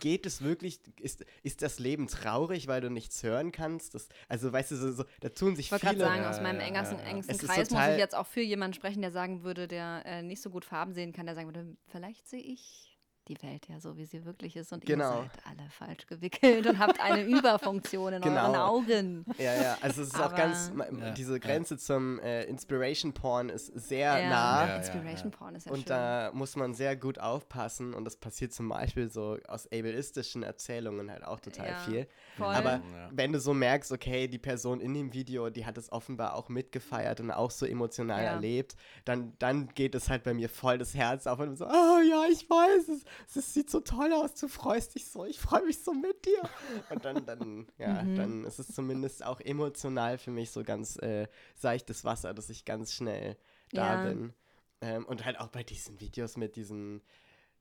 Geht 0.00 0.26
es 0.26 0.42
wirklich? 0.42 0.80
Ist, 1.00 1.24
ist 1.42 1.62
das 1.62 1.78
Leben 1.78 2.06
traurig, 2.06 2.66
weil 2.66 2.80
du 2.80 2.90
nichts 2.90 3.22
hören 3.22 3.52
kannst? 3.52 3.94
Das, 3.94 4.08
also 4.28 4.52
weißt 4.52 4.70
du, 4.72 4.76
so, 4.76 4.92
so, 4.92 5.04
da 5.20 5.28
tun 5.28 5.56
sich 5.56 5.66
Ich 5.66 5.72
wollte 5.72 5.86
gerade 5.86 5.96
viele. 5.98 6.08
sagen, 6.08 6.22
Ja, 6.22 6.30
aus 6.30 6.40
meinem 6.40 6.60
ja, 6.60 6.66
engsten, 6.66 6.98
ja, 6.98 7.04
ja. 7.04 7.10
engsten 7.10 7.38
Kreis 7.38 7.70
muss 7.70 7.82
ich 7.88 7.98
jetzt 7.98 8.14
auch 8.14 8.26
für 8.26 8.40
jemanden 8.42 8.74
sprechen, 8.74 9.02
der 9.02 9.10
sagen 9.10 9.42
würde, 9.42 9.68
der 9.68 10.02
äh, 10.06 10.22
nicht 10.22 10.40
so 10.42 10.50
gut 10.50 10.64
Farben 10.64 10.94
sehen 10.94 11.12
kann, 11.12 11.26
der 11.26 11.34
sagen 11.34 11.48
würde, 11.48 11.76
vielleicht 11.86 12.28
sehe 12.28 12.42
ich 12.42 12.93
die 13.28 13.40
Welt 13.42 13.66
ja 13.68 13.80
so, 13.80 13.96
wie 13.96 14.04
sie 14.04 14.24
wirklich 14.24 14.54
ist 14.56 14.72
und 14.72 14.84
Genau. 14.84 15.22
ihr 15.22 15.30
seid 15.30 15.58
alle 15.58 15.70
falsch 15.70 16.06
gewickelt 16.06 16.66
und 16.66 16.78
habt 16.78 17.00
eine 17.00 17.22
Überfunktion 17.24 18.12
in 18.14 18.22
euren 18.22 18.34
Genau. 18.34 18.66
Augen. 18.66 19.24
Ja, 19.38 19.54
ja, 19.54 19.78
also 19.80 20.02
es 20.02 20.08
ist 20.08 20.16
auch 20.16 20.26
Aber- 20.26 20.36
ganz, 20.36 20.70
ma- 20.74 20.86
Ja, 20.90 21.10
diese 21.12 21.32
ja. 21.32 21.38
Grenze 21.38 21.78
zum 21.78 22.18
äh, 22.20 22.44
Inspiration 22.44 23.12
Porn 23.14 23.48
ist 23.48 23.66
sehr 23.68 24.18
Ja, 24.20 24.28
nah. 24.28 24.66
Ja, 24.66 24.76
Inspiration 24.76 25.30
ja. 25.30 25.36
Porn 25.38 25.54
ist 25.54 25.66
ja 25.66 25.72
Und 25.72 25.78
schön. 25.78 25.86
da 25.88 26.30
muss 26.34 26.54
man 26.56 26.74
sehr 26.74 26.96
gut 26.96 27.18
aufpassen 27.18 27.94
und 27.94 28.04
das 28.04 28.16
passiert 28.16 28.52
zum 28.52 28.68
Beispiel 28.68 29.08
so 29.10 29.38
aus 29.48 29.66
ableistischen 29.72 30.42
Erzählungen 30.42 31.10
halt 31.10 31.24
auch 31.24 31.40
total 31.40 31.68
Ja, 31.68 31.78
viel. 31.78 32.06
voll. 32.36 32.54
Aber 32.54 32.72
Ja. 32.74 32.82
wenn 33.10 33.32
du 33.32 33.40
so 33.40 33.54
merkst, 33.54 33.90
okay, 33.92 34.28
die 34.28 34.38
Person 34.38 34.80
in 34.80 34.92
dem 34.94 35.12
Video, 35.14 35.48
die 35.50 35.64
hat 35.64 35.78
es 35.78 35.90
offenbar 35.92 36.34
auch 36.34 36.48
mitgefeiert 36.48 37.20
und 37.20 37.30
auch 37.30 37.50
so 37.50 37.64
emotional 37.66 38.22
Ja. 38.22 38.30
erlebt, 38.32 38.76
dann, 39.04 39.32
dann 39.38 39.68
geht 39.68 39.94
es 39.94 40.10
halt 40.10 40.24
bei 40.24 40.34
mir 40.34 40.48
voll 40.48 40.78
das 40.78 40.94
Herz 40.94 41.26
auf 41.26 41.38
und 41.38 41.56
so, 41.56 41.66
oh 41.66 42.00
ja, 42.00 42.24
ich 42.30 42.48
weiß, 42.48 42.88
es, 42.88 43.04
es 43.34 43.54
sieht 43.54 43.70
so 43.70 43.80
toll 43.80 44.12
aus, 44.12 44.34
du 44.34 44.48
freust 44.48 44.94
dich 44.94 45.06
so, 45.06 45.24
ich 45.24 45.38
freue 45.40 45.62
mich 45.64 45.82
so 45.82 45.92
mit 45.94 46.24
dir. 46.24 46.50
Und 46.90 47.04
dann, 47.04 47.26
dann, 47.26 47.66
ja, 47.78 48.02
Mhm. 48.02 48.16
dann 48.16 48.44
ist 48.44 48.58
es 48.58 48.68
zumindest 48.68 49.24
auch 49.24 49.40
emotional 49.40 50.18
für 50.18 50.30
mich 50.30 50.50
so 50.50 50.62
ganz 50.62 50.96
äh, 50.96 51.26
seichtes 51.56 52.04
Wasser, 52.04 52.34
dass 52.34 52.50
ich 52.50 52.64
ganz 52.64 52.92
schnell 52.92 53.36
da 53.72 53.94
Ja. 53.94 53.96
bin. 53.96 54.32
Ähm, 54.80 55.04
und 55.06 55.24
halt 55.24 55.38
auch 55.40 55.48
bei 55.48 55.62
diesen 55.62 56.00
Videos 56.00 56.36
mit 56.36 56.56
diesen, 56.56 57.00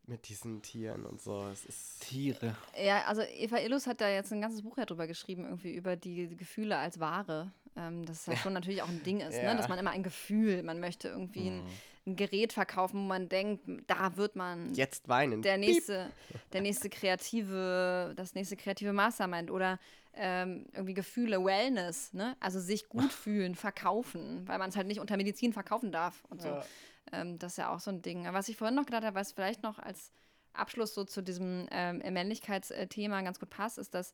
mit 0.06 0.28
diesen 0.28 0.62
Tieren 0.62 1.06
und 1.06 1.22
so. 1.22 1.48
Es 1.48 1.64
ist 1.66 2.02
Tiere. 2.02 2.58
Ja, 2.78 3.04
also 3.06 3.22
Eva 3.22 3.60
Illus 3.60 3.88
hat 3.88 4.02
da 4.02 4.10
jetzt 4.10 4.34
ein 4.34 4.42
ganzes 4.42 4.62
Buch 4.62 4.78
ja 4.78 4.86
drüber 4.86 5.08
geschrieben, 5.08 5.46
irgendwie 5.46 5.74
über 5.74 5.96
die 5.96 6.36
Gefühle 6.36 6.78
als 6.78 7.00
Ware. 7.00 7.54
Ähm, 7.78 8.06
das 8.06 8.20
ist 8.22 8.28
ja 8.28 8.36
schon 8.36 8.54
natürlich 8.54 8.82
auch 8.82 8.90
ein 8.90 9.02
Ding 9.04 9.22
ist, 9.22 9.36
Ja. 9.42 9.52
ne? 9.52 9.56
dass 9.56 9.70
man 9.70 9.80
immer 9.80 9.92
ein 9.92 10.04
Gefühl, 10.04 10.64
man 10.64 10.80
möchte 10.80 11.08
irgendwie 11.08 11.48
ein, 11.50 11.64
ein 12.06 12.16
Gerät 12.16 12.54
verkaufen, 12.54 13.00
wo 13.00 13.08
man 13.08 13.30
denkt, 13.30 13.64
da 13.88 14.18
wird 14.18 14.36
man 14.36 14.74
jetzt 14.74 15.08
weinen. 15.08 15.42
der 15.42 15.58
Piep. 15.58 15.70
nächste, 15.70 16.12
der 16.52 16.62
nächste 16.62 16.90
kreative, 16.90 18.14
das 18.16 18.36
nächste 18.36 18.58
kreative 18.58 18.94
Mastermind 18.94 19.52
oder 19.52 19.80
ähm, 20.16 20.68
irgendwie 20.74 20.94
Gefühle, 20.94 21.44
Wellness, 21.44 22.14
ne? 22.14 22.36
Also 22.40 22.60
sich 22.60 22.90
gut 22.90 23.12
fühlen, 23.12 23.56
verkaufen, 23.56 24.48
weil 24.48 24.60
man 24.60 24.70
es 24.70 24.76
halt 24.76 24.88
nicht 24.88 25.00
unter 25.00 25.18
Medizin 25.18 25.54
verkaufen 25.54 25.92
darf 25.92 26.24
und 26.30 26.42
so. 26.42 26.50
Ja. 26.50 26.66
Ähm, 27.12 27.40
das 27.40 27.54
ist 27.54 27.58
ja 27.58 27.74
auch 27.74 27.80
so 27.80 27.92
ein 27.92 28.02
Ding. 28.02 28.28
Was 28.32 28.50
ich 28.50 28.58
vorhin 28.58 28.76
noch 28.76 28.86
gedacht 28.86 29.04
habe, 29.04 29.16
was 29.16 29.32
vielleicht 29.32 29.64
noch 29.64 29.80
als 29.80 30.12
Abschluss 30.54 30.94
so 30.94 31.04
zu 31.04 31.22
diesem 31.22 31.68
ähm, 31.72 31.98
Männlichkeitsthema 31.98 33.22
ganz 33.22 33.40
gut 33.40 33.50
passt, 33.50 33.78
ist, 33.78 33.94
dass 33.94 34.14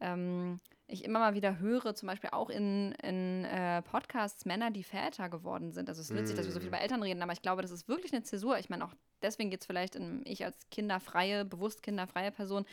ähm, 0.00 0.60
ich 0.86 1.04
immer 1.04 1.20
mal 1.20 1.34
wieder 1.34 1.58
höre, 1.58 1.94
zum 1.94 2.08
Beispiel 2.08 2.30
auch 2.32 2.50
in, 2.50 2.92
in 3.02 3.44
äh, 3.44 3.80
Podcasts, 3.82 4.44
Männer, 4.44 4.70
die 4.70 4.82
Väter 4.82 5.28
geworden 5.28 5.70
sind. 5.72 5.88
Also 5.88 6.00
es 6.00 6.10
ist 6.10 6.16
witzig, 6.16 6.36
dass 6.36 6.46
wir 6.46 6.52
so 6.52 6.58
viel 6.60 6.68
Mm. 6.68 6.74
über 6.74 6.80
Eltern 6.80 7.02
reden, 7.02 7.22
aber 7.22 7.32
ich 7.32 7.42
glaube, 7.42 7.62
das 7.62 7.70
ist 7.70 7.88
wirklich 7.88 8.12
eine 8.12 8.22
Zäsur. 8.22 8.58
Ich 8.58 8.70
meine, 8.70 8.84
auch 8.84 8.94
deswegen 9.22 9.50
geht 9.50 9.60
es 9.60 9.66
vielleicht 9.66 9.94
in, 9.94 10.22
ich 10.24 10.44
als 10.44 10.68
kinderfreie, 10.70 11.44
bewusst 11.44 11.82
kinderfreie 11.82 12.32
Person, 12.32 12.64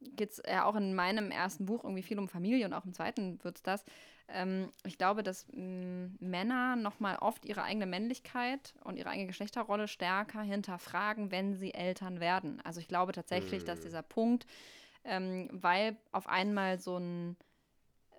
geht 0.00 0.30
es 0.30 0.42
ja 0.48 0.64
auch 0.64 0.76
in 0.76 0.94
meinem 0.94 1.32
ersten 1.32 1.66
Buch 1.66 1.82
irgendwie 1.82 2.04
viel 2.04 2.18
um 2.20 2.28
Familie 2.28 2.66
und 2.66 2.72
auch 2.72 2.84
im 2.84 2.92
zweiten 2.92 3.42
wird 3.42 3.56
es 3.56 3.62
das. 3.64 3.84
Ähm, 4.28 4.70
ich 4.84 4.96
glaube, 4.96 5.24
dass 5.24 5.48
mh, 5.52 6.10
Männer 6.20 6.76
nochmal 6.76 7.16
oft 7.16 7.44
ihre 7.44 7.64
eigene 7.64 7.86
Männlichkeit 7.86 8.74
und 8.84 8.96
ihre 8.96 9.08
eigene 9.08 9.26
Geschlechterrolle 9.26 9.88
stärker 9.88 10.42
hinterfragen, 10.42 11.32
wenn 11.32 11.54
sie 11.56 11.74
Eltern 11.74 12.20
werden. 12.20 12.60
Also 12.62 12.78
ich 12.78 12.86
glaube 12.86 13.10
tatsächlich, 13.12 13.64
dass 13.64 13.80
dieser 13.80 14.02
Punkt, 14.02 14.46
ähm, 15.08 15.48
weil 15.52 15.96
auf 16.12 16.28
einmal 16.28 16.78
so 16.78 16.98
ein, 16.98 17.36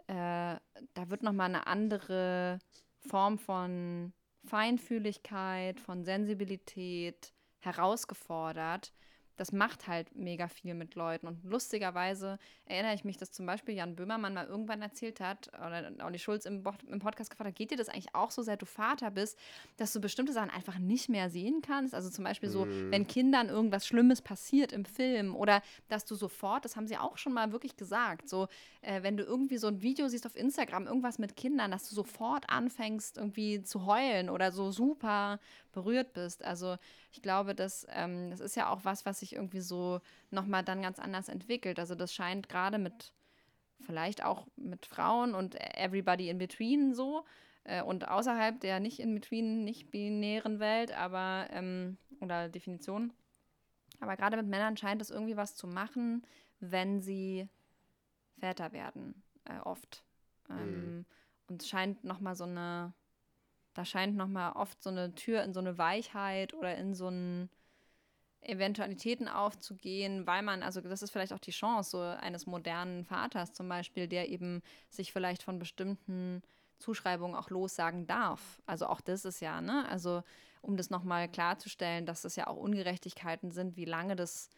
äh, 0.07 0.57
da 0.93 1.09
wird 1.09 1.23
nochmal 1.23 1.47
eine 1.47 1.67
andere 1.67 2.59
Form 2.99 3.37
von 3.37 4.11
Feinfühligkeit, 4.45 5.79
von 5.79 6.03
Sensibilität 6.03 7.33
herausgefordert. 7.59 8.93
Das 9.39 9.53
macht 9.53 9.87
halt 9.87 10.13
mega 10.17 10.49
viel 10.49 10.73
mit 10.73 10.95
Leuten. 10.95 11.25
Und 11.25 11.45
lustigerweise 11.45 12.37
erinnere 12.65 12.93
ich 12.93 13.05
mich, 13.05 13.15
dass 13.15 13.31
zum 13.31 13.45
Beispiel 13.45 13.73
Jan 13.73 13.95
Böhmermann 13.95 14.33
mal 14.33 14.45
irgendwann 14.45 14.81
erzählt 14.81 15.21
hat, 15.21 15.47
oder 15.53 15.91
Olli 16.05 16.19
Schulz 16.19 16.45
im, 16.45 16.61
Bo 16.61 16.73
im 16.87 16.99
Podcast 16.99 17.29
gefragt 17.29 17.47
hat, 17.47 17.55
geht 17.55 17.71
dir 17.71 17.77
das 17.77 17.87
eigentlich 17.87 18.13
auch 18.13 18.31
so, 18.31 18.41
seit 18.41 18.61
du 18.61 18.65
Vater 18.65 19.11
bist, 19.11 19.39
dass 19.77 19.93
du 19.93 20.01
bestimmte 20.01 20.33
Sachen 20.33 20.49
einfach 20.49 20.77
nicht 20.77 21.07
mehr 21.07 21.29
sehen 21.29 21.61
kannst? 21.61 21.95
Also 21.95 22.09
zum 22.09 22.25
Beispiel 22.25 22.49
so, 22.49 22.67
wenn 22.67 23.07
Kindern 23.07 23.47
irgendwas 23.47 23.87
Schlimmes 23.87 24.21
passiert 24.21 24.73
im 24.73 24.83
Film 24.83 25.37
oder 25.37 25.61
dass 25.87 26.03
du 26.03 26.15
sofort, 26.15 26.65
das 26.65 26.75
haben 26.75 26.87
sie 26.87 26.97
auch 26.97 27.17
schon 27.17 27.31
mal 27.31 27.53
wirklich 27.53 27.77
gesagt, 27.77 28.27
so, 28.27 28.49
äh, 28.81 29.03
wenn 29.03 29.15
du 29.15 29.23
irgendwie 29.23 29.57
so 29.57 29.67
ein 29.67 29.81
Video 29.81 30.09
siehst 30.09 30.25
auf 30.25 30.35
Instagram, 30.35 30.85
irgendwas 30.85 31.17
mit 31.17 31.37
Kindern, 31.37 31.71
dass 31.71 31.87
du 31.87 31.95
sofort 31.95 32.49
anfängst 32.49 33.17
irgendwie 33.17 33.63
zu 33.63 33.85
heulen 33.85 34.29
oder 34.29 34.51
so 34.51 34.71
super 34.71 35.39
berührt 35.71 36.13
bist. 36.13 36.43
Also 36.43 36.75
ich 37.11 37.21
glaube, 37.21 37.55
dass, 37.55 37.87
ähm, 37.89 38.29
das 38.29 38.39
ist 38.39 38.55
ja 38.55 38.69
auch 38.69 38.85
was, 38.85 39.05
was 39.05 39.19
sich 39.19 39.33
irgendwie 39.33 39.61
so 39.61 39.99
nochmal 40.31 40.63
dann 40.63 40.81
ganz 40.81 40.99
anders 40.99 41.29
entwickelt. 41.29 41.79
Also 41.79 41.95
das 41.95 42.13
scheint 42.13 42.49
gerade 42.49 42.77
mit, 42.77 43.13
vielleicht 43.81 44.23
auch 44.23 44.47
mit 44.55 44.85
Frauen 44.85 45.33
und 45.33 45.55
everybody 45.75 46.29
in 46.29 46.37
between 46.37 46.93
so 46.93 47.25
äh, 47.63 47.81
und 47.81 48.07
außerhalb 48.07 48.59
der 48.59 48.79
nicht 48.79 48.99
in 48.99 49.13
between, 49.13 49.63
nicht 49.63 49.91
binären 49.91 50.59
Welt, 50.59 50.91
aber, 50.91 51.47
ähm, 51.51 51.97
oder 52.21 52.49
Definition. 52.49 53.13
Aber 53.99 54.15
gerade 54.15 54.37
mit 54.37 54.47
Männern 54.47 54.77
scheint 54.77 55.01
es 55.01 55.09
irgendwie 55.09 55.37
was 55.37 55.55
zu 55.55 55.67
machen, 55.67 56.25
wenn 56.59 57.01
sie 57.01 57.47
Väter 58.39 58.71
werden, 58.71 59.21
äh, 59.45 59.59
oft. 59.59 60.03
Ähm, 60.49 61.05
Und 61.47 61.61
es 61.61 61.69
scheint 61.69 62.03
nochmal 62.03 62.35
so 62.35 62.45
eine, 62.45 62.93
da 63.79 63.85
scheint 63.85 64.17
nochmal 64.17 64.51
oft 64.57 64.83
so 64.83 64.89
eine 64.89 65.15
Tür 65.15 65.41
in 65.41 65.53
so 65.53 65.61
eine 65.61 65.77
Weichheit 65.77 66.53
oder 66.53 66.75
in 66.75 66.93
so 66.93 67.07
ein 67.07 67.49
Eventualitäten 68.41 69.29
aufzugehen, 69.29 70.27
weil 70.27 70.41
man, 70.41 70.63
also 70.63 70.81
das 70.81 71.01
ist 71.01 71.11
vielleicht 71.11 71.31
auch 71.31 71.39
die 71.39 71.51
Chance 71.51 71.91
so 71.91 72.01
eines 72.01 72.45
modernen 72.45 73.05
Vaters 73.05 73.53
zum 73.53 73.69
Beispiel, 73.69 74.09
der 74.09 74.27
eben 74.27 74.61
sich 74.89 75.13
vielleicht 75.13 75.43
von 75.43 75.59
bestimmten 75.59 76.41
Zuschreibungen 76.77 77.37
auch 77.37 77.49
lossagen 77.49 78.05
darf. 78.05 78.61
Also 78.65 78.85
auch 78.85 78.99
das 78.99 79.23
ist 79.23 79.39
ja, 79.39 79.61
ne? 79.61 79.87
Also 79.87 80.23
um 80.61 80.75
das 80.75 80.89
nochmal 80.89 81.29
klarzustellen, 81.29 82.05
dass 82.05 82.25
es 82.25 82.35
ja 82.35 82.47
auch 82.47 82.57
Ungerechtigkeiten 82.57 83.51
sind, 83.51 83.77
wie 83.77 83.85
lange 83.85 84.17
das, 84.17 84.49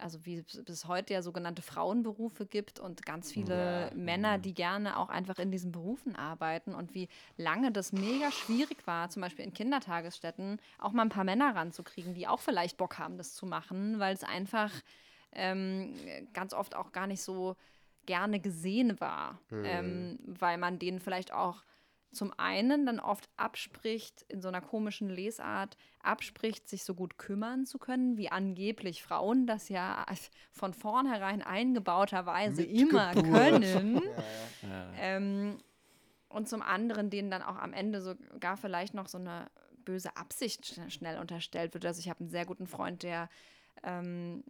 also 0.00 0.24
wie 0.26 0.38
es 0.38 0.62
bis 0.64 0.86
heute 0.86 1.14
ja 1.14 1.22
sogenannte 1.22 1.62
Frauenberufe 1.62 2.46
gibt 2.46 2.80
und 2.80 3.04
ganz 3.04 3.32
viele 3.32 3.90
Ja. 3.90 3.90
Männer, 3.94 4.38
die 4.38 4.54
gerne 4.54 4.98
auch 4.98 5.08
einfach 5.08 5.38
in 5.38 5.50
diesen 5.50 5.72
Berufen 5.72 6.16
arbeiten 6.16 6.74
und 6.74 6.94
wie 6.94 7.08
lange 7.36 7.72
das 7.72 7.92
mega 7.92 8.30
schwierig 8.30 8.86
war, 8.86 9.08
zum 9.10 9.22
Beispiel 9.22 9.44
in 9.44 9.52
Kindertagesstätten 9.54 10.60
auch 10.78 10.92
mal 10.92 11.02
ein 11.02 11.08
paar 11.08 11.24
Männer 11.24 11.54
ranzukriegen, 11.54 12.14
die 12.14 12.26
auch 12.28 12.40
vielleicht 12.40 12.76
Bock 12.76 12.98
haben, 12.98 13.16
das 13.18 13.34
zu 13.34 13.46
machen, 13.46 13.98
weil 13.98 14.14
es 14.14 14.24
einfach 14.24 14.70
ähm, 15.32 15.94
ganz 16.32 16.54
oft 16.54 16.74
auch 16.74 16.92
gar 16.92 17.06
nicht 17.06 17.22
so 17.22 17.56
gerne 18.06 18.38
gesehen 18.40 19.00
war, 19.00 19.40
ähm, 19.64 20.18
weil 20.26 20.58
man 20.58 20.78
denen 20.78 21.00
vielleicht 21.00 21.32
auch 21.32 21.62
zum 22.14 22.32
einen 22.38 22.86
dann 22.86 23.00
oft 23.00 23.28
abspricht, 23.36 24.24
in 24.28 24.40
so 24.40 24.48
einer 24.48 24.60
komischen 24.60 25.08
Lesart, 25.10 25.76
abspricht, 26.02 26.68
sich 26.68 26.84
so 26.84 26.94
gut 26.94 27.18
kümmern 27.18 27.66
zu 27.66 27.78
können, 27.78 28.16
wie 28.16 28.30
angeblich 28.30 29.02
Frauen 29.02 29.46
das 29.46 29.68
ja 29.68 30.06
von 30.52 30.72
vornherein 30.72 31.42
eingebauterweise 31.42 32.62
immer 32.62 33.12
können. 33.14 34.02
Ja. 34.62 34.90
Ähm, 34.96 35.58
und 36.30 36.48
zum 36.48 36.62
anderen 36.62 37.10
denen 37.10 37.30
dann 37.30 37.42
auch 37.42 37.56
am 37.56 37.74
Ende 37.74 38.00
sogar 38.00 38.56
vielleicht 38.56 38.94
noch 38.94 39.08
so 39.08 39.18
eine 39.18 39.50
böse 39.84 40.16
Absicht 40.16 40.80
schnell 40.88 41.18
unterstellt 41.18 41.74
wird. 41.74 41.84
Also 41.84 42.00
ich 42.00 42.08
habe 42.08 42.20
einen 42.20 42.30
sehr 42.30 42.46
guten 42.46 42.66
Freund, 42.66 43.02
der 43.02 43.28
ähm, 43.82 44.44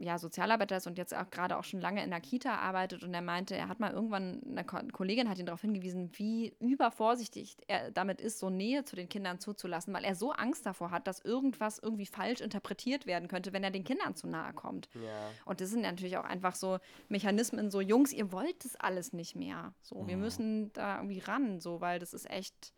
ja, 0.00 0.18
Sozialarbeiter 0.18 0.76
ist 0.76 0.86
und 0.86 0.96
jetzt 0.96 1.14
auch 1.14 1.28
gerade 1.30 1.56
auch 1.56 1.64
schon 1.64 1.80
lange 1.80 2.02
in 2.04 2.10
der 2.10 2.20
Kita 2.20 2.54
arbeitet 2.54 3.02
und 3.02 3.12
er 3.12 3.22
meinte, 3.22 3.56
er 3.56 3.68
hat 3.68 3.80
mal 3.80 3.92
irgendwann, 3.92 4.40
eine 4.46 4.64
Kollegin 4.64 5.28
hat 5.28 5.38
ihn 5.38 5.46
darauf 5.46 5.60
hingewiesen, 5.60 6.10
wie 6.14 6.54
übervorsichtig 6.60 7.56
er 7.66 7.90
damit 7.90 8.20
ist, 8.20 8.38
so 8.38 8.48
Nähe 8.48 8.84
zu 8.84 8.94
den 8.94 9.08
Kindern 9.08 9.40
zuzulassen, 9.40 9.92
weil 9.92 10.04
er 10.04 10.14
so 10.14 10.32
Angst 10.32 10.66
davor 10.66 10.90
hat, 10.90 11.06
dass 11.06 11.20
irgendwas 11.20 11.78
irgendwie 11.78 12.06
falsch 12.06 12.40
interpretiert 12.40 13.06
werden 13.06 13.28
könnte, 13.28 13.52
wenn 13.52 13.64
er 13.64 13.70
den 13.70 13.84
Kindern 13.84 14.14
zu 14.14 14.28
nahe 14.28 14.52
kommt. 14.52 14.88
Ja. 14.94 15.30
Und 15.44 15.60
das 15.60 15.70
sind 15.70 15.82
natürlich 15.82 16.16
auch 16.16 16.24
einfach 16.24 16.54
so 16.54 16.78
Mechanismen, 17.08 17.70
so 17.70 17.80
Jungs, 17.80 18.12
ihr 18.12 18.30
wollt 18.30 18.64
das 18.64 18.76
alles 18.76 19.12
nicht 19.12 19.34
mehr. 19.34 19.74
So, 19.82 20.06
wir 20.06 20.16
müssen 20.16 20.72
da 20.74 20.96
irgendwie 20.96 21.20
ran, 21.20 21.60
so, 21.60 21.80
weil 21.80 21.98
das 21.98 22.14
ist 22.14 22.30
echt, 22.30 22.72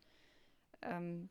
ähm, 0.80 1.28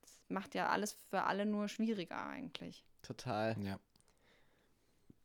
das 0.00 0.12
macht 0.28 0.54
ja 0.54 0.68
alles 0.68 0.92
für 1.10 1.24
alle 1.24 1.44
nur 1.44 1.68
schwieriger 1.68 2.26
eigentlich. 2.26 2.84
Total. 3.02 3.56
Ja. 3.62 3.78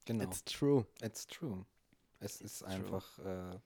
Genau. 0.05 0.23
It's 0.25 0.43
true. 0.43 0.85
It's 1.01 1.27
true. 1.27 1.65
Es 2.19 2.41
ist 2.41 2.63
einfach, 2.63 3.19
äh, 3.19 3.59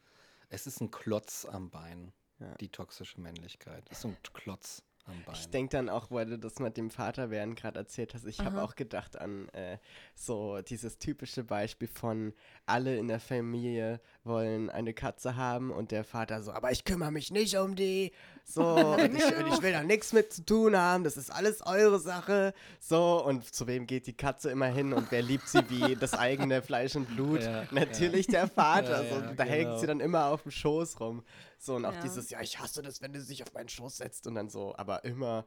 es 0.49 0.67
ist 0.67 0.81
ein 0.81 0.91
Klotz 0.91 1.45
am 1.45 1.69
Bein, 1.69 2.11
Ja. 2.39 2.53
die 2.55 2.69
toxische 2.69 3.19
Männlichkeit. 3.21 3.87
Es 3.91 3.99
ist 3.99 4.05
ein 4.05 4.17
Klotz 4.33 4.83
am 5.07 5.23
Bein. 5.25 5.35
Ich 5.35 5.49
denke 5.49 5.77
dann 5.77 5.89
auch, 5.89 6.11
weil 6.11 6.25
du 6.25 6.37
das 6.37 6.59
mit 6.59 6.77
dem 6.77 6.89
Vaterwerden 6.89 7.55
gerade 7.55 7.79
erzählt 7.79 8.13
hast, 8.13 8.25
ich 8.25 8.39
habe 8.39 8.61
auch 8.61 8.75
gedacht 8.75 9.19
an 9.19 9.49
äh, 9.49 9.77
so 10.15 10.61
dieses 10.61 10.99
typische 10.99 11.43
Beispiel 11.43 11.87
von 11.87 12.33
alle 12.65 12.97
in 12.97 13.07
der 13.07 13.19
Familie 13.19 14.01
wollen 14.23 14.69
eine 14.69 14.93
Katze 14.93 15.35
haben 15.35 15.71
und 15.71 15.91
der 15.91 16.03
Vater 16.03 16.41
so, 16.43 16.51
aber 16.51 16.71
ich 16.71 16.83
kümmere 16.85 17.11
mich 17.11 17.31
nicht 17.31 17.57
um 17.57 17.75
die. 17.75 18.11
So, 18.43 18.63
und 18.75 19.15
ich, 19.15 19.25
und 19.25 19.47
ich 19.47 19.61
will 19.61 19.71
da 19.71 19.83
nichts 19.83 20.13
mit 20.13 20.31
zu 20.31 20.45
tun 20.45 20.77
haben, 20.77 21.03
das 21.03 21.17
ist 21.17 21.31
alles 21.31 21.61
eure 21.65 21.99
Sache. 21.99 22.53
So, 22.79 23.23
und 23.25 23.53
zu 23.53 23.67
wem 23.67 23.87
geht 23.87 24.07
die 24.07 24.13
Katze 24.13 24.49
immer 24.51 24.67
hin 24.67 24.93
und 24.93 25.11
wer 25.11 25.21
liebt 25.21 25.47
sie 25.47 25.69
wie 25.69 25.95
das 25.95 26.13
eigene 26.13 26.61
Fleisch 26.61 26.95
und 26.95 27.05
Blut? 27.07 27.43
Ja, 27.43 27.63
Natürlich 27.71 28.27
der 28.27 28.47
Vater. 28.47 29.03
Ja, 29.03 29.09
so, 29.09 29.21
ja, 29.21 29.33
da 29.33 29.43
hängt 29.43 29.65
genau. 29.65 29.77
sie 29.79 29.87
dann 29.87 29.99
immer 29.99 30.27
auf 30.27 30.43
dem 30.43 30.51
Schoß 30.51 30.99
rum. 30.99 31.23
So, 31.57 31.75
und 31.75 31.85
auch 31.85 31.93
Ja. 31.93 32.01
dieses, 32.01 32.29
ja, 32.29 32.41
ich 32.41 32.59
hasse 32.59 32.81
das, 32.81 33.01
wenn 33.01 33.13
du 33.13 33.21
sich 33.21 33.43
auf 33.43 33.53
meinen 33.53 33.69
Schoß 33.69 33.97
setzt 33.97 34.27
und 34.27 34.35
dann 34.35 34.49
so, 34.49 34.75
aber 34.77 35.03
immer 35.03 35.45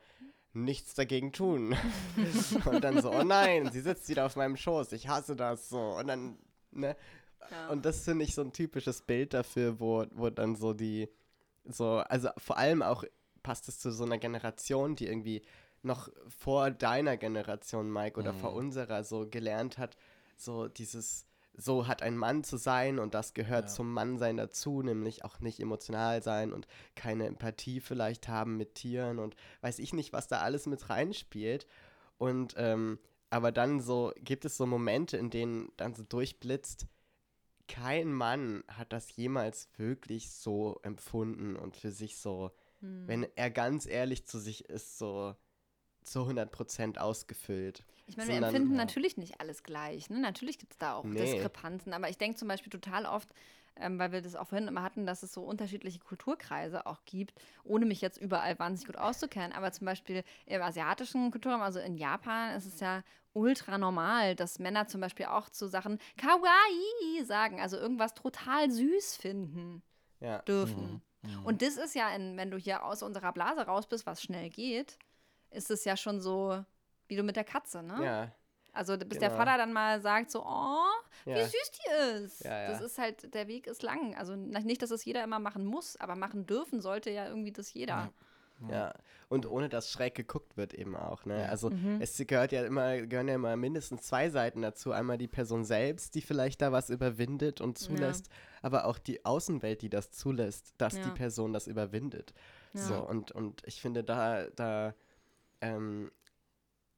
nichts 0.53 0.95
dagegen 0.95 1.33
tun. 1.33 1.77
und 2.65 2.83
dann 2.83 3.01
so, 3.01 3.13
oh 3.13 3.23
nein, 3.23 3.71
sie 3.73 3.81
sitzt 3.81 4.09
wieder 4.09 4.27
auf 4.27 4.37
meinem 4.37 4.57
Schoß, 4.57 4.93
ich 4.93 5.09
hasse 5.09 5.37
das 5.37 5.69
so. 5.69 5.79
Und 5.81 6.09
dann, 6.09 6.39
ne? 6.73 6.97
Ja. 7.51 7.69
Und 7.69 7.85
das 7.85 8.05
finde 8.05 8.25
ich 8.25 8.35
so 8.35 8.43
ein 8.43 8.53
typisches 8.53 9.03
Bild 9.03 9.33
dafür, 9.35 9.81
wo, 9.81 10.05
wo 10.13 10.31
dann 10.31 10.57
so 10.57 10.73
die, 10.73 11.09
so, 11.65 11.99
also 11.99 12.31
vor 12.39 12.59
allem 12.59 12.83
auch 12.83 13.05
passt 13.43 13.69
es 13.69 13.79
zu 13.79 13.91
so 13.93 14.05
einer 14.05 14.19
Generation, 14.19 14.97
die 14.97 15.07
irgendwie 15.07 15.43
noch 15.83 16.11
vor 16.29 16.71
deiner 16.71 17.17
Generation, 17.17 17.91
Mike, 17.91 18.19
oder 18.21 18.35
vor 18.35 18.53
unserer 18.53 19.03
so 19.03 19.27
gelernt 19.29 19.79
hat, 19.79 19.97
so 20.37 20.69
dieses, 20.69 21.25
so 21.61 21.87
hat 21.87 22.03
ein 22.03 22.17
Mann 22.17 22.43
zu 22.43 22.57
sein 22.57 22.99
und 22.99 23.15
das 23.15 23.35
gehört 23.35 23.67
Ja. 23.67 23.69
zum 23.75 23.93
Mannsein 23.93 24.37
dazu, 24.37 24.83
nämlich 24.83 25.25
auch 25.25 25.41
nicht 25.41 25.61
emotional 25.61 26.23
sein 26.23 26.53
und 26.53 26.67
keine 26.95 27.27
Empathie 27.27 27.81
vielleicht 27.81 28.29
haben 28.29 28.57
mit 28.57 28.75
Tieren 28.75 29.19
und 29.19 29.37
weiß 29.61 29.79
ich 29.79 29.93
nicht, 29.93 30.13
was 30.13 30.27
da 30.29 30.41
alles 30.41 30.67
mit 30.67 30.89
reinspielt. 30.91 31.67
Und 32.19 32.55
ähm, 32.57 32.99
aber 33.31 33.53
dann 33.53 33.81
so 33.81 34.13
gibt 34.21 34.45
es 34.45 34.57
so 34.57 34.67
Momente, 34.67 35.17
in 35.17 35.31
denen 35.31 35.71
dann 35.77 35.95
so 35.95 36.03
durchblitzt, 36.03 36.87
kein 37.69 38.13
Mann 38.13 38.65
hat 38.69 38.93
das 38.93 39.15
jemals 39.15 39.69
wirklich 39.77 40.31
so 40.33 40.81
empfunden 40.83 41.55
und 41.57 41.77
für 41.77 41.93
sich 41.93 42.17
so, 42.19 42.51
Hm. 42.81 43.07
wenn 43.07 43.27
er 43.37 43.51
ganz 43.51 43.87
ehrlich 43.87 44.27
zu 44.27 44.39
sich 44.39 44.69
ist, 44.69 44.99
so 44.99 45.35
zu 46.03 46.27
100% 46.27 46.99
ausgefüllt. 46.99 47.85
Ich 48.07 48.17
meine, 48.17 48.31
wir 48.31 48.37
empfinden 48.39 48.73
Ja. 48.73 48.79
natürlich 48.79 49.17
nicht 49.17 49.41
alles 49.41 49.63
gleich. 49.63 50.11
Ne? 50.11 50.19
Natürlich 50.19 50.59
gibt 50.59 50.73
es 50.73 50.79
da 50.79 50.95
auch 50.95 51.05
Nee. 51.05 51.19
Diskrepanzen. 51.21 51.93
Aber 51.93 52.09
ich 52.09 52.19
denke 52.19 52.37
zum 52.37 52.49
Beispiel 52.49 52.71
total 52.71 53.07
oft, 53.07 53.29
ähm, 53.77 53.99
weil 54.01 54.11
wir 54.11 54.21
das 54.21 54.35
auch 54.35 54.49
vorhin 54.49 54.67
immer 54.67 54.83
hatten, 54.83 55.07
dass 55.07 55.23
es 55.23 55.33
so 55.33 55.43
unterschiedliche 55.43 56.01
Kulturkreise 56.01 56.87
auch 56.87 57.05
gibt, 57.05 57.39
ohne 57.63 57.87
mich 57.87 58.01
jetzt 58.01 58.19
überall 58.19 58.59
wahnsinnig 58.59 58.87
gut 58.89 58.97
auszukennen. 58.97 59.53
Aber 59.53 59.71
zum 59.73 59.85
Beispiel 59.87 60.25
im 60.47 60.61
asiatischen 60.61 61.31
Kulturraum, 61.31 61.63
also 61.63 61.79
in 61.79 61.97
Japan, 61.97 62.57
ist 62.57 62.67
es 62.67 62.81
ja 62.81 63.03
ultra 63.33 63.79
normal, 63.79 64.35
dass 64.35 64.59
Männer 64.59 64.89
zum 64.89 65.01
Beispiel 65.01 65.27
auch 65.27 65.49
zu 65.49 65.69
Sachen 65.69 65.99
Kawaii 66.17 67.25
sagen, 67.25 67.61
also 67.61 67.77
irgendwas 67.77 68.15
total 68.15 68.71
süß 68.71 69.17
finden 69.17 69.83
Ja. 70.21 70.39
dürfen. 70.43 71.01
Mhm. 71.23 71.45
Und 71.47 71.63
das 71.63 71.77
ist 71.77 71.95
ja, 71.95 72.09
in, 72.15 72.37
wenn 72.37 72.51
du 72.51 72.57
hier 72.57 72.85
aus 72.85 73.03
unserer 73.05 73.33
Blase 73.33 73.61
raus 73.63 73.87
bist, 73.87 74.05
was 74.07 74.21
schnell 74.23 74.49
geht, 74.51 74.99
ist 75.51 75.71
es 75.71 75.85
ja 75.85 75.97
schon 75.97 76.21
so, 76.21 76.65
wie 77.09 77.17
du 77.17 77.23
mit 77.23 77.37
der 77.37 77.45
Katze, 77.45 77.83
ne? 77.83 78.05
Ja. 78.05 78.33
Also 78.73 78.97
bis 78.97 79.19
der 79.19 79.31
Genau. 79.31 79.41
Vater 79.43 79.59
dann 79.59 79.73
mal 79.73 80.01
sagt 80.01 80.31
so, 80.31 80.45
oh, 80.47 80.87
wie 81.25 81.31
Ja. 81.31 81.45
süß 81.45 81.71
die 81.73 81.91
ist. 82.25 82.45
Ja, 82.45 82.63
ja. 82.63 82.71
Das 82.71 82.81
ist 82.81 82.99
halt, 82.99 83.35
der 83.35 83.49
Weg 83.49 83.67
ist 83.67 83.83
lang. 83.83 84.15
Also 84.17 84.37
nicht, 84.37 84.81
dass 84.81 84.93
es 84.93 85.05
jeder 85.05 85.25
immer 85.25 85.41
machen 85.41 85.65
muss, 85.65 85.97
aber 85.97 86.15
machen 86.15 86.47
dürfen 86.47 86.81
sollte 86.81 87.11
ja 87.11 87.27
irgendwie 87.27 87.53
das 87.53 87.75
jeder. 87.75 88.13
Ja, 88.69 88.93
und 89.31 89.47
ohne 89.51 89.71
dass 89.71 89.91
schräg 89.91 90.15
geguckt 90.15 90.59
wird 90.59 90.75
eben 90.75 90.95
auch, 90.95 91.25
ne? 91.25 91.49
Also 91.49 91.71
Mhm. 91.71 91.97
es 91.99 92.23
gehört 92.27 92.53
ja 92.53 92.63
immer, 92.67 93.01
gehören 93.07 93.27
ja 93.29 93.37
immer 93.37 93.57
mindestens 93.57 94.03
zwei 94.03 94.29
Seiten 94.29 94.61
dazu. 94.61 94.93
Einmal 94.93 95.17
die 95.17 95.29
Person 95.29 95.65
selbst, 95.65 96.15
die 96.15 96.21
vielleicht 96.21 96.61
da 96.61 96.71
was 96.71 96.91
überwindet 96.91 97.63
und 97.63 97.79
zulässt, 97.79 98.29
aber 98.61 98.85
auch 98.85 98.99
die 98.99 99.25
Außenwelt, 99.25 99.81
die 99.81 99.89
das 99.89 100.11
zulässt, 100.11 100.75
dass 100.77 100.93
die. 101.01 101.11
Person 101.11 101.55
das 101.55 101.67
überwindet. 101.69 102.35
Ja. 102.75 102.83
So, 102.83 102.95
und, 102.97 103.33
und 103.33 103.63
ich 103.67 103.81
finde 103.81 104.05
da, 104.05 104.45
da, 104.55 104.95
ähm, 105.61 106.11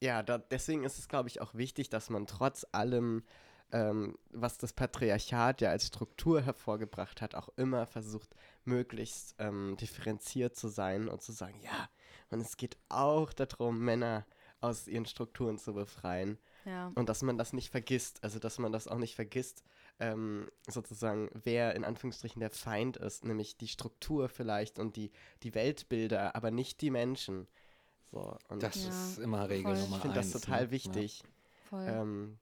ja, 0.01 0.21
da, 0.21 0.37
deswegen 0.37 0.83
ist 0.83 0.99
es, 0.99 1.07
glaube 1.07 1.29
ich, 1.29 1.41
auch 1.41 1.53
wichtig, 1.53 1.89
dass 1.89 2.09
man 2.09 2.27
trotz 2.27 2.65
allem, 2.73 3.23
ähm, 3.71 4.17
was 4.31 4.57
das 4.57 4.73
Patriarchat 4.73 5.61
ja 5.61 5.69
als 5.69 5.87
Struktur 5.87 6.41
hervorgebracht 6.41 7.21
hat, 7.21 7.35
auch 7.35 7.49
immer 7.55 7.85
versucht, 7.85 8.35
möglichst 8.65 9.35
ähm, 9.39 9.77
differenziert 9.79 10.55
zu 10.55 10.67
sein 10.67 11.07
und 11.07 11.21
zu 11.21 11.31
sagen, 11.31 11.59
ja, 11.61 11.89
und 12.29 12.41
es 12.41 12.57
geht 12.57 12.77
auch 12.89 13.31
darum, 13.33 13.79
Männer 13.79 14.25
aus 14.59 14.87
ihren 14.87 15.05
Strukturen 15.05 15.57
zu 15.57 15.73
befreien 15.73 16.37
Ja. 16.65 16.91
und 16.95 17.09
dass 17.09 17.21
man 17.21 17.37
das 17.37 17.53
nicht 17.53 17.69
vergisst, 17.69 18.23
also 18.23 18.39
dass 18.39 18.59
man 18.59 18.71
das 18.71 18.87
auch 18.87 18.97
nicht 18.97 19.15
vergisst, 19.15 19.63
ähm, 19.99 20.49
sozusagen, 20.67 21.29
wer 21.33 21.75
in 21.75 21.83
Anführungsstrichen 21.83 22.39
der 22.39 22.49
Feind 22.49 22.97
ist, 22.97 23.25
nämlich 23.25 23.57
die 23.57 23.67
Struktur 23.67 24.29
vielleicht 24.29 24.79
und 24.79 24.95
die, 24.95 25.11
die 25.43 25.53
Weltbilder, 25.53 26.35
aber 26.35 26.51
nicht 26.51 26.81
die 26.81 26.91
Menschen. 26.91 27.47
So, 28.13 28.37
und 28.49 28.61
Das 28.61 28.75
Ja, 28.83 28.89
ist 28.89 29.17
immer 29.17 29.49
Regel 29.49 29.73
voll. 29.75 29.83
Nummer 29.83 29.95
ich 29.95 30.01
finde 30.03 30.15
das 30.19 30.31
total 30.31 30.65
ne? 30.65 30.71
wichtig. 30.71 31.23
Voll. 31.69 31.85
Ähm, 31.87 32.37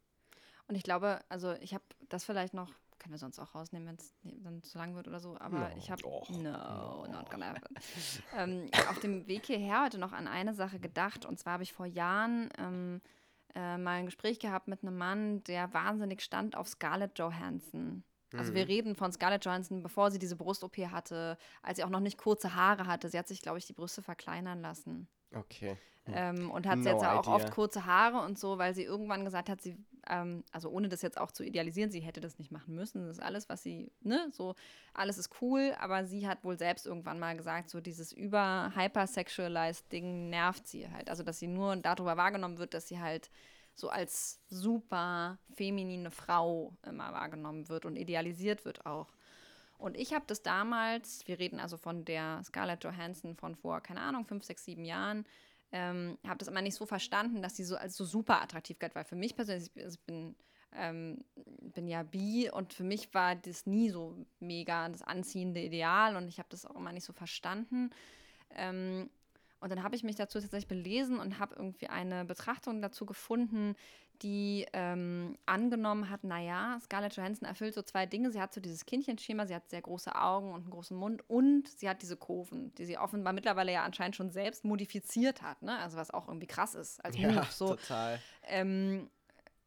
Und 0.67 0.75
ich 0.75 0.83
glaube, 0.83 1.21
also 1.29 1.53
ich 1.53 1.73
habe 1.73 1.83
das 2.09 2.25
vielleicht 2.25 2.53
noch, 2.53 2.69
können 2.99 3.13
wir 3.13 3.17
sonst 3.17 3.39
auch 3.39 3.55
rausnehmen, 3.55 3.87
wenn 3.87 3.95
es 3.95 4.13
dann 4.43 4.61
zu 4.63 4.77
lang 4.77 4.95
wird 4.95 5.07
oder 5.07 5.19
so, 5.21 5.37
aber 5.39 5.69
No. 5.69 5.77
ich 5.77 5.89
habe, 5.89 6.03
Och. 6.05 6.29
no, 6.29 7.07
not 7.07 7.29
gonna 7.31 7.47
happen. 7.55 7.75
ähm, 8.37 8.69
auf 8.89 8.99
dem 8.99 9.27
Weg 9.27 9.45
hierher 9.45 9.85
heute 9.85 9.97
noch 9.97 10.11
an 10.11 10.27
eine 10.27 10.53
Sache 10.53 10.79
gedacht 10.79 11.25
und 11.25 11.39
zwar 11.39 11.53
habe 11.53 11.63
ich 11.63 11.71
vor 11.73 11.85
Jahren 11.85 12.49
ähm, 12.57 13.01
äh, 13.55 13.77
mal 13.77 13.91
ein 13.99 14.05
Gespräch 14.05 14.39
gehabt 14.39 14.67
mit 14.67 14.83
einem 14.83 14.97
Mann, 14.97 15.41
der 15.45 15.73
wahnsinnig 15.73 16.21
stand 16.21 16.55
auf 16.57 16.67
Scarlett 16.67 17.17
Johansson. 17.17 18.03
Also 18.37 18.53
wir 18.53 18.65
reden 18.65 18.95
von 18.95 19.11
Scarlett 19.11 19.43
Johansson, 19.43 19.83
bevor 19.83 20.09
sie 20.09 20.17
diese 20.19 20.37
Brust-OP 20.37 20.77
hatte, 20.89 21.37
als 21.63 21.77
sie 21.77 21.83
auch 21.83 21.89
noch 21.89 21.99
nicht 21.99 22.17
kurze 22.17 22.55
Haare 22.55 22.85
hatte. 22.87 23.09
Sie 23.09 23.19
hat 23.19 23.27
sich, 23.27 23.41
glaube 23.41 23.57
ich, 23.57 23.65
die 23.65 23.73
Brüste 23.73 24.01
verkleinern 24.01 24.61
lassen. 24.61 25.09
Okay. 25.33 25.77
Ähm, 26.07 26.49
und 26.49 26.67
hat 26.67 26.79
No 26.79 26.89
jetzt 26.89 27.03
auch 27.03 27.23
idea. 27.23 27.35
oft 27.35 27.51
kurze 27.51 27.85
Haare 27.85 28.25
und 28.25 28.37
so, 28.39 28.57
weil 28.57 28.73
sie 28.73 28.83
irgendwann 28.83 29.23
gesagt 29.23 29.49
hat, 29.49 29.61
sie, 29.61 29.77
ähm, 30.09 30.43
also 30.51 30.69
ohne 30.69 30.89
das 30.89 31.03
jetzt 31.03 31.19
auch 31.19 31.31
zu 31.31 31.43
idealisieren, 31.43 31.91
sie 31.91 31.99
hätte 31.99 32.19
das 32.21 32.39
nicht 32.39 32.51
machen 32.51 32.73
müssen. 32.73 33.05
Das 33.05 33.17
ist 33.17 33.23
alles, 33.23 33.49
was 33.49 33.61
sie, 33.61 33.91
ne, 34.01 34.27
so, 34.31 34.55
alles 34.93 35.17
ist 35.19 35.29
cool, 35.41 35.75
aber 35.79 36.05
sie 36.05 36.27
hat 36.27 36.43
wohl 36.43 36.57
selbst 36.57 36.87
irgendwann 36.87 37.19
mal 37.19 37.37
gesagt, 37.37 37.69
so 37.69 37.81
dieses 37.81 38.11
über 38.11 38.71
hypersexualized 38.75 39.91
Ding 39.91 40.29
nervt 40.29 40.67
sie 40.67 40.89
halt. 40.89 41.09
Also, 41.09 41.23
dass 41.23 41.39
sie 41.39 41.47
nur 41.47 41.75
darüber 41.75 42.17
wahrgenommen 42.17 42.57
wird, 42.57 42.73
dass 42.73 42.87
sie 42.87 42.99
halt 42.99 43.29
so 43.75 43.89
als 43.89 44.41
super 44.49 45.37
feminine 45.53 46.11
Frau 46.11 46.75
immer 46.85 47.13
wahrgenommen 47.13 47.69
wird 47.69 47.85
und 47.85 47.95
idealisiert 47.95 48.65
wird 48.65 48.85
auch. 48.85 49.13
Und 49.81 49.97
ich 49.97 50.13
habe 50.13 50.25
das 50.27 50.43
damals, 50.43 51.27
wir 51.27 51.39
reden 51.39 51.59
also 51.59 51.75
von 51.77 52.05
der 52.05 52.41
Scarlett 52.43 52.83
Johansson 52.83 53.35
von 53.35 53.55
vor, 53.55 53.81
keine 53.81 54.01
Ahnung, 54.01 54.25
fünf, 54.25 54.43
sechs, 54.43 54.63
sieben 54.63 54.85
Jahren, 54.85 55.25
ähm, 55.71 56.17
habe 56.25 56.37
das 56.37 56.47
immer 56.47 56.61
nicht 56.61 56.75
so 56.75 56.85
verstanden, 56.85 57.41
dass 57.41 57.55
sie 57.55 57.63
so 57.63 57.75
als 57.75 57.95
so 57.95 58.05
super 58.05 58.41
attraktiv 58.41 58.77
galt. 58.79 58.93
Weil 58.95 59.05
für 59.05 59.15
mich 59.15 59.35
persönlich, 59.35 59.71
ich, 59.73 59.83
also 59.83 59.97
ich 59.99 60.05
bin, 60.05 60.35
ähm, 60.73 61.23
bin 61.75 61.87
ja 61.87 62.03
bi 62.03 62.49
und 62.51 62.73
für 62.73 62.83
mich 62.83 63.13
war 63.13 63.35
das 63.35 63.65
nie 63.65 63.89
so 63.89 64.15
mega 64.39 64.87
das 64.89 65.01
anziehende 65.01 65.61
Ideal 65.61 66.15
und 66.15 66.27
ich 66.27 66.37
habe 66.39 66.49
das 66.49 66.65
auch 66.65 66.75
immer 66.75 66.93
nicht 66.93 67.05
so 67.05 67.13
verstanden. 67.13 67.89
Ähm, 68.55 69.09
Und 69.61 69.69
dann 69.69 69.83
habe 69.83 69.95
ich 69.95 70.03
mich 70.03 70.15
dazu 70.15 70.39
tatsächlich 70.39 70.67
belesen 70.67 71.19
und 71.19 71.37
habe 71.37 71.55
irgendwie 71.55 71.87
eine 71.87 72.25
Betrachtung 72.25 72.81
dazu 72.81 73.05
gefunden, 73.05 73.75
die 74.21 74.65
ähm, 74.73 75.37
angenommen 75.45 76.09
hat, 76.09 76.23
naja, 76.23 76.79
Scarlett 76.81 77.15
Johansson 77.15 77.47
erfüllt 77.47 77.73
so 77.73 77.81
zwei 77.81 78.05
Dinge. 78.05 78.31
Sie 78.31 78.39
hat 78.41 78.53
so 78.53 78.61
dieses 78.61 78.85
Kindchenschema, 78.85 79.47
sie 79.47 79.55
hat 79.55 79.69
sehr 79.69 79.81
große 79.81 80.15
Augen 80.15 80.53
und 80.53 80.61
einen 80.61 80.69
großen 80.69 80.95
Mund 80.95 81.23
und 81.29 81.67
sie 81.67 81.89
hat 81.89 82.01
diese 82.01 82.17
Kurven, 82.17 82.73
die 82.75 82.85
sie 82.85 82.97
offenbar 82.97 83.33
mittlerweile 83.33 83.71
ja 83.71 83.83
anscheinend 83.83 84.15
schon 84.15 84.31
selbst 84.31 84.63
modifiziert 84.65 85.41
hat, 85.41 85.61
ne? 85.61 85.77
Also 85.79 85.97
was 85.97 86.11
auch 86.11 86.27
irgendwie 86.27 86.47
krass 86.47 86.75
ist 86.75 87.03
als 87.03 87.17
Move. 87.17 87.33
Ja, 87.33 87.45
so. 87.51 87.75
total. 87.75 88.19
Ähm, 88.43 89.09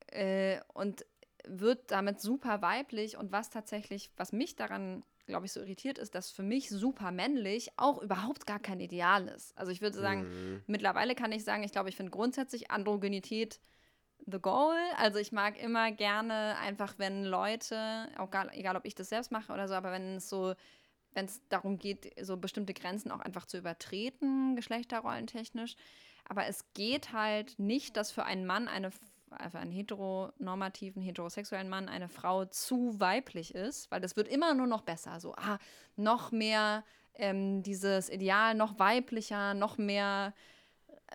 äh, 0.09 0.61
und 0.73 1.05
wird 1.47 1.91
damit 1.91 2.21
super 2.21 2.63
weiblich 2.63 3.17
und 3.19 3.33
was 3.33 3.51
tatsächlich, 3.51 4.11
was 4.17 4.33
mich 4.33 4.57
daran, 4.57 5.05
glaube 5.27 5.47
ich, 5.47 5.53
so 5.53 5.61
irritiert 5.61 5.99
ist, 5.99 6.15
dass 6.15 6.31
für 6.31 6.43
mich 6.43 6.71
super 6.71 7.11
männlich 7.11 7.71
auch 7.77 8.01
überhaupt 8.01 8.47
gar 8.47 8.59
kein 8.61 8.81
Ideal 8.81 9.29
ist. 9.29 9.57
Also 9.59 9.71
ich 9.73 9.83
würde 9.83 9.99
sagen, 9.99 10.23
Mhm. 10.23 10.63
mittlerweile 10.67 11.15
kann 11.15 11.33
ich 11.33 11.45
sagen, 11.45 11.63
ich 11.63 11.73
glaube, 11.73 11.89
ich 11.89 11.97
finde 11.97 12.11
grundsätzlich 12.13 12.71
Androgenität 12.71 13.61
the 14.27 14.39
goal. 14.39 14.77
Also 14.97 15.19
ich 15.19 15.33
mag 15.33 15.61
immer 15.61 15.93
gerne 15.93 16.57
einfach, 16.59 16.95
wenn 16.99 17.25
Leute, 17.25 18.09
egal, 18.19 18.51
egal 18.53 18.77
ob 18.77 18.85
ich 18.85 18.95
das 18.95 19.09
selbst 19.09 19.31
mache 19.31 19.53
oder 19.53 19.69
so, 19.69 19.75
aber 19.75 19.93
wenn 19.93 20.17
es 20.17 20.29
so, 20.29 20.55
wenn 21.13 21.27
es 21.27 21.41
darum 21.49 21.79
geht, 21.79 22.13
so 22.21 22.37
bestimmte 22.37 22.75
Grenzen 22.75 23.11
auch 23.11 23.21
einfach 23.21 23.47
zu 23.47 23.59
übertreten, 23.59 24.57
geschlechterrollentechnisch. 24.57 25.77
Aber 26.27 26.47
es 26.47 26.65
geht 26.73 27.13
halt 27.13 27.59
nicht, 27.59 27.97
dass 27.97 28.11
für 28.11 28.25
einen 28.25 28.47
Mann 28.47 28.69
eine 28.69 28.91
also 29.31 29.59
einen 29.59 29.73
heteronormativen, 29.73 31.03
heterosexuellen 31.03 31.69
Mann 31.69 31.89
eine 31.89 32.09
Frau 32.09 32.45
zu 32.45 33.01
weiblich 33.01 33.53
ist, 33.53 33.91
weil 33.91 34.01
das 34.01 34.17
wird 34.17 34.29
immer 34.29 34.55
nur 34.55 34.69
noch 34.69 34.83
besser. 34.83 35.19
So, 35.19 35.35
ah, 35.35 35.59
noch 35.97 36.31
mehr 36.31 36.85
ähm, 37.15 37.63
dieses 37.63 38.11
Ideal, 38.11 38.55
noch 38.55 38.79
weiblicher, 38.79 39.55
noch 39.55 39.79
mehr 39.79 40.35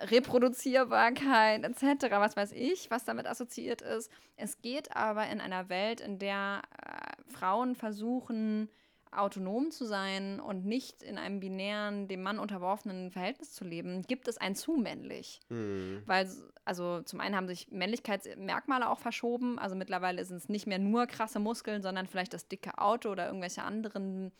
Reproduzierbarkeit 0.01 1.63
etc., 1.63 2.11
was 2.11 2.35
weiß 2.35 2.51
ich, 2.53 2.89
was 2.91 3.05
damit 3.05 3.27
assoziiert 3.27 3.81
ist. 3.81 4.11
Es 4.35 4.61
geht 4.61 4.95
aber 4.95 5.27
in 5.27 5.41
einer 5.41 5.69
Welt, 5.69 6.01
in 6.01 6.19
der 6.19 6.61
äh, 6.77 7.31
Frauen 7.31 7.75
versuchen, 7.75 8.69
autonom 9.11 9.71
zu 9.71 9.85
sein 9.85 10.39
und 10.39 10.65
nicht 10.65 11.01
in 11.01 11.17
einem 11.17 11.39
binären, 11.39 12.07
dem 12.07 12.21
Mann 12.21 12.37
unterworfenen 12.37 13.11
Verhältnis 13.11 13.53
zu 13.53 13.63
leben, 13.63 14.03
gibt 14.03 14.27
es 14.27 14.37
ein 14.37 14.55
zu 14.55 14.73
männlich. 14.73 15.39
Mhm. 15.49 16.03
Weil, 16.05 16.29
also 16.63 17.01
zum 17.01 17.19
einen 17.19 17.35
haben 17.35 17.47
sich 17.47 17.71
Männlichkeitsmerkmale 17.71 18.87
auch 18.87 18.99
verschoben. 18.99 19.57
Also 19.57 19.75
mittlerweile 19.75 20.23
sind 20.25 20.37
es 20.37 20.49
nicht 20.49 20.67
mehr 20.67 20.79
nur 20.79 21.07
krasse 21.07 21.39
Muskeln, 21.39 21.81
sondern 21.81 22.05
vielleicht 22.05 22.33
das 22.33 22.47
dicke 22.47 22.77
Auto 22.77 23.09
oder 23.09 23.25
irgendwelche 23.25 23.63
anderen, 23.63 24.31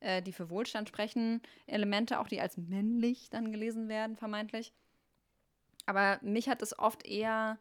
äh, 0.00 0.22
die 0.22 0.32
für 0.32 0.50
Wohlstand 0.50 0.88
sprechen, 0.88 1.40
Elemente, 1.66 2.18
auch 2.18 2.28
die 2.28 2.40
als 2.40 2.56
männlich 2.56 3.30
dann 3.30 3.52
gelesen 3.52 3.88
werden, 3.88 4.16
vermeintlich. 4.16 4.72
Aber 5.86 6.18
mich 6.22 6.48
hat 6.48 6.62
es 6.62 6.78
oft 6.78 7.06
eher 7.06 7.58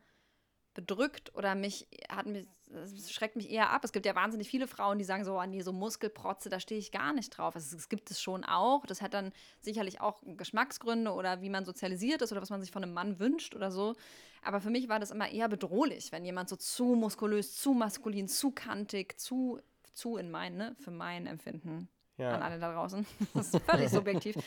bedrückt 0.73 1.33
oder 1.35 1.55
mich 1.55 1.87
hat 2.09 2.25
mich, 2.25 2.47
es 2.69 3.11
schreckt 3.11 3.37
mich 3.37 3.49
eher 3.49 3.69
ab. 3.69 3.83
Es 3.85 3.93
gibt 3.93 4.05
ja 4.05 4.13
wahnsinnig 4.13 4.49
viele 4.49 4.67
Frauen, 4.67 4.97
die 4.97 5.05
sagen 5.05 5.23
so, 5.23 5.39
oh 5.39 5.45
nee, 5.45 5.61
so 5.61 5.71
Muskelprotze, 5.71 6.49
da 6.49 6.59
stehe 6.59 6.79
ich 6.79 6.91
gar 6.91 7.13
nicht 7.13 7.29
drauf. 7.29 7.55
Also, 7.55 7.77
es 7.77 7.87
gibt 7.87 8.11
es 8.11 8.21
schon 8.21 8.43
auch. 8.43 8.85
Das 8.85 9.01
hat 9.01 9.13
dann 9.13 9.31
sicherlich 9.61 10.01
auch 10.01 10.21
Geschmacksgründe 10.25 11.11
oder 11.13 11.41
wie 11.41 11.49
man 11.49 11.63
sozialisiert 11.63 12.21
ist 12.21 12.31
oder 12.33 12.41
was 12.41 12.49
man 12.49 12.61
sich 12.61 12.71
von 12.71 12.83
einem 12.83 12.93
Mann 12.93 13.19
wünscht 13.19 13.55
oder 13.55 13.71
so. 13.71 13.95
Aber 14.41 14.59
für 14.59 14.69
mich 14.69 14.89
war 14.89 14.99
das 14.99 15.11
immer 15.11 15.29
eher 15.31 15.47
bedrohlich, 15.47 16.11
wenn 16.11 16.25
jemand 16.25 16.49
so 16.49 16.55
zu 16.57 16.83
muskulös, 16.83 17.55
zu 17.55 17.71
maskulin, 17.73 18.27
zu 18.27 18.51
kantig, 18.51 19.17
zu, 19.19 19.59
zu 19.93 20.17
in 20.17 20.29
mein, 20.29 20.57
ne, 20.57 20.75
für 20.79 20.91
mein 20.91 21.25
Empfinden 21.25 21.87
an 22.17 22.25
Ja. 22.25 22.39
alle 22.39 22.59
da 22.59 22.73
draußen. 22.73 23.05
Das 23.33 23.53
ist 23.53 23.63
völlig 23.65 23.89
subjektiv. 23.89 24.35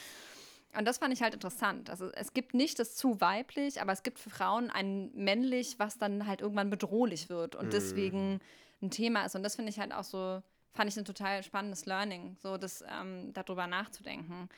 Und 0.76 0.84
das 0.84 0.98
fand 0.98 1.12
ich 1.14 1.22
halt 1.22 1.34
interessant. 1.34 1.90
Also 1.90 2.10
es 2.12 2.34
gibt 2.34 2.54
nicht 2.54 2.78
das 2.78 2.94
zu 2.94 3.20
weiblich, 3.20 3.80
aber 3.80 3.92
es 3.92 4.02
gibt 4.02 4.18
für 4.18 4.30
Frauen 4.30 4.70
ein 4.70 5.10
männlich, 5.14 5.78
was 5.78 5.98
dann 5.98 6.26
halt 6.26 6.40
irgendwann 6.40 6.70
bedrohlich 6.70 7.28
wird 7.30 7.56
und 7.56 7.72
deswegen 7.72 8.40
ein 8.82 8.90
Thema 8.90 9.24
ist. 9.24 9.34
Und 9.34 9.42
das 9.42 9.56
finde 9.56 9.70
ich 9.70 9.80
halt 9.80 9.92
auch 9.92 10.04
so, 10.04 10.42
fand 10.74 10.90
ich 10.90 10.96
ein 10.96 11.04
total 11.04 11.42
spannendes 11.42 11.86
Learning, 11.86 12.36
so 12.40 12.58
das 12.58 12.84
ähm, 12.88 13.32
darüber 13.32 13.66
nachzudenken, 13.66 14.48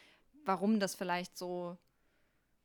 warum 0.45 0.81
das 0.81 0.95
vielleicht 0.95 1.39
so 1.39 1.77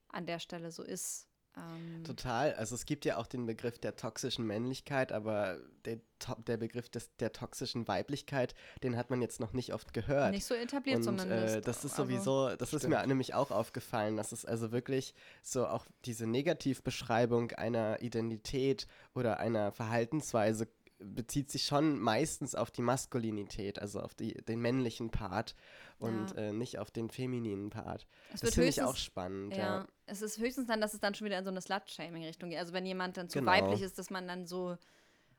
an 0.09 0.26
der 0.26 0.39
Stelle 0.39 0.72
so 0.72 0.84
ist. 0.84 1.27
Ähm, 1.57 2.03
Total. 2.03 2.53
Also 2.56 2.76
es 2.76 2.86
gibt 2.86 3.06
ja 3.06 3.18
auch 3.18 3.27
den 3.27 3.45
Begriff 3.45 3.80
der 3.80 3.95
toxischen 3.95 4.45
Männlichkeit, 4.45 5.11
aber 5.11 5.57
der, 5.86 5.99
der 6.48 6.57
Begriff 6.57 6.90
des, 6.90 7.15
der 7.18 7.32
toxischen 7.32 7.88
Weiblichkeit, 7.88 8.53
den 8.84 8.98
hat 8.98 9.10
man 9.10 9.22
jetzt 9.22 9.40
noch 9.40 9.53
nicht 9.53 9.73
oft 9.73 9.94
gehört. 9.94 10.32
nicht 10.32 10.45
so 10.45 10.53
etabliert 10.53 10.98
Und 10.98 11.03
zumindest. 11.03 11.56
äh, 11.56 11.61
das 11.61 11.86
ist 11.86 11.91
Also- 11.99 12.03
sowieso, 12.03 12.56
das 12.56 12.73
ist 12.73 12.88
mir 12.88 12.95
Stimmt. 12.98 13.07
nämlich 13.07 13.34
auch 13.34 13.52
aufgefallen, 13.52 14.18
dass 14.18 14.32
es 14.32 14.45
also 14.45 14.72
wirklich 14.72 15.14
so 15.44 15.65
auch 15.68 15.86
diese 16.06 16.27
Negativbeschreibung 16.27 17.52
einer 17.52 18.02
Identität 18.02 18.88
oder 19.14 19.40
einer 19.40 19.72
Verhaltensweise 19.72 20.68
bezieht 20.99 21.51
sich 21.51 21.65
schon 21.65 21.99
meistens 21.99 22.55
auf 22.55 22.72
die 22.72 22.81
Maskulinität, 22.81 23.80
also 23.80 23.99
auf 23.99 24.13
die, 24.13 24.34
den 24.45 24.59
männlichen 24.61 25.11
Part 25.11 25.55
und 25.99 26.31
Ja. 26.31 26.38
äh, 26.38 26.53
nicht 26.53 26.80
auf 26.80 26.89
den 26.91 27.09
femininen 27.09 27.69
Part. 27.69 28.07
Es 28.34 28.41
das 28.41 28.53
finde 28.55 28.69
ich 28.69 28.81
auch 28.81 28.95
spannend. 28.95 29.55
Ja, 29.55 29.80
Ja. 29.80 29.88
es 30.05 30.22
ist 30.22 30.38
höchstens 30.39 30.67
dann, 30.67 30.80
dass 30.81 30.93
es 30.93 30.99
dann 31.01 31.13
schon 31.13 31.26
wieder 31.26 31.38
in 31.38 31.43
so 31.43 31.51
eine 31.51 31.61
Slut-Shaming-Richtung 31.61 32.49
geht. 32.49 32.59
Also 32.59 32.73
wenn 32.73 32.85
jemand 32.85 33.17
dann 33.17 33.30
zu 33.30 33.39
Genau. 33.39 33.51
weiblich 33.51 33.81
ist, 33.81 33.97
dass 33.99 34.09
man 34.09 34.27
dann 34.27 34.45
so 34.45 34.77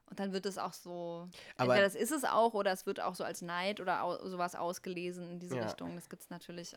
und 0.09 0.21
dann 0.21 0.33
wird 0.33 0.47
es 0.47 0.57
auch 0.57 0.73
so, 0.73 1.29
Aber- 1.57 1.73
entweder 1.75 1.83
das 1.83 1.97
ist 1.97 2.13
es 2.13 2.23
auch 2.25 2.55
oder 2.55 2.71
es 2.71 2.87
wird 2.87 3.01
auch 3.01 3.15
so 3.17 3.25
als 3.25 3.43
Neid 3.43 3.81
oder 3.81 4.05
au 4.05 4.29
sowas 4.29 4.55
ausgelesen 4.55 5.29
in 5.33 5.39
diese 5.41 5.57
Ja. 5.57 5.65
Richtung. 5.65 5.95
Das 5.97 6.09
gibt 6.09 6.23
es 6.23 6.31
natürlich 6.31 6.77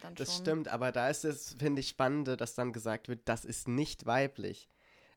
dann 0.00 0.14
Das 0.14 0.32
schon. 0.34 0.42
stimmt, 0.44 0.68
aber 0.68 0.92
da 0.92 1.08
ist 1.08 1.24
es, 1.24 1.56
finde 1.58 1.80
ich, 1.80 1.88
spannende, 1.88 2.36
dass 2.36 2.54
dann 2.54 2.72
gesagt 2.72 3.08
wird, 3.08 3.22
das 3.24 3.44
ist 3.44 3.66
nicht 3.66 4.06
weiblich. 4.06 4.68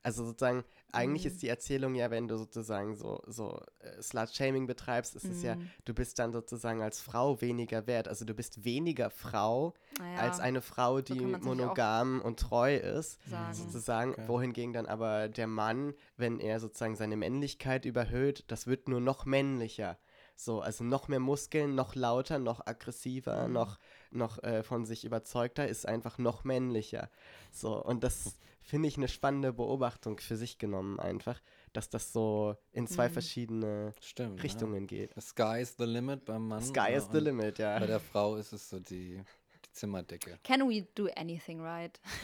Also 0.03 0.26
sozusagen, 0.26 0.64
eigentlich 0.91 1.23
Mhm. 1.23 1.28
ist 1.32 1.41
die 1.41 1.48
Erzählung 1.48 1.95
ja, 1.95 2.10
wenn 2.10 2.28
du 2.28 2.38
sozusagen 2.38 2.95
so, 2.95 3.22
so 3.28 3.60
äh, 3.80 4.02
Slut-Shaming 4.02 4.65
betreibst, 4.68 5.15
ist 5.15 5.30
es 5.30 5.44
ja, 5.44 5.56
Mhm. 5.56 5.69
du 5.86 5.94
bist 5.94 6.18
dann 6.19 6.34
sozusagen 6.34 6.82
als 6.82 7.02
Frau 7.02 7.40
weniger 7.41 7.86
wert. 7.88 8.07
Also 8.07 8.26
du 8.26 8.34
bist 8.34 8.64
weniger 8.65 9.10
Frau 9.11 9.73
Naja, 9.99 10.19
als 10.22 10.40
eine 10.40 10.61
Frau, 10.61 11.02
die 11.02 11.36
auch 11.36 11.40
monogam 11.40 12.22
und 12.22 12.40
treu 12.40 12.76
ist. 12.76 13.19
sagen. 13.26 13.53
Sozusagen, 13.53 14.11
Okay. 14.14 14.28
wohingegen 14.28 14.73
dann 14.73 14.88
aber 14.88 15.30
der 15.30 15.48
Mann, 15.48 15.94
wenn 16.18 16.40
er 16.40 16.60
sozusagen 16.60 16.95
seine 16.95 17.15
Männlichkeit 17.15 17.86
überhöht, 17.86 18.44
das 18.48 18.65
wird 18.68 18.88
nur 18.88 19.02
noch 19.02 19.26
männlicher. 19.26 19.98
So, 20.36 20.61
also 20.61 20.84
noch 20.84 21.07
mehr 21.07 21.19
Muskeln, 21.19 21.76
noch 21.76 21.94
lauter, 21.94 22.40
noch 22.40 22.65
aggressiver, 22.65 23.48
Mhm. 23.48 23.53
noch, 23.53 23.78
noch 24.10 24.41
äh, 24.44 24.64
von 24.64 24.86
sich 24.86 25.06
überzeugter, 25.06 25.68
ist 25.68 25.88
einfach 25.88 26.18
noch 26.18 26.44
männlicher. 26.44 27.11
So, 27.52 27.82
und 27.84 28.03
das 28.03 28.40
finde 28.61 28.88
ich 28.88 28.97
eine 28.97 29.07
spannende 29.07 29.51
Beobachtung 29.53 30.19
für 30.19 30.38
sich 30.38 30.57
genommen 30.57 30.99
einfach, 30.99 31.41
dass 31.73 31.89
das 31.89 32.13
so 32.13 32.55
in 32.71 32.88
zwei 32.88 33.09
Mhm. 33.09 33.13
verschiedene 33.13 33.93
Stimmt. 33.99 34.43
Richtungen 34.43 34.88
geht. 34.88 35.15
Ja. 35.15 35.21
Sky 35.21 35.61
is 35.61 35.75
the 35.77 35.85
limit 35.85 36.25
beim 36.25 36.47
Mann. 36.47 36.61
Sky 36.61 36.79
ja, 36.91 36.97
is 36.97 37.07
the 37.11 37.17
und 37.17 37.23
limit, 37.25 37.57
ja. 37.59 37.79
Bei 37.79 37.88
der 37.88 37.99
Frau 37.99 38.35
ist 38.35 38.53
es 38.53 38.69
so 38.69 38.79
die 38.79 39.21
Zimmerdecke. 39.73 40.39
Can 40.43 40.68
we 40.69 40.88
do 40.95 41.07
anything 41.15 41.61
right? 41.61 41.99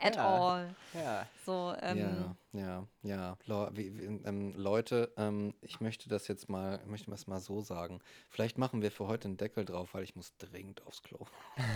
At 0.00 0.16
Ja. 0.16 0.26
all. 0.28 0.74
Ja, 0.94 1.26
So, 1.44 1.74
ähm, 1.80 2.34
ja, 2.52 2.86
ja, 3.02 3.36
ja. 3.46 3.68
Wie, 3.72 3.96
wie, 3.98 4.04
ähm, 4.26 4.52
Leute, 4.56 5.12
ähm, 5.16 5.54
ich 5.62 5.80
möchte 5.80 6.08
das 6.08 6.26
jetzt 6.28 6.48
mal, 6.48 6.80
möchte 6.86 7.10
das 7.10 7.26
mal 7.26 7.40
so 7.40 7.60
sagen. 7.60 8.00
Vielleicht 8.30 8.58
machen 8.58 8.82
wir 8.82 8.90
für 8.90 9.06
heute 9.06 9.28
einen 9.28 9.36
Deckel 9.36 9.64
drauf, 9.64 9.90
weil 9.92 10.02
ich 10.04 10.16
muss 10.16 10.36
dringend 10.38 10.84
aufs 10.86 11.02
Klo. 11.02 11.26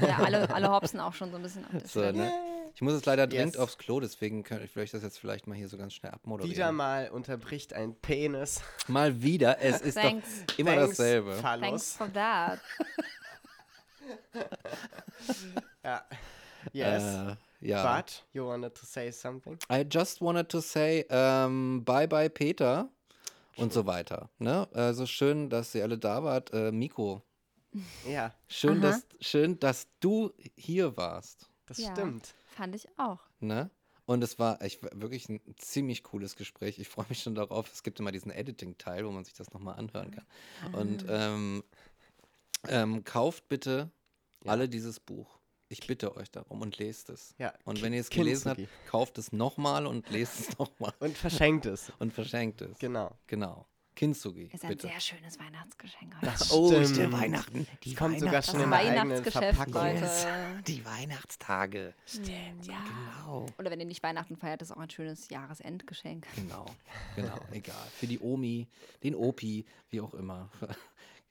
ja, 0.00 0.18
alle, 0.18 0.50
alle 0.52 0.70
hopsen 0.70 0.98
auch 1.00 1.14
schon 1.14 1.30
so 1.30 1.36
ein 1.36 1.42
bisschen 1.42 1.64
ab. 1.64 1.70
So, 1.86 2.00
ne? 2.10 2.32
Ich 2.74 2.82
muss 2.82 2.94
jetzt 2.94 3.06
leider 3.06 3.26
dringend 3.26 3.54
Yes. 3.54 3.62
aufs 3.62 3.78
Klo, 3.78 3.98
deswegen 3.98 4.44
könnte 4.44 4.64
ich 4.64 4.70
vielleicht 4.70 4.94
das 4.94 5.02
jetzt 5.02 5.18
vielleicht 5.18 5.46
mal 5.48 5.56
hier 5.56 5.68
so 5.68 5.76
ganz 5.76 5.92
schnell 5.92 6.12
abmoderieren. 6.12 6.54
wieder 6.56 6.70
mal 6.72 7.10
unterbricht 7.10 7.72
ein 7.74 7.94
Penis. 7.96 8.60
Mal 8.86 9.22
wieder. 9.22 9.60
Es 9.60 9.80
ist 9.82 9.94
Thanks. 9.96 10.44
doch 10.46 10.58
immer 10.58 10.74
Thanks, 10.76 10.96
dasselbe. 10.96 11.38
Thanks 11.42 11.92
for 11.96 12.12
that. 12.12 12.60
Ja. 15.84 16.04
Yes. 16.72 17.02
Äh, 17.02 17.36
ja. 17.66 17.96
But 17.96 18.24
you 18.32 18.46
wanted 18.46 18.74
to 18.74 18.84
say 18.86 19.10
something? 19.10 19.58
I 19.72 19.84
just 19.90 20.20
wanted 20.20 20.48
to 20.50 20.60
say 20.60 21.06
ähm, 21.08 21.82
bye 21.84 22.06
bye 22.06 22.28
Peter 22.28 22.88
und 23.56 23.72
so 23.72 23.86
weiter. 23.86 24.28
Ne? 24.38 24.68
Also 24.72 25.06
schön, 25.06 25.48
dass 25.50 25.74
ihr 25.74 25.82
alle 25.84 25.98
da 25.98 26.22
wart. 26.22 26.52
Äh, 26.52 26.70
Miko, 26.72 27.22
Ja, 28.06 28.34
schön 28.48 28.78
Aha. 28.84 28.90
dass, 28.90 29.06
schön, 29.20 29.58
dass 29.58 29.86
du 30.00 30.32
hier 30.56 30.96
warst. 30.96 31.48
das 31.66 31.78
Ja. 31.78 31.92
stimmt. 31.92 32.34
Fand 32.56 32.74
ich 32.74 32.86
auch. 32.98 33.20
Ne? 33.40 33.70
Und 34.06 34.24
es 34.24 34.38
war 34.38 34.60
echt 34.60 34.82
wirklich 35.00 35.28
ein 35.28 35.40
ziemlich 35.56 36.02
cooles 36.02 36.34
Gespräch. 36.36 36.78
Ich 36.78 36.88
freue 36.88 37.06
mich 37.08 37.22
schon 37.22 37.34
darauf. 37.36 37.70
Es 37.72 37.82
gibt 37.82 38.00
immer 38.00 38.10
diesen 38.12 38.32
Editing-Teil, 38.32 39.06
wo 39.06 39.10
man 39.12 39.24
sich 39.24 39.34
das 39.34 39.52
nochmal 39.52 39.78
anhören 39.78 40.10
kann. 40.10 40.74
Und 40.74 41.04
ähm, 41.08 41.62
ähm, 42.68 43.04
kauft 43.04 43.48
bitte 43.48 43.90
Ja. 44.44 44.52
alle 44.52 44.68
dieses 44.68 45.00
Buch. 45.00 45.38
Ich 45.68 45.86
bitte 45.86 46.16
euch 46.16 46.30
darum 46.32 46.62
und 46.62 46.78
lest 46.78 47.10
es. 47.10 47.32
Ja, 47.38 47.52
Und 47.64 47.80
wenn 47.82 47.92
ihr 47.92 48.00
es 48.00 48.10
gelesen 48.10 48.50
habt, 48.50 48.60
kauft 48.88 49.18
es 49.18 49.30
nochmal 49.32 49.86
und 49.86 50.10
lest 50.10 50.40
es 50.40 50.58
nochmal 50.58 50.92
Und 50.98 51.16
verschenkt 51.16 51.64
es. 51.66 51.92
und 52.00 52.12
verschenkt 52.12 52.60
es. 52.62 52.78
Genau. 52.78 53.16
Genau. 53.28 53.66
Kintsugi, 53.96 54.48
Ist 54.52 54.64
ein 54.64 54.70
bitte. 54.70 54.86
sehr 54.86 54.98
schönes 55.00 55.38
Weihnachtsgeschenk 55.38 56.14
heute. 56.16 56.26
Das 56.26 56.50
Oh, 56.52 56.70
ist 56.72 56.92
stimmt. 56.94 57.12
der 57.12 57.12
Weihnachten. 57.12 57.66
Die 57.84 57.94
kommt 57.94 58.18
sogar 58.18 58.40
schon 58.42 58.54
Das 58.54 58.64
in 58.64 58.70
Weihnachtsgeschäft. 58.70 59.68
Yes. 59.68 60.26
Die 60.66 60.84
Weihnachtstage. 60.86 61.92
Stimmt, 62.06 62.66
ja. 62.66 62.82
Genau. 62.82 63.46
Oder 63.58 63.70
wenn 63.70 63.78
ihr 63.80 63.86
nicht 63.86 64.02
Weihnachten 64.02 64.36
feiert, 64.36 64.62
ist 64.62 64.70
auch 64.72 64.78
ein 64.78 64.88
schönes 64.90 65.28
Jahresendgeschenk. 65.28 66.26
Genau, 66.34 66.64
genau, 67.14 67.38
egal. 67.52 67.74
Für 67.96 68.06
die 68.06 68.18
Omi, 68.20 68.68
den 69.02 69.14
Opi, 69.14 69.66
wie 69.90 70.00
auch 70.00 70.14
immer. 70.14 70.48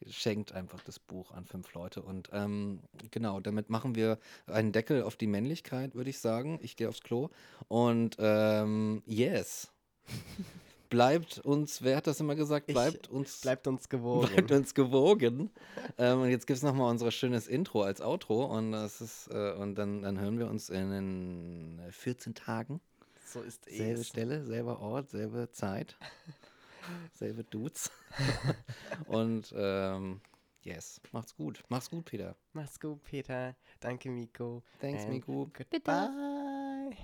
Schenkt 0.08 0.54
einfach 0.54 0.82
das 0.84 0.98
Buch 1.00 1.32
an 1.32 1.46
fünf 1.46 1.74
Leute. 1.74 2.02
Und 2.02 2.30
ähm, 2.32 2.80
genau, 3.12 3.40
damit 3.40 3.70
machen 3.70 3.96
wir 3.96 4.18
einen 4.48 4.72
Deckel 4.72 5.04
auf 5.04 5.16
die 5.18 5.28
Männlichkeit, 5.28 5.94
würde 5.96 6.10
ich 6.10 6.20
sagen. 6.20 6.60
Ich 6.62 6.76
gehe 6.78 6.88
aufs 6.88 7.02
Klo. 7.02 7.30
Und 7.68 8.16
ähm, 8.20 9.04
yes. 9.06 9.72
Bleibt 10.90 11.38
uns, 11.40 11.84
wer 11.84 11.98
hat 11.98 12.08
das 12.08 12.20
immer 12.20 12.34
gesagt? 12.36 12.66
Ich- 12.68 12.74
Bleibt 12.74 13.10
uns, 13.10 13.42
Bleibt 13.42 13.68
uns 13.68 13.90
gewogen. 13.90 14.28
bleibt 14.34 14.52
uns 14.52 14.74
gewogen. 14.74 15.52
ähm, 16.00 16.22
und 16.22 16.30
jetzt 16.30 16.48
gibt 16.48 16.58
es 16.58 16.64
nochmal 16.64 16.90
unser 16.90 17.12
schönes 17.12 17.48
Intro 17.48 17.84
als 17.84 18.02
Outro. 18.02 18.46
Und, 18.46 18.72
das 18.72 19.00
ist, 19.02 19.28
äh, 19.32 19.52
und 19.54 19.76
dann, 19.76 20.02
dann 20.02 20.20
hören 20.20 20.40
wir 20.40 20.48
uns 20.50 20.70
in 20.70 21.80
14 21.92 22.34
Tagen. 22.34 22.82
so 23.28 23.42
ist 23.42 23.66
Selbe 23.66 24.02
es. 24.02 24.08
Stelle, 24.08 24.44
selber 24.46 24.80
Ort, 24.80 25.12
selbe 25.12 25.50
Zeit, 25.52 25.96
selbe 27.14 27.44
Dudes. 27.44 27.92
Und 29.08 29.54
ähm, 29.56 30.22
yes, 30.62 31.02
macht's 31.12 31.36
gut. 31.36 31.64
Macht's 31.70 31.90
gut, 31.90 32.06
Peter. 32.06 32.36
Mach's 32.54 32.80
gut, 32.80 33.04
Peter. 33.04 33.56
Danke, 33.80 34.10
Miko. 34.10 34.64
Thanks, 34.80 35.04
And 35.04 35.14
Miku. 35.14 35.48
Goodbye. 35.72 36.98